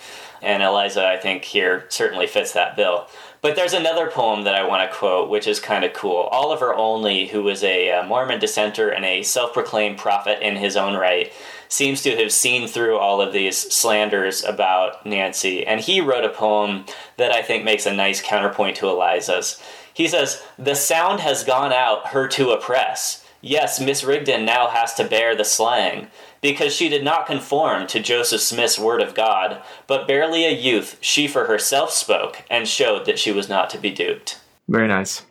And 0.43 0.63
Eliza, 0.63 1.07
I 1.07 1.17
think, 1.17 1.45
here 1.45 1.87
certainly 1.89 2.27
fits 2.27 2.53
that 2.53 2.77
bill. 2.77 3.07
But 3.41 3.57
there's 3.57 3.73
another 3.73 4.09
poem 4.09 4.45
that 4.45 4.55
I 4.55 4.67
want 4.67 4.89
to 4.89 4.97
quote, 4.97 5.31
which 5.31 5.47
is 5.47 5.59
kind 5.61 5.85
of 5.85 5.93
cool. 5.93 6.29
Oliver 6.31 6.75
Olney, 6.75 7.27
who 7.27 7.43
was 7.43 7.65
a 7.65 7.91
uh, 7.91 8.07
Mormon 8.07 8.39
dissenter 8.39 8.89
and 8.91 9.05
a 9.05 9.23
self 9.23 9.53
proclaimed 9.53 9.99
prophet 9.99 10.47
in 10.47 10.57
his 10.57 10.77
own 10.77 10.95
right, 10.95 11.33
seems 11.69 12.03
to 12.03 12.17
have 12.17 12.31
seen 12.31 12.69
through 12.69 12.99
all 12.99 13.21
of 13.21 13.33
these 13.33 13.57
slanders 13.57 14.45
about 14.45 15.05
Nancy. 15.07 15.67
And 15.67 15.81
he 15.81 16.01
wrote 16.01 16.25
a 16.25 16.29
poem 16.29 16.85
that 17.17 17.33
I 17.33 17.43
think 17.43 17.65
makes 17.65 17.87
a 17.87 17.93
nice 17.93 18.21
counterpoint 18.21 18.77
to 18.77 18.89
Eliza's. 18.89 19.61
He 19.95 20.07
says, 20.07 20.43
The 20.59 20.75
sound 20.75 21.21
has 21.21 21.45
gone 21.45 21.73
out, 21.73 22.09
her 22.09 22.29
to 22.29 22.51
oppress. 22.51 23.22
Yes, 23.45 23.81
Miss 23.81 24.05
Rigdon 24.05 24.45
now 24.45 24.69
has 24.69 24.95
to 24.95 25.05
bear 25.05 25.35
the 25.35 25.45
slang 25.45 26.07
because 26.41 26.73
she 26.73 26.89
did 26.89 27.03
not 27.03 27.27
conform 27.27 27.89
to 27.89 27.99
Joseph 27.99 28.41
Smith's 28.41 28.79
word 28.79 29.03
of 29.03 29.17
God, 29.17 29.61
but 29.89 30.07
barely 30.07 30.45
a 30.45 30.51
youth, 30.51 30.97
she 31.01 31.27
for 31.27 31.47
herself 31.47 31.91
spoke 31.91 32.45
and 32.49 32.69
showed 32.69 33.05
that 33.07 33.19
she 33.19 33.33
was 33.33 33.49
not 33.49 33.69
to 33.71 33.79
be 33.79 33.91
duped. 33.91 34.39
Very 34.69 34.87
nice. 34.87 35.27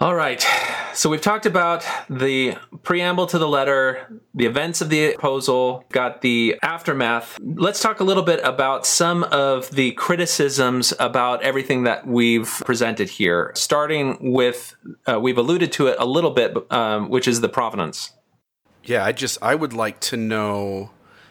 All 0.00 0.16
right. 0.16 0.44
So 0.92 1.08
we've 1.08 1.20
talked 1.20 1.46
about 1.46 1.86
the 2.10 2.56
preamble 2.82 3.26
to 3.28 3.38
the 3.38 3.46
letter, 3.46 4.20
the 4.34 4.44
events 4.44 4.80
of 4.80 4.88
the 4.88 5.12
proposal, 5.12 5.84
got 5.90 6.20
the 6.20 6.58
aftermath. 6.62 7.38
Let's 7.40 7.80
talk 7.80 8.00
a 8.00 8.04
little 8.04 8.24
bit 8.24 8.40
about 8.42 8.86
some 8.86 9.22
of 9.24 9.70
the 9.70 9.92
criticisms 9.92 10.92
about 10.98 11.44
everything 11.44 11.84
that 11.84 12.08
we've 12.08 12.60
presented 12.64 13.08
here, 13.08 13.52
starting 13.54 14.32
with, 14.32 14.74
uh, 15.06 15.20
we've 15.20 15.38
alluded 15.38 15.70
to 15.72 15.86
it 15.86 15.96
a 16.00 16.06
little 16.06 16.32
bit, 16.32 16.56
um, 16.72 17.08
which 17.08 17.28
is 17.28 17.40
the 17.40 17.48
provenance. 17.48 18.10
Yeah, 18.82 19.04
I 19.04 19.12
just 19.12 19.38
I 19.42 19.54
would 19.54 19.72
like 19.72 20.00
to 20.00 20.16
know. 20.16 20.90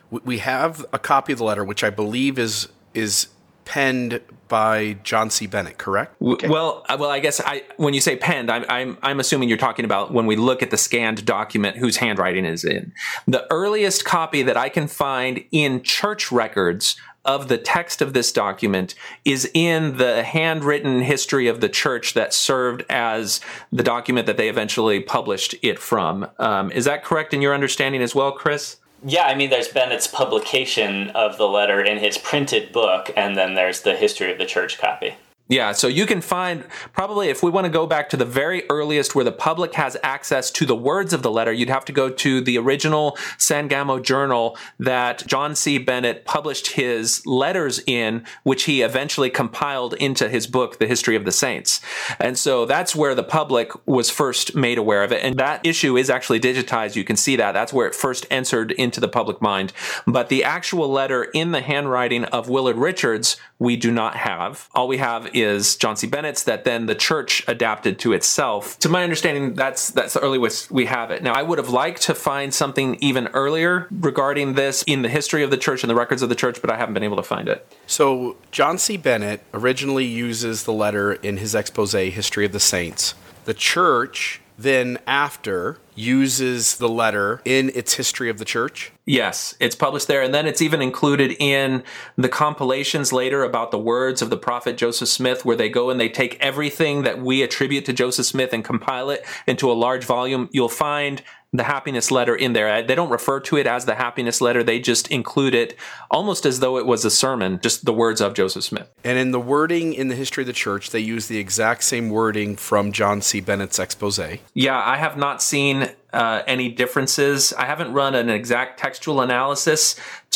We 0.09 0.37
have 0.39 0.85
a 0.93 0.99
copy 0.99 1.33
of 1.33 1.39
the 1.39 1.45
letter, 1.45 1.65
which 1.65 1.83
I 1.83 1.89
believe 1.89 2.39
is 2.39 2.69
is 2.93 3.27
penned 3.65 4.21
by 4.47 4.97
John 5.03 5.29
C. 5.29 5.47
Bennett, 5.47 5.77
correct? 5.77 6.21
Okay. 6.21 6.47
Well, 6.47 6.85
uh, 6.87 6.97
well, 6.99 7.09
I 7.09 7.19
guess 7.19 7.41
I 7.43 7.63
when 7.77 7.93
you 7.93 8.01
say 8.01 8.15
penned, 8.15 8.51
I'm, 8.51 8.65
I'm 8.69 8.97
I'm 9.01 9.19
assuming 9.19 9.49
you're 9.49 9.57
talking 9.57 9.85
about 9.85 10.13
when 10.13 10.25
we 10.25 10.35
look 10.35 10.61
at 10.61 10.69
the 10.69 10.77
scanned 10.77 11.25
document 11.25 11.77
whose 11.77 11.97
handwriting 11.97 12.45
is 12.45 12.63
in. 12.63 12.93
The 13.27 13.47
earliest 13.51 14.05
copy 14.05 14.43
that 14.43 14.57
I 14.57 14.69
can 14.69 14.87
find 14.87 15.43
in 15.51 15.81
church 15.81 16.31
records 16.31 16.95
of 17.25 17.47
the 17.47 17.57
text 17.57 18.01
of 18.01 18.13
this 18.13 18.31
document 18.31 18.95
is 19.23 19.49
in 19.53 19.97
the 19.97 20.23
handwritten 20.23 21.01
history 21.01 21.47
of 21.47 21.61
the 21.61 21.69
church 21.69 22.13
that 22.13 22.33
served 22.33 22.83
as 22.89 23.39
the 23.71 23.83
document 23.83 24.27
that 24.27 24.37
they 24.37 24.49
eventually 24.49 24.99
published 24.99 25.55
it 25.61 25.79
from. 25.79 26.29
Um, 26.37 26.69
is 26.71 26.85
that 26.85 27.03
correct 27.03 27.33
in 27.33 27.41
your 27.41 27.53
understanding 27.53 28.01
as 28.01 28.13
well, 28.13 28.33
Chris? 28.33 28.77
Yeah, 29.05 29.25
I 29.25 29.35
mean, 29.35 29.49
there's 29.49 29.67
Bennett's 29.67 30.07
publication 30.07 31.09
of 31.09 31.37
the 31.37 31.47
letter 31.47 31.81
in 31.81 31.97
his 31.97 32.17
printed 32.17 32.71
book, 32.71 33.11
and 33.17 33.35
then 33.35 33.53
there's 33.53 33.81
the 33.81 33.97
history 33.97 34.31
of 34.31 34.37
the 34.37 34.45
church 34.45 34.77
copy. 34.77 35.15
Yeah, 35.49 35.73
so 35.73 35.89
you 35.89 36.05
can 36.05 36.21
find 36.21 36.63
probably 36.93 37.27
if 37.27 37.43
we 37.43 37.51
want 37.51 37.65
to 37.65 37.69
go 37.69 37.85
back 37.85 38.09
to 38.09 38.17
the 38.17 38.23
very 38.23 38.63
earliest 38.69 39.13
where 39.13 39.25
the 39.25 39.31
public 39.31 39.73
has 39.73 39.97
access 40.01 40.49
to 40.51 40.65
the 40.65 40.75
words 40.75 41.11
of 41.11 41.21
the 41.21 41.29
letter, 41.29 41.51
you'd 41.51 41.69
have 41.69 41.83
to 41.85 41.91
go 41.91 42.09
to 42.09 42.39
the 42.39 42.57
original 42.57 43.17
Sangamo 43.37 43.99
journal 43.99 44.57
that 44.79 45.27
John 45.27 45.53
C. 45.53 45.77
Bennett 45.77 46.23
published 46.23 46.71
his 46.71 47.25
letters 47.25 47.81
in, 47.85 48.23
which 48.43 48.63
he 48.63 48.81
eventually 48.81 49.29
compiled 49.29 49.93
into 49.95 50.29
his 50.29 50.47
book, 50.47 50.79
The 50.79 50.87
History 50.87 51.17
of 51.17 51.25
the 51.25 51.31
Saints. 51.31 51.81
And 52.21 52.37
so 52.37 52.65
that's 52.65 52.95
where 52.95 53.13
the 53.13 53.21
public 53.21 53.71
was 53.85 54.09
first 54.09 54.55
made 54.55 54.77
aware 54.77 55.03
of 55.03 55.11
it. 55.11 55.23
And 55.23 55.37
that 55.39 55.65
issue 55.65 55.97
is 55.97 56.09
actually 56.09 56.39
digitized. 56.39 56.95
You 56.95 57.03
can 57.03 57.17
see 57.17 57.35
that. 57.35 57.51
That's 57.51 57.73
where 57.73 57.87
it 57.87 57.95
first 57.95 58.25
entered 58.31 58.71
into 58.71 59.01
the 59.01 59.09
public 59.09 59.41
mind. 59.41 59.73
But 60.07 60.29
the 60.29 60.45
actual 60.45 60.87
letter 60.87 61.25
in 61.25 61.51
the 61.51 61.61
handwriting 61.61 62.23
of 62.25 62.47
Willard 62.47 62.77
Richards, 62.77 63.35
we 63.63 63.77
do 63.77 63.91
not 63.91 64.17
have. 64.17 64.69
All 64.75 64.89
we 64.89 64.97
have 64.97 65.33
is 65.33 65.77
John 65.77 65.95
C. 65.95 66.05
Bennett's 66.05 66.43
that 66.43 66.65
then 66.65 66.85
the 66.85 66.95
church 66.95 67.43
adapted 67.47 67.97
to 67.99 68.11
itself. 68.11 68.77
To 68.79 68.89
my 68.89 69.03
understanding, 69.03 69.53
that's 69.53 69.89
that's 69.89 70.13
the 70.13 70.19
earliest 70.19 70.69
we 70.69 70.85
have 70.85 71.11
it. 71.11 71.23
Now, 71.23 71.33
I 71.33 71.43
would 71.43 71.57
have 71.59 71.69
liked 71.69 72.01
to 72.03 72.13
find 72.13 72.53
something 72.53 72.97
even 72.99 73.27
earlier 73.27 73.87
regarding 73.89 74.53
this 74.53 74.83
in 74.83 75.01
the 75.01 75.07
history 75.07 75.43
of 75.43 75.49
the 75.49 75.57
church 75.57 75.81
and 75.81 75.89
the 75.89 75.95
records 75.95 76.21
of 76.21 76.27
the 76.27 76.35
church, 76.35 76.59
but 76.59 76.69
I 76.69 76.75
haven't 76.75 76.93
been 76.93 77.03
able 77.03 77.15
to 77.15 77.23
find 77.23 77.47
it. 77.47 77.65
So, 77.87 78.35
John 78.51 78.77
C. 78.77 78.97
Bennett 78.97 79.41
originally 79.53 80.05
uses 80.05 80.63
the 80.63 80.73
letter 80.73 81.13
in 81.13 81.37
his 81.37 81.55
expose, 81.55 81.93
History 81.93 82.45
of 82.45 82.51
the 82.51 82.59
Saints. 82.59 83.15
The 83.45 83.53
church 83.53 84.41
then 84.57 84.99
after 85.07 85.79
uses 85.95 86.77
the 86.77 86.89
letter 86.89 87.41
in 87.45 87.71
its 87.75 87.93
history 87.95 88.29
of 88.29 88.37
the 88.37 88.45
church? 88.45 88.91
Yes, 89.05 89.55
it's 89.59 89.75
published 89.75 90.07
there. 90.07 90.21
And 90.21 90.33
then 90.33 90.47
it's 90.47 90.61
even 90.61 90.81
included 90.81 91.35
in 91.39 91.83
the 92.17 92.29
compilations 92.29 93.11
later 93.11 93.43
about 93.43 93.71
the 93.71 93.79
words 93.79 94.21
of 94.21 94.29
the 94.29 94.37
prophet 94.37 94.77
Joseph 94.77 95.09
Smith, 95.09 95.45
where 95.45 95.55
they 95.55 95.69
go 95.69 95.89
and 95.89 95.99
they 95.99 96.09
take 96.09 96.37
everything 96.39 97.03
that 97.03 97.21
we 97.21 97.41
attribute 97.41 97.85
to 97.85 97.93
Joseph 97.93 98.25
Smith 98.25 98.53
and 98.53 98.63
compile 98.63 99.09
it 99.09 99.25
into 99.47 99.71
a 99.71 99.73
large 99.73 100.05
volume. 100.05 100.49
You'll 100.51 100.69
find 100.69 101.21
the 101.53 101.63
happiness 101.63 102.11
letter 102.11 102.35
in 102.35 102.53
there. 102.53 102.81
They 102.83 102.95
don't 102.95 103.11
refer 103.11 103.39
to 103.41 103.57
it 103.57 103.67
as 103.67 103.85
the 103.85 103.95
happiness 103.95 104.41
letter. 104.41 104.63
They 104.63 104.79
just 104.79 105.07
include 105.09 105.53
it 105.53 105.77
almost 106.09 106.45
as 106.45 106.59
though 106.59 106.77
it 106.77 106.85
was 106.85 107.05
a 107.05 107.11
sermon, 107.11 107.59
just 107.61 107.85
the 107.85 107.93
words 107.93 108.19
of 108.19 108.33
Joseph 108.33 108.63
Smith. 108.63 108.89
And 109.03 109.19
in 109.19 109.31
the 109.31 109.39
wording 109.39 109.93
in 109.93 110.07
the 110.07 110.15
history 110.15 110.41
of 110.41 110.47
the 110.47 110.53
church, 110.53 110.89
they 110.89 110.99
use 110.99 111.27
the 111.27 111.37
exact 111.37 111.83
same 111.83 112.09
wording 112.09 112.55
from 112.55 112.91
John 112.91 113.21
C. 113.21 113.39
Bennett's 113.39 113.79
expose. 113.79 114.19
Yeah, 114.53 114.77
I 114.77 114.97
have 114.97 115.17
not 115.17 115.41
seen 115.41 115.89
uh, 116.13 116.43
any 116.47 116.69
differences. 116.69 117.53
I 117.53 117.65
haven't 117.65 117.91
run 117.91 118.15
an 118.15 118.29
exact 118.29 118.79
textual 118.79 119.21
analysis 119.21 119.95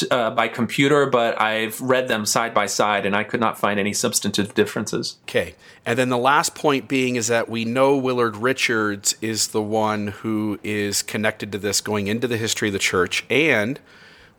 uh, 0.10 0.32
by 0.32 0.48
computer, 0.48 1.06
but 1.06 1.40
I've 1.40 1.80
read 1.80 2.08
them 2.08 2.26
side 2.26 2.54
by 2.54 2.66
side 2.66 3.06
and 3.06 3.16
I 3.16 3.24
could 3.24 3.40
not 3.40 3.60
find 3.60 3.80
any 3.80 3.94
substantive 3.94 4.54
differences. 4.54 5.18
Okay. 5.24 5.56
And 5.86 5.98
then 5.98 6.10
the 6.10 6.18
last 6.18 6.56
point 6.56 6.88
being 6.88 7.16
is 7.16 7.28
that 7.28 7.48
we 7.48 7.64
know 7.64 7.96
Willard 7.96 8.38
Richards 8.38 9.16
is 9.22 9.50
the 9.50 9.62
one 9.62 10.08
who 10.08 10.60
is 10.64 11.02
connected 11.04 11.52
to 11.52 11.58
this 11.58 11.80
going 11.80 12.08
into 12.08 12.28
the 12.28 12.38
history 12.38 12.70
of 12.70 12.74
the 12.74 12.80
church. 12.80 13.24
And 13.30 13.80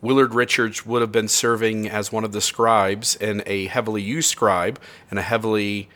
Willard 0.01 0.35
Richards 0.35 0.85
would 0.86 1.02
have 1.02 1.12
been 1.12 1.28
serving 1.28 1.89
as 1.89 2.12
one 2.12 2.24
of 2.24 2.32
the 2.32 2.40
scribes 2.40 3.16
and 3.16 3.43
a 3.47 3.66
heavily 3.66 4.02
used 4.02 4.28
scribe 4.28 4.81
and 5.10 5.19
a 5.19 5.23
heavily 5.23 5.89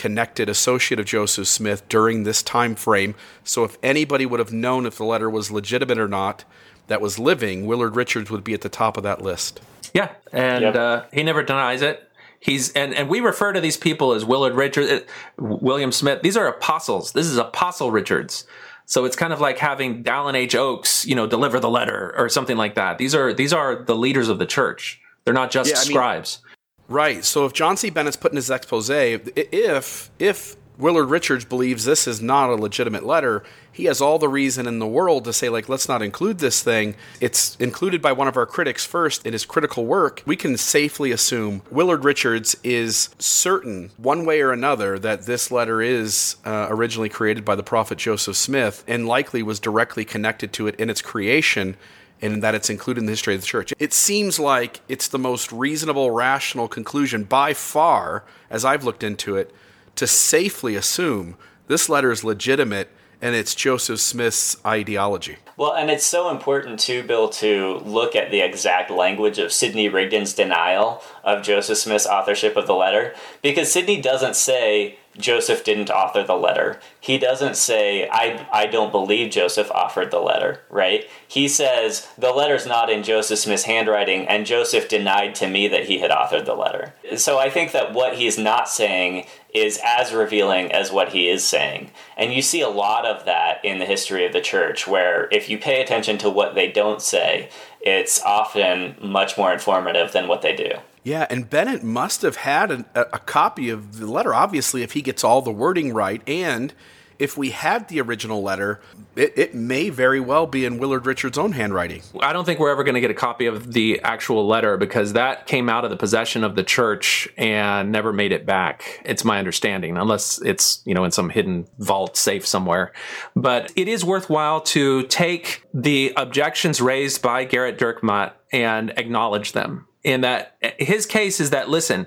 connected 0.00 0.48
associate 0.48 0.98
of 0.98 1.04
Joseph 1.04 1.46
Smith 1.46 1.86
during 1.90 2.24
this 2.24 2.42
time 2.42 2.74
frame. 2.74 3.14
So 3.44 3.64
if 3.64 3.76
anybody 3.82 4.24
would 4.24 4.40
have 4.40 4.50
known 4.50 4.86
if 4.86 4.96
the 4.96 5.04
letter 5.04 5.28
was 5.28 5.50
legitimate 5.50 5.98
or 5.98 6.08
not 6.08 6.44
that 6.86 7.02
was 7.02 7.18
living, 7.18 7.66
Willard 7.66 7.96
Richards 7.96 8.30
would 8.30 8.42
be 8.42 8.54
at 8.54 8.62
the 8.62 8.70
top 8.70 8.96
of 8.96 9.02
that 9.02 9.20
list. 9.20 9.60
Yeah, 9.92 10.08
and 10.32 10.62
yep. 10.62 10.74
uh, 10.74 11.02
he 11.12 11.22
never 11.22 11.42
denies 11.42 11.82
it. 11.82 12.10
He's 12.38 12.72
and 12.72 12.94
and 12.94 13.10
we 13.10 13.20
refer 13.20 13.52
to 13.52 13.60
these 13.60 13.76
people 13.76 14.12
as 14.14 14.24
Willard 14.24 14.54
Richards, 14.54 14.90
uh, 14.90 15.00
William 15.36 15.92
Smith. 15.92 16.22
These 16.22 16.38
are 16.38 16.46
apostles. 16.46 17.12
This 17.12 17.26
is 17.26 17.36
Apostle 17.36 17.90
Richards. 17.90 18.46
So 18.86 19.04
it's 19.04 19.16
kind 19.16 19.34
of 19.34 19.40
like 19.40 19.58
having 19.58 20.02
Dallin 20.02 20.34
H. 20.34 20.54
Oaks, 20.54 21.04
you 21.06 21.14
know, 21.14 21.26
deliver 21.26 21.60
the 21.60 21.68
letter 21.68 22.14
or 22.16 22.30
something 22.30 22.56
like 22.56 22.74
that. 22.76 22.96
These 22.96 23.14
are 23.14 23.34
these 23.34 23.52
are 23.52 23.84
the 23.84 23.94
leaders 23.94 24.30
of 24.30 24.38
the 24.38 24.46
church. 24.46 24.98
They're 25.24 25.34
not 25.34 25.50
just 25.50 25.70
yeah, 25.70 25.76
scribes. 25.76 26.40
Mean, 26.42 26.49
Right. 26.90 27.24
So 27.24 27.46
if 27.46 27.52
John 27.52 27.76
C. 27.76 27.88
Bennett's 27.88 28.16
put 28.16 28.32
in 28.32 28.36
his 28.36 28.50
expose, 28.50 28.90
if 28.90 30.10
if 30.18 30.56
Willard 30.76 31.08
Richards 31.08 31.44
believes 31.44 31.84
this 31.84 32.08
is 32.08 32.20
not 32.20 32.50
a 32.50 32.54
legitimate 32.54 33.06
letter, 33.06 33.44
he 33.70 33.84
has 33.84 34.00
all 34.00 34.18
the 34.18 34.28
reason 34.28 34.66
in 34.66 34.80
the 34.80 34.86
world 34.86 35.24
to 35.24 35.32
say, 35.32 35.48
like, 35.48 35.68
let's 35.68 35.88
not 35.88 36.02
include 36.02 36.38
this 36.38 36.62
thing. 36.62 36.96
It's 37.20 37.54
included 37.56 38.02
by 38.02 38.12
one 38.12 38.26
of 38.26 38.36
our 38.36 38.46
critics 38.46 38.84
first 38.84 39.24
in 39.24 39.32
his 39.32 39.44
critical 39.44 39.86
work. 39.86 40.22
We 40.26 40.34
can 40.34 40.56
safely 40.56 41.12
assume 41.12 41.62
Willard 41.70 42.04
Richards 42.04 42.56
is 42.64 43.10
certain, 43.18 43.90
one 43.96 44.24
way 44.24 44.40
or 44.40 44.52
another, 44.52 44.98
that 44.98 45.26
this 45.26 45.52
letter 45.52 45.80
is 45.80 46.36
uh, 46.44 46.66
originally 46.70 47.08
created 47.08 47.44
by 47.44 47.54
the 47.54 47.62
prophet 47.62 47.98
Joseph 47.98 48.36
Smith 48.36 48.82
and 48.88 49.06
likely 49.06 49.44
was 49.44 49.60
directly 49.60 50.04
connected 50.04 50.52
to 50.54 50.66
it 50.66 50.74
in 50.76 50.90
its 50.90 51.02
creation 51.02 51.76
and 52.22 52.42
that 52.42 52.54
it's 52.54 52.70
included 52.70 53.00
in 53.00 53.06
the 53.06 53.12
history 53.12 53.34
of 53.34 53.40
the 53.40 53.46
church. 53.46 53.72
It 53.78 53.92
seems 53.92 54.38
like 54.38 54.80
it's 54.88 55.08
the 55.08 55.18
most 55.18 55.52
reasonable, 55.52 56.10
rational 56.10 56.68
conclusion 56.68 57.24
by 57.24 57.54
far, 57.54 58.24
as 58.50 58.64
I've 58.64 58.84
looked 58.84 59.02
into 59.02 59.36
it, 59.36 59.52
to 59.96 60.06
safely 60.06 60.76
assume 60.76 61.36
this 61.66 61.88
letter 61.88 62.10
is 62.10 62.24
legitimate 62.24 62.88
and 63.22 63.34
it's 63.34 63.54
Joseph 63.54 64.00
Smith's 64.00 64.56
ideology. 64.64 65.36
Well, 65.56 65.74
and 65.74 65.90
it's 65.90 66.06
so 66.06 66.30
important 66.30 66.80
too, 66.80 67.02
Bill, 67.02 67.28
to 67.30 67.82
look 67.84 68.16
at 68.16 68.30
the 68.30 68.40
exact 68.40 68.90
language 68.90 69.38
of 69.38 69.52
Sidney 69.52 69.90
Rigdon's 69.90 70.32
denial 70.32 71.02
of 71.22 71.42
Joseph 71.42 71.76
Smith's 71.76 72.06
authorship 72.06 72.56
of 72.56 72.66
the 72.66 72.74
letter, 72.74 73.14
because 73.42 73.70
Sidney 73.70 74.00
doesn't 74.00 74.36
say 74.36 74.98
Joseph 75.18 75.64
didn't 75.64 75.90
author 75.90 76.22
the 76.22 76.36
letter. 76.36 76.78
He 77.00 77.18
doesn't 77.18 77.56
say, 77.56 78.08
I, 78.08 78.46
I 78.52 78.66
don't 78.66 78.92
believe 78.92 79.32
Joseph 79.32 79.70
offered 79.72 80.10
the 80.10 80.20
letter, 80.20 80.60
right? 80.70 81.08
He 81.26 81.48
says, 81.48 82.08
the 82.16 82.30
letter's 82.30 82.66
not 82.66 82.90
in 82.90 83.02
Joseph 83.02 83.40
Smith's 83.40 83.64
handwriting, 83.64 84.26
and 84.28 84.46
Joseph 84.46 84.88
denied 84.88 85.34
to 85.36 85.48
me 85.48 85.66
that 85.68 85.86
he 85.86 85.98
had 85.98 86.10
authored 86.10 86.44
the 86.44 86.54
letter. 86.54 86.94
So 87.16 87.38
I 87.38 87.50
think 87.50 87.72
that 87.72 87.92
what 87.92 88.16
he's 88.16 88.38
not 88.38 88.68
saying 88.68 89.26
is 89.52 89.80
as 89.84 90.12
revealing 90.12 90.70
as 90.70 90.92
what 90.92 91.08
he 91.10 91.28
is 91.28 91.44
saying. 91.44 91.90
And 92.16 92.32
you 92.32 92.40
see 92.40 92.60
a 92.60 92.68
lot 92.68 93.04
of 93.04 93.24
that 93.24 93.64
in 93.64 93.78
the 93.78 93.86
history 93.86 94.24
of 94.24 94.32
the 94.32 94.40
church, 94.40 94.86
where 94.86 95.28
if 95.32 95.48
you 95.48 95.58
pay 95.58 95.82
attention 95.82 96.18
to 96.18 96.30
what 96.30 96.54
they 96.54 96.70
don't 96.70 97.02
say, 97.02 97.50
it's 97.80 98.22
often 98.22 98.94
much 99.02 99.36
more 99.36 99.52
informative 99.52 100.12
than 100.12 100.28
what 100.28 100.42
they 100.42 100.54
do. 100.54 100.70
Yeah, 101.02 101.26
and 101.30 101.48
Bennett 101.48 101.82
must 101.82 102.22
have 102.22 102.36
had 102.36 102.70
a, 102.70 102.84
a 102.94 103.18
copy 103.18 103.70
of 103.70 103.98
the 103.98 104.06
letter, 104.06 104.34
obviously, 104.34 104.82
if 104.82 104.92
he 104.92 105.02
gets 105.02 105.24
all 105.24 105.40
the 105.40 105.52
wording 105.52 105.94
right. 105.94 106.22
And 106.26 106.74
if 107.18 107.36
we 107.36 107.50
had 107.50 107.88
the 107.88 108.00
original 108.00 108.42
letter, 108.42 108.80
it, 109.14 109.32
it 109.36 109.54
may 109.54 109.90
very 109.90 110.20
well 110.20 110.46
be 110.46 110.64
in 110.64 110.78
Willard 110.78 111.04
Richards' 111.06 111.36
own 111.36 111.52
handwriting. 111.52 112.02
I 112.20 112.32
don't 112.32 112.46
think 112.46 112.58
we're 112.58 112.70
ever 112.70 112.82
going 112.82 112.94
to 112.94 113.00
get 113.00 113.10
a 113.10 113.14
copy 113.14 113.44
of 113.46 113.72
the 113.72 114.00
actual 114.00 114.46
letter 114.46 114.78
because 114.78 115.12
that 115.12 115.46
came 115.46 115.68
out 115.68 115.84
of 115.84 115.90
the 115.90 115.98
possession 115.98 116.44
of 116.44 116.56
the 116.56 116.64
church 116.64 117.28
and 117.36 117.92
never 117.92 118.12
made 118.12 118.32
it 118.32 118.46
back. 118.46 119.02
It's 119.04 119.24
my 119.24 119.38
understanding, 119.38 119.98
unless 119.98 120.40
it's, 120.42 120.82
you 120.86 120.94
know, 120.94 121.04
in 121.04 121.10
some 121.10 121.28
hidden 121.28 121.66
vault 121.78 122.16
safe 122.16 122.46
somewhere. 122.46 122.92
But 123.36 123.70
it 123.76 123.86
is 123.86 124.02
worthwhile 124.02 124.62
to 124.62 125.02
take 125.04 125.62
the 125.74 126.14
objections 126.16 126.80
raised 126.80 127.20
by 127.20 127.44
Gerrit 127.44 127.76
Dirkmaat 127.76 128.32
and 128.50 128.94
acknowledge 128.96 129.52
them. 129.52 129.86
In 130.02 130.22
that 130.22 130.56
his 130.78 131.04
case 131.06 131.40
is 131.40 131.50
that, 131.50 131.68
listen, 131.68 132.06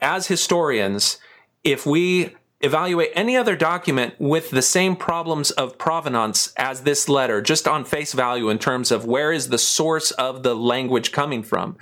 as 0.00 0.28
historians, 0.28 1.18
if 1.62 1.84
we 1.84 2.34
evaluate 2.64 3.10
any 3.14 3.36
other 3.36 3.54
document 3.54 4.14
with 4.18 4.50
the 4.50 4.62
same 4.62 4.96
problems 4.96 5.50
of 5.52 5.76
provenance 5.76 6.52
as 6.56 6.82
this 6.82 7.08
letter, 7.08 7.42
just 7.42 7.68
on 7.68 7.84
face 7.84 8.14
value 8.14 8.48
in 8.48 8.58
terms 8.58 8.90
of 8.90 9.04
where 9.04 9.32
is 9.32 9.48
the 9.48 9.58
source 9.58 10.10
of 10.12 10.42
the 10.42 10.54
language 10.54 11.12
coming 11.12 11.42
from. 11.42 11.76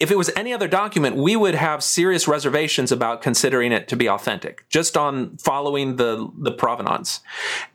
If 0.00 0.10
it 0.10 0.16
was 0.16 0.30
any 0.34 0.52
other 0.52 0.66
document, 0.66 1.16
we 1.16 1.36
would 1.36 1.54
have 1.54 1.84
serious 1.84 2.26
reservations 2.26 2.90
about 2.90 3.22
considering 3.22 3.70
it 3.70 3.86
to 3.88 3.96
be 3.96 4.08
authentic, 4.08 4.64
just 4.68 4.96
on 4.96 5.36
following 5.36 5.96
the, 5.96 6.28
the 6.38 6.52
provenance. 6.52 7.20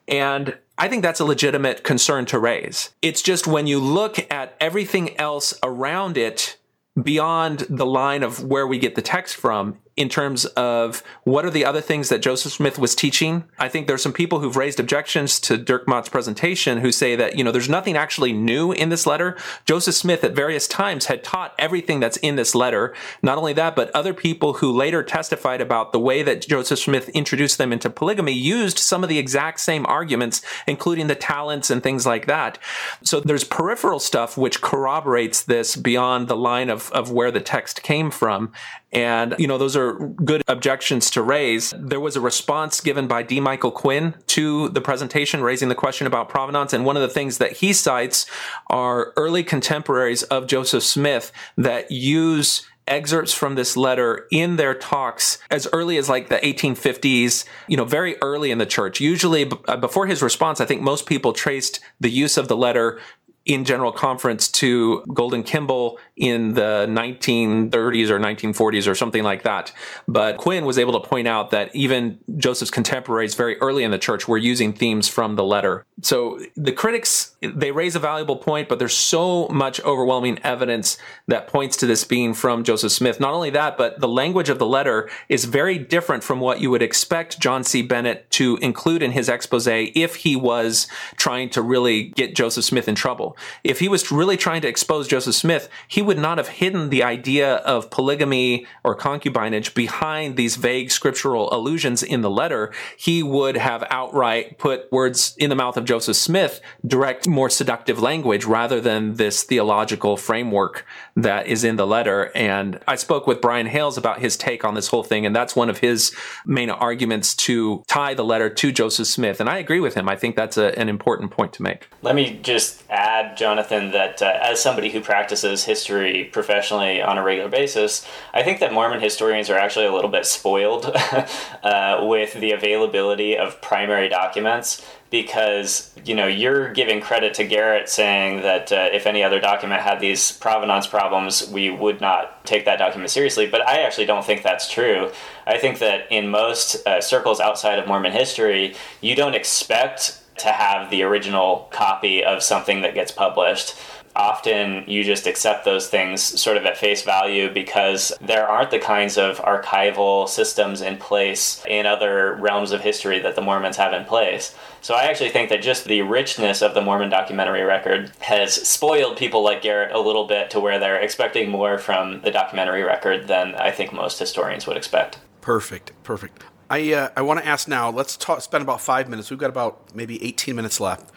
And 0.07 0.57
I 0.77 0.87
think 0.89 1.03
that's 1.03 1.19
a 1.19 1.25
legitimate 1.25 1.83
concern 1.83 2.25
to 2.25 2.39
raise. 2.39 2.89
It's 3.01 3.21
just 3.21 3.47
when 3.47 3.67
you 3.67 3.79
look 3.79 4.29
at 4.31 4.57
everything 4.59 5.17
else 5.19 5.53
around 5.63 6.17
it, 6.17 6.57
beyond 7.01 7.65
the 7.69 7.85
line 7.85 8.23
of 8.23 8.43
where 8.43 8.65
we 8.67 8.77
get 8.77 8.95
the 8.95 9.01
text 9.01 9.35
from, 9.35 9.77
in 9.97 10.09
terms 10.09 10.43
of 10.45 11.01
what 11.23 11.45
are 11.45 11.49
the 11.49 11.63
other 11.63 11.79
things 11.79 12.09
that 12.09 12.21
Joseph 12.21 12.51
Smith 12.51 12.77
was 12.77 12.95
teaching. 12.95 13.45
I 13.57 13.69
think 13.69 13.87
there's 13.87 14.03
some 14.03 14.11
people 14.11 14.39
who've 14.39 14.57
raised 14.57 14.79
objections 14.79 15.39
to 15.41 15.57
Dirkmaat's 15.57 16.09
presentation 16.09 16.79
who 16.79 16.91
say 16.91 17.15
that, 17.15 17.37
you 17.37 17.43
know, 17.43 17.51
there's 17.51 17.69
nothing 17.69 17.95
actually 17.95 18.33
new 18.33 18.73
in 18.73 18.89
this 18.89 19.07
letter. 19.07 19.37
Joseph 19.63 19.95
Smith 19.95 20.23
at 20.25 20.35
various 20.35 20.67
times 20.67 21.05
had 21.05 21.23
taught 21.23 21.55
everything 21.57 22.01
that's 22.01 22.17
in 22.17 22.35
this 22.35 22.53
letter. 22.53 22.93
Not 23.21 23.37
only 23.37 23.53
that, 23.53 23.75
but 23.75 23.89
other 23.95 24.13
people 24.13 24.53
who 24.53 24.71
later 24.71 25.01
testified 25.01 25.61
about 25.61 25.93
the 25.93 25.99
way 25.99 26.23
that 26.23 26.45
Joseph 26.45 26.79
Smith 26.79 27.07
introduced 27.09 27.57
them 27.57 27.71
into 27.71 27.89
polygamy 27.89 28.33
used 28.33 28.77
some 28.77 29.01
of 29.01 29.09
the 29.09 29.17
exact 29.17 29.61
same 29.61 29.85
arguments, 29.85 30.41
including 30.67 31.07
the 31.07 31.15
talents 31.15 31.69
and 31.69 31.81
things 31.81 32.05
like 32.05 32.27
that. 32.27 32.57
So 33.01 33.21
there's 33.21 33.45
peripheral 33.45 33.99
stuff 33.99 34.37
which 34.37 34.61
corroborates 34.61 35.41
this 35.41 35.77
beyond 35.77 36.27
the 36.27 36.35
line 36.35 36.69
of, 36.69 36.91
of 36.91 37.11
where 37.11 37.31
the 37.31 37.39
text 37.39 37.81
came 37.81 38.11
from. 38.11 38.51
And, 38.91 39.35
you 39.37 39.47
know, 39.47 39.57
those 39.57 39.75
are 39.75 39.84
good 39.93 40.43
objections 40.47 41.09
to 41.11 41.21
raise. 41.21 41.73
There 41.77 41.99
was 41.99 42.15
a 42.15 42.21
response 42.21 42.81
given 42.81 43.07
by 43.07 43.23
D. 43.23 43.39
Michael 43.39 43.71
Quinn 43.71 44.15
to 44.27 44.69
the 44.69 44.81
presentation, 44.81 45.41
raising 45.41 45.69
the 45.69 45.75
question 45.75 46.07
about 46.07 46.29
provenance. 46.29 46.73
And 46.73 46.85
one 46.85 46.95
of 46.95 47.01
the 47.01 47.09
things 47.09 47.37
that 47.37 47.53
he 47.53 47.73
cites 47.73 48.25
are 48.67 49.13
early 49.15 49.43
contemporaries 49.43 50.23
of 50.23 50.47
Joseph 50.47 50.83
Smith 50.83 51.31
that 51.57 51.91
use 51.91 52.65
excerpts 52.87 53.33
from 53.33 53.55
this 53.55 53.75
letter 53.75 54.27
in 54.31 54.57
their 54.57 54.75
talks 54.75 55.39
as 55.49 55.67
early 55.73 55.97
as 55.97 56.07
like 56.07 56.29
the 56.29 56.37
1850s, 56.37 57.45
you 57.67 57.77
know, 57.77 57.85
very 57.85 58.15
early 58.21 58.51
in 58.51 58.57
the 58.57 58.65
church. 58.65 58.99
Usually 58.99 59.45
b- 59.45 59.57
uh, 59.67 59.77
before 59.77 60.05
his 60.05 60.21
response, 60.21 60.61
I 60.61 60.65
think 60.65 60.81
most 60.81 61.05
people 61.05 61.33
traced 61.33 61.79
the 61.99 62.09
use 62.09 62.37
of 62.37 62.47
the 62.47 62.57
letter 62.57 62.99
in 63.45 63.63
general 63.63 63.91
conference 63.91 64.47
to 64.49 65.03
Golden 65.13 65.43
Kimball 65.43 65.99
in 66.15 66.53
the 66.53 66.85
1930s 66.87 68.09
or 68.09 68.19
1940s 68.19 68.89
or 68.89 68.95
something 68.95 69.23
like 69.23 69.43
that. 69.43 69.73
But 70.07 70.37
Quinn 70.37 70.65
was 70.65 70.77
able 70.77 70.93
to 70.99 71.07
point 71.07 71.27
out 71.27 71.51
that 71.51 71.75
even 71.75 72.19
Joseph's 72.37 72.71
contemporaries 72.71 73.35
very 73.35 73.57
early 73.57 73.83
in 73.83 73.91
the 73.91 73.97
church 73.97 74.27
were 74.27 74.37
using 74.37 74.71
themes 74.71 75.09
from 75.09 75.35
the 75.35 75.43
letter. 75.43 75.85
So 76.01 76.39
the 76.55 76.71
critics, 76.71 77.35
they 77.41 77.71
raise 77.71 77.95
a 77.95 77.99
valuable 77.99 78.37
point, 78.37 78.69
but 78.69 78.79
there's 78.79 78.95
so 78.95 79.47
much 79.49 79.81
overwhelming 79.81 80.39
evidence 80.43 80.97
that 81.27 81.47
points 81.47 81.75
to 81.77 81.85
this 81.85 82.03
being 82.03 82.33
from 82.33 82.63
Joseph 82.63 82.91
Smith. 82.91 83.19
Not 83.19 83.33
only 83.33 83.49
that, 83.49 83.77
but 83.77 83.99
the 83.99 84.07
language 84.07 84.49
of 84.49 84.59
the 84.59 84.65
letter 84.65 85.09
is 85.27 85.45
very 85.45 85.77
different 85.77 86.23
from 86.23 86.39
what 86.39 86.61
you 86.61 86.69
would 86.71 86.81
expect 86.81 87.39
John 87.39 87.63
C. 87.63 87.81
Bennett 87.81 88.29
to 88.31 88.57
include 88.57 89.03
in 89.03 89.11
his 89.11 89.27
expose 89.27 89.65
if 89.67 90.15
he 90.17 90.35
was 90.35 90.87
trying 91.17 91.49
to 91.49 91.61
really 91.61 92.09
get 92.09 92.35
Joseph 92.35 92.65
Smith 92.65 92.87
in 92.87 92.95
trouble. 92.95 93.35
If 93.63 93.79
he 93.79 93.87
was 93.87 94.11
really 94.11 94.37
trying 94.37 94.61
to 94.61 94.67
expose 94.67 95.07
Joseph 95.07 95.35
Smith, 95.35 95.69
he 95.87 96.04
would 96.05 96.17
not 96.17 96.37
have 96.37 96.47
hidden 96.47 96.89
the 96.89 97.03
idea 97.03 97.55
of 97.55 97.89
polygamy 97.89 98.65
or 98.83 98.95
concubinage 98.95 99.73
behind 99.73 100.37
these 100.37 100.55
vague 100.55 100.91
scriptural 100.91 101.53
allusions 101.53 102.01
in 102.01 102.21
the 102.21 102.29
letter. 102.29 102.71
He 102.97 103.21
would 103.21 103.57
have 103.57 103.83
outright 103.89 104.57
put 104.57 104.91
words 104.91 105.35
in 105.37 105.49
the 105.49 105.55
mouth 105.55 105.77
of 105.77 105.85
Joseph 105.85 106.15
Smith, 106.15 106.61
direct, 106.85 107.27
more 107.27 107.49
seductive 107.49 107.99
language 108.01 108.45
rather 108.45 108.79
than 108.79 109.15
this 109.15 109.43
theological 109.43 110.17
framework 110.17 110.85
that 111.15 111.47
is 111.47 111.63
in 111.63 111.75
the 111.75 111.87
letter. 111.87 112.31
And 112.35 112.79
I 112.87 112.95
spoke 112.95 113.27
with 113.27 113.41
Brian 113.41 113.67
Hales 113.67 113.97
about 113.97 114.19
his 114.19 114.37
take 114.37 114.63
on 114.63 114.75
this 114.75 114.87
whole 114.87 115.03
thing, 115.03 115.25
and 115.25 115.35
that's 115.35 115.55
one 115.55 115.69
of 115.69 115.79
his 115.79 116.13
main 116.45 116.69
arguments 116.69 117.35
to 117.35 117.83
tie 117.87 118.13
the 118.13 118.23
letter 118.23 118.49
to 118.49 118.71
Joseph 118.71 119.07
Smith. 119.07 119.39
And 119.39 119.49
I 119.49 119.57
agree 119.57 119.79
with 119.79 119.95
him. 119.95 120.07
I 120.07 120.15
think 120.15 120.35
that's 120.35 120.57
a, 120.57 120.77
an 120.79 120.89
important 120.89 121.31
point 121.31 121.53
to 121.53 121.63
make. 121.63 121.89
Let 122.01 122.15
me 122.15 122.39
just 122.41 122.83
add, 122.89 123.37
Jonathan, 123.37 123.91
that 123.91 124.21
uh, 124.21 124.37
as 124.41 124.61
somebody 124.61 124.89
who 124.89 125.01
practices 125.01 125.63
history 125.63 125.94
professionally 126.31 127.01
on 127.01 127.17
a 127.17 127.23
regular 127.23 127.49
basis, 127.49 128.05
I 128.33 128.43
think 128.43 128.59
that 128.59 128.73
Mormon 128.73 129.01
historians 129.01 129.49
are 129.49 129.57
actually 129.57 129.85
a 129.85 129.93
little 129.93 130.09
bit 130.09 130.25
spoiled 130.25 130.85
uh, 131.63 131.99
with 132.03 132.33
the 132.33 132.51
availability 132.51 133.37
of 133.37 133.61
primary 133.61 134.09
documents 134.09 134.85
because 135.11 135.91
you 136.03 136.13
know 136.13 136.27
you're 136.27 136.73
giving 136.73 136.99
credit 136.99 137.33
to 137.35 137.47
Gerrit 137.47 137.87
saying 137.87 138.41
that 138.41 138.71
uh, 138.71 138.89
if 138.91 139.07
any 139.07 139.23
other 139.23 139.39
document 139.39 139.81
had 139.81 139.99
these 139.99 140.31
provenance 140.31 140.87
problems, 140.87 141.47
we 141.49 141.69
would 141.69 142.01
not 142.01 142.45
take 142.45 142.65
that 142.65 142.79
document 142.79 143.09
seriously. 143.09 143.47
But 143.47 143.65
I 143.67 143.81
actually 143.81 144.07
don't 144.07 144.25
think 144.25 144.43
that's 144.43 144.69
true. 144.69 145.11
I 145.47 145.57
think 145.57 145.79
that 145.79 146.11
in 146.11 146.27
most 146.29 146.85
uh, 146.85 147.01
circles 147.01 147.39
outside 147.39 147.79
of 147.79 147.87
Mormon 147.87 148.11
history, 148.11 148.75
you 148.99 149.15
don't 149.15 149.35
expect 149.35 150.19
to 150.37 150.49
have 150.49 150.89
the 150.89 151.03
original 151.03 151.69
copy 151.71 152.23
of 152.23 152.43
something 152.43 152.81
that 152.81 152.93
gets 152.93 153.11
published 153.11 153.75
often 154.15 154.83
you 154.87 155.03
just 155.03 155.27
accept 155.27 155.65
those 155.65 155.87
things 155.87 156.21
sort 156.21 156.57
of 156.57 156.65
at 156.65 156.77
face 156.77 157.01
value 157.01 157.53
because 157.53 158.13
there 158.21 158.47
aren't 158.47 158.71
the 158.71 158.79
kinds 158.79 159.17
of 159.17 159.37
archival 159.39 160.27
systems 160.27 160.81
in 160.81 160.97
place 160.97 161.63
in 161.67 161.85
other 161.85 162.35
realms 162.35 162.71
of 162.71 162.81
history 162.81 163.19
that 163.19 163.35
the 163.35 163.41
Mormons 163.41 163.77
have 163.77 163.93
in 163.93 164.05
place. 164.05 164.55
So 164.81 164.93
I 164.93 165.03
actually 165.03 165.29
think 165.29 165.49
that 165.49 165.61
just 165.61 165.85
the 165.85 166.01
richness 166.03 166.61
of 166.61 166.73
the 166.73 166.81
Mormon 166.81 167.09
documentary 167.09 167.63
record 167.63 168.11
has 168.19 168.53
spoiled 168.53 169.17
people 169.17 169.43
like 169.43 169.61
Gerrit 169.61 169.93
a 169.93 169.99
little 169.99 170.27
bit 170.27 170.49
to 170.51 170.59
where 170.59 170.79
they're 170.79 170.99
expecting 170.99 171.49
more 171.49 171.77
from 171.77 172.21
the 172.21 172.31
documentary 172.31 172.83
record 172.83 173.27
than 173.27 173.55
I 173.55 173.71
think 173.71 173.91
most 173.91 174.19
historians 174.19 174.67
would 174.67 174.77
expect. 174.77 175.19
Perfect, 175.41 175.91
perfect. 176.03 176.43
I 176.69 176.93
uh, 176.93 177.09
I 177.15 177.21
want 177.21 177.39
to 177.39 177.45
ask 177.45 177.67
now. 177.67 177.91
Let's 177.91 178.17
talk. 178.17 178.41
Spend 178.41 178.63
about 178.63 178.81
five 178.81 179.07
minutes. 179.07 179.29
We've 179.29 179.39
got 179.39 179.51
about 179.51 179.95
maybe 179.95 180.23
eighteen 180.23 180.55
minutes 180.55 180.79
left. 180.79 181.11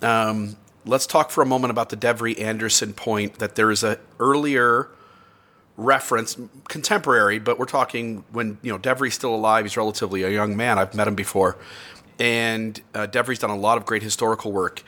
Um, 0.00 0.56
let's 0.84 1.06
talk 1.06 1.30
for 1.30 1.42
a 1.42 1.46
moment 1.46 1.70
about 1.70 1.88
the 1.90 1.96
Devery 1.96 2.40
Anderson 2.40 2.92
point 2.92 3.38
that 3.38 3.54
there 3.54 3.70
is 3.70 3.82
a 3.82 3.98
earlier 4.18 4.88
reference, 5.76 6.36
contemporary, 6.68 7.38
but 7.38 7.58
we're 7.58 7.64
talking 7.64 8.24
when 8.30 8.58
you 8.62 8.72
know 8.72 8.78
Devery's 8.78 9.14
still 9.14 9.34
alive. 9.34 9.64
He's 9.64 9.76
relatively 9.76 10.22
a 10.22 10.30
young 10.30 10.56
man. 10.56 10.78
I've 10.78 10.94
met 10.94 11.08
him 11.08 11.14
before, 11.14 11.56
and 12.18 12.80
uh, 12.94 13.06
done 13.06 13.50
a 13.50 13.56
lot 13.56 13.78
of 13.78 13.86
great 13.86 14.02
historical 14.02 14.52
work. 14.52 14.82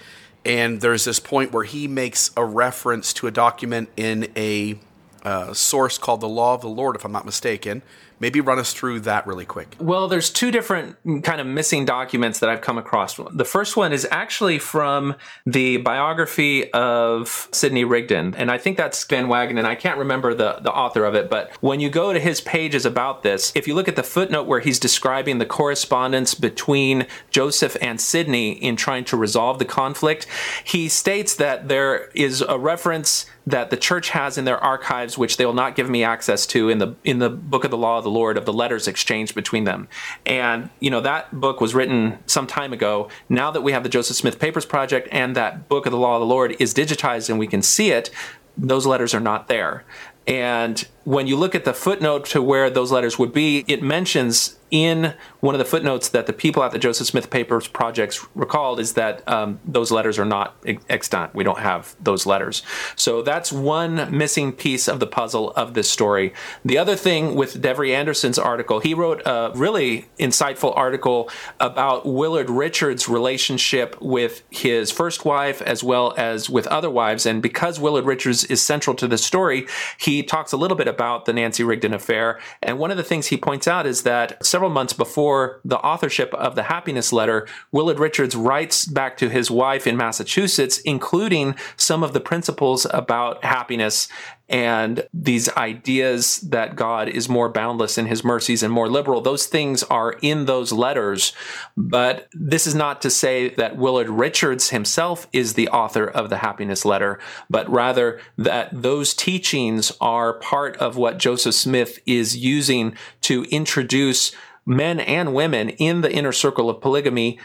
And 0.44 0.81
there's 0.81 1.05
this 1.05 1.18
point 1.18 1.51
where 1.52 1.64
he 1.64 1.89
makes 1.89 2.31
a 2.36 2.44
reference 2.44 3.12
to 3.14 3.27
a 3.27 3.32
document 3.32 3.89
in 3.97 4.31
a 4.36 4.78
uh, 5.24 5.52
source 5.52 5.98
called 5.98 6.20
the 6.20 6.28
Law 6.28 6.55
of 6.55 6.60
the 6.60 6.68
Lord, 6.68 6.94
if 6.94 7.05
I'm 7.05 7.10
not 7.10 7.27
mistaken, 7.27 7.82
Maybe 8.19 8.41
run 8.41 8.59
us 8.59 8.73
through 8.73 9.01
that 9.01 9.27
really 9.27 9.45
quick. 9.45 9.77
Well, 9.79 10.09
there's 10.09 10.31
two 10.31 10.51
different 10.51 10.97
kind 11.23 11.41
of 11.41 11.47
missing 11.47 11.85
documents 11.85 12.39
that 12.39 12.49
I've 12.49 12.61
come 12.61 12.79
across. 12.79 13.17
The 13.33 13.45
first 13.45 13.77
one 13.77 13.93
is 13.93 14.07
actually 14.11 14.59
from 14.59 15.15
the 15.45 15.77
biography 15.79 16.73
of 16.73 17.49
Sidney 17.53 17.85
Rigdon, 17.85 18.35
and 18.37 18.51
I 18.51 18.59
think 18.59 18.77
that's 18.77 19.05
Van 19.05 19.29
Wagoner. 19.29 19.67
I 19.67 19.75
can't 19.75 19.99
remember 19.99 20.35
the, 20.35 20.59
the 20.63 20.73
author 20.73 21.05
of 21.05 21.15
it, 21.15 21.29
but 21.29 21.51
when 21.61 21.81
you 21.81 21.91
go 21.91 22.13
to 22.13 22.21
his 22.21 22.41
pages 22.41 22.87
about 22.87 23.23
this, 23.23 23.53
if 23.55 23.69
you 23.69 23.75
look 23.75 23.89
at 23.89 23.97
the 23.97 24.03
footnote 24.03 24.47
where 24.47 24.61
he's 24.61 24.79
describing 24.79 25.39
the 25.39 25.47
correspondence 25.47 26.35
between 26.35 27.07
Joseph 27.31 27.77
and 27.81 28.01
Sidney 28.01 28.53
in 28.53 28.77
trying 28.77 29.05
to 29.05 29.17
resolve 29.17 29.59
the 29.59 29.65
conflict, 29.65 30.27
he 30.65 30.89
states 30.89 31.35
that 31.35 31.69
there 31.69 32.11
is 32.15 32.41
a 32.41 32.59
reference 32.59 33.27
that 33.47 33.70
the 33.70 33.77
church 33.77 34.10
has 34.10 34.36
in 34.36 34.44
their 34.44 34.59
archives, 34.59 35.16
which 35.16 35.36
they 35.36 35.47
will 35.47 35.52
not 35.52 35.77
give 35.77 35.89
me 35.89 36.02
access 36.02 36.47
to 36.47 36.68
in 36.68 36.78
the 36.78 36.94
in 37.05 37.20
the 37.20 37.31
book 37.31 37.64
of 37.64 37.70
the 37.70 37.77
law 37.77 37.98
of 37.98 38.05
the 38.05 38.10
Lord, 38.10 38.36
of 38.36 38.44
the 38.44 38.52
letters 38.52 38.89
exchanged 38.89 39.35
between 39.35 39.64
them. 39.64 39.89
And, 40.24 40.68
you 40.81 40.90
know, 40.90 41.01
that 41.01 41.40
book 41.40 41.60
was 41.60 41.74
written 41.74 42.18
some 42.27 42.47
time 42.47 42.73
ago. 42.73 43.09
Now 43.28 43.51
that 43.52 43.62
we 43.62 43.73
have 43.73 43.85
the 43.85 43.89
Joseph 43.89 44.16
Smith 44.16 44.40
Papers 44.40 44.66
Project 44.66 45.09
and 45.12 45.36
that 45.36 45.68
book 45.68 45.86
of 45.86 45.93
the 45.93 45.98
law 45.98 46.16
of 46.16 46.20
the 46.20 46.27
Lord 46.27 46.56
is 46.59 46.74
digitized 46.74 47.31
and 47.31 47.39
we 47.39 47.47
can 47.47 47.62
see 47.62 47.90
it, 47.93 48.10
those 48.56 48.85
letters 48.85 49.14
are 49.14 49.20
not 49.20 49.47
there. 49.47 49.85
And 50.27 50.86
when 51.07 51.28
you 51.28 51.37
look 51.37 51.55
at 51.55 51.65
the 51.65 51.73
footnote 51.73 52.24
to 52.24 52.43
where 52.43 52.69
those 52.69 52.91
letters 52.91 53.16
would 53.16 53.33
be, 53.33 53.65
it 53.69 53.81
mentions 53.81 54.59
in 54.70 55.15
one 55.41 55.55
of 55.55 55.61
the 55.61 55.65
footnotes 55.65 56.09
that 56.09 56.27
the 56.27 56.33
people 56.33 56.62
at 56.65 56.73
the 56.73 56.78
Joseph 56.78 57.07
Smith 57.07 57.31
Papers 57.31 57.69
projects 57.69 58.27
recalled 58.35 58.81
is 58.81 58.95
that 58.95 59.27
um, 59.28 59.61
those 59.65 59.93
letters 59.93 60.19
are 60.19 60.24
not 60.24 60.57
extant. 60.89 61.35
We 61.35 61.45
don't 61.45 61.61
have 61.61 61.95
those 62.01 62.27
letters. 62.27 62.65
So 62.97 63.23
that's 63.23 63.53
one 63.53 64.16
missing 64.16 64.53
piece 64.53 64.89
of 64.89 64.99
the 64.99 65.07
puzzle 65.07 65.53
of 65.53 65.74
this 65.74 65.89
story. 65.89 66.35
The 66.65 66.78
other 66.78 66.97
thing 66.97 67.37
with 67.37 67.62
Devery 67.62 67.95
Anderson's 67.95 68.39
article, 68.39 68.81
he 68.81 68.93
wrote 68.93 69.23
a 69.24 69.53
really 69.55 70.09
insightful 70.19 70.77
article 70.77 71.31
about 71.61 72.05
Willard 72.05 72.51
Richards' 72.51 73.09
relationship 73.09 73.97
with 74.01 74.43
his 74.51 74.91
first 74.91 75.24
wife 75.24 75.62
as 75.62 75.85
well 75.85 76.12
as 76.16 76.51
with 76.51 76.66
other 76.66 76.91
wives. 76.91 77.24
And 77.24 77.41
because 77.41 77.78
Willard 77.78 78.05
Richards 78.05 78.43
is 78.45 78.61
central 78.61 78.97
to 78.97 79.07
the 79.07 79.19
story, 79.19 79.66
he 79.97 80.24
talks 80.24 80.53
a 80.53 80.57
little 80.57 80.77
bit 80.77 80.89
about 80.97 81.27
the 81.27 81.35
Nancy 81.35 81.62
Rigdon 81.62 81.93
affair. 81.93 82.40
And 82.62 82.78
one 82.78 82.90
of 82.90 82.97
the 82.97 83.05
things 83.05 83.27
he 83.27 83.36
points 83.36 83.68
out 83.68 83.86
is 83.86 84.02
that 84.05 84.44
several 84.44 84.70
months 84.70 84.94
before 84.94 85.60
the 85.62 85.78
authorship 85.78 86.32
of 86.32 86.55
the 86.55 86.62
Happiness 86.62 87.12
Letter, 87.12 87.47
Willard 87.70 87.98
Richards 87.98 88.35
writes 88.35 88.86
back 88.86 89.18
to 89.18 89.28
his 89.28 89.51
wife 89.51 89.86
in 89.86 89.97
Massachusetts, 89.98 90.78
including 90.78 91.55
some 91.76 92.02
of 92.02 92.15
the 92.15 92.20
principles 92.20 92.86
about 92.91 93.44
happiness 93.44 94.08
and 94.49 95.08
these 95.12 95.49
ideas 95.57 96.41
that 96.42 96.76
God 96.76 97.08
is 97.08 97.28
more 97.28 97.49
boundless 97.49 97.99
in 97.99 98.07
his 98.07 98.23
mercies 98.23 98.62
and 98.62 98.73
more 98.73 98.89
liberal, 98.89 99.20
those 99.20 99.47
things 99.47 99.83
are 99.84 100.12
in 100.23 100.44
those 100.44 100.73
letters. 100.73 101.33
But 101.76 102.28
this 102.33 102.66
is 102.66 102.75
not 102.75 103.02
to 103.02 103.10
say 103.10 103.49
that 103.50 103.76
Willard 103.76 104.08
Richards 104.08 104.70
himself 104.70 105.26
is 105.33 105.55
the 105.55 105.68
author 105.68 106.07
of 106.07 106.31
the 106.31 106.39
happiness 106.39 106.84
letter, 106.84 107.18
but 107.50 107.68
rather 107.68 108.20
that 108.36 108.70
those 108.73 109.15
teachings 109.15 109.91
are 110.00 110.34
part 110.34 110.76
of 110.76 110.97
what 110.97 111.18
Joseph 111.18 111.55
Smith 111.55 111.99
is 112.07 112.36
using 112.36 112.97
to 113.23 113.44
introduce 113.50 114.33
men 114.66 114.99
and 114.99 115.33
women 115.33 115.70
in 115.70 116.00
the 116.00 116.12
inner 116.12 116.33
circle 116.33 116.68
of 116.68 116.81
polygamy 116.81 117.39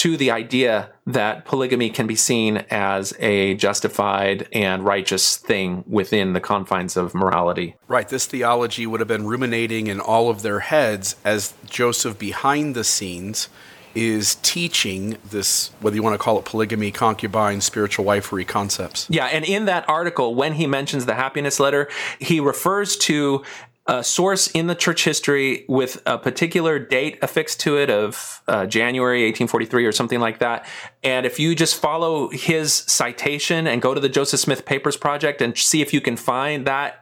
to 0.00 0.16
the 0.16 0.30
idea 0.30 0.88
that 1.06 1.44
polygamy 1.44 1.90
can 1.90 2.06
be 2.06 2.16
seen 2.16 2.64
as 2.70 3.12
a 3.18 3.52
justified 3.56 4.48
and 4.50 4.82
righteous 4.82 5.36
thing 5.36 5.84
within 5.86 6.32
the 6.32 6.40
confines 6.40 6.96
of 6.96 7.14
morality. 7.14 7.76
Right. 7.86 8.08
This 8.08 8.24
theology 8.24 8.86
would 8.86 9.00
have 9.00 9.08
been 9.08 9.26
ruminating 9.26 9.88
in 9.88 10.00
all 10.00 10.30
of 10.30 10.40
their 10.40 10.60
heads 10.60 11.16
as 11.22 11.52
Joseph 11.66 12.18
behind 12.18 12.74
the 12.74 12.82
scenes 12.82 13.50
is 13.94 14.36
teaching 14.36 15.18
this, 15.28 15.70
whether 15.80 15.96
you 15.96 16.02
want 16.02 16.14
to 16.14 16.18
call 16.18 16.38
it 16.38 16.46
polygamy, 16.46 16.90
concubine, 16.90 17.60
spiritual 17.60 18.06
wifery 18.06 18.46
concepts. 18.46 19.06
Yeah, 19.10 19.26
and 19.26 19.44
in 19.44 19.66
that 19.66 19.86
article, 19.86 20.34
when 20.34 20.54
he 20.54 20.66
mentions 20.66 21.04
the 21.04 21.14
happiness 21.14 21.60
letter, 21.60 21.88
he 22.18 22.40
refers 22.40 22.96
to 22.98 23.42
a 23.90 24.04
source 24.04 24.46
in 24.52 24.68
the 24.68 24.74
church 24.76 25.02
history 25.02 25.64
with 25.68 26.00
a 26.06 26.16
particular 26.16 26.78
date 26.78 27.18
affixed 27.22 27.58
to 27.58 27.76
it 27.76 27.90
of 27.90 28.40
uh, 28.46 28.64
January 28.64 29.24
1843 29.24 29.84
or 29.84 29.90
something 29.90 30.20
like 30.20 30.38
that. 30.38 30.64
And 31.02 31.26
if 31.26 31.40
you 31.40 31.56
just 31.56 31.74
follow 31.74 32.30
his 32.30 32.72
citation 32.72 33.66
and 33.66 33.82
go 33.82 33.92
to 33.92 34.00
the 34.00 34.08
Joseph 34.08 34.38
Smith 34.38 34.64
Papers 34.64 34.96
Project 34.96 35.42
and 35.42 35.58
see 35.58 35.82
if 35.82 35.92
you 35.92 36.00
can 36.00 36.16
find 36.16 36.68
that 36.68 36.99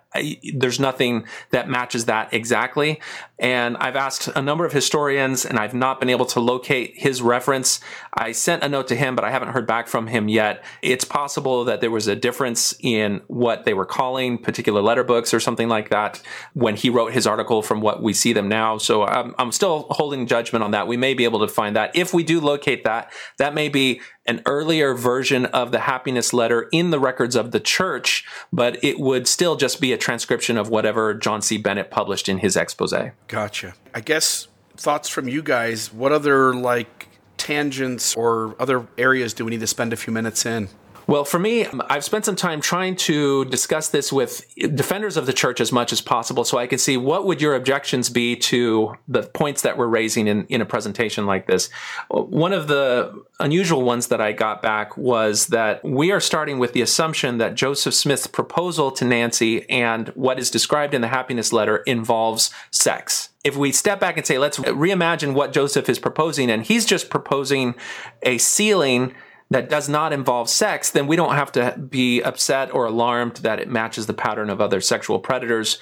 there's 0.54 0.80
nothing 0.80 1.26
that 1.50 1.68
matches 1.68 2.06
that 2.06 2.32
exactly. 2.32 3.00
And 3.38 3.76
I've 3.76 3.94
asked 3.94 4.28
a 4.28 4.42
number 4.42 4.64
of 4.64 4.72
historians 4.72 5.44
and 5.44 5.58
I've 5.58 5.74
not 5.74 6.00
been 6.00 6.08
able 6.08 6.24
to 6.26 6.40
locate 6.40 6.94
his 6.96 7.22
reference. 7.22 7.80
I 8.14 8.32
sent 8.32 8.64
a 8.64 8.68
note 8.68 8.88
to 8.88 8.96
him, 8.96 9.14
but 9.14 9.24
I 9.24 9.30
haven't 9.30 9.50
heard 9.50 9.66
back 9.66 9.86
from 9.86 10.06
him 10.08 10.28
yet. 10.28 10.64
It's 10.82 11.04
possible 11.04 11.64
that 11.66 11.80
there 11.80 11.90
was 11.90 12.08
a 12.08 12.16
difference 12.16 12.74
in 12.80 13.20
what 13.28 13.64
they 13.64 13.74
were 13.74 13.84
calling 13.84 14.38
particular 14.38 14.80
letter 14.80 15.04
books 15.04 15.32
or 15.34 15.40
something 15.40 15.68
like 15.68 15.90
that 15.90 16.22
when 16.54 16.74
he 16.74 16.90
wrote 16.90 17.12
his 17.12 17.26
article 17.26 17.62
from 17.62 17.80
what 17.80 18.02
we 18.02 18.12
see 18.12 18.32
them 18.32 18.48
now. 18.48 18.78
So 18.78 19.04
I'm, 19.04 19.34
I'm 19.38 19.52
still 19.52 19.86
holding 19.90 20.26
judgment 20.26 20.64
on 20.64 20.72
that. 20.72 20.88
We 20.88 20.96
may 20.96 21.14
be 21.14 21.24
able 21.24 21.40
to 21.40 21.48
find 21.48 21.76
that. 21.76 21.94
If 21.94 22.14
we 22.14 22.24
do 22.24 22.40
locate 22.40 22.84
that, 22.84 23.12
that 23.36 23.54
may 23.54 23.68
be 23.68 24.00
an 24.28 24.42
earlier 24.46 24.94
version 24.94 25.46
of 25.46 25.72
the 25.72 25.80
happiness 25.80 26.32
letter 26.32 26.68
in 26.70 26.90
the 26.90 27.00
records 27.00 27.34
of 27.34 27.50
the 27.50 27.58
church, 27.58 28.24
but 28.52 28.82
it 28.84 29.00
would 29.00 29.26
still 29.26 29.56
just 29.56 29.80
be 29.80 29.92
a 29.92 29.96
transcription 29.96 30.56
of 30.56 30.68
whatever 30.68 31.14
John 31.14 31.42
C. 31.42 31.56
Bennett 31.56 31.90
published 31.90 32.28
in 32.28 32.38
his 32.38 32.56
expose. 32.56 32.94
Gotcha. 33.26 33.74
I 33.94 34.00
guess 34.00 34.46
thoughts 34.76 35.08
from 35.08 35.28
you 35.28 35.42
guys. 35.42 35.92
What 35.92 36.12
other 36.12 36.54
like 36.54 37.08
tangents 37.38 38.14
or 38.14 38.54
other 38.60 38.86
areas 38.98 39.32
do 39.32 39.44
we 39.44 39.50
need 39.50 39.60
to 39.60 39.66
spend 39.66 39.92
a 39.92 39.96
few 39.96 40.12
minutes 40.12 40.44
in? 40.44 40.68
Well, 41.08 41.24
for 41.24 41.38
me, 41.38 41.66
I've 41.88 42.04
spent 42.04 42.26
some 42.26 42.36
time 42.36 42.60
trying 42.60 42.94
to 42.96 43.46
discuss 43.46 43.88
this 43.88 44.12
with 44.12 44.44
defenders 44.74 45.16
of 45.16 45.24
the 45.24 45.32
church 45.32 45.58
as 45.58 45.72
much 45.72 45.90
as 45.90 46.02
possible 46.02 46.44
so 46.44 46.58
I 46.58 46.66
can 46.66 46.78
see 46.78 46.98
what 46.98 47.24
would 47.24 47.40
your 47.40 47.54
objections 47.54 48.10
be 48.10 48.36
to 48.36 48.94
the 49.08 49.22
points 49.22 49.62
that 49.62 49.78
we're 49.78 49.86
raising 49.86 50.26
in, 50.26 50.44
in 50.48 50.60
a 50.60 50.66
presentation 50.66 51.24
like 51.24 51.46
this. 51.46 51.70
One 52.10 52.52
of 52.52 52.68
the 52.68 53.24
unusual 53.40 53.84
ones 53.84 54.08
that 54.08 54.20
I 54.20 54.32
got 54.32 54.60
back 54.60 54.98
was 54.98 55.46
that 55.46 55.82
we 55.82 56.12
are 56.12 56.20
starting 56.20 56.58
with 56.58 56.74
the 56.74 56.82
assumption 56.82 57.38
that 57.38 57.54
Joseph 57.54 57.94
Smith's 57.94 58.26
proposal 58.26 58.90
to 58.90 59.06
Nancy 59.06 59.66
and 59.70 60.08
what 60.08 60.38
is 60.38 60.50
described 60.50 60.92
in 60.92 61.00
the 61.00 61.08
happiness 61.08 61.54
letter 61.54 61.78
involves 61.78 62.50
sex 62.70 63.30
if 63.44 63.56
we 63.56 63.72
step 63.72 63.98
back 63.98 64.18
and 64.18 64.26
say, 64.26 64.36
let's 64.36 64.58
reimagine 64.58 65.32
what 65.32 65.54
Joseph 65.54 65.88
is 65.88 65.98
proposing, 65.98 66.50
and 66.50 66.64
he's 66.64 66.84
just 66.84 67.08
proposing 67.08 67.74
a 68.22 68.36
sealing 68.36 69.14
that 69.50 69.68
does 69.68 69.88
not 69.88 70.12
involve 70.12 70.48
sex, 70.48 70.90
then 70.90 71.06
we 71.06 71.16
don't 71.16 71.34
have 71.34 71.52
to 71.52 71.76
be 71.78 72.22
upset 72.22 72.72
or 72.74 72.86
alarmed 72.86 73.36
that 73.36 73.58
it 73.58 73.68
matches 73.68 74.06
the 74.06 74.14
pattern 74.14 74.50
of 74.50 74.60
other 74.60 74.80
sexual 74.80 75.18
predators. 75.18 75.78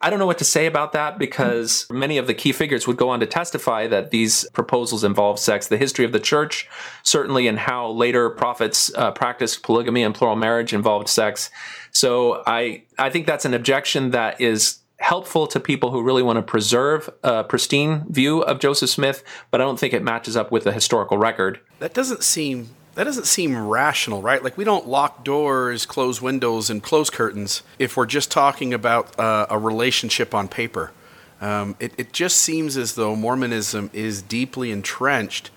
I 0.00 0.10
don't 0.10 0.18
know 0.18 0.26
what 0.26 0.38
to 0.38 0.44
say 0.44 0.66
about 0.66 0.92
that 0.92 1.16
because 1.16 1.86
many 1.88 2.18
of 2.18 2.26
the 2.26 2.34
key 2.34 2.50
figures 2.50 2.88
would 2.88 2.96
go 2.96 3.10
on 3.10 3.20
to 3.20 3.26
testify 3.26 3.86
that 3.86 4.10
these 4.10 4.48
proposals 4.52 5.04
involve 5.04 5.38
sex. 5.38 5.68
The 5.68 5.76
history 5.76 6.04
of 6.04 6.10
the 6.10 6.18
church, 6.18 6.68
certainly, 7.04 7.46
and 7.46 7.56
how 7.56 7.88
later 7.90 8.28
prophets 8.30 8.90
uh, 8.96 9.12
practiced 9.12 9.62
polygamy 9.62 10.02
and 10.02 10.12
plural 10.12 10.34
marriage 10.34 10.72
involved 10.72 11.08
sex. 11.08 11.50
So 11.92 12.42
I, 12.46 12.82
I 12.98 13.10
think 13.10 13.26
that's 13.26 13.44
an 13.44 13.54
objection 13.54 14.10
that 14.10 14.40
is 14.40 14.80
helpful 14.98 15.46
to 15.48 15.60
people 15.60 15.90
who 15.90 16.02
really 16.02 16.22
want 16.22 16.36
to 16.36 16.42
preserve 16.42 17.08
a 17.22 17.44
pristine 17.44 18.04
view 18.08 18.40
of 18.42 18.58
Joseph 18.58 18.90
Smith, 18.90 19.22
but 19.52 19.60
I 19.60 19.64
don't 19.64 19.78
think 19.78 19.92
it 19.92 20.02
matches 20.02 20.36
up 20.36 20.50
with 20.50 20.64
the 20.64 20.72
historical 20.72 21.18
record. 21.18 21.60
That 21.78 21.94
doesn't 21.94 22.24
seem 22.24 22.70
that 22.94 23.04
doesn't 23.04 23.26
seem 23.26 23.56
rational, 23.56 24.20
right? 24.20 24.42
Like 24.42 24.56
we 24.56 24.64
don't 24.64 24.86
lock 24.86 25.24
doors, 25.24 25.86
close 25.86 26.20
windows, 26.20 26.68
and 26.68 26.82
close 26.82 27.10
curtains 27.10 27.62
if 27.78 27.96
we're 27.96 28.06
just 28.06 28.30
talking 28.30 28.74
about 28.74 29.18
uh, 29.18 29.46
a 29.48 29.58
relationship 29.58 30.34
on 30.34 30.48
paper. 30.48 30.92
Um, 31.40 31.74
it, 31.80 31.92
it 31.98 32.12
just 32.12 32.36
seems 32.36 32.76
as 32.76 32.94
though 32.94 33.16
Mormonism 33.16 33.90
is 33.92 34.22
deeply 34.22 34.70
entrenched 34.70 35.50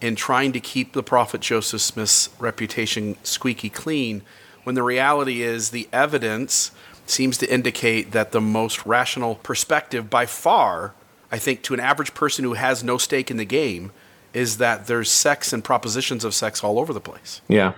in 0.00 0.16
trying 0.16 0.52
to 0.52 0.60
keep 0.60 0.92
the 0.92 1.02
prophet 1.02 1.40
Joseph 1.40 1.82
Smith's 1.82 2.30
reputation 2.38 3.16
squeaky 3.22 3.68
clean, 3.68 4.22
when 4.64 4.74
the 4.74 4.82
reality 4.82 5.42
is 5.42 5.70
the 5.70 5.88
evidence 5.92 6.70
seems 7.06 7.36
to 7.38 7.52
indicate 7.52 8.12
that 8.12 8.32
the 8.32 8.40
most 8.40 8.86
rational 8.86 9.36
perspective 9.36 10.08
by 10.08 10.26
far, 10.26 10.94
I 11.30 11.38
think, 11.38 11.62
to 11.62 11.74
an 11.74 11.80
average 11.80 12.14
person 12.14 12.44
who 12.44 12.54
has 12.54 12.82
no 12.82 12.98
stake 12.98 13.30
in 13.30 13.36
the 13.36 13.44
game, 13.44 13.92
is 14.32 14.58
that 14.58 14.86
there's 14.86 15.10
sex 15.10 15.52
and 15.52 15.62
propositions 15.62 16.24
of 16.24 16.34
sex 16.34 16.62
all 16.62 16.78
over 16.78 16.92
the 16.92 17.00
place. 17.00 17.40
Yeah. 17.48 17.74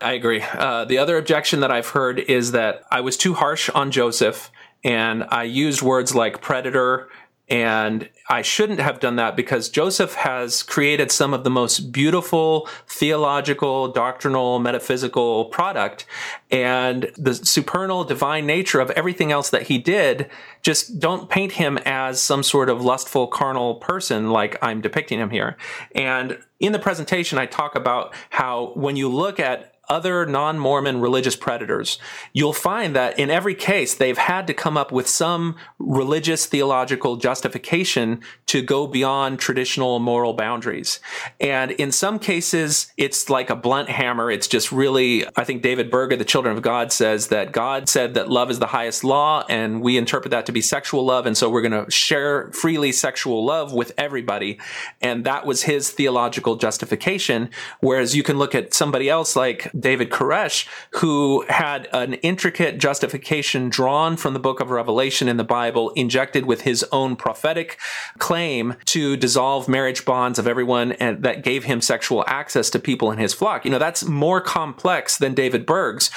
I 0.00 0.12
agree. 0.12 0.42
Uh, 0.42 0.84
the 0.84 0.98
other 0.98 1.16
objection 1.16 1.60
that 1.60 1.70
I've 1.70 1.88
heard 1.88 2.18
is 2.18 2.52
that 2.52 2.84
I 2.90 3.00
was 3.00 3.16
too 3.16 3.34
harsh 3.34 3.70
on 3.70 3.90
Joseph 3.90 4.50
and 4.84 5.24
I 5.30 5.44
used 5.44 5.82
words 5.82 6.14
like 6.14 6.42
predator 6.42 7.08
and 7.48 8.08
I 8.28 8.42
shouldn't 8.42 8.80
have 8.80 8.98
done 8.98 9.16
that 9.16 9.36
because 9.36 9.68
Joseph 9.68 10.14
has 10.14 10.62
created 10.64 11.12
some 11.12 11.32
of 11.32 11.44
the 11.44 11.50
most 11.50 11.92
beautiful 11.92 12.68
theological, 12.88 13.88
doctrinal, 13.88 14.58
metaphysical 14.58 15.44
product. 15.46 16.06
And 16.50 17.12
the 17.16 17.34
supernal 17.34 18.02
divine 18.02 18.44
nature 18.44 18.80
of 18.80 18.90
everything 18.90 19.30
else 19.30 19.50
that 19.50 19.62
he 19.62 19.78
did, 19.78 20.28
just 20.62 20.98
don't 20.98 21.30
paint 21.30 21.52
him 21.52 21.78
as 21.84 22.20
some 22.20 22.42
sort 22.42 22.68
of 22.68 22.82
lustful, 22.82 23.28
carnal 23.28 23.76
person 23.76 24.30
like 24.30 24.56
I'm 24.60 24.80
depicting 24.80 25.20
him 25.20 25.30
here. 25.30 25.56
And 25.94 26.38
in 26.58 26.72
the 26.72 26.78
presentation, 26.80 27.38
I 27.38 27.46
talk 27.46 27.76
about 27.76 28.12
how 28.30 28.72
when 28.74 28.96
you 28.96 29.08
look 29.08 29.38
at 29.38 29.75
other 29.88 30.26
non 30.26 30.58
Mormon 30.58 31.00
religious 31.00 31.36
predators, 31.36 31.98
you'll 32.32 32.52
find 32.52 32.94
that 32.96 33.18
in 33.18 33.30
every 33.30 33.54
case, 33.54 33.94
they've 33.94 34.18
had 34.18 34.46
to 34.46 34.54
come 34.54 34.76
up 34.76 34.92
with 34.92 35.08
some 35.08 35.56
religious 35.78 36.46
theological 36.46 37.16
justification 37.16 38.20
to 38.46 38.62
go 38.62 38.86
beyond 38.86 39.38
traditional 39.38 39.98
moral 39.98 40.32
boundaries. 40.32 41.00
And 41.40 41.70
in 41.72 41.92
some 41.92 42.18
cases, 42.18 42.92
it's 42.96 43.28
like 43.30 43.50
a 43.50 43.56
blunt 43.56 43.88
hammer. 43.88 44.30
It's 44.30 44.48
just 44.48 44.72
really, 44.72 45.26
I 45.36 45.44
think 45.44 45.62
David 45.62 45.90
Berger, 45.90 46.16
the 46.16 46.24
Children 46.24 46.56
of 46.56 46.62
God, 46.62 46.92
says 46.92 47.28
that 47.28 47.52
God 47.52 47.88
said 47.88 48.14
that 48.14 48.28
love 48.28 48.50
is 48.50 48.58
the 48.58 48.66
highest 48.66 49.04
law, 49.04 49.44
and 49.48 49.80
we 49.80 49.96
interpret 49.96 50.30
that 50.30 50.46
to 50.46 50.52
be 50.52 50.60
sexual 50.60 51.04
love. 51.04 51.26
And 51.26 51.36
so 51.36 51.48
we're 51.48 51.62
going 51.62 51.84
to 51.84 51.90
share 51.90 52.50
freely 52.52 52.92
sexual 52.92 53.44
love 53.44 53.72
with 53.72 53.92
everybody. 53.98 54.58
And 55.00 55.24
that 55.24 55.46
was 55.46 55.62
his 55.62 55.90
theological 55.90 56.56
justification. 56.56 57.50
Whereas 57.80 58.14
you 58.16 58.22
can 58.22 58.38
look 58.38 58.54
at 58.54 58.74
somebody 58.74 59.08
else 59.08 59.36
like 59.36 59.70
David 59.78 60.10
Koresh, 60.10 60.66
who 60.96 61.44
had 61.48 61.88
an 61.92 62.14
intricate 62.14 62.78
justification 62.78 63.68
drawn 63.68 64.16
from 64.16 64.34
the 64.34 64.40
book 64.40 64.60
of 64.60 64.70
Revelation 64.70 65.28
in 65.28 65.36
the 65.36 65.44
Bible, 65.44 65.90
injected 65.90 66.46
with 66.46 66.62
his 66.62 66.84
own 66.92 67.16
prophetic 67.16 67.78
claim 68.18 68.74
to 68.86 69.16
dissolve 69.16 69.68
marriage 69.68 70.04
bonds 70.04 70.38
of 70.38 70.46
everyone 70.46 70.92
and 70.92 71.22
that 71.22 71.42
gave 71.42 71.64
him 71.64 71.80
sexual 71.80 72.24
access 72.26 72.70
to 72.70 72.78
people 72.78 73.10
in 73.10 73.18
his 73.18 73.34
flock. 73.34 73.64
You 73.64 73.70
know, 73.70 73.78
that's 73.78 74.04
more 74.04 74.40
complex 74.40 75.18
than 75.18 75.34
David 75.34 75.66
Berg's. 75.66 76.10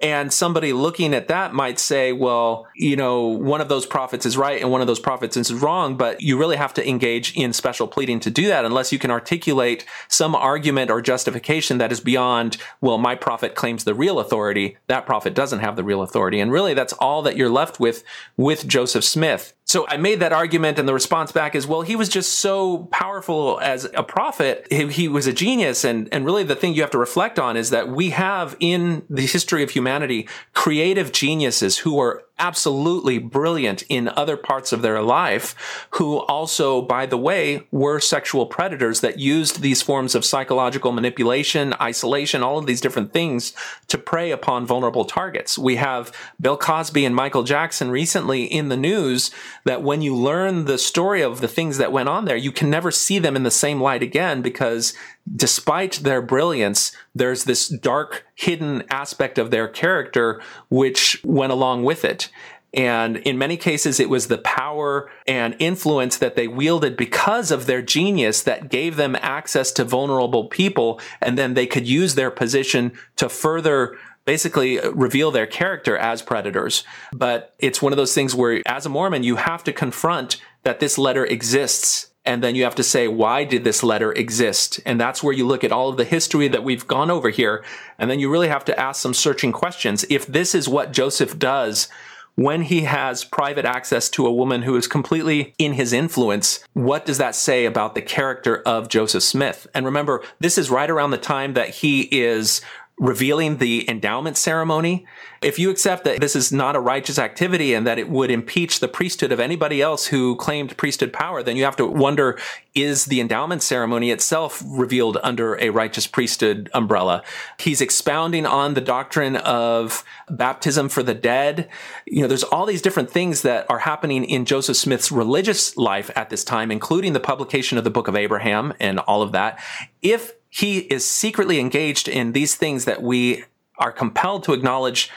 And 0.00 0.32
somebody 0.32 0.72
looking 0.72 1.14
at 1.14 1.28
that 1.28 1.54
might 1.54 1.78
say, 1.78 2.12
well, 2.12 2.66
you 2.74 2.96
know, 2.96 3.26
one 3.26 3.60
of 3.60 3.68
those 3.68 3.86
prophets 3.86 4.26
is 4.26 4.36
right 4.36 4.60
and 4.60 4.70
one 4.70 4.80
of 4.80 4.86
those 4.86 5.00
prophets 5.00 5.36
is 5.36 5.52
wrong, 5.52 5.96
but 5.96 6.20
you 6.20 6.38
really 6.38 6.56
have 6.56 6.74
to 6.74 6.88
engage 6.88 7.34
in 7.36 7.52
special 7.52 7.88
pleading 7.88 8.20
to 8.20 8.30
do 8.30 8.46
that 8.48 8.64
unless 8.64 8.92
you 8.92 8.98
can 8.98 9.10
articulate 9.10 9.84
some 10.08 10.34
argument 10.34 10.90
or 10.90 11.00
justification 11.00 11.78
that 11.78 11.92
is 11.92 12.00
beyond, 12.00 12.56
well, 12.80 12.98
my 12.98 13.14
prophet 13.14 13.54
claims 13.54 13.84
the 13.84 13.94
real 13.94 14.18
authority. 14.18 14.76
That 14.86 15.06
prophet 15.06 15.34
doesn't 15.34 15.60
have 15.60 15.76
the 15.76 15.84
real 15.84 16.02
authority. 16.02 16.40
And 16.40 16.52
really, 16.52 16.74
that's 16.74 16.92
all 16.94 17.22
that 17.22 17.36
you're 17.36 17.50
left 17.50 17.80
with 17.80 18.04
with 18.36 18.68
Joseph 18.68 19.04
Smith. 19.04 19.54
So 19.66 19.84
I 19.88 19.96
made 19.96 20.20
that 20.20 20.32
argument, 20.32 20.78
and 20.78 20.88
the 20.88 20.94
response 20.94 21.32
back 21.32 21.56
is, 21.56 21.66
well, 21.66 21.82
he 21.82 21.96
was 21.96 22.08
just 22.08 22.38
so 22.38 22.84
powerful 22.92 23.58
as 23.60 23.84
a 23.94 24.04
prophet. 24.04 24.64
He, 24.70 24.86
he, 24.86 25.08
was 25.08 25.26
a 25.26 25.32
genius. 25.32 25.82
And, 25.84 26.08
and 26.12 26.24
really, 26.24 26.44
the 26.44 26.54
thing 26.54 26.74
you 26.74 26.82
have 26.82 26.92
to 26.92 26.98
reflect 26.98 27.40
on 27.40 27.56
is 27.56 27.70
that 27.70 27.88
we 27.88 28.10
have 28.10 28.56
in 28.60 29.04
the 29.10 29.26
history 29.26 29.64
of 29.64 29.70
humanity 29.70 30.28
creative 30.54 31.10
geniuses 31.10 31.78
who 31.78 31.98
are 31.98 32.22
absolutely 32.38 33.18
brilliant 33.18 33.82
in 33.88 34.08
other 34.08 34.36
parts 34.36 34.72
of 34.72 34.82
their 34.82 35.00
life, 35.00 35.86
who 35.90 36.18
also, 36.18 36.82
by 36.82 37.06
the 37.06 37.16
way, 37.16 37.66
were 37.70 37.98
sexual 37.98 38.46
predators 38.46 39.00
that 39.00 39.18
used 39.18 39.60
these 39.60 39.82
forms 39.82 40.14
of 40.14 40.24
psychological 40.24 40.92
manipulation, 40.92 41.74
isolation, 41.80 42.42
all 42.42 42.58
of 42.58 42.66
these 42.66 42.80
different 42.80 43.12
things 43.12 43.52
to 43.88 43.98
prey 43.98 44.30
upon 44.30 44.66
vulnerable 44.66 45.04
targets. 45.04 45.58
We 45.58 45.76
have 45.76 46.12
Bill 46.40 46.56
Cosby 46.56 47.04
and 47.04 47.14
Michael 47.14 47.42
Jackson 47.42 47.90
recently 47.90 48.44
in 48.44 48.68
the 48.68 48.76
news 48.76 49.30
that 49.64 49.82
when 49.82 50.02
you 50.02 50.14
learn 50.14 50.66
the 50.66 50.78
story 50.78 51.22
of 51.22 51.40
the 51.40 51.48
things 51.48 51.78
that 51.78 51.92
went 51.92 52.08
on 52.08 52.24
there, 52.24 52.36
you 52.36 52.52
can 52.52 52.68
never 52.68 52.90
see 52.90 53.18
them 53.18 53.36
in 53.36 53.42
the 53.42 53.50
same 53.50 53.80
light 53.80 54.02
again 54.02 54.42
because 54.42 54.94
despite 55.34 55.94
their 55.94 56.22
brilliance, 56.22 56.92
there's 57.14 57.44
this 57.44 57.68
dark, 57.68 58.26
hidden 58.34 58.84
aspect 58.90 59.38
of 59.38 59.50
their 59.50 59.68
character 59.68 60.40
which 60.68 61.20
went 61.24 61.52
along 61.52 61.84
with 61.84 62.04
it. 62.04 62.30
And 62.74 63.16
in 63.18 63.38
many 63.38 63.56
cases, 63.56 63.98
it 63.98 64.10
was 64.10 64.28
the 64.28 64.38
power 64.38 65.10
and 65.26 65.56
influence 65.58 66.18
that 66.18 66.36
they 66.36 66.46
wielded 66.46 66.96
because 66.96 67.50
of 67.50 67.64
their 67.64 67.80
genius 67.80 68.42
that 68.42 68.68
gave 68.68 68.96
them 68.96 69.16
access 69.20 69.72
to 69.72 69.84
vulnerable 69.84 70.44
people. 70.48 71.00
And 71.22 71.38
then 71.38 71.54
they 71.54 71.66
could 71.66 71.88
use 71.88 72.14
their 72.14 72.30
position 72.30 72.92
to 73.16 73.30
further 73.30 73.96
basically 74.26 74.78
uh, 74.78 74.90
reveal 74.90 75.30
their 75.30 75.46
character 75.46 75.96
as 75.96 76.20
predators. 76.20 76.84
But 77.12 77.54
it's 77.58 77.80
one 77.80 77.92
of 77.92 77.96
those 77.96 78.12
things 78.12 78.34
where, 78.34 78.60
as 78.66 78.84
a 78.84 78.90
Mormon, 78.90 79.22
you 79.22 79.36
have 79.36 79.64
to 79.64 79.72
confront 79.72 80.36
that 80.64 80.80
this 80.80 80.98
letter 80.98 81.24
exists 81.24 82.10
and 82.26 82.42
then 82.42 82.54
you 82.54 82.64
have 82.64 82.74
to 82.74 82.82
say, 82.82 83.08
why 83.08 83.44
did 83.44 83.64
this 83.64 83.82
letter 83.82 84.12
exist? 84.12 84.80
And 84.84 85.00
that's 85.00 85.22
where 85.22 85.32
you 85.32 85.46
look 85.46 85.64
at 85.64 85.72
all 85.72 85.88
of 85.88 85.96
the 85.96 86.04
history 86.04 86.48
that 86.48 86.64
we've 86.64 86.86
gone 86.86 87.10
over 87.10 87.30
here. 87.30 87.64
And 87.98 88.10
then 88.10 88.18
you 88.18 88.28
really 88.30 88.48
have 88.48 88.64
to 88.66 88.78
ask 88.78 89.00
some 89.00 89.14
searching 89.14 89.52
questions. 89.52 90.04
If 90.10 90.26
this 90.26 90.54
is 90.54 90.68
what 90.68 90.92
Joseph 90.92 91.38
does 91.38 91.88
when 92.34 92.62
he 92.62 92.82
has 92.82 93.24
private 93.24 93.64
access 93.64 94.10
to 94.10 94.26
a 94.26 94.32
woman 94.32 94.62
who 94.62 94.76
is 94.76 94.86
completely 94.86 95.54
in 95.56 95.72
his 95.72 95.92
influence, 95.92 96.62
what 96.74 97.06
does 97.06 97.16
that 97.18 97.34
say 97.34 97.64
about 97.64 97.94
the 97.94 98.02
character 98.02 98.58
of 98.62 98.88
Joseph 98.88 99.22
Smith? 99.22 99.66
And 99.72 99.86
remember, 99.86 100.22
this 100.38 100.58
is 100.58 100.68
right 100.68 100.90
around 100.90 101.12
the 101.12 101.18
time 101.18 101.54
that 101.54 101.70
he 101.70 102.02
is 102.02 102.60
revealing 102.98 103.58
the 103.58 103.88
endowment 103.90 104.38
ceremony. 104.38 105.06
If 105.42 105.58
you 105.58 105.68
accept 105.68 106.04
that 106.04 106.20
this 106.20 106.34
is 106.34 106.50
not 106.50 106.76
a 106.76 106.80
righteous 106.80 107.18
activity 107.18 107.74
and 107.74 107.86
that 107.86 107.98
it 107.98 108.08
would 108.08 108.30
impeach 108.30 108.80
the 108.80 108.88
priesthood 108.88 109.32
of 109.32 109.38
anybody 109.38 109.82
else 109.82 110.06
who 110.06 110.34
claimed 110.36 110.76
priesthood 110.78 111.12
power, 111.12 111.42
then 111.42 111.56
you 111.56 111.64
have 111.64 111.76
to 111.76 111.86
wonder, 111.86 112.38
is 112.74 113.04
the 113.04 113.20
endowment 113.20 113.62
ceremony 113.62 114.10
itself 114.10 114.62
revealed 114.66 115.18
under 115.22 115.60
a 115.60 115.68
righteous 115.68 116.06
priesthood 116.06 116.70
umbrella? 116.72 117.22
He's 117.58 117.82
expounding 117.82 118.46
on 118.46 118.72
the 118.72 118.80
doctrine 118.80 119.36
of 119.36 120.02
baptism 120.30 120.88
for 120.88 121.02
the 121.02 121.14
dead. 121.14 121.68
You 122.06 122.22
know, 122.22 122.28
there's 122.28 122.44
all 122.44 122.64
these 122.64 122.82
different 122.82 123.10
things 123.10 123.42
that 123.42 123.66
are 123.68 123.80
happening 123.80 124.24
in 124.24 124.46
Joseph 124.46 124.78
Smith's 124.78 125.12
religious 125.12 125.76
life 125.76 126.10
at 126.16 126.30
this 126.30 126.44
time, 126.44 126.70
including 126.70 127.12
the 127.12 127.20
publication 127.20 127.76
of 127.76 127.84
the 127.84 127.90
book 127.90 128.08
of 128.08 128.16
Abraham 128.16 128.72
and 128.80 129.00
all 129.00 129.20
of 129.20 129.32
that. 129.32 129.60
If 130.00 130.32
he 130.56 130.78
is 130.78 131.04
secretly 131.04 131.60
engaged 131.60 132.08
in 132.08 132.32
these 132.32 132.54
things 132.54 132.86
that 132.86 133.02
we 133.02 133.44
are 133.78 133.92
compelled 133.92 134.42
to 134.44 134.54
acknowledge 134.54 135.10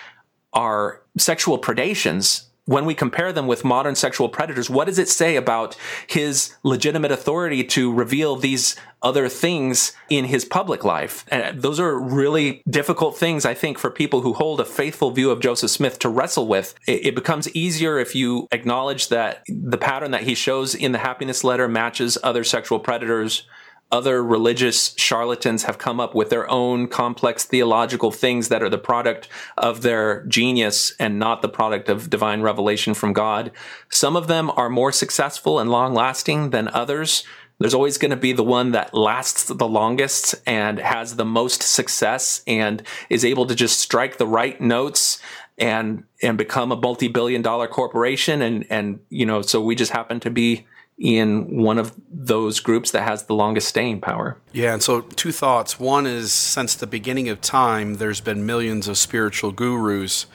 are 0.51 1.01
sexual 1.17 1.57
predations 1.57 2.49
when 2.69 2.85
we 2.85 2.93
compare 2.93 3.33
them 3.33 3.47
with 3.47 3.65
modern 3.65 3.95
sexual 3.95 4.29
predators, 4.29 4.69
what 4.69 4.85
does 4.85 4.99
it 4.99 5.09
say 5.09 5.35
about 5.35 5.75
his 6.05 6.53
legitimate 6.61 7.11
authority 7.11 7.63
to 7.63 7.91
reveal 7.91 8.35
these 8.35 8.75
other 9.01 9.27
things 9.27 9.93
in 10.07 10.25
his 10.25 10.45
public 10.45 10.83
life? 10.83 11.25
And 11.29 11.63
those 11.63 11.79
are 11.79 11.99
really 11.99 12.61
difficult 12.69 13.17
things, 13.17 13.43
I 13.43 13.55
think, 13.55 13.79
for 13.79 13.89
people 13.89 14.21
who 14.21 14.33
hold 14.33 14.59
a 14.59 14.65
faithful 14.65 15.09
view 15.09 15.31
of 15.31 15.39
Joseph 15.39 15.71
Smith 15.71 15.97
to 15.97 16.09
wrestle 16.09 16.47
with. 16.47 16.75
It 16.87 17.15
becomes 17.15 17.49
easier 17.55 17.97
if 17.97 18.13
you 18.13 18.47
acknowledge 18.51 19.07
that 19.07 19.41
the 19.47 19.79
pattern 19.79 20.11
that 20.11 20.23
he 20.23 20.35
shows 20.35 20.75
in 20.75 20.91
the 20.91 20.99
happiness 20.99 21.43
letter 21.43 21.67
matches 21.67 22.19
other 22.21 22.43
sexual 22.43 22.79
predators 22.79 23.47
other 23.91 24.23
religious 24.23 24.93
charlatans 24.97 25.63
have 25.63 25.77
come 25.77 25.99
up 25.99 26.13
with 26.13 26.29
their 26.29 26.49
own 26.49 26.87
complex 26.87 27.43
theological 27.43 28.11
things 28.11 28.49
that 28.49 28.61
are 28.61 28.69
the 28.69 28.77
product 28.77 29.27
of 29.57 29.81
their 29.81 30.23
genius 30.25 30.93
and 30.99 31.17
not 31.17 31.41
the 31.41 31.49
product 31.49 31.89
of 31.89 32.09
divine 32.09 32.41
revelation 32.41 32.93
from 32.93 33.13
God. 33.13 33.51
Some 33.89 34.15
of 34.15 34.27
them 34.27 34.51
are 34.51 34.69
more 34.69 34.91
successful 34.91 35.59
and 35.59 35.71
long 35.71 35.93
lasting 35.93 36.51
than 36.51 36.67
others. 36.67 37.23
There's 37.57 37.73
always 37.73 37.97
going 37.97 38.11
to 38.11 38.17
be 38.17 38.31
the 38.31 38.43
one 38.43 38.71
that 38.71 38.93
lasts 38.93 39.45
the 39.45 39.67
longest 39.67 40.35
and 40.45 40.79
has 40.79 41.15
the 41.15 41.25
most 41.25 41.61
success 41.61 42.41
and 42.47 42.83
is 43.09 43.25
able 43.25 43.45
to 43.47 43.55
just 43.55 43.79
strike 43.79 44.17
the 44.17 44.27
right 44.27 44.59
notes 44.61 45.21
and 45.57 46.05
and 46.23 46.37
become 46.37 46.71
a 46.71 46.75
multi-billion 46.77 47.41
dollar 47.41 47.67
corporation 47.67 48.41
and 48.41 48.65
and 48.69 48.99
you 49.09 49.25
know 49.25 49.41
so 49.41 49.61
we 49.61 49.75
just 49.75 49.91
happen 49.91 50.19
to 50.21 50.29
be 50.29 50.65
in 50.99 51.63
one 51.63 51.77
of 51.77 51.93
those 52.11 52.59
groups 52.59 52.91
that 52.91 53.03
has 53.03 53.23
the 53.23 53.33
longest 53.33 53.69
staying 53.69 54.01
power. 54.01 54.37
Yeah, 54.51 54.73
and 54.73 54.83
so 54.83 55.01
two 55.01 55.31
thoughts. 55.31 55.79
One 55.79 56.05
is 56.05 56.33
since 56.33 56.75
the 56.75 56.87
beginning 56.87 57.29
of 57.29 57.39
time, 57.39 57.95
there's 57.95 58.19
been 58.19 58.45
millions 58.45 58.87
of 58.87 58.97
spiritual 58.97 59.51
gurus 59.51 60.25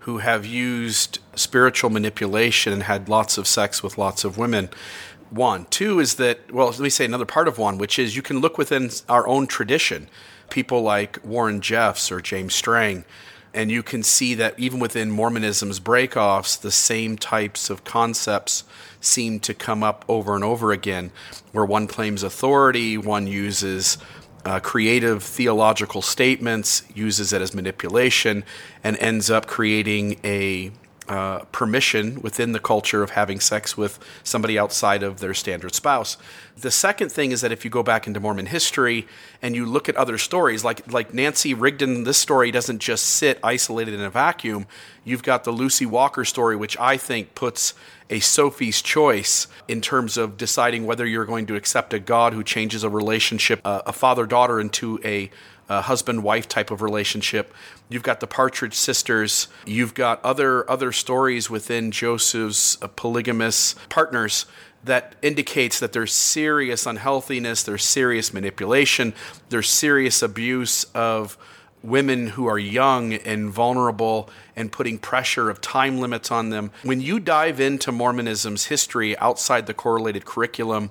who 0.00 0.18
have 0.18 0.46
used 0.46 1.18
spiritual 1.34 1.90
manipulation 1.90 2.72
and 2.72 2.84
had 2.84 3.08
lots 3.08 3.36
of 3.36 3.46
sex 3.46 3.82
with 3.82 3.98
lots 3.98 4.24
of 4.24 4.38
women. 4.38 4.70
One. 5.30 5.66
Two 5.70 5.98
is 5.98 6.16
that, 6.16 6.52
well, 6.52 6.68
let 6.68 6.80
me 6.80 6.90
say 6.90 7.04
another 7.04 7.24
part 7.24 7.48
of 7.48 7.58
one, 7.58 7.78
which 7.78 7.98
is 7.98 8.14
you 8.14 8.22
can 8.22 8.40
look 8.40 8.58
within 8.58 8.90
our 9.08 9.26
own 9.26 9.46
tradition. 9.46 10.08
People 10.50 10.82
like 10.82 11.18
Warren 11.24 11.60
Jeffs 11.60 12.12
or 12.12 12.20
James 12.20 12.54
Strang 12.54 13.04
and 13.54 13.70
you 13.70 13.82
can 13.82 14.02
see 14.02 14.34
that 14.34 14.58
even 14.58 14.78
within 14.78 15.10
Mormonism's 15.10 15.80
breakoffs, 15.80 16.58
the 16.60 16.70
same 16.70 17.16
types 17.16 17.68
of 17.70 17.84
concepts 17.84 18.64
seem 19.02 19.38
to 19.40 19.52
come 19.52 19.82
up 19.82 20.04
over 20.08 20.34
and 20.34 20.42
over 20.42 20.72
again, 20.72 21.10
where 21.52 21.64
one 21.64 21.86
claims 21.86 22.22
authority, 22.22 22.96
one 22.96 23.26
uses 23.26 23.98
uh, 24.44 24.60
creative 24.60 25.22
theological 25.22 26.02
statements, 26.02 26.82
uses 26.94 27.32
it 27.32 27.42
as 27.42 27.54
manipulation, 27.54 28.44
and 28.82 28.96
ends 28.98 29.30
up 29.30 29.46
creating 29.46 30.18
a 30.24 30.72
uh, 31.08 31.40
permission 31.50 32.22
within 32.22 32.52
the 32.52 32.60
culture 32.60 33.02
of 33.02 33.10
having 33.10 33.40
sex 33.40 33.76
with 33.76 33.98
somebody 34.22 34.58
outside 34.58 35.02
of 35.02 35.18
their 35.18 35.34
standard 35.34 35.74
spouse. 35.74 36.16
The 36.56 36.70
second 36.70 37.10
thing 37.10 37.32
is 37.32 37.40
that 37.40 37.50
if 37.50 37.64
you 37.64 37.70
go 37.70 37.82
back 37.82 38.06
into 38.06 38.20
Mormon 38.20 38.46
history 38.46 39.08
and 39.42 39.56
you 39.56 39.66
look 39.66 39.88
at 39.88 39.96
other 39.96 40.16
stories, 40.16 40.64
like 40.64 40.90
like 40.92 41.12
Nancy 41.12 41.54
Rigdon, 41.54 42.04
this 42.04 42.18
story 42.18 42.50
doesn't 42.50 42.78
just 42.78 43.04
sit 43.04 43.38
isolated 43.42 43.94
in 43.94 44.00
a 44.00 44.10
vacuum. 44.10 44.66
You've 45.04 45.24
got 45.24 45.42
the 45.42 45.50
Lucy 45.50 45.86
Walker 45.86 46.24
story, 46.24 46.54
which 46.54 46.78
I 46.78 46.96
think 46.96 47.34
puts 47.34 47.74
a 48.12 48.20
Sophie's 48.20 48.82
choice 48.82 49.48
in 49.66 49.80
terms 49.80 50.16
of 50.16 50.36
deciding 50.36 50.86
whether 50.86 51.06
you're 51.06 51.24
going 51.24 51.46
to 51.46 51.56
accept 51.56 51.94
a 51.94 51.98
God 51.98 52.34
who 52.34 52.44
changes 52.44 52.84
a 52.84 52.88
relationship, 52.88 53.60
uh, 53.64 53.82
a 53.86 53.92
father 53.92 54.26
daughter, 54.26 54.60
into 54.60 55.00
a 55.02 55.30
husband 55.80 56.22
wife 56.22 56.46
type 56.48 56.70
of 56.70 56.82
relationship. 56.82 57.54
You've 57.88 58.02
got 58.02 58.20
the 58.20 58.26
Partridge 58.26 58.74
sisters. 58.74 59.48
You've 59.64 59.94
got 59.94 60.22
other 60.24 60.70
other 60.70 60.92
stories 60.92 61.48
within 61.48 61.90
Joseph's 61.90 62.76
uh, 62.82 62.88
polygamous 62.88 63.74
partners 63.88 64.46
that 64.84 65.14
indicates 65.22 65.78
that 65.78 65.92
there's 65.92 66.12
serious 66.12 66.86
unhealthiness, 66.86 67.62
there's 67.62 67.84
serious 67.84 68.34
manipulation, 68.34 69.14
there's 69.48 69.70
serious 69.70 70.22
abuse 70.22 70.84
of 70.94 71.38
women 71.82 72.28
who 72.28 72.46
are 72.46 72.58
young 72.58 73.12
and 73.12 73.50
vulnerable 73.50 74.30
and 74.54 74.70
putting 74.70 74.98
pressure 74.98 75.50
of 75.50 75.60
time 75.60 75.98
limits 75.98 76.30
on 76.30 76.50
them. 76.50 76.70
When 76.82 77.00
you 77.00 77.18
dive 77.18 77.60
into 77.60 77.90
Mormonism's 77.90 78.66
history 78.66 79.16
outside 79.18 79.66
the 79.66 79.74
correlated 79.74 80.24
curriculum, 80.24 80.90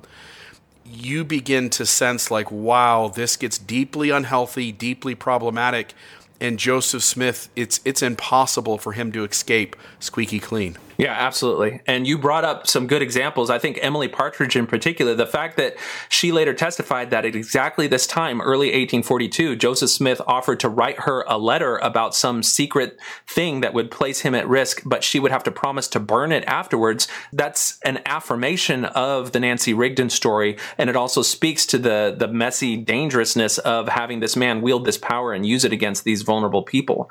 you 0.86 1.24
begin 1.24 1.70
to 1.72 1.86
sense 1.86 2.30
like, 2.30 2.52
wow, 2.52 3.08
this 3.08 3.36
gets 3.38 3.58
deeply 3.58 4.10
unhealthy, 4.10 4.72
deeply 4.72 5.16
problematic. 5.16 5.94
And 6.40 6.58
Joseph 6.58 7.04
Smith, 7.04 7.50
it's 7.56 7.80
it's 7.86 8.02
impossible 8.02 8.78
for 8.80 8.94
him 8.94 9.12
to 9.12 9.24
escape 9.24 9.76
squeaky 10.00 10.40
clean. 10.40 10.78
Yeah, 11.02 11.16
absolutely. 11.18 11.82
And 11.88 12.06
you 12.06 12.20
brought 12.20 12.46
up 12.46 12.68
some 12.68 12.86
good 12.86 13.02
examples. 13.02 13.50
I 13.50 13.58
think 13.58 13.80
Emily 13.82 14.08
Partridge 14.08 14.56
in 14.56 14.68
particular, 14.68 15.16
the 15.16 15.26
fact 15.26 15.58
that 15.58 15.76
she 16.10 16.32
later 16.32 16.54
testified 16.54 17.10
that 17.10 17.26
at 17.26 17.36
exactly 17.36 17.88
this 17.88 18.06
time, 18.06 18.40
early 18.40 18.68
1842, 18.68 19.56
Joseph 19.56 19.90
Smith 19.90 20.22
offered 20.28 20.60
to 20.60 20.70
write 20.70 21.00
her 21.00 21.24
a 21.28 21.40
letter 21.40 21.78
about 21.78 22.14
some 22.14 22.44
secret 22.44 23.00
thing 23.26 23.62
that 23.62 23.74
would 23.74 23.90
place 23.90 24.20
him 24.20 24.36
at 24.36 24.48
risk, 24.48 24.84
but 24.86 25.04
she 25.04 25.20
would 25.20 25.32
have 25.32 25.42
to 25.46 25.50
promise 25.50 25.88
to 25.88 26.00
burn 26.00 26.32
it 26.32 26.44
afterwards. 26.46 27.08
That's 27.34 27.80
an 27.84 28.02
affirmation 28.06 28.86
of 28.86 29.32
the 29.32 29.40
Nancy 29.40 29.74
Rigdon 29.74 30.12
story. 30.12 30.56
And 30.78 30.88
it 30.88 30.96
also 30.96 31.24
speaks 31.24 31.66
to 31.66 31.80
the, 31.80 32.16
the 32.16 32.28
messy 32.28 32.78
dangerousness 32.78 33.58
of 33.58 33.90
having 33.90 34.20
this 34.20 34.36
man 34.36 34.62
wield 34.62 34.86
this 34.86 35.00
power 35.00 35.34
and 35.34 35.48
use 35.48 35.66
it 35.66 35.74
against 35.74 36.04
these 36.04 36.22
vulnerable 36.22 36.62
people. 36.62 37.10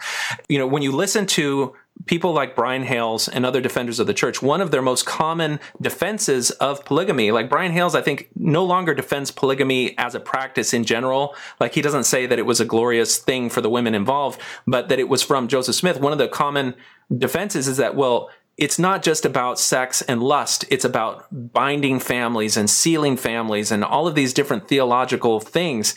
You 0.49 0.59
know, 0.59 0.67
when 0.69 0.83
you 0.83 0.93
listen 0.93 1.27
to 1.27 1.75
people 2.07 2.33
like 2.33 2.57
Brian 2.57 2.83
Hales 2.83 3.29
and 3.29 3.45
other 3.45 3.61
defenders 3.61 4.01
of 4.01 4.07
the 4.07 4.15
church, 4.15 4.41
one 4.41 4.61
of 4.61 4.71
their 4.71 4.83
most 4.83 5.05
common 5.05 5.61
defenses 5.81 6.51
of 6.53 6.85
polygamy, 6.85 7.31
like 7.31 7.51
Brian 7.51 7.73
Hales, 7.73 7.95
I 7.95 8.01
think 8.01 8.31
no 8.35 8.65
longer 8.65 8.95
defends 8.95 9.31
polygamy 9.31 9.97
as 9.99 10.15
a 10.15 10.21
practice 10.21 10.73
in 10.73 10.85
general. 10.85 11.37
Like 11.61 11.75
he 11.75 11.83
doesn't 11.83 12.05
say 12.05 12.27
that 12.27 12.39
it 12.39 12.47
was 12.47 12.61
a 12.61 12.65
glorious 12.65 13.19
thing 13.19 13.51
for 13.51 13.61
the 13.61 13.71
women 13.71 13.95
involved, 13.95 14.41
but 14.67 14.89
that 14.89 14.99
it 14.99 15.09
was 15.09 15.23
from 15.23 15.47
Joseph 15.47 15.75
Smith. 15.75 16.01
One 16.01 16.13
of 16.13 16.19
the 16.19 16.29
common 16.29 16.75
defenses 17.17 17.69
is 17.69 17.77
that, 17.77 17.95
well, 17.95 18.31
it's 18.57 18.79
not 18.79 19.03
just 19.03 19.25
about 19.25 19.59
sex 19.59 20.03
and 20.03 20.23
lust. 20.23 20.65
It's 20.71 20.85
about 20.85 21.27
binding 21.31 22.01
families 22.01 22.57
and 22.57 22.69
sealing 22.69 23.17
families 23.17 23.71
and 23.71 23.85
all 23.85 24.07
of 24.07 24.15
these 24.15 24.35
different 24.35 24.69
theological 24.69 25.41
things. 25.41 25.95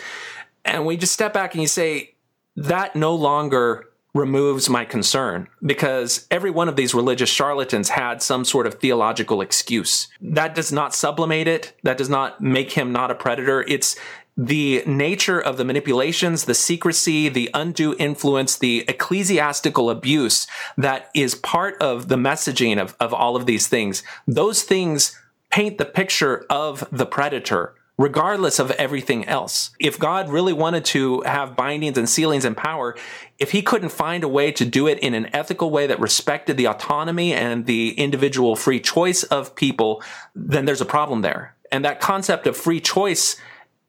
And 0.63 0.85
we 0.85 0.95
just 0.95 1.13
step 1.13 1.33
back 1.33 1.53
and 1.53 1.61
you 1.61 1.67
say, 1.67 2.15
that 2.55 2.95
no 2.95 3.15
longer 3.15 3.89
removes 4.14 4.69
my 4.69 4.85
concern 4.85 5.48
because 5.66 6.27
every 6.30 6.51
one 6.51 6.69
of 6.69 6.75
these 6.75 6.93
religious 6.93 7.30
charlatans 7.30 7.90
had 7.90 8.22
some 8.22 8.45
sort 8.45 8.67
of 8.67 8.75
theological 8.75 9.42
excuse. 9.42 10.08
That 10.22 10.53
does 10.53 10.72
not 10.72 10.93
sublimate 10.93 11.48
it. 11.48 11.75
That 11.83 11.98
does 11.98 12.09
not 12.09 12.40
make 12.40 12.74
him 12.74 12.92
not 12.92 13.09
a 13.09 13.16
predator. 13.16 13.64
It's 13.67 13.95
the 14.38 14.83
nature 14.85 15.40
of 15.40 15.58
the 15.58 15.66
manipulations, 15.66 16.45
the 16.45 16.56
secrecy, 16.56 17.30
the 17.30 17.50
undue 17.53 17.95
influence, 18.00 18.58
the 18.58 18.83
ecclesiastical 18.88 19.90
abuse 19.90 20.48
that 20.77 21.09
is 21.14 21.35
part 21.35 21.80
of 21.82 22.08
the 22.08 22.16
messaging 22.16 22.82
of, 22.82 22.95
of 23.00 23.14
all 23.14 23.35
of 23.35 23.45
these 23.45 23.67
things. 23.67 24.03
Those 24.27 24.64
things 24.64 25.19
paint 25.51 25.77
the 25.77 25.85
picture 25.85 26.45
of 26.50 26.88
the 26.92 27.06
predator 27.06 27.75
regardless 27.97 28.59
of 28.59 28.72
everything 28.72 29.25
else. 29.25 29.72
If 29.80 29.99
God 29.99 30.30
really 30.30 30.53
wanted 30.53 30.83
to 30.85 31.22
have 31.22 31.55
bindings 31.55 31.97
and 31.97 32.09
sealings 32.09 32.45
and 32.45 32.57
power, 32.57 32.95
if 33.38 33.51
he 33.51 33.61
couldn't 33.61 33.89
find 33.89 34.23
a 34.23 34.27
way 34.27 34.51
to 34.53 34.65
do 34.65 34.88
it 34.88 34.99
in 34.99 35.13
an 35.13 35.30
ethical 35.33 35.69
way 35.69 35.85
that 35.88 35.99
respected 35.99 36.57
the 36.57 36.67
autonomy 36.67 37.33
and 37.33 37.65
the 37.65 37.91
individual 37.91 38.55
free 38.55 38.80
choice 38.80 39.23
of 39.23 39.55
people, 39.55 40.01
then 40.33 40.65
there's 40.65 40.81
a 40.81 40.85
problem 40.85 41.22
there. 41.22 41.55
And 41.72 41.85
that 41.85 41.99
concept 41.99 42.47
of 42.47 42.57
free 42.57 42.80
choice 42.80 43.35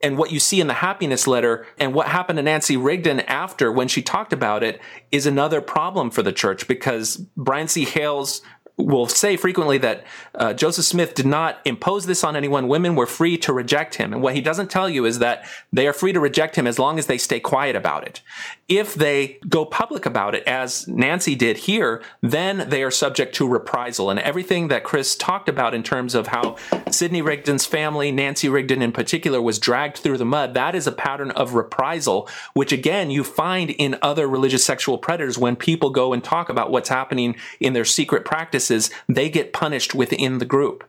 and 0.03 0.19
what 0.19 0.31
you 0.31 0.39
see 0.39 0.61
in 0.61 0.67
the 0.67 0.75
happiness 0.75 1.27
letter 1.27 1.67
and 1.79 1.95
what 1.95 2.09
happened 2.09 2.37
to 2.37 2.43
Nancy 2.43 2.77
Rigdon 2.77 3.21
after 3.21 3.73
when 3.73 3.89
she 3.89 4.03
talked 4.03 4.35
about 4.35 4.63
it 4.63 4.81
is 5.11 5.25
another 5.25 5.63
problem 5.63 6.11
for 6.11 6.23
the 6.23 6.33
church 6.33 6.69
because 6.69 7.17
Brian 7.37 7.69
C. 7.69 7.87
Hales 7.87 8.43
will 8.77 9.07
say 9.07 9.37
frequently 9.37 9.79
that 9.79 10.05
uh, 10.35 10.53
Joseph 10.53 10.85
Smith 10.85 11.15
did 11.15 11.27
not 11.27 11.61
impose 11.65 12.07
this 12.07 12.25
on 12.25 12.35
anyone. 12.35 12.67
Women 12.67 12.97
were 12.97 13.07
free 13.07 13.39
to 13.39 13.53
reject 13.53 13.95
him. 13.97 14.13
And 14.13 14.21
what 14.21 14.35
he 14.35 14.41
doesn't 14.41 14.71
tell 14.71 14.89
you 14.89 15.05
is 15.05 15.21
that 15.21 15.47
they 15.73 15.87
are 15.87 15.93
free 15.93 16.13
to 16.13 16.19
reject 16.19 16.57
him 16.57 16.67
as 16.67 16.79
long 16.79 16.99
as 16.99 17.07
they 17.07 17.19
stay 17.19 17.39
quiet 17.39 17.77
about 17.77 18.07
it. 18.07 18.21
If 18.67 18.95
they 18.95 19.39
go 19.47 19.67
public 19.67 20.07
about 20.07 20.35
it, 20.35 20.43
as 20.47 20.89
Nancy 20.89 21.35
did 21.35 21.59
here, 21.59 22.03
then 22.23 22.69
they 22.71 22.83
are 22.83 22.91
subject 22.91 23.35
to 23.35 23.47
reprisal. 23.47 24.09
And 24.09 24.19
everything 24.19 24.69
that 24.69 24.85
Chris 24.85 25.15
talked 25.15 25.51
about 25.51 25.75
in 25.75 25.83
terms 25.83 26.15
of 26.15 26.29
how 26.29 26.57
Sidney 26.91 27.21
Rigdon's 27.21 27.67
family, 27.67 28.11
Nancy 28.11 28.49
Rigdon 28.49 28.81
in 28.81 28.91
particular, 28.91 29.43
was 29.43 29.59
dragged 29.59 29.99
through 29.99 30.17
the 30.17 30.25
mud, 30.25 30.55
that 30.55 30.75
is 30.75 30.87
a 30.87 30.93
pattern 30.93 31.31
of 31.33 31.53
reprisal, 31.53 32.27
which 32.55 32.73
again, 32.73 33.11
you 33.11 33.23
find 33.23 33.71
in 33.71 33.99
other 34.01 34.27
religious 34.27 34.65
sexual 34.65 34.97
predators 34.97 35.37
when 35.37 35.57
people 35.57 35.91
go 35.91 36.15
and 36.15 36.25
talk 36.25 36.49
about 36.49 36.71
what's 36.71 36.89
happening 36.89 37.37
in 37.61 37.75
their 37.75 37.85
secret 37.85 38.25
practices, 38.25 38.91
they 39.09 39.29
get 39.29 39.53
punished 39.53 39.95
within 39.95 40.39
the 40.39 40.47
group. 40.47 40.85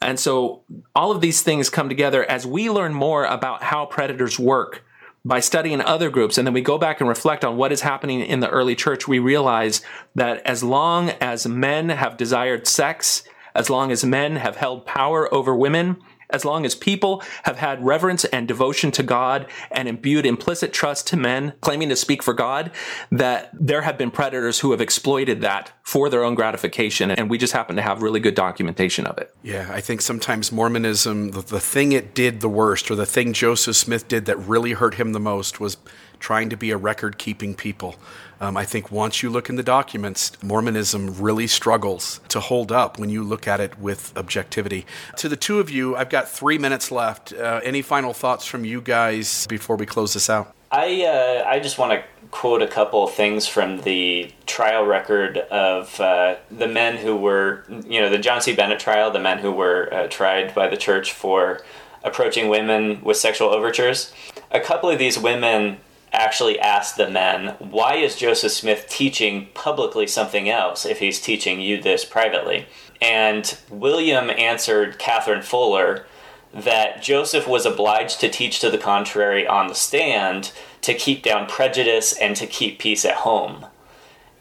And 0.00 0.18
so 0.18 0.62
all 0.96 1.12
of 1.12 1.20
these 1.20 1.42
things 1.42 1.70
come 1.70 1.88
together 1.88 2.28
as 2.28 2.44
we 2.44 2.68
learn 2.68 2.92
more 2.92 3.24
about 3.24 3.62
how 3.62 3.86
predators 3.86 4.38
work 4.38 4.84
by 5.24 5.40
studying 5.40 5.80
other 5.80 6.10
groups. 6.10 6.38
And 6.38 6.46
then 6.46 6.54
we 6.54 6.60
go 6.62 6.78
back 6.78 7.00
and 7.00 7.08
reflect 7.08 7.44
on 7.44 7.56
what 7.56 7.72
is 7.72 7.82
happening 7.82 8.20
in 8.20 8.40
the 8.40 8.48
early 8.48 8.74
church. 8.74 9.06
We 9.06 9.18
realize 9.18 9.82
that 10.14 10.44
as 10.46 10.62
long 10.62 11.10
as 11.20 11.46
men 11.46 11.90
have 11.90 12.16
desired 12.16 12.66
sex, 12.66 13.22
as 13.54 13.70
long 13.70 13.92
as 13.92 14.04
men 14.04 14.36
have 14.36 14.56
held 14.56 14.86
power 14.86 15.32
over 15.32 15.54
women, 15.54 15.98
as 16.32 16.44
long 16.44 16.64
as 16.64 16.74
people 16.74 17.22
have 17.44 17.58
had 17.58 17.84
reverence 17.84 18.24
and 18.26 18.48
devotion 18.48 18.90
to 18.92 19.02
God 19.02 19.46
and 19.70 19.88
imbued 19.88 20.26
implicit 20.26 20.72
trust 20.72 21.06
to 21.08 21.16
men 21.16 21.52
claiming 21.60 21.88
to 21.88 21.96
speak 21.96 22.22
for 22.22 22.34
God, 22.34 22.70
that 23.10 23.50
there 23.52 23.82
have 23.82 23.98
been 23.98 24.10
predators 24.10 24.60
who 24.60 24.70
have 24.70 24.80
exploited 24.80 25.40
that 25.42 25.72
for 25.82 26.08
their 26.08 26.24
own 26.24 26.34
gratification. 26.34 27.10
And 27.10 27.28
we 27.28 27.38
just 27.38 27.52
happen 27.52 27.76
to 27.76 27.82
have 27.82 28.02
really 28.02 28.20
good 28.20 28.34
documentation 28.34 29.06
of 29.06 29.18
it. 29.18 29.34
Yeah, 29.42 29.68
I 29.70 29.80
think 29.80 30.00
sometimes 30.00 30.52
Mormonism, 30.52 31.32
the, 31.32 31.42
the 31.42 31.60
thing 31.60 31.92
it 31.92 32.14
did 32.14 32.40
the 32.40 32.48
worst, 32.48 32.90
or 32.90 32.94
the 32.94 33.06
thing 33.06 33.32
Joseph 33.32 33.76
Smith 33.76 34.08
did 34.08 34.26
that 34.26 34.36
really 34.38 34.72
hurt 34.72 34.94
him 34.94 35.12
the 35.12 35.20
most, 35.20 35.60
was 35.60 35.76
trying 36.22 36.48
to 36.48 36.56
be 36.56 36.70
a 36.70 36.76
record 36.76 37.18
keeping 37.18 37.54
people. 37.54 37.96
Um, 38.40 38.56
I 38.56 38.64
think 38.64 38.90
once 38.90 39.22
you 39.22 39.28
look 39.28 39.48
in 39.48 39.56
the 39.56 39.62
documents, 39.62 40.32
Mormonism 40.42 41.20
really 41.20 41.46
struggles 41.46 42.20
to 42.28 42.40
hold 42.40 42.72
up 42.72 42.98
when 42.98 43.10
you 43.10 43.22
look 43.22 43.46
at 43.46 43.60
it 43.60 43.78
with 43.78 44.12
objectivity. 44.16 44.86
To 45.18 45.28
the 45.28 45.36
two 45.36 45.60
of 45.60 45.68
you, 45.68 45.94
I've 45.94 46.10
got 46.10 46.28
three 46.28 46.58
minutes 46.58 46.90
left. 46.90 47.32
Uh, 47.32 47.60
any 47.62 47.82
final 47.82 48.12
thoughts 48.12 48.46
from 48.46 48.64
you 48.64 48.80
guys 48.80 49.46
before 49.48 49.76
we 49.76 49.84
close 49.84 50.14
this 50.14 50.30
out? 50.30 50.54
I 50.70 51.04
uh, 51.04 51.44
I 51.46 51.60
just 51.60 51.76
want 51.76 51.92
to 51.92 52.02
quote 52.30 52.62
a 52.62 52.66
couple 52.66 53.06
things 53.06 53.46
from 53.46 53.82
the 53.82 54.32
trial 54.46 54.86
record 54.86 55.36
of 55.36 56.00
uh, 56.00 56.36
the 56.50 56.66
men 56.66 56.96
who 56.96 57.14
were, 57.14 57.64
you 57.86 58.00
know, 58.00 58.08
the 58.08 58.18
John 58.18 58.40
C. 58.40 58.54
Bennett 58.54 58.80
trial, 58.80 59.10
the 59.10 59.20
men 59.20 59.38
who 59.38 59.52
were 59.52 59.92
uh, 59.92 60.06
tried 60.08 60.54
by 60.54 60.68
the 60.68 60.78
church 60.78 61.12
for 61.12 61.60
approaching 62.02 62.48
women 62.48 63.02
with 63.04 63.18
sexual 63.18 63.50
overtures. 63.50 64.12
A 64.50 64.60
couple 64.60 64.88
of 64.88 64.98
these 64.98 65.18
women 65.18 65.78
actually 66.12 66.60
asked 66.60 66.96
the 66.96 67.08
men, 67.08 67.56
why 67.58 67.96
is 67.96 68.16
Joseph 68.16 68.52
Smith 68.52 68.86
teaching 68.88 69.48
publicly 69.54 70.06
something 70.06 70.48
else 70.48 70.84
if 70.84 70.98
he's 70.98 71.20
teaching 71.20 71.60
you 71.60 71.80
this 71.80 72.04
privately? 72.04 72.66
And 73.00 73.58
William 73.70 74.30
answered 74.30 74.98
Catherine 74.98 75.42
Fuller 75.42 76.06
that 76.54 77.02
Joseph 77.02 77.48
was 77.48 77.64
obliged 77.64 78.20
to 78.20 78.28
teach 78.28 78.60
to 78.60 78.70
the 78.70 78.78
contrary 78.78 79.46
on 79.46 79.68
the 79.68 79.74
stand 79.74 80.52
to 80.82 80.94
keep 80.94 81.22
down 81.22 81.46
prejudice 81.46 82.12
and 82.12 82.36
to 82.36 82.46
keep 82.46 82.78
peace 82.78 83.04
at 83.04 83.16
home. 83.16 83.66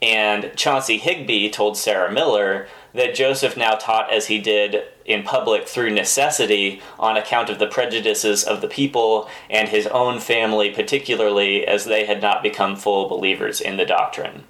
And 0.01 0.51
Chauncey 0.55 0.97
Higbee 0.97 1.49
told 1.49 1.77
Sarah 1.77 2.11
Miller 2.11 2.67
that 2.93 3.15
Joseph 3.15 3.55
now 3.55 3.75
taught 3.75 4.11
as 4.11 4.27
he 4.27 4.39
did 4.39 4.83
in 5.05 5.23
public 5.23 5.67
through 5.67 5.91
necessity 5.91 6.81
on 6.99 7.17
account 7.17 7.49
of 7.49 7.59
the 7.59 7.67
prejudices 7.67 8.43
of 8.43 8.61
the 8.61 8.67
people 8.67 9.29
and 9.49 9.69
his 9.69 9.87
own 9.87 10.19
family, 10.19 10.69
particularly 10.71 11.65
as 11.65 11.85
they 11.85 12.05
had 12.05 12.21
not 12.21 12.43
become 12.43 12.75
full 12.75 13.07
believers 13.07 13.61
in 13.61 13.77
the 13.77 13.85
doctrine. 13.85 14.43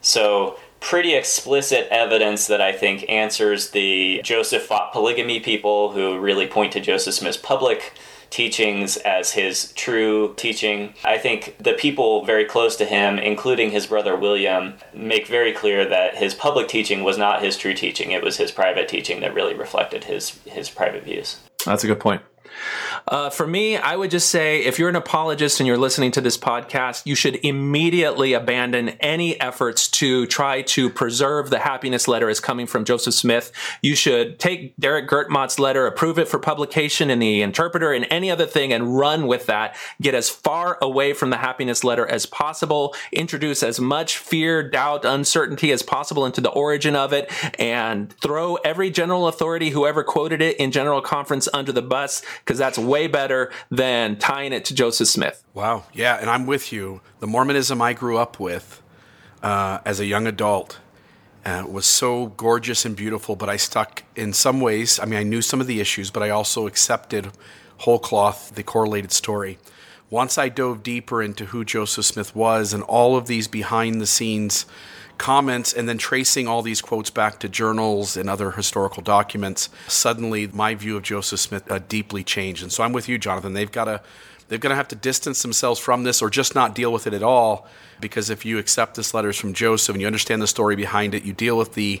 So, 0.00 0.58
pretty 0.80 1.14
explicit 1.14 1.88
evidence 1.90 2.46
that 2.46 2.60
I 2.60 2.72
think 2.72 3.04
answers 3.08 3.70
the 3.70 4.20
Joseph 4.22 4.62
fought 4.62 4.92
polygamy 4.92 5.40
people 5.40 5.90
who 5.90 6.18
really 6.18 6.46
point 6.46 6.72
to 6.74 6.80
Joseph 6.80 7.14
Smith's 7.14 7.36
public 7.36 7.94
teachings 8.30 8.96
as 8.98 9.32
his 9.32 9.72
true 9.72 10.34
teaching. 10.36 10.94
I 11.04 11.18
think 11.18 11.56
the 11.58 11.74
people 11.74 12.24
very 12.24 12.44
close 12.44 12.76
to 12.76 12.84
him, 12.84 13.18
including 13.18 13.70
his 13.70 13.86
brother 13.86 14.16
William, 14.16 14.74
make 14.92 15.26
very 15.26 15.52
clear 15.52 15.88
that 15.88 16.16
his 16.16 16.34
public 16.34 16.68
teaching 16.68 17.04
was 17.04 17.18
not 17.18 17.42
his 17.42 17.56
true 17.56 17.74
teaching. 17.74 18.12
It 18.12 18.22
was 18.22 18.36
his 18.36 18.50
private 18.50 18.88
teaching 18.88 19.20
that 19.20 19.34
really 19.34 19.54
reflected 19.54 20.04
his 20.04 20.38
his 20.44 20.68
private 20.70 21.04
views. 21.04 21.36
That's 21.64 21.84
a 21.84 21.86
good 21.86 22.00
point. 22.00 22.22
Uh, 23.06 23.30
for 23.30 23.46
me, 23.46 23.76
I 23.76 23.96
would 23.96 24.10
just 24.10 24.30
say 24.30 24.64
if 24.64 24.78
you're 24.78 24.88
an 24.88 24.96
apologist 24.96 25.60
and 25.60 25.66
you're 25.66 25.78
listening 25.78 26.10
to 26.12 26.20
this 26.20 26.36
podcast, 26.36 27.06
you 27.06 27.14
should 27.14 27.36
immediately 27.44 28.32
abandon 28.32 28.90
any 29.00 29.40
efforts 29.40 29.88
to 29.88 30.26
try 30.26 30.62
to 30.62 30.90
preserve 30.90 31.50
the 31.50 31.60
happiness 31.60 32.08
letter 32.08 32.28
as 32.28 32.40
coming 32.40 32.66
from 32.66 32.84
Joseph 32.84 33.14
Smith. 33.14 33.52
You 33.82 33.94
should 33.94 34.38
take 34.38 34.76
Gerrit 34.78 35.08
Dirkmaat's 35.08 35.58
letter, 35.58 35.86
approve 35.86 36.18
it 36.18 36.28
for 36.28 36.38
publication 36.38 37.10
in 37.10 37.18
the 37.18 37.42
interpreter 37.42 37.92
and 37.92 38.06
any 38.10 38.30
other 38.30 38.46
thing 38.46 38.72
and 38.72 38.96
run 38.96 39.26
with 39.26 39.46
that. 39.46 39.76
Get 40.00 40.14
as 40.14 40.30
far 40.30 40.78
away 40.80 41.12
from 41.12 41.30
the 41.30 41.38
happiness 41.38 41.84
letter 41.84 42.06
as 42.06 42.26
possible. 42.26 42.94
Introduce 43.12 43.62
as 43.62 43.80
much 43.80 44.16
fear, 44.16 44.68
doubt, 44.68 45.04
uncertainty 45.04 45.72
as 45.72 45.82
possible 45.82 46.26
into 46.26 46.40
the 46.40 46.50
origin 46.50 46.96
of 46.96 47.12
it 47.12 47.30
and 47.60 48.12
throw 48.14 48.56
every 48.56 48.90
general 48.90 49.28
authority, 49.28 49.70
whoever 49.70 50.02
quoted 50.02 50.40
it 50.40 50.56
in 50.56 50.70
general 50.70 51.00
conference 51.00 51.48
under 51.52 51.72
the 51.72 51.82
bus 51.82 52.22
because 52.44 52.58
that's 52.58 52.78
way 52.88 53.06
better 53.06 53.52
than 53.70 54.18
tying 54.18 54.52
it 54.52 54.64
to 54.66 54.74
Joseph 54.74 55.08
Smith. 55.08 55.44
Wow. 55.54 55.84
Yeah. 55.92 56.16
And 56.16 56.28
I'm 56.30 56.46
with 56.46 56.72
you. 56.72 57.00
The 57.20 57.26
Mormonism 57.26 57.80
I 57.82 57.92
grew 57.92 58.18
up 58.18 58.40
with 58.40 58.82
uh, 59.42 59.78
as 59.84 60.00
a 60.00 60.06
young 60.06 60.26
adult 60.26 60.80
uh, 61.44 61.64
was 61.68 61.86
so 61.86 62.26
gorgeous 62.26 62.84
and 62.84 62.96
beautiful, 62.96 63.36
but 63.36 63.48
I 63.48 63.56
stuck 63.56 64.02
in 64.16 64.32
some 64.32 64.60
ways. 64.60 64.98
I 64.98 65.04
mean, 65.04 65.18
I 65.18 65.22
knew 65.22 65.40
some 65.40 65.60
of 65.60 65.66
the 65.66 65.80
issues, 65.80 66.10
but 66.10 66.22
I 66.22 66.30
also 66.30 66.66
accepted 66.66 67.30
whole 67.78 67.98
cloth 67.98 68.54
the 68.54 68.62
correlated 68.62 69.12
story. 69.12 69.58
Once 70.10 70.38
I 70.38 70.48
dove 70.48 70.82
deeper 70.82 71.22
into 71.22 71.46
who 71.46 71.64
Joseph 71.64 72.04
Smith 72.04 72.34
was 72.34 72.72
and 72.72 72.82
all 72.84 73.16
of 73.16 73.26
these 73.26 73.46
behind 73.46 74.00
the 74.00 74.06
scenes 74.06 74.66
comments 75.18 75.72
and 75.72 75.88
then 75.88 75.98
tracing 75.98 76.48
all 76.48 76.62
these 76.62 76.80
quotes 76.80 77.10
back 77.10 77.40
to 77.40 77.48
journals 77.48 78.16
and 78.16 78.30
other 78.30 78.52
historical 78.52 79.02
documents, 79.02 79.68
suddenly 79.88 80.46
my 80.46 80.74
view 80.74 80.96
of 80.96 81.02
Joseph 81.02 81.40
Smith 81.40 81.70
uh, 81.70 81.80
deeply 81.88 82.24
changed. 82.24 82.62
And 82.62 82.72
so 82.72 82.84
I'm 82.84 82.92
with 82.92 83.08
you, 83.08 83.18
Jonathan. 83.18 83.52
They've 83.52 83.70
got 83.70 83.84
to 83.84 84.00
they're 84.48 84.58
going 84.58 84.70
to 84.70 84.76
have 84.76 84.88
to 84.88 84.96
distance 84.96 85.42
themselves 85.42 85.78
from 85.78 86.04
this 86.04 86.22
or 86.22 86.30
just 86.30 86.54
not 86.54 86.74
deal 86.74 86.90
with 86.90 87.06
it 87.06 87.12
at 87.12 87.22
all 87.22 87.68
because 88.00 88.30
if 88.30 88.44
you 88.44 88.58
accept 88.58 88.94
this 88.94 89.12
letters 89.12 89.36
from 89.36 89.52
Joseph 89.52 89.94
and 89.94 90.00
you 90.00 90.06
understand 90.06 90.40
the 90.40 90.46
story 90.46 90.74
behind 90.74 91.14
it, 91.14 91.22
you 91.22 91.32
deal 91.32 91.58
with 91.58 91.74
the 91.74 92.00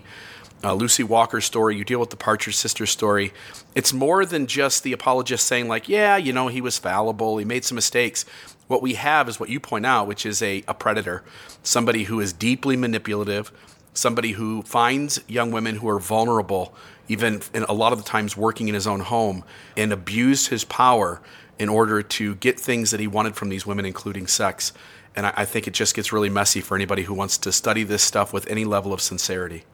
uh, 0.64 0.74
Lucy 0.74 1.02
Walker 1.02 1.40
story, 1.40 1.76
you 1.76 1.84
deal 1.84 2.00
with 2.00 2.10
the 2.10 2.16
Partridge 2.16 2.56
Sisters 2.56 2.90
story. 2.90 3.32
It's 3.74 3.92
more 3.92 4.24
than 4.24 4.46
just 4.46 4.82
the 4.82 4.92
apologist 4.92 5.46
saying, 5.46 5.68
like, 5.68 5.88
yeah, 5.88 6.16
you 6.16 6.32
know, 6.32 6.48
he 6.48 6.60
was 6.60 6.78
fallible, 6.78 7.38
he 7.38 7.44
made 7.44 7.64
some 7.64 7.76
mistakes. 7.76 8.24
What 8.66 8.82
we 8.82 8.94
have 8.94 9.28
is 9.28 9.38
what 9.38 9.48
you 9.48 9.60
point 9.60 9.86
out, 9.86 10.06
which 10.06 10.26
is 10.26 10.42
a, 10.42 10.64
a 10.68 10.74
predator, 10.74 11.22
somebody 11.62 12.04
who 12.04 12.20
is 12.20 12.32
deeply 12.32 12.76
manipulative, 12.76 13.52
somebody 13.94 14.32
who 14.32 14.62
finds 14.62 15.20
young 15.26 15.50
women 15.52 15.76
who 15.76 15.88
are 15.88 16.00
vulnerable, 16.00 16.74
even 17.08 17.40
in 17.54 17.62
a 17.64 17.72
lot 17.72 17.92
of 17.92 17.98
the 17.98 18.04
times 18.04 18.36
working 18.36 18.68
in 18.68 18.74
his 18.74 18.86
own 18.86 19.00
home, 19.00 19.44
and 19.76 19.92
abused 19.92 20.50
his 20.50 20.64
power 20.64 21.20
in 21.58 21.68
order 21.68 22.02
to 22.02 22.34
get 22.36 22.58
things 22.60 22.90
that 22.90 23.00
he 23.00 23.06
wanted 23.06 23.34
from 23.34 23.48
these 23.48 23.66
women, 23.66 23.84
including 23.84 24.26
sex. 24.26 24.72
And 25.16 25.26
I, 25.26 25.32
I 25.38 25.44
think 25.44 25.66
it 25.66 25.72
just 25.72 25.94
gets 25.94 26.12
really 26.12 26.30
messy 26.30 26.60
for 26.60 26.74
anybody 26.74 27.04
who 27.04 27.14
wants 27.14 27.38
to 27.38 27.52
study 27.52 27.84
this 27.84 28.02
stuff 28.02 28.32
with 28.32 28.46
any 28.48 28.64
level 28.64 28.92
of 28.92 29.00
sincerity. 29.00 29.64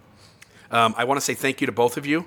Um, 0.75 0.93
I 0.99 1.05
want 1.05 1.19
to 1.19 1.25
say 1.25 1.35
thank 1.35 1.61
you 1.61 1.67
to 1.67 1.73
both 1.73 1.97
of 1.97 2.05
you. 2.05 2.27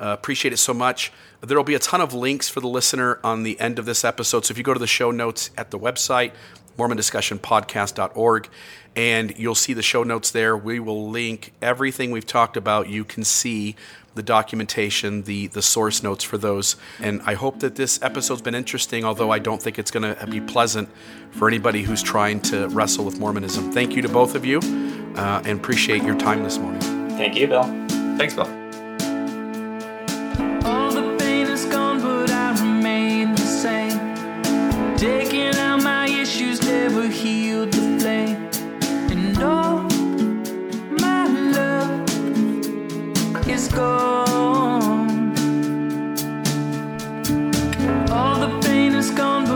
Uh, 0.00 0.16
appreciate 0.16 0.52
it 0.52 0.58
so 0.58 0.72
much. 0.72 1.12
There 1.40 1.56
will 1.56 1.64
be 1.64 1.74
a 1.74 1.80
ton 1.80 2.00
of 2.00 2.14
links 2.14 2.48
for 2.48 2.60
the 2.60 2.68
listener 2.68 3.18
on 3.24 3.42
the 3.42 3.58
end 3.58 3.80
of 3.80 3.86
this 3.86 4.04
episode. 4.04 4.44
So 4.44 4.52
if 4.52 4.58
you 4.58 4.62
go 4.62 4.72
to 4.72 4.78
the 4.78 4.86
show 4.86 5.10
notes 5.10 5.50
at 5.58 5.72
the 5.72 5.78
website, 5.78 6.30
MormonDiscussionPodcast.org, 6.78 8.48
and 8.94 9.36
you'll 9.36 9.56
see 9.56 9.72
the 9.72 9.82
show 9.82 10.04
notes 10.04 10.30
there. 10.30 10.56
We 10.56 10.78
will 10.78 11.10
link 11.10 11.52
everything 11.60 12.12
we've 12.12 12.26
talked 12.26 12.56
about. 12.56 12.88
You 12.88 13.04
can 13.04 13.24
see 13.24 13.74
the 14.14 14.22
documentation, 14.22 15.22
the 15.22 15.48
the 15.48 15.62
source 15.62 16.02
notes 16.02 16.24
for 16.24 16.38
those. 16.38 16.76
And 17.00 17.20
I 17.22 17.34
hope 17.34 17.60
that 17.60 17.74
this 17.76 18.00
episode's 18.02 18.42
been 18.42 18.54
interesting, 18.54 19.04
although 19.04 19.30
I 19.30 19.40
don't 19.40 19.60
think 19.60 19.78
it's 19.78 19.90
going 19.90 20.14
to 20.14 20.26
be 20.26 20.40
pleasant 20.40 20.88
for 21.32 21.48
anybody 21.48 21.82
who's 21.82 22.02
trying 22.02 22.40
to 22.42 22.68
wrestle 22.68 23.04
with 23.04 23.18
Mormonism. 23.18 23.72
Thank 23.72 23.94
you 23.94 24.02
to 24.02 24.08
both 24.08 24.36
of 24.36 24.44
you, 24.44 24.58
uh, 25.16 25.42
and 25.44 25.58
appreciate 25.58 26.04
your 26.04 26.16
time 26.16 26.44
this 26.44 26.58
morning. 26.58 26.97
Thank 27.18 27.34
you, 27.36 27.48
Bill. 27.48 27.64
Thanks, 28.16 28.34
Bill. 28.34 28.48
Taking 34.98 35.54
out 35.54 35.82
my 35.84 36.06
issues 36.08 36.60
never 36.60 37.06
healed 37.06 37.72
the 37.72 38.00
flame. 38.00 38.50
And 39.12 39.40
all 39.40 39.82
my 40.98 41.26
love 41.56 42.02
is 43.48 43.68
gone. 43.68 45.34
All 48.10 48.40
the 48.40 48.60
pain 48.66 48.94
is 48.96 49.10
gone, 49.12 49.47